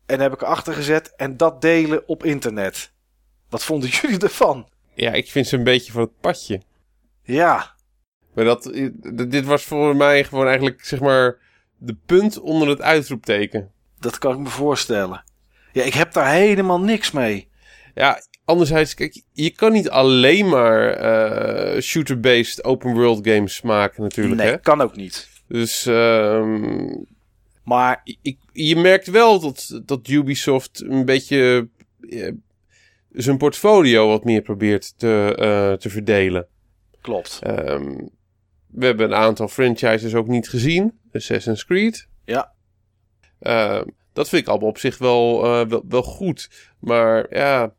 En 0.07 0.21
heb 0.21 0.33
ik 0.33 0.43
erachter 0.43 0.75
gezet 0.75 1.15
en 1.17 1.37
dat 1.37 1.61
delen 1.61 2.09
op 2.09 2.25
internet. 2.25 2.93
Wat 3.49 3.65
vonden 3.65 3.89
jullie 4.01 4.19
ervan? 4.19 4.69
Ja, 4.95 5.13
ik 5.13 5.31
vind 5.31 5.47
ze 5.47 5.57
een 5.57 5.65
beetje 5.65 5.93
van 5.93 6.01
het 6.01 6.21
padje. 6.21 6.63
Ja, 7.23 7.75
Maar 8.39 8.47
dat, 8.47 8.73
dit 9.29 9.45
was 9.45 9.65
voor 9.65 9.97
mij 9.97 10.25
gewoon 10.25 10.47
eigenlijk, 10.47 10.85
zeg 10.85 11.01
maar, 11.01 11.39
de 11.77 11.97
punt 12.07 12.41
onder 12.41 12.69
het 12.69 12.83
uitroepteken. 12.83 13.71
dat 14.01 14.19
kan 14.19 14.33
ik 14.33 14.39
me 14.39 14.49
voorstellen. 14.49 15.25
Ja, 15.73 15.83
ik 15.83 15.95
heb 15.95 16.13
daar 16.13 16.31
helemaal 16.31 16.81
niks 16.81 17.11
mee. 17.11 17.49
Ja, 17.95 18.23
anderzijds, 18.45 18.95
kijk, 18.95 19.23
je 19.33 19.51
kan 19.51 19.73
niet 19.73 19.91
alleen 19.91 20.49
maar 20.49 20.91
eh, 20.91 21.81
shooter-based 21.81 22.65
open 22.65 22.95
world 22.95 23.29
games 23.29 23.63
maken 23.63 24.03
natuurlijk, 24.03 24.41
nee, 24.41 24.51
hè? 24.51 24.59
kan 24.59 24.81
ook 24.81 24.97
niet. 24.97 25.29
Dus 25.49 25.87
ehm, 25.87 26.95
Maar 27.65 28.01
ik, 28.23 28.39
je 28.53 28.77
merkt 28.77 29.07
wel 29.07 29.41
dat, 29.41 29.81
dat 29.85 30.09
Ubisoft 30.09 30.83
een 30.87 31.05
beetje 31.05 31.69
eh, 32.09 32.33
zijn 33.13 33.37
portfolio 33.37 34.09
wat 34.09 34.25
meer 34.25 34.43
probeert 34.43 34.99
te, 34.99 35.35
eh, 35.39 35.73
te 35.73 35.91
verdelen. 35.91 36.47
klopt. 37.01 37.39
Ehm, 37.43 37.95
we 38.79 38.87
hebben 38.87 39.07
een 39.07 39.19
aantal 39.19 39.49
franchises 39.49 40.15
ook 40.15 40.27
niet 40.27 40.49
gezien. 40.49 40.99
Assassin's 41.13 41.65
Creed. 41.65 42.09
Ja. 42.25 42.53
Ehm, 43.41 43.85
dat 44.13 44.29
vind 44.29 44.43
ik 44.43 44.49
allemaal 44.49 44.69
op 44.69 44.79
zich 44.79 44.99
wel, 44.99 45.45
eh, 45.45 45.69
wel, 45.69 45.85
wel 45.89 46.03
goed. 46.03 46.51
Maar 46.81 47.27
ja, 47.31 47.77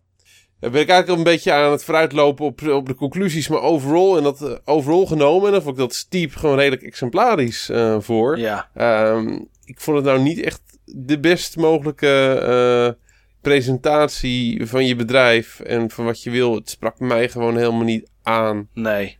Dan 0.59 0.71
ben 0.71 0.81
ik 0.81 0.89
eigenlijk 0.89 1.17
een 1.19 1.33
beetje 1.33 1.51
aan 1.51 1.71
het 1.71 1.83
vooruitlopen 1.83 2.45
op, 2.45 2.67
op 2.67 2.87
de 2.87 2.95
conclusies, 2.95 3.47
maar 3.47 3.61
overal, 3.61 4.17
en 4.17 4.23
dat, 4.23 4.41
uh, 4.41 4.51
overal 4.65 5.05
genomen, 5.05 5.45
en 5.45 5.51
dan 5.51 5.61
vond 5.61 5.73
ik 5.73 5.81
dat 5.81 5.93
Steep 5.93 6.35
gewoon 6.35 6.57
redelijk 6.57 6.83
exemplarisch 6.83 7.69
uh, 7.69 7.95
voor. 7.99 8.37
Ja. 8.37 8.69
Um, 9.11 9.47
ik 9.65 9.79
vond 9.79 9.97
het 9.97 10.05
nou 10.05 10.19
niet 10.19 10.39
echt 10.39 10.61
de 10.85 11.19
best 11.19 11.57
mogelijke 11.57 12.97
presentatie 13.41 14.65
van 14.67 14.85
je 14.85 14.95
bedrijf 14.95 15.59
en 15.59 15.89
van 15.89 16.05
wat 16.05 16.23
je 16.23 16.29
wil. 16.29 16.55
Het 16.55 16.69
sprak 16.69 16.99
mij 16.99 17.29
gewoon 17.29 17.57
helemaal 17.57 17.83
niet 17.83 18.09
aan. 18.23 18.67
Nee. 18.73 19.18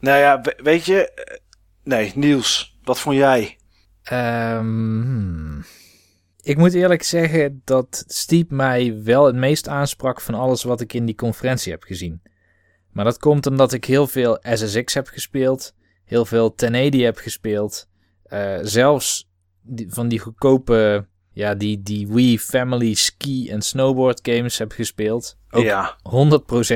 Nou 0.00 0.18
ja, 0.18 0.42
weet 0.56 0.84
je, 0.84 1.26
nee, 1.84 2.12
Niels, 2.14 2.78
wat 2.82 2.98
vond 3.00 3.16
jij? 3.16 3.58
Um, 4.12 5.64
ik 6.42 6.56
moet 6.56 6.74
eerlijk 6.74 7.02
zeggen 7.02 7.62
dat 7.64 8.04
Steep 8.06 8.50
mij 8.50 9.02
wel 9.02 9.26
het 9.26 9.36
meest 9.36 9.68
aansprak 9.68 10.20
van 10.20 10.34
alles 10.34 10.62
wat 10.62 10.80
ik 10.80 10.92
in 10.92 11.06
die 11.06 11.14
conferentie 11.14 11.72
heb 11.72 11.82
gezien. 11.82 12.22
Maar 12.92 13.04
dat 13.04 13.18
komt 13.18 13.46
omdat 13.46 13.72
ik 13.72 13.84
heel 13.84 14.06
veel 14.06 14.38
SSX 14.42 14.94
heb 14.94 15.06
gespeeld, 15.06 15.74
heel 16.04 16.24
veel 16.24 16.54
1080 16.54 17.02
heb 17.02 17.16
gespeeld, 17.16 17.88
uh, 18.26 18.58
zelfs 18.62 19.30
die, 19.62 19.92
van 19.92 20.08
die 20.08 20.18
goedkope, 20.18 21.06
ja, 21.32 21.54
die, 21.54 21.82
die 21.82 22.08
Wii 22.08 22.38
Family 22.38 22.94
Ski 22.94 23.50
en 23.50 23.62
Snowboard 23.62 24.20
games 24.22 24.58
heb 24.58 24.72
gespeeld. 24.72 25.38
Ook 25.50 25.64
ja. 25.64 25.96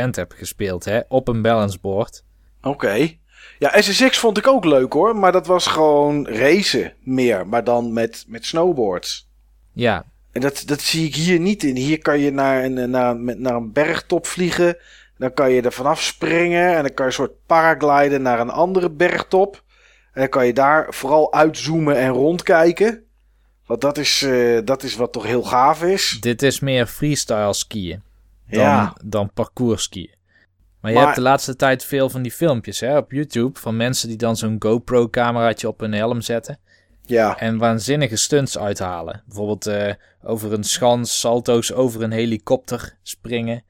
100% 0.07 0.11
heb 0.11 0.33
gespeeld, 0.33 0.85
hè, 0.85 1.01
op 1.09 1.29
een 1.29 1.43
balanceboard. 1.43 2.25
Oké. 2.65 2.69
Okay. 2.69 3.19
Ja, 3.59 3.81
SSX 3.81 4.19
vond 4.19 4.39
ik 4.39 4.47
ook 4.47 4.65
leuk 4.65 4.93
hoor, 4.93 5.17
maar 5.17 5.33
dat 5.33 5.47
was 5.47 5.67
gewoon 5.67 6.27
racen 6.29 6.93
meer, 7.03 7.47
maar 7.47 7.65
dan 7.65 7.93
met, 7.93 8.25
met 8.29 8.47
snowboards. 8.47 9.29
Ja. 9.73 10.05
En 10.33 10.41
dat, 10.41 10.63
dat 10.67 10.81
zie 10.81 11.07
ik 11.07 11.15
hier 11.15 11.41
niet 11.41 11.63
in. 11.63 11.77
Hier 11.77 11.99
kan 11.99 12.19
je 12.19 12.31
naar 12.31 12.65
een, 12.65 12.91
naar, 12.91 13.17
naar 13.17 13.55
een 13.55 13.73
bergtop 13.73 14.27
vliegen. 14.27 14.77
Dan 15.19 15.35
kan 15.35 15.51
je 15.51 15.63
er 15.63 15.73
vanaf 15.73 16.03
springen. 16.03 16.77
En 16.77 16.83
dan 16.83 16.95
kan 16.95 17.05
je 17.05 17.11
een 17.11 17.13
soort 17.13 17.47
paragliden 17.47 18.23
naar 18.23 18.41
een 18.41 18.51
andere 18.51 18.91
bergtop. 18.91 19.63
En 20.13 20.21
dan 20.21 20.29
kan 20.29 20.47
je 20.47 20.53
daar 20.53 20.87
vooral 20.95 21.33
uitzoomen 21.33 21.97
en 21.97 22.09
rondkijken. 22.09 23.05
Want 23.67 23.81
dat 23.81 23.99
is, 23.99 24.23
uh, 24.23 24.61
dat 24.65 24.83
is 24.83 24.97
wat 24.97 25.13
toch 25.13 25.25
heel 25.25 25.43
gaaf 25.43 25.83
is. 25.83 26.19
Dit 26.21 26.43
is 26.43 26.61
meer 26.61 26.87
freestyle 26.87 27.53
skiën. 27.53 28.03
Dan, 28.49 28.61
ja. 28.61 28.97
dan 29.05 29.31
parcours 29.35 29.83
skiën. 29.83 30.15
Maar 30.85 30.93
je 30.93 30.99
maar, 30.99 31.09
hebt 31.09 31.19
de 31.19 31.29
laatste 31.29 31.57
tijd 31.57 31.85
veel 31.85 32.11
van 32.11 32.23
die 32.23 32.33
filmpjes 32.33 32.81
hè, 32.81 32.97
op 32.97 33.13
YouTube. 33.13 33.59
Van 33.59 33.77
mensen 33.77 34.09
die 34.09 34.17
dan 34.17 34.37
zo'n 34.37 34.57
GoPro 34.59 35.09
cameraatje 35.09 35.69
op 35.69 35.81
hun 35.81 35.93
helm 35.93 36.21
zetten. 36.21 36.59
Ja. 37.05 37.39
En 37.39 37.59
waanzinnige 37.59 38.17
stunts 38.17 38.59
uithalen. 38.59 39.23
Bijvoorbeeld 39.27 39.67
uh, 39.67 39.93
over 40.23 40.53
een 40.53 40.65
schans, 40.65 41.21
salto's 41.21 41.73
over 41.73 42.03
een 42.03 42.11
helikopter 42.11 42.99
springen. 43.03 43.65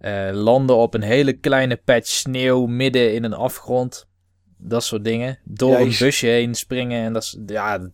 Uh, 0.00 0.30
landen 0.32 0.76
op 0.76 0.94
een 0.94 1.02
hele 1.02 1.32
kleine 1.32 1.76
patch 1.76 2.08
sneeuw 2.08 2.66
midden 2.66 3.14
in 3.14 3.24
een 3.24 3.34
afgrond. 3.34 4.08
Dat 4.56 4.84
soort 4.84 5.04
dingen. 5.04 5.38
Door 5.44 5.70
ja, 5.70 5.80
een 5.80 5.96
busje 5.98 6.26
heen 6.26 6.54
springen. 6.54 7.04
En 7.04 7.12
dat 7.12 7.22
is, 7.22 7.38
ja. 7.46 7.88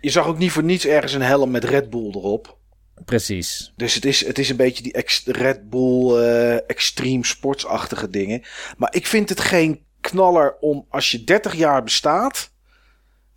Je 0.00 0.10
zag 0.10 0.26
ook 0.26 0.38
niet 0.38 0.52
voor 0.52 0.64
niets 0.64 0.86
ergens 0.86 1.12
een 1.12 1.22
helm 1.22 1.50
met 1.50 1.64
Red 1.64 1.90
Bull 1.90 2.10
erop. 2.10 2.57
Precies. 3.04 3.72
Dus 3.76 3.94
het 3.94 4.04
is, 4.04 4.26
het 4.26 4.38
is 4.38 4.48
een 4.48 4.56
beetje 4.56 4.82
die 4.82 4.92
ex 4.92 5.22
Red 5.24 5.70
Bull 5.70 6.18
uh, 6.18 6.70
extreme 6.70 7.24
sportsachtige 7.24 8.10
dingen. 8.10 8.42
Maar 8.76 8.94
ik 8.94 9.06
vind 9.06 9.28
het 9.28 9.40
geen 9.40 9.84
knaller 10.00 10.56
om 10.60 10.86
als 10.88 11.10
je 11.10 11.24
30 11.24 11.54
jaar 11.54 11.82
bestaat 11.82 12.50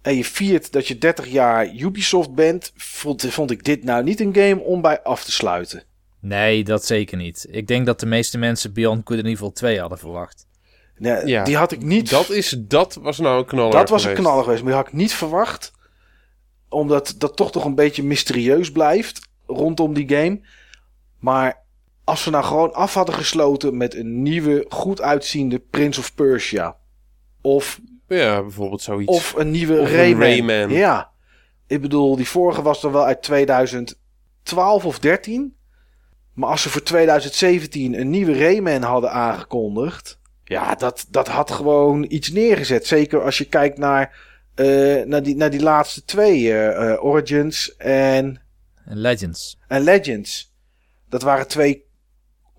en 0.01 0.15
je 0.15 0.25
viert 0.25 0.71
dat 0.71 0.87
je 0.87 0.97
30 0.97 1.27
jaar 1.27 1.75
Ubisoft 1.75 2.33
bent, 2.33 2.71
vond, 2.75 3.25
vond 3.25 3.51
ik 3.51 3.63
dit 3.63 3.83
nou 3.83 4.03
niet 4.03 4.19
een 4.19 4.35
game 4.35 4.59
om 4.59 4.81
bij 4.81 5.01
af 5.01 5.23
te 5.23 5.31
sluiten. 5.31 5.83
Nee, 6.19 6.63
dat 6.63 6.85
zeker 6.85 7.17
niet. 7.17 7.47
Ik 7.49 7.67
denk 7.67 7.85
dat 7.85 7.99
de 7.99 8.05
meeste 8.05 8.37
mensen 8.37 8.73
Beyond 8.73 9.01
Good 9.05 9.17
and 9.17 9.27
Evil 9.27 9.51
2 9.51 9.79
hadden 9.79 9.97
verwacht. 9.97 10.45
Nee, 10.97 11.25
ja, 11.25 11.43
die 11.43 11.55
had 11.55 11.71
ik 11.71 11.81
niet. 11.81 12.09
Dat, 12.09 12.29
is, 12.29 12.55
dat 12.57 12.93
was 13.01 13.17
nou 13.17 13.39
een 13.39 13.45
knaller. 13.45 13.71
Dat 13.71 13.89
was 13.89 14.01
geweest. 14.01 14.19
een 14.19 14.25
knaller 14.25 14.43
geweest, 14.43 14.63
maar 14.63 14.71
die 14.71 14.81
had 14.81 14.91
ik 14.91 14.97
niet 14.97 15.13
verwacht. 15.13 15.71
Omdat 16.69 17.15
dat 17.17 17.35
toch 17.35 17.51
toch 17.51 17.65
een 17.65 17.75
beetje 17.75 18.03
mysterieus 18.03 18.71
blijft 18.71 19.29
rondom 19.53 19.93
die 19.93 20.09
game. 20.09 20.41
Maar 21.19 21.63
als 22.03 22.23
we 22.23 22.31
nou 22.31 22.43
gewoon 22.43 22.73
af 22.73 22.93
hadden 22.93 23.15
gesloten 23.15 23.77
met 23.77 23.95
een 23.95 24.21
nieuwe, 24.21 24.65
goed 24.69 25.01
uitziende 25.01 25.59
Prince 25.59 25.99
of 25.99 26.15
Persia. 26.15 26.75
Of 27.41 27.79
ja, 28.07 28.41
bijvoorbeeld 28.41 28.81
zoiets. 28.81 29.11
Of 29.11 29.33
een 29.33 29.51
nieuwe 29.51 29.79
Of 29.79 29.91
een 29.91 30.19
Rayman. 30.19 30.69
Ja. 30.69 31.11
Ik 31.67 31.81
bedoel, 31.81 32.15
die 32.15 32.27
vorige 32.27 32.61
was 32.61 32.81
dan 32.81 32.91
wel 32.91 33.05
uit 33.05 33.21
2012 33.21 34.85
of 34.85 34.99
13. 34.99 35.55
Maar 36.33 36.49
als 36.49 36.61
ze 36.61 36.69
voor 36.69 36.83
2017 36.83 37.99
een 37.99 38.09
nieuwe 38.09 38.37
Rayman 38.37 38.81
hadden 38.81 39.11
aangekondigd. 39.11 40.19
Ja, 40.43 40.75
dat, 40.75 41.05
dat 41.09 41.27
had 41.27 41.51
gewoon 41.51 42.05
iets 42.09 42.31
neergezet. 42.31 42.87
Zeker 42.87 43.23
als 43.23 43.37
je 43.37 43.45
kijkt 43.45 43.77
naar, 43.77 44.17
uh, 44.55 45.03
naar, 45.03 45.23
die, 45.23 45.35
naar 45.35 45.49
die 45.49 45.61
laatste 45.61 46.05
twee. 46.05 46.41
Uh, 46.41 46.67
uh, 46.67 47.03
Origins 47.03 47.75
en... 47.77 48.41
En 48.91 48.97
Legends. 48.97 49.57
En 49.67 49.81
Legends. 49.81 50.53
Dat 51.09 51.21
waren 51.21 51.47
twee 51.47 51.85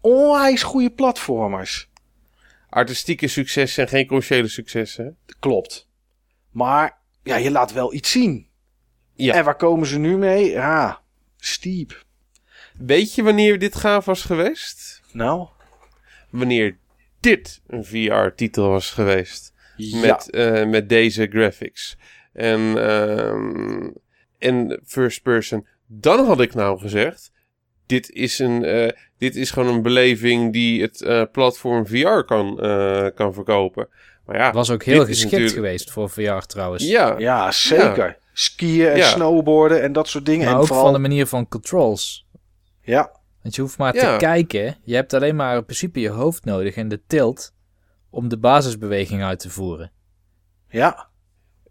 onwijs 0.01 0.63
goede 0.63 0.91
platformers 0.91 1.91
artistieke 2.73 3.29
successen 3.29 3.83
en 3.83 3.89
geen 3.89 4.07
commerciële 4.07 4.49
successen. 4.49 5.17
Klopt. 5.39 5.89
Maar 6.51 6.99
ja, 7.23 7.37
je 7.37 7.51
laat 7.51 7.73
wel 7.73 7.95
iets 7.95 8.11
zien. 8.11 8.49
Ja. 9.15 9.35
En 9.35 9.45
waar 9.45 9.57
komen 9.57 9.87
ze 9.87 9.99
nu 9.99 10.17
mee? 10.17 10.51
Ja, 10.51 11.03
steep. 11.37 12.05
Weet 12.79 13.15
je 13.15 13.23
wanneer 13.23 13.59
dit 13.59 13.75
gaaf 13.75 14.05
was 14.05 14.23
geweest? 14.23 15.03
Nou? 15.13 15.49
Wanneer 16.31 16.79
dit 17.21 17.61
een 17.67 17.85
VR-titel 17.85 18.69
was 18.69 18.91
geweest. 18.91 19.53
Ja. 19.77 20.01
Met, 20.01 20.29
uh, 20.31 20.67
met 20.67 20.89
deze 20.89 21.27
graphics. 21.27 21.97
En, 22.33 22.61
uh, 22.61 23.91
en 24.39 24.81
first 24.85 25.23
person. 25.23 25.67
Dan 25.95 26.27
had 26.27 26.41
ik 26.41 26.55
nou 26.55 26.79
gezegd 26.79 27.33
dit 27.93 28.11
is, 28.11 28.39
een, 28.39 28.65
uh, 28.65 28.91
dit 29.19 29.37
is 29.37 29.51
gewoon 29.51 29.75
een 29.75 29.83
beleving 29.83 30.53
die 30.53 30.83
het 30.83 31.01
uh, 31.01 31.23
platform 31.33 31.87
VR 31.87 32.21
kan, 32.27 32.59
uh, 32.61 33.07
kan 33.15 33.35
verkopen. 33.35 33.89
Maar 34.27 34.37
ja, 34.37 34.53
was 34.53 34.71
ook 34.71 34.83
heel 34.83 35.05
geschikt 35.05 35.31
natuurlijk... 35.31 35.55
geweest 35.55 35.91
voor 35.91 36.11
VR 36.11 36.47
trouwens. 36.47 36.85
Ja, 36.85 37.19
ja 37.19 37.51
zeker. 37.51 38.07
Ja. 38.07 38.17
Skiën 38.33 38.89
en 38.89 38.97
ja. 38.97 39.09
snowboarden 39.09 39.83
en 39.83 39.93
dat 39.93 40.09
soort 40.09 40.27
dingen. 40.27 40.45
Maar 40.45 40.55
en 40.55 40.61
ook 40.61 40.67
vooral... 40.67 40.85
van 40.85 40.93
de 40.93 40.99
manier 40.99 41.27
van 41.27 41.49
controls. 41.49 42.27
Ja. 42.81 43.21
Want 43.43 43.55
je 43.55 43.61
hoeft 43.61 43.79
maar 43.79 43.93
te 43.93 44.15
kijken. 44.19 44.77
Je 44.85 44.95
hebt 44.95 45.15
alleen 45.15 45.37
maar 45.37 45.57
in 45.57 45.65
principe 45.65 46.01
je 46.01 46.09
hoofd 46.09 46.45
nodig 46.45 46.75
en 46.75 46.89
de 46.89 47.01
tilt 47.07 47.55
om 48.11 48.29
de 48.29 48.39
basisbeweging 48.39 49.23
uit 49.23 49.39
te 49.39 49.51
voeren. 49.51 49.93
Ja. 50.69 51.09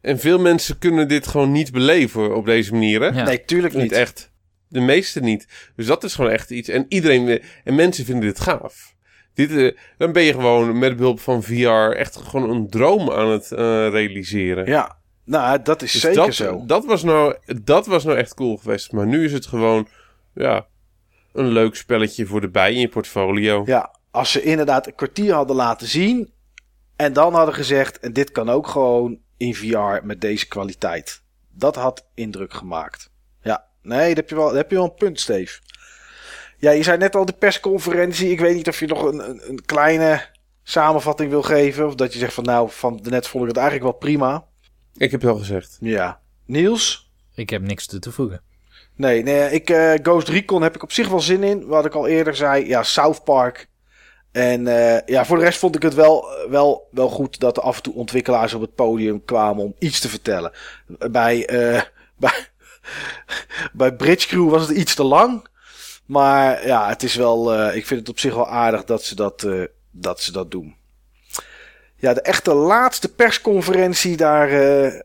En 0.01 0.19
veel 0.19 0.39
mensen 0.39 0.77
kunnen 0.77 1.07
dit 1.07 1.27
gewoon 1.27 1.51
niet 1.51 1.71
beleven 1.71 2.35
op 2.35 2.45
deze 2.45 2.71
manier, 2.71 3.01
hè? 3.01 3.07
Ja. 3.07 3.23
Nee, 3.23 3.45
tuurlijk 3.45 3.73
niet. 3.73 3.83
Niet 3.83 3.91
echt. 3.91 4.31
De 4.67 4.79
meeste 4.79 5.19
niet. 5.19 5.47
Dus 5.75 5.85
dat 5.85 6.03
is 6.03 6.15
gewoon 6.15 6.31
echt 6.31 6.51
iets. 6.51 6.69
En 6.69 6.85
iedereen. 6.89 7.41
En 7.63 7.75
mensen 7.75 8.05
vinden 8.05 8.25
dit 8.25 8.39
gaaf. 8.39 8.95
Dit, 9.33 9.51
uh, 9.51 9.77
dan 9.97 10.11
ben 10.11 10.23
je 10.23 10.31
gewoon 10.31 10.79
met 10.79 10.97
behulp 10.97 11.19
van 11.19 11.43
VR 11.43 11.95
echt 11.95 12.15
gewoon 12.15 12.49
een 12.49 12.69
droom 12.69 13.11
aan 13.11 13.29
het 13.29 13.51
uh, 13.51 13.57
realiseren. 13.89 14.65
Ja, 14.65 14.97
nou, 15.23 15.61
dat 15.61 15.81
is 15.81 15.91
dus 15.91 16.01
zeker 16.01 16.25
dat, 16.25 16.33
zo. 16.33 16.63
Dat 16.65 16.85
was, 16.85 17.03
nou, 17.03 17.35
dat 17.63 17.85
was 17.85 18.03
nou 18.03 18.17
echt 18.17 18.33
cool 18.33 18.57
geweest. 18.57 18.91
Maar 18.91 19.07
nu 19.07 19.25
is 19.25 19.33
het 19.33 19.45
gewoon. 19.45 19.87
Ja. 20.33 20.67
Een 21.33 21.47
leuk 21.47 21.75
spelletje 21.75 22.25
voor 22.25 22.41
de 22.41 22.49
bij 22.49 22.73
in 22.73 22.79
je 22.79 22.87
portfolio. 22.87 23.63
Ja, 23.65 23.95
als 24.11 24.31
ze 24.31 24.41
inderdaad 24.41 24.87
een 24.87 24.95
kwartier 24.95 25.33
hadden 25.33 25.55
laten 25.55 25.87
zien. 25.87 26.31
En 26.95 27.13
dan 27.13 27.33
hadden 27.33 27.53
gezegd. 27.53 27.99
En 27.99 28.13
dit 28.13 28.31
kan 28.31 28.49
ook 28.49 28.67
gewoon 28.67 29.19
in 29.41 29.55
VR 29.55 30.05
met 30.05 30.21
deze 30.21 30.47
kwaliteit. 30.47 31.21
Dat 31.49 31.75
had 31.75 32.05
indruk 32.13 32.53
gemaakt. 32.53 33.09
Ja. 33.41 33.65
Nee, 33.81 34.07
dat 34.07 34.15
heb 34.15 34.29
je 34.29 34.35
wel, 34.35 34.53
heb 34.53 34.69
je 34.69 34.75
wel 34.75 34.85
een 34.85 34.93
punt, 34.93 35.19
Steve. 35.19 35.59
Ja, 36.57 36.71
je 36.71 36.83
zei 36.83 36.97
net 36.97 37.15
al 37.15 37.25
de 37.25 37.33
persconferentie. 37.33 38.31
Ik 38.31 38.39
weet 38.39 38.55
niet 38.55 38.67
of 38.67 38.79
je 38.79 38.87
nog 38.87 39.03
een, 39.03 39.29
een, 39.29 39.49
een, 39.49 39.65
kleine 39.65 40.25
samenvatting 40.63 41.29
wil 41.29 41.41
geven. 41.41 41.87
Of 41.87 41.95
dat 41.95 42.13
je 42.13 42.19
zegt 42.19 42.33
van 42.33 42.43
nou, 42.43 42.69
van 42.71 42.97
de 43.01 43.09
net 43.09 43.27
vond 43.27 43.43
ik 43.43 43.49
het 43.49 43.57
eigenlijk 43.57 43.91
wel 43.91 43.99
prima. 43.99 44.45
Ik 44.93 45.11
heb 45.11 45.21
het 45.21 45.29
al 45.29 45.37
gezegd. 45.37 45.77
Ja. 45.79 46.21
Niels? 46.45 47.11
Ik 47.35 47.49
heb 47.49 47.61
niks 47.61 47.85
te 47.85 48.11
voegen. 48.11 48.41
Nee, 48.95 49.23
nee 49.23 49.51
ik, 49.51 49.69
uh, 49.69 49.93
Ghost 50.01 50.27
Recon 50.27 50.61
heb 50.61 50.75
ik 50.75 50.83
op 50.83 50.91
zich 50.91 51.07
wel 51.07 51.19
zin 51.19 51.43
in. 51.43 51.65
Wat 51.65 51.85
ik 51.85 51.93
al 51.93 52.07
eerder 52.07 52.35
zei, 52.35 52.67
ja, 52.67 52.83
South 52.83 53.23
Park. 53.23 53.67
En 54.31 54.65
uh, 54.65 54.99
ja, 55.05 55.25
voor 55.25 55.37
de 55.37 55.43
rest 55.43 55.59
vond 55.59 55.75
ik 55.75 55.81
het 55.81 55.93
wel, 55.93 56.25
wel, 56.49 56.87
wel 56.91 57.09
goed 57.09 57.39
dat 57.39 57.57
er 57.57 57.63
af 57.63 57.77
en 57.77 57.83
toe 57.83 57.93
ontwikkelaars 57.93 58.53
op 58.53 58.61
het 58.61 58.75
podium 58.75 59.25
kwamen 59.25 59.63
om 59.63 59.75
iets 59.79 59.99
te 59.99 60.09
vertellen. 60.09 60.51
Bij, 61.11 61.51
uh, 61.51 61.81
bij, 62.23 62.47
bij 63.73 63.95
Bridge 63.95 64.27
Crew 64.27 64.49
was 64.49 64.67
het 64.67 64.77
iets 64.77 64.95
te 64.95 65.03
lang. 65.03 65.49
Maar 66.05 66.67
ja, 66.67 66.87
het 66.87 67.03
is 67.03 67.15
wel, 67.15 67.59
uh, 67.59 67.75
ik 67.75 67.85
vind 67.85 67.99
het 67.99 68.09
op 68.09 68.19
zich 68.19 68.35
wel 68.35 68.47
aardig 68.47 68.83
dat 68.83 69.03
ze 69.03 69.15
dat, 69.15 69.47
dat, 69.91 70.21
ze 70.21 70.31
dat 70.31 70.51
doen. 70.51 70.75
Ja, 71.95 72.13
de 72.13 72.21
echte 72.21 72.53
laatste 72.53 73.13
persconferentie, 73.13 74.17
daar 74.17 74.49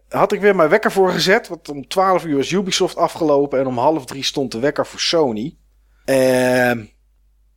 had 0.09 0.33
ik 0.33 0.41
weer 0.41 0.57
mijn 0.57 0.69
wekker 0.69 0.93
voor 0.93 1.11
gezet. 1.11 1.49
Want 1.49 1.69
om 1.69 1.89
12 1.89 2.25
uur 2.25 2.37
was 2.37 2.51
Ubisoft 2.51 2.97
afgelopen 2.97 3.59
en 3.59 3.67
om 3.67 3.79
half 3.79 4.05
drie 4.05 4.25
stond 4.25 4.53
de 4.53 4.59
wekker 4.59 4.87
voor 4.87 5.01
Sony. 5.01 5.57
Uh, 6.07 6.73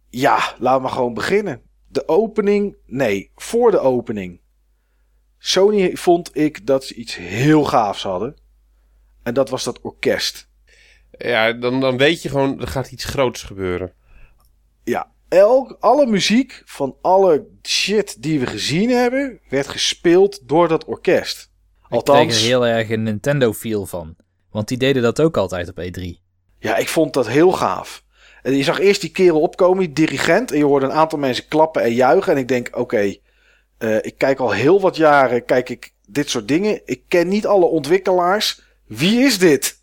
Ja, 0.09 0.55
laten 0.59 0.83
we 0.83 0.89
gewoon 0.89 1.13
beginnen. 1.13 1.61
De 1.87 2.07
opening, 2.07 2.77
nee, 2.85 3.31
voor 3.35 3.71
de 3.71 3.79
opening. 3.79 4.41
Sony 5.37 5.95
vond 5.95 6.35
ik 6.37 6.65
dat 6.65 6.83
ze 6.83 6.93
iets 6.93 7.15
heel 7.15 7.63
gaafs 7.63 8.03
hadden. 8.03 8.35
En 9.23 9.33
dat 9.33 9.49
was 9.49 9.63
dat 9.63 9.81
orkest. 9.81 10.49
Ja, 11.11 11.53
dan, 11.53 11.79
dan 11.79 11.97
weet 11.97 12.21
je 12.21 12.29
gewoon, 12.29 12.61
er 12.61 12.67
gaat 12.67 12.91
iets 12.91 13.05
groots 13.05 13.43
gebeuren. 13.43 13.93
Ja, 14.83 15.11
elk, 15.27 15.77
alle 15.79 16.05
muziek 16.05 16.61
van 16.65 16.97
alle 17.01 17.47
shit 17.67 18.21
die 18.21 18.39
we 18.39 18.45
gezien 18.45 18.89
hebben, 18.89 19.39
werd 19.49 19.67
gespeeld 19.67 20.47
door 20.47 20.67
dat 20.67 20.85
orkest. 20.85 21.41
Ik 21.41 21.49
kreeg 21.87 21.99
Althans, 21.99 22.41
er 22.41 22.47
heel 22.47 22.67
erg 22.67 22.89
een 22.89 23.03
Nintendo-feel 23.03 23.85
van. 23.85 24.15
Want 24.51 24.67
die 24.67 24.77
deden 24.77 25.01
dat 25.01 25.21
ook 25.21 25.37
altijd 25.37 25.69
op 25.69 25.77
E 25.77 25.91
E3. 25.91 26.21
ja, 26.59 26.77
ik 26.77 26.87
vond 26.87 27.13
dat 27.13 27.27
heel 27.27 27.51
gaaf. 27.51 28.03
En 28.51 28.57
je 28.57 28.63
zag 28.63 28.79
eerst 28.79 29.01
die 29.01 29.09
kerel 29.11 29.41
opkomen, 29.41 29.77
die 29.85 29.93
dirigent, 29.93 30.51
en 30.51 30.57
je 30.57 30.63
hoorde 30.63 30.85
een 30.85 30.91
aantal 30.91 31.19
mensen 31.19 31.47
klappen 31.47 31.81
en 31.83 31.93
juichen. 31.93 32.31
En 32.33 32.37
ik 32.39 32.47
denk, 32.47 32.69
oké, 32.77 33.15
eh, 33.77 33.95
ik 33.95 34.17
kijk 34.17 34.39
al 34.39 34.51
heel 34.51 34.81
wat 34.81 34.95
jaren, 34.95 35.45
kijk 35.45 35.69
ik 35.69 35.93
dit 36.07 36.29
soort 36.29 36.47
dingen. 36.47 36.81
Ik 36.85 37.01
ken 37.07 37.27
niet 37.27 37.45
alle 37.47 37.65
ontwikkelaars. 37.65 38.61
Wie 38.87 39.19
is 39.19 39.39
dit? 39.39 39.81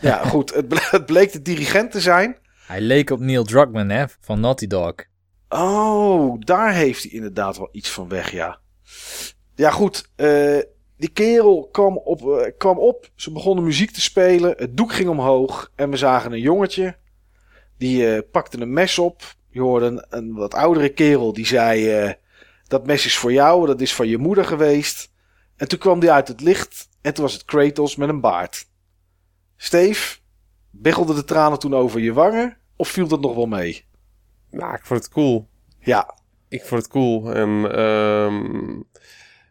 Ja, 0.00 0.24
goed, 0.28 0.54
het, 0.54 0.68
ble- 0.68 0.88
het 0.90 1.06
bleek 1.06 1.32
de 1.32 1.42
dirigent 1.42 1.90
te 1.90 2.00
zijn. 2.00 2.36
Hij 2.66 2.80
leek 2.80 3.10
op 3.10 3.20
Neil 3.20 3.44
Druckmann, 3.44 3.90
hè, 3.90 4.04
van 4.20 4.40
Naughty 4.40 4.66
Dog. 4.66 4.94
Oh, 5.48 6.40
daar 6.40 6.74
heeft 6.74 7.02
hij 7.02 7.12
inderdaad 7.12 7.56
wel 7.56 7.68
iets 7.72 7.90
van 7.90 8.08
weg, 8.08 8.30
ja. 8.32 8.58
Ja, 9.54 9.70
goed. 9.70 10.10
eh, 10.16 10.58
die 10.96 11.08
kerel 11.12 11.68
kwam 11.72 11.96
op, 11.98 12.20
eh, 12.38 12.50
kwam 12.58 12.78
op. 12.78 13.08
Ze 13.14 13.32
begonnen 13.32 13.64
muziek 13.64 13.90
te 13.90 14.00
spelen. 14.00 14.54
Het 14.56 14.76
doek 14.76 14.92
ging 14.92 15.08
omhoog. 15.08 15.70
En 15.74 15.90
we 15.90 15.96
zagen 15.96 16.32
een 16.32 16.40
jongetje. 16.40 16.96
Die 17.78 18.14
eh, 18.14 18.22
pakte 18.32 18.60
een 18.60 18.72
mes 18.72 18.98
op. 18.98 19.22
Je 19.50 19.60
hoorde 19.60 19.86
een, 19.86 20.04
een 20.08 20.34
wat 20.34 20.54
oudere 20.54 20.88
kerel 20.88 21.32
die 21.32 21.46
zei... 21.46 21.90
eh, 21.90 22.12
dat 22.68 22.86
mes 22.86 23.04
is 23.06 23.16
voor 23.16 23.32
jou. 23.32 23.66
Dat 23.66 23.80
is 23.80 23.94
van 23.94 24.08
je 24.08 24.18
moeder 24.18 24.44
geweest. 24.44 25.12
En 25.56 25.68
toen 25.68 25.78
kwam 25.78 26.00
die 26.00 26.10
uit 26.10 26.28
het 26.28 26.40
licht. 26.40 26.88
En 27.00 27.14
toen 27.14 27.24
was 27.24 27.32
het 27.32 27.44
Kratos 27.44 27.96
met 27.96 28.08
een 28.08 28.20
baard. 28.20 28.68
Steve, 29.56 30.18
biggelde 30.70 31.14
de 31.14 31.24
tranen 31.24 31.58
toen 31.58 31.74
over 31.74 32.00
je 32.00 32.12
wangen? 32.12 32.56
Of 32.76 32.88
viel 32.88 33.08
dat 33.08 33.20
nog 33.20 33.34
wel 33.34 33.46
mee? 33.46 33.84
Nou, 34.50 34.74
ik 34.74 34.84
vond 34.86 35.00
het 35.04 35.12
cool. 35.12 35.48
Ja, 35.78 36.14
Ik 36.48 36.64
vond 36.64 36.82
het 36.82 36.90
cool. 36.90 37.32
En 37.34 37.72
ehm, 37.72 38.80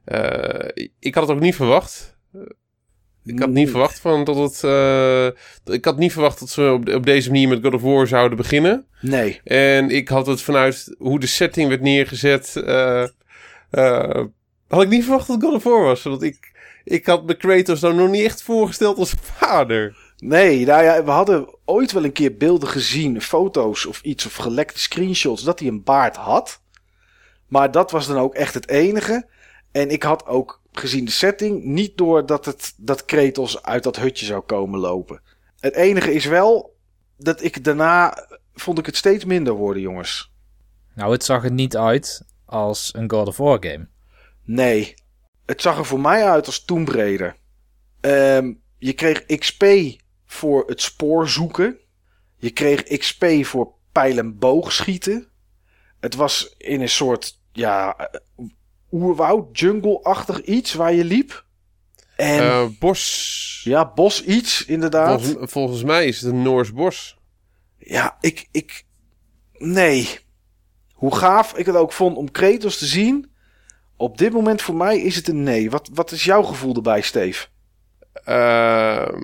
eh, 0.05 0.87
ik 0.99 1.15
had 1.15 1.27
het 1.27 1.35
ook 1.37 1.43
niet 1.43 1.55
verwacht. 1.55 2.14
Ik 3.25 3.39
had 3.39 3.49
niet 3.49 3.69
verwacht 3.69 3.99
van 3.99 4.23
dat 4.23 4.35
het. 4.35 4.63
eh, 4.63 5.73
ik 5.75 5.85
had 5.85 5.97
niet 5.97 6.11
verwacht 6.11 6.39
dat 6.39 6.49
ze 6.49 6.71
op, 6.71 6.89
op 6.89 7.05
deze 7.05 7.31
manier 7.31 7.47
met 7.47 7.59
God 7.63 7.73
of 7.73 7.81
War 7.81 8.07
zouden 8.07 8.37
beginnen. 8.37 8.85
Nee. 9.01 9.41
En 9.43 9.89
ik 9.89 10.07
had 10.07 10.27
het 10.27 10.41
vanuit 10.41 10.95
hoe 10.97 11.19
de 11.19 11.27
setting 11.27 11.69
werd 11.69 11.81
neergezet. 11.81 12.55
eh, 12.55 13.03
eh, 13.69 14.23
had 14.67 14.81
ik 14.81 14.89
niet 14.89 15.03
verwacht 15.03 15.27
dat 15.27 15.41
God 15.43 15.53
of 15.53 15.63
War 15.63 15.83
was. 15.83 16.03
Want 16.03 16.23
ik, 16.23 16.51
ik 16.83 17.05
had 17.05 17.25
me 17.25 17.37
Kratos 17.37 17.79
nou 17.81 17.93
nog 17.95 18.09
niet 18.09 18.25
echt 18.25 18.41
voorgesteld 18.43 18.97
als 18.97 19.13
vader. 19.21 19.95
Nee, 20.17 20.65
nou 20.65 20.83
ja, 20.83 21.03
we 21.03 21.11
hadden 21.11 21.55
ooit 21.65 21.91
wel 21.91 22.03
een 22.03 22.11
keer 22.11 22.37
beelden 22.37 22.69
gezien, 22.69 23.21
foto's 23.21 23.85
of 23.85 24.01
iets, 24.01 24.25
of 24.25 24.35
gelekte 24.35 24.79
screenshots, 24.79 25.43
dat 25.43 25.59
hij 25.59 25.67
een 25.67 25.83
baard 25.83 26.15
had. 26.15 26.61
Maar 27.47 27.71
dat 27.71 27.91
was 27.91 28.07
dan 28.07 28.17
ook 28.17 28.35
echt 28.35 28.53
het 28.53 28.69
enige. 28.69 29.27
En 29.71 29.89
ik 29.89 30.03
had 30.03 30.25
ook 30.27 30.61
gezien 30.79 31.05
de 31.05 31.11
setting 31.11 31.63
niet 31.63 31.97
door 31.97 32.25
dat, 32.25 32.45
het, 32.45 32.73
dat 32.77 33.05
Kratos 33.05 33.63
uit 33.63 33.83
dat 33.83 33.95
hutje 33.95 34.25
zou 34.25 34.41
komen 34.41 34.79
lopen. 34.79 35.21
Het 35.59 35.75
enige 35.75 36.13
is 36.13 36.25
wel 36.25 36.75
dat 37.17 37.43
ik 37.43 37.63
daarna 37.63 38.27
vond 38.53 38.79
ik 38.79 38.85
het 38.85 38.95
steeds 38.95 39.25
minder 39.25 39.53
worden, 39.53 39.81
jongens. 39.81 40.33
Nou, 40.95 41.11
het 41.11 41.23
zag 41.23 41.43
er 41.43 41.51
niet 41.51 41.77
uit 41.77 42.25
als 42.45 42.93
een 42.93 43.11
God 43.11 43.27
of 43.27 43.37
War 43.37 43.57
game. 43.59 43.87
Nee, 44.43 44.93
het 45.45 45.61
zag 45.61 45.77
er 45.77 45.85
voor 45.85 45.99
mij 45.99 46.29
uit 46.29 46.45
als 46.45 46.65
Tomb 46.65 46.87
Raider. 46.89 47.35
Ehm, 48.01 48.53
je 48.77 48.93
kreeg 48.93 49.25
XP 49.25 49.65
voor 50.25 50.63
het 50.67 50.81
spoor 50.81 51.29
zoeken. 51.29 51.77
Je 52.37 52.51
kreeg 52.51 52.83
XP 52.83 53.25
voor 53.41 53.73
pijl 53.91 54.17
en 54.17 54.37
boogschieten. 54.37 55.27
Het 55.99 56.15
was 56.15 56.55
in 56.57 56.81
een 56.81 56.89
soort, 56.89 57.39
ja, 57.51 58.09
oerwoud, 58.95 59.59
jungle-achtig 59.59 60.41
iets 60.41 60.73
waar 60.73 60.93
je 60.93 61.03
liep. 61.03 61.45
En 62.15 62.39
Eh, 62.39 62.65
bos. 62.79 63.61
ja, 63.63 63.91
bos 63.95 64.23
iets, 64.23 64.65
inderdaad. 64.65 65.21
Volgens, 65.21 65.51
volgens 65.51 65.83
mij 65.83 66.05
is 66.05 66.21
het 66.21 66.31
een 66.31 66.41
Noors 66.41 66.73
bos. 66.73 67.17
Ja, 67.77 68.17
ik, 68.21 68.47
ik, 68.51 68.85
nee. 69.53 70.09
Hoe 70.93 71.15
gaaf 71.15 71.57
ik 71.57 71.65
het 71.65 71.75
ook 71.75 71.91
vond 71.93 72.17
om 72.17 72.31
Kratos 72.31 72.77
te 72.77 72.85
zien. 72.85 73.31
Op 73.97 74.17
dit 74.17 74.33
moment 74.33 74.61
voor 74.61 74.75
mij 74.75 74.99
is 75.01 75.15
het 75.15 75.27
een 75.27 75.43
nee. 75.43 75.69
Wat, 75.69 75.89
wat 75.93 76.11
is 76.11 76.23
jouw 76.23 76.43
gevoel 76.43 76.75
erbij, 76.75 77.01
Steve? 77.01 77.45
Ehm, 78.23 79.21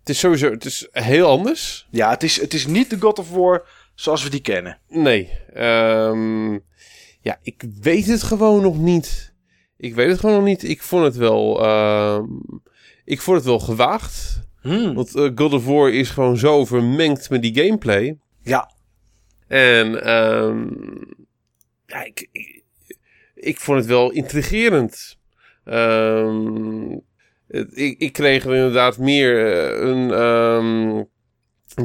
het 0.00 0.08
is 0.08 0.18
sowieso 0.18 0.50
het 0.50 0.64
is 0.64 0.88
heel 0.90 1.28
anders. 1.28 1.86
Ja, 1.90 2.10
het 2.10 2.22
is, 2.22 2.40
het 2.40 2.54
is 2.54 2.66
niet 2.66 2.90
de 2.90 3.00
God 3.00 3.18
of 3.18 3.30
War 3.30 3.68
zoals 3.94 4.22
we 4.22 4.30
die 4.30 4.40
kennen. 4.40 4.78
Nee. 4.88 5.30
ehm, 5.54 6.58
ja, 7.28 7.38
ik 7.42 7.64
weet 7.80 8.06
het 8.06 8.22
gewoon 8.22 8.62
nog 8.62 8.78
niet. 8.78 9.34
Ik 9.76 9.94
weet 9.94 10.08
het 10.08 10.20
gewoon 10.20 10.34
nog 10.36 10.44
niet. 10.44 10.62
Ik 10.62 10.82
vond 10.82 11.04
het 11.04 11.16
wel. 11.16 11.64
ehm, 11.64 12.24
ik 13.04 13.20
vond 13.20 13.36
het 13.36 13.46
wel 13.46 13.58
gewaagd. 13.58 14.40
Hmm. 14.60 14.94
Want 14.94 15.14
eh, 15.14 15.30
God 15.34 15.52
of 15.52 15.64
War 15.66 15.90
is 15.92 16.10
gewoon 16.10 16.36
zo 16.36 16.64
vermengd 16.64 17.30
met 17.30 17.42
die 17.42 17.54
gameplay. 17.64 18.18
Ja, 18.42 18.70
En 19.46 20.04
ehm, 20.04 20.66
ja, 21.86 22.04
ik, 22.04 22.28
ik, 22.32 22.62
ik 23.34 23.60
vond 23.60 23.78
het 23.78 23.86
wel 23.86 24.10
intrigerend. 24.10 25.18
Ehm, 25.64 26.96
het- 27.48 27.76
ik, 27.76 27.98
ik 27.98 28.12
kreeg 28.12 28.44
er 28.44 28.54
inderdaad 28.54 28.98
meer 28.98 29.52
eh, 29.52 29.88
een, 29.88 30.10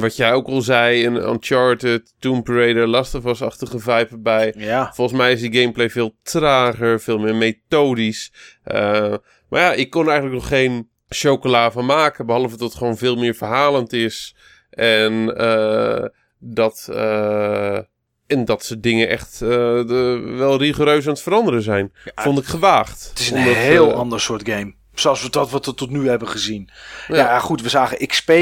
wat 0.00 0.16
jij 0.16 0.32
ook 0.32 0.46
al 0.46 0.62
zei, 0.62 1.06
een 1.06 1.28
Uncharted, 1.28 2.14
Tomb 2.18 2.48
Raider, 2.48 2.86
Last 2.86 3.14
of 3.14 3.24
Us-achtige 3.24 3.78
vibe 3.78 4.18
bij. 4.18 4.54
ja. 4.56 4.92
Volgens 4.94 5.18
mij 5.18 5.32
is 5.32 5.40
die 5.40 5.60
gameplay 5.60 5.90
veel 5.90 6.16
trager, 6.22 7.00
veel 7.00 7.18
meer 7.18 7.34
methodisch. 7.34 8.32
Eh, 8.62 9.14
maar 9.48 9.60
ja, 9.60 9.72
ik 9.72 9.90
kon 9.90 10.02
er 10.02 10.10
eigenlijk 10.10 10.40
nog 10.40 10.48
geen 10.48 10.88
chocola 11.08 11.70
van 11.70 11.86
maken, 11.86 12.26
behalve 12.26 12.56
dat 12.56 12.68
het 12.68 12.78
gewoon 12.78 12.96
veel 12.96 13.16
meer 13.16 13.34
verhalend 13.34 13.92
is. 13.92 14.36
En 14.70 15.36
eh, 15.36 16.04
dat, 16.38 16.88
eh, 16.92 17.78
en 18.26 18.44
dat 18.44 18.64
ze 18.64 18.80
dingen 18.80 19.08
echt 19.08 19.38
de, 19.38 20.34
wel 20.36 20.58
rigoureus 20.58 21.06
aan 21.06 21.12
het 21.12 21.22
veranderen 21.22 21.62
zijn. 21.62 21.92
Vond 22.14 22.38
ik 22.38 22.44
gewaagd. 22.44 23.08
Het 23.08 23.18
is 23.18 23.30
een 23.30 23.36
Omdat, 23.36 23.54
heel 23.54 23.92
ander 23.92 24.20
soort 24.20 24.48
game. 24.48 24.74
Zoals 24.94 25.22
we 25.22 25.30
dat 25.30 25.50
wat 25.50 25.66
we 25.66 25.74
tot 25.74 25.90
nu 25.90 26.08
hebben 26.08 26.28
gezien. 26.28 26.70
Ja. 27.08 27.16
Ja. 27.16 27.38
goed, 27.38 27.62
we 27.62 27.68
zagen 27.68 28.06
XP 28.06 28.32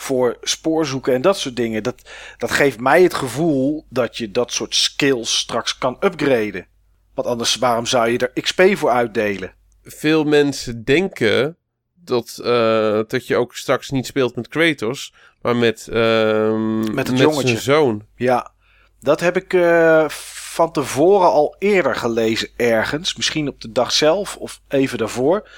voor 0.00 0.36
spoorzoeken 0.42 1.14
en 1.14 1.20
dat 1.20 1.38
soort 1.38 1.56
dingen. 1.56 1.82
Dat, 1.82 2.02
dat 2.36 2.50
geeft 2.50 2.80
mij 2.80 3.02
het 3.02 3.14
gevoel 3.14 3.86
dat 3.88 4.16
je 4.16 4.30
dat 4.30 4.52
soort 4.52 4.74
skills 4.74 5.38
straks 5.38 5.78
kan 5.78 5.96
upgraden. 6.00 6.66
Want 7.14 7.28
anders, 7.28 7.56
waarom 7.56 7.86
zou 7.86 8.10
je 8.10 8.18
er 8.18 8.42
XP 8.42 8.62
voor 8.72 8.90
uitdelen? 8.90 9.52
veel 9.82 10.24
mensen 10.24 10.84
denken 10.84 11.56
dat, 11.94 12.38
eh, 12.44 13.00
dat 13.06 13.26
je 13.26 13.36
ook 13.36 13.54
straks 13.56 13.90
niet 13.90 14.06
speelt 14.06 14.36
met 14.36 14.48
Kratos, 14.48 15.14
maar 15.42 15.56
met, 15.56 15.88
ehm, 15.88 16.94
Met 16.94 17.08
het 17.08 17.18
jongetje. 17.18 17.48
zijn 17.48 17.60
zoon. 17.60 18.04
Ja, 18.16 18.52
dat 19.00 19.20
heb 19.20 19.36
ik 19.36 19.54
eh, 19.54 20.08
van 20.08 20.72
tevoren 20.72 21.30
al 21.30 21.56
eerder 21.58 21.94
gelezen 21.94 22.48
ergens. 22.56 23.16
Misschien 23.16 23.48
op 23.48 23.60
de 23.60 23.72
dag 23.72 23.92
zelf 23.92 24.36
of 24.36 24.60
even 24.68 24.98
daarvoor. 24.98 25.48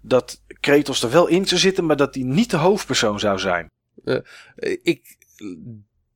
Dat 0.00 0.40
Kratos 0.60 1.02
er 1.02 1.10
wel 1.10 1.26
in 1.26 1.46
zou 1.46 1.60
zitten, 1.60 1.86
maar 1.86 1.96
dat 1.96 2.14
hij 2.14 2.24
niet 2.24 2.50
de 2.50 2.56
hoofdpersoon 2.56 3.18
zou 3.20 3.38
zijn. 3.38 3.68
Eh, 4.04 4.76
ik, 4.82 5.16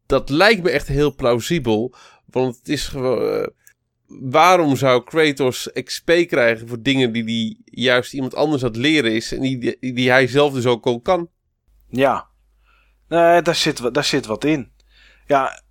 dat 0.07 0.31
lijkt 0.31 0.63
me 0.63 0.71
echt 0.71 0.89
heel 0.89 1.15
plausibel, 1.15 1.95
want 2.27 2.57
het 2.57 2.69
is 2.69 2.87
gewoon. 2.89 3.41
eh, 3.43 3.47
waarom 4.07 4.77
zou 4.77 5.05
Kratos 5.05 5.71
XP 5.85 6.07
krijgen 6.27 6.69
voor 6.69 6.83
dingen 6.83 7.13
die 7.13 7.25
hij 7.25 7.57
juist 7.65 8.13
iemand 8.13 8.35
anders 8.35 8.63
het 8.63 8.77
leren 8.77 9.13
is 9.13 9.33
en 9.33 9.41
die, 9.41 9.59
die, 9.59 9.95
die 9.95 10.11
hij 10.11 10.27
zelf 10.27 10.53
dus 10.53 10.67
ook 10.67 10.85
al 10.87 11.01
kan? 11.01 11.29
Ja, 11.89 12.29
nee, 13.09 13.43
daar, 13.43 13.55
zit, 13.55 13.79
wat- 13.79 13.95
daar 13.95 14.05
zit 14.05 14.27
wat 14.27 14.45
in. 14.45 14.73
Ja, 15.27 15.63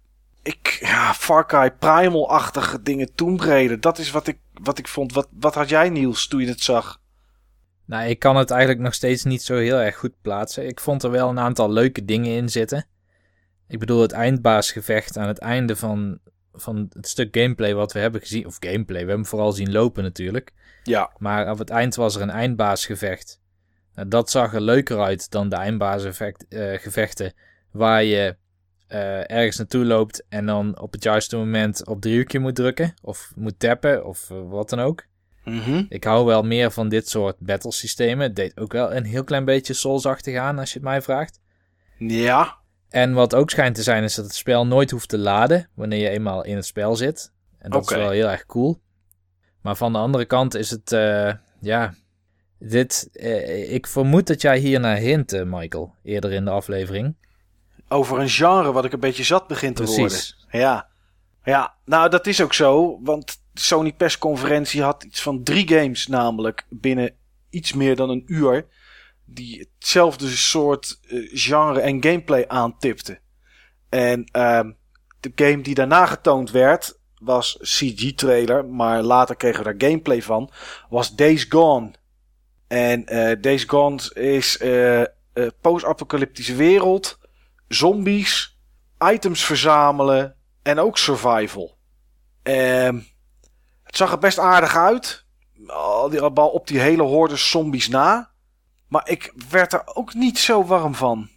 ik, 0.43 0.77
ja 0.81 1.13
Far 1.13 1.47
Cry 1.47 1.71
Primal-achtige 1.71 2.81
dingen, 2.81 3.15
Tomb 3.15 3.39
Raider. 3.39 3.79
Dat 3.79 3.97
is 3.97 4.11
wat 4.11 4.27
ik, 4.27 4.37
wat 4.53 4.77
ik 4.77 4.87
vond. 4.87 5.13
Wat, 5.13 5.27
wat 5.39 5.55
had 5.55 5.69
jij, 5.69 5.89
Niels, 5.89 6.27
toen 6.27 6.41
je 6.41 6.47
het 6.47 6.61
zag? 6.61 7.01
Nou, 7.85 8.09
ik 8.09 8.19
kan 8.19 8.35
het 8.35 8.51
eigenlijk 8.51 8.81
nog 8.81 8.93
steeds 8.93 9.23
niet 9.23 9.41
zo 9.41 9.55
heel 9.55 9.77
erg 9.77 9.95
goed 9.95 10.21
plaatsen. 10.21 10.67
Ik 10.67 10.79
vond 10.79 11.03
er 11.03 11.11
wel 11.11 11.29
een 11.29 11.39
aantal 11.39 11.71
leuke 11.71 12.05
dingen 12.05 12.31
in 12.31 12.49
zitten. 12.49 12.85
Ik 13.67 13.79
bedoel, 13.79 14.01
het 14.01 14.11
eindbaasgevecht 14.11 15.17
aan 15.17 15.27
het 15.27 15.37
einde 15.37 15.75
van, 15.75 16.19
van 16.53 16.89
het 16.93 17.07
stuk 17.07 17.37
gameplay 17.37 17.75
wat 17.75 17.93
we 17.93 17.99
hebben 17.99 18.21
gezien. 18.21 18.45
Of 18.45 18.57
gameplay, 18.59 18.85
we 18.85 18.97
hebben 18.97 19.15
hem 19.15 19.25
vooral 19.25 19.51
zien 19.51 19.71
lopen 19.71 20.03
natuurlijk. 20.03 20.51
Ja, 20.83 21.11
Maar 21.17 21.51
op 21.51 21.57
het 21.57 21.69
eind 21.69 21.95
was 21.95 22.15
er 22.15 22.21
een 22.21 22.29
eindbaasgevecht. 22.29 23.41
Nou, 23.95 24.07
dat 24.07 24.29
zag 24.29 24.53
er 24.53 24.61
leuker 24.61 25.01
uit 25.01 25.31
dan 25.31 25.49
de 25.49 25.55
eindbaasgevechten 25.55 27.33
waar 27.71 28.03
je 28.03 28.35
eh, 28.87 29.31
ergens 29.31 29.57
naartoe 29.57 29.85
loopt 29.85 30.23
en 30.29 30.45
dan 30.45 30.79
op 30.79 30.91
het 30.91 31.03
juiste 31.03 31.37
moment 31.37 31.87
op 31.87 32.01
driehoekje 32.01 32.39
moet 32.39 32.55
drukken. 32.55 32.93
Of 33.01 33.31
moet 33.35 33.59
tappen 33.59 34.05
of 34.05 34.29
eh, 34.29 34.37
wat 34.49 34.69
dan 34.69 34.79
ook. 34.79 35.05
Mhm. 35.43 35.83
Ik 35.89 36.03
hou 36.03 36.25
wel 36.25 36.43
meer 36.43 36.71
van 36.71 36.89
dit 36.89 37.09
soort 37.09 37.35
battlesystemen. 37.39 38.25
Het 38.25 38.35
deed 38.35 38.57
ook 38.57 38.71
wel 38.71 38.93
een 38.93 39.05
heel 39.05 39.23
klein 39.23 39.45
beetje 39.45 39.73
Souls-achtig 39.73 40.37
aan 40.37 40.59
als 40.59 40.69
je 40.69 40.79
het 40.79 40.87
mij 40.87 41.01
vraagt. 41.01 41.39
Ja. 41.97 42.57
En 42.89 43.13
wat 43.13 43.35
ook 43.35 43.49
schijnt 43.49 43.75
te 43.75 43.83
zijn 43.83 44.03
is 44.03 44.15
dat 44.15 44.25
het 44.25 44.35
spel 44.35 44.67
nooit 44.67 44.91
hoeft 44.91 45.09
te 45.09 45.17
laden 45.17 45.69
wanneer 45.73 45.99
je 45.99 46.09
eenmaal 46.09 46.43
in 46.43 46.55
het 46.55 46.65
spel 46.65 46.95
zit. 46.95 47.31
En 47.57 47.69
dat 47.69 47.91
is 47.91 47.97
wel 47.97 48.09
heel 48.09 48.29
erg 48.29 48.45
cool. 48.45 48.81
Maar 49.61 49.75
van 49.75 49.93
de 49.93 49.99
andere 49.99 50.25
kant 50.25 50.55
is 50.55 50.69
het, 50.69 50.91
eh, 50.91 51.33
ja, 51.59 51.93
dit, 52.59 53.09
eh, 53.13 53.73
ik 53.73 53.87
vermoed 53.87 54.27
dat 54.27 54.41
jij 54.41 54.57
hier 54.57 54.79
naar 54.79 54.97
hint, 54.97 55.33
eh, 55.33 55.43
Michael, 55.45 55.95
eerder 56.03 56.31
in 56.31 56.45
de 56.45 56.51
aflevering. 56.51 57.15
Over 57.87 58.19
een 58.19 58.29
genre 58.29 58.71
wat 58.71 58.85
ik 58.85 58.93
een 58.93 58.99
beetje 58.99 59.23
zat 59.23 59.47
begin 59.47 59.73
te 59.73 59.83
worden. 59.83 60.05
Precies. 60.05 60.45
Ja. 60.51 60.91
Ja, 61.43 61.75
nou 61.85 62.09
dat 62.09 62.27
is 62.27 62.41
ook 62.41 62.53
zo. 62.53 62.99
Want 63.03 63.42
Sony 63.53 63.93
persconferentie 63.93 64.81
had 64.81 65.03
iets 65.03 65.21
van 65.21 65.43
drie 65.43 65.67
games 65.67 66.07
namelijk 66.07 66.65
binnen 66.69 67.15
iets 67.49 67.73
meer 67.73 67.95
dan 67.95 68.09
een 68.09 68.23
uur. 68.25 68.65
Die 69.25 69.59
hetzelfde 69.59 70.27
soort 70.29 70.99
eh, 71.07 71.29
genre 71.33 71.79
en 71.79 72.03
gameplay 72.03 72.45
aantipten. 72.47 73.19
En 73.89 74.25
ehm, 74.31 74.71
de 75.19 75.31
game 75.35 75.61
die 75.61 75.75
daarna 75.75 76.05
getoond 76.05 76.51
werd 76.51 76.99
was 77.19 77.57
CG-trailer. 77.61 78.65
Maar 78.65 79.01
later 79.01 79.35
kregen 79.35 79.63
we 79.63 79.75
daar 79.75 79.89
gameplay 79.89 80.21
van. 80.21 80.51
Was 80.89 81.15
Days 81.15 81.45
Gone. 81.49 81.93
En 82.67 83.05
eh 83.05 83.41
Days 83.41 83.63
Gone 83.63 84.13
is 84.13 84.57
eh, 84.57 85.03
post-apocalyptische 85.61 86.55
wereld. 86.55 87.19
Zombies. 87.67 88.57
Items 88.99 89.45
verzamelen. 89.45 90.35
En 90.61 90.79
ook 90.79 90.97
survival. 90.97 91.77
Ehm, 92.43 92.99
het 93.93 94.01
zag 94.01 94.11
er 94.11 94.19
best 94.19 94.39
aardig 94.39 94.77
uit. 94.77 95.25
Al 95.67 96.09
die, 96.09 96.21
al 96.21 96.49
op 96.49 96.67
die 96.67 96.79
hele 96.79 97.03
horde 97.03 97.35
zombies 97.35 97.87
na. 97.87 98.29
Maar 98.87 99.09
ik 99.09 99.33
werd 99.49 99.73
er 99.73 99.81
ook 99.85 100.13
niet 100.13 100.39
zo 100.39 100.65
warm 100.65 100.95
van. 100.95 101.29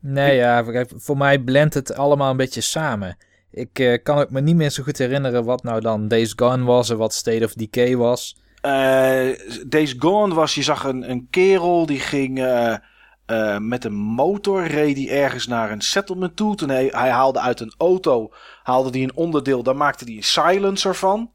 Nee, 0.00 0.36
ja, 0.36 0.64
voor 0.96 1.16
mij 1.16 1.38
blendt 1.38 1.74
het 1.74 1.94
allemaal 1.94 2.30
een 2.30 2.36
beetje 2.36 2.60
samen. 2.60 3.16
Ik 3.50 3.78
eh, 3.78 4.02
kan 4.02 4.18
ook 4.18 4.30
me 4.30 4.40
niet 4.40 4.56
meer 4.56 4.70
zo 4.70 4.82
goed 4.82 4.98
herinneren 4.98 5.44
wat 5.44 5.62
nou 5.62 5.80
dan 5.80 6.08
Days 6.08 6.32
Gone 6.36 6.64
was 6.64 6.90
en 6.90 6.96
wat 6.96 7.14
State 7.14 7.44
of 7.44 7.52
Decay 7.52 7.96
was. 7.96 8.36
Eh 8.60 9.28
Days 9.66 9.94
Gone 9.98 10.34
was, 10.34 10.54
je 10.54 10.62
zag 10.62 10.84
een, 10.84 11.10
een 11.10 11.26
kerel 11.30 11.86
die 11.86 12.00
ging 12.00 12.38
eh, 12.38 13.58
met 13.58 13.84
een 13.84 13.94
motor, 13.94 14.66
reed 14.66 14.96
hij 14.96 15.22
ergens 15.22 15.46
naar 15.46 15.70
een 15.70 15.80
settlement 15.80 16.36
toe. 16.36 16.54
Toen 16.54 16.68
hij, 16.68 16.86
hij 16.90 17.10
haalde 17.10 17.40
uit 17.40 17.60
een 17.60 17.74
auto, 17.78 18.32
haalde 18.62 18.90
hij 18.90 19.02
een 19.02 19.16
onderdeel, 19.16 19.62
daar 19.62 19.76
maakte 19.76 20.04
hij 20.04 20.16
een 20.16 20.22
silencer 20.22 20.94
van. 20.94 21.34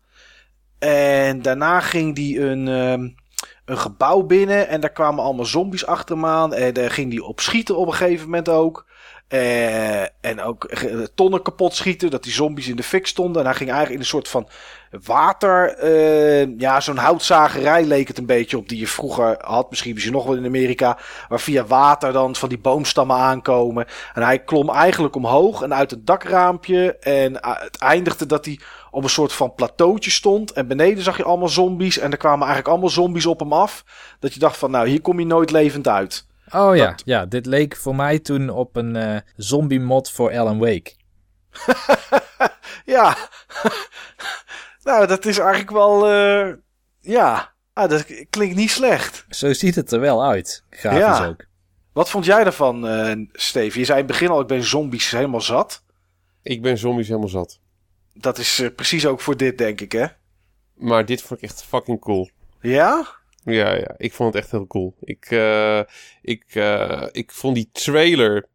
En 0.89 1.41
daarna 1.41 1.79
ging 1.79 2.17
hij 2.17 2.49
een, 2.49 2.67
ehm, 2.67 3.09
een 3.65 3.77
gebouw 3.77 4.21
binnen 4.21 4.67
en 4.67 4.81
daar 4.81 4.91
kwamen 4.91 5.23
allemaal 5.23 5.45
zombies 5.45 5.85
achter 5.85 6.15
hem 6.15 6.25
aan. 6.25 6.53
En 6.53 6.73
daar 6.73 6.91
ging 6.91 7.11
hij 7.11 7.21
op 7.21 7.39
schieten 7.39 7.77
op 7.77 7.87
een 7.87 7.93
gegeven 7.93 8.25
moment 8.25 8.49
ook. 8.49 8.85
Eh, 9.31 10.01
en 10.01 10.41
ook 10.41 10.63
eh, 10.63 10.99
tonnen 11.15 11.41
kapot 11.41 11.75
schieten, 11.75 12.09
dat 12.09 12.23
die 12.23 12.31
zombies 12.31 12.67
in 12.67 12.75
de 12.75 12.83
fik 12.83 13.07
stonden. 13.07 13.41
En 13.41 13.47
hij 13.47 13.57
ging 13.57 13.69
eigenlijk 13.69 13.99
in 13.99 14.05
een 14.05 14.11
soort 14.11 14.27
van 14.27 14.47
water, 15.03 15.75
eh, 15.77 16.57
ja, 16.57 16.79
zo'n 16.79 16.97
houtzagerij 16.97 17.83
leek 17.85 18.07
het 18.07 18.17
een 18.17 18.25
beetje 18.25 18.57
op 18.57 18.69
die 18.69 18.79
je 18.79 18.87
vroeger 18.87 19.37
had. 19.39 19.69
Misschien 19.69 19.93
misschien 19.93 20.13
nog 20.13 20.25
wel 20.25 20.35
in 20.35 20.45
Amerika, 20.45 20.97
waar 21.29 21.39
via 21.39 21.65
water 21.65 22.13
dan 22.13 22.35
van 22.35 22.49
die 22.49 22.57
boomstammen 22.57 23.15
aankomen. 23.15 23.85
En 24.13 24.23
hij 24.23 24.39
klom 24.39 24.69
eigenlijk 24.69 25.15
omhoog 25.15 25.61
en 25.61 25.73
uit 25.73 25.91
een 25.91 26.05
dakraampje. 26.05 26.97
En 26.97 27.33
het 27.41 27.77
eindigde 27.77 28.25
dat 28.25 28.45
hij 28.45 28.59
op 28.91 29.03
een 29.03 29.09
soort 29.09 29.33
van 29.33 29.53
plateautje 29.55 30.11
stond. 30.11 30.51
En 30.51 30.67
beneden 30.67 31.03
zag 31.03 31.17
je 31.17 31.23
allemaal 31.23 31.49
zombies. 31.49 31.97
En 31.97 32.11
er 32.11 32.17
kwamen 32.17 32.39
eigenlijk 32.39 32.67
allemaal 32.67 32.89
zombies 32.89 33.25
op 33.25 33.39
hem 33.39 33.53
af. 33.53 33.83
Dat 34.19 34.33
je 34.33 34.39
dacht 34.39 34.57
van, 34.57 34.71
nou, 34.71 34.87
hier 34.87 35.01
kom 35.01 35.19
je 35.19 35.25
nooit 35.25 35.51
levend 35.51 35.87
uit. 35.87 36.27
Oh 36.53 36.75
ja, 36.75 36.89
Dat- 36.89 37.01
ja, 37.05 37.25
dit 37.25 37.45
leek 37.45 37.75
voor 37.75 37.95
mij 37.95 38.19
toen 38.19 38.49
op 38.49 38.75
een 38.75 38.95
eh, 38.95 39.17
zombie 39.35 39.79
mod 39.79 40.11
voor 40.11 40.37
Alan 40.37 40.59
Wake. 40.59 40.93
Ja, 42.85 43.17
nou, 44.83 45.07
dat 45.07 45.25
is 45.25 45.37
eigenlijk 45.37 45.71
wel, 45.71 46.07
eh, 46.09 46.53
ja, 46.99 47.53
ah, 47.73 47.89
dat 47.89 48.05
klinkt 48.29 48.55
niet 48.55 48.71
slecht. 48.71 49.25
Zo 49.29 49.53
ziet 49.53 49.75
het 49.75 49.91
er 49.91 49.99
wel 49.99 50.23
uit, 50.25 50.63
grafisch 50.69 50.99
Ja. 50.99 51.25
ook. 51.27 51.45
Wat 51.93 52.09
vond 52.09 52.25
jij 52.25 52.43
ervan, 52.45 52.87
eh 52.87 53.15
Steve? 53.31 53.79
Je 53.79 53.85
zei 53.85 53.99
in 53.99 54.05
het 54.05 54.13
begin 54.13 54.29
al, 54.29 54.41
ik 54.41 54.47
ben 54.47 54.63
zombies 54.63 55.11
helemaal 55.11 55.41
zat. 55.41 55.83
Ik 56.41 56.61
ben 56.61 56.77
zombies 56.77 57.07
helemaal 57.07 57.29
zat. 57.29 57.59
Dat 58.13 58.37
is 58.37 58.59
eh, 58.59 58.69
precies 58.75 59.05
ook 59.05 59.21
voor 59.21 59.37
dit, 59.37 59.57
denk 59.57 59.81
ik, 59.81 59.91
hè? 59.91 60.05
Maar 60.75 61.05
dit 61.05 61.21
vond 61.21 61.41
ik 61.41 61.49
echt 61.49 61.63
fucking 61.63 61.99
cool. 61.99 62.29
Ja? 62.61 63.19
Ja, 63.43 63.75
ja, 63.75 63.93
ik 63.97 64.13
vond 64.13 64.33
het 64.33 64.43
echt 64.43 64.51
heel 64.51 64.67
cool. 64.67 64.95
Ik, 64.99 65.25
eh, 65.29 65.81
ik, 66.21 66.43
eh, 66.47 67.07
ik 67.11 67.31
vond 67.31 67.55
die 67.55 67.69
trailer 67.71 68.49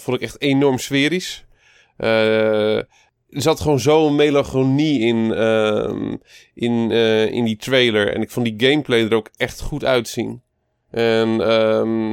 vond 0.00 0.16
ik 0.16 0.20
echt 0.20 0.40
enorm 0.40 0.78
sferisch. 0.78 1.44
Er 1.96 2.86
zat 3.28 3.60
gewoon 3.60 3.80
zo'n 3.80 4.14
melancholie 4.14 5.00
in, 5.00 5.32
ehm, 5.32 6.16
in, 6.54 6.90
in 7.30 7.44
die 7.44 7.56
trailer. 7.56 8.14
En 8.14 8.22
ik 8.22 8.30
vond 8.30 8.46
die 8.46 8.68
gameplay 8.70 9.04
er 9.04 9.14
ook 9.14 9.30
echt 9.36 9.60
goed 9.60 9.84
uitzien. 9.84 10.42
En 10.90 11.40
ehm, 11.40 12.12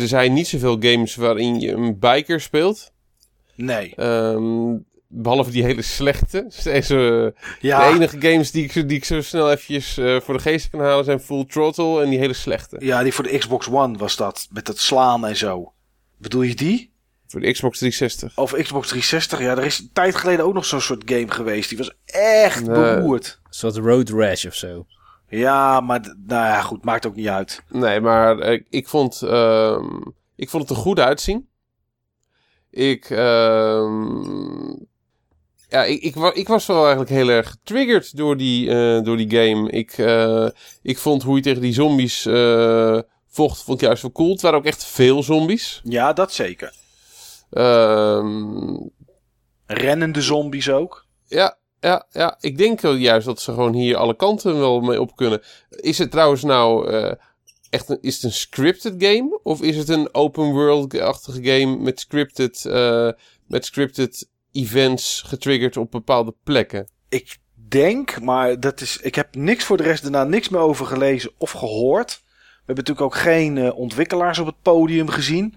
er 0.00 0.08
zijn 0.08 0.32
niet 0.32 0.46
zoveel 0.46 0.76
games 0.80 1.14
waarin 1.14 1.60
je 1.60 1.72
een 1.72 1.98
biker 1.98 2.40
speelt. 2.40 2.92
Nee. 3.54 3.94
Ehm, 3.94 4.76
behalve 5.22 5.50
die 5.50 5.62
hele 5.64 5.82
slechte. 5.82 6.50
Deze, 6.64 7.34
Ja, 7.60 7.88
de 7.88 7.94
enige 7.94 8.20
games 8.20 8.50
die 8.50 8.64
ik, 8.64 8.72
zo- 8.72 8.86
die 8.86 8.96
ik 8.96 9.04
zo 9.04 9.20
snel 9.22 9.50
eventjes 9.50 9.96
eh, 9.98 10.20
voor 10.20 10.34
de 10.34 10.40
geest 10.40 10.70
kan 10.70 10.80
halen 10.80 11.04
zijn 11.04 11.20
Full 11.20 11.44
Throttle 11.46 12.02
en 12.02 12.10
die 12.10 12.18
hele 12.18 12.32
slechte. 12.32 12.76
ja, 12.80 13.02
die 13.02 13.12
voor 13.14 13.24
de 13.24 13.38
Xbox 13.38 13.68
One 13.68 13.98
was 13.98 14.16
dat. 14.16 14.46
Met 14.50 14.66
dat 14.66 14.78
slaan 14.78 15.26
en 15.26 15.36
zo. 15.36 15.72
Bedoel 16.18 16.42
je 16.42 16.54
die? 16.54 16.92
Voor 17.26 17.40
de 17.40 17.52
Xbox 17.52 17.78
360. 17.78 18.36
Of 18.36 18.50
Xbox 18.52 18.88
360? 18.88 19.38
Ja, 19.40 19.50
er 19.56 19.64
is 19.64 19.78
een 19.78 19.90
tijd 19.92 20.14
geleden 20.14 20.44
ook 20.44 20.54
nog 20.54 20.64
zo'n 20.64 20.80
soort 20.80 21.02
game 21.06 21.30
geweest. 21.30 21.68
Die 21.68 21.78
was 21.78 21.92
echt 22.04 22.66
Nee. 22.66 22.74
beroerd. 22.76 23.40
Een 23.44 23.52
soort 23.54 23.76
road 23.76 24.08
rash 24.08 24.44
of 24.46 24.54
zo. 24.54 24.86
Ja, 25.28 25.80
maar 25.80 26.00
nou 26.00 26.46
ja, 26.46 26.60
goed, 26.60 26.84
maakt 26.84 27.06
ook 27.06 27.14
niet 27.14 27.28
uit. 27.28 27.62
Nee, 27.68 28.00
maar 28.00 28.38
eh, 28.38 28.60
ik, 28.70 28.88
vond, 28.88 29.22
ehm, 29.22 29.84
ik 30.36 30.50
vond 30.50 30.68
het 30.68 30.76
er 30.76 30.82
goed 30.82 30.98
uitzien. 31.00 31.48
Ik, 32.70 33.10
ehm, 33.10 34.72
ja, 35.68 35.84
ik, 35.84 36.02
ik, 36.02 36.16
ik 36.34 36.48
was 36.48 36.66
wel 36.66 36.80
eigenlijk 36.80 37.10
heel 37.10 37.28
erg 37.28 37.50
getriggerd 37.50 38.16
door 38.16 38.36
die, 38.36 38.70
eh, 38.70 39.04
door 39.04 39.16
die 39.16 39.30
game. 39.30 39.70
Ik, 39.70 39.98
eh, 39.98 40.48
ik 40.82 40.98
vond 40.98 41.22
hoe 41.22 41.36
je 41.36 41.42
tegen 41.42 41.60
die 41.60 41.72
zombies 41.72 42.26
eh, 42.26 42.98
vocht, 43.28 43.62
vond 43.62 43.80
ik 43.80 43.86
juist 43.86 44.02
wel 44.02 44.12
cool. 44.12 44.30
Het 44.30 44.40
waren 44.40 44.58
ook 44.58 44.64
echt 44.64 44.84
veel 44.84 45.22
zombies. 45.22 45.80
Ja, 45.84 46.12
dat 46.12 46.32
zeker. 46.32 46.74
Ehm 47.50 48.76
Rennende 49.66 50.22
zombies 50.22 50.70
ook. 50.70 51.06
Ja, 51.26 51.58
ja, 51.80 52.06
ja. 52.10 52.36
Ik 52.40 52.58
denk 52.58 52.80
wel 52.80 52.94
juist 52.94 53.26
dat 53.26 53.40
ze 53.40 53.52
gewoon 53.52 53.74
hier 53.74 53.96
alle 53.96 54.16
kanten 54.16 54.58
wel 54.58 54.80
mee 54.80 55.00
op 55.00 55.16
kunnen. 55.16 55.42
Is 55.70 55.98
het 55.98 56.10
trouwens 56.10 56.42
nou 56.42 56.90
echt 57.70 57.88
een, 57.88 57.98
is 58.00 58.14
het 58.14 58.24
een 58.24 58.32
scripted 58.32 58.94
game? 58.98 59.40
Of 59.42 59.62
is 59.62 59.76
het 59.76 59.88
een 59.88 60.14
open 60.14 60.52
world-achtige 60.52 61.44
game 61.44 61.76
met 61.76 62.00
scripted, 62.00 62.64
met 63.46 63.64
scripted 63.64 64.28
events 64.56 65.22
getriggerd 65.26 65.76
op 65.76 65.90
bepaalde 65.90 66.34
plekken? 66.44 66.88
Ik 67.08 67.36
denk, 67.68 68.20
maar 68.20 68.60
dat 68.60 68.80
is, 68.80 68.96
ik 68.96 69.14
heb 69.14 69.34
niks 69.34 69.64
voor 69.64 69.76
de 69.76 69.82
rest 69.82 70.02
daarna 70.02 70.24
niks 70.24 70.48
meer 70.48 70.60
over 70.60 70.86
gelezen 70.86 71.30
of 71.38 71.50
gehoord. 71.50 72.22
We 72.26 72.72
hebben 72.72 72.84
natuurlijk 72.84 73.14
ook 73.14 73.22
geen 73.22 73.58
eh, 73.58 73.78
ontwikkelaars 73.78 74.38
op 74.38 74.46
het 74.46 74.62
podium 74.62 75.08
gezien. 75.08 75.54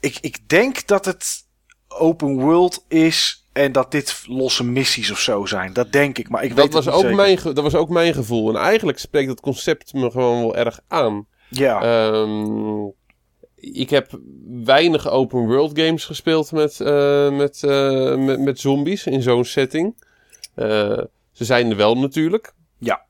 Ik, 0.00 0.18
ik 0.20 0.48
denk 0.48 0.86
dat 0.86 1.04
het 1.04 1.44
open 1.88 2.38
world 2.38 2.84
is 2.88 3.46
en 3.52 3.72
dat 3.72 3.90
dit 3.90 4.22
losse 4.26 4.64
missies 4.64 5.10
of 5.10 5.18
zo 5.20 5.46
zijn. 5.46 5.72
Dat 5.72 5.92
denk 5.92 6.18
ik, 6.18 6.28
maar 6.28 6.42
ik 6.42 6.48
weet 6.52 6.56
Dat 6.56 6.64
het 6.64 6.74
was, 6.74 6.84
niet 6.84 6.94
ook 6.94 7.00
zeker. 7.00 7.16
mijn, 7.16 7.54
dat 7.54 7.64
was 7.64 7.74
ook 7.74 7.88
mijn 7.88 8.14
gevoel. 8.14 8.48
En 8.48 8.60
eigenlijk 8.62 8.98
spreekt 8.98 9.28
dat 9.28 9.40
concept 9.40 9.92
me 9.92 10.10
gewoon 10.10 10.40
wel 10.40 10.56
erg 10.56 10.80
aan. 10.88 11.26
Ja, 11.48 11.82
Ehm, 11.82 12.84
ik 13.56 13.90
heb 13.90 14.20
weinig 14.64 15.10
open 15.10 15.46
world 15.46 15.78
games 15.78 16.04
gespeeld 16.04 16.52
met, 16.52 16.80
eh, 16.80 17.30
met, 17.36 17.62
eh, 17.62 18.16
met, 18.16 18.40
met 18.40 18.60
zombies 18.60 19.06
in 19.06 19.22
zo'n 19.22 19.44
setting. 19.44 19.94
Eh, 20.54 21.02
ze 21.32 21.44
zijn 21.44 21.70
er 21.70 21.76
wel 21.76 21.98
natuurlijk. 21.98 22.54
Ja. 22.78 23.04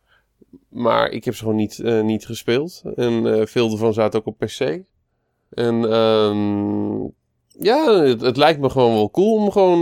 Maar 0.68 1.10
ik 1.10 1.24
heb 1.24 1.34
ze 1.34 1.40
gewoon 1.40 1.56
niet, 1.56 1.82
niet 2.02 2.26
gespeeld. 2.26 2.82
En 2.96 3.48
veel 3.48 3.70
ervan 3.70 3.92
zaten 3.92 4.18
ook 4.20 4.26
op 4.26 4.38
PC. 4.38 4.60
En 5.50 5.92
ehm, 5.92 7.02
ja, 7.64 8.02
het, 8.02 8.20
het 8.20 8.36
lijkt 8.36 8.60
me 8.60 8.70
gewoon 8.70 8.94
wel 8.94 9.10
cool 9.10 9.34
om 9.34 9.50
gewoon 9.50 9.80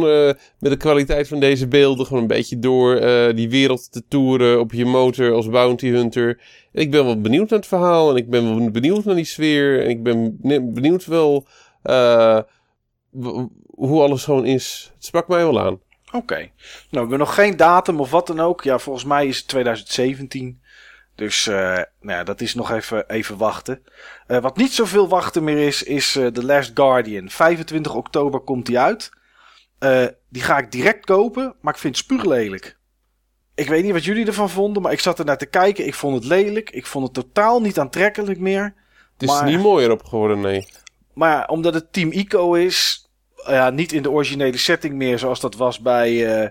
met 0.58 0.70
de 0.70 0.76
kwaliteit 0.76 1.28
van 1.28 1.40
deze 1.40 1.68
beelden 1.68 2.06
gewoon 2.06 2.22
een 2.22 2.28
beetje 2.28 2.58
door 2.58 3.00
die 3.34 3.48
wereld 3.48 3.92
te 3.92 4.02
toeren 4.08 4.60
op 4.60 4.72
je 4.72 4.84
motor 4.84 5.32
als 5.32 5.48
bounty 5.48 5.88
hunter. 5.88 6.40
Ik 6.74 6.90
ben 6.90 7.04
wel 7.04 7.20
benieuwd 7.20 7.50
naar 7.50 7.58
het 7.58 7.68
verhaal 7.68 8.10
en 8.10 8.16
ik 8.16 8.30
ben 8.30 8.58
wel 8.58 8.70
benieuwd 8.70 9.04
naar 9.04 9.14
die 9.14 9.24
sfeer. 9.24 9.82
En 9.82 9.88
ik 9.88 10.02
ben 10.02 10.38
benieuwd 10.74 11.04
wel 11.04 11.46
eh, 11.82 12.38
hoe 13.66 14.02
alles 14.02 14.24
gewoon 14.24 14.44
is. 14.46 14.90
Het 14.94 15.04
sprak 15.04 15.28
mij 15.28 15.38
wel 15.38 15.60
aan. 15.60 15.80
Oké. 16.12 16.36
Nou, 16.36 16.50
we 16.90 16.98
hebben 16.98 17.18
nog 17.18 17.34
geen 17.34 17.56
datum 17.56 18.00
of 18.00 18.10
wat 18.10 18.26
dan 18.26 18.40
ook. 18.40 18.62
Ja, 18.62 18.78
volgens 18.78 19.04
mij 19.04 19.26
is 19.26 19.36
het 19.36 19.48
2017. 19.48 20.62
Dus 21.14 21.46
uh, 21.46 21.54
nou 21.54 21.86
ja, 22.00 22.24
dat 22.24 22.40
is 22.40 22.54
nog 22.54 22.70
even, 22.70 23.08
even 23.08 23.36
wachten. 23.36 23.82
Uh, 24.28 24.38
wat 24.38 24.56
niet 24.56 24.72
zoveel 24.72 25.08
wachten 25.08 25.44
meer 25.44 25.66
is, 25.66 25.82
is 25.82 26.16
uh, 26.16 26.26
The 26.26 26.44
Last 26.44 26.70
Guardian. 26.74 27.30
25 27.30 27.94
oktober 27.94 28.40
komt 28.40 28.66
die 28.66 28.78
uit. 28.78 29.10
die 30.28 30.42
ga 30.42 30.58
ik 30.58 30.72
direct 30.72 31.04
kopen, 31.04 31.54
maar 31.60 31.74
ik 31.74 31.80
vind 31.80 31.96
het 31.96 32.04
spuuglelijk. 32.04 32.78
Ik 33.54 33.68
weet 33.68 33.84
niet 33.84 33.92
wat 33.92 34.04
jullie 34.04 34.26
ervan 34.26 34.50
vonden, 34.50 34.82
maar 34.82 34.92
ik 34.92 35.00
zat 35.00 35.18
er 35.18 35.24
naar 35.24 35.38
te 35.38 35.46
kijken. 35.46 35.86
Ik 35.86 35.94
vond 35.94 36.14
het 36.14 36.24
lelijk. 36.24 36.70
Ik 36.70 36.86
vond 36.86 37.04
het 37.04 37.14
totaal 37.14 37.60
niet 37.60 37.78
aantrekkelijk 37.78 38.38
meer. 38.38 38.74
Het 39.12 39.22
is 39.22 39.28
maar, 39.28 39.44
niet 39.44 39.60
mooier 39.60 39.90
op 39.90 40.04
geworden, 40.04 40.40
nee. 40.40 40.66
Maar 41.12 41.48
omdat 41.48 41.74
het 41.74 41.92
Team 41.92 42.12
Ico 42.12 42.54
is, 42.54 43.08
ja, 43.46 43.70
niet 43.70 43.92
in 43.92 44.02
de 44.02 44.10
originele 44.10 44.56
setting 44.56 44.94
meer 44.94 45.18
zoals 45.18 45.40
dat 45.40 45.54
was 45.54 45.80
bij, 45.80 46.12
uh, 46.12 46.48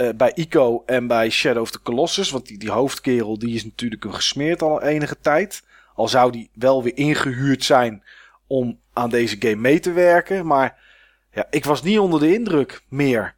uh, 0.00 0.14
bij 0.16 0.32
Ico 0.34 0.82
en 0.86 1.06
bij 1.06 1.30
Shadow 1.30 1.62
of 1.62 1.70
the 1.70 1.82
Colossus. 1.82 2.30
Want 2.30 2.46
die, 2.46 2.58
die 2.58 2.70
hoofdkerel 2.70 3.38
die 3.38 3.54
is 3.54 3.64
natuurlijk 3.64 4.04
een 4.04 4.14
gesmeerd 4.14 4.62
al 4.62 4.82
enige 4.82 5.20
tijd. 5.20 5.62
Al 5.94 6.08
zou 6.08 6.32
die 6.32 6.50
wel 6.54 6.82
weer 6.82 6.96
ingehuurd 6.96 7.64
zijn 7.64 8.04
om 8.46 8.78
aan 8.92 9.10
deze 9.10 9.36
game 9.38 9.56
mee 9.56 9.80
te 9.80 9.92
werken. 9.92 10.46
Maar 10.46 10.78
ja, 11.32 11.46
ik 11.50 11.64
was 11.64 11.82
niet 11.82 11.98
onder 11.98 12.20
de 12.20 12.34
indruk 12.34 12.82
meer. 12.88 13.34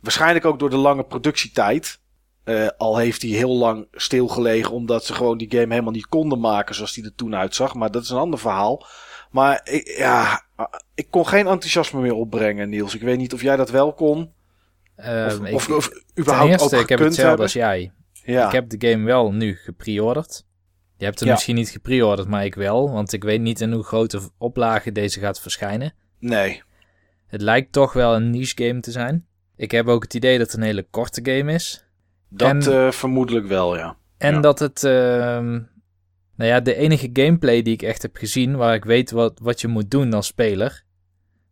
Waarschijnlijk 0.00 0.44
ook 0.44 0.58
door 0.58 0.70
de 0.70 0.76
lange 0.76 1.04
productietijd. 1.04 2.02
Uh, 2.44 2.68
al 2.76 2.96
heeft 2.96 3.22
hij 3.22 3.30
heel 3.30 3.56
lang 3.56 3.88
stilgelegen 3.92 4.72
omdat 4.72 5.04
ze 5.04 5.14
gewoon 5.14 5.38
die 5.38 5.50
game 5.50 5.72
helemaal 5.72 5.92
niet 5.92 6.06
konden 6.06 6.40
maken 6.40 6.74
zoals 6.74 6.92
die 6.92 7.04
er 7.04 7.14
toen 7.14 7.34
uitzag. 7.34 7.74
Maar 7.74 7.90
dat 7.90 8.02
is 8.02 8.10
een 8.10 8.18
ander 8.18 8.38
verhaal. 8.38 8.86
Maar 9.30 9.60
ik, 9.64 9.96
ja, 9.96 10.44
ik 10.94 11.06
kon 11.10 11.26
geen 11.26 11.46
enthousiasme 11.46 12.00
meer 12.00 12.14
opbrengen, 12.14 12.68
Niels. 12.68 12.94
Ik 12.94 13.00
weet 13.00 13.18
niet 13.18 13.32
of 13.32 13.42
jij 13.42 13.56
dat 13.56 13.70
wel 13.70 13.92
kon. 13.92 14.32
Um, 14.96 15.26
of, 15.26 15.46
ik, 15.46 15.54
of, 15.54 15.68
of, 15.68 15.90
überhaupt 16.18 16.50
eerste, 16.50 16.76
ook 16.76 16.82
ik 16.82 16.88
heb 16.88 16.98
hetzelfde 16.98 17.22
hebben. 17.22 17.44
als 17.44 17.52
jij. 17.52 17.92
Ja. 18.12 18.46
Ik 18.46 18.52
heb 18.52 18.68
de 18.68 18.88
game 18.88 19.04
wel 19.04 19.32
nu 19.32 19.54
gepreorderd. 19.54 20.46
Je 20.96 21.04
hebt 21.04 21.18
hem 21.18 21.28
ja. 21.28 21.34
misschien 21.34 21.54
niet 21.54 21.68
gepreorderd, 21.68 22.28
maar 22.28 22.44
ik 22.44 22.54
wel. 22.54 22.90
Want 22.90 23.12
ik 23.12 23.24
weet 23.24 23.40
niet 23.40 23.60
in 23.60 23.72
hoe 23.72 23.84
grote 23.84 24.20
oplage 24.38 24.92
deze 24.92 25.20
gaat 25.20 25.40
verschijnen. 25.40 25.94
Nee. 26.18 26.62
Het 27.26 27.40
lijkt 27.40 27.72
toch 27.72 27.92
wel 27.92 28.14
een 28.14 28.30
niche 28.30 28.64
game 28.64 28.80
te 28.80 28.90
zijn. 28.90 29.26
Ik 29.56 29.70
heb 29.70 29.86
ook 29.86 30.02
het 30.02 30.14
idee 30.14 30.38
dat 30.38 30.46
het 30.46 30.56
een 30.56 30.62
hele 30.62 30.86
korte 30.90 31.20
game 31.22 31.52
is. 31.52 31.84
Dat 32.36 32.48
en, 32.48 32.72
uh, 32.72 32.90
vermoedelijk 32.90 33.46
wel, 33.46 33.76
ja. 33.76 33.96
En 34.18 34.34
ja. 34.34 34.40
dat 34.40 34.58
het... 34.58 34.82
Uh, 34.82 34.92
nou 36.36 36.50
ja, 36.50 36.60
de 36.60 36.74
enige 36.74 37.10
gameplay 37.12 37.62
die 37.62 37.72
ik 37.72 37.82
echt 37.82 38.02
heb 38.02 38.16
gezien... 38.16 38.56
waar 38.56 38.74
ik 38.74 38.84
weet 38.84 39.10
wat, 39.10 39.38
wat 39.42 39.60
je 39.60 39.68
moet 39.68 39.90
doen 39.90 40.12
als 40.12 40.26
speler... 40.26 40.84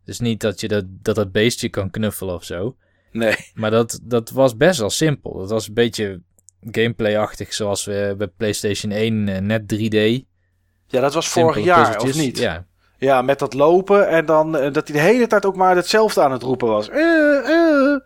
Dus 0.05 0.19
niet 0.19 0.41
dat 0.41 0.59
je 0.59 0.67
dat, 0.67 0.85
dat, 0.87 1.15
dat 1.15 1.31
beestje 1.31 1.69
kan 1.69 1.89
knuffelen 1.89 2.35
of 2.35 2.43
zo. 2.43 2.75
Nee. 3.11 3.35
Maar 3.53 3.71
dat, 3.71 3.99
dat 4.03 4.29
was 4.29 4.57
best 4.57 4.79
wel 4.79 4.89
simpel. 4.89 5.37
Dat 5.37 5.49
was 5.49 5.67
een 5.67 5.73
beetje 5.73 6.21
gameplay-achtig 6.71 7.53
zoals 7.53 7.85
we 7.85 8.15
bij 8.17 8.27
PlayStation 8.27 8.91
1 8.91 9.27
uh, 9.27 9.37
net 9.37 9.61
3D. 9.61 10.25
Ja, 10.87 11.01
dat 11.01 11.13
was 11.13 11.31
Simpele 11.31 11.53
vorig 11.53 11.65
jaar, 11.65 11.83
puzzeltjes. 11.83 12.15
of 12.15 12.21
niet? 12.21 12.37
Ja. 12.37 12.65
Ja, 12.97 13.21
met 13.21 13.39
dat 13.39 13.53
lopen 13.53 14.07
en 14.07 14.25
dan 14.25 14.55
uh, 14.55 14.73
dat 14.73 14.87
hij 14.87 14.97
de 14.97 15.03
hele 15.03 15.27
tijd 15.27 15.45
ook 15.45 15.55
maar 15.55 15.75
hetzelfde 15.75 16.21
aan 16.21 16.31
het 16.31 16.43
roepen 16.43 16.67
was. 16.67 16.89
Uh, 16.89 17.99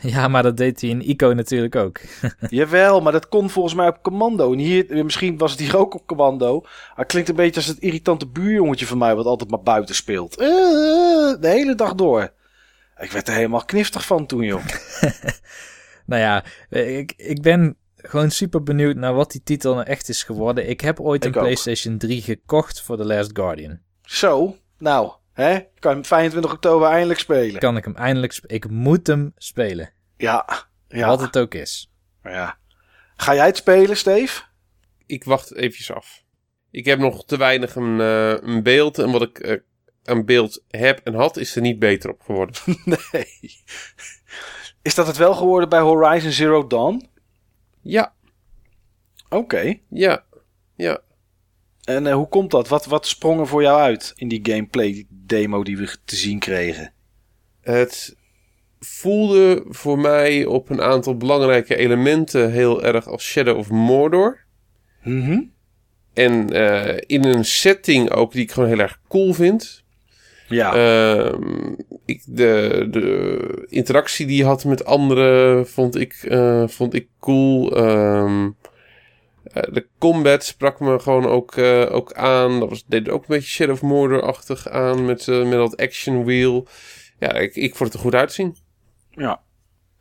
ja, 0.00 0.28
maar 0.28 0.42
dat 0.42 0.56
deed 0.56 0.80
hij 0.80 0.90
in 0.90 1.08
Ico 1.10 1.32
natuurlijk 1.32 1.76
ook. 1.76 2.00
Jawel, 2.48 3.00
maar 3.00 3.12
dat 3.12 3.28
kon 3.28 3.50
volgens 3.50 3.74
mij 3.74 3.88
op 3.88 4.02
commando. 4.02 4.52
En 4.52 4.58
hier, 4.58 5.04
misschien 5.04 5.38
was 5.38 5.50
het 5.50 5.60
hier 5.60 5.76
ook 5.76 5.94
op 5.94 6.06
commando. 6.06 6.64
Hij 6.94 7.04
klinkt 7.04 7.28
een 7.28 7.34
beetje 7.34 7.60
als 7.60 7.66
het 7.66 7.78
irritante 7.78 8.26
buurjongetje 8.26 8.86
van 8.86 8.98
mij, 8.98 9.14
wat 9.14 9.26
altijd 9.26 9.50
maar 9.50 9.62
buiten 9.62 9.94
speelt. 9.94 10.36
De 10.36 11.38
hele 11.40 11.74
dag 11.74 11.94
door. 11.94 12.32
Ik 12.98 13.10
werd 13.10 13.28
er 13.28 13.34
helemaal 13.34 13.64
kniftig 13.64 14.06
van 14.06 14.26
toen, 14.26 14.44
joh. 14.44 14.64
nou 16.06 16.22
ja, 16.22 16.44
ik, 16.70 17.12
ik 17.16 17.42
ben 17.42 17.76
gewoon 17.96 18.30
super 18.30 18.62
benieuwd 18.62 18.96
naar 18.96 19.14
wat 19.14 19.32
die 19.32 19.42
titel 19.44 19.74
nou 19.74 19.86
echt 19.86 20.08
is 20.08 20.22
geworden. 20.22 20.68
Ik 20.68 20.80
heb 20.80 21.00
ooit 21.00 21.24
Ik 21.24 21.30
een 21.30 21.36
ook. 21.36 21.42
PlayStation 21.42 21.98
3 21.98 22.22
gekocht 22.22 22.82
voor 22.82 22.96
The 22.96 23.04
Last 23.04 23.30
Guardian. 23.32 23.78
Zo, 24.02 24.56
nou, 24.78 25.12
hè? 25.44 25.54
Ik 25.56 25.68
kan 25.78 25.92
hem 25.92 26.04
25 26.04 26.52
oktober 26.52 26.88
eindelijk 26.88 27.20
spelen. 27.20 27.60
Kan 27.60 27.76
ik 27.76 27.84
hem 27.84 27.94
eindelijk... 27.96 28.32
sp- 28.32 28.46
Ik 28.46 28.70
moet 28.70 29.06
hem 29.06 29.32
spelen. 29.36 29.92
Ja, 30.16 30.46
ja. 30.88 31.06
Wat 31.06 31.20
het 31.20 31.38
ook 31.38 31.54
is. 31.54 31.90
ja. 32.22 32.58
Ga 33.16 33.34
jij 33.34 33.46
het 33.46 33.56
spelen, 33.56 33.96
Steve? 33.96 34.42
Ik 35.06 35.24
wacht 35.24 35.54
eventjes 35.54 35.92
af. 35.92 36.22
Ik 36.70 36.84
heb 36.84 36.98
nog 36.98 37.24
te 37.24 37.36
weinig 37.36 37.74
een, 37.74 38.00
eh, 38.00 38.34
een 38.40 38.62
beeld. 38.62 38.98
En 38.98 39.10
wat 39.10 39.22
ik 39.22 39.38
eh, 39.38 39.56
aan 40.04 40.24
beeld 40.24 40.64
heb 40.68 41.00
en 41.04 41.14
had, 41.14 41.36
is 41.36 41.56
er 41.56 41.62
niet 41.62 41.78
beter 41.78 42.10
op 42.10 42.20
geworden. 42.20 42.54
nee. 43.12 43.62
Is 44.82 44.94
dat 44.94 45.06
het 45.06 45.16
wel 45.16 45.34
geworden 45.34 45.68
bij 45.68 45.80
Horizon 45.80 46.30
Zero 46.30 46.66
Dawn? 46.66 47.08
Ja, 47.82 48.14
Oké. 49.28 49.78
ja, 49.88 50.24
ja. 50.74 51.00
En 51.88 52.06
eh, 52.06 52.14
hoe 52.14 52.28
komt 52.28 52.50
dat? 52.50 52.68
Wat, 52.68 52.86
wat 52.86 53.06
sprong 53.06 53.40
er 53.40 53.46
voor 53.46 53.62
jou 53.62 53.80
uit 53.80 54.12
in 54.16 54.28
die 54.28 54.40
gameplay 54.42 55.06
demo 55.08 55.62
die 55.62 55.76
we 55.76 55.96
te 56.04 56.16
zien 56.16 56.38
kregen? 56.38 56.92
Het 57.60 58.16
voelde 58.80 59.64
voor 59.68 59.98
mij 59.98 60.44
op 60.44 60.70
een 60.70 60.82
aantal 60.82 61.16
belangrijke 61.16 61.76
elementen 61.76 62.50
heel 62.50 62.82
erg 62.82 63.06
als 63.06 63.24
Shadow 63.24 63.56
of 63.56 63.70
Mordor. 63.70 64.38
Mhm. 65.02 65.40
En 66.14 66.50
eh, 66.50 66.96
in 67.06 67.24
een 67.24 67.44
setting 67.44 68.10
ook 68.10 68.32
die 68.32 68.42
ik 68.42 68.50
gewoon 68.50 68.68
heel 68.68 68.78
erg 68.78 69.00
cool 69.08 69.32
vind. 69.32 69.84
Ja. 70.48 70.74
Ehm, 70.74 71.74
ik, 72.04 72.22
de, 72.26 72.86
de 72.90 73.66
interactie 73.68 74.26
die 74.26 74.36
je 74.36 74.44
had 74.44 74.64
met 74.64 74.84
anderen 74.84 75.68
vond 75.68 75.96
ik, 75.96 76.12
eh, 76.12 76.68
vond 76.68 76.94
ik 76.94 77.08
cool. 77.20 77.76
Ehm, 77.76 78.44
eh, 78.44 78.67
de 79.52 79.86
combat 79.98 80.44
sprak 80.44 80.80
me 80.80 80.98
gewoon 80.98 81.26
ook, 81.26 81.56
eh, 81.56 81.86
ook 81.90 82.12
aan. 82.12 82.60
Dat 82.60 82.68
was, 82.68 82.84
deed 82.86 83.08
ook 83.08 83.20
een 83.20 83.26
beetje 83.28 83.48
Shadow 83.48 83.74
of 83.74 83.82
Mordor-achtig 83.82 84.68
aan 84.68 85.04
met, 85.04 85.28
eh, 85.28 85.42
met 85.42 85.58
dat 85.58 85.76
action 85.76 86.24
wheel. 86.24 86.66
Ja, 87.18 87.32
ik, 87.32 87.54
ik 87.54 87.74
vond 87.74 87.92
het 87.92 87.98
er 87.98 88.04
goed 88.04 88.14
uitzien. 88.14 88.56
ja. 89.10 89.40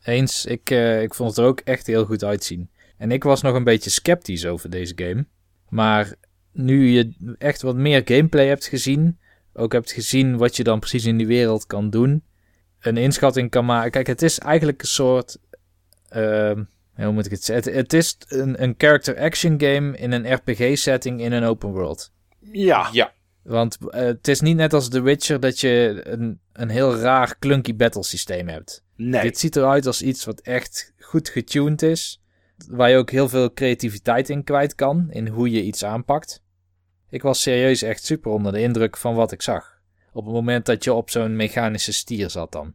Eens, 0.03 0.45
ik, 0.45 0.69
eh, 0.69 1.01
ik 1.01 1.14
vond 1.14 1.30
het 1.30 1.40
er 1.40 1.45
ook 1.45 1.59
echt 1.59 1.88
heel 1.88 2.06
goed 2.06 2.24
uitzien. 2.24 2.69
En 2.98 3.11
ik 3.11 3.24
was 3.24 3.42
nog 3.42 3.56
een 3.56 3.64
beetje 3.64 3.90
sceptisch 3.90 4.45
over 4.45 4.69
deze 4.69 4.93
game. 4.95 5.26
Maar 5.69 6.14
nu 6.51 6.90
je 6.90 7.35
echt 7.38 7.61
wat 7.61 7.76
meer 7.76 8.01
gameplay 8.06 8.48
hebt 8.48 8.66
gezien, 8.66 9.19
ook 9.53 9.72
hebt 9.72 9.92
gezien 9.92 10.38
wat 10.38 10.56
je 10.56 10.64
dan 10.64 10.80
precies 10.80 11.06
in 11.06 11.17
die 11.17 11.27
wereld 11.27 11.66
kan 11.66 11.90
doen, 11.90 12.24
een 12.80 12.98
inschatting 12.98 13.50
kan 13.50 13.66
maken. 13.66 13.92
Kijk, 13.92 14.08
het 14.08 14.22
is 14.22 14.40
eigenlijk 14.40 14.82
een 14.82 14.88
soort. 14.88 15.38
Hoe 17.06 17.14
moet 17.14 17.26
ik 17.26 17.32
het 17.32 17.43
zeggen? 17.43 17.74
Het, 17.74 17.82
het 17.82 17.93
is 17.93 18.17
een, 18.27 18.64
een 18.64 18.76
character 18.77 19.17
action 19.19 19.61
game 19.61 19.98
in 19.98 20.11
een 20.11 20.34
RPG-setting 20.34 21.22
in 21.22 21.32
een 21.32 21.43
open 21.43 21.69
world. 21.69 22.11
Ja. 22.51 22.90
Ja, 22.92 23.14
Want 23.43 23.77
eh, 23.90 24.01
het 24.01 24.27
is 24.27 24.42
niet 24.42 24.56
net 24.56 24.74
als 24.74 24.90
The 24.90 25.01
Witcher 25.01 25.40
dat 25.40 25.59
je 25.59 26.01
een, 26.03 26.40
een 26.53 26.69
heel 26.69 26.95
raar 26.95 27.40
clunky 27.40 27.76
battle 27.76 28.03
systeem 28.03 28.48
hebt. 28.48 28.84
Nee. 28.95 29.22
Dit 29.22 29.38
ziet 29.38 29.56
eruit 29.56 29.85
als 29.85 30.01
iets 30.01 30.26
wat 30.26 30.40
echt 30.40 30.93
goed 31.00 31.30
getuned 31.30 31.82
is. 31.82 32.22
Waar 32.67 32.90
je 32.90 32.98
ook 32.98 33.11
heel 33.11 33.30
veel 33.30 33.53
creativiteit 33.53 34.30
in 34.30 34.43
kwijt 34.43 34.76
kan. 34.76 35.08
In 35.09 35.27
hoe 35.27 35.51
je 35.51 35.64
iets 35.64 35.84
aanpakt. 35.84 36.43
Ik 37.09 37.22
was 37.22 37.42
serieus 37.42 37.82
echt 37.82 38.06
super 38.06 38.32
onder 38.32 38.51
de 38.51 38.61
indruk 38.61 38.98
van 38.98 39.16
wat 39.16 39.32
ik 39.32 39.42
zag. 39.42 39.80
Op 40.14 40.26
het 40.26 40.34
moment 40.34 40.66
dat 40.66 40.84
je 40.84 40.93
op 40.93 41.09
zo'n 41.09 41.35
mechanische 41.35 41.93
stier 41.93 42.30
zat 42.30 42.51
dan. 42.51 42.74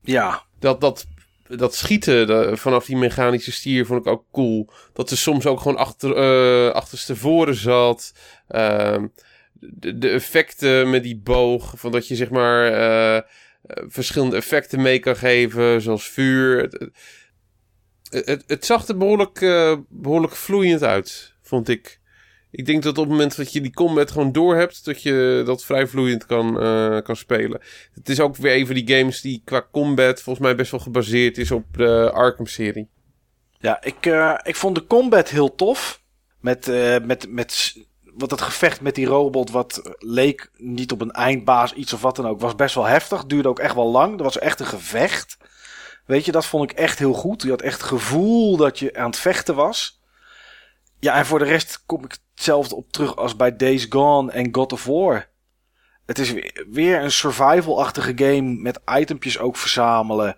Ja. 0.00 0.42
dat, 0.58 0.80
dat, 0.80 1.06
dat 1.56 1.74
schieten 1.74 2.58
vanaf 2.58 2.84
die 2.84 2.96
mechanische 2.96 3.52
stier 3.52 3.86
vond 3.86 4.06
ik 4.06 4.12
ook 4.12 4.24
cool. 4.32 4.68
Dat 4.92 5.08
ze 5.08 5.16
soms 5.16 5.46
ook 5.46 5.60
gewoon 5.60 5.76
achter, 5.76 6.16
eh 6.16 6.74
achterstevoren 6.74 7.54
zat. 7.54 8.12
Ehm, 8.48 9.06
de, 9.52 9.98
de 9.98 10.08
effecten 10.08 10.90
met 10.90 11.02
die 11.02 11.16
boog. 11.16 11.74
Van 11.76 11.92
dat 11.92 12.08
je 12.08 12.14
zeg 12.14 12.30
maar 12.30 12.72
eh, 12.72 13.22
verschillende 13.86 14.36
effecten 14.36 14.82
mee 14.82 14.98
kan 14.98 15.16
geven. 15.16 15.80
Zoals 15.80 16.08
vuur. 16.08 16.62
Het, 16.62 16.88
het, 18.10 18.26
het, 18.26 18.44
het 18.46 18.66
zag 18.66 18.88
er 18.88 18.96
behoorlijk, 18.96 19.40
eh, 19.40 19.76
behoorlijk 19.88 20.36
vloeiend 20.36 20.82
uit, 20.82 21.34
vond 21.42 21.68
ik. 21.68 22.00
Ik 22.54 22.66
denk 22.66 22.82
dat 22.82 22.98
op 22.98 23.04
het 23.04 23.12
moment 23.12 23.36
dat 23.36 23.52
je 23.52 23.60
die 23.60 23.72
combat 23.72 24.10
gewoon 24.10 24.32
door 24.32 24.56
hebt, 24.56 24.84
dat 24.84 25.02
je 25.02 25.42
dat 25.44 25.64
vrij 25.64 25.86
vloeiend 25.86 26.26
kan, 26.26 26.60
eh, 26.60 27.00
kan 27.02 27.16
spelen. 27.16 27.60
Het 27.94 28.08
is 28.08 28.20
ook 28.20 28.36
weer 28.36 28.56
een 28.56 28.66
van 28.66 28.74
die 28.74 28.96
games 28.96 29.20
die 29.20 29.42
qua 29.44 29.66
combat 29.70 30.22
volgens 30.22 30.44
mij 30.44 30.56
best 30.56 30.70
wel 30.70 30.80
gebaseerd 30.80 31.38
is 31.38 31.50
op 31.50 31.64
de 31.76 32.10
Arkham-serie. 32.12 32.88
Ja, 33.58 33.82
ik, 33.82 34.06
eh, 34.06 34.34
ik 34.42 34.56
vond 34.56 34.74
de 34.74 34.86
combat 34.86 35.28
heel 35.28 35.54
tof. 35.54 36.02
Met, 36.40 36.68
eh, 36.68 36.96
met, 37.02 37.26
met 37.28 37.76
wat 38.14 38.30
het 38.30 38.40
gevecht 38.40 38.80
met 38.80 38.94
die 38.94 39.06
robot, 39.06 39.50
wat 39.50 39.96
leek 39.98 40.50
niet 40.56 40.92
op 40.92 41.00
een 41.00 41.10
eindbaas, 41.10 41.72
iets 41.72 41.92
of 41.92 42.00
wat 42.00 42.16
dan 42.16 42.26
ook, 42.26 42.40
was 42.40 42.54
best 42.54 42.74
wel 42.74 42.86
heftig. 42.86 43.24
Duurde 43.24 43.48
ook 43.48 43.58
echt 43.58 43.74
wel 43.74 43.90
lang. 43.90 44.16
Er 44.16 44.24
was 44.24 44.38
echt 44.38 44.60
een 44.60 44.66
gevecht. 44.66 45.36
Weet 46.06 46.24
je, 46.24 46.32
dat 46.32 46.46
vond 46.46 46.70
ik 46.70 46.78
echt 46.78 46.98
heel 46.98 47.12
goed. 47.12 47.42
Je 47.42 47.50
had 47.50 47.62
echt 47.62 47.80
het 47.80 47.88
gevoel 47.88 48.56
dat 48.56 48.78
je 48.78 48.96
aan 48.96 49.06
het 49.06 49.18
vechten 49.18 49.54
was. 49.54 50.01
Ja, 51.02 51.16
en 51.16 51.26
voor 51.26 51.38
de 51.38 51.44
rest 51.44 51.82
kom 51.86 52.04
ik 52.04 52.16
hetzelfde 52.34 52.74
op 52.74 52.92
terug 52.92 53.16
als 53.16 53.36
bij 53.36 53.56
Days 53.56 53.86
Gone 53.88 54.32
en 54.32 54.54
God 54.54 54.72
of 54.72 54.84
War. 54.84 55.28
Het 56.06 56.18
is 56.18 56.34
weer 56.70 57.02
een 57.02 57.12
survival-achtige 57.12 58.12
game 58.16 58.42
met 58.42 58.80
itempjes 59.00 59.38
ook 59.38 59.56
verzamelen. 59.56 60.36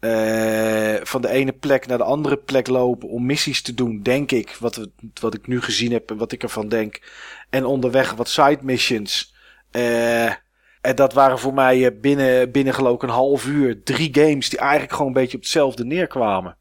Uh, 0.00 0.94
van 1.02 1.20
de 1.20 1.28
ene 1.28 1.52
plek 1.52 1.86
naar 1.86 1.98
de 1.98 2.04
andere 2.04 2.36
plek 2.36 2.66
lopen 2.66 3.08
om 3.08 3.26
missies 3.26 3.62
te 3.62 3.74
doen, 3.74 4.02
denk 4.02 4.30
ik. 4.30 4.56
Wat, 4.60 4.88
wat 5.20 5.34
ik 5.34 5.46
nu 5.46 5.60
gezien 5.60 5.92
heb 5.92 6.10
en 6.10 6.16
wat 6.16 6.32
ik 6.32 6.42
ervan 6.42 6.68
denk. 6.68 7.00
En 7.50 7.64
onderweg 7.64 8.14
wat 8.14 8.28
side 8.28 8.58
missions. 8.62 9.34
Uh, 9.72 10.26
en 10.80 10.94
dat 10.94 11.12
waren 11.12 11.38
voor 11.38 11.54
mij 11.54 11.98
binnen, 12.00 12.50
binnen 12.50 12.74
geloof 12.74 12.94
ik 12.94 13.02
een 13.02 13.08
half 13.08 13.46
uur 13.46 13.82
drie 13.82 14.08
games 14.12 14.48
die 14.48 14.58
eigenlijk 14.58 14.92
gewoon 14.92 15.06
een 15.06 15.12
beetje 15.12 15.36
op 15.36 15.42
hetzelfde 15.42 15.84
neerkwamen. 15.84 16.56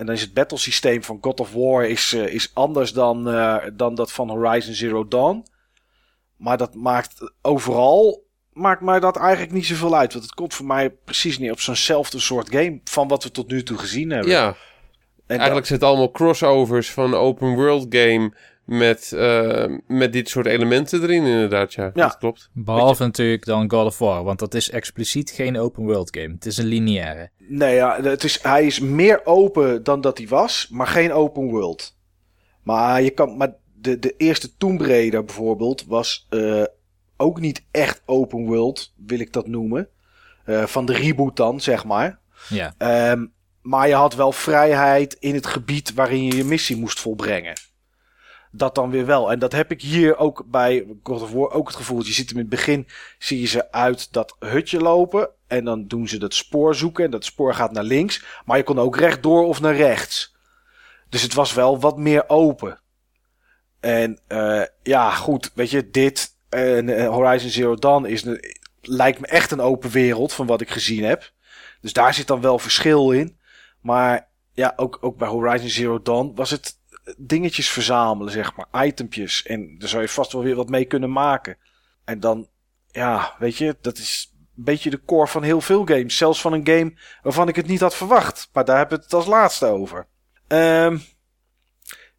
En 0.00 0.06
dan 0.06 0.14
is 0.14 0.20
het 0.20 0.34
battlesysteem 0.34 1.02
van 1.02 1.18
God 1.20 1.40
of 1.40 1.52
War 1.52 1.84
is, 1.84 2.12
uh, 2.12 2.26
is 2.26 2.50
anders 2.54 2.92
dan, 2.92 3.28
uh, 3.28 3.56
dan 3.72 3.94
dat 3.94 4.12
van 4.12 4.30
Horizon 4.30 4.74
Zero 4.74 5.08
Dawn. 5.08 5.46
Maar 6.36 6.56
dat 6.56 6.74
maakt 6.74 7.32
overal 7.42 8.28
maakt 8.52 8.80
mij 8.80 9.00
dat 9.00 9.16
eigenlijk 9.16 9.52
niet 9.52 9.66
zoveel 9.66 9.96
uit. 9.96 10.12
Want 10.12 10.24
het 10.24 10.34
komt 10.34 10.54
voor 10.54 10.66
mij 10.66 10.90
precies 10.90 11.38
niet 11.38 11.50
op 11.50 11.60
zo'nzelfde 11.60 12.18
soort 12.18 12.50
game 12.50 12.80
van 12.84 13.08
wat 13.08 13.22
we 13.22 13.30
tot 13.30 13.50
nu 13.50 13.62
toe 13.62 13.78
gezien 13.78 14.10
hebben. 14.10 14.30
Ja. 14.30 14.56
En 15.26 15.36
eigenlijk 15.36 15.66
zijn 15.66 15.78
het 15.78 15.88
allemaal 15.88 16.10
crossovers 16.10 16.90
van 16.90 17.14
open 17.14 17.54
world 17.54 17.86
game 17.88 18.34
met, 18.70 19.12
uh, 19.14 19.64
met 19.86 20.12
dit 20.12 20.28
soort 20.28 20.46
elementen 20.46 21.02
erin 21.02 21.24
inderdaad. 21.24 21.72
Ja, 21.72 21.84
ja. 21.84 21.90
dat 22.06 22.18
klopt. 22.18 22.50
Behalve 22.52 23.02
natuurlijk 23.02 23.44
dan 23.44 23.70
God 23.70 23.86
of 23.86 23.98
War, 23.98 24.24
want 24.24 24.38
dat 24.38 24.54
is 24.54 24.70
expliciet 24.70 25.30
geen 25.30 25.58
open 25.58 25.84
world 25.84 26.16
game. 26.16 26.34
Het 26.34 26.46
is 26.46 26.56
een 26.56 26.66
lineaire. 26.66 27.30
Nee, 27.38 27.74
ja, 27.74 28.02
het 28.02 28.24
is, 28.24 28.42
hij 28.42 28.66
is 28.66 28.80
meer 28.80 29.26
open 29.26 29.82
dan 29.82 30.00
dat 30.00 30.18
hij 30.18 30.28
was, 30.28 30.68
maar 30.70 30.86
geen 30.86 31.12
open 31.12 31.48
world. 31.50 31.96
Maar 32.62 33.02
je 33.02 33.10
kan, 33.10 33.36
maar 33.36 33.54
de, 33.74 33.98
de 33.98 34.14
eerste 34.16 34.56
Tomb 34.56 34.80
Raider 34.80 35.24
bijvoorbeeld 35.24 35.84
was 35.86 36.26
uh, 36.30 36.64
ook 37.16 37.40
niet 37.40 37.64
echt 37.70 38.02
open 38.04 38.44
world, 38.46 38.92
wil 39.06 39.20
ik 39.20 39.32
dat 39.32 39.46
noemen. 39.46 39.88
Uh, 40.46 40.64
van 40.66 40.86
de 40.86 40.92
reboot 40.92 41.36
dan, 41.36 41.60
zeg 41.60 41.84
maar. 41.84 42.18
Ja. 42.48 42.74
Um, 43.12 43.32
maar 43.62 43.88
je 43.88 43.94
had 43.94 44.14
wel 44.14 44.32
vrijheid 44.32 45.16
in 45.20 45.34
het 45.34 45.46
gebied 45.46 45.94
waarin 45.94 46.24
je 46.24 46.36
je 46.36 46.44
missie 46.44 46.76
moest 46.76 47.00
volbrengen. 47.00 47.54
Dat 48.50 48.74
dan 48.74 48.90
weer 48.90 49.06
wel. 49.06 49.30
En 49.30 49.38
dat 49.38 49.52
heb 49.52 49.70
ik 49.70 49.82
hier 49.82 50.16
ook 50.16 50.44
bij 50.46 50.86
God 51.02 51.22
of 51.22 51.32
War 51.32 51.50
ook 51.50 51.66
het 51.66 51.76
gevoel. 51.76 52.04
Je 52.04 52.12
ziet 52.12 52.28
hem 52.28 52.38
in 52.38 52.44
het 52.44 52.54
begin, 52.54 52.86
zie 53.18 53.40
je 53.40 53.46
ze 53.46 53.72
uit 53.72 54.12
dat 54.12 54.36
hutje 54.38 54.80
lopen. 54.80 55.30
En 55.46 55.64
dan 55.64 55.86
doen 55.86 56.08
ze 56.08 56.18
dat 56.18 56.34
spoor 56.34 56.74
zoeken. 56.74 57.04
En 57.04 57.10
dat 57.10 57.24
spoor 57.24 57.54
gaat 57.54 57.72
naar 57.72 57.84
links. 57.84 58.24
Maar 58.44 58.56
je 58.56 58.62
kon 58.62 58.78
ook 58.78 58.96
rechtdoor 58.96 59.46
of 59.46 59.60
naar 59.60 59.76
rechts. 59.76 60.34
Dus 61.08 61.22
het 61.22 61.34
was 61.34 61.52
wel 61.52 61.80
wat 61.80 61.98
meer 61.98 62.28
open. 62.28 62.78
En 63.80 64.18
uh, 64.28 64.62
ja, 64.82 65.10
goed, 65.10 65.50
weet 65.54 65.70
je, 65.70 65.90
dit 65.90 66.36
en 66.48 67.06
Horizon 67.06 67.50
Zero 67.50 67.74
Dawn 67.74 68.04
is, 68.04 68.24
lijkt 68.80 69.20
me 69.20 69.26
echt 69.26 69.50
een 69.50 69.60
open 69.60 69.90
wereld 69.90 70.32
van 70.32 70.46
wat 70.46 70.60
ik 70.60 70.70
gezien 70.70 71.04
heb. 71.04 71.32
Dus 71.80 71.92
daar 71.92 72.14
zit 72.14 72.26
dan 72.26 72.40
wel 72.40 72.58
verschil 72.58 73.10
in. 73.10 73.38
Maar 73.80 74.28
ja, 74.52 74.72
ook, 74.76 74.98
ook 75.00 75.16
bij 75.16 75.28
Horizon 75.28 75.68
Zero 75.68 76.02
Dawn 76.02 76.32
was 76.34 76.50
het 76.50 76.78
dingetjes 77.18 77.70
verzamelen, 77.70 78.32
zeg 78.32 78.52
maar, 78.56 78.86
itempjes. 78.86 79.42
En 79.42 79.78
daar 79.78 79.88
zou 79.88 80.02
je 80.02 80.08
vast 80.08 80.32
wel 80.32 80.42
weer 80.42 80.54
wat 80.54 80.68
mee 80.68 80.84
kunnen 80.84 81.12
maken. 81.12 81.56
En 82.04 82.20
dan, 82.20 82.48
ja, 82.86 83.34
weet 83.38 83.56
je, 83.56 83.76
dat 83.80 83.98
is 83.98 84.34
een 84.56 84.64
beetje 84.64 84.90
de 84.90 85.04
core 85.04 85.26
van 85.26 85.42
heel 85.42 85.60
veel 85.60 85.86
games. 85.86 86.16
Zelfs 86.16 86.40
van 86.40 86.52
een 86.52 86.66
game 86.66 86.94
waarvan 87.22 87.48
ik 87.48 87.56
het 87.56 87.66
niet 87.66 87.80
had 87.80 87.96
verwacht. 87.96 88.48
Maar 88.52 88.64
daar 88.64 88.78
hebben 88.78 88.98
we 88.98 89.04
het 89.04 89.14
als 89.14 89.26
laatste 89.26 89.66
over. 89.66 90.06
Um, 90.48 91.02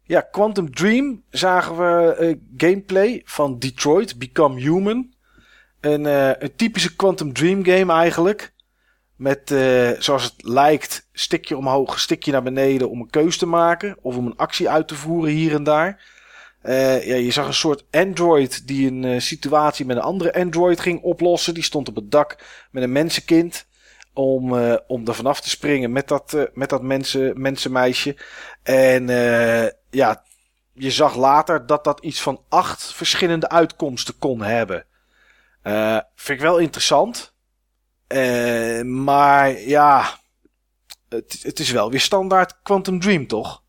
ja, 0.02 0.20
Quantum 0.20 0.74
Dream 0.74 1.24
zagen 1.30 1.76
we 1.76 2.16
uh, 2.20 2.34
gameplay 2.56 3.22
van 3.24 3.58
Detroit 3.58 4.18
Become 4.18 4.60
Human. 4.60 5.14
Een, 5.80 6.04
een 6.44 6.56
typische 6.56 6.96
Quantum 6.96 7.32
Dream 7.32 7.64
game 7.64 7.92
eigenlijk. 7.92 8.51
Met, 9.22 9.50
uh, 9.50 9.90
zoals 9.98 10.22
het 10.22 10.34
lijkt, 10.36 11.08
stikje 11.12 11.56
omhoog, 11.56 12.00
stikje 12.00 12.32
naar 12.32 12.42
beneden 12.42 12.90
om 12.90 13.00
een 13.00 13.10
keus 13.10 13.38
te 13.38 13.46
maken. 13.46 13.96
Of 14.00 14.16
om 14.16 14.26
een 14.26 14.36
actie 14.36 14.70
uit 14.70 14.88
te 14.88 14.94
voeren 14.94 15.32
hier 15.32 15.54
en 15.54 15.64
daar. 15.64 16.02
Uh, 16.62 17.06
ja, 17.06 17.14
je 17.14 17.30
zag 17.30 17.46
een 17.46 17.54
soort 17.54 17.84
android 17.90 18.66
die 18.66 18.90
een 18.90 19.02
uh, 19.02 19.20
situatie 19.20 19.86
met 19.86 19.96
een 19.96 20.02
andere 20.02 20.34
android 20.34 20.80
ging 20.80 21.02
oplossen. 21.02 21.54
Die 21.54 21.62
stond 21.62 21.88
op 21.88 21.94
het 21.94 22.10
dak 22.10 22.38
met 22.70 22.82
een 22.82 22.92
mensenkind. 22.92 23.66
Om, 24.14 24.52
om 24.86 25.06
er 25.06 25.14
vanaf 25.14 25.40
te 25.40 25.50
springen 25.50 25.92
met 25.92 26.08
dat, 26.08 26.50
met 26.52 26.68
dat 26.68 26.82
mensen, 26.82 27.40
mensenmeisje. 27.40 28.16
En 28.62 29.06
ja, 29.90 30.24
je 30.72 30.90
zag 30.90 31.16
later 31.16 31.66
dat 31.66 31.84
dat 31.84 32.00
iets 32.00 32.20
van 32.22 32.40
acht 32.48 32.94
verschillende 32.94 33.48
uitkomsten 33.48 34.18
kon 34.18 34.42
hebben. 34.42 34.84
vind 36.14 36.38
ik 36.38 36.44
wel 36.44 36.58
interessant. 36.58 37.31
Uh, 38.12 38.82
maar 38.82 39.60
ja, 39.60 40.18
het, 41.08 41.38
het, 41.42 41.58
is 41.58 41.70
wel 41.70 41.90
weer 41.90 42.00
standaard 42.00 42.62
Quantum 42.62 43.00
Dream, 43.00 43.26
toch? 43.26 43.62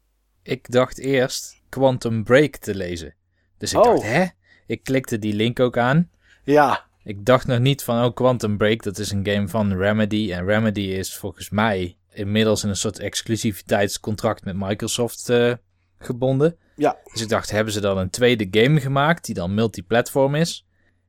Ik 0.43 0.71
dacht 0.71 0.99
eerst 0.99 1.61
Quantum 1.69 2.23
Break 2.23 2.55
te 2.55 2.75
lezen. 2.75 3.15
Dus 3.57 3.73
ik 3.73 3.77
oh. 3.79 3.83
dacht, 3.83 4.03
hè? 4.03 4.25
Ik 4.65 4.83
klikte 4.83 5.19
die 5.19 5.33
link 5.33 5.59
ook 5.59 5.77
aan. 5.77 6.09
Ja. 6.43 6.85
Ik 7.03 7.25
dacht 7.25 7.47
nog 7.47 7.59
niet 7.59 7.83
van, 7.83 8.05
oh, 8.05 8.13
Quantum 8.13 8.57
Break, 8.57 8.83
dat 8.83 8.97
is 8.97 9.11
een 9.11 9.25
game 9.25 9.47
van 9.47 9.77
Remedy. 9.77 10.31
En 10.33 10.45
Remedy 10.45 10.81
is 10.81 11.17
volgens 11.17 11.49
mij 11.49 11.97
inmiddels 12.13 12.63
in 12.63 12.69
een 12.69 12.75
soort 12.75 12.99
exclusiviteitscontract 12.99 14.45
met 14.45 14.55
Microsoft 14.55 15.29
uh, 15.29 15.53
gebonden. 15.97 16.57
Ja. 16.75 16.97
Dus 17.11 17.21
ik 17.21 17.29
dacht, 17.29 17.51
hebben 17.51 17.73
ze 17.73 17.81
dan 17.81 17.97
een 17.97 18.09
tweede 18.09 18.47
game 18.51 18.79
gemaakt 18.79 19.25
die 19.25 19.35
dan 19.35 19.53
multiplatform 19.53 20.35
is? 20.35 20.65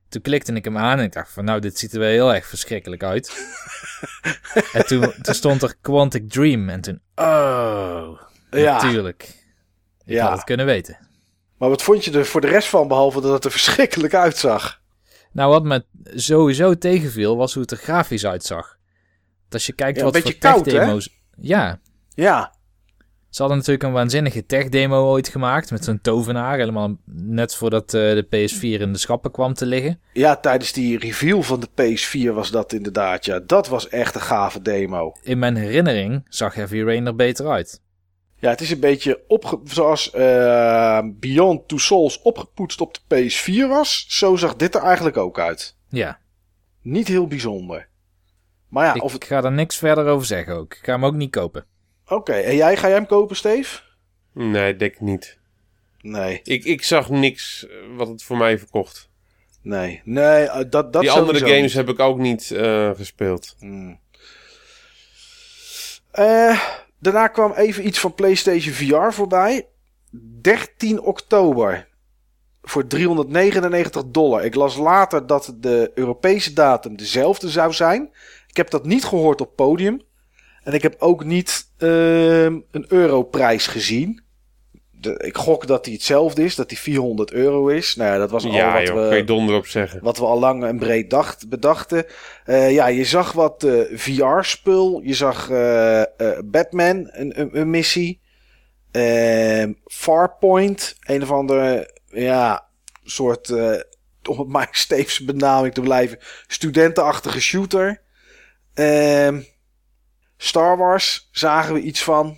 Toen 0.09 0.21
klikte 0.21 0.53
ik 0.53 0.65
hem 0.65 0.77
aan 0.77 0.97
en 0.97 1.03
ik 1.03 1.13
dacht 1.13 1.31
van 1.31 1.45
nou, 1.45 1.59
dit 1.59 1.77
ziet 1.77 1.93
er 1.93 1.99
wel 1.99 2.09
heel 2.09 2.33
erg 2.33 2.47
verschrikkelijk 2.47 3.03
uit. 3.03 3.55
en 4.73 4.85
toen, 4.85 5.13
toen 5.21 5.33
stond 5.33 5.61
er 5.61 5.75
Quantic 5.81 6.29
Dream 6.29 6.69
en 6.69 6.81
toen, 6.81 7.01
oh, 7.15 8.21
ja. 8.51 8.73
natuurlijk. 8.73 9.23
Ik 10.05 10.13
ja. 10.13 10.23
had 10.23 10.35
het 10.35 10.43
kunnen 10.43 10.65
weten. 10.65 10.97
Maar 11.57 11.69
wat 11.69 11.83
vond 11.83 12.05
je 12.05 12.11
er 12.11 12.25
voor 12.25 12.41
de 12.41 12.47
rest 12.47 12.67
van, 12.67 12.87
behalve 12.87 13.21
dat 13.21 13.33
het 13.33 13.45
er 13.45 13.51
verschrikkelijk 13.51 14.13
uitzag? 14.13 14.81
Nou, 15.31 15.51
wat 15.51 15.63
me 15.63 15.85
sowieso 16.15 16.77
tegenviel, 16.77 17.37
was 17.37 17.53
hoe 17.53 17.61
het 17.61 17.71
er 17.71 17.77
grafisch 17.77 18.25
uitzag. 18.25 18.77
als 19.49 19.65
je 19.65 19.73
kijkt 19.73 20.01
wat 20.01 20.17
voor 20.17 20.37
tech-demo's... 20.37 21.09
Ja. 21.37 21.79
Ja. 22.09 22.54
Ze 23.35 23.41
hadden 23.41 23.59
natuurlijk 23.59 23.87
een 23.87 23.93
waanzinnige 23.95 24.45
tech-demo 24.45 25.09
ooit 25.11 25.27
gemaakt 25.27 25.71
met 25.71 25.83
zo'n 25.83 26.01
tovenaar. 26.01 26.57
Helemaal 26.57 26.95
net 27.05 27.55
voordat 27.55 27.93
uh, 27.93 28.01
de 28.01 28.25
PS4 28.25 28.81
in 28.81 28.93
de 28.93 28.97
schappen 28.97 29.31
kwam 29.31 29.53
te 29.53 29.65
liggen. 29.65 29.99
Ja, 30.13 30.35
tijdens 30.35 30.73
die 30.73 30.99
reveal 30.99 31.43
van 31.43 31.59
de 31.59 31.67
PS4 31.69 32.33
was 32.33 32.51
dat 32.51 32.73
inderdaad. 32.73 33.25
Ja, 33.25 33.39
dat 33.39 33.67
was 33.67 33.89
echt 33.89 34.15
een 34.15 34.21
gave 34.21 34.61
demo. 34.61 35.13
In 35.21 35.39
mijn 35.39 35.55
herinnering 35.55 36.25
zag 36.29 36.53
Heavy 36.53 36.81
Rain 36.81 37.05
er 37.05 37.15
beter 37.15 37.47
uit. 37.49 37.81
Ja, 38.35 38.49
het 38.49 38.61
is 38.61 38.71
een 38.71 38.79
beetje 38.79 39.23
opge 39.27 39.59
zoals 39.63 40.13
uh, 40.15 40.99
Beyond 41.05 41.67
Two 41.67 41.77
Souls 41.77 42.21
opgepoetst 42.21 42.81
op 42.81 42.97
de 43.07 43.31
PS4 43.31 43.69
was. 43.69 44.05
Zo 44.07 44.35
zag 44.35 44.55
dit 44.55 44.75
er 44.75 44.81
eigenlijk 44.81 45.17
ook 45.17 45.39
uit. 45.39 45.77
Ja. 45.89 46.19
Niet 46.81 47.07
heel 47.07 47.27
bijzonder. 47.27 47.87
Maar 48.69 48.85
ja, 48.85 48.93
ik 48.93 49.03
of 49.03 49.13
het... 49.13 49.23
ga 49.23 49.43
er 49.43 49.51
niks 49.51 49.77
verder 49.77 50.05
over 50.05 50.25
zeggen 50.25 50.55
ook. 50.55 50.73
Ik 50.73 50.85
ga 50.85 50.91
hem 50.91 51.05
ook 51.05 51.15
niet 51.15 51.31
kopen. 51.31 51.65
Oké, 52.07 52.33
en 52.33 52.55
jij, 52.55 52.77
ga 52.77 52.87
jij 52.87 52.95
hem 52.95 53.05
kopen, 53.05 53.35
Steve? 53.35 53.79
Nee, 54.31 54.75
denk 54.75 54.99
niet. 54.99 55.37
Nee. 56.01 56.39
Ik, 56.43 56.63
ik 56.63 56.83
zag 56.83 57.09
niks 57.09 57.67
eh, 57.67 57.75
wat 57.97 58.07
het 58.07 58.23
voor 58.23 58.37
mij 58.37 58.57
verkocht. 58.59 59.09
Nee, 59.61 60.01
nee, 60.03 60.43
uh, 60.43 60.55
dat, 60.55 60.93
dat 60.93 61.01
Die 61.01 61.11
andere 61.11 61.39
games 61.39 61.61
niet. 61.61 61.73
heb 61.73 61.89
ik 61.89 61.99
ook 61.99 62.17
niet 62.17 62.49
uh, 62.49 62.89
gespeeld. 62.95 63.55
Hmm. 63.59 63.99
Uh, 66.19 66.61
daarna 66.99 67.27
kwam 67.27 67.53
even 67.53 67.87
iets 67.87 67.99
van 67.99 68.13
PlayStation 68.13 68.73
VR 68.73 69.13
voorbij. 69.13 69.67
13 70.41 71.01
oktober. 71.01 71.87
Voor 72.61 72.87
399 72.87 74.03
dollar. 74.05 74.45
Ik 74.45 74.55
las 74.55 74.77
later 74.77 75.27
dat 75.27 75.53
de 75.57 75.91
Europese 75.95 76.53
datum 76.53 76.97
dezelfde 76.97 77.49
zou 77.49 77.73
zijn. 77.73 78.09
Ik 78.47 78.57
heb 78.57 78.69
dat 78.69 78.85
niet 78.85 79.05
gehoord 79.05 79.41
op 79.41 79.55
podium. 79.55 80.01
En 80.65 80.73
ik 80.73 80.81
heb 80.81 80.95
ook 80.99 81.23
niet 81.23 81.71
uh, 81.77 82.43
een 82.43 82.85
europrijs 82.87 83.67
gezien. 83.67 84.23
De, 84.91 85.17
ik 85.25 85.37
gok 85.37 85.67
dat 85.67 85.83
die 85.83 85.93
hetzelfde 85.93 86.43
is, 86.43 86.55
dat 86.55 86.69
die 86.69 86.77
400 86.77 87.31
euro 87.31 87.67
is. 87.67 87.95
Nou 87.95 88.11
ja, 88.11 88.17
dat 88.17 88.31
was 88.31 88.45
al 88.45 88.51
ja, 88.51 88.73
wat, 88.73 88.87
joh, 88.87 89.01
we, 89.01 89.07
kan 89.07 89.17
je 89.17 89.23
donder 89.23 89.55
op 89.55 89.67
zeggen. 89.67 89.99
wat 90.03 90.17
we 90.17 90.25
al 90.25 90.39
lang 90.39 90.63
en 90.63 90.79
breed 90.79 91.09
dacht, 91.09 91.49
bedachten. 91.49 92.05
Uh, 92.45 92.71
ja, 92.71 92.87
je 92.87 93.05
zag 93.05 93.31
wat 93.31 93.63
uh, 93.63 93.97
VR-spul. 93.97 95.01
Je 95.03 95.13
zag 95.13 95.49
uh, 95.49 96.03
Batman, 96.45 97.09
een, 97.11 97.39
een, 97.39 97.59
een 97.59 97.69
missie. 97.69 98.21
Ehm, 98.91 99.73
Farpoint, 99.85 100.95
een 100.99 101.21
of 101.21 101.31
andere 101.31 101.97
ja, 102.07 102.67
soort, 103.03 103.49
om 104.29 104.39
het 104.39 104.47
maar 104.57 104.67
Steves 104.71 105.19
benaming 105.19 105.73
te 105.73 105.81
blijven, 105.81 106.17
studentenachtige 106.47 107.41
shooter. 107.41 108.01
Ehm 108.73 109.39
Star 110.37 110.77
Wars 110.77 111.29
zagen 111.31 111.73
we 111.73 111.81
iets 111.81 112.03
van. 112.03 112.37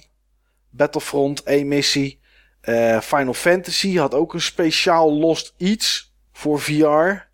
Battlefront, 0.69 1.43
één 1.43 1.67
missie. 1.67 2.19
Uh, 2.63 3.01
Final 3.01 3.33
Fantasy 3.33 3.97
had 3.97 4.13
ook 4.13 4.33
een 4.33 4.41
speciaal 4.41 5.13
lost 5.13 5.53
iets 5.57 6.13
voor 6.31 6.59
VR. 6.59 7.25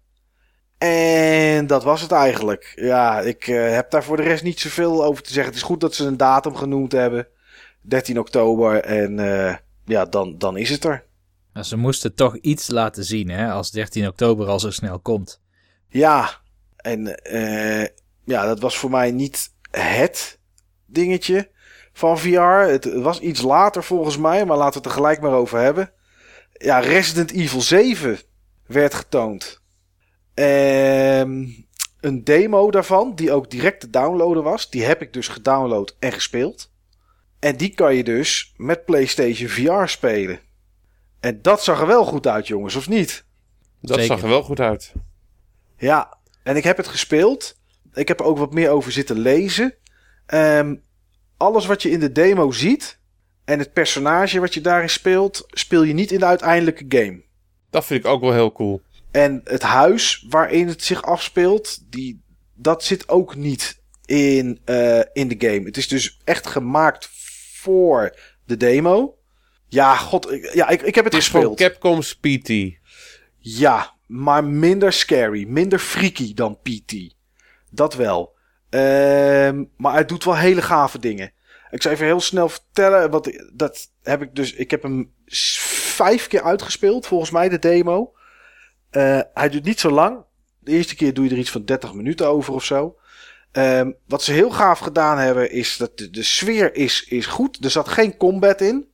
En 0.78 1.68
dat 1.68 1.84
was 1.84 2.02
het 2.02 2.12
eigenlijk. 2.12 2.74
Ja, 2.76 3.20
ik 3.20 3.48
eh, 3.48 3.72
heb 3.72 3.92
daar 3.92 4.04
voor 4.04 4.18
de 4.18 4.24
rest 4.24 4.44
niet 4.44 4.60
zoveel 4.60 5.04
over 5.04 5.24
te 5.24 5.34
zeggen. 5.34 5.52
Het 5.52 5.62
is 5.62 5.68
goed 5.68 5.80
dat 5.80 5.96
ze 5.96 6.06
een 6.06 6.18
datum 6.18 6.56
genoemd 6.56 6.92
hebben. 6.92 7.28
13 7.82 8.20
oktober. 8.20 8.84
En 8.84 9.20
eh, 9.20 9.56
ja, 9.86 10.06
dan, 10.06 10.38
dan 10.38 10.58
is 10.58 10.70
het 10.70 10.84
er. 10.84 11.06
Nou, 11.54 11.66
ze 11.66 11.78
moesten 11.78 12.16
toch 12.16 12.38
iets 12.38 12.68
laten 12.68 13.04
zien, 13.04 13.30
hè, 13.30 13.52
als 13.52 13.72
13 13.72 14.08
oktober 14.08 14.48
al 14.48 14.60
zo 14.60 14.72
snel 14.72 15.00
komt. 15.00 15.42
Ja, 15.88 16.30
en 16.76 17.24
eh, 17.24 17.88
ja, 18.26 18.46
dat 18.46 18.60
was 18.60 18.78
voor 18.78 18.90
mij 18.90 19.12
niet 19.12 19.52
het 19.72 20.40
dingetje 20.94 21.50
van 21.94 22.20
VR. 22.20 22.40
Het 22.40 22.94
was 22.94 23.20
iets 23.20 23.42
later 23.42 23.84
volgens 23.84 24.18
mij, 24.18 24.46
maar 24.46 24.58
laten 24.58 24.74
we 24.74 24.78
het 24.78 24.88
er 24.88 25.02
gelijk 25.02 25.22
maar 25.22 25.34
over 25.34 25.60
hebben. 25.60 25.92
Ja, 26.54 26.80
Resident 26.80 27.32
Evil 27.32 27.62
7 27.62 28.20
werd 28.66 28.94
getoond. 28.94 29.62
Ehm, 30.34 31.46
een 32.00 32.24
demo 32.24 32.72
daarvan, 32.72 33.16
die 33.16 33.32
ook 33.32 33.50
direct 33.50 33.80
te 33.80 33.90
downloaden 33.90 34.44
was, 34.44 34.70
die 34.70 34.84
heb 34.84 35.02
ik 35.02 35.14
dus 35.14 35.28
gedownload 35.28 35.96
en 36.00 36.12
gespeeld. 36.12 36.72
En 37.40 37.58
die 37.58 37.74
kan 37.74 37.96
je 37.96 38.04
dus 38.04 38.54
met 38.58 38.86
PlayStation 38.86 39.50
VR 39.50 39.88
spelen. 39.88 40.40
En 41.20 41.42
dat 41.42 41.64
zag 41.64 41.82
er 41.82 41.88
wel 41.88 42.06
goed 42.06 42.28
uit, 42.28 42.48
jongens, 42.48 42.76
of 42.76 42.90
niet? 42.90 43.26
Dat 43.82 44.00
Zeker. 44.00 44.14
zag 44.14 44.22
er 44.24 44.30
wel 44.30 44.44
goed 44.44 44.60
uit. 44.60 44.94
Ja, 45.78 46.18
en 46.44 46.56
ik 46.56 46.64
heb 46.64 46.78
het 46.78 46.88
gespeeld. 46.88 47.58
Ik 47.94 48.08
heb 48.08 48.20
er 48.20 48.26
ook 48.26 48.38
wat 48.38 48.54
meer 48.54 48.70
over 48.70 48.92
zitten 48.92 49.20
lezen. 49.20 49.76
Ehm, 50.34 50.76
alles 51.38 51.66
wat 51.66 51.82
je 51.82 51.90
in 51.90 52.00
de 52.00 52.12
demo 52.12 52.52
ziet 52.52 53.00
en 53.46 53.60
het 53.60 53.74
personage 53.74 54.40
wat 54.40 54.54
je 54.54 54.62
daarin 54.62 54.90
speelt, 54.90 55.44
speel 55.48 55.84
je 55.84 55.94
niet 55.94 56.12
in 56.12 56.20
de 56.20 56.26
uiteindelijke 56.26 56.86
game. 56.88 57.24
Dat 57.70 57.86
vind 57.86 58.00
ik 58.00 58.12
ook 58.12 58.22
wel 58.22 58.34
heel 58.34 58.52
cool. 58.52 58.82
En 59.12 59.42
het 59.44 59.62
huis 59.62 60.26
waarin 60.30 60.68
het 60.68 60.84
zich 60.84 61.04
afspeelt, 61.04 61.92
die, 61.92 62.22
dat 62.54 62.84
zit 62.84 63.10
ook 63.10 63.36
niet 63.36 63.82
in, 64.06 64.60
eh, 64.66 65.00
in 65.14 65.28
de 65.28 65.36
game. 65.38 65.62
Het 65.64 65.78
is 65.78 65.88
dus 65.88 66.22
echt 66.24 66.48
gemaakt 66.48 67.10
voor 67.54 68.18
de 68.46 68.58
demo. 68.58 69.18
Ja, 69.68 69.96
god, 69.96 70.32
ik, 70.32 70.54
ja, 70.54 70.70
ik, 70.70 70.82
ik 70.82 70.96
heb 70.96 71.04
het, 71.04 71.14
Het 71.14 71.24
gespeeld. 71.24 71.58
Capcom's 71.58 72.16
PT. 72.16 72.52
Ja, 73.38 73.94
maar 74.08 74.44
minder 74.44 74.94
scary, 74.94 75.46
minder 75.48 75.80
freaky 75.80 76.34
dan 76.34 76.60
PT. 76.62 77.16
Dat 77.70 77.94
wel. 77.94 78.34
Ehm, 78.74 79.64
maar 79.78 79.94
hij 79.94 80.06
doet 80.06 80.24
wel 80.24 80.38
hele 80.38 80.62
gave 80.62 81.00
dingen. 81.00 81.32
Ik 81.72 81.82
zal 81.82 81.92
even 81.92 82.06
heel 82.06 82.22
snel 82.22 82.50
vertellen. 82.50 83.10
Wat, 83.10 83.50
dat 83.54 83.90
heb 84.04 84.22
ik 84.22 84.36
dus. 84.36 84.54
Ik 84.54 84.72
heb 84.72 84.84
hem 84.84 85.14
vijf 85.96 86.28
keer 86.28 86.44
uitgespeeld, 86.44 87.08
volgens 87.08 87.32
mij, 87.32 87.50
de 87.50 87.60
demo. 87.60 88.14
Eh, 88.90 89.20
hij 89.34 89.50
duurt 89.50 89.64
niet 89.64 89.80
zo 89.80 89.92
lang. 89.92 90.24
De 90.60 90.72
eerste 90.72 90.96
keer 90.96 91.14
doe 91.14 91.26
je 91.26 91.32
er 91.32 91.38
iets 91.38 91.52
van 91.52 91.66
30 91.66 91.94
minuten 91.94 92.28
over 92.28 92.54
of 92.54 92.64
zo. 92.64 92.98
Ehm, 93.52 93.92
wat 94.08 94.24
ze 94.24 94.32
heel 94.32 94.52
gaaf 94.52 94.80
gedaan 94.80 95.18
hebben, 95.18 95.52
is 95.52 95.78
dat 95.78 95.98
de, 95.98 96.10
de 96.10 96.24
sfeer 96.24 96.76
is, 96.76 97.04
is 97.04 97.26
goed. 97.26 97.64
Er 97.64 97.72
zat 97.72 97.88
geen 97.88 98.18
combat 98.18 98.62
in. 98.62 98.88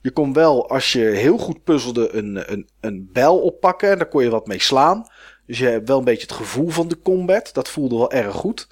Je 0.00 0.10
kon 0.10 0.32
wel, 0.32 0.68
als 0.68 0.92
je 0.92 1.04
heel 1.04 1.38
goed 1.38 1.64
puzzelde, 1.64 2.12
een, 2.12 2.52
een, 2.52 2.68
een 2.80 3.08
bijl 3.12 3.38
oppakken. 3.38 3.90
En 3.90 3.98
daar 3.98 4.08
kon 4.08 4.22
je 4.22 4.30
wat 4.30 4.46
mee 4.46 4.60
slaan. 4.60 5.06
Dus 5.46 5.58
je 5.58 5.66
hebt 5.66 5.88
wel 5.88 5.98
een 5.98 6.04
beetje 6.04 6.26
het 6.26 6.36
gevoel 6.36 6.68
van 6.68 6.88
de 6.88 7.02
combat. 7.02 7.50
Dat 7.52 7.68
voelde 7.68 7.96
wel 7.96 8.12
erg 8.12 8.34
goed. 8.34 8.68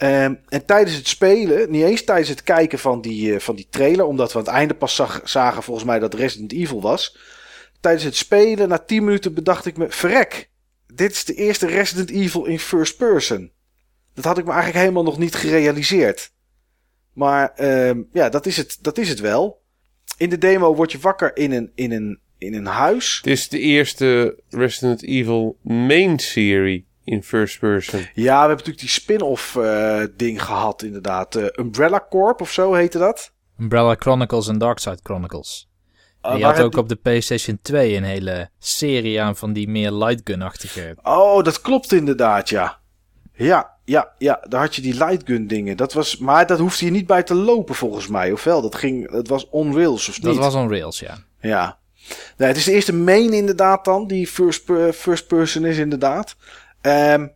Ehm, 0.00 0.34
en 0.48 0.64
tijdens 0.64 0.96
het 0.96 1.08
spelen, 1.08 1.70
niet 1.70 1.84
eens 1.84 2.04
tijdens 2.04 2.28
het 2.28 2.42
kijken 2.42 2.78
van 2.78 3.00
die, 3.00 3.34
eh, 3.34 3.40
van 3.40 3.56
die 3.56 3.66
trailer, 3.70 4.04
omdat 4.06 4.32
we 4.32 4.38
aan 4.38 4.44
het 4.44 4.54
einde 4.54 4.74
pas 4.74 4.94
zag- 4.94 5.20
zagen 5.24 5.62
volgens 5.62 5.86
mij 5.86 5.98
dat 5.98 6.14
Resident 6.14 6.52
Evil 6.52 6.80
was. 6.80 7.18
Tijdens 7.80 8.04
het 8.04 8.16
spelen, 8.16 8.68
na 8.68 8.78
10 8.78 9.04
minuten 9.04 9.34
bedacht 9.34 9.66
ik 9.66 9.76
me, 9.76 9.86
verrek, 9.88 10.50
dit 10.86 11.10
is 11.10 11.24
de 11.24 11.34
eerste 11.34 11.66
Resident 11.66 12.10
Evil 12.10 12.44
in 12.44 12.58
first 12.58 12.96
person. 12.96 13.52
Dat 14.14 14.24
had 14.24 14.38
ik 14.38 14.44
me 14.44 14.50
eigenlijk 14.50 14.80
helemaal 14.80 15.02
nog 15.02 15.18
niet 15.18 15.34
gerealiseerd. 15.34 16.32
Maar 17.12 17.52
ehm, 17.54 18.02
ja, 18.12 18.28
dat 18.28 18.46
is, 18.46 18.56
het, 18.56 18.78
dat 18.80 18.98
is 18.98 19.08
het 19.08 19.20
wel. 19.20 19.62
In 20.16 20.30
de 20.30 20.38
demo 20.38 20.74
word 20.74 20.92
je 20.92 20.98
wakker 20.98 21.36
in 21.36 21.52
een, 21.52 21.72
in 21.74 21.92
een, 21.92 22.20
in 22.38 22.54
een 22.54 22.66
huis. 22.66 23.16
Het 23.16 23.26
is 23.26 23.48
de 23.48 23.58
eerste 23.58 24.38
Resident 24.48 25.02
Evil 25.02 25.58
main 25.62 26.18
serie 26.18 26.88
in 27.10 27.22
first 27.22 27.58
person. 27.58 28.00
Ja, 28.00 28.24
we 28.24 28.30
hebben 28.30 28.48
natuurlijk 28.48 28.78
die 28.78 28.88
spin-off 28.88 29.56
eh, 29.56 30.02
ding 30.16 30.42
gehad 30.42 30.82
inderdaad. 30.82 31.34
Eh, 31.34 31.44
Umbrella 31.56 32.06
Corp 32.10 32.40
of 32.40 32.50
zo 32.50 32.74
heette 32.74 32.98
dat. 32.98 33.32
Umbrella 33.58 33.94
Chronicles 33.98 34.48
en 34.48 34.58
Darkside 34.58 34.98
Chronicles. 35.02 35.68
Uh, 36.26 36.36
je 36.38 36.44
had 36.44 36.60
ook 36.60 36.76
op 36.76 36.88
de 36.88 36.96
PlayStation 36.96 37.58
2 37.62 37.96
een 37.96 38.04
hele 38.04 38.50
serie 38.58 39.22
aan 39.22 39.36
van 39.36 39.52
die 39.52 39.68
meer 39.68 39.92
lightgun-achtige. 39.92 40.96
Oh, 41.02 41.42
dat 41.44 41.60
klopt 41.60 41.92
inderdaad, 41.92 42.48
ja. 42.48 42.78
Ja, 43.32 43.76
ja, 43.84 44.12
ja, 44.18 44.44
daar 44.48 44.60
had 44.60 44.74
je 44.74 44.82
die 44.82 44.94
lightgun 44.94 45.46
dingen. 45.46 45.76
Dat 45.76 45.92
was, 45.92 46.18
maar 46.18 46.46
dat 46.46 46.58
hoefde 46.58 46.84
je 46.84 46.90
niet 46.90 47.06
bij 47.06 47.22
te 47.22 47.34
lopen 47.34 47.74
volgens 47.74 48.06
mij, 48.06 48.32
of 48.32 48.44
wel? 48.44 48.62
Dat, 48.62 48.74
ging, 48.74 49.10
dat 49.10 49.28
was 49.28 49.48
on 49.48 49.74
rails 49.74 50.08
of 50.08 50.14
niet? 50.16 50.24
Dat 50.24 50.36
was 50.36 50.54
on 50.54 50.70
rails, 50.70 50.98
ja. 50.98 51.18
Ja. 51.40 51.78
Nee, 52.36 52.48
het 52.48 52.56
is 52.56 52.64
de 52.64 52.72
eerste 52.72 52.94
main 52.94 53.32
inderdaad 53.32 53.84
dan, 53.84 54.06
die 54.06 54.26
first, 54.26 54.64
per- 54.64 54.92
first 54.92 55.26
person 55.26 55.64
is 55.64 55.78
inderdaad. 55.78 56.36
Ehm, 56.80 57.26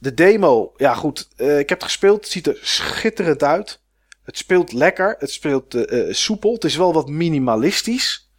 de 0.00 0.14
demo, 0.14 0.72
ja 0.76 0.94
goed, 0.94 1.28
eh, 1.36 1.58
ik 1.58 1.68
heb 1.68 1.78
het 1.78 1.88
gespeeld. 1.88 2.20
Het 2.20 2.32
ziet 2.32 2.46
er 2.46 2.58
schitterend 2.62 3.42
uit. 3.42 3.82
Het 4.22 4.36
speelt 4.36 4.72
lekker, 4.72 5.16
het 5.18 5.30
speelt 5.30 5.74
eh, 5.74 6.08
eh, 6.08 6.14
soepel. 6.14 6.52
Het 6.52 6.64
is 6.64 6.76
wel 6.76 6.92
wat 6.92 7.08
minimalistisch. 7.08 8.30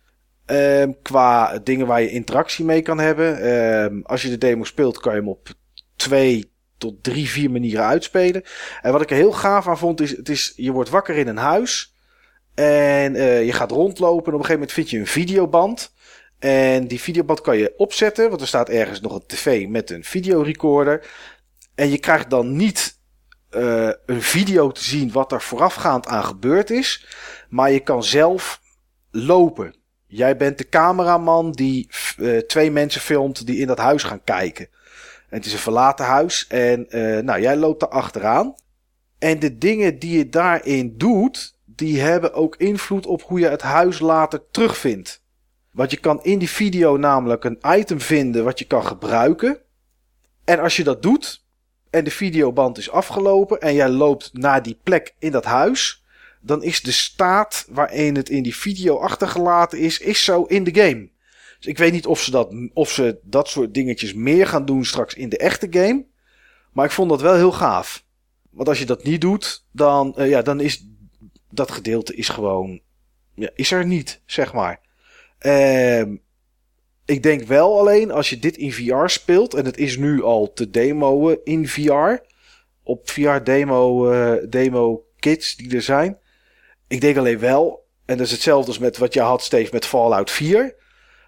Ehm, 0.45 0.92
qua 1.01 1.59
dingen 1.59 1.88
waar 1.88 2.01
je 2.01 2.11
interactie 2.11 2.66
mee 2.66 2.82
kan 2.82 3.00
hebben. 3.00 3.42
Ehm, 3.42 4.01
als 4.03 4.22
je 4.22 4.30
de 4.30 4.38
demo 4.38 4.64
speelt, 4.64 5.00
kan 5.00 5.14
je 5.14 5.19
hem 5.19 5.30
op 5.30 5.50
twee 5.95 6.51
tot 6.77 7.03
drie, 7.03 7.30
vier 7.30 7.51
manieren 7.51 7.85
uitspelen. 7.85 8.43
En 8.82 8.92
wat 8.92 9.01
ik 9.01 9.09
er 9.09 9.16
heel 9.16 9.32
gaaf 9.32 9.68
aan 9.68 9.77
vond, 9.77 10.01
is, 10.01 10.18
het 10.18 10.30
is 10.30 10.53
je 10.56 10.72
wordt 10.72 10.90
wakker 10.90 11.16
in 11.16 11.27
een 11.27 11.38
huis. 11.38 11.93
En 12.56 13.14
je 13.45 13.53
gaat 13.53 13.72
rondlopen. 13.72 14.26
En 14.26 14.34
op 14.34 14.40
een 14.40 14.45
gegeven 14.45 14.53
moment 14.53 14.72
vind 14.72 14.90
je 14.90 14.98
een 14.98 15.08
videoband. 15.08 15.93
En 16.40 16.88
die 16.88 17.01
videoband 17.01 17.42
kan 17.42 17.58
je 17.58 17.74
opzetten. 17.77 18.30
Want 18.30 18.42
er 18.42 18.48
staat 18.48 18.69
ergens 18.69 19.01
nog 19.01 19.14
een 19.14 19.26
tv 19.26 19.68
met 19.68 19.90
een 19.90 20.03
videorecorder. 20.03 21.08
En 21.76 21.90
je 21.90 22.00
krijgt 22.00 22.30
dan 22.30 22.56
niet 22.56 22.98
eh, 23.50 23.90
een 24.06 24.22
video 24.22 24.72
te 24.72 24.84
zien 24.84 25.11
wat 25.11 25.32
er 25.32 25.42
voorafgaand 25.42 26.08
aan 26.08 26.24
gebeurd 26.24 26.69
is. 26.69 27.06
Maar 27.50 27.72
je 27.72 27.80
kan 27.80 28.03
zelf 28.03 28.61
lopen. 29.11 29.76
Jij 30.08 30.38
bent 30.38 30.58
de 30.58 30.69
cameraman 30.69 31.51
die 31.51 31.90
eh, 32.18 32.38
twee 32.38 32.72
mensen 32.72 33.01
filmt 33.01 33.45
die 33.45 33.58
in 33.58 33.68
dat 33.68 33.77
huis 33.77 34.03
gaan 34.03 34.24
kijken. 34.24 34.68
En 35.30 35.38
het 35.38 35.45
is 35.45 35.53
een 35.53 35.59
verlaten 35.59 36.06
huis. 36.06 36.48
En 36.48 36.90
eh, 36.90 37.24
nou, 37.24 37.42
jij 37.42 37.56
loopt 37.56 37.80
daar 37.80 37.90
achteraan. 37.90 38.56
En 39.19 39.40
de 39.40 39.58
dingen 39.58 40.00
die 40.00 40.18
je 40.18 40.30
daarin 40.30 40.93
doet, 40.98 41.56
die 41.66 42.01
hebben 42.01 42.34
ook 42.34 42.56
invloed 42.56 43.06
op 43.06 43.22
hoe 43.22 43.40
je 43.40 43.48
het 43.48 43.61
huis 43.61 44.00
later 44.00 44.42
terugvindt. 44.51 45.24
Want 45.80 45.91
je 45.91 45.98
kan 45.98 46.24
in 46.24 46.40
die 46.40 46.49
video 46.49 46.98
namelijk 46.98 47.43
een 47.43 47.59
item 47.67 47.99
vinden 47.99 48.43
wat 48.43 48.59
je 48.59 48.66
kan 48.66 48.85
gebruiken. 48.85 49.61
En 50.43 50.59
als 50.59 50.75
je 50.75 50.83
dat 50.83 51.01
doet 51.01 51.45
en 51.90 52.03
de 52.03 52.11
videoband 52.11 52.77
is 52.77 52.90
afgelopen 52.90 53.61
en 53.61 53.74
jij 53.74 53.90
loopt 53.90 54.30
naar 54.33 54.64
die 54.64 54.80
plek 54.83 55.16
in 55.19 55.32
dat 55.32 55.45
huis, 55.45 56.03
dan 56.41 56.64
is 56.64 56.82
de 56.82 56.91
staat 56.91 57.66
waarin 57.69 58.16
het 58.16 58.30
in 58.30 58.43
die 58.43 58.56
video 58.56 58.98
achtergelaten 58.98 59.80
is, 59.80 59.99
is 59.99 60.24
zo 60.24 60.43
in 60.43 60.64
de 60.64 60.82
game. 60.82 61.09
Dus 61.58 61.67
ik 61.67 61.77
weet 61.77 61.91
niet 61.91 62.06
of 62.06 62.22
ze 62.22 62.32
dat, 62.32 62.53
of 62.74 62.91
ze 62.91 63.19
dat 63.24 63.48
soort 63.48 63.74
dingetjes 63.74 64.14
meer 64.14 64.48
gaan 64.48 64.66
doen 64.66 64.85
straks 64.85 65.14
in 65.14 65.30
de 65.30 65.38
echte 65.38 65.67
game. 65.69 66.06
Maar 66.74 66.85
ik 66.85 66.91
vond 66.91 67.09
dat 67.09 67.22
wel 67.22 67.35
heel 67.35 67.51
gaaf. 67.51 68.03
Want 68.49 68.67
als 68.67 68.80
je 68.80 68.85
dat 68.85 69.03
niet 69.03 69.22
doet, 69.22 69.66
dan, 69.72 70.16
eh, 70.16 70.30
ja, 70.30 70.41
dan 70.41 70.59
is 70.59 70.85
dat 71.49 71.72
gedeelte 71.72 72.16
is 72.16 72.30
gewoon, 72.30 72.82
ja, 73.35 73.49
is 73.56 73.72
er 73.72 73.85
niet, 73.85 74.22
zeg 74.25 74.53
maar. 74.53 74.88
Ehm, 75.40 76.16
ik 77.06 77.24
denk 77.24 77.43
wel 77.43 77.80
alleen 77.80 78.11
als 78.11 78.30
je 78.30 78.40
dit 78.40 78.58
in 78.58 78.74
VR 78.74 79.08
speelt, 79.08 79.53
en 79.53 79.66
het 79.66 79.77
is 79.77 79.98
nu 79.98 80.24
al 80.24 80.53
te 80.53 80.69
demoen 80.69 81.38
in 81.43 81.68
VR, 81.68 82.18
op 82.84 83.09
VR 83.09 83.43
demo, 83.43 84.11
eh, 84.11 84.43
demo 84.50 85.06
kits 85.19 85.56
die 85.56 85.76
er 85.76 85.82
zijn. 85.82 86.18
Ik 86.88 87.01
denk 87.01 87.18
alleen 87.18 87.40
wel, 87.40 87.88
en 88.06 88.18
dat 88.18 88.26
is 88.26 88.32
hetzelfde 88.32 88.68
als 88.68 88.80
met 88.80 88.98
wat 88.98 89.14
je 89.14 89.22
had 89.22 89.43
Steve 89.43 89.69
met 89.74 89.85
Fallout 89.85 90.32
4, 90.32 90.76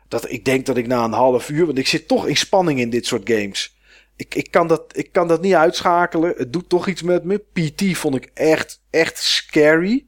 dat 0.08 0.30
ik 0.30 0.46
denk 0.46 0.66
dat 0.66 0.78
ik 0.78 0.88
na 0.88 1.04
een 1.04 1.12
half 1.12 1.50
uur, 1.50 1.66
want 1.66 1.78
ik 1.78 1.88
zit 1.88 2.08
toch 2.08 2.28
in 2.28 2.38
spanning 2.38 2.80
in 2.80 2.90
dit 2.90 3.06
soort 3.06 3.30
games. 3.30 3.76
Ik, 4.16 4.36
ik, 4.36 4.52
kan 4.52 4.68
dat, 4.68 4.98
ik 4.98 5.12
kan 5.12 5.28
dat 5.28 5.42
niet 5.42 5.54
uitschakelen. 5.54 6.34
Het 6.38 6.54
doet 6.54 6.70
toch 6.70 6.88
iets 6.88 7.02
met 7.02 7.24
me. 7.24 7.38
PT 7.54 7.98
vond 7.98 8.16
ik 8.16 8.30
echt, 8.34 8.82
echt 8.90 9.18
scary. 9.18 10.06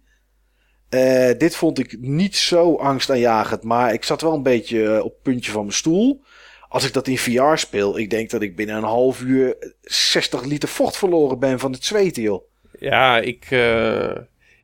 Eh, 0.94 1.38
dit 1.38 1.56
vond 1.56 1.80
ik 1.80 1.98
niet 2.00 2.36
zo 2.36 2.76
angstaanjagend, 2.76 3.64
maar 3.64 3.94
ik 3.94 4.04
zat 4.04 4.22
wel 4.22 4.34
een 4.34 4.44
beetje 4.44 4.84
eh, 4.84 5.04
op 5.04 5.12
het 5.14 5.22
puntje 5.22 5.52
van 5.52 5.62
mijn 5.62 5.74
stoel. 5.74 6.24
Als 6.70 6.86
ik 6.86 6.94
dat 6.94 7.08
in 7.08 7.18
VR 7.18 7.56
speel, 7.56 7.98
ik 7.98 8.10
denk 8.10 8.30
dat 8.30 8.42
ik 8.42 8.56
binnen 8.56 8.76
een 8.76 8.84
half 8.84 9.22
uur 9.22 9.56
60 9.82 10.44
liter 10.44 10.70
vocht 10.70 10.98
verloren 10.98 11.40
ben 11.40 11.60
van 11.60 11.72
het 11.72 11.86
zweten, 11.86 12.24
joh. 12.24 12.44
Ja, 12.80 13.20
ik, 13.20 13.46
eh, 13.50 14.18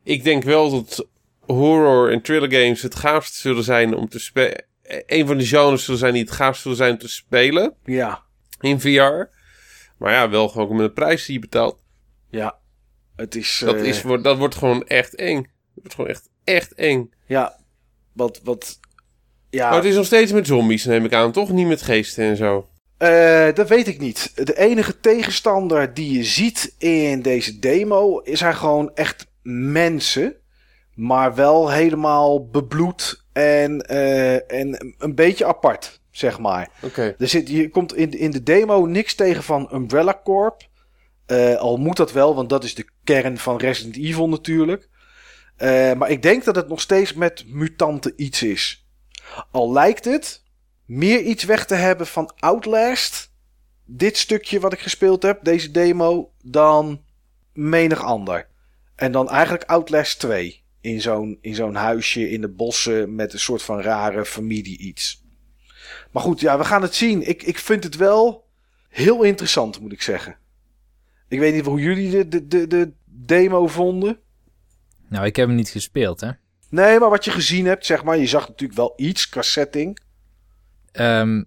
ik 0.04 0.24
denk 0.24 0.42
wel 0.42 0.70
dat 0.70 1.06
horror 1.40 2.12
en 2.12 2.22
thriller 2.22 2.52
games 2.52 2.82
het 2.82 2.94
gaafst 2.94 3.34
zullen 3.34 3.64
zijn 3.64 3.94
om 3.94 4.08
te 4.08 4.18
spelen. 4.18 4.64
Een 5.06 5.26
van 5.26 5.38
de 5.38 5.46
genres 5.46 5.84
zullen 5.84 6.00
zijn 6.00 6.12
die 6.12 6.22
het 6.22 6.32
gaafst 6.32 6.62
zullen 6.62 6.76
zijn 6.76 6.92
om 6.92 6.98
te 6.98 7.08
spelen 7.08 7.74
Ja. 7.84 8.22
in 8.60 8.80
VR. 8.80 9.28
Maar 9.98 10.12
ja, 10.12 10.30
wel 10.30 10.48
gewoon 10.48 10.76
met 10.76 10.86
de 10.86 10.92
prijs 10.92 11.24
die 11.24 11.34
je 11.34 11.40
betaalt. 11.40 11.78
Ja, 12.30 12.58
het 13.16 13.34
is... 13.34 13.62
Dat, 13.64 13.74
eh, 13.74 13.84
is, 13.84 14.02
dat 14.22 14.38
wordt 14.38 14.54
gewoon 14.54 14.86
echt 14.86 15.14
eng. 15.14 15.46
Dat 15.82 15.94
wordt 15.94 15.94
gewoon 15.94 16.10
echt, 16.10 16.28
echt 16.44 16.74
eng. 16.74 17.10
Ja, 17.26 17.56
wat... 18.12 18.40
wat 18.44 18.78
ja, 19.50 19.68
Maar 19.68 19.78
het 19.78 19.88
is 19.88 19.94
nog 19.94 20.06
steeds 20.06 20.32
met 20.32 20.46
zombies, 20.46 20.84
neem 20.84 21.04
ik 21.04 21.12
aan. 21.12 21.32
Toch 21.32 21.50
niet 21.50 21.66
met 21.66 21.82
geesten 21.82 22.24
en 22.24 22.36
zo. 22.36 22.68
Eh, 23.00 23.54
dat 23.54 23.68
weet 23.68 23.86
ik 23.86 23.98
niet. 23.98 24.32
De 24.46 24.58
enige 24.58 25.00
tegenstander 25.00 25.94
die 25.94 26.12
je 26.12 26.24
ziet 26.24 26.74
in 26.78 27.22
deze 27.22 27.58
demo 27.58 28.20
zijn 28.24 28.54
gewoon 28.54 28.94
echt 28.94 29.26
mensen. 29.42 30.34
Maar 30.94 31.34
wel 31.34 31.70
helemaal 31.70 32.48
bebloed 32.48 33.24
en, 33.32 33.80
eh, 33.80 34.52
en 34.52 34.94
een 34.98 35.14
beetje 35.14 35.46
apart, 35.46 36.00
zeg 36.10 36.38
maar. 36.38 36.70
Oké. 36.82 37.14
Er 37.18 37.28
zit, 37.28 37.48
je 37.48 37.68
komt 37.68 37.94
in, 37.94 38.10
in 38.10 38.30
de 38.30 38.42
demo 38.42 38.86
niks 38.86 39.14
tegen 39.14 39.42
van 39.42 39.70
Umbrella 39.72 40.20
Corp. 40.24 40.68
Eh, 41.26 41.56
al 41.56 41.76
moet 41.76 41.96
dat 41.96 42.12
wel, 42.12 42.34
want 42.34 42.48
dat 42.48 42.64
is 42.64 42.74
de 42.74 42.88
kern 43.04 43.38
van 43.38 43.56
Resident 43.56 43.96
Evil 43.96 44.28
natuurlijk. 44.28 44.88
Eh, 45.60 45.92
maar 45.92 46.10
ik 46.10 46.22
denk 46.22 46.44
dat 46.44 46.56
het 46.56 46.68
nog 46.68 46.80
steeds 46.80 47.14
met 47.14 47.44
mutanten 47.46 48.12
iets 48.16 48.42
is. 48.42 48.86
Al 49.50 49.72
lijkt 49.72 50.04
het 50.04 50.42
meer 50.84 51.20
iets 51.20 51.44
weg 51.44 51.66
te 51.66 51.74
hebben 51.74 52.06
van 52.06 52.32
Outlast. 52.38 53.32
Dit 53.84 54.16
stukje 54.16 54.60
wat 54.60 54.72
ik 54.72 54.80
gespeeld 54.80 55.22
heb, 55.22 55.44
deze 55.44 55.70
demo, 55.70 56.32
dan 56.42 57.04
menig 57.52 58.02
ander. 58.02 58.48
En 58.94 59.12
dan 59.12 59.28
eigenlijk 59.28 59.64
Outlast 59.64 60.18
2. 60.18 60.62
In 60.80 61.00
zo'n, 61.00 61.38
in 61.40 61.54
zo'n 61.54 61.74
huisje 61.74 62.30
in 62.30 62.40
de 62.40 62.48
bossen 62.48 63.14
met 63.14 63.32
een 63.32 63.38
soort 63.38 63.62
van 63.62 63.80
rare 63.80 64.24
familie 64.24 64.78
iets. 64.78 65.24
Maar 66.10 66.22
goed, 66.22 66.40
ja, 66.40 66.58
we 66.58 66.64
gaan 66.64 66.82
het 66.82 66.94
zien. 66.94 67.28
Ik, 67.28 67.42
ik 67.42 67.58
vind 67.58 67.84
het 67.84 67.96
wel 67.96 68.48
heel 68.88 69.22
interessant, 69.22 69.80
moet 69.80 69.92
ik 69.92 70.02
zeggen. 70.02 70.36
Ik 71.28 71.38
weet 71.38 71.54
niet 71.54 71.64
hoe 71.64 71.80
jullie 71.80 72.10
de, 72.10 72.28
de, 72.28 72.46
de, 72.46 72.66
de 72.66 72.92
demo 73.04 73.66
vonden. 73.66 74.20
Nou, 75.10 75.26
ik 75.26 75.36
heb 75.36 75.46
hem 75.46 75.56
niet 75.56 75.68
gespeeld, 75.68 76.20
hè. 76.20 76.30
Nee, 76.68 76.98
maar 76.98 77.10
wat 77.10 77.24
je 77.24 77.30
gezien 77.30 77.66
hebt, 77.66 77.86
zeg 77.86 78.04
maar. 78.04 78.18
Je 78.18 78.26
zag 78.26 78.48
natuurlijk 78.48 78.78
wel 78.78 78.92
iets 78.96 79.28
qua 79.28 79.42
setting. 79.42 79.98
Ehm, 80.92 81.42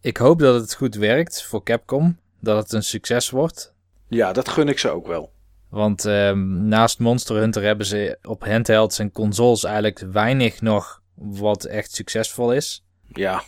ik 0.00 0.16
hoop 0.16 0.38
dat 0.38 0.60
het 0.60 0.74
goed 0.74 0.94
werkt 0.94 1.42
voor 1.42 1.62
Capcom. 1.62 2.18
Dat 2.40 2.62
het 2.62 2.72
een 2.72 2.82
succes 2.82 3.30
wordt. 3.30 3.74
Ja, 4.08 4.32
dat 4.32 4.48
gun 4.48 4.68
ik 4.68 4.78
ze 4.78 4.88
ook 4.88 5.06
wel. 5.06 5.32
Want 5.68 6.04
ehm, 6.04 6.68
naast 6.68 6.98
Monster 6.98 7.36
Hunter 7.36 7.62
hebben 7.62 7.86
ze 7.86 8.18
op 8.22 8.44
handhelds 8.44 8.98
en 8.98 9.12
consoles 9.12 9.64
eigenlijk 9.64 9.98
weinig 9.98 10.60
nog 10.60 11.02
wat 11.14 11.64
echt 11.64 11.92
succesvol 11.92 12.52
is. 12.52 12.84
Ja, 13.12 13.42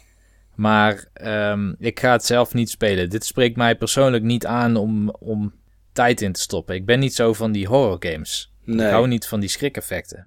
Maar 0.55 1.09
ehm, 1.13 1.75
ik 1.79 2.01
ga 2.01 2.13
het 2.13 2.25
zelf 2.25 2.55
niet 2.55 2.71
spelen. 2.71 3.11
Dit 3.11 3.25
spreekt 3.25 3.57
mij 3.57 3.77
persoonlijk 3.77 4.25
niet 4.25 4.47
aan 4.47 4.77
om, 4.77 5.11
om 5.11 5.55
tijd 5.93 6.21
in 6.21 6.33
te 6.33 6.41
stoppen. 6.41 6.75
Ik 6.75 6.87
ben 6.87 6.99
niet 6.99 7.15
zo 7.15 7.33
van 7.33 7.53
die 7.53 7.67
horror 7.67 7.97
games. 7.99 8.53
Ik 8.69 8.75
nee. 8.75 8.91
hou 8.91 9.09
niet 9.09 9.27
van 9.27 9.41
die 9.41 9.49
schrik-effecten. 9.49 10.27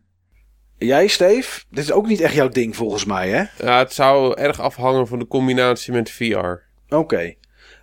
Jij, 0.77 1.07
Steve? 1.07 1.61
Dit 1.69 1.83
is 1.83 1.91
ook 1.91 2.07
niet 2.07 2.19
echt 2.19 2.33
jouw 2.33 2.49
ding 2.49 2.75
volgens 2.75 3.05
mij, 3.05 3.29
hè? 3.29 3.65
Ja, 3.65 3.77
het 3.79 3.93
zou 3.93 4.37
erg 4.37 4.59
afhangen 4.59 5.07
van 5.07 5.19
de 5.19 5.27
combinatie 5.27 5.93
met 5.93 6.09
VR. 6.09 6.57
Oké. 6.95 7.15
Nou 7.17 7.35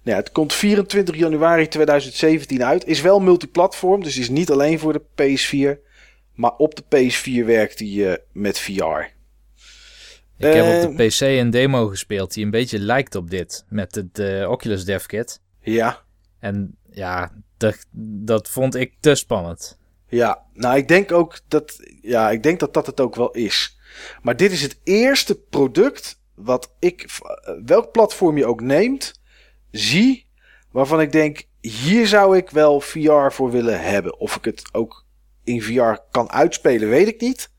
ja, 0.02 0.16
het 0.16 0.32
komt 0.32 0.54
24 0.54 1.16
januari 1.16 1.68
2017 1.68 2.64
uit. 2.64 2.86
Is 2.86 3.00
wel 3.00 3.20
multiplatform, 3.20 4.02
dus 4.02 4.18
is 4.18 4.28
niet 4.28 4.50
alleen 4.50 4.78
voor 4.78 4.92
de 4.92 5.02
PS4. 5.02 5.86
Maar 6.34 6.52
op 6.56 6.74
de 6.74 6.82
PS4 6.82 7.44
werkt 7.46 7.78
hij 7.78 8.10
eh, 8.12 8.16
met 8.32 8.58
VR. 8.58 9.16
Ik 10.36 10.54
heb 10.54 10.64
Eh, 10.64 10.84
op 10.84 10.96
de 10.96 11.06
PC 11.06 11.20
een 11.20 11.50
demo 11.50 11.86
gespeeld 11.86 12.34
die 12.34 12.44
een 12.44 12.50
beetje 12.50 12.78
lijkt 12.78 13.14
op 13.14 13.30
dit. 13.30 13.64
Met 13.68 13.94
het 13.94 14.18
eh, 14.18 14.50
Oculus 14.50 14.84
Dev 14.84 15.06
Kit. 15.06 15.40
Ja, 15.60 16.02
En 16.38 16.76
ja, 16.90 17.32
dat, 17.56 17.86
dat 18.24 18.48
vond 18.48 18.74
ik 18.74 18.94
te 19.00 19.14
spannend. 19.14 19.78
Ja. 20.08 20.42
Nou, 20.52 20.76
ik 20.76 20.88
denk 20.88 21.12
ook 21.12 21.40
dat, 21.48 21.80
ja, 22.02 22.30
ik 22.30 22.42
denk 22.42 22.60
dat 22.60 22.74
dat 22.74 22.86
het 22.86 23.00
ook 23.00 23.14
wel 23.14 23.30
is. 23.30 23.78
Maar 24.22 24.36
dit 24.36 24.52
is 24.52 24.62
het 24.62 24.80
eerste 24.84 25.38
product 25.38 26.20
wat 26.34 26.74
ik, 26.78 27.02
eh, 27.02 27.54
welk 27.64 27.92
platform 27.92 28.36
je 28.36 28.46
ook 28.46 28.60
neemt, 28.60 29.20
zie 29.70 30.26
waarvan 30.70 31.00
ik 31.00 31.12
denk, 31.12 31.42
hier 31.60 32.06
zou 32.06 32.36
ik 32.36 32.50
wel 32.50 32.80
VR 32.80 33.30
voor 33.30 33.50
willen 33.50 33.80
hebben. 33.80 34.18
Of 34.18 34.36
ik 34.36 34.44
het 34.44 34.68
ook 34.72 35.04
in 35.44 35.62
VR 35.62 35.94
kan 36.10 36.30
uitspelen, 36.30 36.88
weet 36.88 37.08
ik 37.08 37.20
niet. 37.20 37.50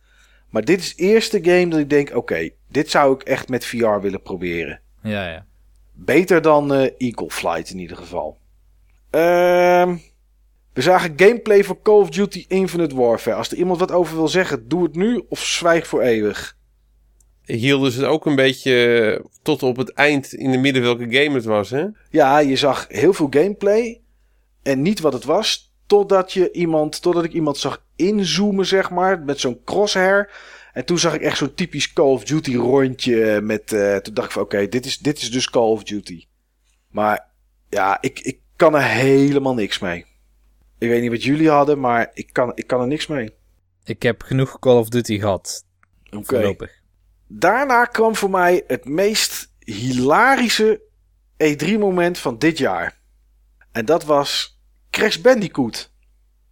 Maar 0.50 0.66
dit 0.66 0.80
is 0.80 0.96
de 0.96 1.04
eerste 1.04 1.44
game 1.44 1.68
dat 1.68 1.80
ik 1.80 1.90
denk, 1.90 2.16
oké, 2.16 2.50
dit 2.68 2.90
zou 2.90 3.14
ik 3.14 3.22
echt 3.22 3.50
met 3.50 3.66
VR 3.66 4.00
willen 4.00 4.22
proberen. 4.22 4.82
Ja, 5.02 5.30
ja. 5.30 5.46
Beter 5.94 6.42
dan 6.42 6.74
eh, 6.74 6.92
Eagle 6.98 7.30
Flight 7.30 7.70
in 7.70 7.80
ieder 7.80 7.98
geval. 7.98 8.38
Ehm, 9.10 9.96
we 10.80 10.86
zagen 10.86 11.14
gameplay 11.16 11.64
voor 11.64 11.82
Call 11.82 12.00
of 12.00 12.10
Duty 12.10 12.46
Infinite 12.48 12.96
Warfare. 12.96 13.36
Als 13.36 13.52
er 13.52 13.58
iemand 13.58 13.80
wat 13.80 13.92
over 13.92 14.16
wil 14.16 14.28
zeggen, 14.28 14.68
doe 14.68 14.84
het 14.84 14.96
nu 14.96 15.24
of 15.30 15.46
zwijg 15.46 15.88
voor 15.88 16.02
eeuwig. 16.02 16.58
Hielden 17.46 17.92
ze 17.92 18.00
het 18.00 18.10
ook 18.10 18.26
een 18.26 18.36
beetje 18.36 19.26
tot 19.42 19.64
op 19.64 19.78
het 19.78 19.94
eind 19.94 20.34
in 20.34 20.52
de 20.52 20.58
midden 20.58 20.82
welke 20.82 21.04
game 21.04 21.36
het 21.36 21.46
was, 21.46 21.70
hè? 21.70 21.86
Ja, 22.10 22.38
je 22.38 22.56
zag 22.56 22.86
heel 22.90 23.14
veel 23.14 23.28
gameplay 23.30 24.02
en 24.64 24.82
niet 24.82 25.00
wat 25.00 25.14
het 25.14 25.24
was. 25.24 25.74
Totdat, 25.88 26.34
je 26.34 26.52
iemand, 26.52 27.02
totdat 27.02 27.24
ik 27.24 27.34
iemand 27.34 27.58
zag 27.58 27.84
inzoomen, 27.96 28.66
zeg 28.66 28.90
maar, 28.90 29.20
met 29.20 29.40
zo'n 29.40 29.62
crosshair. 29.66 30.32
En 30.74 30.86
toen 30.86 31.00
zag 31.00 31.14
ik 31.14 31.22
echt 31.22 31.38
zo'n 31.38 31.54
typisch 31.54 31.94
Call 31.94 32.12
of 32.12 32.24
Duty 32.24 32.56
rondje. 32.56 33.42
Met, 33.42 33.74
eh, 33.74 33.96
toen 33.96 34.14
dacht 34.14 34.28
ik 34.28 34.34
van 34.34 34.42
oké, 34.42 34.68
dit, 34.68 34.86
is, 34.86 34.98
dit 34.98 35.22
is 35.22 35.32
dus 35.32 35.50
Call 35.50 35.70
of 35.70 35.84
Duty. 35.84 36.26
Maar 36.90 37.28
ja, 37.70 37.98
ik, 38.02 38.20
ik 38.20 38.40
kan 38.56 38.76
er 38.76 38.84
helemaal 38.84 39.54
niks 39.54 39.80
mee. 39.80 40.08
Ik 40.80 40.90
weet 40.90 41.02
niet 41.02 41.12
wat 41.12 41.24
jullie 41.24 41.50
hadden, 41.50 41.80
maar 41.80 42.12
ik 42.14 42.34
kan, 42.34 42.52
ik 42.56 42.68
kan 42.68 42.82
er 42.82 42.88
niks 42.88 43.08
mee. 43.08 43.34
Ik 43.84 44.04
heb 44.04 44.22
genoeg 44.22 44.60
Call 44.60 44.78
of 44.78 44.90
Duty 44.90 45.20
gehad. 45.20 45.66
Oké. 46.12 46.26
Voorlopig. 46.26 46.72
Daarna 47.28 47.86
kwam 47.86 48.16
voor 48.16 48.30
mij 48.30 48.64
het 48.68 48.86
meest 48.86 49.54
hilarische 49.60 50.82
E3-moment 51.44 52.18
van 52.18 52.38
dit 52.38 52.58
jaar. 52.58 53.00
En 53.72 53.86
dat 53.86 54.04
was 54.04 54.60
Crash 54.90 55.18
Bandicoot. 55.18 55.92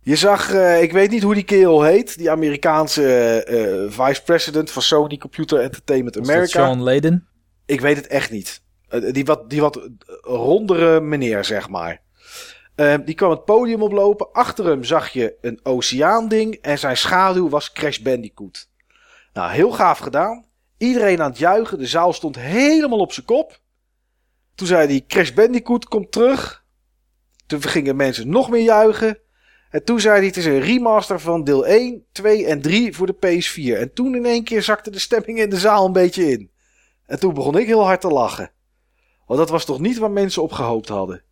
Je 0.02 0.16
zag, 0.16 0.54
eh, 0.54 0.82
ik 0.82 0.92
weet 0.92 1.12
niet 1.12 1.24
hoe 1.24 1.34
die 1.34 1.44
kerel 1.44 1.84
heet, 1.84 2.18
die 2.18 2.32
Amerikaanse 2.32 3.04
eh, 3.04 3.84
eh, 3.84 3.92
vice-president 3.92 4.72
van 4.72 4.82
Sony 4.82 5.18
Computer 5.18 5.60
Entertainment 5.60 6.18
America. 6.18 6.46
Sean 6.46 6.82
Layden? 6.82 7.28
Ik 7.66 7.82
weet 7.82 7.96
het 7.96 8.08
echt 8.08 8.32
niet. 8.32 8.62
Die, 9.12 9.26
wat, 9.26 9.50
die 9.50 9.62
wat 9.62 9.90
rondere 10.22 11.02
meneer, 11.02 11.46
zeg 11.46 11.70
maar. 11.70 12.02
Eh, 12.78 12.96
die 13.06 13.16
kwam 13.16 13.30
het 13.30 13.46
podium 13.46 13.82
oplopen. 13.82 14.32
Achter 14.32 14.66
hem 14.66 14.84
zag 14.84 15.10
je 15.10 15.38
een 15.42 15.60
oceaanding. 15.64 16.56
En 16.56 16.80
zijn 16.80 16.98
schaduw 16.98 17.50
was 17.50 17.72
Crash 17.72 17.98
Bandicoot. 17.98 18.70
Nou, 19.34 19.52
heel 19.52 19.72
gaaf 19.72 19.98
gedaan. 19.98 20.46
Iedereen 20.78 21.22
aan 21.22 21.30
het 21.30 21.40
juichen. 21.40 21.78
De 21.78 21.86
zaal 21.86 22.14
stond 22.14 22.36
helemaal 22.36 23.00
op 23.00 23.12
zijn 23.12 23.26
kop. 23.26 23.60
Toen 24.56 24.68
zei 24.68 24.88
hij: 24.88 25.04
Crash 25.08 25.32
Bandicoot 25.32 25.86
komt 25.86 26.12
terug. 26.12 26.66
Toen 27.48 27.62
gingen 27.62 27.96
mensen 27.96 28.30
nog 28.30 28.50
meer 28.50 28.64
juichen. 28.64 29.20
En 29.70 29.84
toen 29.84 30.00
zei 30.00 30.18
hij: 30.18 30.26
Het 30.26 30.38
is 30.38 30.46
een 30.46 30.62
remaster 30.62 31.20
van 31.20 31.44
deel 31.44 31.66
1, 31.66 32.06
2 32.12 32.46
en 32.46 32.62
3 32.62 32.96
voor 32.96 33.08
de 33.08 33.16
PS4. 33.16 33.80
En 33.80 33.94
toen 33.94 34.16
in 34.16 34.26
één 34.26 34.44
keer 34.44 34.64
zakte 34.64 34.90
de 34.90 35.00
stemming 35.00 35.40
in 35.40 35.50
de 35.50 35.58
zaal 35.58 35.86
een 35.86 35.92
beetje 35.92 36.32
in. 36.32 36.52
En 37.06 37.20
toen 37.20 37.34
begon 37.34 37.58
ik 37.58 37.68
heel 37.68 37.86
hard 37.86 38.02
te 38.02 38.08
lachen. 38.08 38.52
Want 39.26 39.40
dat 39.40 39.50
was 39.50 39.66
toch 39.66 39.80
niet 39.80 39.98
waar 39.98 40.12
mensen 40.12 40.42
op 40.42 40.52
gehoopt 40.52 40.88
hadden. 40.88 41.26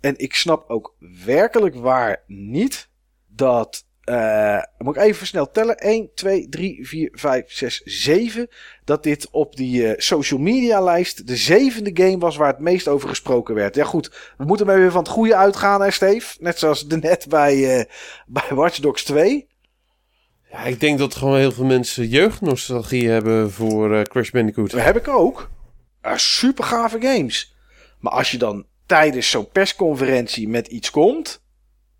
En 0.00 0.18
ik 0.18 0.34
snap 0.34 0.70
ook 0.70 0.94
werkelijk 1.24 1.74
waar 1.74 2.22
niet 2.26 2.88
dat. 3.26 3.86
eh, 4.04 4.62
moet 4.78 4.96
ik 4.96 5.02
even 5.02 5.26
snel 5.26 5.50
tellen? 5.50 5.76
1, 5.76 6.10
2, 6.14 6.48
3, 6.48 6.86
4, 6.88 7.08
5, 7.12 7.52
6, 7.52 7.82
7. 7.84 8.48
Dat 8.84 9.02
dit 9.02 9.28
op 9.30 9.56
die 9.56 9.86
eh, 9.88 9.94
social 9.96 10.40
media 10.40 10.80
lijst 10.80 11.26
de 11.26 11.36
zevende 11.36 11.90
game 11.94 12.18
was 12.18 12.36
waar 12.36 12.48
het 12.48 12.58
meest 12.58 12.88
over 12.88 13.08
gesproken 13.08 13.54
werd. 13.54 13.74
Ja, 13.74 13.84
goed. 13.84 14.32
We 14.36 14.44
moeten 14.44 14.66
maar 14.66 14.78
weer 14.78 14.90
van 14.90 15.02
het 15.02 15.12
goede 15.12 15.36
uitgaan, 15.36 15.82
hè, 15.82 15.90
Steve? 15.90 16.36
Net 16.40 16.58
zoals 16.58 16.86
de 16.86 16.96
net 16.96 17.26
bij, 17.28 17.78
eh, 17.78 17.84
bij 18.26 18.48
Watch 18.56 18.78
Dogs 18.78 19.04
2. 19.04 19.46
Ja, 20.50 20.58
ik 20.62 20.80
denk 20.80 20.98
dat 20.98 21.14
gewoon 21.14 21.38
heel 21.38 21.52
veel 21.52 21.64
mensen 21.64 22.06
jeugdnostalgie 22.08 23.08
hebben 23.08 23.52
voor 23.52 24.02
Crash 24.02 24.30
Bandicoot. 24.30 24.70
Dat 24.70 24.82
heb 24.82 24.96
ik 24.96 25.08
ook. 25.08 25.50
Uh, 26.02 26.16
super 26.16 26.64
gave 26.64 27.00
games. 27.00 27.54
Maar 28.00 28.12
als 28.12 28.30
je 28.30 28.38
dan 28.38 28.66
tijdens 28.88 29.30
zo'n 29.30 29.48
persconferentie 29.48 30.48
met 30.48 30.66
iets 30.66 30.90
komt. 30.90 31.40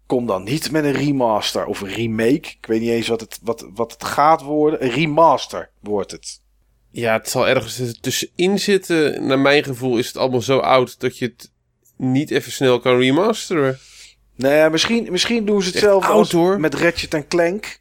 Kom 0.06 0.26
dan 0.26 0.44
niet 0.44 0.70
met 0.70 0.84
een 0.84 0.92
remaster 0.92 1.66
of 1.66 1.80
een 1.80 1.94
remake. 1.94 2.48
Ik 2.60 2.66
weet 2.66 2.80
niet 2.80 2.90
eens 2.90 3.08
wat 3.08 3.20
het, 3.20 3.38
wat, 3.42 3.68
wat 3.74 3.92
het 3.92 4.04
gaat 4.04 4.42
worden. 4.42 4.84
Een 4.84 4.90
remaster 4.90 5.70
wordt 5.80 6.10
het. 6.10 6.40
Ja, 6.90 7.12
het 7.12 7.28
zal 7.28 7.48
ergens 7.48 7.98
tussenin 8.00 8.58
zitten. 8.58 9.26
Naar 9.26 9.38
mijn 9.38 9.64
gevoel 9.64 9.98
is 9.98 10.06
het 10.06 10.16
allemaal 10.16 10.42
zo 10.42 10.58
oud 10.58 11.00
dat 11.00 11.18
je 11.18 11.24
het 11.24 11.50
niet 11.96 12.30
even 12.30 12.52
snel 12.52 12.80
kan 12.80 12.98
remasteren. 12.98 13.78
Nee, 14.36 14.70
misschien, 14.70 15.06
misschien 15.10 15.44
doen 15.44 15.62
ze 15.62 15.70
het 15.70 15.78
zelf 15.78 16.04
oud, 16.04 16.32
hoor. 16.32 16.60
met 16.60 16.74
Ratchet 16.74 17.28
Clank. 17.28 17.80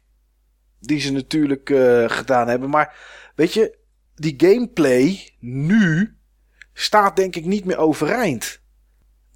Die 0.80 1.00
ze 1.00 1.12
natuurlijk 1.12 1.70
eh, 1.70 2.04
gedaan 2.06 2.48
hebben. 2.48 2.70
Maar 2.70 2.94
weet 3.34 3.54
je, 3.54 3.78
die 4.14 4.34
gameplay 4.36 5.30
nu 5.40 6.16
staat 6.72 7.16
denk 7.16 7.36
ik 7.36 7.44
niet 7.44 7.64
meer 7.64 7.78
overeind. 7.78 8.60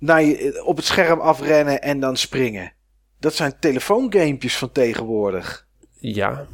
Naar 0.03 0.23
je, 0.23 0.63
op 0.65 0.77
het 0.77 0.85
scherm 0.85 1.21
afrennen 1.21 1.83
en 1.83 2.01
dan 2.01 2.17
springen. 2.17 2.73
Dat 3.21 3.35
zijn 3.35 3.53
telefoongamepjes 3.61 4.57
van 4.57 4.73
tegenwoordig. 4.73 5.67
Ja. 5.99 6.47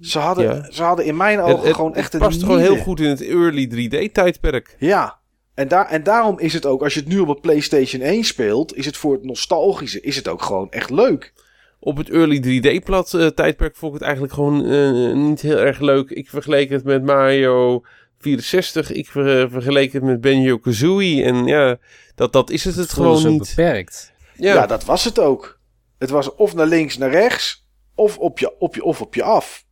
Ze 0.00 0.18
hadden, 0.18 0.44
Ja. 0.44 0.66
ze 0.70 0.82
hadden 0.82 1.04
in 1.04 1.16
mijn 1.16 1.40
ogen 1.40 1.56
Het- 1.56 1.64
het- 1.66 1.74
gewoon 1.74 1.94
echt 1.94 2.12
het 2.12 2.22
een 2.22 2.28
past 2.28 2.42
gewoon 2.42 2.58
heel 2.58 2.76
goed 2.76 3.00
in 3.00 3.08
het 3.08 3.22
early 3.22 3.66
3D-tijdperk. 3.66 4.76
Ja. 4.78 5.18
En, 5.54 5.68
daar, 5.68 5.86
en 5.86 6.02
daarom 6.02 6.38
is 6.38 6.52
het 6.52 6.66
ook, 6.66 6.82
als 6.82 6.94
je 6.94 7.00
het 7.00 7.08
nu 7.08 7.18
op 7.18 7.28
een 7.28 7.40
PlayStation 7.40 8.02
1 8.02 8.24
speelt, 8.24 8.76
is 8.76 8.86
het 8.86 8.96
voor 8.96 9.12
het 9.12 9.24
nostalgische, 9.24 10.00
is 10.00 10.16
het 10.16 10.28
ook 10.28 10.42
gewoon 10.42 10.70
echt 10.70 10.90
leek. 10.90 11.32
Op 11.80 11.96
het 11.96 12.10
early 12.10 12.38
3D-plat 12.40 13.14
eh, 13.14 13.26
tijdperk 13.26 13.76
vond 13.76 13.92
ik 13.92 13.98
het 13.98 14.06
eigenlijk 14.08 14.34
gewoon 14.34 14.64
eh, 14.66 15.14
niet 15.14 15.40
heel 15.40 15.56
erg 15.58 15.80
leuk. 15.80 16.10
Ik 16.10 16.28
vergeleek 16.28 16.70
het 16.70 16.84
met 16.84 17.04
Mario 17.04 17.82
64. 18.24 18.92
Ik 18.92 19.06
ver, 19.06 19.50
vergeleek 19.50 19.92
het 19.92 20.02
met 20.02 20.20
Banjo-Kazooie. 20.20 21.22
En 21.22 21.46
ja, 21.46 21.78
dat, 22.14 22.32
dat 22.32 22.50
is 22.50 22.64
het, 22.64 22.74
het 22.74 22.92
gewoon 22.92 23.18
zo 23.18 23.30
niet. 23.30 23.54
beperkt. 23.54 24.12
Ja. 24.34 24.54
Ja, 24.54 24.66
dat 24.66 24.84
was 24.84 25.04
het 25.04 25.18
ook. 25.18 25.60
Het 25.98 26.10
was 26.10 26.34
of 26.34 26.54
naar 26.54 26.66
links, 26.66 26.96
naar 26.98 27.10
rechts, 27.10 27.66
of 27.94 28.18
op 28.18 28.38
je, 28.38 28.58
op 28.58 28.74
je, 28.74 28.84
of 28.84 29.00
op 29.00 29.14
je 29.14 29.22
af. 29.22 29.64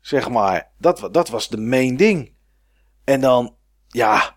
Zeg 0.00 0.28
maar. 0.28 0.70
Dat, 0.78 1.08
dat 1.12 1.28
was 1.28 1.48
de 1.48 1.56
main 1.56 1.96
ding. 1.96 2.32
En 3.04 3.20
dan, 3.20 3.56
ja, 3.88 4.34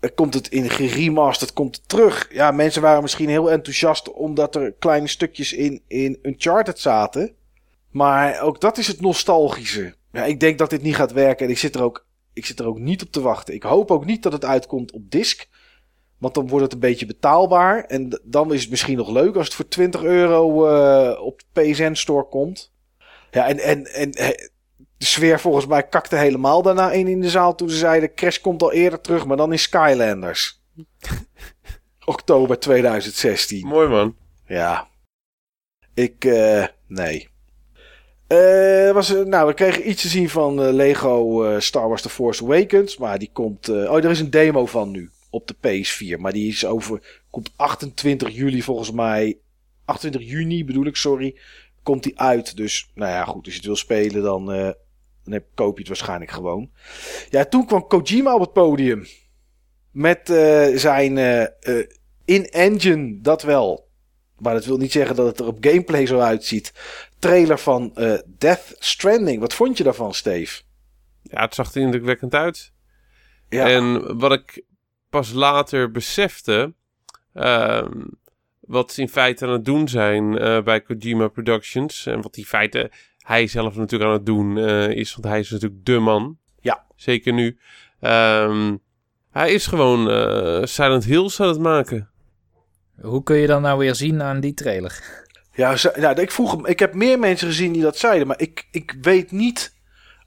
er 0.00 0.12
komt 0.12 0.34
het 0.34 0.48
in 0.48 0.70
geremasterd, 0.70 1.52
komt 1.52 1.76
het 1.76 1.88
terug. 1.88 2.28
Ja, 2.32 2.50
mensen 2.50 2.82
waren 2.82 3.02
misschien 3.02 3.28
heel 3.28 3.50
enthousiast 3.50 4.12
omdat 4.12 4.54
er 4.54 4.72
kleine 4.72 5.08
stukjes 5.08 5.52
in, 5.52 5.82
in 5.86 6.18
Uncharted 6.22 6.78
zaten. 6.78 7.34
Maar 7.90 8.40
ook 8.40 8.60
dat 8.60 8.78
is 8.78 8.86
het 8.86 9.00
nostalgische. 9.00 9.94
Ja, 10.12 10.24
ik 10.24 10.40
denk 10.40 10.58
dat 10.58 10.70
dit 10.70 10.82
niet 10.82 10.96
gaat 10.96 11.12
werken 11.12 11.46
en 11.46 11.52
ik 11.52 11.58
zit 11.58 11.74
er 11.74 11.82
ook, 11.82 12.06
ik 12.32 12.46
zit 12.46 12.58
er 12.58 12.66
ook 12.66 12.78
niet 12.78 13.02
op 13.02 13.10
te 13.10 13.20
wachten. 13.20 13.54
Ik 13.54 13.62
hoop 13.62 13.90
ook 13.90 14.04
niet 14.04 14.22
dat 14.22 14.32
het 14.32 14.44
uitkomt 14.44 14.92
op 14.92 15.10
disc. 15.10 15.46
Want 16.18 16.34
dan 16.34 16.48
wordt 16.48 16.64
het 16.64 16.72
een 16.72 16.78
beetje 16.78 17.06
betaalbaar. 17.06 17.84
En 17.84 18.20
dan 18.24 18.52
is 18.52 18.60
het 18.60 18.70
misschien 18.70 18.96
nog 18.96 19.10
leuk 19.10 19.36
als 19.36 19.46
het 19.46 19.54
voor 19.54 19.68
20 19.68 20.02
euro 20.02 20.66
eh, 20.66 21.22
op 21.22 21.42
de 21.52 21.60
PSN 21.60 21.94
Store 21.94 22.28
komt. 22.28 22.72
Ja, 23.30 23.48
en, 23.48 23.58
en, 23.58 23.84
en 23.84 24.10
de 25.02 25.08
sfeer 25.08 25.40
volgens 25.40 25.66
mij 25.66 25.82
kakte 25.82 26.16
helemaal 26.16 26.62
daarna 26.62 26.94
een 26.94 27.06
in 27.06 27.20
de 27.20 27.30
zaal 27.30 27.54
toen 27.54 27.70
ze 27.70 27.76
zeiden... 27.76 28.14
Crash 28.14 28.38
komt 28.38 28.62
al 28.62 28.72
eerder 28.72 29.00
terug, 29.00 29.26
maar 29.26 29.36
dan 29.36 29.52
in 29.52 29.58
Skylanders. 29.58 30.60
Oktober 32.04 32.58
2016. 32.58 33.66
mooi 33.66 33.88
man. 33.88 34.16
Ja. 34.46 34.88
Ik, 35.94 36.24
eh, 36.24 36.64
nee. 36.86 37.31
Eh, 38.32 38.92
was, 38.92 39.10
er- 39.10 39.28
nou, 39.28 39.46
we 39.46 39.54
kregen 39.54 39.88
iets 39.90 40.02
te 40.02 40.08
zien 40.08 40.28
van 40.28 40.62
eh, 40.62 40.72
Lego 40.72 41.44
eh, 41.44 41.60
Star 41.60 41.88
Wars 41.88 42.02
The 42.02 42.08
Force 42.08 42.42
Awakens. 42.44 42.96
Maar 42.96 43.18
die 43.18 43.30
komt... 43.32 43.68
eh, 43.68 43.74
oh, 43.90 43.96
er 43.96 44.10
is 44.10 44.20
een 44.20 44.30
demo 44.30 44.66
van 44.66 44.90
nu 44.90 45.10
op 45.30 45.48
de 45.48 45.54
PS4. 45.54 46.18
Maar 46.20 46.32
die 46.32 46.48
is 46.48 46.64
over... 46.66 47.20
Komt 47.30 47.50
28 47.56 48.30
juli 48.34 48.62
volgens 48.62 48.90
mij... 48.90 49.38
28 49.84 50.30
juni 50.30 50.64
bedoel 50.64 50.86
ik, 50.86 50.96
sorry. 50.96 51.36
Komt 51.82 52.02
die 52.02 52.20
uit. 52.20 52.56
Dus, 52.56 52.90
nou 52.94 53.10
ja, 53.10 53.24
goed. 53.24 53.44
Als 53.44 53.52
je 53.52 53.56
het 53.58 53.66
wil 53.66 53.76
spelen, 53.76 54.22
dan, 54.22 54.52
eh, 54.52 54.70
dan 55.24 55.40
koop 55.54 55.72
je 55.74 55.78
het 55.78 55.88
waarschijnlijk 55.88 56.30
gewoon. 56.30 56.70
Ja, 57.30 57.44
toen 57.44 57.66
kwam 57.66 57.86
Kojima 57.86 58.34
op 58.34 58.40
het 58.40 58.52
podium. 58.52 59.06
Met 59.90 60.30
eh, 60.30 60.66
zijn 60.74 61.18
eh, 61.18 61.42
eh, 61.42 61.86
in-engine, 62.24 63.18
dat 63.20 63.42
wel. 63.42 63.90
Maar 64.38 64.54
dat 64.54 64.64
wil 64.64 64.76
niet 64.76 64.92
zeggen 64.92 65.16
dat 65.16 65.26
het 65.26 65.40
er 65.40 65.46
op 65.46 65.56
gameplay 65.60 66.06
zo 66.06 66.18
uitziet. 66.18 66.72
Trailer 67.22 67.58
van 67.58 67.94
eh, 67.94 68.18
Death 68.38 68.74
Stranding. 68.78 69.40
Wat 69.40 69.54
vond 69.54 69.78
je 69.78 69.84
daarvan, 69.84 70.14
Steve? 70.14 70.62
Ja, 71.22 71.40
het 71.40 71.54
zag 71.54 71.74
er 71.74 71.80
indrukwekkend 71.80 72.34
uit. 72.34 72.72
Ja, 73.48 73.68
En 73.68 74.18
wat 74.18 74.32
ik 74.32 74.64
pas 75.10 75.32
later 75.32 75.90
besefte, 75.90 76.74
ehm, 77.34 78.00
wat 78.60 78.92
ze 78.92 79.00
in 79.00 79.08
feite 79.08 79.46
aan 79.46 79.52
het 79.52 79.64
doen 79.64 79.88
zijn 79.88 80.38
eh, 80.38 80.62
bij 80.62 80.80
Kojima 80.80 81.28
Productions, 81.28 82.06
en 82.06 82.20
wat 82.20 82.36
in 82.36 82.44
feite 82.44 82.90
hij 83.18 83.46
zelf 83.46 83.76
natuurlijk 83.76 84.10
aan 84.10 84.16
het 84.16 84.26
doen 84.26 84.58
eh, 84.58 84.88
is, 84.88 85.14
want 85.14 85.26
hij 85.26 85.38
is 85.38 85.50
natuurlijk 85.50 85.84
de 85.84 85.98
man. 85.98 86.38
Ja. 86.60 86.86
Zeker 86.96 87.32
nu. 87.32 87.58
Ehm, 88.00 88.76
hij 89.30 89.52
is 89.52 89.66
gewoon 89.66 90.10
eh, 90.10 90.64
Silent 90.64 91.04
Hills 91.04 91.40
aan 91.40 91.48
het 91.48 91.58
maken. 91.58 92.10
Hoe 93.00 93.22
kun 93.22 93.36
je 93.36 93.46
dan 93.46 93.62
nou 93.62 93.78
weer 93.78 93.94
zien 93.94 94.22
aan 94.22 94.40
die 94.40 94.54
trailer? 94.54 95.21
Ja, 95.52 95.76
ja 95.94 96.16
ik 96.16 96.30
vroeg 96.30 96.50
hem. 96.52 96.66
Ik 96.66 96.78
heb 96.78 96.94
meer 96.94 97.18
mensen 97.18 97.46
gezien 97.46 97.72
die 97.72 97.82
dat 97.82 97.98
zeiden. 97.98 98.26
Maar 98.26 98.40
ik, 98.40 98.68
ik 98.70 98.94
weet 99.00 99.30
niet 99.30 99.74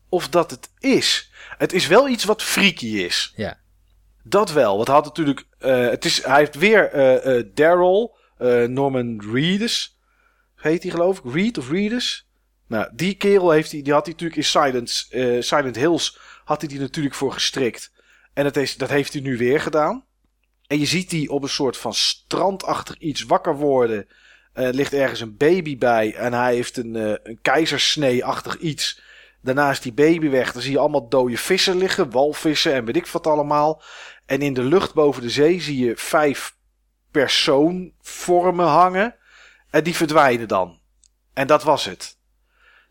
of 0.09 0.29
dat 0.29 0.51
het 0.51 0.69
is. 0.79 1.31
Het 1.57 1.73
is 1.73 1.87
wel 1.87 2.09
iets 2.09 2.23
wat 2.23 2.43
freaky 2.43 2.87
is. 2.87 3.33
Ja. 3.35 3.57
Dat 4.23 4.51
wel. 4.51 4.75
Want 4.75 4.87
hij 4.87 4.95
had 4.95 5.05
natuurlijk. 5.05 5.47
eh, 5.57 5.89
het 5.89 6.05
is, 6.05 6.23
hij 6.23 6.37
heeft 6.37 6.55
weer 6.55 6.91
eh, 6.91 7.37
eh, 7.37 7.45
Daryl, 7.53 8.15
Norman 8.67 9.23
Reedus. 9.33 9.99
Heet 10.55 10.83
hij 10.83 10.91
geloof 10.91 11.17
ik? 11.17 11.33
Reed 11.33 11.57
of 11.57 11.69
Reedus? 11.69 12.27
Nou, 12.67 12.89
die 12.93 13.15
kerel 13.15 13.51
heeft 13.51 13.71
hij, 13.71 13.81
die 13.81 13.93
had 13.93 14.05
hij 14.05 14.11
natuurlijk 14.11 14.39
in 14.39 14.45
Silent, 14.45 14.89
Silent 15.45 15.75
Hills. 15.75 16.19
Had 16.43 16.61
hij 16.61 16.69
die 16.69 16.79
natuurlijk 16.79 17.15
voor 17.15 17.33
gestrikt. 17.33 17.91
En 18.33 18.43
dat, 18.43 18.55
is, 18.55 18.77
dat 18.77 18.89
heeft 18.89 19.13
hij 19.13 19.21
nu 19.21 19.37
weer 19.37 19.61
gedaan. 19.61 20.05
En 20.67 20.79
je 20.79 20.85
ziet 20.85 21.09
die 21.09 21.29
op 21.29 21.43
een 21.43 21.49
soort 21.49 21.77
van 21.77 21.93
strandachtig 21.93 22.97
iets 22.97 23.23
wakker 23.23 23.55
worden. 23.55 24.07
Eh, 24.55 24.65
Er 24.67 24.73
ligt 24.73 24.93
ergens 24.93 25.19
een 25.19 25.37
baby 25.37 25.77
bij. 25.77 26.15
En 26.15 26.33
hij 26.33 26.53
heeft 26.55 26.77
een, 26.77 26.95
eh, 26.95 27.13
een 27.23 27.39
keizersnee-achtig 27.41 28.57
iets. 28.57 29.01
Daarna 29.41 29.69
is 29.69 29.79
die 29.79 29.93
baby 29.93 30.29
weg. 30.29 30.51
Dan 30.51 30.61
zie 30.61 30.71
je 30.71 30.79
allemaal 30.79 31.09
dode 31.09 31.37
vissen 31.37 31.77
liggen. 31.77 32.11
Walvissen 32.11 32.73
en 32.73 32.85
weet 32.85 32.95
ik 32.95 33.07
wat 33.07 33.27
allemaal. 33.27 33.81
En 34.25 34.41
in 34.41 34.53
de 34.53 34.63
lucht 34.63 34.93
boven 34.93 35.21
de 35.21 35.29
zee 35.29 35.61
zie 35.61 35.85
je 35.85 35.97
vijf 35.97 36.55
persoonvormen 37.11 38.67
hangen. 38.67 39.15
En 39.69 39.83
die 39.83 39.95
verdwijnen 39.95 40.47
dan. 40.47 40.79
En 41.33 41.47
dat 41.47 41.63
was 41.63 41.85
het. 41.85 42.17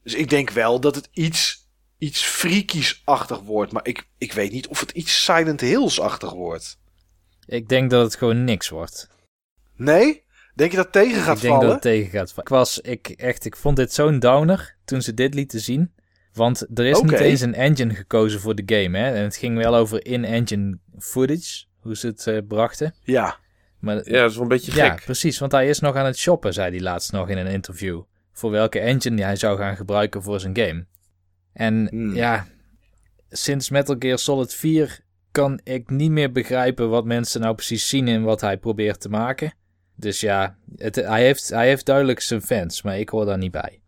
Dus 0.02 0.14
ik 0.14 0.28
denk 0.30 0.50
wel 0.50 0.80
dat 0.80 0.94
het 0.94 1.08
iets, 1.12 1.68
iets 1.98 2.22
freakies-achtig 2.22 3.40
wordt. 3.40 3.72
Maar 3.72 3.86
ik, 3.86 4.08
ik 4.18 4.32
weet 4.32 4.52
niet 4.52 4.66
of 4.66 4.80
het 4.80 4.90
iets 4.90 5.24
Silent 5.24 5.60
Hills-achtig 5.60 6.32
wordt. 6.32 6.78
Ik 7.46 7.68
denk 7.68 7.90
dat 7.90 8.04
het 8.04 8.16
gewoon 8.16 8.44
niks 8.44 8.68
wordt. 8.68 9.08
Nee? 9.76 10.23
Denk 10.54 10.70
je 10.70 10.76
dat 10.76 10.84
het 10.84 10.94
tegen 10.94 11.22
gaat 11.22 11.36
ik 11.36 11.42
denk 11.42 11.54
vallen? 11.54 11.68
dat 11.68 11.82
het 11.82 11.92
tegen 11.92 12.10
gaat 12.10 12.28
vallen. 12.32 12.42
Ik 12.42 12.48
was, 12.48 12.80
ik, 12.80 13.08
echt, 13.08 13.44
ik 13.44 13.56
vond 13.56 13.76
dit 13.76 13.92
zo'n 13.92 14.18
downer 14.18 14.76
toen 14.84 15.02
ze 15.02 15.14
dit 15.14 15.34
lieten 15.34 15.60
zien. 15.60 15.92
Want 16.32 16.66
er 16.78 16.84
is 16.86 17.00
niet 17.00 17.12
eens 17.12 17.40
een 17.40 17.54
engine 17.54 17.94
gekozen 17.94 18.40
voor 18.40 18.54
de 18.54 18.62
game. 18.66 18.98
Hè? 18.98 19.10
En 19.14 19.22
het 19.22 19.36
ging 19.36 19.56
wel 19.56 19.74
over 19.76 20.06
in-engine 20.06 20.78
footage, 20.98 21.64
hoe 21.80 21.96
ze 21.96 22.06
het 22.06 22.26
eh, 22.26 22.38
brachten. 22.48 22.94
Ja. 23.02 23.36
Maar 23.78 23.94
Ja, 23.96 24.20
dat 24.20 24.30
is 24.30 24.34
wel 24.34 24.42
een 24.42 24.48
beetje 24.48 24.74
ja, 24.76 24.90
gek. 24.90 25.04
precies. 25.04 25.38
Want 25.38 25.52
hij 25.52 25.68
is 25.68 25.78
nog 25.80 25.96
aan 25.96 26.06
het 26.06 26.18
shoppen, 26.18 26.52
zei 26.52 26.70
hij 26.70 26.80
laatst 26.80 27.12
nog 27.12 27.28
in 27.28 27.38
een 27.38 27.46
interview. 27.46 28.02
Voor 28.32 28.50
welke 28.50 28.78
engine 28.80 29.22
hij 29.22 29.36
zou 29.36 29.58
gaan 29.58 29.76
gebruiken 29.76 30.22
voor 30.22 30.40
zijn 30.40 30.56
game. 30.56 30.86
En 31.52 31.86
Hmm. 31.90 32.14
ja, 32.14 32.46
sinds 33.30 33.70
Metal 33.70 33.96
Gear 33.98 34.18
Solid 34.18 34.54
4 34.54 35.00
kan 35.30 35.60
ik 35.64 35.90
niet 35.90 36.10
meer 36.10 36.32
begrijpen 36.32 36.88
wat 36.88 37.04
mensen 37.04 37.40
nou 37.40 37.54
precies 37.54 37.88
zien 37.88 38.08
in 38.08 38.22
wat 38.22 38.40
hij 38.40 38.56
probeert 38.58 39.00
te 39.00 39.08
maken. 39.08 39.54
Dus 39.96 40.20
ja, 40.20 40.56
het, 40.76 40.94
hij, 40.94 41.22
heeft, 41.22 41.48
hij 41.48 41.66
heeft 41.66 41.86
duidelijk 41.86 42.20
zijn 42.20 42.42
fans, 42.42 42.82
maar 42.82 42.98
ik 42.98 43.08
hoor 43.08 43.24
daar 43.24 43.38
niet 43.38 43.50
bij. 43.50 43.80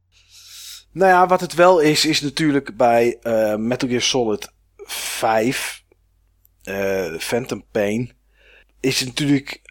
Nou 0.97 1.10
ja, 1.10 1.26
wat 1.26 1.41
het 1.41 1.55
wel 1.55 1.81
is, 1.81 2.05
is 2.05 2.20
natuurlijk 2.20 2.76
bij 2.76 3.18
eh, 3.23 3.55
Metal 3.55 3.89
Gear 3.89 4.01
Solid 4.01 4.52
5, 4.85 5.85
eh, 6.62 7.15
Phantom 7.18 7.65
Pain, 7.70 8.12
is 8.81 9.05
natuurlijk... 9.05 9.62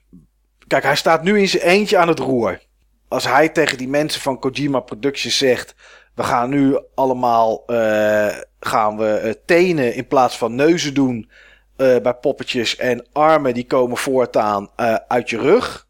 Kijk, 0.67 0.83
hij 0.83 0.95
staat 0.95 1.23
nu 1.23 1.39
in 1.39 1.47
zijn 1.47 1.63
eentje 1.63 1.97
aan 1.97 2.07
het 2.07 2.19
roer. 2.19 2.61
Als 3.07 3.23
hij 3.23 3.49
tegen 3.49 3.77
die 3.77 3.87
mensen 3.87 4.21
van 4.21 4.39
Kojima 4.39 4.79
Productions 4.79 5.37
zegt... 5.37 5.75
We 6.15 6.23
gaan 6.23 6.49
nu 6.49 6.79
allemaal 6.95 7.65
eh, 7.65 8.37
gaan 8.59 8.97
we, 8.97 9.39
tenen 9.45 9.95
in 9.95 10.07
plaats 10.07 10.37
van 10.37 10.55
neuzen 10.55 10.93
doen 10.93 11.29
bij 11.75 12.13
poppetjes. 12.21 12.75
En 12.75 13.07
armen 13.11 13.53
die 13.53 13.65
komen 13.65 13.97
voortaan 13.97 14.69
uit 15.07 15.29
je 15.29 15.37
rug. 15.37 15.87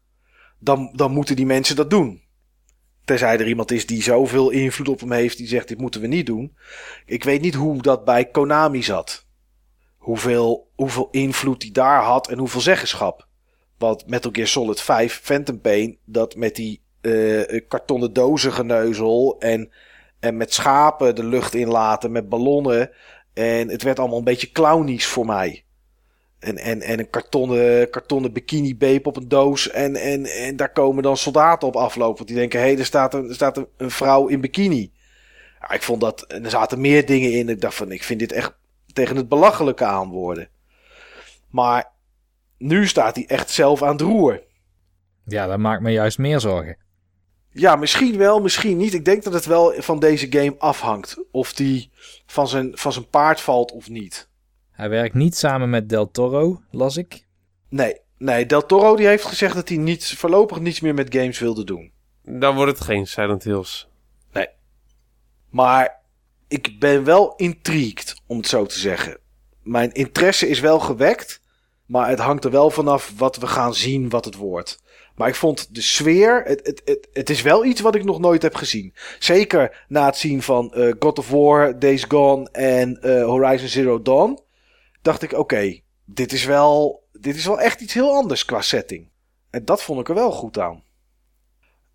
Dan, 0.58 0.90
dan 0.94 1.12
moeten 1.12 1.36
die 1.36 1.46
mensen 1.46 1.76
dat 1.76 1.90
doen. 1.90 2.22
Tenzij 3.04 3.38
er 3.38 3.48
iemand 3.48 3.70
is 3.70 3.86
die 3.86 4.02
zoveel 4.02 4.50
invloed 4.50 4.88
op 4.88 5.00
hem 5.00 5.12
heeft 5.12 5.36
die 5.36 5.48
zegt 5.48 5.68
dit 5.68 5.78
moeten 5.78 6.00
we 6.00 6.06
niet 6.06 6.26
doen. 6.26 6.56
Ik 7.06 7.24
weet 7.24 7.40
niet 7.40 7.54
hoe 7.54 7.82
dat 7.82 8.04
bij 8.04 8.24
Konami 8.24 8.82
zat. 8.82 9.26
Hoeveel, 9.96 10.70
hoeveel 10.74 11.08
invloed 11.10 11.60
die 11.60 11.72
daar 11.72 12.02
had 12.02 12.28
en 12.28 12.38
hoeveel 12.38 12.60
zeggenschap. 12.60 13.28
Want 13.78 14.06
Metal 14.06 14.30
Gear 14.34 14.46
Solid 14.46 14.80
5, 14.80 15.20
Phantom 15.22 15.60
Pain, 15.60 15.98
dat 16.04 16.36
met 16.36 16.54
die 16.56 16.84
eh 17.00 17.60
kartonnen 17.68 18.12
dozen 18.12 18.52
geneuzel 18.52 19.36
en, 19.38 19.70
en 20.20 20.36
met 20.36 20.54
schapen 20.54 21.14
de 21.14 21.24
lucht 21.24 21.54
inlaten 21.54 22.12
met 22.12 22.28
ballonnen. 22.28 22.90
En 23.34 23.68
het 23.68 23.82
werd 23.82 23.98
allemaal 23.98 24.18
een 24.18 24.24
beetje 24.24 24.52
clownisch 24.52 25.06
voor 25.06 25.26
mij. 25.26 25.65
En, 26.46 26.58
en, 26.58 26.82
en 26.82 26.98
een 26.98 27.10
kartonnen, 27.10 27.90
kartonnen 27.90 28.32
bikini 28.32 28.76
babe 28.76 29.08
op 29.08 29.16
een 29.16 29.28
doos. 29.28 29.70
En, 29.70 29.96
en, 29.96 30.24
en 30.24 30.56
daar 30.56 30.72
komen 30.72 31.02
dan 31.02 31.16
soldaten 31.16 31.68
op 31.68 31.76
aflopen. 31.76 32.16
Want 32.16 32.28
die 32.28 32.36
denken, 32.36 32.60
hé, 32.60 32.66
hey, 32.66 32.78
er 32.78 32.84
staat, 32.84 33.14
een, 33.14 33.28
er 33.28 33.34
staat 33.34 33.56
een, 33.56 33.66
een 33.76 33.90
vrouw 33.90 34.26
in 34.26 34.40
bikini. 34.40 34.92
Ja, 35.60 35.70
ik 35.70 35.82
vond 35.82 36.00
dat, 36.00 36.22
en 36.22 36.44
er 36.44 36.50
zaten 36.50 36.80
meer 36.80 37.06
dingen 37.06 37.32
in. 37.32 37.48
Ik 37.48 37.60
dacht 37.60 37.74
van, 37.74 37.92
ik 37.92 38.02
vind 38.02 38.20
dit 38.20 38.32
echt 38.32 38.54
tegen 38.92 39.16
het 39.16 39.28
belachelijke 39.28 39.84
aan 39.84 40.08
worden. 40.08 40.48
Maar 41.50 41.92
nu 42.58 42.86
staat 42.86 43.14
hij 43.14 43.26
echt 43.26 43.50
zelf 43.50 43.82
aan 43.82 43.92
het 43.92 44.00
roer. 44.00 44.42
Ja, 45.24 45.46
dat 45.46 45.58
maakt 45.58 45.82
me 45.82 45.90
juist 45.90 46.18
meer 46.18 46.40
zorgen. 46.40 46.76
Ja, 47.50 47.76
misschien 47.76 48.16
wel, 48.16 48.40
misschien 48.40 48.76
niet. 48.76 48.94
Ik 48.94 49.04
denk 49.04 49.22
dat 49.22 49.32
het 49.32 49.46
wel 49.46 49.74
van 49.78 49.98
deze 49.98 50.26
game 50.30 50.54
afhangt. 50.58 51.24
Of 51.30 51.52
die 51.52 51.90
van 52.26 52.48
zijn, 52.48 52.70
van 52.74 52.92
zijn 52.92 53.08
paard 53.08 53.40
valt 53.40 53.72
of 53.72 53.88
niet. 53.88 54.28
Hij 54.76 54.88
werkt 54.88 55.14
niet 55.14 55.36
samen 55.36 55.70
met 55.70 55.88
Del 55.88 56.10
Toro, 56.10 56.60
las 56.70 56.96
ik. 56.96 57.26
Nee, 57.68 58.00
nee 58.18 58.46
Del 58.46 58.66
Toro 58.66 58.96
die 58.96 59.06
heeft 59.06 59.24
gezegd 59.24 59.54
dat 59.54 59.68
hij 59.68 59.78
niet, 59.78 60.14
voorlopig 60.16 60.60
niets 60.60 60.80
meer 60.80 60.94
met 60.94 61.14
games 61.14 61.38
wilde 61.38 61.64
doen. 61.64 61.92
Dan 62.22 62.54
wordt 62.54 62.72
het 62.72 62.80
geen 62.80 63.06
Silent 63.06 63.44
Hills. 63.44 63.88
Nee. 64.32 64.48
Maar 65.50 66.00
ik 66.48 66.78
ben 66.78 67.04
wel 67.04 67.34
intrigued, 67.36 68.22
om 68.26 68.36
het 68.36 68.46
zo 68.46 68.66
te 68.66 68.78
zeggen. 68.78 69.18
Mijn 69.62 69.92
interesse 69.92 70.48
is 70.48 70.60
wel 70.60 70.78
gewekt. 70.80 71.40
Maar 71.86 72.08
het 72.08 72.18
hangt 72.18 72.44
er 72.44 72.50
wel 72.50 72.70
vanaf 72.70 73.12
wat 73.16 73.36
we 73.36 73.46
gaan 73.46 73.74
zien, 73.74 74.08
wat 74.08 74.24
het 74.24 74.34
wordt. 74.34 74.82
Maar 75.14 75.28
ik 75.28 75.34
vond 75.34 75.74
de 75.74 75.80
sfeer, 75.80 76.42
het, 76.44 76.66
het, 76.66 76.82
het, 76.84 77.08
het 77.12 77.30
is 77.30 77.42
wel 77.42 77.64
iets 77.64 77.80
wat 77.80 77.94
ik 77.94 78.04
nog 78.04 78.18
nooit 78.18 78.42
heb 78.42 78.54
gezien. 78.54 78.94
Zeker 79.18 79.84
na 79.88 80.06
het 80.06 80.16
zien 80.16 80.42
van 80.42 80.72
uh, 80.76 80.94
God 80.98 81.18
of 81.18 81.30
War, 81.30 81.78
Days 81.78 82.04
Gone 82.08 82.48
en 82.50 82.98
uh, 83.02 83.24
Horizon 83.24 83.68
Zero 83.68 84.02
Dawn. 84.02 84.38
Dacht 85.06 85.22
ik, 85.22 85.32
oké, 85.32 85.80
dit 86.04 86.32
is 86.32 86.44
wel, 86.44 87.04
dit 87.12 87.36
is 87.36 87.46
wel 87.46 87.60
echt 87.60 87.80
iets 87.80 87.94
heel 87.94 88.14
anders 88.14 88.44
qua 88.44 88.60
setting. 88.60 89.10
En 89.50 89.64
dat 89.64 89.82
vond 89.82 90.00
ik 90.00 90.08
er 90.08 90.14
wel 90.14 90.30
goed 90.32 90.58
aan. 90.58 90.84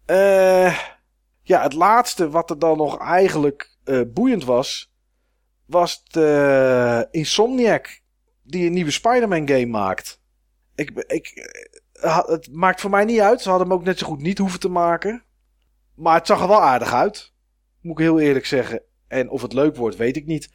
Uh, 0.06 0.80
ja, 1.42 1.62
het 1.62 1.74
laatste 1.74 2.30
wat 2.30 2.50
er 2.50 2.60
dan 2.60 2.78
nog 2.78 3.00
eigenlijk 3.00 3.78
boeiend 4.08 4.44
was, 4.44 4.94
was 5.66 6.04
de 6.04 7.08
Insomniac 7.12 8.02
die 8.44 8.66
een 8.66 8.74
nieuwe 8.74 8.92
Spider-Man 8.92 9.48
game 9.48 9.66
maakt. 9.66 10.22
Ik, 10.76 10.90
ik, 11.08 11.52
het 12.26 12.52
maakt 12.52 12.82
voor 12.82 12.90
mij 12.90 13.06
niet 13.06 13.20
uit. 13.20 13.42
Ze 13.42 13.50
hadden 13.50 13.68
hem 13.68 13.78
ook 13.78 13.84
net 13.84 14.00
zo 14.00 14.08
goed 14.08 14.22
niet 14.22 14.38
hoeven 14.38 14.60
te 14.60 14.70
maken. 14.70 15.24
Maar 15.96 16.16
het 16.16 16.28
zag 16.28 16.42
er 16.42 16.48
wel 16.48 16.62
aardig 16.62 16.94
uit. 16.94 17.34
Moet 17.82 18.00
ik 18.00 18.06
heel 18.06 18.20
eerlijk 18.20 18.46
zeggen. 18.46 18.82
En 19.08 19.30
of 19.30 19.42
het 19.42 19.54
leuk 19.54 19.76
wordt, 19.76 19.96
weet 19.96 20.16
ik 20.16 20.26
niet. 20.26 20.50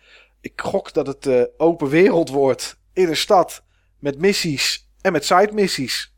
Ik 0.47 0.61
gok 0.61 0.93
dat 0.93 1.07
het 1.07 1.27
uh, 1.27 1.43
open 1.57 1.89
wereld 1.89 2.29
wordt 2.29 2.81
in 2.93 3.09
een 3.09 3.17
stad. 3.17 3.65
Met 3.99 4.19
missies 4.19 4.89
en 5.01 5.13
met 5.13 5.25
side 5.25 5.53
missies. 5.53 6.15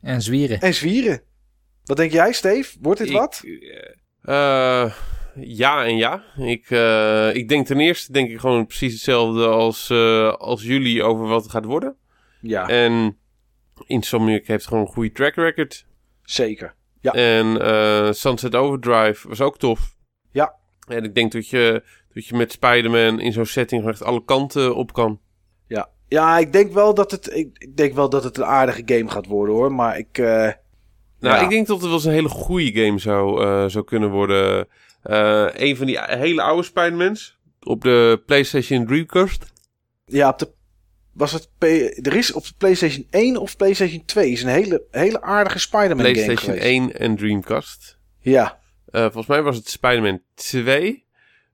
En 0.00 0.22
zwieren. 0.22 0.60
En 0.60 0.74
zwieren. 0.74 1.22
Wat 1.84 1.96
denk 1.96 2.12
jij, 2.12 2.32
Steve? 2.32 2.76
Wordt 2.80 2.98
dit 2.98 3.08
ik, 3.08 3.16
wat? 3.16 3.42
Uh, 4.22 4.94
ja 5.34 5.84
en 5.84 5.96
ja. 5.96 6.24
Ik, 6.36 6.70
uh, 6.70 7.34
ik 7.34 7.48
denk 7.48 7.66
ten 7.66 7.80
eerste 7.80 8.12
denk 8.12 8.30
ik 8.30 8.40
gewoon 8.40 8.66
precies 8.66 8.92
hetzelfde 8.92 9.46
als, 9.46 9.90
als 10.38 10.62
jullie 10.62 11.02
over 11.02 11.26
wat 11.26 11.42
het 11.42 11.50
gaat 11.50 11.64
worden. 11.64 11.96
Ja. 12.40 12.68
En 12.68 13.18
Insomniac 13.86 14.46
heeft 14.46 14.66
gewoon 14.66 14.82
een 14.82 14.92
goede 14.92 15.12
track 15.12 15.34
record. 15.34 15.86
Zeker. 16.22 16.74
Ja. 17.00 17.12
En 17.12 17.46
uh, 17.46 18.12
Sunset 18.12 18.54
Overdrive 18.54 19.28
was 19.28 19.40
ook 19.40 19.58
tof. 19.58 19.96
Ja. 20.30 20.54
En 20.88 21.04
ik 21.04 21.14
denk 21.14 21.32
dat 21.32 21.48
je, 21.48 21.84
dat 22.14 22.26
je 22.26 22.36
met 22.36 22.52
Spider-Man 22.52 23.20
in 23.20 23.32
zo'n 23.32 23.46
setting 23.46 23.88
echt 23.88 24.02
alle 24.02 24.24
kanten 24.24 24.76
op 24.76 24.92
kan. 24.92 25.20
Ja. 25.66 25.88
Ja, 26.08 26.38
ik 26.38 26.52
denk 26.52 26.72
wel 26.72 26.94
dat 26.94 27.10
het, 27.10 27.34
ik, 27.36 27.76
denk 27.76 27.94
wel 27.94 28.08
dat 28.08 28.24
het 28.24 28.36
een 28.36 28.44
aardige 28.44 28.82
game 28.84 29.10
gaat 29.10 29.26
worden 29.26 29.54
hoor. 29.54 29.72
Maar 29.72 29.98
ik. 29.98 30.18
Uh, 30.18 30.26
nou, 30.26 30.54
ja. 31.20 31.40
ik 31.40 31.48
denk 31.48 31.66
dat 31.66 31.76
het 31.76 31.86
wel 31.86 31.94
eens 31.94 32.04
een 32.04 32.12
hele 32.12 32.28
goede 32.28 32.72
game 32.72 32.98
zou, 32.98 33.44
uh, 33.44 33.64
zou 33.68 33.84
kunnen 33.84 34.10
worden. 34.10 34.68
Uh, 35.04 35.46
een 35.52 35.76
van 35.76 35.86
die 35.86 36.00
hele 36.00 36.42
oude 36.42 36.62
Spider-Mans. 36.62 37.38
Op 37.60 37.82
de 37.82 38.22
PlayStation 38.26 38.86
Dreamcast. 38.86 39.52
Ja, 40.04 40.28
op 40.28 40.38
de 40.38 40.52
was 41.12 41.32
het 41.32 41.48
P 41.58 41.62
er 42.06 42.16
is 42.16 42.32
op 42.32 42.44
de 42.44 42.52
PlayStation 42.58 43.06
1 43.10 43.36
of 43.36 43.56
PlayStation 43.56 44.04
2 44.04 44.30
is 44.30 44.42
een 44.42 44.48
hele, 44.48 44.82
hele 44.90 45.22
aardige 45.22 45.58
Spider-Man 45.58 46.06
game 46.06 46.12
PlayStation 46.12 46.56
1 46.56 46.98
en 46.98 47.16
Dreamcast. 47.16 47.98
Ja. 48.20 48.60
Volgens 48.90 49.26
mij 49.26 49.42
was 49.42 49.56
het 49.56 49.68
Spider-Man 49.68 50.20
2. 50.34 51.04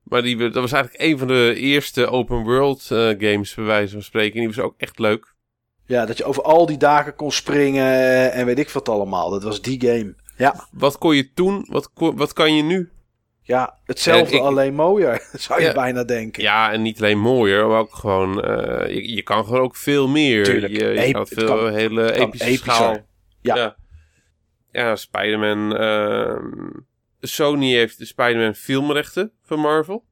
Maar 0.09 0.21
die, 0.21 0.37
dat 0.37 0.53
was 0.53 0.71
eigenlijk 0.71 1.03
een 1.03 1.17
van 1.17 1.27
de 1.27 1.55
eerste 1.55 2.07
open 2.07 2.43
world 2.43 2.89
uh, 2.91 2.99
games, 3.17 3.53
bij 3.53 3.65
wijze 3.65 3.93
van 3.93 4.03
spreken. 4.03 4.33
En 4.33 4.47
die 4.47 4.55
was 4.55 4.65
ook 4.65 4.75
echt 4.77 4.99
leuk. 4.99 5.33
Ja, 5.85 6.05
dat 6.05 6.17
je 6.17 6.23
over 6.23 6.43
al 6.43 6.65
die 6.65 6.77
dagen 6.77 7.15
kon 7.15 7.31
springen 7.31 8.31
en 8.31 8.45
weet 8.45 8.59
ik 8.59 8.69
wat 8.69 8.89
allemaal. 8.89 9.29
Dat 9.29 9.43
was 9.43 9.61
die 9.61 9.81
game. 9.81 10.15
Ja. 10.37 10.67
Wat 10.71 10.97
kon 10.97 11.15
je 11.15 11.33
toen? 11.33 11.65
Wat, 11.69 11.91
wat 11.95 12.33
kan 12.33 12.55
je 12.55 12.63
nu? 12.63 12.89
Ja, 13.41 13.77
hetzelfde, 13.85 14.35
ik, 14.35 14.41
alleen 14.41 14.75
mooier, 14.75 15.27
zou 15.33 15.61
je 15.61 15.67
ja, 15.67 15.73
bijna 15.73 16.03
denken. 16.03 16.43
Ja, 16.43 16.71
en 16.71 16.81
niet 16.81 16.99
alleen 16.99 17.19
mooier, 17.19 17.67
maar 17.67 17.79
ook 17.79 17.95
gewoon... 17.95 18.49
Uh, 18.49 18.87
je, 18.87 19.15
je, 19.15 19.23
kan 19.23 19.45
gewoon 19.45 19.61
ook 19.61 19.75
veel 19.75 20.07
meer. 20.07 20.43
Tuurlijk. 20.43 20.73
Je, 20.73 20.85
je 20.87 21.11
kan 21.11 21.27
veel 21.27 21.47
kan, 21.47 21.73
hele 21.73 22.13
epische 22.13 22.53
schaal. 22.53 22.97
Ja. 23.41 23.55
Ja, 23.55 23.75
ja 24.71 24.95
Spider-Man... 24.95 25.81
Uh, 25.81 26.79
Sony 27.21 27.71
heeft 27.71 27.97
de 27.97 28.05
Spider-Man 28.05 28.55
filmrechten 28.55 29.31
van 29.43 29.59
Marvel. 29.59 30.05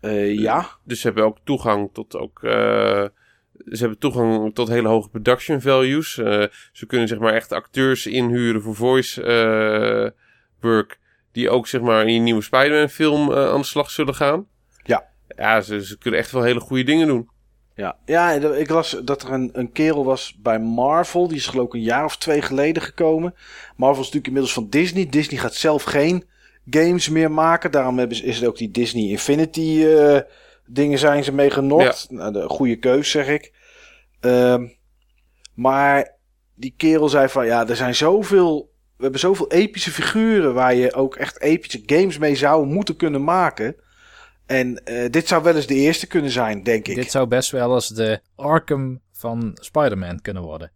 Uh, 0.00 0.38
ja. 0.38 0.68
Dus 0.84 1.00
ze 1.00 1.06
hebben 1.06 1.24
ook 1.24 1.38
toegang 1.44 1.90
tot 1.92 2.16
ook... 2.16 2.42
Uh, 2.42 2.50
ze 3.52 3.78
hebben 3.78 3.98
toegang 3.98 4.54
tot 4.54 4.68
hele 4.68 4.88
hoge 4.88 5.08
production 5.08 5.60
values. 5.60 6.16
Uh, 6.16 6.44
ze 6.72 6.86
kunnen 6.86 7.08
zeg 7.08 7.18
maar 7.18 7.34
echt 7.34 7.52
acteurs 7.52 8.06
inhuren 8.06 8.62
voor 8.62 8.74
voice 8.74 10.14
work 10.60 10.98
die 11.32 11.50
ook 11.50 11.66
zeg 11.66 11.80
maar 11.80 12.06
in 12.06 12.14
je 12.14 12.20
nieuwe 12.20 12.42
Spider-Man 12.42 12.88
film 12.88 13.32
aan 13.32 13.60
de 13.60 13.66
slag 13.66 13.90
zullen 13.90 14.14
gaan. 14.14 14.46
Ja. 14.82 15.10
Ja, 15.36 15.60
ze, 15.60 15.84
ze 15.84 15.98
kunnen 15.98 16.20
echt 16.20 16.30
wel 16.30 16.42
hele 16.42 16.60
goede 16.60 16.84
dingen 16.84 17.06
doen. 17.06 17.30
Ja, 17.74 17.96
ja 18.04 18.30
ik 18.32 18.70
las 18.70 19.00
dat 19.04 19.22
er 19.22 19.32
een, 19.32 19.50
een 19.52 19.72
kerel 19.72 20.04
was 20.04 20.38
bij 20.42 20.58
Marvel. 20.58 21.28
Die 21.28 21.36
is 21.36 21.46
geloof 21.46 21.66
ik 21.66 21.72
een 21.72 21.82
jaar 21.82 22.04
of 22.04 22.16
twee 22.16 22.42
geleden 22.42 22.82
gekomen. 22.82 23.34
Marvel 23.76 24.02
is 24.02 24.12
natuurlijk 24.12 24.26
inmiddels 24.26 24.52
van 24.52 24.68
Disney. 24.70 25.06
Disney 25.08 25.40
gaat 25.40 25.54
zelf 25.54 25.82
geen 25.82 26.24
games 26.70 27.08
meer 27.08 27.30
maken. 27.30 27.70
Daarom 27.70 27.98
hebben 27.98 28.16
ze, 28.16 28.24
is 28.24 28.36
het 28.36 28.48
ook 28.48 28.56
die 28.56 28.70
Disney 28.70 29.08
Infinity 29.08 29.60
uh, 29.60 30.18
dingen 30.66 30.98
zijn 30.98 31.24
ze 31.24 31.32
mee 31.32 31.50
genokt. 31.50 32.06
Ja. 32.10 32.16
Nou, 32.16 32.32
de 32.32 32.48
goede 32.48 32.76
keus 32.76 33.10
zeg 33.10 33.28
ik. 33.28 33.52
Uh, 34.20 34.62
maar 35.54 36.14
die 36.54 36.74
kerel 36.76 37.08
zei 37.08 37.28
van 37.28 37.46
ja, 37.46 37.68
er 37.68 37.76
zijn 37.76 37.94
zoveel 37.94 38.70
we 39.02 39.08
hebben 39.08 39.28
zoveel 39.28 39.50
epische 39.50 39.90
figuren 39.90 40.54
waar 40.54 40.74
je 40.74 40.94
ook 40.94 41.16
echt 41.16 41.40
epische 41.40 41.82
games 41.86 42.18
mee 42.18 42.36
zou 42.36 42.66
moeten 42.66 42.96
kunnen 42.96 43.24
maken. 43.24 43.76
En 44.52 44.80
uh, 44.84 45.10
dit 45.10 45.28
zou 45.28 45.42
wel 45.42 45.56
eens 45.56 45.66
de 45.66 45.74
eerste 45.74 46.06
kunnen 46.06 46.30
zijn, 46.30 46.62
denk 46.62 46.88
ik. 46.88 46.94
Dit 46.94 47.10
zou 47.10 47.26
best 47.26 47.50
wel 47.50 47.74
eens 47.74 47.88
de 47.88 48.20
Arkham 48.36 49.00
van 49.12 49.50
Spider-Man 49.54 50.20
kunnen 50.20 50.42
worden. 50.42 50.70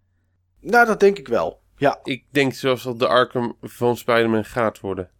Nou, 0.60 0.86
dat 0.86 1.00
denk 1.00 1.18
ik 1.18 1.28
wel. 1.28 1.60
Ja. 1.76 2.00
Ik 2.02 2.24
denk 2.30 2.54
zelfs 2.54 2.82
dat 2.82 2.98
de 2.98 3.06
Arkham 3.06 3.56
van 3.62 3.96
Spider-Man 3.96 4.44
gaat 4.44 4.80
worden. 4.80 5.10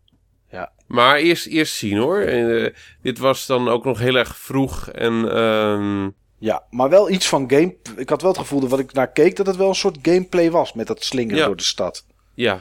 Ja. 0.51 0.73
Maar 0.87 1.17
eerst, 1.17 1.47
eerst 1.47 1.75
zien 1.75 1.97
hoor. 1.97 2.23
Uh, 2.23 2.69
dit 3.03 3.19
was 3.19 3.47
dan 3.47 3.69
ook 3.69 3.85
nog 3.85 3.99
heel 3.99 4.15
erg 4.15 4.37
vroeg 4.37 4.89
en... 4.89 5.13
Uh... 5.25 6.07
Ja, 6.39 6.65
maar 6.71 6.89
wel 6.89 7.11
iets 7.11 7.29
van 7.29 7.51
game... 7.51 7.77
Ik 7.97 8.09
had 8.09 8.23
wel 8.23 8.31
het 8.31 8.41
gevoel 8.41 8.61
dat 8.61 8.71
wat 8.71 8.79
ik 8.79 8.93
naar 8.93 9.13
keek, 9.13 9.37
dat 9.37 9.47
het 9.47 9.57
wel 9.57 9.69
een 9.69 9.75
soort 9.75 9.99
gameplay 10.03 10.51
was 10.51 10.73
met 10.73 10.87
dat 10.87 11.05
slingeren 11.05 11.39
ja. 11.39 11.47
door 11.47 11.57
de 11.57 11.63
stad. 11.63 12.07
Ja. 12.35 12.61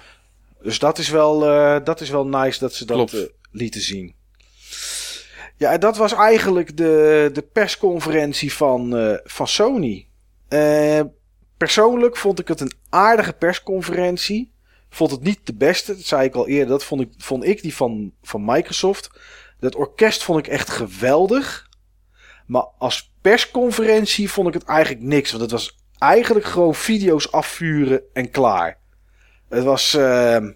Dus 0.62 0.80
dat 0.80 0.98
is 0.98 1.10
wel, 1.10 1.48
uh, 1.48 1.78
dat 1.84 2.02
is 2.02 2.10
wel 2.10 2.28
nice 2.28 2.60
dat 2.60 2.74
ze 2.74 2.86
dat 2.86 3.14
uh, 3.14 3.22
lieten 3.52 3.82
zien. 3.82 4.15
Ja, 5.58 5.78
dat 5.78 5.98
was 5.98 6.14
eigenlijk 6.14 6.78
de, 6.78 7.30
de 7.34 7.42
persconferentie 7.42 8.54
van, 8.54 9.00
uh, 9.00 9.18
van 9.24 9.48
Sony. 9.48 10.08
persoonlijk 11.58 12.18
vond 12.18 12.40
ik 12.40 12.48
het 12.48 12.60
een 12.60 12.74
aardige 12.90 13.34
persconferentie. 13.34 14.54
Vond 14.90 15.12
het 15.12 15.22
niet 15.22 15.40
de 15.44 15.54
beste, 15.54 15.96
dat 15.96 16.06
zei 16.06 16.24
ik 16.24 16.36
al 16.36 16.48
eerder. 16.48 16.68
Dat 16.68 16.84
vond 16.84 17.02
ik, 17.02 17.10
vond 17.18 17.44
ik 17.44 17.62
die 17.62 17.76
van, 17.76 18.12
van 18.22 18.46
Microsoft. 18.46 19.10
Dat 19.60 19.76
orkest 19.76 20.24
vond 20.24 20.40
ik 20.40 20.48
echt 20.48 20.70
geweldig. 20.70 21.70
Maar 22.46 22.68
als 22.78 23.14
persconferentie 23.22 24.32
vond 24.32 24.48
ik 24.48 24.54
het 24.54 24.64
eigenlijk 24.64 25.06
niks. 25.06 25.30
Want 25.30 25.42
het 25.42 25.52
was 25.52 25.78
eigenlijk 25.98 26.46
gewoon 26.46 26.76
video's 26.76 27.32
afvuren 27.32 28.02
en 28.14 28.30
klaar. 28.30 28.78
Het 29.50 29.64
was. 29.64 29.94
Uh, 29.96 30.48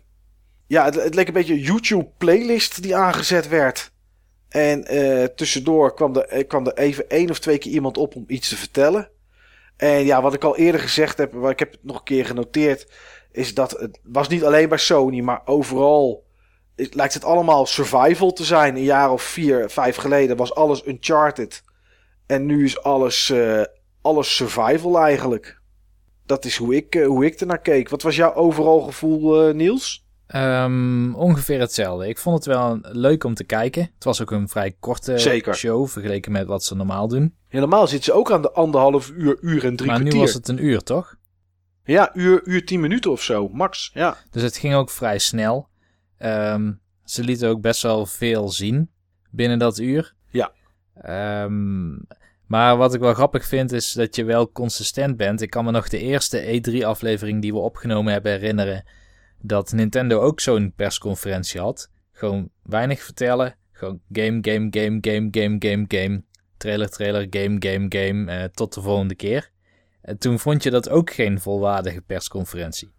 ja, 0.67 0.85
het, 0.85 0.95
het, 0.95 1.15
leek 1.15 1.27
een 1.27 1.33
beetje 1.33 1.53
een 1.53 1.59
YouTube-playlist 1.59 2.81
die 2.81 2.95
aangezet 2.95 3.47
werd. 3.47 3.91
En 4.49 4.95
uh, 4.95 5.23
tussendoor 5.23 5.93
kwam 5.93 6.15
er, 6.15 6.45
kwam 6.45 6.67
er 6.67 6.77
even 6.77 7.09
één 7.09 7.29
of 7.29 7.39
twee 7.39 7.57
keer 7.57 7.71
iemand 7.71 7.97
op 7.97 8.15
om 8.15 8.23
iets 8.27 8.49
te 8.49 8.55
vertellen. 8.55 9.09
En 9.77 10.05
ja, 10.05 10.21
wat 10.21 10.33
ik 10.33 10.43
al 10.43 10.57
eerder 10.57 10.81
gezegd 10.81 11.17
heb, 11.17 11.33
maar 11.33 11.51
ik 11.51 11.59
heb 11.59 11.71
het 11.71 11.83
nog 11.83 11.97
een 11.97 12.03
keer 12.03 12.25
genoteerd, 12.25 12.87
is 13.31 13.53
dat 13.53 13.71
het 13.71 13.99
was 14.03 14.27
niet 14.27 14.43
alleen 14.43 14.69
bij 14.69 14.77
Sony, 14.77 15.21
maar 15.21 15.41
overal 15.45 16.23
het, 16.75 16.95
lijkt 16.95 17.13
het 17.13 17.23
allemaal 17.23 17.65
survival 17.65 18.33
te 18.33 18.43
zijn. 18.43 18.75
Een 18.75 18.83
jaar 18.83 19.11
of 19.11 19.21
vier, 19.21 19.69
vijf 19.69 19.95
geleden 19.95 20.37
was 20.37 20.55
alles 20.55 20.87
Uncharted. 20.87 21.63
En 22.25 22.45
nu 22.45 22.63
is 22.63 22.81
alles, 22.81 23.29
uh, 23.29 23.63
alles 24.01 24.35
survival 24.35 24.99
eigenlijk 24.99 25.59
dat 26.29 26.45
is 26.45 26.57
hoe 26.57 26.75
ik, 26.75 26.93
hoe 26.93 27.25
ik 27.25 27.39
ernaar 27.39 27.61
keek. 27.61 27.89
Wat 27.89 28.01
was 28.01 28.15
jouw 28.15 28.33
overal 28.33 28.81
gevoel, 28.81 29.53
Niels? 29.53 30.07
Um, 30.35 31.15
ongeveer 31.15 31.59
hetzelfde. 31.59 32.07
Ik 32.07 32.17
vond 32.17 32.35
het 32.35 32.45
wel 32.45 32.79
leuk 32.81 33.23
om 33.23 33.33
te 33.33 33.43
kijken. 33.43 33.81
Het 33.95 34.03
was 34.03 34.21
ook 34.21 34.31
een 34.31 34.49
vrij 34.49 34.75
korte 34.79 35.17
Zeker. 35.17 35.55
show 35.55 35.87
vergeleken 35.87 36.31
met 36.31 36.47
wat 36.47 36.63
ze 36.63 36.75
normaal 36.75 37.07
doen. 37.07 37.35
Helemaal 37.47 37.87
zitten 37.87 38.13
ze 38.13 38.19
ook 38.19 38.31
aan 38.31 38.41
de 38.41 38.51
anderhalf 38.51 39.09
uur, 39.09 39.37
uur 39.41 39.65
en 39.65 39.75
drie 39.75 39.89
maar 39.89 39.99
kwartier. 39.99 40.19
nu 40.19 40.25
was 40.25 40.33
het 40.33 40.47
een 40.47 40.65
uur, 40.65 40.83
toch? 40.83 41.15
Ja, 41.83 42.11
uur, 42.13 42.41
uur 42.43 42.65
10 42.65 42.79
minuten 42.79 43.11
of 43.11 43.21
zo, 43.21 43.49
max. 43.49 43.91
Ja. 43.93 44.17
Dus 44.31 44.41
het 44.41 44.57
ging 44.57 44.73
ook 44.73 44.89
vrij 44.89 45.17
snel. 45.17 45.67
Ehm, 46.17 46.71
ze 47.03 47.23
lieten 47.23 47.49
ook 47.49 47.61
best 47.61 47.81
wel 47.81 48.05
veel 48.05 48.49
zien 48.49 48.91
binnen 49.31 49.59
dat 49.59 49.79
uur. 49.79 50.13
Ja. 50.29 50.51
Ehm, 50.93 51.89
maar 52.45 52.77
wat 52.77 52.93
ik 52.93 52.99
wel 52.99 53.13
grappig 53.13 53.45
vind 53.45 53.71
is 53.71 53.91
dat 53.91 54.15
je 54.15 54.23
wel 54.23 54.51
consistent 54.51 55.17
bent. 55.17 55.41
Ik 55.41 55.49
kan 55.49 55.65
me 55.65 55.71
nog 55.71 55.89
de 55.89 55.99
eerste 55.99 56.41
E3-aflevering 56.41 57.41
die 57.41 57.53
we 57.53 57.59
opgenomen 57.59 58.13
hebben 58.13 58.31
herinneren. 58.31 58.83
Dat 59.41 59.71
Nintendo 59.71 60.19
ook 60.21 60.39
zo'n 60.39 60.73
persconferentie 60.75 61.59
had. 61.59 61.89
Gewoon 62.11 62.49
weinig 62.63 63.03
vertellen. 63.03 63.55
Gewoon 63.71 64.01
game, 64.11 64.37
game, 64.41 64.67
game, 64.71 64.97
game, 65.01 65.27
game, 65.31 65.55
game, 65.59 65.85
game. 65.87 66.23
Trailer, 66.57 66.89
trailer, 66.89 67.27
game, 67.29 67.55
game, 67.59 67.85
game. 67.89 68.31
eh, 68.31 68.43
tot 68.43 68.73
de 68.73 68.81
volgende 68.81 69.15
keer. 69.15 69.49
En 70.01 70.17
toen 70.17 70.39
vond 70.39 70.63
je 70.63 70.69
dat 70.69 70.89
ook 70.89 71.11
geen 71.11 71.39
volwaardige 71.41 72.01
persconferentie. 72.01 72.91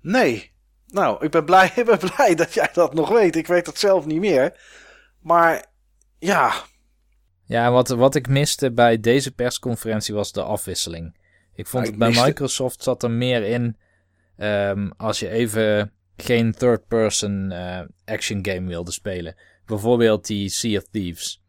Nee. 0.00 0.52
Nou, 0.86 1.24
ik 1.24 1.30
ben 1.30 1.44
blij, 1.44 1.72
ik 1.76 1.84
ben 1.84 1.98
blij 1.98 2.34
dat 2.34 2.54
jij 2.54 2.68
dat 2.72 2.94
nog 2.94 3.08
weet. 3.08 3.36
Ik 3.36 3.46
weet 3.46 3.64
dat 3.64 3.78
zelf 3.78 4.06
niet 4.06 4.20
meer. 4.20 4.60
Maar 5.20 5.66
ja, 6.18 6.52
Ja, 7.46 7.70
wat, 7.70 7.88
wat 7.88 8.14
ik 8.14 8.28
miste 8.28 8.72
bij 8.72 9.00
deze 9.00 9.32
persconferentie 9.34 10.14
was 10.14 10.32
de 10.32 10.42
afwisseling. 10.42 11.16
Ik 11.54 11.66
vond 11.66 11.82
Ah, 11.82 11.82
het 11.82 11.92
ik 11.92 11.98
bij 11.98 12.08
miste- 12.08 12.24
Microsoft 12.26 12.82
zat 12.82 13.02
er 13.02 13.10
meer 13.10 13.42
in 13.42 13.76
ehm, 14.36 14.90
als 14.96 15.18
je 15.18 15.28
even 15.28 15.92
geen 16.16 16.52
third-person 16.52 17.52
eh, 17.52 17.80
action 18.04 18.38
game 18.46 18.68
wilde 18.68 18.92
spelen. 18.92 19.34
Bijvoorbeeld 19.66 20.26
die 20.26 20.48
Sea 20.48 20.78
of 20.78 20.84
Thieves. 20.90 21.42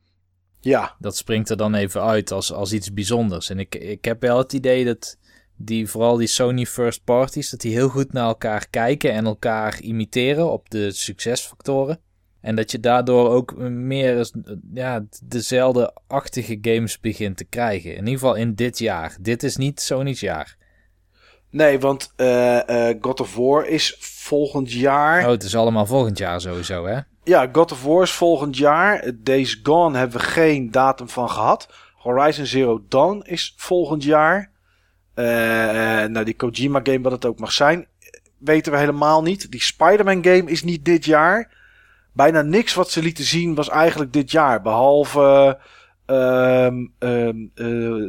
ja, 0.59 0.95
Dat 0.99 1.17
springt 1.17 1.49
er 1.49 1.57
dan 1.57 1.73
even 1.73 2.01
uit 2.01 2.31
als, 2.31 2.53
als 2.53 2.73
iets 2.73 2.93
bijzonders. 2.93 3.49
En 3.49 3.59
ik, 3.59 3.75
ik 3.75 4.05
heb 4.05 4.21
wel 4.21 4.37
het 4.37 4.53
idee 4.53 4.85
dat 4.85 5.17
die, 5.55 5.87
vooral 5.87 6.17
die 6.17 6.27
Sony 6.27 6.65
first 6.65 7.03
parties, 7.03 7.49
dat 7.49 7.59
die 7.59 7.73
heel 7.73 7.89
goed 7.89 8.13
naar 8.13 8.27
elkaar 8.27 8.67
kijken 8.69 9.11
en 9.11 9.25
elkaar 9.25 9.81
imiteren 9.81 10.51
op 10.51 10.69
de 10.69 10.91
succesfactoren. 10.91 11.99
En 12.41 12.55
dat 12.55 12.71
je 12.71 12.79
daardoor 12.79 13.29
ook 13.29 13.57
meer 13.69 14.31
ja, 14.73 15.05
dezelfde-achtige 15.23 16.57
games 16.61 16.99
begint 16.99 17.37
te 17.37 17.45
krijgen. 17.45 17.91
In 17.91 17.97
ieder 17.97 18.13
geval 18.13 18.35
in 18.35 18.55
dit 18.55 18.79
jaar. 18.79 19.17
Dit 19.21 19.43
is 19.43 19.55
niet 19.55 19.81
Sony's 19.81 20.19
jaar. 20.19 20.57
Nee, 21.55 21.79
want 21.79 22.13
eh, 22.15 22.89
eh, 22.89 22.97
God 23.01 23.19
of 23.19 23.35
War 23.35 23.67
is 23.67 23.95
volgend 23.99 24.71
jaar. 24.71 25.23
Oh, 25.23 25.29
het 25.29 25.43
is 25.43 25.55
allemaal 25.55 25.85
volgend 25.85 26.17
jaar 26.17 26.41
sowieso, 26.41 26.85
hè? 26.85 26.99
Ja, 27.23 27.49
God 27.51 27.71
of 27.71 27.83
War 27.83 28.03
is 28.03 28.11
volgend 28.11 28.57
jaar. 28.57 29.11
Days 29.15 29.59
Gone 29.63 29.97
hebben 29.97 30.17
we 30.17 30.23
geen 30.23 30.71
datum 30.71 31.09
van 31.09 31.29
gehad. 31.29 31.69
Horizon 31.95 32.45
Zero 32.45 32.83
Dawn 32.89 33.21
is 33.25 33.53
volgend 33.57 34.03
jaar. 34.03 34.51
Eh, 35.13 35.25
nou, 36.05 36.23
die 36.23 36.35
Kojima 36.35 36.79
game, 36.83 37.01
wat 37.01 37.11
het 37.11 37.25
ook 37.25 37.39
mag 37.39 37.51
zijn, 37.51 37.87
weten 38.37 38.71
we 38.71 38.77
helemaal 38.77 39.21
niet. 39.21 39.51
Die 39.51 39.61
Spider-Man 39.61 40.23
game 40.23 40.51
is 40.51 40.63
niet 40.63 40.85
dit 40.85 41.05
jaar. 41.05 41.51
Bijna 42.13 42.41
niks 42.41 42.73
wat 42.73 42.89
ze 42.89 43.01
lieten 43.01 43.23
zien 43.23 43.55
was 43.55 43.69
eigenlijk 43.69 44.13
dit 44.13 44.31
jaar. 44.31 44.61
Behalve 44.61 45.59
ehm 46.05 46.85
ehm 46.99 47.37
eh, 47.53 47.65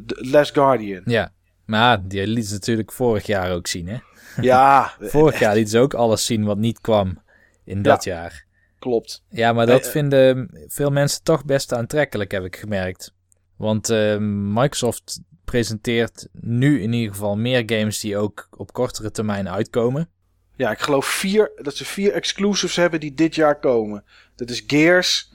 The 0.07 0.27
Last 0.31 0.53
Guardian. 0.53 1.03
Ja. 1.05 1.33
Maar 1.67 2.09
die 2.09 2.27
liet 2.27 2.47
ze 2.47 2.53
natuurlijk 2.53 2.93
vorig 2.93 3.27
jaar 3.27 3.53
ook 3.53 3.67
zien, 3.67 3.89
hè? 3.89 3.97
Ja, 4.41 4.93
Vorig 5.01 5.39
jaar 5.39 5.55
liet 5.55 5.71
ze 5.71 5.79
ook 5.79 5.95
alles 5.95 6.27
zien 6.27 6.45
wat 6.45 6.59
niet 6.59 6.81
kwam 6.81 7.19
in 7.65 7.83
dat 7.83 8.05
jaar. 8.05 8.45
klopt. 8.79 9.23
Ja, 9.31 9.53
maar 9.53 9.67
dat 9.67 9.81
Eh, 9.81 9.87
eh. 9.87 9.91
vinden 9.93 10.51
veel 10.69 10.91
mensen 10.91 11.23
toch 11.23 11.45
best 11.45 11.73
aantrekkelijk, 11.73 12.31
heb 12.31 12.45
ik 12.45 12.57
gemerkt. 12.57 13.13
Want 13.57 13.91
eh, 13.91 14.17
Microsoft 14.55 15.21
presenteert 15.45 16.29
nu 16.33 16.83
in 16.83 16.93
ieder 16.93 17.13
geval 17.15 17.37
meer 17.37 17.63
games 17.67 18.01
die 18.01 18.17
ook 18.17 18.49
op 18.57 18.73
kortere 18.73 19.11
termijn 19.11 19.49
uitkomen. 19.49 20.09
Ja, 20.57 20.71
ik 20.71 20.79
geloof 20.79 21.07
vier, 21.07 21.53
dat 21.63 21.77
ze 21.77 21.85
vier 21.85 22.13
exclusives 22.13 22.77
hebben 22.77 23.01
die 23.01 23.15
dit 23.15 23.35
jaar 23.35 23.59
komen. 23.59 24.05
Dat 24.37 24.51
is 24.51 24.65
Gears, 24.67 25.33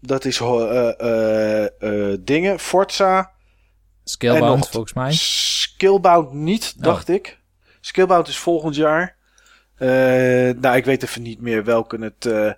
dat 0.00 0.24
is 0.24 0.38
dingen, 2.24 2.58
Forza, 2.58 3.30
Scalebound, 4.04 4.68
volgens 4.68 4.92
mij. 4.92 5.12
Skillbound 5.82 6.32
niet, 6.32 6.74
Oh. 6.76 6.82
dacht 6.82 7.08
ik. 7.08 7.38
Skillbound 7.80 8.28
is 8.28 8.38
volgend 8.38 8.74
jaar. 8.74 9.16
Eh, 9.76 9.88
nou, 10.60 10.76
ik 10.76 10.84
weet 10.84 11.02
even 11.02 11.22
niet 11.22 11.40
meer 11.40 11.64
welke 11.64 11.98
het... 11.98 12.26
eh 12.26 12.52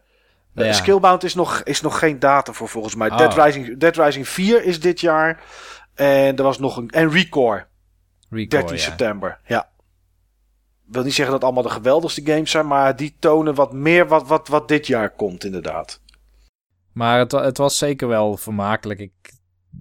Ja. 0.67 0.73
Skillbound 0.73 1.25
is 1.25 1.35
nog, 1.35 1.63
is 1.63 1.81
nog 1.81 1.99
geen 1.99 2.19
datum 2.19 2.55
voor 2.55 2.69
volgens 2.69 2.95
mij. 2.95 3.11
Oh. 3.11 3.17
Dead, 3.17 3.35
Rising, 3.35 3.79
Dead 3.79 3.97
Rising 3.97 4.29
4 4.29 4.65
is 4.65 4.81
dit 4.81 5.01
jaar. 5.01 5.43
En 5.95 6.37
er 6.37 6.43
was 6.43 6.59
nog 6.59 6.77
een... 6.77 6.91
En 6.91 7.11
Recore, 7.11 7.67
Recore, 8.31 8.47
13 8.49 8.77
ja. 8.77 8.83
september. 8.83 9.41
Ja. 9.47 9.71
Ik 10.87 10.95
wil 10.97 11.03
niet 11.03 11.15
zeggen 11.15 11.35
dat 11.35 11.45
allemaal 11.45 11.63
de 11.63 11.69
geweldigste 11.71 12.23
games 12.25 12.51
zijn, 12.51 12.67
maar 12.67 12.97
die 12.97 13.17
tonen 13.19 13.55
wat 13.55 13.73
meer 13.73 14.09
wat, 14.09 14.27
wat, 14.27 14.49
wat 14.49 14.69
dit 14.69 14.87
jaar 14.87 15.11
komt, 15.11 15.45
inderdaad. 15.45 16.01
Maar 16.93 17.19
het, 17.19 17.33
het 17.33 17.57
was 17.59 17.79
zeker 17.79 18.09
wel 18.09 18.37
vermakelijk. 18.37 19.01
Ik, 19.01 19.13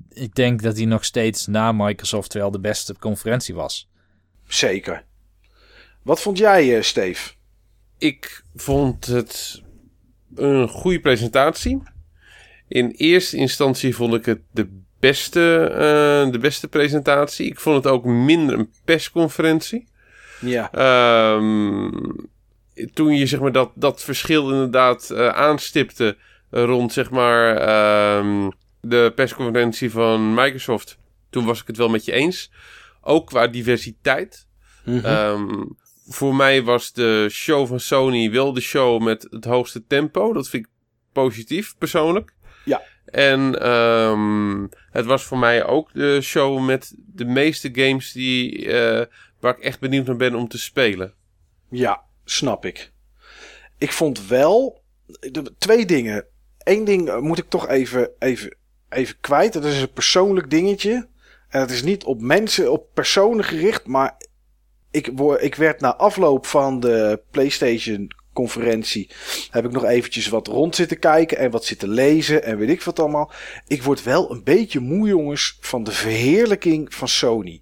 ik 0.09 0.35
denk 0.35 0.61
dat 0.61 0.76
die 0.76 0.88
nog 0.88 1.06
steeds 1.06 1.48
na 1.48 1.72
Microsoft 1.72 2.34
wel 2.34 2.51
de 2.51 2.59
beste 2.59 2.95
conferentie 3.00 3.56
was. 3.56 3.90
Zeker. 4.48 5.03
Wat 6.03 6.22
vond 6.22 6.38
jij, 6.38 6.77
eh, 6.77 6.82
Steve? 6.82 7.32
Ik 7.98 8.43
vond 8.56 9.06
het 9.06 9.61
een 10.35 10.68
goede 10.68 11.00
presentatie. 11.00 11.82
In 12.68 12.90
eerste 12.90 13.38
instantie 13.38 13.95
vond 13.95 14.14
ik 14.14 14.26
het 14.26 14.40
de 14.51 14.82
beste, 15.00 15.69
eh, 15.72 16.32
de 16.32 16.40
beste 16.40 16.68
presentatie. 16.68 17.45
Ik 17.45 17.59
vond 17.59 17.84
het 17.84 17.93
ook 17.93 18.06
minder 18.06 18.59
een 18.59 18.72
persconferentie. 18.85 19.88
Ja. 20.42 20.72
Ehm, 20.72 21.90
toen 22.93 23.16
je 23.16 23.26
zeg 23.26 23.40
maar, 23.40 23.51
dat, 23.51 23.72
dat 23.76 24.03
verschil 24.03 24.51
inderdaad 24.51 25.09
eh, 25.09 25.27
aanstipte 25.27 26.18
rond 26.50 26.93
zeg 26.93 27.09
maar, 27.09 27.58
ehm, 27.58 28.50
de 28.82 29.11
persconferentie 29.16 29.91
van 29.91 30.33
Microsoft, 30.33 30.98
toen 31.30 31.45
was 31.45 31.61
ik 31.61 31.67
het 31.67 31.77
wel 31.77 31.90
met 31.90 32.06
je 32.06 32.11
eens. 32.11 32.51
Ook 33.01 33.27
qua 33.27 33.48
diversiteit. 33.48 34.48
Mhm. 34.85 35.06
Ehm, 35.06 35.66
voor 36.08 36.35
mij 36.35 36.64
was 36.64 36.93
de 36.93 37.27
show 37.32 37.67
van 37.67 37.80
Sony 37.80 38.32
wel 38.32 38.53
de 38.53 38.61
show 38.61 39.01
met 39.01 39.27
het 39.30 39.45
hoogste 39.45 39.85
tempo. 39.88 40.33
Dat 40.33 40.49
vind 40.49 40.66
ik 40.66 40.72
positief, 41.11 41.75
persoonlijk. 41.77 42.33
Ja. 42.66 42.82
En 43.06 43.61
ehm, 43.61 44.67
het 44.91 45.06
was 45.06 45.24
voor 45.24 45.38
mij 45.38 45.66
ook 45.66 45.93
de 45.93 46.22
show 46.22 46.66
met 46.66 46.93
de 46.98 47.25
meeste 47.25 47.69
games 47.74 48.11
die, 48.11 48.72
eh, 48.72 49.06
waar 49.40 49.58
ik 49.58 49.64
echt 49.64 49.80
benieuwd 49.80 50.06
naar 50.06 50.16
ben 50.16 50.35
om 50.35 50.48
te 50.48 50.59
spelen. 50.59 51.14
Ja, 51.69 52.03
snap 52.25 52.66
ik. 52.66 52.91
Ik 53.77 53.91
vond 53.91 54.27
wel 54.27 54.83
twee 55.58 55.85
dingen. 55.85 56.25
Eén 56.58 56.85
ding 56.85 57.09
eh, 57.09 57.17
moet 57.17 57.38
ik 57.38 57.49
toch 57.49 57.67
even, 57.67 58.11
even, 58.19 58.56
even 58.90 59.16
kwijt. 59.19 59.53
Dat 59.53 59.66
is 59.66 59.82
een 59.82 59.92
persoonlijk 59.92 60.50
dingetje. 60.50 61.08
En 61.50 61.59
het 61.61 61.72
is 61.72 61.84
niet 61.84 62.03
op 62.03 62.22
mensen, 62.22 62.72
op 62.72 62.88
personen 62.93 63.43
gericht. 63.43 63.88
Maar 63.88 64.18
ik, 64.92 65.08
ik 65.40 65.56
werd 65.56 65.80
na 65.80 65.95
afloop 65.95 66.45
van 66.45 66.80
de 66.80 67.22
PlayStation 67.32 68.11
conferentie. 68.34 69.09
Heb 69.51 69.66
ik 69.66 69.72
nog 69.72 69.84
eventjes 69.84 70.27
wat 70.27 70.48
rond 70.48 70.76
zitten 70.76 71.00
kijken. 71.00 71.38
En 71.38 71.51
wat 71.51 71.66
zitten 71.66 71.90
lezen. 71.90 72.43
En 72.43 72.58
weet 72.58 72.69
ik 72.69 72.82
wat 72.82 73.00
allemaal. 73.00 73.32
Ik 73.68 73.84
word 73.84 74.03
wel 74.03 74.32
een 74.32 74.43
beetje 74.43 74.80
moe 74.80 75.08
jongens 75.08 75.58
van 75.59 75.84
de 75.84 75.92
verheerlijking 75.92 76.93
van 76.93 77.08
Sony. 77.08 77.61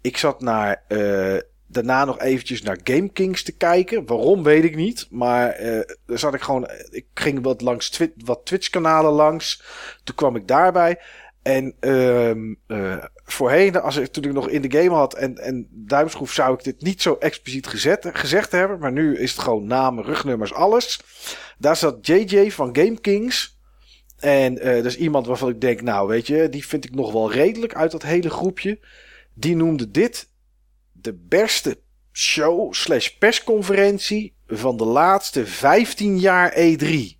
Ik 0.00 0.16
zat 0.16 0.40
naar 0.40 0.84
eh, 0.88 1.36
daarna 1.70 2.04
nog 2.04 2.20
eventjes 2.20 2.62
naar 2.62 2.80
Game 2.84 3.08
Kings 3.12 3.42
te 3.42 3.52
kijken. 3.52 4.06
Waarom 4.06 4.42
weet 4.42 4.64
ik 4.64 4.76
niet. 4.76 5.06
Maar 5.10 5.50
eh 5.50 5.80
daar 6.06 6.18
zat 6.18 6.34
ik 6.34 6.40
gewoon. 6.40 6.68
Ik 6.90 7.06
ging 7.14 7.42
wat 7.42 7.60
langs 7.60 7.90
Twi 7.90 8.12
wat 8.16 8.44
Twitch-kanalen 8.44 9.12
langs. 9.12 9.62
Toen 10.04 10.14
kwam 10.14 10.36
ik 10.36 10.48
daarbij. 10.48 10.98
En 11.42 11.74
ehm 11.80 12.54
eh, 12.66 13.04
voorheen, 13.24 13.80
als 13.80 13.96
ik, 13.96 14.06
toen 14.06 14.24
ik 14.24 14.32
nog 14.32 14.48
in 14.48 14.62
de 14.62 14.78
game 14.78 14.94
had 14.94 15.14
en, 15.14 15.38
en 15.38 15.68
duimschroef, 15.70 16.32
zou 16.32 16.54
ik 16.54 16.64
dit 16.64 16.82
niet 16.82 17.02
zo 17.02 17.16
expliciet 17.18 17.66
gezet, 17.66 18.08
gezegd 18.12 18.52
hebben. 18.52 18.78
Maar 18.78 18.92
nu 18.92 19.16
is 19.16 19.30
het 19.30 19.40
gewoon 19.40 19.66
namen, 19.66 20.04
rugnummers, 20.04 20.52
alles. 20.52 21.00
Daar 21.58 21.76
zat 21.76 22.06
JJ 22.06 22.50
van 22.50 22.76
Game 22.76 23.00
Kings. 23.00 23.58
En 24.18 24.58
eh 24.58 24.74
dat 24.74 24.84
is 24.84 24.96
iemand 24.96 25.26
waarvan 25.26 25.48
ik 25.48 25.60
denk, 25.60 25.82
nou 25.82 26.08
weet 26.08 26.26
je, 26.26 26.48
die 26.48 26.66
vind 26.66 26.84
ik 26.84 26.94
nog 26.94 27.12
wel 27.12 27.32
redelijk 27.32 27.74
uit 27.74 27.90
dat 27.90 28.02
hele 28.02 28.30
groepje. 28.30 28.78
Die 29.34 29.56
noemde 29.56 29.90
dit 29.90 30.29
de 31.02 31.14
beste 31.28 31.78
show 32.12 32.72
slash 32.72 33.08
persconferentie 33.08 34.34
van 34.46 34.76
de 34.76 34.84
laatste 34.84 35.46
15 35.46 36.18
jaar 36.18 36.52
E 36.54 36.72
E3. 36.76 36.84
Ik 36.84 37.18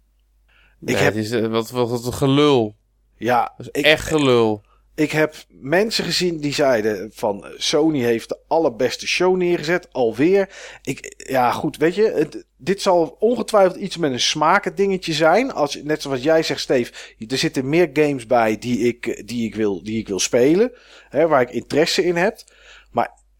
Nee, 0.78 0.94
heb- 0.97 1.15
is, 1.15 1.31
eh, 1.31 1.47
wat, 1.47 1.70
wat, 1.70 1.91
wat 1.91 2.05
een 2.07 2.12
gelul. 2.12 2.76
Ja, 3.17 3.55
Dat 3.57 3.67
is 3.73 3.81
ik, 3.81 3.84
echt 3.86 4.07
gelul. 4.07 4.62
ik 4.94 5.10
heb 5.10 5.34
mensen 5.49 6.05
gezien 6.05 6.41
die 6.41 6.52
zeiden 6.55 7.10
van 7.15 7.44
Sony 7.57 8.00
heeft 8.00 8.28
de 8.28 8.39
allerbeste 8.49 9.07
show 9.07 9.36
neergezet, 9.36 9.89
alweer. 9.92 10.49
Ik, 10.83 11.15
ja 11.17 11.50
goed, 11.52 11.76
weet 11.76 11.94
je, 11.94 12.02
het- 12.15 12.44
dit 12.57 12.83
zal 12.83 13.17
ongetwijfeld 13.18 13.76
iets 13.76 13.97
met 13.97 14.12
een 14.12 14.20
smaken 14.20 14.75
dingetje 14.75 15.12
zijn. 15.12 15.52
Als, 15.52 15.83
net 15.83 16.02
zoals 16.02 16.23
jij 16.23 16.42
zegt, 16.42 16.60
Steve, 16.60 16.92
er 17.28 17.39
zitten 17.39 17.68
meer 17.68 17.91
games 17.92 18.26
bij 18.26 18.59
die 18.59 18.78
ik, 18.78 19.26
die 19.26 19.47
ik, 19.47 19.55
wil, 19.55 19.83
die 19.83 19.99
ik 19.99 20.09
wil 20.09 20.20
spelen, 20.20 20.73
hè, 21.09 21.26
waar 21.28 21.41
ik 21.42 21.50
interesse 21.50 22.05
in 22.05 22.17
heb. 22.17 22.39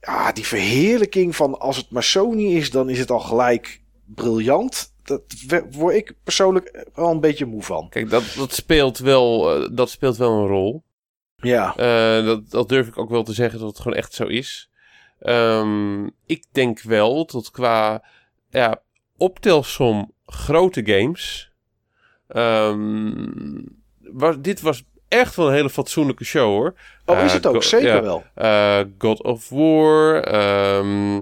Ja, 0.01 0.33
die 0.33 0.47
verheerlijking 0.47 1.37
van 1.37 1.59
als 1.59 1.77
het 1.77 1.91
maar 1.91 2.03
Sony 2.03 2.45
is, 2.55 2.71
dan 2.71 2.89
is 2.89 2.99
het 2.99 3.11
al 3.11 3.21
gelijk 3.21 3.83
briljant. 4.05 4.95
Dat 5.05 5.23
word 5.71 5.95
ik 5.95 6.15
persoonlijk 6.25 6.87
wel 6.95 7.11
een 7.11 7.21
beetje 7.21 7.47
moe 7.47 7.63
van. 7.63 7.89
Kijk, 7.89 8.11
dat, 8.11 8.35
dat, 8.37 8.53
speelt 8.53 8.99
wel, 8.99 9.55
eh, 9.55 9.69
dat 9.73 9.91
speelt 9.91 10.17
wel 10.17 10.33
een 10.33 10.47
rol. 10.47 10.83
Ja, 11.37 11.77
Eh, 11.77 12.25
dat, 12.25 12.51
dat 12.51 12.69
durf 12.69 12.87
ik 12.87 12.99
ook 12.99 13.11
wel 13.11 13.23
te 13.23 13.33
zeggen 13.33 13.59
dat 13.59 13.69
het 13.69 13.79
gewoon 13.81 13.97
echt 13.97 14.13
zo 14.13 14.25
is. 14.25 14.71
Ehm, 15.19 16.05
ik 16.27 16.45
denk 16.53 16.81
wel 16.81 17.27
dat 17.27 17.51
qua 17.51 18.05
ja, 18.51 18.83
optelsom 19.17 20.13
grote 20.27 20.83
games. 20.85 21.53
ehm, 22.29 23.63
was, 23.99 24.37
dit 24.41 24.61
was 24.61 24.85
echt 25.11 25.37
wel 25.37 25.47
een 25.49 25.55
hele 25.55 25.71
fatsoenlijke 25.71 26.25
show 26.25 26.47
hoor. 26.49 26.75
oh, 27.07 27.17
is 27.19 27.23
Eh, 27.23 27.33
het 27.33 27.47
ook 27.47 27.63
zeker 27.63 27.95
ja. 27.95 28.03
wel. 28.03 28.25
Eh, 28.35 28.81
God 28.99 29.23
of 29.23 29.49
War. 29.49 30.21
ehm, 30.23 31.21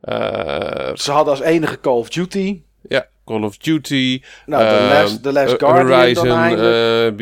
eh, 0.00 0.94
Ze 0.94 1.12
hadden 1.12 1.32
als 1.34 1.40
enige 1.42 1.80
Call 1.80 1.92
of 1.98 2.08
Duty. 2.08 2.62
ja, 2.88 3.06
Call 3.24 3.42
of 3.42 3.56
Duty. 3.56 4.22
Nou, 4.46 4.62
The 4.68 4.76
ehm, 4.76 4.88
Last, 4.92 5.22
The 5.22 5.32
Last 5.32 5.54
Guardian 5.58 5.98
Horizon, 6.00 6.26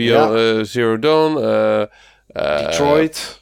Ja. 0.05 0.65
Zero 0.65 0.99
Dawn. 0.99 1.35
Detroit. 2.27 3.41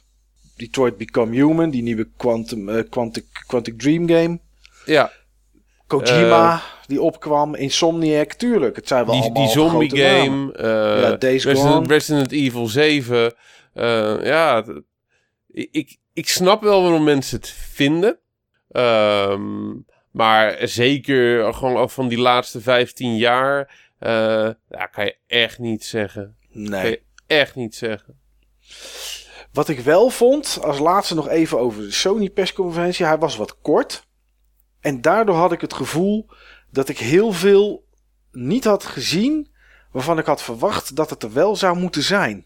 Detroit 0.57 0.97
Become 0.97 1.35
Human, 1.35 1.69
die 1.69 1.81
nieuwe 1.83 2.07
Quantum, 2.17 2.89
Quantic, 2.89 3.25
Quantic 3.47 3.79
Dream 3.79 4.07
game. 4.07 4.39
Ja, 4.85 5.11
Kojima, 5.87 6.61
die 6.91 7.01
opkwam. 7.01 7.55
Insomniac, 7.55 8.33
tuurlijk. 8.33 8.75
Het 8.75 8.87
zijn 8.87 9.05
wel 9.05 9.21
die, 9.21 9.31
die 9.33 9.47
zombie 9.47 9.97
game. 9.97 10.53
eh, 10.53 11.01
Ja, 11.01 11.15
Resident. 11.19 11.87
Resident 11.87 12.31
Evil 12.31 12.67
7. 12.67 13.33
eh, 13.73 14.23
ja, 14.23 14.63
ik, 15.47 15.97
ik, 16.13 16.29
snap 16.29 16.61
wel 16.61 16.81
waarom 16.81 17.03
mensen 17.03 17.37
het 17.37 17.49
vinden. 17.49 18.19
Ehm, 18.71 19.69
maar 20.11 20.57
zeker 20.67 21.53
gewoon 21.53 21.75
al 21.75 21.87
van 21.87 22.07
die 22.07 22.17
laatste 22.19 22.61
15 22.61 23.17
jaar. 23.17 23.79
eh 23.99 24.49
ja, 24.69 24.85
kan 24.91 25.05
je 25.05 25.15
echt 25.27 25.59
niet 25.59 25.83
zeggen. 25.85 26.35
Kan 26.53 26.61
Nee. 26.69 26.89
je 26.91 27.01
echt 27.27 27.55
niet 27.55 27.75
zeggen. 27.75 28.19
Wat 29.53 29.69
ik 29.69 29.79
wel 29.79 30.09
vond, 30.09 30.59
als 30.61 30.79
laatste 30.79 31.15
nog 31.15 31.27
even 31.29 31.59
over 31.59 31.81
de 31.81 31.91
Sony 31.91 32.29
persconferentie. 32.29 33.05
Hij 33.05 33.17
was 33.17 33.35
wat 33.35 33.57
kort. 33.61 34.07
En 34.79 35.01
daardoor 35.01 35.35
had 35.35 35.51
ik 35.51 35.61
het 35.61 35.73
gevoel 35.73 36.25
dat 36.71 36.89
ik 36.89 36.97
heel 36.99 37.31
veel 37.31 37.83
niet 38.31 38.63
had 38.63 38.83
gezien 38.85 39.49
waarvan 39.91 40.17
ik 40.19 40.25
had 40.25 40.41
verwacht 40.41 40.95
dat 40.95 41.09
het 41.09 41.23
er 41.23 41.33
wel 41.33 41.55
zou 41.55 41.77
moeten 41.77 42.03
zijn. 42.03 42.45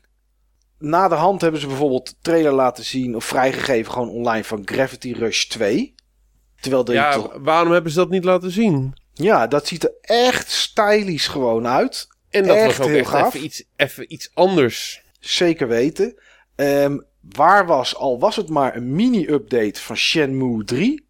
Na 0.79 1.07
de 1.07 1.15
hand 1.15 1.41
hebben 1.41 1.61
ze 1.61 1.67
bijvoorbeeld 1.67 2.15
trailer 2.21 2.51
laten 2.53 2.83
zien 2.85 3.15
of 3.15 3.25
vrijgegeven 3.25 3.91
gewoon 3.91 4.09
online 4.09 4.43
van 4.43 4.61
Gravity 4.65 5.11
Rush 5.13 5.43
2. 5.45 5.95
Terwijl 6.59 6.83
de 6.83 6.93
Ja, 6.93 7.13
toch- 7.13 7.37
waarom 7.41 7.71
hebben 7.71 7.91
ze 7.91 7.97
dat 7.97 8.09
niet 8.09 8.23
laten 8.23 8.51
zien? 8.51 8.93
ja, 9.13 9.47
dat 9.47 9.67
ziet 9.67 9.83
er 9.83 9.93
echt 10.01 10.51
stylisch 10.51 11.27
gewoon 11.27 11.67
uit. 11.67 12.07
En 12.29 12.47
dat 12.47 12.55
Echt 12.55 12.65
was 12.77 12.79
ook 12.85 12.91
heel 12.91 12.99
echt 13.01 13.09
gaaf. 13.09 13.27
even 13.33 13.45
iets, 13.45 13.63
even 13.75 14.13
iets 14.13 14.29
anders. 14.33 15.01
Zeker 15.19 15.67
weten. 15.67 16.19
Ehm, 16.55 16.97
waar 17.21 17.65
was, 17.65 17.95
al 17.95 18.19
was 18.19 18.35
het 18.35 18.49
maar 18.49 18.75
een 18.75 18.95
mini-update 18.95 19.81
van 19.81 19.97
Shenmue 19.97 20.63
3. 20.63 21.04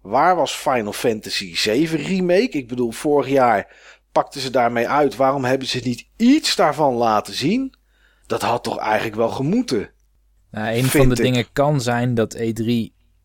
Waar 0.00 0.36
was 0.36 0.52
Final 0.52 0.92
Fantasy 0.92 1.56
7 1.56 1.98
Remake? 1.98 2.50
Ik 2.50 2.68
bedoel, 2.68 2.90
vorig 2.90 3.28
jaar 3.28 3.76
pakten 4.12 4.40
ze 4.40 4.50
daarmee 4.50 4.88
uit. 4.88 5.16
Waarom 5.16 5.44
hebben 5.44 5.68
ze 5.68 5.80
niet 5.84 6.06
iets 6.16 6.56
daarvan 6.56 6.94
laten 6.94 7.34
zien? 7.34 7.74
Dat 8.26 8.42
had 8.42 8.64
toch 8.64 8.78
eigenlijk 8.78 9.16
wel 9.16 9.28
gemoeten. 9.30 9.90
Nou, 10.50 10.76
een 10.76 10.84
van 10.84 11.08
de 11.08 11.14
ik. 11.14 11.22
dingen 11.22 11.46
kan 11.52 11.80
zijn 11.80 12.14
dat 12.14 12.36
E3 12.36 12.72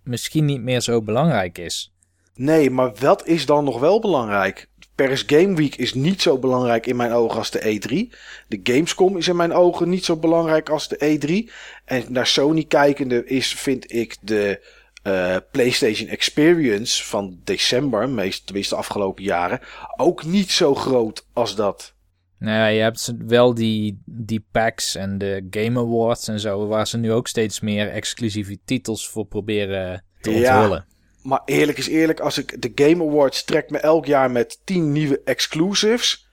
misschien 0.04 0.45
niet 0.45 0.62
meer 0.62 0.82
zo 0.82 1.02
belangrijk 1.02 1.58
is. 1.58 1.94
Nee, 2.36 2.70
maar 2.70 2.92
wat 3.00 3.28
is 3.28 3.45
dan 3.45 3.64
nog 3.64 3.80
wel 3.80 4.00
belangrijk? 4.00 4.70
Paris 4.95 5.24
Game 5.28 5.56
Week 5.56 5.76
is 5.76 5.94
niet 5.94 6.22
zo 6.22 6.38
belangrijk 6.38 6.86
in 6.86 6.95
mijn 6.95 7.12
ogen 7.12 7.38
als 7.38 7.52
de 7.52 7.60
E3. 7.60 8.16
De 8.48 8.60
Gamescom 8.64 9.18
is 9.18 9.28
in 9.28 9.36
mijn 9.36 9.54
ogen 9.54 9.90
niet 9.90 10.06
zo 10.06 10.18
belangrijk 10.18 10.70
als 10.70 10.88
de 10.88 10.98
E3. 10.98 11.54
En 11.86 12.06
naar 12.10 12.28
Sony 12.28 12.64
kijkende 12.64 13.26
is, 13.26 13.54
vind 13.54 13.94
ik, 13.94 14.18
de 14.22 14.60
eh, 15.06 15.35
PlayStation 15.51 16.08
Experience 16.09 17.03
van 17.03 17.40
december, 17.43 18.09
meest, 18.09 18.45
tenminste 18.45 18.74
de 18.74 18.80
afgelopen 18.80 19.24
jaren, 19.24 19.59
ook 19.98 20.24
niet 20.25 20.51
zo 20.51 20.75
groot 20.75 21.25
als 21.34 21.56
dat. 21.56 21.93
Nou 22.40 22.58
ja, 22.58 22.66
je 22.67 22.82
hebt 22.82 23.14
wel 23.17 23.53
die, 23.53 24.01
die 24.06 24.45
packs 24.51 24.95
en 24.95 25.17
de 25.17 25.48
Game 25.50 25.80
Awards 25.80 26.27
en 26.27 26.40
zo, 26.40 26.67
waar 26.67 26.88
ze 26.88 26.98
nu 26.98 27.11
ook 27.11 27.27
steeds 27.27 27.59
meer 27.59 27.90
exclusieve 27.90 28.58
titels 28.66 29.09
voor 29.09 29.25
proberen 29.25 30.03
te 30.22 30.32
Ja. 30.32 30.56
onthullen. 30.56 30.85
Maar 31.22 31.42
eerlijk 31.45 31.77
is 31.77 31.88
eerlijk, 31.88 32.19
als 32.19 32.38
ik 32.38 32.61
de 32.61 32.72
Game 32.85 33.03
Awards 33.03 33.43
trek 33.43 33.69
me 33.69 33.77
elk 33.77 34.06
jaar 34.06 34.32
met 34.32 34.59
10 34.64 34.92
nieuwe 34.92 35.22
exclusives. 35.24 36.27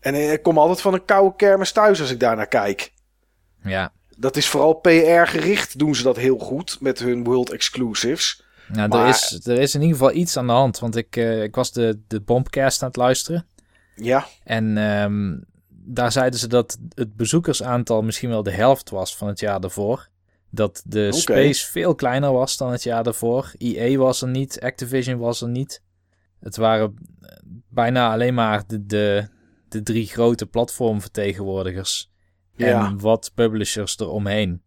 En 0.00 0.32
ik 0.32 0.42
kom 0.42 0.58
altijd 0.58 0.80
van 0.80 0.94
een 0.94 1.04
koude 1.04 1.36
kermis 1.36 1.72
thuis 1.72 2.00
als 2.00 2.10
ik 2.10 2.20
daar 2.20 2.36
naar 2.36 2.48
kijk. 2.48 2.92
Ja, 3.62 3.92
Dat 4.16 4.36
is 4.36 4.48
vooral 4.48 4.72
PR 4.74 5.24
gericht, 5.24 5.78
doen 5.78 5.94
ze 5.94 6.02
dat 6.02 6.16
heel 6.16 6.38
goed 6.38 6.80
met 6.80 6.98
hun 6.98 7.24
World 7.24 7.50
Exclusives. 7.50 8.42
nou, 8.68 8.88
Maar- 8.88 9.02
er, 9.02 9.08
is, 9.08 9.40
er 9.46 9.58
is 9.58 9.74
in 9.74 9.80
ieder 9.80 9.96
geval 9.96 10.12
iets 10.14 10.36
aan 10.36 10.46
de 10.46 10.52
hand, 10.52 10.78
want 10.78 10.96
ik, 10.96 11.16
eh, 11.16 11.42
ik 11.42 11.54
was 11.54 11.72
de, 11.72 12.00
de 12.06 12.20
Bombcast 12.20 12.82
aan 12.82 12.88
het 12.88 12.96
luisteren. 12.96 13.46
Ja, 13.96 14.26
En 14.44 14.78
ehm, 14.78 15.38
daar 15.68 16.12
zeiden 16.12 16.38
ze 16.40 16.46
dat 16.48 16.78
het 16.94 17.16
bezoekersaantal 17.16 18.02
misschien 18.02 18.28
wel 18.28 18.42
de 18.42 18.50
helft 18.50 18.90
was 18.90 19.16
van 19.16 19.28
het 19.28 19.40
jaar 19.40 19.60
daarvoor. 19.60 20.08
Dat 20.50 20.82
de 20.86 21.12
space 21.12 21.66
veel 21.70 21.94
kleiner 21.94 22.32
was 22.32 22.56
dan 22.56 22.72
het 22.72 22.82
jaar 22.82 23.02
daarvoor. 23.02 23.52
EA 23.58 23.96
was 23.96 24.22
er 24.22 24.28
niet, 24.28 24.60
Activision 24.60 25.18
was 25.18 25.40
er 25.42 25.48
niet. 25.48 25.82
Het 26.40 26.56
waren 26.56 26.96
eh, 27.20 27.36
bijna 27.68 28.12
alleen 28.12 28.34
maar 28.34 28.62
de, 28.66 28.86
de, 28.86 29.28
de 29.68 29.82
drie 29.82 30.06
grote 30.06 30.46
platformvertegenwoordigers. 30.46 32.10
Ja. 32.56 32.86
En 32.86 33.00
wat 33.00 33.30
publishers 33.34 33.98
eromheen. 33.98 34.62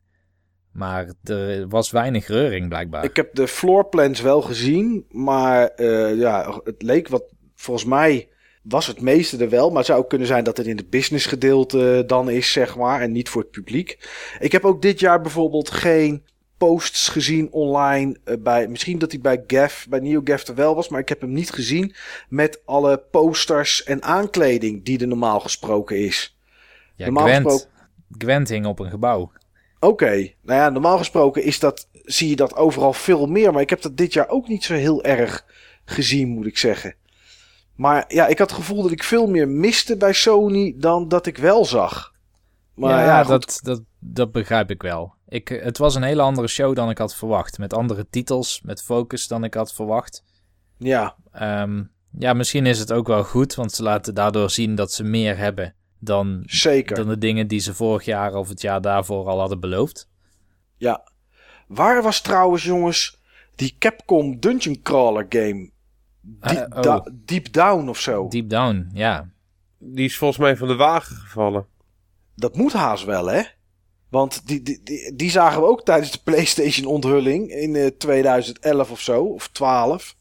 Maar 0.71 1.13
er 1.23 1.67
was 1.67 1.91
weinig 1.91 2.27
reuring 2.27 2.67
blijkbaar. 2.67 3.03
ik 3.03 3.15
heb 3.15 3.35
de 3.35 3.47
floorplans 3.47 4.21
wel 4.21 4.41
gezien, 4.41 5.05
maar 5.09 5.67
eh, 5.67 6.15
ja, 6.15 6.61
het 6.63 6.81
leek 6.81 7.07
wat, 7.07 7.23
volgens 7.55 7.85
mij 7.85 8.29
was 8.63 8.87
het 8.87 9.01
meeste 9.01 9.37
er 9.37 9.49
wel, 9.49 9.67
maar 9.67 9.77
het 9.77 9.85
zou 9.85 9.99
ook 9.99 10.09
kunnen 10.09 10.27
zijn 10.27 10.43
dat 10.43 10.57
het 10.57 10.67
in 10.67 10.77
het 10.77 10.89
business 10.89 11.25
gedeelte 11.25 12.03
dan 12.07 12.29
is, 12.29 12.51
zeg 12.51 12.75
maar, 12.75 13.01
en 13.01 13.11
niet 13.11 13.29
voor 13.29 13.41
het 13.41 13.51
publiek. 13.51 14.09
Ik 14.39 14.51
heb 14.51 14.65
ook 14.65 14.81
dit 14.81 14.99
jaar 14.99 15.21
bijvoorbeeld 15.21 15.69
geen 15.71 16.23
posts 16.57 17.09
gezien 17.09 17.51
online 17.51 18.17
eh, 18.23 18.35
bij, 18.39 18.67
misschien 18.67 18.99
dat 18.99 19.11
hij 19.11 19.21
bij 19.21 19.43
Gav, 19.47 19.85
bij 19.85 19.99
NeoGaf 19.99 20.47
er 20.47 20.55
wel 20.55 20.75
was, 20.75 20.89
maar 20.89 20.99
ik 20.99 21.09
heb 21.09 21.21
hem 21.21 21.33
niet 21.33 21.51
gezien 21.51 21.93
met 22.29 22.61
alle 22.65 22.97
posters 23.11 23.83
en 23.83 24.03
aankleding 24.03 24.85
die 24.85 24.99
er 24.99 25.07
normaal 25.07 25.39
gesproken 25.39 25.97
is. 25.97 26.37
ja, 26.95 27.05
normaal 27.05 27.23
Gwent, 27.23 27.45
gesproken- 27.51 27.77
Gwent 28.17 28.49
hing 28.49 28.65
op 28.65 28.79
een 28.79 28.89
gebouw. 28.89 29.31
Oké, 29.79 30.33
nou 30.41 30.59
ja, 30.59 30.69
normaal 30.69 30.97
gesproken 30.97 31.43
is 31.43 31.59
dat, 31.59 31.87
zie 31.91 32.29
je 32.29 32.35
dat 32.35 32.55
overal 32.55 32.93
veel 32.93 33.27
meer. 33.27 33.53
Maar 33.53 33.61
ik 33.61 33.69
heb 33.69 33.81
dat 33.81 33.97
dit 33.97 34.13
jaar 34.13 34.29
ook 34.29 34.47
niet 34.47 34.63
zo 34.63 34.73
heel 34.73 35.03
erg 35.03 35.45
gezien, 35.85 36.29
moet 36.29 36.45
ik 36.45 36.57
zeggen. 36.57 36.95
Maar 37.75 38.05
ja, 38.07 38.27
ik 38.27 38.37
had 38.37 38.49
het 38.49 38.59
gevoel 38.59 38.81
dat 38.81 38.91
ik 38.91 39.03
veel 39.03 39.27
meer 39.27 39.47
miste 39.47 39.97
bij 39.97 40.13
Sony 40.13 40.73
dan 40.77 41.07
dat 41.07 41.25
ik 41.25 41.37
wel 41.37 41.65
zag. 41.65 42.13
Maar 42.73 43.05
ja, 43.05 43.23
dat, 43.23 43.59
dat, 43.63 43.81
dat 43.99 44.31
begrijp 44.31 44.69
ik 44.69 44.81
wel. 44.81 45.13
Ik, 45.27 45.47
het 45.47 45.77
was 45.77 45.95
een 45.95 46.03
hele 46.03 46.21
andere 46.21 46.47
show 46.47 46.75
dan 46.75 46.89
ik 46.89 46.97
had 46.97 47.15
verwacht. 47.15 47.57
Met 47.57 47.73
andere 47.73 48.07
titels, 48.09 48.61
met 48.61 48.83
focus 48.83 49.27
dan 49.27 49.43
ik 49.43 49.53
had 49.53 49.73
verwacht. 49.73 50.23
ja, 50.77 51.15
Ehm, 51.31 51.83
ja, 52.17 52.33
misschien 52.33 52.65
is 52.65 52.79
het 52.79 52.91
ook 52.91 53.07
wel 53.07 53.23
goed, 53.23 53.55
want 53.55 53.71
ze 53.71 53.83
laten 53.83 54.13
daardoor 54.13 54.49
zien 54.49 54.75
dat 54.75 54.91
ze 54.93 55.03
meer 55.03 55.37
hebben 55.37 55.75
dan, 55.99 56.43
zeker. 56.45 56.95
dan 56.95 57.07
de 57.07 57.17
dingen 57.17 57.47
die 57.47 57.59
ze 57.59 57.73
vorig 57.73 58.05
jaar 58.05 58.35
of 58.35 58.49
het 58.49 58.61
jaar 58.61 58.81
daarvoor 58.81 59.27
al 59.27 59.39
hadden 59.39 59.59
beloofd. 59.59 60.09
Ja. 60.77 61.07
Waar 61.67 62.01
was 62.03 62.21
trouwens, 62.21 62.63
jongens, 62.63 63.19
die 63.55 63.75
Capcom 63.79 64.39
Dungeon 64.39 64.81
Crawler 64.81 65.25
game? 65.29 65.69
Die- 66.21 66.59
Eh, 66.59 66.77
oh. 66.77 66.81
da- 66.81 67.11
Deep 67.13 67.53
Down 67.53 67.87
of 67.89 67.99
zo. 67.99 68.27
Deep 68.27 68.49
Down, 68.49 68.89
ja. 68.93 69.29
Die 69.77 70.05
is 70.05 70.17
volgens 70.17 70.39
mij 70.39 70.57
van 70.57 70.67
de 70.67 70.75
wagen 70.75 71.15
gevallen. 71.15 71.65
Dat 72.35 72.55
moet 72.55 72.73
haast 72.73 73.05
wel, 73.05 73.25
hè? 73.27 73.41
Want 74.09 74.47
die, 74.47 74.61
die, 74.61 74.81
die, 74.83 75.15
die 75.15 75.29
zagen 75.31 75.61
we 75.61 75.67
ook 75.67 75.85
tijdens 75.85 76.11
de 76.11 76.19
PlayStation 76.23 76.85
onthulling 76.85 77.49
in 77.49 77.75
eh, 77.75 77.87
2011 77.87 78.91
of 78.91 79.01
zo, 79.01 79.23
of 79.23 79.47
12. 79.47 80.15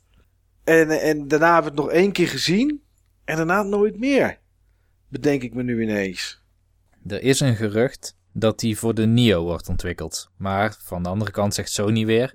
En, 0.65 0.91
eh, 0.91 1.09
en 1.09 1.29
daarna 1.29 1.53
hebben 1.55 1.73
we 1.75 1.81
het 1.81 1.89
nog 1.89 1.97
één 2.01 2.13
keer 2.13 2.29
gezien 2.29 2.83
en 3.25 3.37
daarna 3.37 3.63
nooit 3.63 3.99
meer. 3.99 4.39
Bedenk 5.09 5.43
ik 5.43 5.55
me 5.55 5.63
nu 5.63 5.83
ineens. 5.83 6.43
Er 7.07 7.23
is 7.23 7.41
een 7.41 7.57
gerucht 7.57 8.17
dat 8.33 8.59
die 8.59 8.79
voor 8.79 8.95
de 8.95 9.07
Neo 9.07 9.43
wordt 9.43 9.69
ontwikkeld. 9.69 10.31
Maar 10.37 10.77
van 10.81 11.03
de 11.03 11.09
andere 11.09 11.31
kant 11.31 11.55
zegt 11.55 11.71
Sony 11.71 12.07
weer 12.07 12.35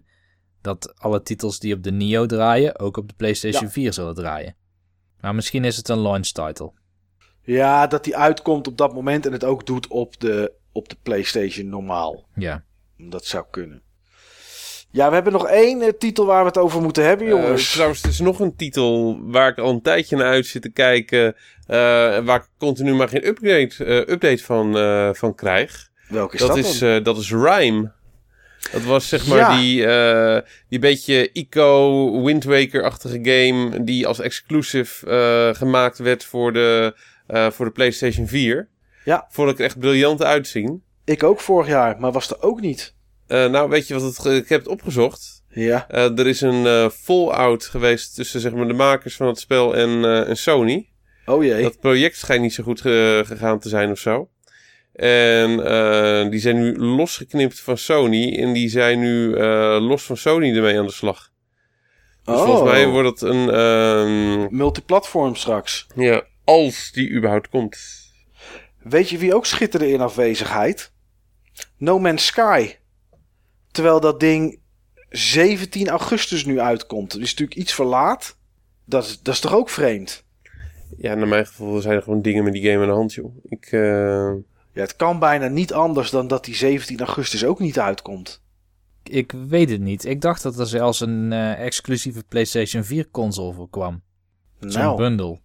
dat 0.62 1.00
alle 1.00 1.22
titels 1.22 1.60
die 1.60 1.74
op 1.76 1.84
de 1.84 1.92
Neo 1.92 2.26
draaien 2.26 2.80
ook 2.80 2.98
op 2.98 3.08
de 3.08 3.14
PlayStation 3.18 3.64
Ja. 3.64 3.70
4 3.70 3.94
zullen 3.94 4.16
draaien. 4.16 4.56
Maar 5.22 5.36
misschien 5.36 5.66
is 5.66 5.78
het 5.78 5.90
een 5.90 6.00
launch 6.00 6.28
title. 6.28 6.72
Ja, 7.42 7.88
dat 7.88 8.04
die 8.04 8.18
uitkomt 8.18 8.68
op 8.68 8.78
dat 8.78 8.94
moment 8.94 9.26
en 9.26 9.32
het 9.32 9.44
ook 9.44 9.66
doet 9.66 9.88
op 9.88 10.20
de, 10.20 10.54
op 10.72 10.90
de 10.90 10.98
PlayStation 11.04 11.70
normaal. 11.70 12.26
Ja. 12.36 12.64
Dat 12.98 13.26
zou 13.26 13.46
kunnen. 13.52 13.82
Ja, 14.94 15.08
we 15.08 15.14
hebben 15.14 15.34
nog 15.34 15.48
één 15.48 15.82
eh, 15.82 15.90
titel 15.98 16.26
waar 16.26 16.42
we 16.42 16.48
het 16.48 16.58
over 16.58 16.82
moeten 16.82 17.06
hebben, 17.06 17.28
Eh, 17.28 17.34
jongens. 17.34 17.72
trouwens, 17.72 18.04
er 18.04 18.10
is 18.10 18.20
nog 18.20 18.40
een 18.40 18.56
titel 18.56 19.20
waar 19.22 19.50
ik 19.50 19.58
al 19.58 19.70
een 19.70 19.82
tijdje 19.82 20.16
naar 20.16 20.26
uit 20.28 20.46
zit 20.46 20.62
te 20.62 20.72
kijken. 20.72 21.36
eh, 21.68 21.76
waar 22.20 22.36
ik 22.36 22.48
continu 22.58 22.94
maar 22.94 23.10
geen 23.10 23.28
upgrade, 23.28 24.12
update 24.12 24.44
van, 24.44 24.74
van 25.16 25.36
krijg. 25.36 25.90
Welke 26.08 26.34
is 26.34 26.40
dat, 26.40 26.48
dat, 26.50 26.58
is, 26.58 26.80
dan? 26.80 27.04
dat 27.04 27.18
is 27.18 27.32
Rhyme. 27.32 27.92
Dat 28.72 28.84
was 28.84 29.08
zeg 29.08 29.28
maar 29.28 29.38
Ja. 29.38 29.58
die, 29.60 29.86
die 30.70 30.80
beetje 30.80 31.32
Ico 31.32 32.22
Wind 32.24 32.44
Waker-achtige 32.44 33.20
game 33.22 33.84
die 33.84 34.08
als 34.08 34.20
exclusive 34.20 35.54
gemaakt 35.58 35.98
werd 35.98 36.24
voor 36.24 36.54
de, 36.54 36.94
voor 37.52 37.66
de 37.66 37.72
PlayStation 37.72 38.28
4. 38.28 38.70
Ja. 39.06 39.26
Vond 39.30 39.52
ik 39.52 39.60
er 39.60 39.66
echt 39.66 39.80
briljant 39.80 40.24
uitzien. 40.24 40.84
Ik 41.06 41.24
ook 41.24 41.40
vorig 41.40 41.68
jaar, 41.68 42.00
maar 42.00 42.12
was 42.12 42.30
er 42.30 42.42
ook 42.42 42.62
niet. 42.62 42.94
Eh, 43.28 43.46
nou, 43.50 43.70
weet 43.70 43.88
je 43.88 43.94
wat 44.00 44.16
het, 44.18 44.26
ik 44.26 44.50
heb 44.50 44.60
het 44.60 44.68
opgezocht. 44.70 45.44
Ja. 45.50 45.86
Eh, 45.90 46.20
er 46.20 46.28
is 46.28 46.42
een 46.42 46.66
eh 46.66 46.90
fallout 46.90 47.66
geweest 47.66 48.16
tussen 48.16 48.40
zeg 48.40 48.52
maar, 48.54 48.68
de 48.68 48.74
makers 48.74 49.16
van 49.16 49.28
het 49.28 49.40
spel 49.40 49.76
en, 49.76 50.06
en 50.28 50.38
Sony. 50.38 50.90
Oh 51.26 51.44
jee. 51.44 51.62
Dat 51.64 51.80
project 51.80 52.18
schijnt 52.18 52.42
niet 52.42 52.54
zo 52.54 52.64
goed 52.64 52.82
ge- 52.82 53.24
gegaan 53.26 53.60
te 53.60 53.70
zijn 53.70 53.92
of 53.92 54.00
zo. 54.00 54.30
En 54.94 56.30
die 56.30 56.40
zijn 56.40 56.60
nu 56.60 56.78
losgeknipt 56.78 57.60
van 57.60 57.78
Sony. 57.78 58.38
En 58.40 58.54
die 58.54 58.70
zijn 58.70 59.00
nu 59.00 59.38
los 59.80 60.04
van 60.04 60.18
Sony 60.18 60.56
ermee 60.56 60.80
aan 60.80 60.86
de 60.86 60.92
slag. 60.92 61.32
Dus 62.24 62.36
oh. 62.36 62.44
volgens 62.46 62.72
mij 62.72 62.88
wordt 62.88 63.20
het 63.20 63.30
een... 63.30 63.50
ehm, 63.50 64.56
Multiplatform 64.56 65.36
straks. 65.36 65.88
ja, 65.96 66.24
als 66.44 66.92
die 66.92 67.12
überhaupt 67.12 67.50
komt. 67.50 67.78
Weet 68.84 69.10
je 69.10 69.18
wie 69.18 69.36
ook 69.36 69.46
schitterde 69.46 69.92
in 69.92 70.02
afwezigheid? 70.02 70.92
No 71.78 72.00
Man's 72.00 72.26
Sky. 72.26 72.70
Terwijl 73.74 74.00
dat 74.00 74.20
ding 74.20 74.60
17 75.10 75.90
augustus 75.90 76.46
nu 76.46 76.60
uitkomt. 76.60 77.12
Dat 77.12 77.22
is 77.22 77.30
natuurlijk 77.30 77.60
iets 77.60 77.74
verlaat. 77.74 78.38
Dat 78.86 79.04
is, 79.06 79.22
dat 79.22 79.34
is 79.34 79.40
toch 79.40 79.54
ook 79.54 79.70
vreemd? 79.70 80.24
Ja, 80.98 81.14
naar 81.14 81.28
mijn 81.28 81.46
gevoel 81.46 81.82
zijn 81.82 81.96
er 81.96 82.02
gewoon 82.04 82.22
dingen 82.22 82.44
met 82.44 82.54
die 82.54 82.64
game 82.70 82.82
aan 82.82 82.88
de 82.90 82.94
hand, 82.94 83.14
joh. 83.14 83.36
Ik... 83.50 83.66
eh, 83.72 83.80
Ja, 84.74 84.82
het 84.82 84.96
kan 84.96 85.20
bijna 85.20 85.48
niet 85.48 85.74
anders 85.74 86.10
dan 86.10 86.28
dat 86.28 86.46
die 86.46 86.56
17 86.56 87.00
augustus 87.00 87.46
ook 87.46 87.60
niet 87.60 87.80
uitkomt. 87.80 88.42
Ik 89.04 89.32
weet 89.48 89.70
het 89.70 89.82
niet. 89.82 90.06
Ik 90.06 90.22
dacht 90.22 90.44
dat 90.44 90.60
er 90.60 90.68
zelfs 90.68 91.00
een 91.00 91.32
eh, 91.34 91.66
exclusieve 91.66 92.24
PlayStation 92.28 92.84
4 92.84 93.10
console 93.12 93.54
voor 93.54 93.70
kwam. 93.70 94.02
Zo'n 94.60 94.82
Nou, 94.82 94.98
bundle. 94.98 95.40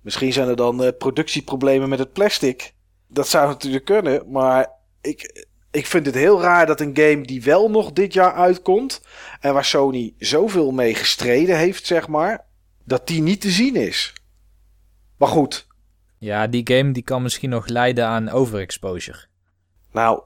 misschien 0.00 0.32
zijn 0.32 0.48
er 0.48 0.56
dan 0.56 0.82
eh, 0.84 0.92
productieproblemen 0.98 1.88
met 1.88 1.98
het 1.98 2.12
plastic. 2.12 2.74
Dat 3.08 3.28
zou 3.28 3.48
natuurlijk 3.48 3.84
kunnen, 3.84 4.30
maar 4.30 4.70
ik, 5.00 5.46
ik 5.70 5.86
vind 5.86 6.06
het 6.06 6.14
heel 6.14 6.40
raar 6.40 6.66
dat 6.66 6.80
een 6.80 6.96
game 6.96 7.22
die 7.22 7.42
wel 7.42 7.70
nog 7.70 7.92
dit 7.92 8.12
jaar 8.12 8.32
uitkomt... 8.32 9.00
en 9.40 9.54
waar 9.54 9.64
Sony 9.64 10.14
zoveel 10.18 10.70
mee 10.70 10.94
gestreden 10.94 11.56
heeft, 11.56 11.86
zeg 11.86 12.08
maar... 12.08 12.44
dat 12.84 13.06
die 13.06 13.22
niet 13.22 13.40
te 13.40 13.50
zien 13.50 13.76
is. 13.76 14.12
Maar 15.16 15.28
goed, 15.28 15.66
Ja, 16.18 16.46
die 16.46 16.66
game 16.74 16.92
die 16.92 17.02
kan 17.02 17.22
misschien 17.22 17.50
nog 17.50 17.66
leiden 17.66 18.06
aan 18.06 18.30
overexposure. 18.30 19.18
nou, 19.92 20.22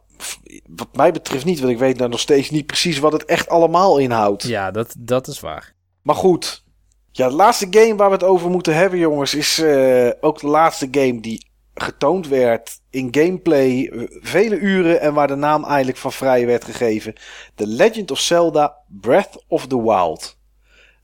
wat 0.66 0.96
mij 0.96 1.12
betreft 1.12 1.44
niet... 1.44 1.60
want 1.60 1.72
ik 1.72 1.78
weet 1.78 1.98
nou 1.98 2.10
nog 2.10 2.20
steeds 2.20 2.50
niet 2.50 2.66
precies 2.66 2.98
wat 2.98 3.12
het 3.12 3.24
echt 3.24 3.48
allemaal 3.48 3.98
inhoudt. 3.98 4.42
Ja, 4.42 4.70
dat, 4.70 4.94
dat 4.98 5.26
is 5.26 5.40
waar. 5.40 5.74
Maar 6.02 6.14
goed. 6.14 6.62
Ja, 7.10 7.28
de 7.28 7.34
laatste 7.34 7.66
game 7.70 7.96
waar 7.96 8.08
we 8.08 8.14
het 8.14 8.24
over 8.24 8.50
moeten 8.50 8.74
hebben, 8.74 8.98
jongens, 8.98 9.34
is 9.34 9.58
eh, 9.58 10.10
ook 10.20 10.40
de 10.40 10.46
laatste 10.46 10.88
game 10.90 11.20
die 11.20 11.46
getoond 11.74 12.28
werd 12.28 12.80
in 12.90 13.08
gameplay 13.10 13.86
eh, 13.86 14.02
vele 14.20 14.56
uren 14.56 15.00
en 15.00 15.14
waar 15.14 15.26
de 15.26 15.34
naam 15.34 15.64
eigenlijk 15.64 15.98
van 15.98 16.12
vrij 16.12 16.46
werd 16.46 16.64
gegeven. 16.64 17.14
The 17.54 17.66
Legend 17.66 18.10
of 18.10 18.20
Zelda 18.20 18.76
Breath 18.88 19.44
of 19.48 19.66
the 19.66 19.82
Wild. 19.82 20.38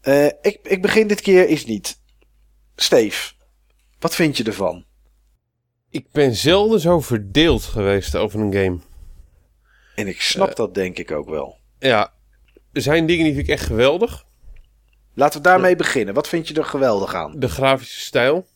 Eh, 0.00 0.26
ik, 0.26 0.58
ik 0.62 0.82
begin 0.82 1.06
dit 1.06 1.20
keer 1.20 1.46
eens 1.46 1.64
niet. 1.64 2.00
Steve, 2.76 3.32
wat 3.98 4.14
vind 4.14 4.36
je 4.36 4.44
ervan? 4.44 4.84
ik 5.90 6.06
ben 6.12 6.34
zelden 6.34 6.80
zo 6.80 7.00
verdeeld 7.00 7.62
geweest 7.62 8.16
over 8.16 8.40
een 8.40 8.52
game. 8.52 8.78
En 9.94 10.06
ik 10.06 10.20
snap 10.20 10.56
dat 10.56 10.74
denk 10.74 10.98
ik 10.98 11.10
ook 11.10 11.28
wel. 11.28 11.58
Ja, 11.78 12.12
er 12.72 12.82
zijn 12.82 13.06
dingen 13.06 13.24
die 13.24 13.34
vind 13.34 13.46
ik 13.46 13.52
echt 13.52 13.66
geweldig. 13.66 14.24
Laten 15.14 15.42
we 15.42 15.48
daarmee 15.48 15.76
beginnen. 15.76 16.14
Wat 16.14 16.28
vind 16.28 16.48
je 16.48 16.54
er 16.54 16.64
geweldig 16.64 17.14
aan? 17.14 17.38
De 17.38 17.48
grafische 17.48 18.00
stijl. 18.00 18.46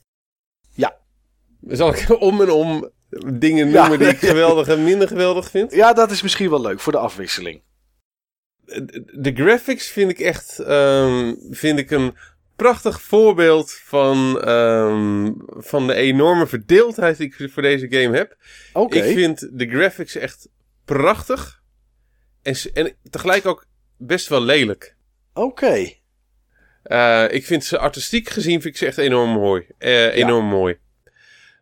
Zal 1.69 1.95
ik 1.95 2.07
om 2.21 2.41
en 2.41 2.51
om 2.51 2.91
dingen 3.27 3.71
Ja. 3.71 3.81
noemen 3.81 3.99
die 3.99 4.09
ik 4.09 4.19
geweldig 4.19 4.69
en 4.69 4.85
minder 4.85 5.09
geweldig 5.09 5.51
vind? 5.51 5.73
Ja, 5.75 5.93
dat 5.93 6.11
is 6.11 6.23
misschien 6.23 6.51
wel 6.51 6.61
leuk 6.61 6.81
voor 6.81 6.93
de 6.93 6.99
afwisseling. 6.99 7.63
De 9.15 9.33
graphics 9.35 9.89
vind 9.89 10.11
ik 10.11 10.19
echt 10.19 10.59
ehm, 10.59 11.35
vind 11.51 11.79
ik 11.79 11.91
een 11.91 12.17
prachtig 12.57 13.03
voorbeeld 13.03 13.73
van, 13.73 14.41
ehm, 14.43 15.33
van 15.47 15.87
de 15.87 15.95
enorme 15.95 16.47
verdeeldheid 16.47 17.17
die 17.17 17.35
ik 17.39 17.51
voor 17.53 17.63
deze 17.63 17.87
game 17.91 18.17
heb. 18.17 18.37
Oké. 18.73 18.99
Ik 18.99 19.15
vind 19.17 19.49
de 19.59 19.69
graphics 19.69 20.15
echt 20.17 20.49
prachtig. 20.85 21.63
En, 22.43 22.55
en 22.73 22.97
tegelijk 23.11 23.47
ook 23.47 23.67
best 23.97 24.29
wel 24.29 24.43
lelijk. 24.43 24.97
Oké. 25.35 25.93
Eh, 26.83 27.25
ik 27.31 27.45
vind 27.47 27.65
ze 27.65 27.79
artistiek 27.79 28.29
gezien 28.29 28.61
vind 28.61 28.75
ik 28.75 28.77
ze 28.81 28.87
echt 28.87 28.99
enorm 28.99 29.31
mooi. 29.31 29.67
Eh, 29.79 30.15
enorm 30.17 30.47
mooi. 30.47 30.79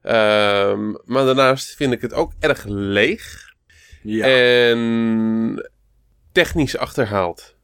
Ehm, 0.02 0.90
maar 1.04 1.24
daarnaast 1.24 1.74
vind 1.74 1.92
ik 1.92 2.00
het 2.00 2.12
ook 2.12 2.32
erg 2.40 2.64
leeg. 2.68 3.54
Ja. 4.02 4.26
En 4.26 5.70
technisch 6.32 6.76
achterhaald. 6.76 7.56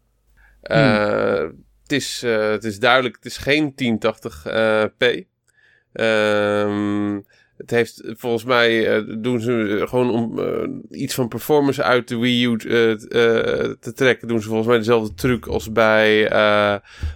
Eh, 0.61 1.47
het, 1.83 1.93
is, 1.93 2.23
eh, 2.23 2.51
het 2.51 2.65
is 2.65 2.79
duidelijk, 2.79 3.17
het 3.17 3.25
is 3.25 3.37
geen 3.37 3.75
1080p. 3.75 5.27
Ehm, 5.93 7.21
het 7.59 7.71
heeft 7.71 8.03
volgens 8.17 8.45
mij 8.45 8.89
eh, 8.97 9.03
doen 9.19 9.41
ze 9.41 9.83
gewoon 9.89 10.11
om 10.11 10.39
eh, 10.39 11.01
iets 11.01 11.15
van 11.15 11.29
performance 11.29 11.83
uit 11.83 12.09
de 12.09 12.19
Wii 12.19 12.45
U 12.45 12.57
eh, 12.57 12.91
eh, 12.91 12.99
te 13.81 13.93
trekken, 13.95 14.29
doen 14.29 14.41
ze 14.41 14.47
volgens 14.49 14.69
mij 14.69 14.79
dezelfde 14.79 15.15
truc 15.15 15.47
als 15.47 15.73
bij, 15.73 16.29
eh, 16.29 16.75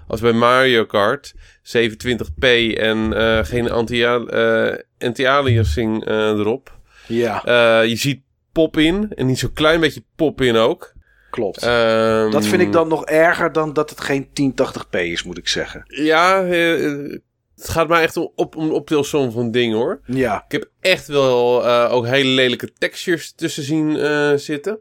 als 0.09 0.21
bij 0.21 0.33
Mario 0.33 0.85
Kart. 0.85 1.35
27p 1.63 2.77
en 2.77 3.13
eh, 3.13 3.45
geen 3.45 3.71
anti- 3.71 4.03
eh, 4.05 4.73
anti-aliasing 4.99 6.05
eh, 6.05 6.29
erop. 6.29 6.79
ja, 7.07 7.45
Eh, 7.45 7.89
je 7.89 7.97
ziet 7.97 8.21
pop-in 8.53 9.13
en 9.15 9.27
niet 9.27 9.39
zo'n 9.39 9.53
klein 9.53 9.81
beetje 9.81 10.03
pop-in 10.17 10.57
ook. 10.57 10.93
klopt. 11.31 11.63
Ehm, 11.63 12.31
Dat 12.31 12.47
vind 12.47 12.63
ik 12.63 12.73
dan 12.73 12.89
nog 12.89 13.05
erger 13.07 13.53
dan 13.53 13.73
dat 13.73 13.91
het 13.91 14.01
geen 14.01 14.29
1080p 14.33 14.99
is, 15.01 15.23
moet 15.23 15.39
ik 15.39 15.49
zeggen. 15.49 15.83
Ja, 15.87 16.43
eh, 16.45 17.19
het 17.63 17.71
gaat 17.71 17.89
mij 17.89 18.03
echt 18.03 18.17
om, 18.17 18.33
op, 18.35 18.57
om 18.57 18.65
een 18.65 18.73
optelsom 18.73 19.31
van 19.33 19.51
dingen 19.51 19.77
hoor. 19.77 20.01
Ja, 20.07 20.45
Ik 20.47 20.53
heb 20.53 20.71
echt 20.81 21.07
wel 21.07 21.67
eh, 21.67 21.93
ook 21.93 22.07
hele 22.07 22.31
lelijke 22.31 22.73
textures 22.73 23.33
tussen 23.35 23.63
zien 23.63 23.97
eh, 23.97 24.33
zitten. 24.35 24.79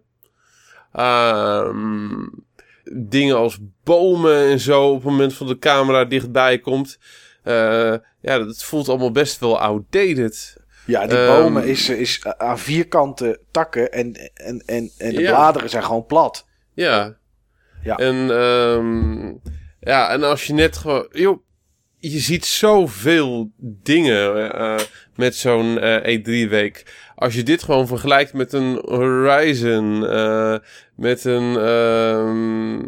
Ehm, 0.93 2.27
dingen 2.93 3.35
als 3.35 3.57
bomen 3.83 4.35
en 4.37 4.59
zo 4.59 4.87
op 4.89 4.95
het 4.95 5.03
moment 5.11 5.39
dat 5.39 5.47
de 5.47 5.59
camera 5.59 6.05
dichtbij 6.05 6.59
komt. 6.59 6.99
Eh, 7.43 7.93
ja, 8.21 8.37
dat 8.39 8.63
voelt 8.63 8.89
allemaal 8.89 9.11
best 9.11 9.39
wel 9.39 9.59
outdated. 9.59 10.57
ja 10.85 11.07
die 11.07 11.17
Ehm, 11.17 11.41
bomen 11.41 11.65
is, 11.67 11.89
is 11.89 12.25
aan 12.37 12.59
vierkante 12.59 13.39
takken 13.51 13.91
en, 13.91 14.13
en, 14.33 14.63
en, 14.65 14.91
en 14.97 15.13
de 15.15 15.21
Ja. 15.21 15.31
bladeren 15.31 15.69
zijn 15.69 15.83
gewoon 15.83 16.05
plat. 16.05 16.45
Ja. 16.73 17.17
Ja. 17.83 17.95
En, 17.97 18.15
ehm, 18.31 19.25
ja, 19.79 20.09
en 20.09 20.23
als 20.23 20.47
je 20.47 20.53
net 20.53 20.77
gewoon... 20.77 21.07
Joh, 21.11 21.43
je 22.01 22.19
ziet 22.19 22.45
zoveel 22.45 23.51
dingen 23.57 24.53
eh, 24.53 24.79
met 25.15 25.35
zo'n 25.35 25.79
eh, 25.79 26.19
E3-week. 26.19 26.85
Als 27.15 27.33
je 27.33 27.43
dit 27.43 27.63
gewoon 27.63 27.87
vergelijkt 27.87 28.33
met 28.33 28.53
een 28.53 28.81
Horizon, 28.85 30.07
eh, 30.07 30.57
met 30.95 31.23
een... 31.23 31.57
ehm, 31.57 32.79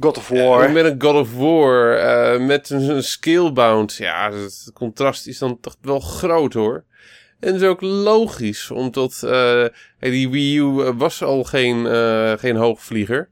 God 0.00 0.16
of 0.18 0.28
War. 0.28 0.70
met 0.70 0.84
een 0.84 1.02
God 1.02 1.14
of 1.14 1.34
War, 1.36 1.96
eh, 1.96 2.40
met 2.46 2.70
een, 2.70 2.88
een 2.88 3.04
Scalebound. 3.04 3.94
Ja, 3.96 4.32
het 4.32 4.70
contrast 4.74 5.26
is 5.26 5.38
dan 5.38 5.60
toch 5.60 5.76
wel 5.80 6.00
groot 6.00 6.52
hoor. 6.52 6.84
En 7.40 7.52
dat 7.52 7.60
is 7.60 7.66
ook 7.66 7.80
logisch, 7.80 8.70
omdat 8.70 9.22
eh, 9.22 9.64
die 9.98 10.30
Wii 10.30 10.58
U 10.58 10.80
eh, 10.80 10.90
was 10.96 11.22
al 11.22 11.44
geen, 11.44 11.86
eh, 11.86 12.32
geen 12.32 12.56
hoogvlieger. 12.56 13.28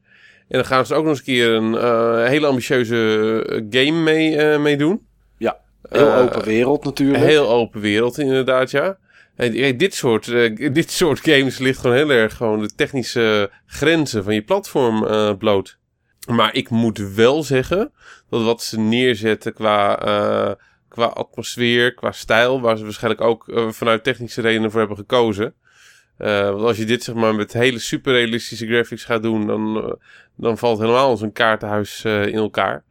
En 0.51 0.57
dan 0.57 0.65
gaan 0.65 0.87
ze 0.87 0.95
ook 0.95 1.05
nog 1.05 1.11
eens 1.11 1.19
een 1.19 1.25
keer 1.25 1.51
een 1.51 1.75
eh, 1.75 2.27
hele 2.27 2.47
ambitieuze 2.47 3.43
eh, 3.49 3.65
game 3.71 4.03
mee, 4.03 4.59
mee 4.59 4.77
doen. 4.77 5.07
Heel 5.89 6.09
Eh, 6.09 6.19
open 6.19 6.45
wereld 6.45 6.85
natuurlijk. 6.85 7.25
Heel 7.25 7.49
open 7.49 7.81
wereld, 7.81 8.19
inderdaad, 8.19 8.71
ja. 8.71 8.99
En 9.37 9.77
dit 9.77 9.95
soort, 9.95 10.27
dit 10.75 10.91
soort 10.91 11.21
games 11.21 11.59
ligt 11.59 11.79
gewoon 11.81 11.97
heel 11.97 12.11
erg 12.11 12.37
gewoon 12.37 12.61
de 12.61 12.75
technische 12.75 13.51
grenzen 13.67 14.25
van 14.25 14.35
je 14.35 14.43
platform 14.43 15.07
bloot. 15.39 15.79
Maar 16.29 16.55
ik 16.55 16.71
moet 16.71 17.15
wel 17.15 17.43
zeggen 17.43 17.93
dat 18.31 18.43
wat 18.43 18.63
ze 18.63 18.79
neerzetten 18.79 19.53
qua, 19.53 19.95
qua 20.89 21.05
atmosfeer, 21.05 21.95
qua 21.95 22.13
stijl, 22.13 22.61
waar 22.61 22.77
ze 22.77 22.85
waarschijnlijk 22.85 23.23
ook 23.23 23.45
vanuit 23.69 24.05
technische 24.05 24.41
redenen 24.41 24.71
voor 24.71 24.81
hebben 24.81 24.99
gekozen. 24.99 25.55
Want 26.17 26.63
als 26.63 26.77
je 26.77 26.85
dit 26.85 27.03
zeg 27.03 27.15
maar 27.15 27.35
met 27.35 27.53
hele 27.53 27.79
super 27.79 28.13
realistische 28.13 28.67
graphics 28.67 29.05
gaat 29.05 29.23
doen, 29.23 29.47
dan, 29.47 29.97
dan 30.41 30.59
valt 30.59 30.79
helemaal 30.79 31.17
zo'n 31.17 31.33
kaartenhuis 31.33 32.05
eh, 32.05 32.27
in 32.27 32.35
elkaar. 32.35 32.85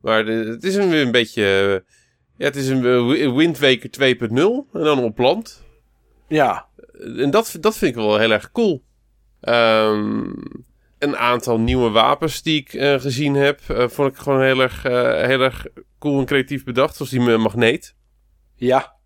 Maar 0.00 0.24
de- 0.24 0.32
het 0.32 0.64
is 0.64 0.74
een, 0.74 0.92
een 0.92 1.10
beetje, 1.10 1.42
eh, 1.44 1.92
ja, 2.36 2.44
het 2.44 2.56
is 2.56 2.68
een 2.68 2.84
uh, 2.84 3.34
Wind 3.36 3.58
Waker 3.58 3.90
2.0 3.90 4.28
en 4.72 4.84
dan 4.84 4.98
op 4.98 5.18
land. 5.18 5.64
Ja, 6.28 6.66
En 7.16 7.30
dat, 7.30 7.56
dat 7.60 7.76
vind 7.76 7.90
ik 7.90 7.96
wel 7.96 8.18
heel 8.18 8.30
erg 8.30 8.50
cool. 8.52 8.84
Ehm, 9.40 10.24
een 10.98 11.16
aantal 11.16 11.58
nieuwe 11.60 11.90
wapens 11.90 12.42
die 12.42 12.60
ik 12.60 12.72
eh, 12.74 13.00
gezien 13.00 13.34
heb, 13.34 13.60
eh, 13.68 13.88
vond 13.88 14.12
ik 14.12 14.18
gewoon 14.18 14.42
heel 14.42 14.60
erg, 14.60 14.84
eh, 14.84 15.22
heel 15.26 15.40
erg 15.40 15.66
cool 15.98 16.18
en 16.18 16.24
creatief 16.26 16.64
bedacht. 16.64 16.96
Zoals 16.96 17.10
die 17.10 17.30
eh, 17.32 17.38
magneet. 17.38 17.94
ja, 18.54 18.96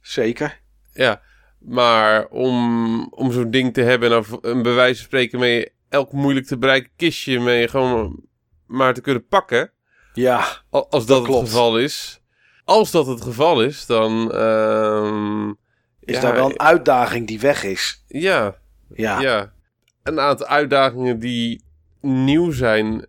zeker. 0.00 0.60
Ja, 0.92 1.22
maar 1.58 2.26
om, 2.26 3.04
om 3.10 3.32
zo'n 3.32 3.50
ding 3.50 3.74
te 3.74 3.80
hebben 3.82 4.12
en 4.12 4.24
een 4.40 4.62
bij 4.62 4.74
wijze 4.74 4.94
van 4.96 5.04
spreken 5.04 5.38
mee 5.38 5.68
elk 5.90 6.12
moeilijk 6.12 6.46
te 6.46 6.58
bereiken 6.58 6.90
kistje 6.96 7.40
mee 7.40 7.68
gewoon 7.68 8.20
maar 8.66 8.94
te 8.94 9.00
kunnen 9.00 9.26
pakken. 9.26 9.72
Ja, 10.12 10.44
al- 10.70 10.90
Als 10.90 11.06
dat, 11.06 11.26
het 11.26 11.36
geval 11.36 11.78
is. 11.78 12.20
Als 12.64 12.90
dat 12.90 13.06
het 13.06 13.20
geval 13.20 13.62
is, 13.62 13.86
dan... 13.86 14.32
ehm, 14.32 15.48
is 16.00 16.14
ja, 16.14 16.20
daar 16.20 16.34
wel 16.34 16.50
een 16.50 16.60
uitdaging 16.60 17.26
die 17.26 17.40
weg 17.40 17.64
is. 17.64 18.04
Ja, 18.06 18.56
Ja, 18.94 19.20
ja. 19.20 19.52
Een 20.02 20.20
aantal 20.20 20.46
uitdagingen 20.46 21.18
die 21.18 21.64
nieuw 22.00 22.50
zijn, 22.50 23.06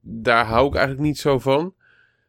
daar 0.00 0.44
hou 0.46 0.68
ik 0.68 0.74
eigenlijk 0.74 1.06
niet 1.06 1.18
zo 1.18 1.38
van. 1.38 1.74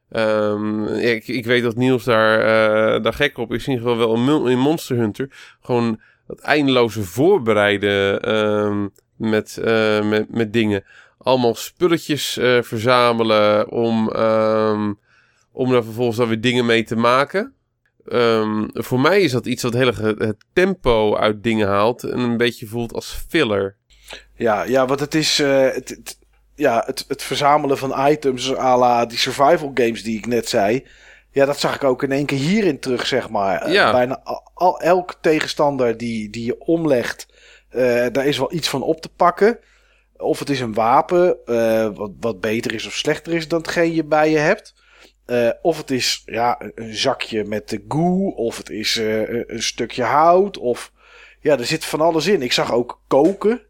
Ehm, 0.10 0.84
ik, 0.86 1.28
ik 1.28 1.46
weet 1.46 1.64
dat 1.64 1.76
Niels 1.76 2.04
daar, 2.04 2.40
eh, 2.40 3.04
daar 3.04 3.14
gek 3.14 3.38
op 3.38 3.54
is. 3.54 3.68
In 3.68 3.74
ieder 3.74 3.90
geval 3.90 4.18
wel 4.26 4.48
in 4.48 4.60
Monster 4.60 4.98
Hunter. 4.98 5.56
Gewoon 5.62 6.02
dat 6.28 6.40
eindeloze 6.40 7.04
voorbereiden 7.04 8.22
ehm, 8.22 8.88
met, 9.20 9.58
eh, 9.58 10.02
met, 10.10 10.34
met 10.36 10.54
dingen. 10.54 10.84
Allemaal 11.18 11.56
spulletjes 11.56 12.38
eh, 12.38 12.62
verzamelen 12.62 13.72
om, 13.72 14.10
ehm, 14.12 14.94
om 15.52 15.72
daar 15.72 15.84
vervolgens 15.84 16.18
dan 16.18 16.28
weer 16.28 16.42
dingen 16.42 16.66
mee 16.66 16.84
te 16.84 16.96
maken. 16.96 17.54
Ehm, 18.08 18.64
voor 18.74 19.00
mij 19.00 19.22
is 19.22 19.32
dat 19.32 19.46
iets 19.46 19.64
wat 19.64 19.74
heel 19.74 19.88
erg 19.88 19.98
het, 19.98 20.36
tempo 20.54 21.16
uit 21.18 21.44
dingen 21.44 21.68
haalt 21.68 22.04
en 22.04 22.20
een 22.20 22.38
beetje 22.38 22.68
voelt 22.68 22.94
als 22.94 23.24
filler. 23.30 23.76
ja, 24.34 24.64
ja 24.64 24.86
want 24.86 25.00
het 25.00 25.16
is 25.16 25.40
eh, 25.40 25.62
het, 25.62 25.90
het- 25.90 26.18
ja, 26.56 26.84
het, 26.86 27.06
het 27.08 27.24
verzamelen 27.24 27.78
van 27.78 28.08
items 28.10 28.56
à 28.58 28.78
la 28.78 29.06
die 29.06 29.18
survival 29.18 29.72
games 29.74 30.04
die 30.04 30.18
ik 30.18 30.26
net 30.28 30.50
zei. 30.50 30.86
Ja, 31.32 31.46
dat 31.46 31.60
zag 31.60 31.76
ik 31.76 31.84
ook 31.84 32.04
in 32.04 32.12
één 32.12 32.26
keer 32.26 32.38
hierin 32.38 32.80
terug, 32.80 33.06
zeg 33.06 33.30
maar. 33.30 33.72
Bijna 33.92 34.20
al, 34.24 34.50
al- 34.54 34.80
elk 34.82 35.16
tegenstander 35.22 35.98
die, 35.98 36.30
die 36.30 36.46
je 36.46 36.60
omlegt, 36.60 37.28
daar 38.12 38.26
is 38.26 38.38
wel 38.38 38.54
iets 38.54 38.70
van 38.70 38.82
op 38.82 39.02
te 39.02 39.10
pakken. 39.10 39.60
Of 40.18 40.40
het 40.40 40.50
is 40.50 40.60
een 40.60 40.74
wapen, 40.74 41.38
eh, 41.46 41.90
wat, 41.96 42.12
wat 42.20 42.40
beter 42.42 42.74
is 42.74 42.86
of 42.86 42.94
slechter 42.94 43.34
is 43.34 43.48
dan 43.48 43.60
hetgeen 43.60 43.94
je 43.94 44.04
bij 44.04 44.30
je 44.32 44.38
hebt. 44.38 44.74
Eh, 45.26 45.50
of 45.62 45.78
het 45.78 45.92
is 45.92 46.22
ja, 46.26 46.62
een- 46.76 46.96
zakje 46.96 47.44
met 47.44 47.70
de 47.70 47.84
goo, 47.88 48.28
of 48.30 48.58
het 48.58 48.70
is 48.70 48.98
eh, 48.98 49.30
een- 49.30 49.64
stukje 49.64 50.04
hout, 50.04 50.58
of 50.58 50.92
ja, 51.42 51.58
er 51.58 51.66
zit 51.66 51.86
van 51.86 52.02
alles 52.02 52.28
in. 52.28 52.42
Ik 52.42 52.52
zag 52.54 52.74
ook 52.74 53.02
koken. 53.08 53.62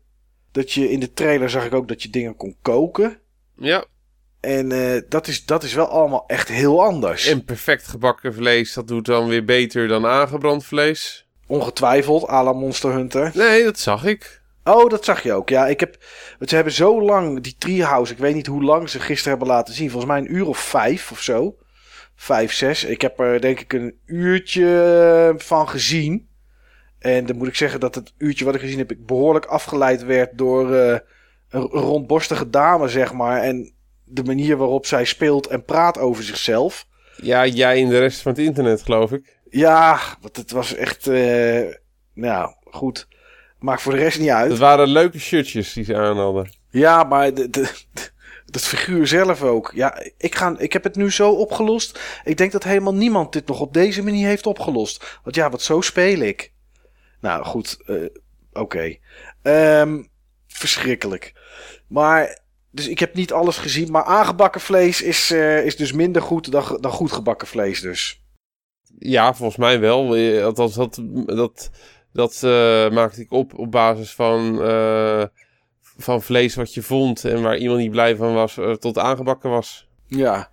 Dat 0.52 0.72
je 0.72 0.90
in 0.92 1.00
de 1.00 1.14
trailer 1.14 1.50
zag 1.50 1.66
ik 1.66 1.74
ook 1.74 1.88
dat 1.88 2.04
je 2.04 2.10
dingen 2.10 2.36
kon 2.36 2.56
koken. 2.62 3.20
Ja, 3.58 3.86
En 4.40 4.72
eh, 4.72 5.02
dat, 5.10 5.28
is, 5.28 5.46
dat 5.46 5.64
is 5.64 5.74
wel 5.74 5.88
allemaal 5.88 6.24
echt 6.28 6.48
heel 6.48 6.84
anders. 6.84 7.26
en 7.26 7.46
perfect 7.46 7.88
gebakken 7.88 8.34
vlees, 8.34 8.74
dat 8.74 8.88
doet 8.88 9.06
dan 9.06 9.28
weer 9.28 9.46
beter 9.46 9.88
dan 9.88 10.06
aangebrand 10.06 10.66
vlees. 10.66 11.28
Ongetwijfeld, 11.50 12.30
à 12.30 12.44
la 12.44 12.54
Monster 12.54 12.94
Hunter. 12.94 13.32
Nee, 13.34 13.64
dat 13.64 13.80
zag 13.80 14.06
ik. 14.06 14.42
Oh, 14.64 14.90
dat 14.90 15.06
zag 15.06 15.24
je 15.24 15.34
ook. 15.34 15.50
Ja, 15.50 15.68
ik 15.68 15.80
heb. 15.80 15.98
Ze 16.40 16.56
hebben 16.56 16.74
zo 16.74 17.02
lang 17.02 17.42
die 17.42 17.56
treehouse. 17.58 18.14
Ik 18.14 18.20
weet 18.20 18.36
niet 18.36 18.48
hoe 18.48 18.64
lang 18.64 18.90
ze 18.90 19.00
gisteren 19.00 19.38
hebben 19.38 19.56
laten 19.56 19.74
zien. 19.74 19.90
Volgens 19.90 20.12
mij 20.12 20.22
een 20.22 20.36
uur 20.36 20.48
of 20.48 20.58
vijf 20.58 21.12
of 21.12 21.22
zo. 21.22 21.56
Vijf, 22.16 22.54
zes. 22.54 22.84
Ik 22.84 23.02
heb 23.02 23.20
er 23.20 23.42
denk 23.42 23.60
ik 23.60 23.74
een 23.74 24.00
uurtje 24.06 25.34
van 25.38 25.70
gezien. 25.70 26.28
En 27.00 27.26
dan 27.26 27.38
moet 27.38 27.48
ik 27.48 27.56
zeggen 27.56 27.80
dat 27.80 27.96
het 27.96 28.14
uurtje 28.18 28.46
wat 28.46 28.56
ik 28.56 28.62
gezien 28.62 28.78
heb, 28.78 28.92
ik 28.92 29.06
behoorlijk 29.06 29.46
afgeleid 29.46 30.04
werd 30.04 30.38
door 30.38 30.74
eh, 30.76 31.00
een 31.50 31.62
rondborstige 31.62 32.50
dame, 32.50 32.88
zeg 32.88 33.14
maar. 33.14 33.42
En 33.42 33.74
de 34.04 34.24
manier 34.24 34.58
waarop 34.58 34.86
zij 34.86 35.06
speelt 35.06 35.48
en 35.48 35.66
praat 35.66 35.98
over 35.98 36.24
zichzelf. 36.24 36.88
Ja, 37.22 37.46
jij 37.46 37.82
en 37.82 37.90
de 37.90 38.00
rest 38.00 38.22
van 38.22 38.32
het 38.32 38.42
internet, 38.42 38.82
geloof 38.82 39.12
ik. 39.12 39.39
Ja, 39.50 40.00
want 40.22 40.36
het 40.36 40.52
was 40.52 40.76
echt. 40.76 41.08
eh, 41.08 41.74
nou, 42.14 42.54
goed. 42.64 43.08
Maakt 43.60 43.82
voor 43.82 43.92
de 43.92 44.00
rest 44.00 44.20
niet 44.20 44.30
uit. 44.30 44.50
Dat 44.50 44.58
waren 44.58 44.88
leuke 44.88 45.20
shirtjes 45.20 45.74
die 45.74 45.84
ze 45.84 45.96
aan 45.96 46.18
hadden. 46.18 46.52
Ja, 46.70 47.04
maar 47.04 47.34
de, 47.34 47.50
de, 47.50 47.72
dat 48.46 48.62
figuur 48.62 49.08
zelf 49.08 49.44
ook. 49.44 49.72
Ja, 49.76 50.04
ik, 50.18 50.36
ga, 50.36 50.56
ik 50.58 50.74
heb 50.74 50.84
het 50.84 50.96
nu 50.96 51.12
zo 51.12 51.32
opgelost. 51.32 52.00
Ik 52.24 52.38
denk 52.38 52.52
dat 52.52 52.64
helemaal 52.64 52.94
niemand 52.94 53.34
dit 53.34 53.48
nog 53.48 53.60
op 53.60 53.74
deze 53.74 54.04
manier 54.04 54.28
heeft 54.28 54.46
opgelost. 54.46 55.20
Want 55.24 55.36
ja, 55.36 55.50
wat 55.50 55.62
zo 55.62 55.82
speel 55.82 56.20
ik. 56.20 56.52
Nou 57.22 57.46
goed, 57.46 57.78
eh, 57.86 57.96
oké. 58.54 58.96
Ehm, 59.42 60.04
verschrikkelijk. 60.48 61.34
Maar, 61.88 62.40
dus 62.72 62.88
ik 62.88 63.00
heb 63.00 63.14
niet 63.14 63.34
alles 63.34 63.58
gezien. 63.58 63.92
Maar 63.92 64.04
aangebakken 64.04 64.62
vlees 64.62 65.02
is, 65.02 65.32
eh, 65.32 65.66
is 65.66 65.76
dus 65.76 65.92
minder 65.92 66.22
goed 66.22 66.52
dan, 66.52 66.78
dan 66.82 66.92
goed 66.92 67.12
gebakken 67.12 67.48
vlees 67.48 67.82
dus. 67.82 68.22
Ja, 69.00 69.34
volgens 69.34 69.58
mij 69.58 69.80
wel. 69.80 70.16
Eh, 70.16 70.46
Althans, 70.46 70.74
dat, 70.76 71.02
dat, 71.26 71.70
dat 72.14 72.44
eh, 72.44 72.90
maakte 72.90 73.22
ik 73.22 73.32
op 73.32 73.58
op 73.60 73.72
basis 73.72 74.14
van, 74.14 74.62
eh, 74.64 75.24
van 75.82 76.22
vlees 76.22 76.56
wat 76.56 76.74
je 76.74 76.82
vond 76.82 77.26
en 77.26 77.42
waar 77.42 77.58
iemand 77.58 77.80
niet 77.80 77.92
blij 77.92 78.16
van 78.16 78.34
was, 78.34 78.58
tot 78.80 78.98
aangebakken 78.98 79.50
was. 79.50 79.88
Ja. 80.08 80.50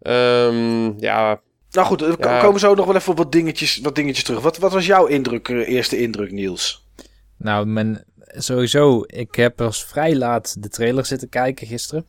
Ehm, 0.00 0.98
ja, 0.98 1.40
Nou 1.70 1.86
goed, 1.86 2.00
we 2.00 2.16
Ja. 2.18 2.40
komen 2.40 2.60
zo 2.60 2.74
nog 2.74 2.86
wel 2.86 2.96
even 2.96 3.10
op 3.12 3.18
wat 3.18 3.32
dingetjes, 3.32 3.78
wat 3.78 3.94
dingetjes 3.94 4.24
terug. 4.24 4.40
Wat, 4.40 4.58
wat 4.58 4.72
was 4.72 4.86
jouw 4.86 5.06
indruk, 5.06 5.48
eerste 5.48 5.98
indruk, 6.00 6.32
Niels? 6.32 6.86
Nou, 7.36 7.66
mijn, 7.66 8.04
sowieso, 8.18 9.02
ik 9.06 9.34
heb 9.34 9.56
pas 9.56 9.84
vrij 9.84 10.16
laat 10.16 10.62
de 10.62 10.68
trailer 10.68 11.06
zitten 11.06 11.28
kijken 11.28 11.66
gisteren. 11.66 12.06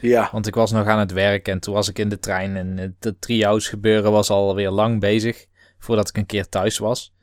Ja. 0.00 0.28
Want 0.32 0.46
ik 0.46 0.54
was 0.54 0.72
nog 0.72 0.86
aan 0.86 0.98
het 0.98 1.12
werk 1.12 1.48
en 1.48 1.60
toen 1.60 1.74
was 1.74 1.88
ik 1.88 1.98
in 1.98 2.08
de 2.08 2.18
trein 2.18 2.56
en 2.56 2.76
het 2.76 2.94
het 3.00 3.20
treehouse 3.20 3.68
gebeuren 3.68 4.12
was 4.12 4.30
alweer 4.30 4.70
lang 4.70 5.00
bezig 5.00 5.46
voordat 5.78 6.08
ik 6.08 6.16
een 6.16 6.26
keer 6.26 6.48
thuis 6.48 6.78
was. 6.78 7.14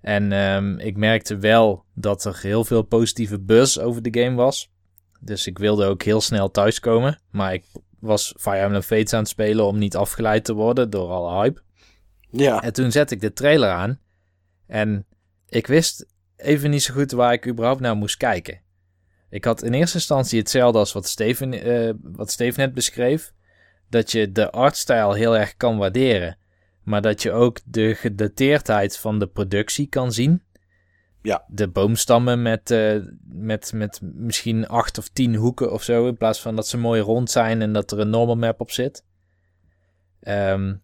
En 0.00 0.32
ehm, 0.32 0.78
ik 0.78 0.96
merkte 0.96 1.36
wel 1.36 1.84
dat 1.94 2.24
er 2.24 2.38
heel 2.42 2.64
veel 2.64 2.82
positieve 2.82 3.40
buzz 3.40 3.78
over 3.78 4.02
de 4.02 4.20
game 4.20 4.36
was. 4.36 4.72
Dus 5.20 5.46
ik 5.46 5.58
wilde 5.58 5.86
ook 5.86 6.02
heel 6.02 6.20
snel 6.20 6.50
thuiskomen. 6.50 7.20
Maar 7.30 7.52
ik 7.52 7.64
was 7.98 8.34
Fire 8.38 8.56
Emblem 8.56 8.82
Fates 8.82 9.12
aan 9.12 9.20
het 9.20 9.28
spelen 9.28 9.66
om 9.66 9.78
niet 9.78 9.96
afgeleid 9.96 10.44
te 10.44 10.54
worden 10.54 10.90
door 10.90 11.10
alle 11.10 11.42
hype. 11.42 11.62
Ja. 12.30 12.62
En 12.62 12.72
toen 12.72 12.92
zette 12.92 13.14
ik 13.14 13.20
de 13.20 13.32
trailer 13.32 13.70
aan. 13.70 13.98
En 14.66 15.06
ik 15.48 15.66
wist 15.66 16.06
even 16.36 16.70
niet 16.70 16.82
zo 16.82 16.94
goed 16.94 17.10
waar 17.10 17.32
ik 17.32 17.46
überhaupt 17.46 17.80
naar 17.80 17.96
moest 17.96 18.16
kijken. 18.16 18.60
Ik 19.34 19.44
had 19.44 19.62
in 19.62 19.74
eerste 19.74 19.96
instantie 19.96 20.38
hetzelfde 20.38 20.78
als 20.78 20.92
wat 20.92 21.06
Steven, 21.06 21.52
eh, 21.52 21.94
wat 22.02 22.30
Steven 22.30 22.60
net 22.60 22.74
beschreef. 22.74 23.32
Dat 23.88 24.12
je 24.12 24.32
de 24.32 24.50
artstijl 24.50 25.12
heel 25.12 25.36
erg 25.36 25.56
kan 25.56 25.76
waarderen. 25.76 26.38
Maar 26.82 27.02
dat 27.02 27.22
je 27.22 27.32
ook 27.32 27.58
de 27.64 27.94
gedateerdheid 27.94 28.98
van 28.98 29.18
de 29.18 29.26
productie 29.26 29.86
kan 29.86 30.12
zien. 30.12 30.42
Ja. 31.22 31.44
De 31.48 31.68
boomstammen 31.68 32.42
met, 32.42 32.70
eh, 32.70 32.96
met, 33.24 33.72
met 33.72 34.00
misschien 34.02 34.68
acht 34.68 34.98
of 34.98 35.08
tien 35.08 35.34
hoeken 35.34 35.72
of 35.72 35.82
zo. 35.82 36.06
In 36.06 36.16
plaats 36.16 36.40
van 36.40 36.56
dat 36.56 36.68
ze 36.68 36.78
mooi 36.78 37.00
rond 37.00 37.30
zijn 37.30 37.62
en 37.62 37.72
dat 37.72 37.92
er 37.92 37.98
een 38.00 38.10
normal 38.10 38.36
map 38.36 38.60
op 38.60 38.70
zit. 38.70 39.04
Ehm, 40.20 40.74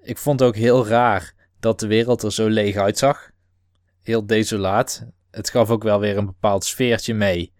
ik 0.00 0.18
vond 0.18 0.42
ook 0.42 0.56
heel 0.56 0.86
raar 0.86 1.34
dat 1.60 1.80
de 1.80 1.86
wereld 1.86 2.22
er 2.22 2.32
zo 2.32 2.48
leeg 2.48 2.76
uitzag. 2.76 3.30
Heel 4.02 4.26
desolaat. 4.26 5.06
Het 5.30 5.50
gaf 5.50 5.70
ook 5.70 5.82
wel 5.82 6.00
weer 6.00 6.16
een 6.16 6.26
bepaald 6.26 6.64
sfeertje 6.64 7.14
mee. 7.14 7.58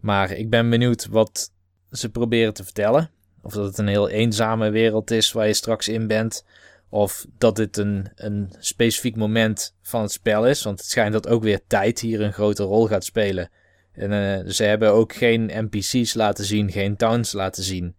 Maar 0.00 0.30
ik 0.30 0.50
ben 0.50 0.70
benieuwd 0.70 1.06
wat 1.06 1.52
ze 1.90 2.10
proberen 2.10 2.54
te 2.54 2.64
vertellen. 2.64 3.10
Of 3.42 3.52
dat 3.52 3.64
het 3.64 3.78
een 3.78 3.88
heel 3.88 4.08
eenzame 4.08 4.70
wereld 4.70 5.10
is 5.10 5.32
waar 5.32 5.46
je 5.46 5.54
straks 5.54 5.88
in 5.88 6.06
bent. 6.06 6.44
Of 6.88 7.26
dat 7.38 7.56
dit 7.56 7.76
een, 7.76 8.08
een 8.14 8.52
specifiek 8.58 9.16
moment 9.16 9.74
van 9.82 10.02
het 10.02 10.12
spel 10.12 10.46
is. 10.46 10.62
Want 10.62 10.78
het 10.78 10.88
schijnt 10.88 11.12
dat 11.12 11.28
ook 11.28 11.42
weer 11.42 11.60
tijd 11.66 12.00
hier 12.00 12.20
een 12.20 12.32
grote 12.32 12.62
rol 12.62 12.86
gaat 12.86 13.04
spelen. 13.04 13.50
En 13.92 14.12
eh, 14.12 14.50
ze 14.52 14.64
hebben 14.64 14.92
ook 14.92 15.14
geen 15.14 15.50
NPC's 15.70 16.14
laten 16.14 16.44
zien, 16.44 16.70
geen 16.70 16.96
towns 16.96 17.32
laten 17.32 17.62
zien. 17.62 17.94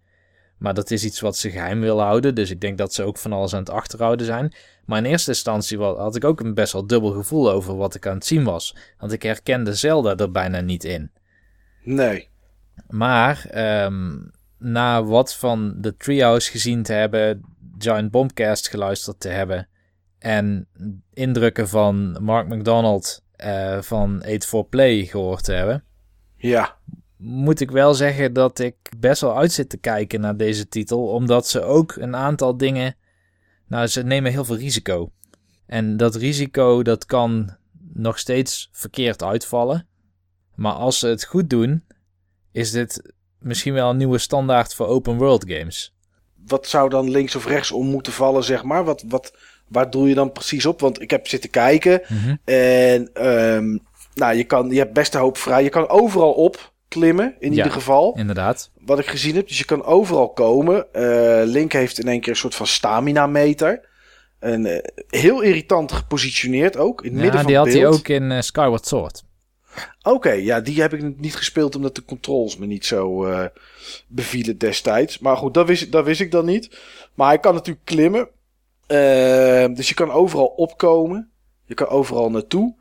Maar 0.58 0.74
dat 0.74 0.92
is 0.92 1.04
iets 1.04 1.20
wat 1.20 1.38
ze 1.38 1.50
geheim 1.50 1.82
willen 1.82 2.04
houden. 2.04 2.36
Dus 2.36 2.50
ik 2.50 2.62
denk 2.62 2.78
dat 2.78 2.94
ze 2.94 3.04
ook 3.04 3.18
van 3.18 3.34
alles 3.34 3.54
aan 3.54 3.60
het 3.60 3.70
achterhouden 3.70 4.26
zijn. 4.26 4.54
Maar 4.86 4.98
in 4.98 5.06
eerste 5.06 5.32
instantie 5.32 5.80
had 5.80 6.16
ik 6.16 6.24
ook 6.24 6.40
een 6.40 6.54
best 6.54 6.74
wel 6.74 6.88
dubbel 6.88 7.12
gevoel 7.12 7.52
over 7.52 7.76
wat 7.76 7.96
ik 7.96 8.08
aan 8.08 8.16
het 8.16 8.26
zien 8.26 8.44
was. 8.44 8.76
Want 8.98 9.12
ik 9.12 9.24
herkende 9.24 9.74
Zelda 9.74 10.16
er 10.16 10.32
bijna 10.32 10.60
niet 10.60 10.84
in. 10.84 11.12
Nee. 11.84 12.30
Maar 12.90 13.46
ehm, 13.46 14.18
na 14.58 15.04
wat 15.04 15.36
van 15.36 15.74
de 15.78 15.96
Treehouse 15.96 16.52
gezien 16.52 16.84
te 16.84 16.94
hebben, 16.94 17.42
Giant 17.78 18.12
Bombcast 18.12 18.70
geluisterd 18.70 19.20
te 19.20 19.30
hebben 19.30 19.68
en 20.20 20.68
indrukken 21.14 21.70
van 21.70 22.18
Mark 22.24 22.48
McDonald 22.48 23.24
eh, 23.36 23.82
van 23.82 24.24
8 24.24 24.46
for 24.46 24.66
Play 24.66 25.06
gehoord 25.06 25.44
te 25.44 25.52
hebben. 25.54 25.84
Ja. 26.36 26.78
Moet 27.18 27.60
ik 27.60 27.72
wel 27.72 27.94
zeggen 27.94 28.34
dat 28.34 28.60
ik 28.60 28.76
best 28.98 29.22
wel 29.22 29.38
uit 29.38 29.52
zit 29.52 29.70
te 29.70 29.78
kijken 29.78 30.22
naar 30.22 30.38
deze 30.38 30.68
titel. 30.68 31.08
Omdat 31.08 31.48
ze 31.48 31.62
ook 31.62 31.96
een 31.96 32.16
aantal 32.16 32.58
dingen. 32.58 32.96
Nou, 33.68 33.88
ze 33.88 34.04
nemen 34.04 34.32
heel 34.32 34.46
veel 34.46 34.58
risico. 34.58 35.12
En 35.66 35.98
dat 35.98 36.16
risico 36.16 36.84
dat 36.84 37.06
kan 37.06 37.58
nog 37.94 38.20
steeds 38.20 38.70
verkeerd 38.72 39.24
uitvallen. 39.24 39.88
Maar 40.60 40.74
als 40.74 41.00
ze 41.00 41.08
het 41.08 41.24
goed 41.26 41.50
doen, 41.50 41.84
is 42.52 42.72
dit 42.72 43.14
misschien 43.40 43.74
wel 43.74 43.90
een 43.90 43.98
nieuwe 43.98 44.18
standaard 44.18 44.74
voor 44.74 44.88
open 44.88 45.18
world 45.18 45.46
games. 45.48 45.94
Wat 46.48 46.68
zou 46.68 46.90
dan 46.90 47.10
links 47.10 47.36
of 47.36 47.46
rechts 47.46 47.72
om 47.72 47.88
moeten 47.88 48.14
vallen, 48.14 48.44
zeg 48.44 48.64
maar? 48.64 48.84
Wat, 48.84 49.04
wat, 49.08 49.34
waar 49.68 49.90
doe 49.90 50.08
je 50.08 50.16
dan 50.16 50.32
precies 50.32 50.66
op? 50.66 50.80
Want 50.80 51.02
ik 51.02 51.10
heb 51.12 51.28
zitten 51.28 51.50
kijken 51.50 52.02
en 52.46 53.10
ehm, 53.14 53.78
nou, 54.14 54.36
je, 54.36 54.44
kan, 54.44 54.70
je 54.70 54.78
hebt 54.78 54.94
best 54.94 55.14
een 55.14 55.22
hoop 55.22 55.38
vrij. 55.38 55.64
Je 55.64 55.70
kan 55.70 55.90
overal 55.90 56.32
op 56.32 56.74
klimmen, 56.88 57.36
in 57.40 57.52
Ja. 57.52 57.58
ieder 57.58 57.72
geval. 57.72 58.16
Inderdaad. 58.18 58.72
Wat 58.86 59.00
ik 59.00 59.08
gezien 59.08 59.36
heb. 59.36 59.48
Dus 59.48 59.58
je 59.58 59.66
kan 59.66 59.84
overal 59.84 60.30
komen. 60.34 60.94
Eh, 60.94 61.42
Link 61.46 61.72
heeft 61.72 62.00
in 62.00 62.08
één 62.08 62.22
keer 62.22 62.32
een 62.32 62.38
soort 62.38 62.56
van 62.56 62.68
stamina 62.68 63.28
meter. 63.28 63.88
En 64.40 64.66
eh, 64.66 64.84
heel 65.08 65.42
irritant 65.42 65.92
gepositioneerd 65.92 66.78
ook. 66.78 67.04
In 67.04 67.12
het 67.12 67.22
midden 67.22 67.34
Ja, 67.34 67.38
van 67.42 67.48
die 67.48 67.58
had 67.58 67.68
hij 67.74 67.88
ook 67.88 68.08
in 68.08 68.32
eh, 68.32 68.42
Skyward 68.42 68.88
Sword. 68.88 69.24
Oké, 70.04 70.32
ja, 70.32 70.60
die 70.60 70.82
heb 70.82 70.94
ik 70.94 71.18
niet 71.20 71.36
gespeeld 71.36 71.76
omdat 71.76 71.96
de 71.96 72.06
controls 72.06 72.58
me 72.58 72.66
niet 72.66 72.86
zo 72.86 73.26
eh, 73.26 73.46
bevielen 74.08 74.58
destijds. 74.58 75.20
Maar 75.20 75.38
goed, 75.38 75.54
dat 75.54 75.68
wist, 75.68 75.92
dat 75.92 76.06
wist 76.06 76.22
ik 76.22 76.32
dan 76.32 76.46
niet. 76.46 76.80
Maar 77.14 77.28
hij 77.28 77.40
kan 77.40 77.54
natuurlijk 77.54 77.86
klimmen. 77.86 78.30
Eh, 78.88 79.76
dus 79.76 79.88
je 79.90 79.94
kan 79.94 80.12
overal 80.12 80.46
opkomen. 80.46 81.30
Je 81.66 81.74
kan 81.74 81.88
overal 81.88 82.30
naartoe. 82.32 82.76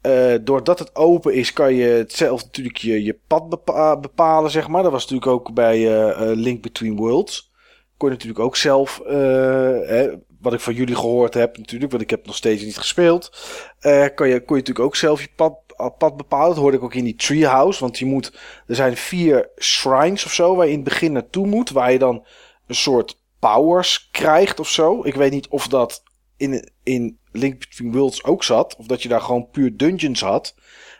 Eh, 0.00 0.34
doordat 0.40 0.78
het 0.78 0.96
open 0.96 1.34
is, 1.34 1.52
kan 1.52 1.74
je 1.74 2.04
zelf 2.08 2.44
natuurlijk 2.44 2.76
je, 2.76 3.18
pad 3.26 3.48
bepa- 3.48 3.98
bepalen, 4.00 4.50
zeg 4.50 4.68
maar. 4.68 4.82
Dat 4.82 4.92
was 4.92 5.02
natuurlijk 5.02 5.32
ook 5.32 5.54
bij 5.54 6.02
eh, 6.10 6.30
Link 6.34 6.62
Between 6.62 6.96
Worlds. 6.96 7.50
Kon 7.96 8.08
je 8.08 8.14
natuurlijk 8.14 8.40
ook 8.44 8.56
zelf, 8.56 9.00
hè, 9.04 10.08
wat 10.40 10.52
ik 10.52 10.60
van 10.60 10.74
jullie 10.74 10.94
gehoord 10.94 11.34
heb 11.34 11.56
natuurlijk, 11.56 11.90
want 11.90 12.02
ik 12.02 12.10
heb 12.10 12.26
nog 12.26 12.36
steeds 12.36 12.62
niet 12.62 12.78
gespeeld. 12.78 13.30
eh, 13.78 14.06
kan 14.14 14.28
je, 14.28 14.44
kon 14.44 14.56
je 14.56 14.62
natuurlijk 14.62 14.86
ook 14.86 14.96
zelf 14.96 15.20
je 15.20 15.28
pad, 15.36 15.58
pad 15.98 16.16
bepalen. 16.16 16.48
Dat 16.48 16.56
hoorde 16.58 16.76
ik 16.76 16.82
ook 16.82 16.94
in 16.94 17.04
die 17.04 17.14
treehouse, 17.14 17.80
want 17.80 17.98
je 17.98 18.06
moet, 18.06 18.32
er 18.66 18.74
zijn 18.74 18.96
vier 18.96 19.48
shrines 19.58 20.24
of 20.24 20.32
zo 20.32 20.56
waar 20.56 20.66
je 20.66 20.72
in 20.72 20.78
het 20.80 20.88
begin 20.88 21.12
naartoe 21.12 21.46
moet, 21.46 21.70
waar 21.70 21.92
je 21.92 21.98
dan 21.98 22.26
een 22.66 22.74
soort 22.74 23.20
powers 23.38 24.08
krijgt 24.10 24.60
of 24.60 24.68
zo. 24.68 25.04
Ik 25.04 25.14
weet 25.14 25.30
niet 25.32 25.48
of 25.48 25.68
dat 25.68 26.02
in, 26.36 26.70
in 26.82 27.18
Link 27.32 27.58
Between 27.58 27.92
Worlds 27.92 28.24
ook 28.24 28.44
zat. 28.44 28.76
Of 28.76 28.86
dat 28.86 29.02
je 29.02 29.08
daar 29.08 29.20
gewoon 29.20 29.50
puur 29.50 29.76
dungeons 29.76 30.20
had. 30.20 30.54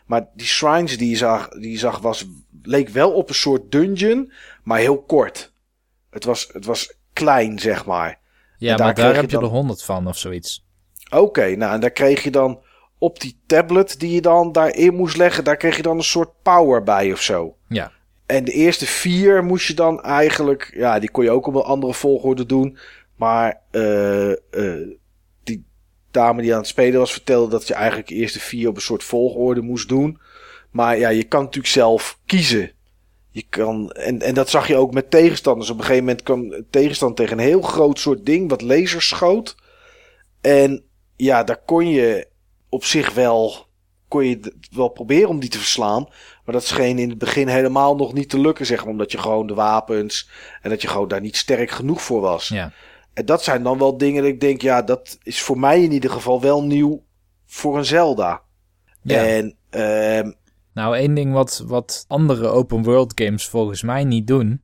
Maar 0.05 0.27
die 0.33 0.47
shrines 0.47 0.97
die 0.97 1.09
je 1.09 1.15
zag, 1.15 1.49
die 1.49 1.71
je 1.71 1.77
zag 1.77 1.99
was, 1.99 2.25
leek 2.61 2.89
wel 2.89 3.11
op 3.11 3.29
een 3.29 3.35
soort 3.35 3.71
dungeon. 3.71 4.31
Maar 4.63 4.79
heel 4.79 5.03
kort. 5.03 5.53
Het 6.09 6.23
was, 6.23 6.49
het 6.53 6.65
was 6.65 6.93
klein, 7.13 7.59
zeg 7.59 7.85
maar. 7.85 8.19
Ja, 8.57 8.75
daar 8.75 8.85
maar 8.85 8.95
daar 8.95 9.15
heb 9.15 9.21
je 9.29 9.31
dan- 9.31 9.43
er 9.43 9.49
honderd 9.49 9.83
van 9.83 10.07
of 10.07 10.17
zoiets. 10.17 10.65
Oké, 11.09 11.55
nou 11.55 11.73
en 11.73 11.79
daar 11.79 11.91
kreeg 11.91 12.23
je 12.23 12.31
dan 12.31 12.63
op 12.99 13.19
die 13.19 13.39
tablet 13.45 13.99
die 13.99 14.13
je 14.13 14.21
dan 14.21 14.51
daarin 14.51 14.95
moest 14.95 15.17
leggen. 15.17 15.43
Daar 15.43 15.57
kreeg 15.57 15.75
je 15.75 15.81
dan 15.81 15.97
een 15.97 16.03
soort 16.03 16.29
power 16.41 16.83
bij 16.83 17.11
of 17.11 17.21
zo. 17.21 17.55
Ja. 17.67 17.91
En 18.25 18.43
de 18.43 18.51
eerste 18.51 18.85
vier 18.85 19.43
moest 19.43 19.67
je 19.67 19.73
dan 19.73 20.03
eigenlijk... 20.03 20.71
Ja, 20.75 20.99
die 20.99 21.11
kon 21.11 21.23
je 21.23 21.31
ook 21.31 21.47
op 21.47 21.55
een 21.55 21.61
andere 21.61 21.93
volgorde 21.93 22.45
doen. 22.45 22.77
Maar 23.15 23.61
eh, 23.71 24.31
eh, 24.31 24.87
die 25.43 25.65
dame 26.11 26.41
die 26.41 26.53
aan 26.53 26.59
het 26.59 26.67
spelen 26.67 26.99
was 26.99 27.11
vertelde 27.11 27.49
dat 27.49 27.67
je 27.67 27.73
eigenlijk 27.73 28.07
de 28.07 28.15
eerste 28.15 28.39
vier 28.39 28.69
op 28.69 28.75
een 28.75 28.81
soort 28.81 29.03
volgorde 29.03 29.61
moest 29.61 29.89
doen. 29.89 30.19
Maar 30.71 30.97
ja, 30.97 31.09
je 31.09 31.23
kan 31.23 31.43
natuurlijk 31.43 31.73
zelf 31.73 32.19
kiezen. 32.25 32.71
Je 33.31 33.45
kan, 33.49 33.91
en, 33.91 34.21
en 34.21 34.33
dat 34.33 34.49
zag 34.49 34.67
je 34.67 34.75
ook 34.75 34.93
met 34.93 35.11
tegenstanders. 35.11 35.69
Op 35.69 35.77
een 35.77 35.83
gegeven 35.83 36.03
moment 36.03 36.23
kwam 36.23 36.51
een 36.51 36.67
tegenstander 36.69 37.17
tegen 37.17 37.37
een 37.37 37.45
heel 37.45 37.61
groot 37.61 37.99
soort 37.99 38.25
ding 38.25 38.49
wat 38.49 38.61
lasers 38.61 39.07
schoot. 39.07 39.55
En 40.41 40.83
ja, 41.15 41.43
daar 41.43 41.61
kon 41.65 41.89
je 41.89 42.27
op 42.69 42.83
zich 42.83 43.13
wel, 43.13 43.65
kon 44.07 44.25
je 44.25 44.39
het 44.41 44.53
wel 44.71 44.89
proberen 44.89 45.29
om 45.29 45.39
die 45.39 45.49
te 45.49 45.57
verslaan. 45.57 46.07
Maar 46.45 46.53
dat 46.53 46.65
scheen 46.65 46.99
in 46.99 47.09
het 47.09 47.17
begin 47.17 47.47
helemaal 47.47 47.95
nog 47.95 48.13
niet 48.13 48.29
te 48.29 48.39
lukken, 48.39 48.65
zeg 48.65 48.79
maar. 48.79 48.91
Omdat 48.91 49.11
je 49.11 49.17
gewoon 49.17 49.47
de 49.47 49.53
wapens 49.53 50.29
en 50.61 50.69
dat 50.69 50.81
je 50.81 50.87
gewoon 50.87 51.07
daar 51.07 51.21
niet 51.21 51.37
sterk 51.37 51.71
genoeg 51.71 52.01
voor 52.01 52.21
was. 52.21 52.47
Ja. 52.47 52.71
En 53.13 53.25
dat 53.25 53.43
zijn 53.43 53.63
dan 53.63 53.77
wel 53.77 53.97
dingen 53.97 54.21
dat 54.23 54.31
ik 54.31 54.39
denk, 54.39 54.61
ja, 54.61 54.81
dat 54.81 55.17
is 55.23 55.41
voor 55.41 55.59
mij 55.59 55.83
in 55.83 55.91
ieder 55.91 56.11
geval 56.11 56.41
wel 56.41 56.63
nieuw 56.63 57.03
voor 57.45 57.77
een 57.77 57.85
Zelda. 57.85 58.41
Ja. 59.01 59.25
En 59.25 59.55
ehm, 59.69 60.31
Nou, 60.73 60.97
één 60.97 61.13
ding 61.13 61.33
wat, 61.33 61.63
wat 61.65 62.05
andere 62.07 62.47
open 62.47 62.83
world 62.83 63.11
games 63.15 63.47
volgens 63.47 63.83
mij 63.83 64.03
niet 64.03 64.27
doen, 64.27 64.61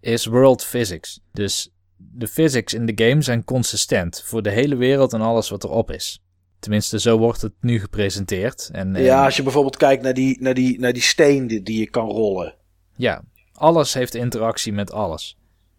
is 0.00 0.26
world 0.26 0.64
physics. 0.64 1.20
Dus 1.32 1.72
de 1.96 2.28
physics 2.28 2.74
in 2.74 2.86
de 2.86 3.04
game 3.04 3.22
zijn 3.22 3.44
consistent 3.44 4.22
voor 4.24 4.42
de 4.42 4.50
hele 4.50 4.76
wereld 4.76 5.12
en 5.12 5.20
alles 5.20 5.48
wat 5.48 5.64
erop 5.64 5.90
is. 5.90 6.22
Tenminste, 6.58 7.00
zo 7.00 7.18
wordt 7.18 7.42
het 7.42 7.52
nu 7.60 7.80
gepresenteerd. 7.80 8.68
En, 8.72 8.96
en- 8.96 9.02
ja, 9.02 9.24
als 9.24 9.36
je 9.36 9.42
bijvoorbeeld 9.42 9.76
kijkt 9.76 10.02
naar 10.02 10.14
die, 10.14 10.42
naar 10.42 10.54
die, 10.54 10.80
naar 10.80 10.92
die 10.92 11.02
steen 11.02 11.46
die, 11.46 11.62
die 11.62 11.78
je 11.78 11.90
kan 11.90 12.08
rollen. 12.08 12.54
ja, 12.96 13.22
alles 13.52 13.94
heeft 13.94 14.14
interactie 14.14 14.72
met 14.72 14.92
alles. 14.92 15.36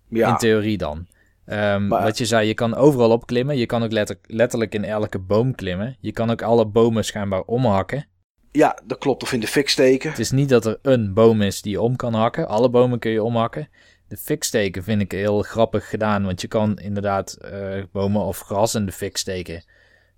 Ja, 0.09 0.29
In 0.29 0.37
theorie 0.37 0.77
dan. 0.77 1.07
Ehm, 1.45 1.87
Maar- 1.87 2.03
Wat 2.03 2.17
je 2.17 2.25
zei, 2.25 2.47
je 2.47 2.53
kan 2.53 2.75
overal 2.75 3.11
opklimmen. 3.11 3.57
Je 3.57 3.65
kan 3.65 3.83
ook 3.83 3.91
letter- 3.91 4.19
letterlijk 4.27 4.73
in 4.73 4.83
elke 4.83 5.19
boom 5.19 5.55
klimmen. 5.55 5.97
Je 5.99 6.11
kan 6.11 6.29
ook 6.29 6.41
alle 6.41 6.65
bomen 6.65 7.05
schijnbaar 7.05 7.41
omhakken. 7.41 8.07
ja, 8.51 8.79
dat 8.85 8.97
klopt. 8.97 9.23
Of 9.23 9.33
in 9.33 9.39
de 9.39 9.47
fik 9.47 9.69
steken. 9.69 10.09
Het 10.09 10.19
is 10.19 10.31
niet 10.31 10.49
dat 10.49 10.65
er 10.65 10.79
een 10.81 11.13
boom 11.13 11.41
is 11.41 11.61
die 11.61 11.71
je 11.71 11.81
om 11.81 11.95
kan 11.95 12.13
hakken. 12.13 12.47
Alle 12.47 12.69
bomen 12.69 12.99
kun 12.99 13.11
je 13.11 13.23
omhakken. 13.23 13.69
De 14.07 14.17
fik 14.17 14.43
steken 14.43 14.83
vind 14.83 15.01
ik 15.01 15.11
heel 15.11 15.41
grappig 15.41 15.89
gedaan. 15.89 16.23
Want 16.25 16.41
je 16.41 16.47
kan 16.47 16.77
inderdaad 16.77 17.33
eh, 17.33 17.83
bomen 17.91 18.21
of 18.21 18.39
gras 18.39 18.75
in 18.75 18.85
de 18.85 18.91
fik 18.91 19.17
steken. 19.17 19.63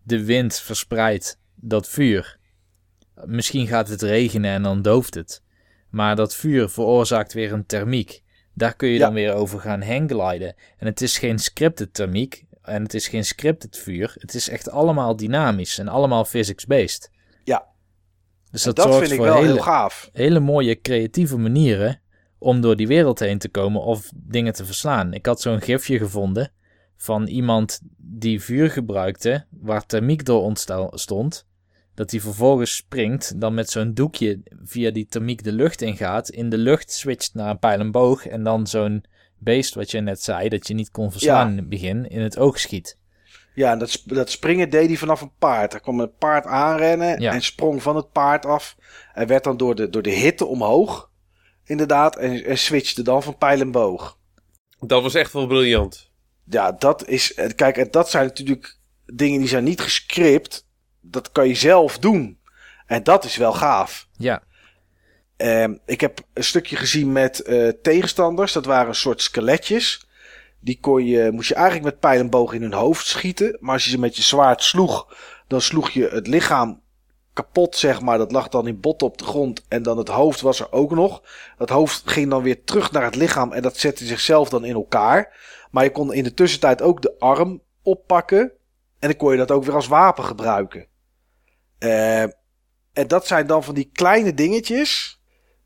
De 0.04 0.26
wind 0.26 0.60
verspreidt 0.60 1.40
dat 1.56 1.88
vuur. 1.90 2.38
Misschien 3.26 3.68
gaat 3.68 3.88
het 3.88 4.02
regenen 4.02 4.52
en 4.52 4.64
dan 4.64 4.82
dooft 4.82 5.14
het. 5.14 5.42
Maar 5.90 6.16
dat 6.16 6.36
vuur 6.36 6.70
veroorzaakt 6.70 7.34
weer 7.34 7.54
een 7.54 7.66
thermiek. 7.66 8.24
Daar 8.54 8.76
kun 8.76 8.88
je 8.90 8.98
Ja. 8.98 9.06
dan 9.06 9.14
weer 9.14 9.34
over 9.34 9.60
gaan 9.60 9.82
hanggliden. 9.84 10.56
En 10.78 10.86
het 10.88 11.02
is 11.02 11.18
geen 11.18 11.40
scripted 11.40 11.94
thermiek. 11.94 12.46
En 12.62 12.84
het 12.84 12.94
is 12.94 13.08
geen 13.08 13.26
scripted 13.26 13.78
vuur. 13.78 14.14
Het 14.20 14.34
is 14.34 14.50
echt 14.50 14.70
allemaal 14.70 15.16
dynamisch 15.16 15.78
en 15.78 15.88
allemaal 15.88 16.26
physics-based. 16.26 17.10
Ja. 17.44 17.66
Dus 18.52 18.64
dat, 18.64 18.76
dat 18.76 18.86
zorgt 18.86 19.00
vind 19.00 19.12
ik 19.12 19.18
voor 19.18 19.26
wel 19.28 19.36
hele, 19.36 19.48
heel 19.54 19.62
gaaf. 19.62 20.10
hele 20.14 20.40
mooie 20.40 20.82
creatieve 20.82 21.38
manieren 21.38 22.02
om 22.38 22.62
door 22.62 22.76
die 22.76 22.88
wereld 22.88 23.20
heen 23.20 23.38
te 23.38 23.50
komen 23.50 23.82
of 23.82 24.12
dingen 24.16 24.54
te 24.54 24.66
verslaan. 24.66 25.14
Ik 25.14 25.26
had 25.26 25.42
zo'n 25.42 25.62
gifje 25.62 25.98
gevonden 25.98 26.52
van 27.02 27.28
iemand 27.28 27.80
die 27.98 28.42
vuur 28.42 28.70
gebruikte 28.72 29.46
waar 29.50 29.86
thermiek 29.86 30.26
door 30.26 30.42
ontstond. 30.42 31.46
Dat 31.94 32.12
hij 32.12 32.20
vervolgens 32.20 32.76
springt, 32.76 33.42
dan 33.42 33.54
met 33.54 33.70
zo'n 33.70 33.94
doekje 33.94 34.42
via 34.64 34.92
die 34.92 35.06
thermiek 35.06 35.44
de 35.44 35.52
lucht 35.52 35.82
ingaat, 35.82 36.30
in 36.30 36.50
de 36.50 36.58
lucht 36.58 36.92
switcht 36.92 37.34
naar 37.34 37.50
een 37.50 37.60
pijl 37.60 37.80
en 37.80 37.92
boog 37.92 38.28
en 38.28 38.44
dan 38.44 38.68
zo'n 38.68 39.04
beest 39.38 39.76
wat 39.76 39.92
je 39.92 40.00
net 40.02 40.22
zei, 40.24 40.50
dat 40.50 40.68
je 40.68 40.74
niet 40.74 40.92
kon 40.92 41.12
verslaan 41.12 41.46
Ja. 41.46 41.52
in 41.52 41.58
het 41.58 41.70
begin, 41.70 42.10
in 42.10 42.22
het 42.22 42.38
oog 42.38 42.60
schiet. 42.60 42.98
Ja, 43.54 43.72
en 43.72 43.80
dat, 43.80 44.04
dat 44.06 44.30
springen 44.30 44.70
deed 44.70 44.88
hij 44.88 44.98
vanaf 44.98 45.22
een 45.22 45.36
paard. 45.40 45.72
Hij 45.72 45.82
kwam 45.82 46.00
een 46.00 46.16
paard 46.16 46.46
aanrennen 46.46 47.22
Ja. 47.22 47.34
en 47.34 47.42
sprong 47.42 47.82
van 47.82 47.96
het 47.96 48.12
paard 48.12 48.46
af. 48.46 48.76
En 49.14 49.28
werd 49.28 49.44
dan 49.44 49.58
door 49.58 49.76
de, 49.76 49.90
door 49.90 50.02
de 50.02 50.10
hitte 50.12 50.46
omhoog. 50.46 51.10
Inderdaad. 51.64 52.18
En, 52.18 52.44
en 52.46 52.58
switchte 52.58 53.02
dan 53.02 53.24
van 53.24 53.38
pijl 53.38 53.60
en 53.60 53.72
boog. 53.72 54.18
Dat 54.80 55.02
was 55.02 55.14
echt 55.14 55.34
wel 55.34 55.48
briljant. 55.48 56.11
Ja, 56.52 56.72
dat 56.72 57.08
is. 57.08 57.34
eh, 57.34 57.50
Kijk, 57.56 57.78
en 57.78 57.88
dat 57.92 58.10
zijn 58.10 58.26
natuurlijk 58.26 58.78
dingen 59.06 59.40
die 59.40 59.48
zijn 59.50 59.64
niet 59.64 59.82
gescript. 59.82 60.68
Dat 61.02 61.32
kan 61.32 61.48
je 61.48 61.56
zelf 61.56 62.00
doen. 62.00 62.40
En 62.86 63.04
dat 63.04 63.24
is 63.24 63.38
wel 63.38 63.54
gaaf. 63.54 64.08
Ja, 64.18 64.44
Ehm, 65.38 65.76
ik 65.86 66.02
heb 66.02 66.20
een 66.34 66.44
stukje 66.44 66.76
gezien 66.76 67.12
met 67.12 67.40
eh, 67.40 67.68
tegenstanders. 67.82 68.52
Dat 68.54 68.66
waren 68.66 68.88
een 68.88 68.96
soort 68.96 69.22
skeletjes. 69.22 70.08
Die 70.60 70.78
kon 70.82 71.06
je, 71.06 71.32
moest 71.32 71.48
je 71.48 71.56
eigenlijk 71.56 71.86
met 71.86 72.00
pijl 72.00 72.20
en 72.20 72.30
boog 72.30 72.54
in 72.54 72.62
hun 72.62 72.74
hoofd 72.74 73.06
schieten. 73.08 73.58
Maar 73.60 73.74
als 73.74 73.84
je 73.84 73.90
ze 73.90 74.00
met 74.00 74.16
je 74.16 74.22
zwaard 74.22 74.64
sloeg, 74.64 75.16
dan 75.48 75.62
sloeg 75.62 75.90
je 75.90 76.08
het 76.08 76.28
lichaam 76.28 76.82
kapot, 77.34 77.76
zeg 77.76 78.02
maar. 78.02 78.18
Dat 78.18 78.32
lag 78.32 78.48
dan 78.48 78.68
in 78.68 78.80
botten 78.80 79.08
op 79.08 79.18
de 79.18 79.24
grond. 79.24 79.64
En 79.68 79.84
dan 79.84 79.98
het 79.98 80.08
hoofd 80.08 80.42
was 80.42 80.60
er 80.60 80.72
ook 80.72 80.92
nog. 80.92 81.22
Dat 81.58 81.70
hoofd 81.70 82.02
ging 82.06 82.30
dan 82.30 82.44
weer 82.44 82.64
terug 82.64 82.92
naar 82.92 83.04
het 83.04 83.16
lichaam. 83.16 83.52
En 83.52 83.62
dat 83.62 83.78
zette 83.78 84.06
zichzelf 84.06 84.50
dan 84.50 84.66
in 84.66 84.74
elkaar. 84.74 85.38
Maar 85.72 85.84
je 85.84 85.92
kon 85.92 86.14
in 86.14 86.24
de 86.24 86.34
tussentijd 86.34 86.82
ook 86.82 87.02
de 87.02 87.16
arm 87.20 87.62
oppakken. 87.84 88.42
En 89.00 89.10
dan 89.10 89.16
kon 89.16 89.32
je 89.32 89.38
dat 89.38 89.52
ook 89.52 89.64
weer 89.64 89.76
als 89.76 89.88
wapen 89.88 90.24
gebruiken. 90.24 90.88
Eh, 91.78 92.22
en 92.94 93.08
dat 93.08 93.28
zijn 93.28 93.48
dan 93.48 93.64
van 93.64 93.76
die 93.76 93.90
kleine 93.94 94.34
dingetjes. 94.34 95.20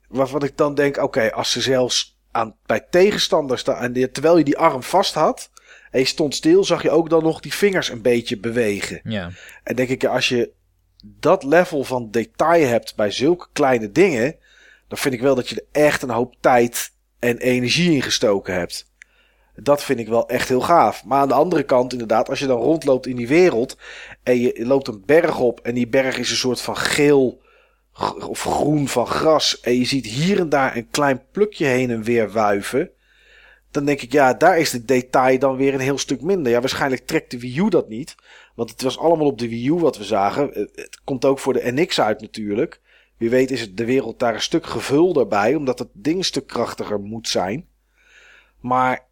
Waarvan 0.08 0.44
ik 0.44 0.58
dan 0.58 0.76
denk, 0.76 0.98
oké, 0.98 1.32
als 1.32 1.52
ze 1.52 1.62
zelfs 1.62 2.20
aan, 2.32 2.56
bij 2.66 2.80
tegenstanders 2.90 3.62
staan. 3.62 3.96
En 3.96 4.12
terwijl 4.12 4.38
je 4.38 4.44
die 4.44 4.58
arm 4.58 4.84
vast 4.84 5.14
had. 5.14 5.50
En 5.92 6.00
je 6.00 6.06
stond 6.06 6.36
stil, 6.36 6.64
zag 6.64 6.82
je 6.82 6.90
ook 6.90 7.10
dan 7.10 7.24
nog 7.24 7.40
die 7.40 7.54
vingers 7.54 7.90
een 7.90 8.02
beetje 8.02 8.40
bewegen. 8.40 9.00
ja. 9.04 9.32
En 9.64 9.76
denk 9.76 9.90
ik, 9.90 10.06
als 10.06 10.30
je 10.30 10.52
dat 11.04 11.44
level 11.44 11.84
van 11.84 12.12
detail 12.12 12.68
hebt 12.68 12.96
bij 12.96 13.12
zulke 13.12 13.48
kleine 13.54 13.92
dingen, 13.92 14.36
dan 14.88 14.98
vind 14.98 15.14
ik 15.14 15.22
wel 15.22 15.36
dat 15.36 15.50
je 15.50 15.56
er 15.56 15.82
echt 15.84 16.02
een 16.02 16.10
hoop 16.10 16.36
tijd 16.40 16.92
en 17.20 17.38
energie 17.38 17.92
in 17.92 18.02
gestoken 18.02 18.54
hebt. 18.54 18.92
Dat 19.56 19.84
vind 19.84 20.00
ik 20.00 20.08
wel 20.08 20.30
echt 20.30 20.48
heel 20.48 20.62
gaaf. 20.62 21.06
Maar 21.06 21.20
aan 21.20 21.28
de 21.28 21.34
andere 21.34 21.64
kant, 21.64 21.92
inderdaad, 21.92 22.30
als 22.30 22.40
je 22.40 22.48
dan 22.48 22.62
rondloopt 22.62 23.08
in 23.08 23.16
die 23.16 23.28
wereld 23.28 23.78
en 24.24 24.40
je 24.40 24.66
loopt 24.66 24.88
een 24.88 25.04
berg 25.06 25.40
op 25.40 25.60
en 25.60 25.74
die 25.74 25.88
berg 25.88 26.18
is 26.18 26.30
een 26.30 26.36
soort 26.36 26.62
van 26.62 26.78
geel 26.78 27.44
of 28.28 28.42
groen 28.42 28.88
van 28.88 29.08
gras 29.08 29.60
en 29.60 29.78
je 29.78 29.86
ziet 29.86 30.06
hier 30.06 30.40
en 30.40 30.50
daar 30.50 30.76
een 30.76 30.90
klein 30.90 31.24
plukje 31.32 31.66
heen 31.66 31.90
en 31.90 32.04
weer 32.04 32.32
wuiven, 32.32 32.90
dan 33.72 33.86
denk 33.86 34.02
ik, 34.02 34.12
ja, 34.12 34.34
daar 34.34 34.60
is 34.60 34.70
de 34.70 34.86
detail 34.86 35.40
dan 35.40 35.56
weer 35.56 35.74
een 35.74 35.80
heel 35.80 35.98
stuk 35.98 36.22
minder. 36.22 36.52
Ja, 36.52 36.60
waarschijnlijk 36.60 37.06
trekt 37.06 37.32
de 37.32 37.40
Wii 37.40 37.60
U 37.60 37.70
dat 37.70 37.90
niet, 37.90 38.16
want 38.56 38.70
het 38.70 38.82
was 38.82 38.98
allemaal 38.98 39.28
op 39.28 39.40
de 39.40 39.50
Wii 39.50 39.68
U 39.68 39.74
wat 39.74 39.98
we 39.98 40.04
zagen. 40.04 40.50
Het 40.54 41.00
komt 41.04 41.26
ook 41.26 41.40
voor 41.40 41.54
de 41.54 41.72
NX 41.72 42.02
uit 42.02 42.22
natuurlijk. 42.22 42.82
Wie 43.18 43.30
weet 43.30 43.52
is 43.52 43.62
het 43.62 43.78
de 43.78 43.86
wereld 43.86 44.20
daar 44.20 44.34
een 44.34 44.42
stuk 44.42 44.66
gevulder 44.66 45.28
bij, 45.28 45.56
omdat 45.56 45.80
het 45.80 45.90
ding 45.94 46.18
een 46.18 46.24
stuk 46.24 46.48
krachtiger 46.48 47.00
moet 47.00 47.28
zijn. 47.28 47.68
Maar 48.60 49.06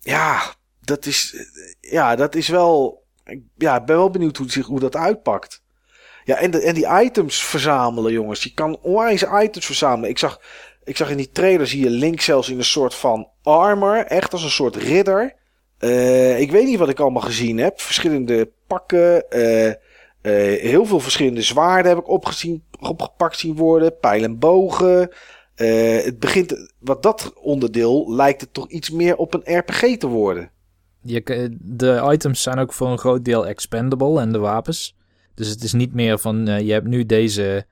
ja, 0.00 0.42
dat 0.80 1.06
is, 1.06 1.34
ja, 1.80 2.16
dat 2.16 2.34
is 2.34 2.48
wel. 2.48 3.02
Ja, 3.56 3.76
ik 3.76 3.84
ben 3.84 3.96
wel 3.96 4.10
benieuwd 4.10 4.36
hoe, 4.36 4.50
zich, 4.50 4.66
hoe 4.66 4.80
dat 4.80 4.96
uitpakt. 4.96 5.62
Ja, 6.24 6.36
en, 6.36 6.50
de, 6.50 6.60
en 6.62 6.74
die 6.74 7.02
items 7.02 7.44
verzamelen, 7.44 8.12
jongens. 8.12 8.42
Je 8.42 8.54
kan 8.54 8.78
onwijs 8.82 9.22
items 9.22 9.66
verzamelen. 9.66 10.10
Ik 10.10 10.18
zag, 10.18 10.40
ik 10.84 10.96
zag 10.96 11.10
in 11.10 11.16
die 11.16 11.30
trailer 11.32 11.66
zie 11.66 11.82
je 11.82 11.90
Link 11.90 12.20
zelfs 12.20 12.48
in 12.48 12.58
een 12.58 12.64
soort 12.64 12.94
van 12.94 13.28
armor. 13.42 13.96
Echt 13.96 14.32
als 14.32 14.42
een 14.42 14.50
soort 14.50 14.76
ridder. 14.76 15.34
Uh, 15.78 16.40
ik 16.40 16.50
weet 16.50 16.64
niet 16.64 16.78
wat 16.78 16.88
ik 16.88 17.00
allemaal 17.00 17.22
gezien 17.22 17.58
heb. 17.58 17.80
Verschillende 17.80 18.50
pakken. 18.66 19.24
Uh, 19.30 19.66
uh, 19.66 19.74
heel 20.60 20.86
veel 20.86 21.00
verschillende 21.00 21.42
zwaarden 21.42 21.92
heb 21.92 22.00
ik 22.00 22.08
opgezien, 22.08 22.64
opgepakt 22.80 23.38
zien 23.38 23.56
worden. 23.56 23.98
Pijlen 23.98 24.38
bogen. 24.38 25.10
Het 25.66 26.18
begint, 26.18 26.72
wat 26.78 27.02
dat 27.02 27.32
onderdeel 27.34 28.14
lijkt 28.14 28.40
het 28.40 28.54
toch 28.54 28.68
iets 28.68 28.90
meer 28.90 29.16
op 29.16 29.34
een 29.34 29.58
RPG 29.58 29.96
te 29.96 30.06
worden. 30.06 30.50
Je, 31.02 31.56
de 31.60 32.08
items 32.12 32.42
zijn 32.42 32.58
ook 32.58 32.72
voor 32.72 32.88
een 32.88 32.98
groot 32.98 33.24
deel 33.24 33.46
expendable 33.46 34.20
en 34.20 34.32
de 34.32 34.38
wapens. 34.38 34.96
Dus 35.34 35.48
het 35.48 35.62
is 35.62 35.72
niet 35.72 35.94
meer 35.94 36.18
van 36.18 36.48
uh, 36.48 36.60
je 36.60 36.72
hebt 36.72 36.86
nu 36.86 37.06
deze 37.06 37.66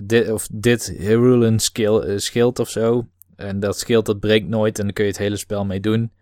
dit, 0.00 0.30
of 0.30 0.48
dit 0.52 0.94
Herulan 0.98 1.58
skill, 1.58 2.08
uh, 2.08 2.18
schild 2.18 2.58
of 2.58 2.68
zo. 2.68 3.06
En 3.36 3.60
dat 3.60 3.78
schild 3.78 4.06
dat 4.06 4.20
breekt 4.20 4.48
nooit 4.48 4.78
en 4.78 4.84
dan 4.84 4.92
kun 4.92 5.04
je 5.04 5.10
het 5.10 5.18
hele 5.18 5.36
spel 5.36 5.64
mee 5.64 5.80
doen. 5.80 6.12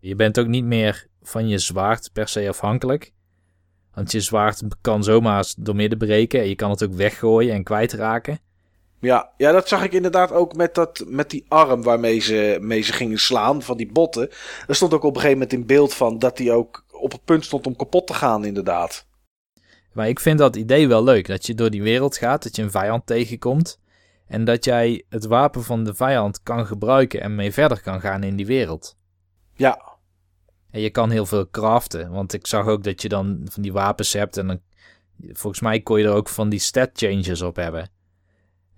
Je 0.00 0.14
bent 0.14 0.38
ook 0.38 0.46
niet 0.46 0.64
meer 0.64 1.06
van 1.22 1.48
je 1.48 1.58
zwaard 1.58 2.10
per 2.12 2.28
se 2.28 2.48
afhankelijk. 2.48 3.12
Want 3.94 4.12
je 4.12 4.20
zwaard 4.20 4.62
kan 4.80 5.04
zomaar 5.04 5.54
doormidden 5.58 5.98
breken 5.98 6.40
en 6.40 6.48
je 6.48 6.54
kan 6.54 6.70
het 6.70 6.84
ook 6.84 6.92
weggooien 6.92 7.54
en 7.54 7.62
kwijtraken. 7.62 8.38
Ja, 9.02 9.32
ja, 9.36 9.52
dat 9.52 9.68
zag 9.68 9.84
ik 9.84 9.92
inderdaad 9.92 10.32
ook 10.32 10.54
met, 10.54 10.74
dat, 10.74 11.04
met 11.06 11.30
die 11.30 11.44
arm 11.48 11.82
waarmee 11.82 12.18
ze, 12.18 12.58
mee 12.60 12.82
ze 12.82 12.92
gingen 12.92 13.18
slaan, 13.18 13.62
van 13.62 13.76
die 13.76 13.92
botten. 13.92 14.30
Er 14.66 14.74
stond 14.74 14.94
ook 14.94 15.02
op 15.02 15.14
een 15.14 15.20
gegeven 15.20 15.38
moment 15.38 15.52
in 15.52 15.66
beeld 15.66 15.94
van 15.94 16.18
dat 16.18 16.36
die 16.36 16.52
ook 16.52 16.84
op 16.90 17.12
het 17.12 17.24
punt 17.24 17.44
stond 17.44 17.66
om 17.66 17.76
kapot 17.76 18.06
te 18.06 18.14
gaan, 18.14 18.44
inderdaad. 18.44 19.06
Maar 19.92 20.08
ik 20.08 20.20
vind 20.20 20.38
dat 20.38 20.56
idee 20.56 20.88
wel 20.88 21.04
leuk. 21.04 21.26
Dat 21.26 21.46
je 21.46 21.54
door 21.54 21.70
die 21.70 21.82
wereld 21.82 22.16
gaat, 22.16 22.42
dat 22.42 22.56
je 22.56 22.62
een 22.62 22.70
vijand 22.70 23.06
tegenkomt. 23.06 23.80
En 24.26 24.44
dat 24.44 24.64
jij 24.64 25.04
het 25.08 25.26
wapen 25.26 25.62
van 25.62 25.84
de 25.84 25.94
vijand 25.94 26.42
kan 26.42 26.66
gebruiken 26.66 27.20
en 27.20 27.34
mee 27.34 27.52
verder 27.52 27.82
kan 27.82 28.00
gaan 28.00 28.22
in 28.22 28.36
die 28.36 28.46
wereld. 28.46 28.96
Ja. 29.54 29.82
En 30.70 30.80
je 30.80 30.90
kan 30.90 31.10
heel 31.10 31.26
veel 31.26 31.50
craften. 31.50 32.10
Want 32.10 32.32
ik 32.32 32.46
zag 32.46 32.66
ook 32.66 32.84
dat 32.84 33.02
je 33.02 33.08
dan 33.08 33.40
van 33.50 33.62
die 33.62 33.72
wapens 33.72 34.12
hebt. 34.12 34.36
En 34.36 34.46
dan, 34.46 34.60
volgens 35.32 35.62
mij 35.62 35.80
kon 35.80 35.98
je 35.98 36.04
er 36.04 36.14
ook 36.14 36.28
van 36.28 36.48
die 36.48 36.60
stat 36.60 36.90
changes 36.92 37.42
op 37.42 37.56
hebben. 37.56 37.91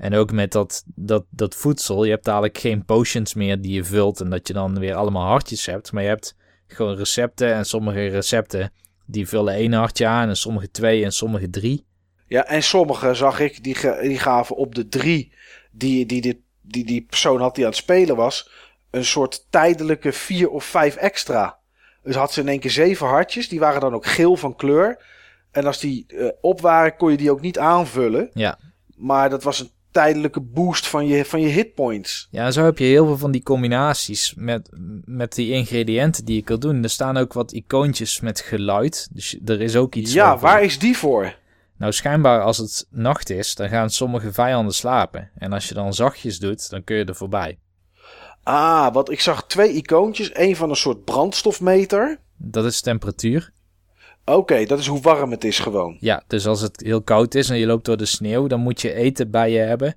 En 0.04 0.14
ook 0.14 0.32
met 0.32 0.52
dat, 0.52 0.82
dat, 0.86 1.24
dat 1.30 1.54
voedsel. 1.54 2.04
Je 2.04 2.10
hebt 2.10 2.24
dadelijk 2.24 2.58
geen 2.58 2.84
potions 2.84 3.34
meer 3.34 3.60
die 3.60 3.72
je 3.72 3.84
vult. 3.84 4.20
En 4.20 4.30
dat 4.30 4.48
je 4.48 4.52
dan 4.54 4.78
weer 4.78 4.94
allemaal 4.94 5.26
hartjes 5.26 5.66
hebt. 5.66 5.92
Maar 5.92 6.02
je 6.02 6.08
hebt 6.08 6.36
gewoon 6.66 6.96
recepten. 6.96 7.54
En 7.54 7.64
sommige 7.64 8.06
recepten 8.06 8.72
die 9.06 9.28
vullen 9.28 9.54
één 9.54 9.72
hartje 9.72 10.06
aan 10.06 10.28
en 10.28 10.36
sommige 10.36 10.70
twee 10.70 11.04
en 11.04 11.12
sommige 11.12 11.50
drie. 11.50 11.86
Ja, 12.26 12.46
en 12.46 12.62
sommige 12.62 13.14
zag 13.14 13.40
ik, 13.40 13.64
die, 13.64 13.76
die 14.00 14.18
gaven 14.18 14.56
op 14.56 14.74
de 14.74 14.88
drie 14.88 15.32
die, 15.70 16.06
die, 16.06 16.20
die, 16.20 16.44
die 16.60 16.84
die 16.84 17.02
persoon 17.02 17.40
had 17.40 17.54
die 17.54 17.64
aan 17.64 17.70
het 17.70 17.80
spelen 17.80 18.16
was, 18.16 18.50
een 18.90 19.04
soort 19.04 19.46
tijdelijke 19.50 20.12
vier 20.12 20.50
of 20.50 20.64
vijf 20.64 20.96
extra. 20.96 21.58
Dus 22.02 22.14
had 22.14 22.32
ze 22.32 22.40
in 22.40 22.48
één 22.48 22.60
keer 22.60 22.70
zeven 22.70 23.06
hartjes, 23.06 23.48
die 23.48 23.60
waren 23.60 23.80
dan 23.80 23.94
ook 23.94 24.06
geel 24.06 24.36
van 24.36 24.56
kleur. 24.56 25.04
En 25.50 25.66
als 25.66 25.80
die 25.80 26.04
uh, 26.08 26.30
op 26.40 26.60
waren, 26.60 26.96
kon 26.96 27.10
je 27.10 27.16
die 27.16 27.30
ook 27.30 27.40
niet 27.40 27.58
aanvullen. 27.58 28.30
Ja. 28.34 28.58
Maar 28.96 29.30
dat 29.30 29.42
was 29.42 29.60
een 29.60 29.70
tijdelijke 29.94 30.40
boost 30.40 30.88
van 30.88 31.06
je, 31.06 31.24
van 31.24 31.40
je 31.40 31.48
hitpoints. 31.48 32.28
Ja, 32.30 32.50
zo 32.50 32.64
heb 32.64 32.78
je 32.78 32.84
heel 32.84 33.06
veel 33.06 33.18
van 33.18 33.30
die 33.30 33.42
combinaties 33.42 34.34
met, 34.36 34.68
met 35.04 35.34
die 35.34 35.52
ingrediënten 35.52 36.24
die 36.24 36.34
je 36.34 36.42
kan 36.42 36.60
doen. 36.60 36.82
Er 36.82 36.90
staan 36.90 37.16
ook 37.16 37.32
wat 37.32 37.52
icoontjes 37.52 38.20
met 38.20 38.40
geluid. 38.40 39.08
Dus 39.12 39.38
er 39.44 39.60
is 39.60 39.76
ook 39.76 39.94
iets. 39.94 40.12
Ja, 40.12 40.38
waar 40.38 40.62
is 40.62 40.78
die 40.78 40.96
voor? 40.96 41.36
Nou, 41.76 41.92
schijnbaar 41.92 42.42
als 42.42 42.58
het 42.58 42.86
nacht 42.90 43.30
is, 43.30 43.54
dan 43.54 43.68
gaan 43.68 43.90
sommige 43.90 44.32
vijanden 44.32 44.74
slapen. 44.74 45.30
En 45.34 45.52
als 45.52 45.68
je 45.68 45.74
dan 45.74 45.94
zachtjes 45.94 46.38
doet, 46.38 46.70
dan 46.70 46.84
kun 46.84 46.96
je 46.96 47.04
er 47.04 47.14
voorbij. 47.14 47.58
Ah, 48.42 48.92
want 48.92 49.10
ik 49.10 49.20
zag 49.20 49.46
twee 49.46 49.72
icoontjes. 49.72 50.30
Eén 50.32 50.56
van 50.56 50.70
een 50.70 50.76
soort 50.76 51.04
brandstofmeter. 51.04 52.18
Dat 52.36 52.64
is 52.64 52.80
temperatuur. 52.80 53.52
Oké, 54.24 54.64
dat 54.64 54.78
is 54.78 54.86
hoe 54.86 55.00
warm 55.00 55.30
het 55.30 55.44
is 55.44 55.58
gewoon. 55.58 55.96
Ja, 56.00 56.22
dus 56.26 56.46
als 56.46 56.60
het 56.60 56.80
heel 56.84 57.02
koud 57.02 57.34
is 57.34 57.50
en 57.50 57.58
je 57.58 57.66
loopt 57.66 57.84
door 57.84 57.96
de 57.96 58.06
sneeuw, 58.06 58.46
dan 58.46 58.60
moet 58.60 58.80
je 58.80 58.94
eten 58.94 59.30
bij 59.30 59.50
je 59.50 59.58
hebben 59.58 59.96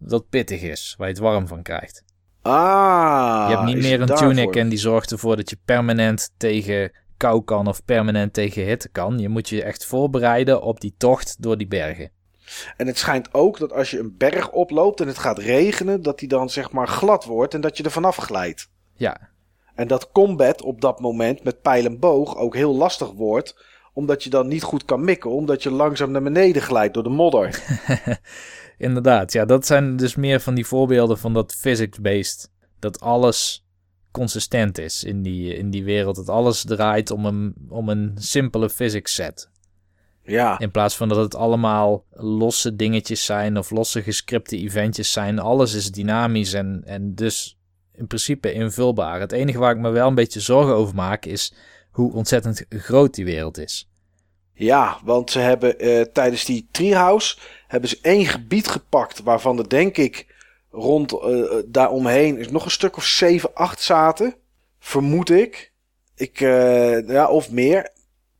dat 0.00 0.28
pittig 0.28 0.62
is, 0.62 0.94
waar 0.98 1.06
je 1.08 1.12
het 1.12 1.22
warm 1.22 1.46
van 1.46 1.62
krijgt. 1.62 2.04
Ah, 2.42 3.46
je 3.48 3.56
hebt 3.56 3.66
niet 3.66 3.82
meer 3.82 4.00
een 4.00 4.14
tunic 4.14 4.56
en 4.56 4.68
die 4.68 4.78
zorgt 4.78 5.12
ervoor 5.12 5.36
dat 5.36 5.50
je 5.50 5.56
permanent 5.64 6.30
tegen 6.36 6.92
kou 7.16 7.44
kan 7.44 7.66
of 7.66 7.84
permanent 7.84 8.32
tegen 8.32 8.64
hitte 8.64 8.88
kan. 8.88 9.18
Je 9.18 9.28
moet 9.28 9.48
je 9.48 9.62
echt 9.62 9.86
voorbereiden 9.86 10.62
op 10.62 10.80
die 10.80 10.94
tocht 10.96 11.36
door 11.42 11.58
die 11.58 11.66
bergen. 11.66 12.10
En 12.76 12.86
het 12.86 12.98
schijnt 12.98 13.34
ook 13.34 13.58
dat 13.58 13.72
als 13.72 13.90
je 13.90 13.98
een 13.98 14.14
berg 14.16 14.50
oploopt 14.50 15.00
en 15.00 15.06
het 15.06 15.18
gaat 15.18 15.38
regenen, 15.38 16.02
dat 16.02 16.18
die 16.18 16.28
dan 16.28 16.50
zeg 16.50 16.70
maar 16.72 16.88
glad 16.88 17.24
wordt 17.24 17.54
en 17.54 17.60
dat 17.60 17.76
je 17.76 17.82
er 17.82 17.90
vanaf 17.90 18.16
glijdt. 18.16 18.68
Ja, 18.96 19.30
en 19.80 19.88
dat 19.88 20.10
combat 20.12 20.62
op 20.62 20.80
dat 20.80 21.00
moment 21.00 21.44
met 21.44 21.62
pijl 21.62 21.84
en 21.84 21.98
boog 21.98 22.36
ook 22.36 22.54
heel 22.54 22.74
lastig 22.74 23.12
wordt. 23.12 23.64
Omdat 23.92 24.24
je 24.24 24.30
dan 24.30 24.48
niet 24.48 24.62
goed 24.62 24.84
kan 24.84 25.04
mikken. 25.04 25.30
Omdat 25.30 25.62
je 25.62 25.70
langzaam 25.70 26.10
naar 26.10 26.22
beneden 26.22 26.62
glijdt 26.62 26.94
door 26.94 27.02
de 27.02 27.08
modder. 27.08 27.62
Inderdaad, 28.78 29.32
ja, 29.32 29.44
dat 29.44 29.66
zijn 29.66 29.96
dus 29.96 30.16
meer 30.16 30.40
van 30.40 30.54
die 30.54 30.66
voorbeelden 30.66 31.18
van 31.18 31.34
dat 31.34 31.54
physics-based. 31.54 32.50
Dat 32.78 33.00
alles 33.00 33.66
consistent 34.10 34.78
is 34.78 35.04
in 35.04 35.22
die, 35.22 35.54
in 35.54 35.70
die 35.70 35.84
wereld. 35.84 36.16
Dat 36.16 36.28
alles 36.28 36.64
draait 36.64 37.10
om 37.10 37.26
een, 37.26 37.54
om 37.68 37.88
een 37.88 38.12
simpele 38.14 38.70
physics 38.70 39.14
set. 39.14 39.50
Ja. 40.22 40.58
In 40.58 40.70
plaats 40.70 40.96
van 40.96 41.08
dat 41.08 41.18
het 41.18 41.34
allemaal 41.34 42.04
losse 42.10 42.76
dingetjes 42.76 43.24
zijn 43.24 43.58
of 43.58 43.70
losse 43.70 44.02
gescripte 44.02 44.56
eventjes 44.56 45.12
zijn. 45.12 45.38
Alles 45.38 45.74
is 45.74 45.90
dynamisch 45.90 46.52
en, 46.52 46.82
en 46.84 47.14
dus 47.14 47.59
in 48.00 48.06
principe 48.06 48.52
invulbaar. 48.52 49.20
Het 49.20 49.32
enige 49.32 49.58
waar 49.58 49.74
ik 49.74 49.80
me 49.80 49.90
wel 49.90 50.08
een 50.08 50.14
beetje 50.14 50.40
zorgen 50.40 50.74
over 50.74 50.94
maak 50.94 51.24
is 51.24 51.54
hoe 51.90 52.12
ontzettend 52.12 52.64
groot 52.68 53.14
die 53.14 53.24
wereld 53.24 53.58
is. 53.58 53.88
Ja, 54.52 54.98
want 55.04 55.30
ze 55.30 55.38
hebben 55.38 55.84
uh, 55.84 56.00
tijdens 56.00 56.44
die 56.44 56.68
treehouse 56.70 57.36
hebben 57.66 57.88
ze 57.88 57.98
één 58.02 58.26
gebied 58.26 58.68
gepakt 58.68 59.22
waarvan 59.22 59.58
er 59.58 59.68
denk 59.68 59.96
ik 59.96 60.26
rond 60.70 61.12
uh, 61.12 61.52
daaromheen 61.66 62.38
is 62.38 62.50
nog 62.50 62.64
een 62.64 62.70
stuk 62.70 62.96
of 62.96 63.04
7, 63.04 63.54
8 63.54 63.80
zaten. 63.80 64.34
Vermoed 64.78 65.30
ik. 65.30 65.72
ik 66.14 66.40
uh, 66.40 67.08
ja, 67.08 67.28
of 67.28 67.50
meer. 67.50 67.90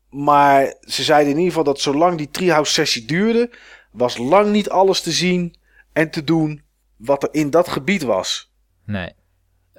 Maar 0.09 0.73
ze 0.81 1.03
zeiden 1.03 1.31
in 1.31 1.37
ieder 1.37 1.49
geval 1.49 1.73
dat 1.73 1.81
zolang 1.81 2.17
die 2.17 2.29
treehouse 2.29 2.73
sessie 2.73 3.05
duurde, 3.05 3.49
was 3.91 4.17
lang 4.17 4.51
niet 4.51 4.69
alles 4.69 5.01
te 5.01 5.11
zien 5.11 5.55
en 5.93 6.09
te 6.09 6.23
doen 6.23 6.61
wat 6.95 7.23
er 7.23 7.29
in 7.31 7.49
dat 7.49 7.67
gebied 7.67 8.03
was. 8.03 8.51
Nee 8.85 9.13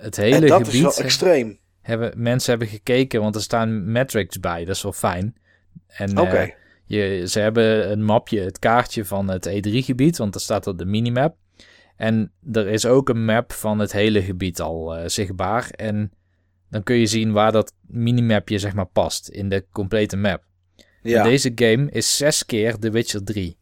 het 0.03 0.17
hele 0.17 0.35
en 0.35 0.47
dat 0.47 0.59
gebied 0.59 0.75
is 0.75 0.81
wel 0.81 0.97
extreem. 0.97 1.59
Hebben, 1.81 2.13
mensen 2.17 2.51
hebben 2.51 2.69
gekeken, 2.69 3.21
want 3.21 3.35
er 3.35 3.43
staan 3.43 3.93
metrics 3.93 4.41
bij. 4.41 4.65
Dat 4.65 4.77
is 4.77 4.83
wel 4.83 4.93
fijn. 4.93 5.37
En 5.87 6.19
uh, 6.19 6.49
je, 6.85 7.29
ze 7.29 7.41
hebben 7.41 7.91
een 7.91 8.05
mapje, 8.05 8.41
het 8.41 8.59
kaartje 8.59 9.05
van 9.05 9.29
het 9.29 9.49
E3-gebied, 9.49 10.17
want 10.17 10.33
daar 10.33 10.43
staat 10.43 10.67
op 10.67 10.79
de 10.79 10.85
minimap. 10.85 11.37
En 11.97 12.33
er 12.53 12.69
is 12.69 12.87
ook 12.87 13.09
een 13.09 13.25
map 13.25 13.53
van 13.53 13.79
het 13.79 13.93
hele 13.93 14.23
gebied 14.23 14.61
al 14.61 14.99
uh, 14.99 15.03
zichtbaar. 15.07 15.71
En 15.71 16.13
dan 16.71 16.83
kun 16.83 16.97
je 16.97 17.07
zien 17.07 17.33
waar 17.33 17.53
dat 17.53 17.75
minimapje 17.87 18.59
zeg 18.59 18.75
maar 18.75 18.87
past 18.87 19.29
in 19.29 19.49
de 19.49 19.65
complete 19.73 20.17
map. 20.17 20.43
Ja. 21.03 21.23
Deze 21.23 21.53
game 21.55 21.91
is 21.91 22.17
zes 22.17 22.47
keer 22.47 22.79
The 22.79 22.91
Witcher 22.91 23.25
3. 23.25 23.57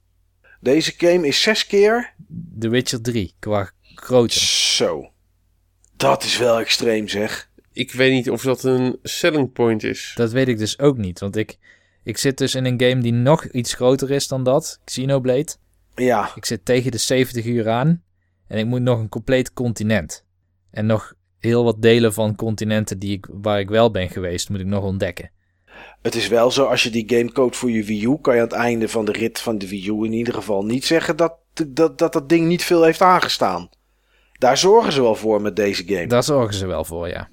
Deze 0.61 0.93
game 0.97 1.27
is 1.27 1.43
zes 1.43 1.67
keer... 1.67 2.15
The 2.59 2.69
Witcher 2.69 3.03
3, 3.03 3.35
qua 3.39 3.71
grootte. 3.95 4.39
Zo. 4.39 5.13
Dat 6.01 6.25
is 6.25 6.39
wel 6.39 6.59
extreem, 6.61 7.09
zeg. 7.09 7.51
Ik 7.73 7.93
weet 7.93 8.13
niet 8.13 8.31
of 8.31 8.43
dat 8.43 8.65
een 8.65 8.99
selling 9.03 9.53
point 9.53 9.83
is. 9.83 10.13
Dat 10.15 10.33
weet 10.33 10.49
ik 10.49 10.59
dus 10.59 10.79
ook 10.79 10.97
niet. 10.97 11.21
Want 11.21 11.37
ik, 11.37 11.59
Ik 12.03 12.19
zit 12.19 12.39
dus 12.39 12.55
in 12.55 12.65
een 12.65 12.81
game 12.81 13.01
die 13.01 13.13
nog 13.13 13.45
iets 13.45 13.75
groter 13.75 14.11
is 14.11 14.29
dan 14.29 14.45
dat, 14.45 14.81
Xenoblade. 14.85 15.55
Ja, 15.95 16.31
Ik 16.35 16.45
zit 16.45 16.65
tegen 16.65 16.91
de 16.91 16.99
70 16.99 17.45
uur 17.45 17.69
aan 17.69 18.03
en 18.47 18.59
ik 18.59 18.67
moet 18.67 18.81
nog 18.81 18.99
een 18.99 19.09
compleet 19.09 19.53
continent. 19.53 20.25
En 20.71 20.87
nog 20.87 21.15
heel 21.39 21.65
wat 21.65 21.83
delen 21.83 22.13
van 22.13 22.37
continenten 22.37 22.99
die 22.99 23.13
ik, 23.13 23.27
waar 23.31 23.61
ik 23.61 23.69
wel 23.69 23.91
ben 23.91 24.09
geweest, 24.09 24.49
moet 24.49 24.61
ik 24.61 24.67
nog 24.67 24.85
ontdekken. 24.85 25.31
het 26.03 26.15
is 26.15 26.29
wel 26.29 26.51
zo, 26.51 26.65
als 26.65 26.83
je 26.83 26.91
die 26.91 27.09
game 27.09 27.33
koopt 27.33 27.57
voor 27.57 27.71
je 27.71 27.85
Wii 27.85 28.05
U, 28.05 28.17
kan 28.21 28.35
je 28.35 28.41
aan 28.41 28.47
het 28.47 28.57
einde 28.57 28.89
van 28.89 29.05
de 29.05 29.13
rit 29.13 29.41
van 29.41 29.59
de 29.59 29.69
Wii 29.69 29.89
U 29.89 30.05
in 30.05 30.13
ieder 30.13 30.35
geval 30.35 30.65
niet 30.65 30.85
zeggen 30.85 31.17
dat 31.17 31.39
dat, 31.69 31.99
dat, 31.99 32.13
dat 32.13 32.29
ding 32.29 32.47
niet 32.47 32.65
veel 32.65 32.83
heeft 32.83 33.01
aangestaan. 33.01 33.69
Daar 34.41 34.59
zorgen 34.59 34.93
ze 34.93 35.03
wel 35.03 35.15
voor 35.15 35.41
met 35.43 35.57
deze 35.57 35.83
game. 35.87 36.07
Daar 36.07 36.23
zorgen 36.25 36.55
ze 36.55 36.67
wel 36.67 36.85
voor, 36.85 37.09
ja. 37.09 37.29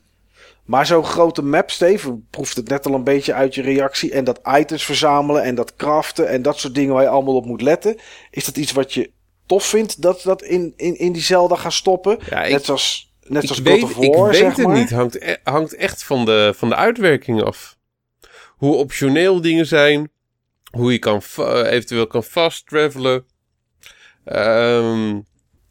Maar 0.66 0.86
zo'n 0.86 1.03
grote 1.03 1.42
map, 1.42 1.72
Steve, 1.72 2.18
proeft 2.30 2.56
het 2.56 2.68
net 2.69 2.86
al 2.86 2.94
een 2.94 3.03
beetje 3.03 3.34
uit 3.34 3.56
je 3.56 3.61
reactie. 3.61 4.11
En 4.11 4.24
dat 4.24 4.40
items 4.60 4.84
verzamelen 4.86 5.44
en 5.44 5.56
dat 5.56 5.76
craften 5.76 6.27
en 6.30 6.42
dat 6.42 6.60
soort 6.60 6.76
dingen 6.76 6.94
waar 6.94 7.03
je 7.03 7.10
allemaal 7.10 7.36
op 7.36 7.45
moet 7.45 7.61
letten. 7.61 7.98
Is 8.32 8.45
dat 8.45 8.58
iets 8.58 8.72
wat 8.72 8.94
je 8.94 9.11
tof 9.45 9.66
vindt 9.66 10.02
dat 10.02 10.22
dat 10.24 10.42
in, 10.44 10.74
in, 10.76 10.98
in 10.98 11.11
die 11.11 11.22
Zelda 11.22 11.56
gaan 11.56 11.72
stoppen? 11.72 12.19
Ja, 12.30 12.44
ik- 12.44 12.52
net 12.52 12.66
zoals, 12.66 13.14
net 13.27 13.44
zoals 13.44 13.60
ik 13.60 13.66
God 13.68 13.74
weet, 13.74 13.84
of 13.98 14.03
ik 14.03 14.14
War, 14.16 14.30
weet 14.30 14.38
zeg 14.38 14.56
het 14.56 14.66
maar. 14.68 14.76
niet. 14.77 14.90
Hangt, 14.90 15.22
e- 15.22 15.36
hangt 15.44 15.76
echt 15.76 16.03
van 16.03 16.26
de, 16.26 16.53
van 16.56 16.69
de 16.69 16.76
uitwerking 16.76 17.44
af. 17.44 17.77
Hoe 18.48 18.76
optioneel 18.76 19.42
dingen 19.42 19.66
zijn. 19.66 20.11
Hoe 20.72 20.92
je 20.92 21.00
kan 21.00 21.22
eventueel 21.66 22.08
kan 22.08 22.24
fast 22.24 22.66
travelen. 22.68 23.26
Ehm, 24.24 25.19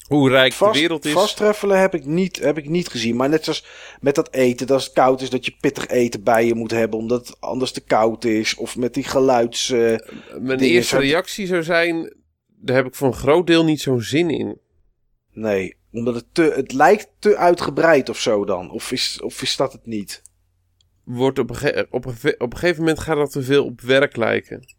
hoe 0.09 0.31
rijk 0.31 0.52
Vast, 0.52 0.73
de 0.75 0.81
wereld 0.81 1.05
is. 1.05 1.12
vast 1.12 1.36
travelen 1.36 1.81
heb 1.81 1.94
ik, 1.94 2.05
niet, 2.05 2.39
heb 2.39 2.59
ik 2.59 2.68
niet 2.68 2.89
gezien. 2.89 3.17
Maar 3.17 3.28
net 3.28 3.44
zoals 3.44 3.65
met 4.01 4.15
dat 4.15 4.33
eten, 4.33 4.67
dat 4.67 4.85
het 4.85 4.93
koud 4.93 5.20
is, 5.20 5.31
dat 5.31 5.44
je 5.44 5.57
pittig 5.60 5.86
eten 5.86 6.23
bij 6.23 6.47
je 6.47 6.55
moet 6.55 6.70
hebben. 6.70 6.99
Omdat 6.99 7.26
het 7.26 7.41
anders 7.41 7.73
te 7.73 7.81
koud 7.81 8.25
is. 8.25 8.55
Of 8.55 8.76
met 8.76 8.94
die 8.94 9.05
geluids... 9.05 9.70
eh, 9.70 9.78
Mijn 9.78 9.99
dingen 10.31 10.59
eerste 10.60 10.99
reactie 10.99 11.47
zou 11.47 11.62
zijn... 11.62 12.15
Daar 12.47 12.76
heb 12.76 12.86
ik 12.86 12.94
voor 12.94 13.09
een 13.09 13.15
groot 13.15 13.47
deel 13.47 13.65
niet 13.65 13.81
zo'n 13.81 14.01
zin 14.01 14.31
in. 14.31 14.59
nee, 15.33 15.76
omdat 15.93 16.15
het 16.15 16.26
te... 16.33 16.43
Het 16.43 16.73
lijkt 16.73 17.09
te 17.18 17.36
uitgebreid 17.36 18.09
of 18.09 18.20
zo 18.20 18.44
dan. 18.44 18.70
Of 18.70 18.93
is, 18.93 19.20
of 19.23 19.43
is 19.43 19.57
dat 19.57 19.73
het 19.73 19.86
niet? 19.86 20.23
Wordt 21.05 21.39
op, 21.39 21.51
een 21.51 21.86
op, 21.91 22.05
een 22.05 22.35
op 22.39 22.52
een 22.52 22.59
gegeven 22.59 22.81
moment 22.81 23.01
gaat 23.01 23.17
dat 23.17 23.31
te 23.31 23.43
veel 23.43 23.65
op 23.65 23.81
werk 23.81 24.17
lijken. 24.17 24.75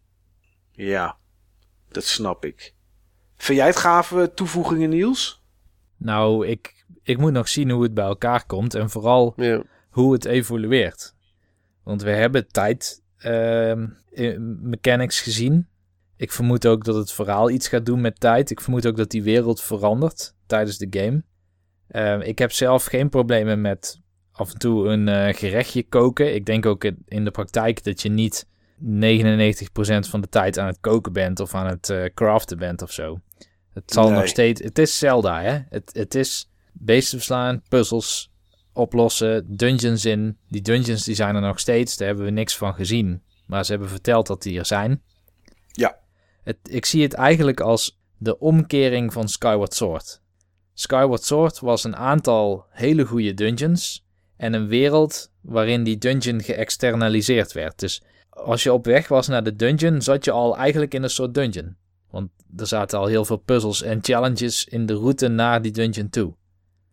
Ja, 0.72 1.16
dat 1.88 2.04
snap 2.04 2.44
ik. 2.44 2.74
Vind 3.38 3.58
jij 3.58 3.66
het 3.66 3.76
gave 3.76 4.32
toevoegingen, 4.34 4.88
Niels? 4.90 5.42
Nou, 5.96 6.46
ik, 6.46 6.84
ik 7.02 7.18
moet 7.18 7.32
nog 7.32 7.48
zien 7.48 7.70
hoe 7.70 7.82
het 7.82 7.94
bij 7.94 8.04
elkaar 8.04 8.46
komt 8.46 8.74
en 8.74 8.90
vooral 8.90 9.32
Ja. 9.36 9.62
hoe 9.90 10.12
het 10.12 10.24
evolueert. 10.24 11.14
Want 11.82 12.02
we 12.02 12.10
hebben 12.10 12.48
tijd 12.48 13.02
ehm, 13.18 13.86
mechanics 14.60 15.20
gezien. 15.20 15.66
Ik 16.16 16.32
vermoed 16.32 16.66
ook 16.66 16.84
dat 16.84 16.94
het 16.94 17.12
verhaal 17.12 17.50
iets 17.50 17.68
gaat 17.68 17.86
doen 17.86 18.00
met 18.00 18.20
tijd. 18.20 18.50
Ik 18.50 18.60
vermoed 18.60 18.86
ook 18.86 18.96
dat 18.96 19.10
die 19.10 19.22
wereld 19.22 19.60
verandert 19.60 20.34
tijdens 20.46 20.78
de 20.78 20.86
game. 20.90 21.22
Ehm, 21.88 22.20
ik 22.20 22.38
heb 22.38 22.52
zelf 22.52 22.84
geen 22.84 23.08
problemen 23.08 23.60
met 23.60 24.00
af 24.32 24.52
en 24.52 24.58
toe 24.58 24.88
een 24.88 25.08
eh, 25.08 25.34
gerechtje 25.34 25.82
koken. 25.82 26.34
Ik 26.34 26.46
denk 26.46 26.66
ook 26.66 26.84
in- 26.84 27.02
in 27.04 27.24
de 27.24 27.30
praktijk 27.30 27.84
dat 27.84 28.02
je 28.02 28.08
niet 28.08 28.46
99% 28.82 30.08
van 30.08 30.20
de 30.20 30.28
tijd 30.28 30.58
aan 30.58 30.66
het 30.66 30.80
koken 30.80 31.12
bent 31.12 31.40
of 31.40 31.54
aan 31.54 31.66
het 31.66 31.90
eh, 31.90 32.04
craften 32.14 32.58
bent 32.58 32.82
of 32.82 32.92
zo. 32.92 33.20
Het 33.72 33.92
zal 33.92 34.08
Nee. 34.08 34.18
nog 34.18 34.28
steeds. 34.28 34.62
Het 34.62 34.78
is 34.78 34.98
Zelda, 34.98 35.42
hè? 35.42 35.58
Het, 35.68 35.90
het 35.92 36.14
is 36.14 36.50
beesten 36.72 37.18
verslaan, 37.18 37.62
puzzels 37.68 38.30
oplossen, 38.72 39.56
dungeons 39.56 40.04
in. 40.04 40.38
Die 40.48 40.62
dungeons 40.62 41.04
die 41.04 41.14
zijn 41.14 41.34
er 41.34 41.40
nog 41.40 41.58
steeds. 41.60 41.96
Daar 41.96 42.06
hebben 42.06 42.24
we 42.24 42.30
niks 42.30 42.56
van 42.56 42.74
gezien. 42.74 43.22
Maar 43.46 43.64
ze 43.64 43.70
hebben 43.70 43.88
verteld 43.88 44.26
dat 44.26 44.42
die 44.42 44.58
er 44.58 44.66
zijn. 44.66 45.02
Ja. 45.72 45.98
Het, 46.42 46.56
ik 46.62 46.84
zie 46.84 47.02
het 47.02 47.14
eigenlijk 47.14 47.60
als 47.60 48.00
de 48.16 48.38
omkering 48.38 49.12
van 49.12 49.28
Skyward 49.28 49.74
Sword. 49.74 50.20
Skyward 50.74 51.24
Sword 51.24 51.58
was 51.60 51.84
een 51.84 51.96
aantal 51.96 52.66
hele 52.70 53.04
goede 53.04 53.34
dungeons 53.34 54.06
en 54.36 54.52
een 54.52 54.68
wereld 54.68 55.30
waarin 55.40 55.84
die 55.84 55.98
dungeon 55.98 56.42
geëxternaliseerd 56.42 57.52
werd. 57.52 57.78
Dus 57.78 58.02
als 58.44 58.62
je 58.62 58.72
op 58.72 58.84
weg 58.84 59.08
was 59.08 59.28
naar 59.28 59.42
de 59.42 59.56
dungeon, 59.56 60.02
zat 60.02 60.24
je 60.24 60.30
al 60.30 60.56
eigenlijk 60.56 60.94
in 60.94 61.02
een 61.02 61.10
soort 61.10 61.34
dungeon. 61.34 61.76
Want 62.10 62.30
er 62.56 62.66
zaten 62.66 62.98
al 62.98 63.06
heel 63.06 63.24
veel 63.24 63.36
puzzels 63.36 63.82
en 63.82 63.98
challenges 64.02 64.64
in 64.64 64.86
de 64.86 64.94
route 64.94 65.28
naar 65.28 65.62
die 65.62 65.72
dungeon 65.72 66.10
toe. 66.10 66.34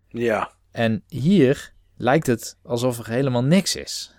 Ja. 0.08 0.52
En 0.72 1.04
hier 1.08 1.74
lijkt 1.98 2.28
het 2.28 2.58
alsof 2.64 3.00
er 3.00 3.10
helemaal 3.10 3.44
niks 3.44 3.76
is. 3.76 4.14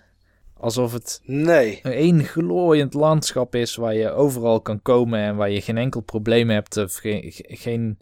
Alsof 0.53 0.93
het 0.93 1.21
Nee. 1.23 1.79
een 1.83 1.91
één 1.91 2.23
glooiend 2.23 2.93
landschap 2.93 3.55
is 3.55 3.75
waar 3.75 3.93
je 3.93 4.11
overal 4.11 4.61
kan 4.61 4.81
komen 4.81 5.19
en 5.19 5.35
waar 5.35 5.49
je 5.49 5.61
geen 5.61 5.77
enkel 5.77 6.01
probleem 6.01 6.49
hebt 6.49 6.77
of 6.77 6.95
geen, 6.95 7.33
geen 7.35 7.97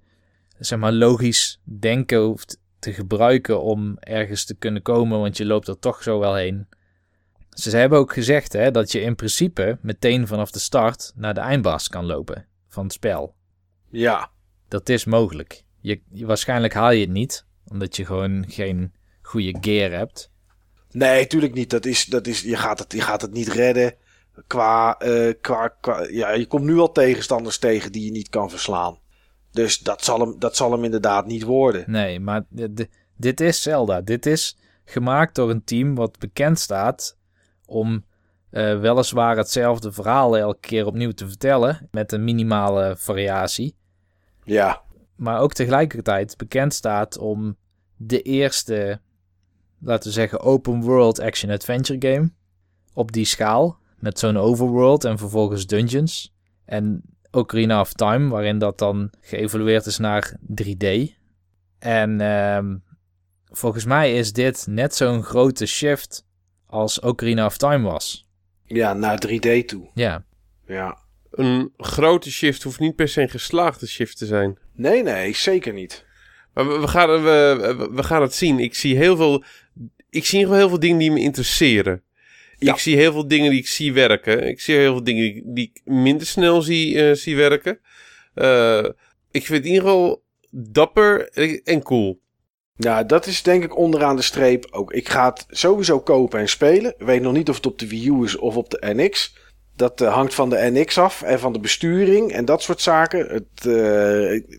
zeg 0.60 0.80
maar, 0.80 0.94
logisch 0.94 1.62
denken 1.64 2.20
hoeft 2.20 2.60
te 2.80 2.94
gebruiken 2.94 3.62
om 3.62 3.98
ergens 4.00 4.45
te 4.45 4.56
kunnen 4.56 4.82
komen, 4.82 5.20
want 5.20 5.38
je 5.38 5.45
loopt 5.45 5.68
er 5.68 5.80
toch 5.80 6.04
zo 6.04 6.20
wel 6.20 6.36
heen. 6.36 6.68
Ze 7.56 7.77
hebben 7.77 8.00
ook 8.00 8.14
gezegd 8.14 8.53
hè, 8.53 8.72
dat 8.72 8.92
je 8.92 9.01
in 9.01 9.16
principe 9.16 9.77
meteen 9.82 10.27
vanaf 10.27 10.51
de 10.51 10.59
start 10.59 11.11
naar 11.16 11.34
de 11.34 11.40
eindbaas 11.40 11.90
kan 11.90 12.06
lopen 12.06 12.45
van 12.67 12.84
het 12.84 12.93
spel. 12.93 13.35
Ja. 13.90 14.30
Dat 14.67 14.90
is 14.90 15.06
mogelijk. 15.06 15.64
Je, 15.82 16.01
waarschijnlijk 16.11 16.74
haal 16.74 16.92
je 16.92 17.01
het 17.01 17.09
niet, 17.09 17.45
omdat 17.67 17.95
je 17.95 18.06
gewoon 18.06 18.45
geen 18.48 18.93
goede 19.22 19.58
gear 19.61 19.92
hebt. 19.92 20.32
Nee, 20.92 21.27
tuurlijk 21.27 21.53
niet. 21.53 21.69
Dat 21.69 21.85
is, 21.85 22.06
dat 22.06 22.27
is, 22.27 22.42
je, 22.42 22.56
gaat 22.56 22.80
het, 22.80 22.93
je 22.93 23.01
gaat 23.01 23.22
het 23.22 23.34
niet 23.34 23.48
redden. 23.48 23.93
Qua, 24.48 25.00
eh, 25.00 25.34
qua, 25.42 25.67
qua, 25.67 26.08
ja, 26.09 26.32
je 26.32 26.45
komt 26.45 26.64
nu 26.64 26.77
al 26.77 26.92
tegenstanders 26.92 27.58
tegen 27.58 27.92
die 27.92 28.06
je 28.06 28.11
niet 28.11 28.30
kan 28.30 28.50
verslaan. 28.50 28.98
Dus 29.51 29.80
dat 29.80 30.03
zal 30.03 30.19
hem, 30.19 30.35
dat 30.40 30.56
zal 30.56 30.72
hem 30.72 30.84
inderdaad 30.84 31.25
niet 31.25 31.43
worden. 31.43 31.84
Nee, 31.88 32.19
maar 32.19 32.45
dit 33.17 33.42
is 33.42 33.61
Zelda. 33.61 34.01
Dit 34.01 34.25
is 34.25 34.58
gemaakt 34.85 35.35
door 35.35 35.50
een 35.50 35.64
team 35.64 35.95
wat 35.95 36.19
bekend 36.19 36.59
staat 36.59 37.17
om 37.68 38.06
eh, 38.50 38.80
weliswaar 38.80 39.38
hetzelfde 39.38 39.92
verhaal 39.92 40.38
elke 40.38 40.60
keer 40.60 40.85
opnieuw 40.85 41.11
te 41.11 41.27
vertellen 41.27 41.88
met 41.92 42.11
een 42.11 42.24
minimale 42.24 42.95
variatie, 42.98 43.76
Ja. 44.44 44.82
maar 45.16 45.40
ook 45.40 45.53
tegelijkertijd 45.53 46.38
bekend 46.38 46.74
staat 46.74 47.18
om 47.18 47.58
de 47.98 48.22
eerste, 48.22 49.00
laten 49.80 50.08
we 50.08 50.14
zeggen, 50.14 50.40
open 50.40 50.82
world 50.82 51.19
action 51.19 51.52
adventure 51.52 52.14
game 52.14 52.32
op 52.94 53.11
die 53.11 53.26
schaal 53.26 53.80
met 54.00 54.19
zo'n 54.19 54.38
overworld 54.38 55.03
en 55.03 55.18
vervolgens 55.18 55.66
dungeons 55.68 56.34
en 56.66 57.02
Ocarina 57.32 57.80
of 57.80 57.94
Time, 57.94 58.30
waarin 58.30 58.58
dat 58.58 58.77
dan 58.77 59.11
geëvolueerd 59.22 59.85
is 59.85 59.98
naar 59.98 60.38
3D. 60.61 60.85
En 61.80 62.22
ehm, 62.22 62.77
volgens 63.44 63.85
mij 63.85 64.16
is 64.16 64.34
dit 64.34 64.66
net 64.69 64.95
zo'n 64.95 65.24
grote 65.24 65.66
shift 65.66 66.26
als 66.76 67.00
Ocarina 67.00 67.45
of 67.45 67.58
Time 67.58 67.84
was. 67.90 68.28
Ja, 68.66 68.94
naar 68.94 69.22
3D 69.28 69.66
toe. 69.66 69.90
Ja, 69.94 70.26
Ja. 70.68 71.04
Een 71.32 71.74
grote 71.78 72.32
shift 72.32 72.64
hoeft 72.64 72.80
niet 72.80 72.95
per 72.95 73.08
se 73.08 73.22
een 73.22 73.30
geslaagde 73.30 73.88
shift 73.88 74.18
te 74.18 74.26
zijn. 74.26 74.58
Nee, 74.74 75.04
nee, 75.04 75.34
zeker 75.36 75.74
niet. 75.74 76.06
Maar 76.54 76.68
we, 76.68 76.80
we 76.80 76.88
gaan, 76.88 77.10
we, 77.24 77.88
we- 77.92 78.04
gaan 78.04 78.22
het 78.22 78.34
zien. 78.34 78.60
Ik 78.60 78.76
zie 78.76 78.95
heel 78.98 79.16
veel. 79.16 79.44
Ik 80.10 80.26
zie 80.26 80.48
heel 80.48 80.70
veel 80.70 80.80
dingen 80.80 80.98
die 80.98 81.12
me 81.12 81.20
interesseren. 81.20 82.04
Ja. 82.58 82.74
Ik 82.74 82.80
zie 82.80 82.95
heel 82.95 83.12
veel 83.12 83.28
dingen 83.28 83.50
die 83.52 83.60
ik 83.60 83.68
zie 83.68 83.94
werken. 83.94 84.48
Ik 84.48 84.60
zie 84.62 84.76
heel 84.76 84.92
veel 84.92 85.04
dingen 85.04 85.24
die, 85.34 85.44
die 85.45 85.72
ik 85.74 85.82
minder 85.86 86.28
snel 86.28 86.62
zie, 86.62 87.02
eh, 87.10 87.16
zie 87.16 87.36
werken. 87.36 87.80
Eh, 88.34 88.84
ik 89.32 89.45
vind 89.45 89.48
het 89.58 89.66
in 89.66 89.72
ieder 89.74 89.82
geval 89.82 90.24
dapper 90.52 91.30
en 91.64 91.82
cool. 91.84 92.22
Ja, 92.78 93.04
dat 93.04 93.26
is 93.26 93.44
denk 93.44 93.64
ik 93.64 93.78
onderaan 93.78 94.16
de 94.16 94.22
streep 94.22 94.68
ook. 94.72 94.94
Ik 94.94 95.10
ga 95.10 95.30
het 95.30 95.45
sowieso 95.50 96.00
kopen 96.00 96.40
en 96.40 96.50
spelen. 96.50 96.94
Ik 96.98 97.06
weet 97.06 97.22
nog 97.22 97.34
niet 97.34 97.50
of 97.50 97.56
het 97.56 97.66
op 97.66 97.80
de 97.80 97.88
Wii 97.88 98.08
U 98.08 98.24
is 98.24 98.38
of 98.38 98.56
op 98.56 98.70
de 98.70 98.94
NX. 98.95 99.36
Dat 99.76 100.02
eh, 100.02 100.14
hangt 100.14 100.34
van 100.34 100.50
de 100.50 100.70
NX 100.72 100.98
af 100.98 101.22
en 101.22 101.40
van 101.40 101.54
de 101.54 101.60
besturing 101.60 102.32
en 102.32 102.45
dat 102.45 102.62
soort 102.62 102.82
zaken. 102.82 103.20
Het, 103.20 103.45
eh, 103.58 103.66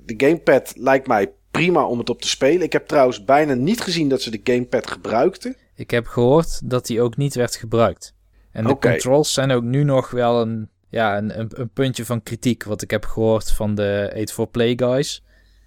de 0.04 0.14
gamepad 0.16 0.72
lijkt 0.76 1.06
mij 1.06 1.32
prima 1.50 1.86
om 1.86 1.98
het 1.98 2.10
op 2.10 2.20
te 2.20 2.28
spelen. 2.28 2.62
Ik 2.62 2.72
heb 2.72 2.86
trouwens 2.86 3.24
bijna 3.24 3.54
niet 3.54 3.80
gezien 3.80 4.08
dat 4.08 4.22
ze 4.22 4.30
de 4.30 4.40
gamepad 4.44 4.90
gebruikten. 4.90 5.56
ik 5.74 5.90
heb 5.90 6.06
gehoord 6.06 6.70
dat 6.70 6.86
die 6.86 7.00
ook 7.00 7.16
niet 7.16 7.34
werd 7.34 7.56
gebruikt. 7.56 8.14
En 8.52 8.64
de 8.64 8.78
controls 8.78 9.32
zijn 9.32 9.50
ook 9.50 9.62
nu 9.62 9.84
nog 9.84 10.10
wel 10.10 10.40
een, 10.40 10.68
ja, 10.88 11.16
een, 11.16 11.38
een, 11.38 11.48
een 11.50 11.70
puntje 11.70 12.04
van 12.04 12.22
kritiek, 12.22 12.64
wat 12.64 12.82
ik 12.82 12.90
heb 12.90 13.04
gehoord 13.04 13.52
van 13.52 13.74
de 13.74 14.12
8 14.16 14.32
for 14.32 14.46
Play 14.48 14.72
guys. 14.76 15.24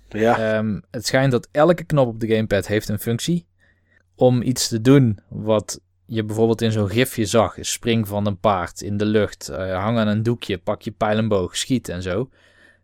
Ja, 0.09 0.37
Ehm, 0.57 0.79
het 0.91 1.05
schijnt 1.05 1.31
dat 1.31 1.47
elke 1.51 1.83
knop 1.83 2.07
op 2.07 2.19
de 2.19 2.27
gamepad 2.27 2.67
heeft 2.67 2.89
een 2.89 2.99
functie 2.99 3.47
om 4.15 4.41
iets 4.41 4.67
te 4.67 4.81
doen 4.81 5.19
wat 5.29 5.79
je 6.05 6.23
bijvoorbeeld 6.23 6.61
in 6.61 6.71
zo'n 6.71 6.89
gifje 6.89 7.25
zag. 7.25 7.55
Spring 7.59 8.07
van 8.07 8.25
een 8.25 8.39
paard 8.39 8.81
in 8.81 8.97
de 8.97 9.05
lucht, 9.05 9.49
eh, 9.49 9.83
hang 9.83 9.97
aan 9.97 10.07
een 10.07 10.23
doekje, 10.23 10.57
pak 10.57 10.81
je 10.81 10.91
pijl 10.91 11.17
en 11.17 11.27
boog, 11.27 11.57
schiet 11.57 11.89
en 11.89 12.01
zo. 12.01 12.29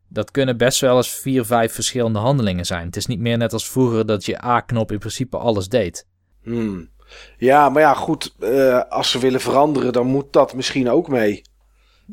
Dat 0.07 0.31
kunnen 0.31 0.57
best 0.57 0.81
wel 0.81 0.97
eens 0.97 1.09
vier, 1.09 1.45
vijf 1.45 1.73
verschillende 1.73 2.19
handelingen 2.19 2.65
zijn. 2.65 2.85
Het 2.85 2.95
is 2.95 3.05
niet 3.05 3.19
meer 3.19 3.37
net 3.37 3.53
als 3.53 3.69
vroeger 3.69 4.05
dat 4.05 4.25
je 4.25 4.43
A-knop 4.43 4.91
in 4.91 4.99
principe 4.99 5.37
alles 5.37 5.69
deed. 5.69 6.07
hmm. 6.43 6.89
ja 7.37 7.69
maar 7.69 7.81
ja, 7.81 7.93
goed. 7.93 8.35
eh, 8.39 8.81
als 8.89 9.11
ze 9.11 9.19
willen 9.19 9.41
veranderen, 9.41 9.93
dan 9.93 10.07
moet 10.07 10.33
dat 10.33 10.53
misschien 10.53 10.89
ook 10.89 11.07
mee. 11.07 11.41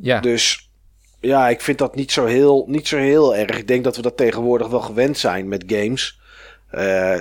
Ja, 0.00 0.20
Dus 0.20 0.70
ja, 1.22 1.48
ik 1.48 1.60
vind 1.60 1.78
dat 1.78 1.94
niet 1.94 2.12
zo, 2.12 2.24
heel, 2.26 2.64
niet 2.68 2.88
zo 2.88 2.96
heel 2.96 3.36
erg. 3.36 3.58
Ik 3.58 3.68
denk 3.68 3.84
dat 3.84 3.96
we 3.96 4.02
dat 4.02 4.16
tegenwoordig 4.16 4.68
wel 4.68 4.80
gewend 4.80 5.18
zijn 5.18 5.48
met 5.48 5.64
games. 5.66 6.20
Eh, 6.70 7.20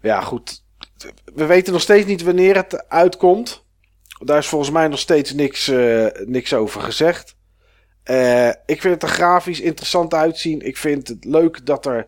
ja, 0.00 0.20
goed. 0.20 0.62
We 1.34 1.46
weten 1.46 1.72
nog 1.72 1.82
steeds 1.82 2.06
niet 2.06 2.22
wanneer 2.22 2.56
het 2.56 2.88
uitkomt. 2.88 3.64
Daar 4.24 4.38
is 4.38 4.46
volgens 4.46 4.70
mij 4.70 4.88
nog 4.88 4.98
steeds 4.98 5.32
niks, 5.32 5.68
eh, 5.68 6.06
niks 6.24 6.54
over 6.54 6.80
gezegd. 6.80 7.36
Eh, 8.02 8.48
ik 8.48 8.80
vind 8.80 8.94
het 8.94 9.02
er 9.02 9.08
grafisch 9.08 9.60
interessant 9.60 10.14
uitzien. 10.14 10.60
Ik 10.60 10.76
vind 10.76 11.08
het 11.08 11.24
leuk 11.24 11.66
dat 11.66 11.86
er 11.86 12.06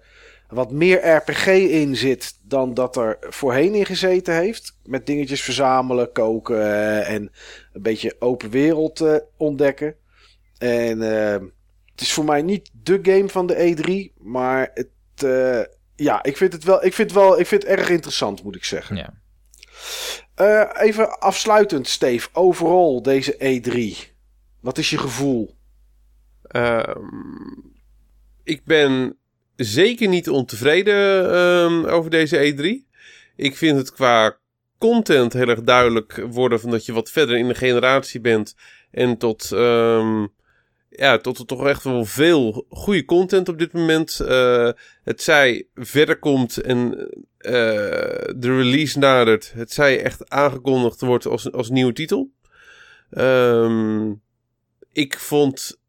wat 0.48 0.70
meer 0.70 1.06
RPG 1.06 1.46
in 1.46 1.96
zit 1.96 2.38
dan 2.42 2.74
dat 2.74 2.96
er 2.96 3.16
voorheen 3.20 3.74
in 3.74 3.86
gezeten 3.86 4.34
heeft. 4.34 4.76
Met 4.84 5.06
dingetjes 5.06 5.42
verzamelen, 5.42 6.12
koken 6.12 7.06
en 7.06 7.32
een 7.72 7.82
beetje 7.82 8.16
open 8.18 8.50
wereld 8.50 9.04
ontdekken. 9.36 9.96
En 10.58 11.02
eh, 11.02 11.40
het 11.90 12.00
is 12.00 12.12
voor 12.12 12.24
mij 12.24 12.42
niet 12.42 12.70
de 12.82 12.98
game 13.02 13.28
van 13.28 13.46
de 13.46 13.76
E3, 13.76 14.22
maar 14.22 14.70
het, 14.74 14.88
eh, 15.24 15.60
ja, 15.96 16.22
ik 16.22 16.36
vind 16.36 16.52
het 16.52 16.64
wel, 16.64 16.84
ik 16.84 16.94
vind 16.94 17.10
het 17.10 17.20
wel, 17.20 17.40
ik 17.40 17.46
vind 17.46 17.62
het 17.62 17.70
erg 17.78 17.88
interessant, 17.88 18.42
moet 18.42 18.56
ik 18.56 18.64
zeggen. 18.64 18.96
ja. 18.96 19.22
Eh, 20.34 20.86
even 20.86 21.20
afsluitend, 21.20 21.88
Steve. 21.88 22.28
Overal 22.32 23.02
deze 23.02 23.34
E3. 23.38 24.12
Wat 24.60 24.78
is 24.78 24.90
je 24.90 24.98
gevoel? 24.98 25.54
Ehm, 26.42 26.98
ik 28.44 28.64
ben 28.64 29.16
zeker 29.56 30.08
niet 30.08 30.28
ontevreden 30.28 31.32
ehm, 31.34 31.84
over 31.84 32.10
deze 32.10 32.36
E3. 32.36 32.92
Ik 33.36 33.56
vind 33.56 33.76
het 33.76 33.92
qua 33.92 34.36
content 34.78 35.32
heel 35.32 35.48
erg 35.48 35.62
duidelijk 35.62 36.24
worden 36.30 36.60
van 36.60 36.70
dat 36.70 36.86
je 36.86 36.92
wat 36.92 37.10
verder 37.10 37.36
in 37.36 37.48
de 37.48 37.54
generatie 37.54 38.20
bent. 38.20 38.54
En 38.90 39.18
tot, 39.18 39.52
ehm, 39.52 40.26
ja, 40.96 41.18
tot 41.18 41.38
er 41.38 41.46
toch 41.46 41.66
echt 41.66 41.82
wel 41.82 42.04
veel 42.04 42.66
goede 42.68 43.04
content 43.04 43.48
op 43.48 43.58
dit 43.58 43.72
moment. 43.72 44.20
eh, 44.20 44.70
het 45.02 45.22
zij 45.22 45.66
verder 45.74 46.18
komt 46.18 46.56
en 46.56 47.08
eh, 47.38 47.52
de 48.36 48.56
release 48.56 48.98
nadert. 48.98 49.52
Het 49.54 49.72
zij 49.72 50.02
echt 50.02 50.30
aangekondigd 50.30 51.00
wordt 51.00 51.26
als, 51.26 51.52
als 51.52 51.70
nieuwe 51.70 51.92
titel. 51.92 52.30
Ehm, 53.10 54.12
ik 54.92 55.18
vond 55.18 55.80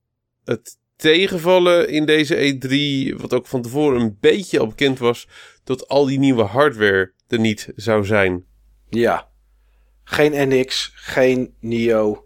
het 0.43 0.77
tegenvallen 0.95 1.89
in 1.89 2.05
deze 2.05 2.35
E3, 2.35 3.15
wat 3.21 3.33
ook 3.33 3.47
van 3.47 3.61
tevoren 3.61 4.01
een 4.01 4.17
beetje 4.19 4.59
al 4.59 4.67
bekend 4.67 4.99
was, 4.99 5.27
dat 5.63 5.87
al 5.87 6.05
die 6.05 6.19
nieuwe 6.19 6.43
hardware 6.43 7.13
er 7.27 7.39
niet 7.39 7.71
zou 7.75 8.05
zijn. 8.05 8.45
Ja. 8.89 9.29
Geen 10.03 10.49
NX, 10.49 10.91
geen 10.95 11.53
Nio. 11.59 12.24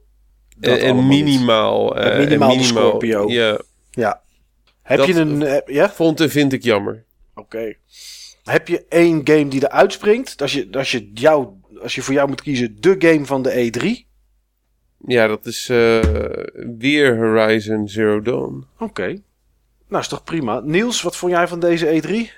Dat 0.60 0.78
en, 0.78 1.08
minimaal. 1.08 1.98
eh, 1.98 2.12
En 2.14 2.18
minimaal 2.24 2.52
en 2.52 2.58
de 2.58 2.64
Scorpio. 2.64 3.30
Ja, 3.30 3.60
Ja. 3.92 4.22
Heb 4.82 4.98
Dat- 4.98 5.08
je 5.08 5.14
een... 5.14 5.42
eh, 5.44 5.76
ja? 5.76 5.90
vond 5.90 6.20
en 6.22 6.30
vind 6.30 6.54
ik 6.54 6.64
jammer. 6.64 7.04
Oké. 7.36 7.74
Heb 8.44 8.68
je 8.68 8.86
één 8.90 9.22
game 9.24 9.48
die 9.48 9.64
eruit 9.64 9.94
springt? 9.94 10.42
Als 10.42 10.54
je, 10.54 10.68
als, 10.72 10.92
je 10.92 11.12
jou, 11.14 11.48
als 11.82 11.96
je 11.96 12.02
voor 12.02 12.14
jou 12.14 12.28
moet 12.28 12.42
kiezen 12.42 12.78
de 12.82 12.96
game 13.00 13.26
van 13.26 13.42
de 13.42 13.60
E 13.60 13.70
E3? 13.70 14.08
Ja, 15.06 15.28
dat 15.28 15.46
is 15.46 15.70
eh, 15.70 16.00
weer 16.78 17.18
Horizon 17.18 17.88
Zero 17.88 18.22
Dawn. 18.22 18.66
Oké. 18.80 19.22
Nou, 19.88 20.02
is 20.02 20.08
toch 20.08 20.24
prima. 20.24 20.60
Niels, 20.60 21.02
wat 21.02 21.16
vond 21.16 21.32
jij 21.32 21.48
van 21.48 21.60
deze 21.60 22.02
E3? 22.04 22.32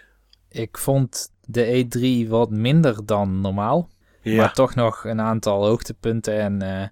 Ik 0.50 0.78
vond 0.78 1.32
de 1.46 1.86
E3 2.26 2.30
wat 2.30 2.50
minder 2.50 3.06
dan 3.06 3.42
normaal. 3.42 3.90
Maar 4.24 4.54
toch 4.54 4.76
nog 4.76 5.04
een 5.06 5.22
aantal 5.22 5.66
hoogtepunten 5.66 6.40
en, 6.40 6.62
eh, 6.62 6.88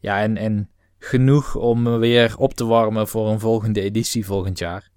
ja, 0.00 0.20
en, 0.20 0.36
en 0.36 0.70
genoeg 0.98 1.54
om 1.54 1.82
me 1.82 1.96
weer 1.96 2.34
op 2.38 2.54
te 2.54 2.64
warmen 2.64 3.08
voor 3.08 3.28
een 3.28 3.40
volgende 3.40 3.80
editie 3.80 4.26
volgend 4.26 4.58
jaar. 4.58 4.90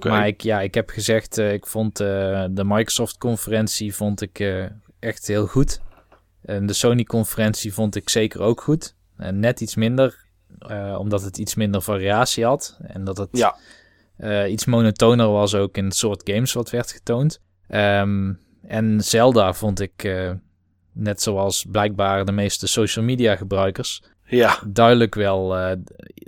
Maar 0.00 0.26
ik, 0.26 0.40
ja, 0.40 0.60
ik 0.60 0.74
heb 0.74 0.90
gezegd, 0.90 1.38
eh, 1.38 1.52
ik 1.52 1.66
vond 1.66 2.00
eh, 2.00 2.06
de 2.50 2.64
Microsoft-conferentie 2.64 3.94
vond 3.94 4.20
ik 4.20 4.38
eh, 4.38 4.64
echt 4.98 5.26
heel 5.26 5.46
goed. 5.46 5.80
En 6.42 6.66
de 6.66 6.72
Sony-conferentie 6.72 7.74
vond 7.74 7.96
ik 7.96 8.08
zeker 8.08 8.40
ook 8.40 8.60
goed. 8.60 8.94
En 9.16 9.38
net 9.40 9.60
iets 9.60 9.74
minder, 9.74 10.24
omdat 10.98 11.22
het 11.22 11.38
iets 11.38 11.54
minder 11.54 11.82
variatie 11.82 12.44
had. 12.44 12.78
En 12.82 13.04
dat 13.04 13.16
het 13.16 13.28
Ja. 13.32 13.56
iets 14.46 14.64
monotoner 14.64 15.28
was 15.28 15.54
ook 15.54 15.76
in 15.76 15.84
het 15.84 15.96
soort 15.96 16.30
games 16.30 16.52
wat 16.52 16.70
werd 16.70 16.92
getoond. 16.92 17.40
Ehm, 17.68 18.32
en 18.66 19.00
Zelda 19.04 19.52
vond 19.52 19.80
ik, 19.80 20.12
net 20.92 21.22
zoals 21.22 21.66
blijkbaar 21.70 22.24
de 22.24 22.32
meeste 22.32 22.66
social 22.66 23.04
media 23.04 23.36
gebruikers, 23.36 24.02
Ja. 24.36 24.58
duidelijk 24.66 25.14
wel 25.14 25.56
eh, 25.56 25.76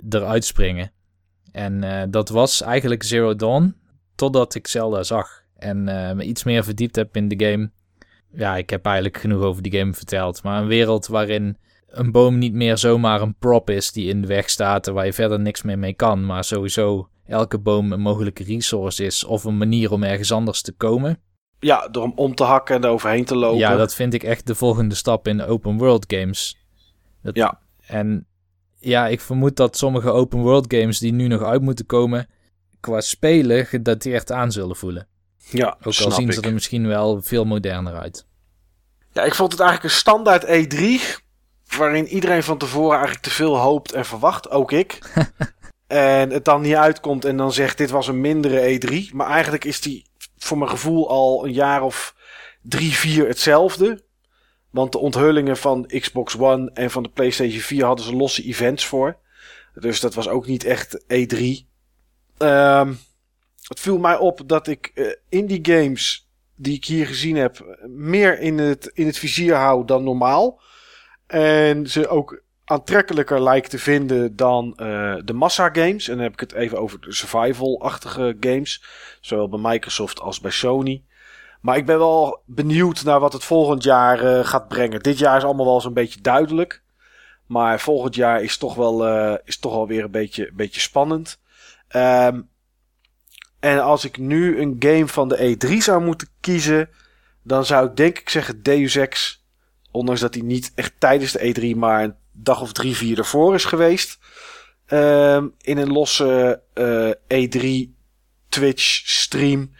eruit 0.09 0.45
springen. 0.45 0.91
En 1.51 1.83
eh, 1.83 2.03
dat 2.09 2.29
was 2.29 2.61
eigenlijk 2.61 3.03
Zero 3.03 3.35
Dawn, 3.35 3.75
totdat 4.15 4.55
ik 4.55 4.67
Zelda 4.67 5.03
zag. 5.03 5.43
En 5.57 5.87
eh, 5.87 6.15
me 6.15 6.23
iets 6.23 6.43
meer 6.43 6.63
verdiept 6.63 6.95
heb 6.95 7.15
in 7.15 7.27
de 7.27 7.45
game. 7.45 7.71
Ja, 8.31 8.55
ik 8.55 8.69
heb 8.69 8.85
eigenlijk 8.85 9.17
genoeg 9.17 9.41
over 9.41 9.61
die 9.61 9.79
game 9.79 9.93
verteld. 9.93 10.43
Maar 10.43 10.61
een 10.61 10.67
wereld 10.67 11.07
waarin 11.07 11.57
een 11.87 12.11
boom 12.11 12.37
niet 12.37 12.53
meer 12.53 12.77
zomaar 12.77 13.21
een 13.21 13.35
prop 13.39 13.69
is 13.69 13.91
die 13.91 14.09
in 14.09 14.21
de 14.21 14.27
weg 14.27 14.49
staat... 14.49 14.87
en 14.87 14.93
waar 14.93 15.05
je 15.05 15.13
verder 15.13 15.39
niks 15.39 15.61
meer 15.61 15.79
mee 15.79 15.93
kan. 15.93 16.25
Maar 16.25 16.43
sowieso 16.43 17.09
elke 17.25 17.57
boom 17.57 17.91
een 17.91 18.01
mogelijke 18.01 18.43
resource 18.43 19.05
is... 19.05 19.23
of 19.23 19.43
een 19.43 19.57
manier 19.57 19.91
om 19.91 20.03
ergens 20.03 20.31
anders 20.31 20.61
te 20.61 20.71
komen. 20.71 21.19
Ja, 21.59 21.87
door 21.87 22.03
hem 22.03 22.13
om 22.15 22.35
te 22.35 22.43
hakken 22.43 22.75
en 22.75 22.83
er 22.83 22.89
overheen 22.89 23.25
te 23.25 23.35
lopen. 23.35 23.57
Ja, 23.57 23.75
dat 23.75 23.95
vind 23.95 24.13
ik 24.13 24.23
echt 24.23 24.47
de 24.47 24.55
volgende 24.55 24.95
stap 24.95 25.27
in 25.27 25.41
open 25.41 25.77
world 25.77 26.05
games. 26.07 26.57
Dat, 27.21 27.35
Ja. 27.35 27.59
En 27.87 28.27
ja, 28.79 29.07
ik 29.07 29.21
vermoed 29.21 29.55
dat 29.55 29.77
sommige 29.77 30.09
open 30.09 30.39
world 30.39 30.73
games 30.73 30.99
die 30.99 31.13
nu 31.13 31.27
nog 31.27 31.43
uit 31.43 31.61
moeten 31.61 31.85
komen, 31.85 32.27
qua 32.79 33.01
spelen 33.01 33.65
gedateerd 33.65 34.31
aan 34.31 34.51
zullen 34.51 34.75
voelen. 34.75 35.07
ja 35.37 35.77
Ook 35.83 35.99
al 35.99 36.11
zien 36.11 36.27
ik. 36.27 36.33
ze 36.33 36.41
er 36.41 36.53
misschien 36.53 36.87
wel 36.87 37.21
veel 37.21 37.45
moderner 37.45 37.93
uit. 37.93 38.25
Ja, 39.11 39.23
ik 39.23 39.35
vond 39.35 39.51
het 39.51 39.61
eigenlijk 39.61 39.93
een 39.93 39.99
standaard 39.99 40.45
E3. 40.45 40.83
Waarin 41.77 42.07
iedereen 42.07 42.43
van 42.43 42.57
tevoren 42.57 42.91
eigenlijk 42.91 43.23
te 43.23 43.29
veel 43.29 43.57
hoopt 43.57 43.91
en 43.91 44.05
verwacht. 44.05 44.49
Ook 44.49 44.71
ik. 44.71 44.99
en 45.87 46.29
het 46.29 46.45
dan 46.45 46.61
niet 46.61 46.75
uitkomt 46.75 47.25
en 47.25 47.37
dan 47.37 47.53
zegt 47.53 47.77
dit 47.77 47.89
was 47.89 48.07
een 48.07 48.21
mindere 48.21 48.79
E3. 48.79 49.13
Maar 49.13 49.27
eigenlijk 49.27 49.65
is 49.65 49.81
die 49.81 50.05
voor 50.37 50.57
mijn 50.57 50.69
gevoel 50.69 51.09
al 51.09 51.45
een 51.45 51.53
jaar 51.53 51.81
of 51.81 52.15
drie, 52.61 52.91
vier 52.91 53.27
hetzelfde. 53.27 54.03
Want 54.75 54.91
de 54.91 54.97
onthullingen 54.97 55.57
van 55.57 55.85
Xbox 55.99 56.37
One 56.37 56.71
en 56.73 56.91
van 56.91 57.03
de 57.03 57.09
PlayStation 57.09 57.59
4 57.59 57.85
hadden 57.85 58.05
ze 58.05 58.15
losse 58.15 58.43
events 58.43 58.85
voor. 58.85 59.17
Dus 59.73 59.99
dat 59.99 60.13
was 60.13 60.27
ook 60.27 60.47
niet 60.47 60.63
echt 60.63 60.99
E3. 60.99 61.65
Ehm, 62.37 62.93
het 63.67 63.79
viel 63.79 63.97
mij 63.97 64.17
op 64.17 64.41
dat 64.45 64.67
ik 64.67 64.91
eh, 64.93 65.05
indie 65.29 65.59
games 65.61 66.29
die 66.55 66.75
ik 66.75 66.85
hier 66.85 67.07
gezien 67.07 67.35
heb, 67.35 67.77
meer 67.87 68.39
in 68.39 68.57
het, 68.57 68.91
in 68.93 69.05
het 69.05 69.17
vizier 69.17 69.55
hou 69.55 69.85
dan 69.85 70.03
normaal. 70.03 70.61
En 71.27 71.87
ze 71.87 72.07
ook 72.07 72.43
aantrekkelijker 72.65 73.43
lijkt 73.43 73.69
te 73.69 73.79
vinden 73.79 74.35
dan 74.35 74.73
eh, 74.77 75.15
de 75.23 75.33
massa 75.33 75.69
games. 75.73 76.07
En 76.07 76.15
dan 76.15 76.23
heb 76.23 76.33
ik 76.33 76.39
het 76.39 76.53
even 76.53 76.79
over 76.79 77.01
de 77.01 77.13
survival-achtige 77.13 78.37
games. 78.39 78.83
Zowel 79.21 79.49
bij 79.49 79.71
Microsoft 79.71 80.19
als 80.19 80.39
bij 80.39 80.51
Sony. 80.51 81.03
Maar 81.65 81.77
ik 81.77 81.85
ben 81.85 81.97
wel 81.97 82.41
benieuwd 82.45 83.03
naar 83.03 83.19
wat 83.19 83.33
het 83.33 83.43
volgend 83.43 83.83
jaar 83.83 84.19
eh, 84.19 84.45
gaat 84.45 84.67
brengen. 84.67 84.99
Dit 84.99 85.17
jaar 85.17 85.37
is 85.37 85.43
allemaal 85.43 85.65
wel 85.65 85.85
een 85.85 85.93
beetje 85.93 86.21
duidelijk. 86.21 86.83
Maar 87.45 87.79
volgend 87.79 88.15
jaar 88.15 88.43
is 88.43 88.57
toch 88.57 88.75
wel, 88.75 89.05
eh, 89.07 89.33
is 89.43 89.57
toch 89.57 89.73
wel 89.73 89.87
weer 89.87 90.03
een 90.03 90.11
beetje, 90.11 90.51
beetje 90.53 90.81
spannend. 90.81 91.39
Ehm, 91.87 92.41
en 93.59 93.83
als 93.83 94.05
ik 94.05 94.17
nu 94.17 94.61
een 94.61 94.75
game 94.79 95.07
van 95.07 95.27
de 95.27 95.43
E3 95.43 95.81
zou 95.81 96.03
moeten 96.03 96.27
kiezen, 96.39 96.89
dan 97.43 97.65
zou 97.65 97.87
ik 97.87 97.95
denk 97.95 98.19
ik 98.19 98.29
zeggen 98.29 98.63
Deus 98.63 98.95
Ex. 98.95 99.43
Ondanks 99.91 100.21
dat 100.21 100.33
hij 100.33 100.43
niet 100.43 100.71
echt 100.75 100.93
tijdens 100.97 101.31
de 101.31 101.39
E3, 101.39 101.77
maar 101.77 102.03
een 102.03 102.15
dag 102.31 102.61
of 102.61 102.71
drie, 102.71 102.95
vier 102.95 103.17
ervoor 103.17 103.53
is 103.53 103.65
geweest. 103.65 104.19
Ehm, 104.85 105.47
in 105.61 105.77
een 105.77 105.91
losse 105.91 106.61
eh, 106.73 107.11
E3 107.27 107.95
Twitch 108.55 109.01
stream. 109.05 109.71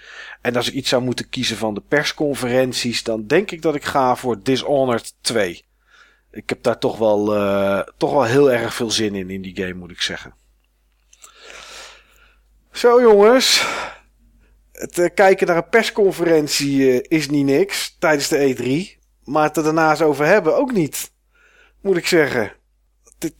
En 0.45 0.55
als 0.55 0.67
ik 0.67 0.73
iets 0.73 0.89
zou 0.89 1.03
moeten 1.03 1.29
kiezen 1.29 1.57
van 1.57 1.73
de 1.73 1.81
persconferenties, 1.87 3.03
dan 3.03 3.27
denk 3.27 3.51
ik 3.51 3.61
dat 3.61 3.75
ik 3.75 3.83
ga 3.83 4.15
voor 4.15 4.43
Dishonored 4.43 5.13
2. 5.21 5.65
Ik 6.31 6.49
heb 6.49 6.63
daar 6.63 6.79
toch 6.79 6.97
wel, 6.97 7.35
eh, 7.35 7.79
toch 7.97 8.11
wel 8.11 8.23
heel 8.23 8.51
erg 8.51 8.73
veel 8.73 8.91
zin 8.91 9.15
in, 9.15 9.29
in 9.29 9.41
die 9.41 9.55
game, 9.55 9.73
moet 9.73 9.91
ik 9.91 10.01
zeggen. 10.01 10.33
Zo 12.71 13.01
jongens. 13.01 13.65
Het 14.71 14.99
eh, 14.99 15.09
kijken 15.13 15.47
naar 15.47 15.57
een 15.57 15.69
persconferentie 15.69 17.01
eh, 17.01 17.17
is 17.19 17.29
niet 17.29 17.45
niks 17.45 17.95
tijdens 17.99 18.27
de 18.27 18.55
E3. 18.55 18.99
Maar 19.23 19.43
het 19.43 19.57
er 19.57 19.63
daarnaast 19.63 20.01
over 20.01 20.25
hebben 20.25 20.57
ook 20.57 20.71
niet. 20.71 21.11
Moet 21.81 21.97
ik 21.97 22.07
zeggen. 22.07 22.53
Dit, 23.17 23.39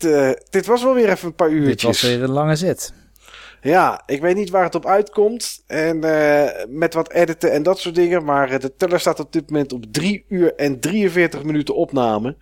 dit 0.50 0.66
was 0.66 0.84
wel 0.84 0.94
weer 0.94 1.10
even 1.10 1.28
een 1.28 1.36
paar 1.36 1.50
uurtjes. 1.50 1.76
Dit 1.76 1.84
was 1.84 2.02
weer 2.02 2.24
een 2.24 2.32
lange 2.32 2.56
zit. 2.56 2.94
Ja, 3.66 4.04
ik 4.06 4.22
weet 4.22 4.36
niet 4.36 4.50
waar 4.50 4.64
het 4.64 4.76
op 4.76 4.86
uitkomt. 4.86 5.64
En 5.68 6.04
eh, 6.04 6.66
met 6.68 6.94
wat 6.94 7.12
editen 7.12 7.52
en 7.52 7.64
dat 7.64 7.80
soort 7.80 7.96
dingen. 7.96 8.24
Maar 8.24 8.50
eh, 8.50 8.60
de 8.60 8.76
teller 8.76 9.00
staat 9.00 9.20
op 9.20 9.32
dit 9.32 9.50
moment 9.50 9.74
op 9.74 9.86
3 9.92 10.26
uur 10.30 10.56
en 10.56 10.80
43 10.80 11.44
minuten 11.44 11.76
opname. 11.76 12.38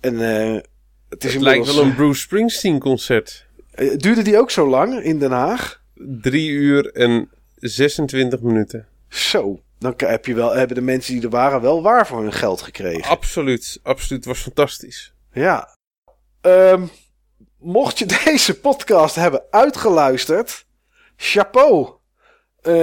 En 0.00 0.20
eh, 0.20 0.60
het 1.08 1.24
is 1.24 1.32
Het 1.32 1.42
lijkt 1.42 1.58
inmiddels... 1.58 1.76
wel 1.76 1.84
een 1.84 1.94
Bruce 1.94 2.20
Springsteen 2.20 2.78
concert. 2.78 3.46
Duurde 3.96 4.22
die 4.22 4.38
ook 4.38 4.50
zo 4.50 4.68
lang 4.68 5.02
in 5.02 5.18
Den 5.18 5.30
Haag? 5.30 5.82
Drie 6.20 6.50
uur 6.50 6.92
en 6.92 7.30
26 7.56 8.40
minuten. 8.40 8.86
Zo, 9.08 9.60
dan 9.78 9.94
heb 9.96 10.26
je 10.26 10.34
wel, 10.34 10.54
hebben 10.54 10.76
de 10.76 10.82
mensen 10.82 11.14
die 11.14 11.22
er 11.22 11.30
waren 11.30 11.60
wel 11.60 11.82
waar 11.82 12.06
voor 12.06 12.22
hun 12.22 12.32
geld 12.32 12.62
gekregen. 12.62 13.10
Absoluut, 13.10 13.80
absoluut. 13.82 14.24
Het 14.24 14.34
was 14.34 14.42
fantastisch. 14.42 15.12
Ja. 15.32 15.76
Ehm, 16.40 16.82
mocht 17.58 17.98
je 17.98 18.06
deze 18.24 18.60
podcast 18.60 19.14
hebben 19.14 19.42
uitgeluisterd, 19.50 20.66
chapeau. 21.16 21.96
Eh, 22.62 22.74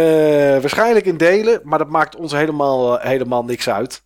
waarschijnlijk 0.62 1.06
in 1.06 1.18
delen, 1.18 1.62
maar 1.64 1.80
dat 1.80 1.90
maakt 1.90 2.16
ons 2.16 2.32
helemaal, 2.32 3.00
eh, 3.00 3.08
helemaal 3.08 3.44
niks 3.44 3.70
uit. 3.70 4.04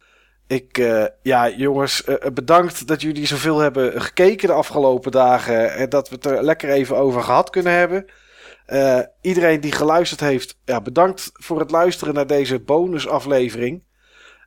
Ik, 0.47 0.77
eh, 0.77 1.05
ja, 1.21 1.49
jongens, 1.49 2.03
bedankt 2.33 2.87
dat 2.87 3.01
jullie 3.01 3.25
zoveel 3.25 3.59
hebben 3.59 4.01
gekeken 4.01 4.47
de 4.47 4.53
afgelopen 4.53 5.11
dagen. 5.11 5.73
En 5.73 5.89
dat 5.89 6.09
we 6.09 6.15
het 6.15 6.25
er 6.25 6.43
lekker 6.43 6.69
even 6.69 6.97
over 6.97 7.23
gehad 7.23 7.49
kunnen 7.49 7.73
hebben. 7.73 8.05
Iedereen 9.21 9.61
die 9.61 9.71
geluisterd 9.71 10.19
heeft, 10.19 10.57
ja, 10.65 10.81
bedankt 10.81 11.29
voor 11.33 11.59
het 11.59 11.71
luisteren 11.71 12.13
naar 12.13 12.27
deze 12.27 12.59
bonusaflevering. 12.59 13.83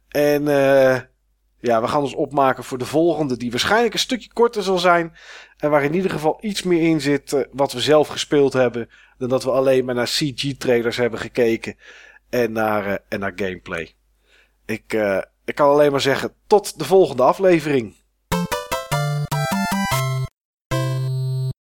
En 0.08 0.44
ja, 1.62 1.80
we 1.80 1.88
gaan 1.88 2.00
ons 2.00 2.14
opmaken 2.14 2.64
voor 2.64 2.78
de 2.78 2.84
volgende, 2.84 3.36
die 3.36 3.50
waarschijnlijk 3.50 3.92
een 3.92 3.98
stukje 3.98 4.32
korter 4.32 4.62
zal 4.62 4.78
zijn. 4.78 5.16
En 5.62 5.70
waar 5.70 5.84
in 5.84 5.94
ieder 5.94 6.10
geval 6.10 6.38
iets 6.40 6.62
meer 6.62 6.88
in 6.88 7.00
zit 7.00 7.32
eh, 7.32 7.40
wat 7.52 7.72
we 7.72 7.80
zelf 7.80 8.08
gespeeld 8.08 8.52
hebben. 8.52 8.88
Dan 9.18 9.28
dat 9.28 9.44
we 9.44 9.50
alleen 9.50 9.84
maar 9.84 9.94
naar 9.94 10.06
CG-trailers 10.06 10.96
hebben 10.96 11.18
gekeken. 11.18 11.76
En 12.30 12.52
naar, 12.52 12.86
eh, 12.86 12.94
en 13.08 13.20
naar 13.20 13.32
gameplay. 13.36 13.94
Ik, 14.66 14.92
eh, 14.92 15.22
ik 15.44 15.54
kan 15.54 15.68
alleen 15.68 15.90
maar 15.90 16.00
zeggen, 16.00 16.34
tot 16.46 16.78
de 16.78 16.84
volgende 16.84 17.22
aflevering. 17.22 17.94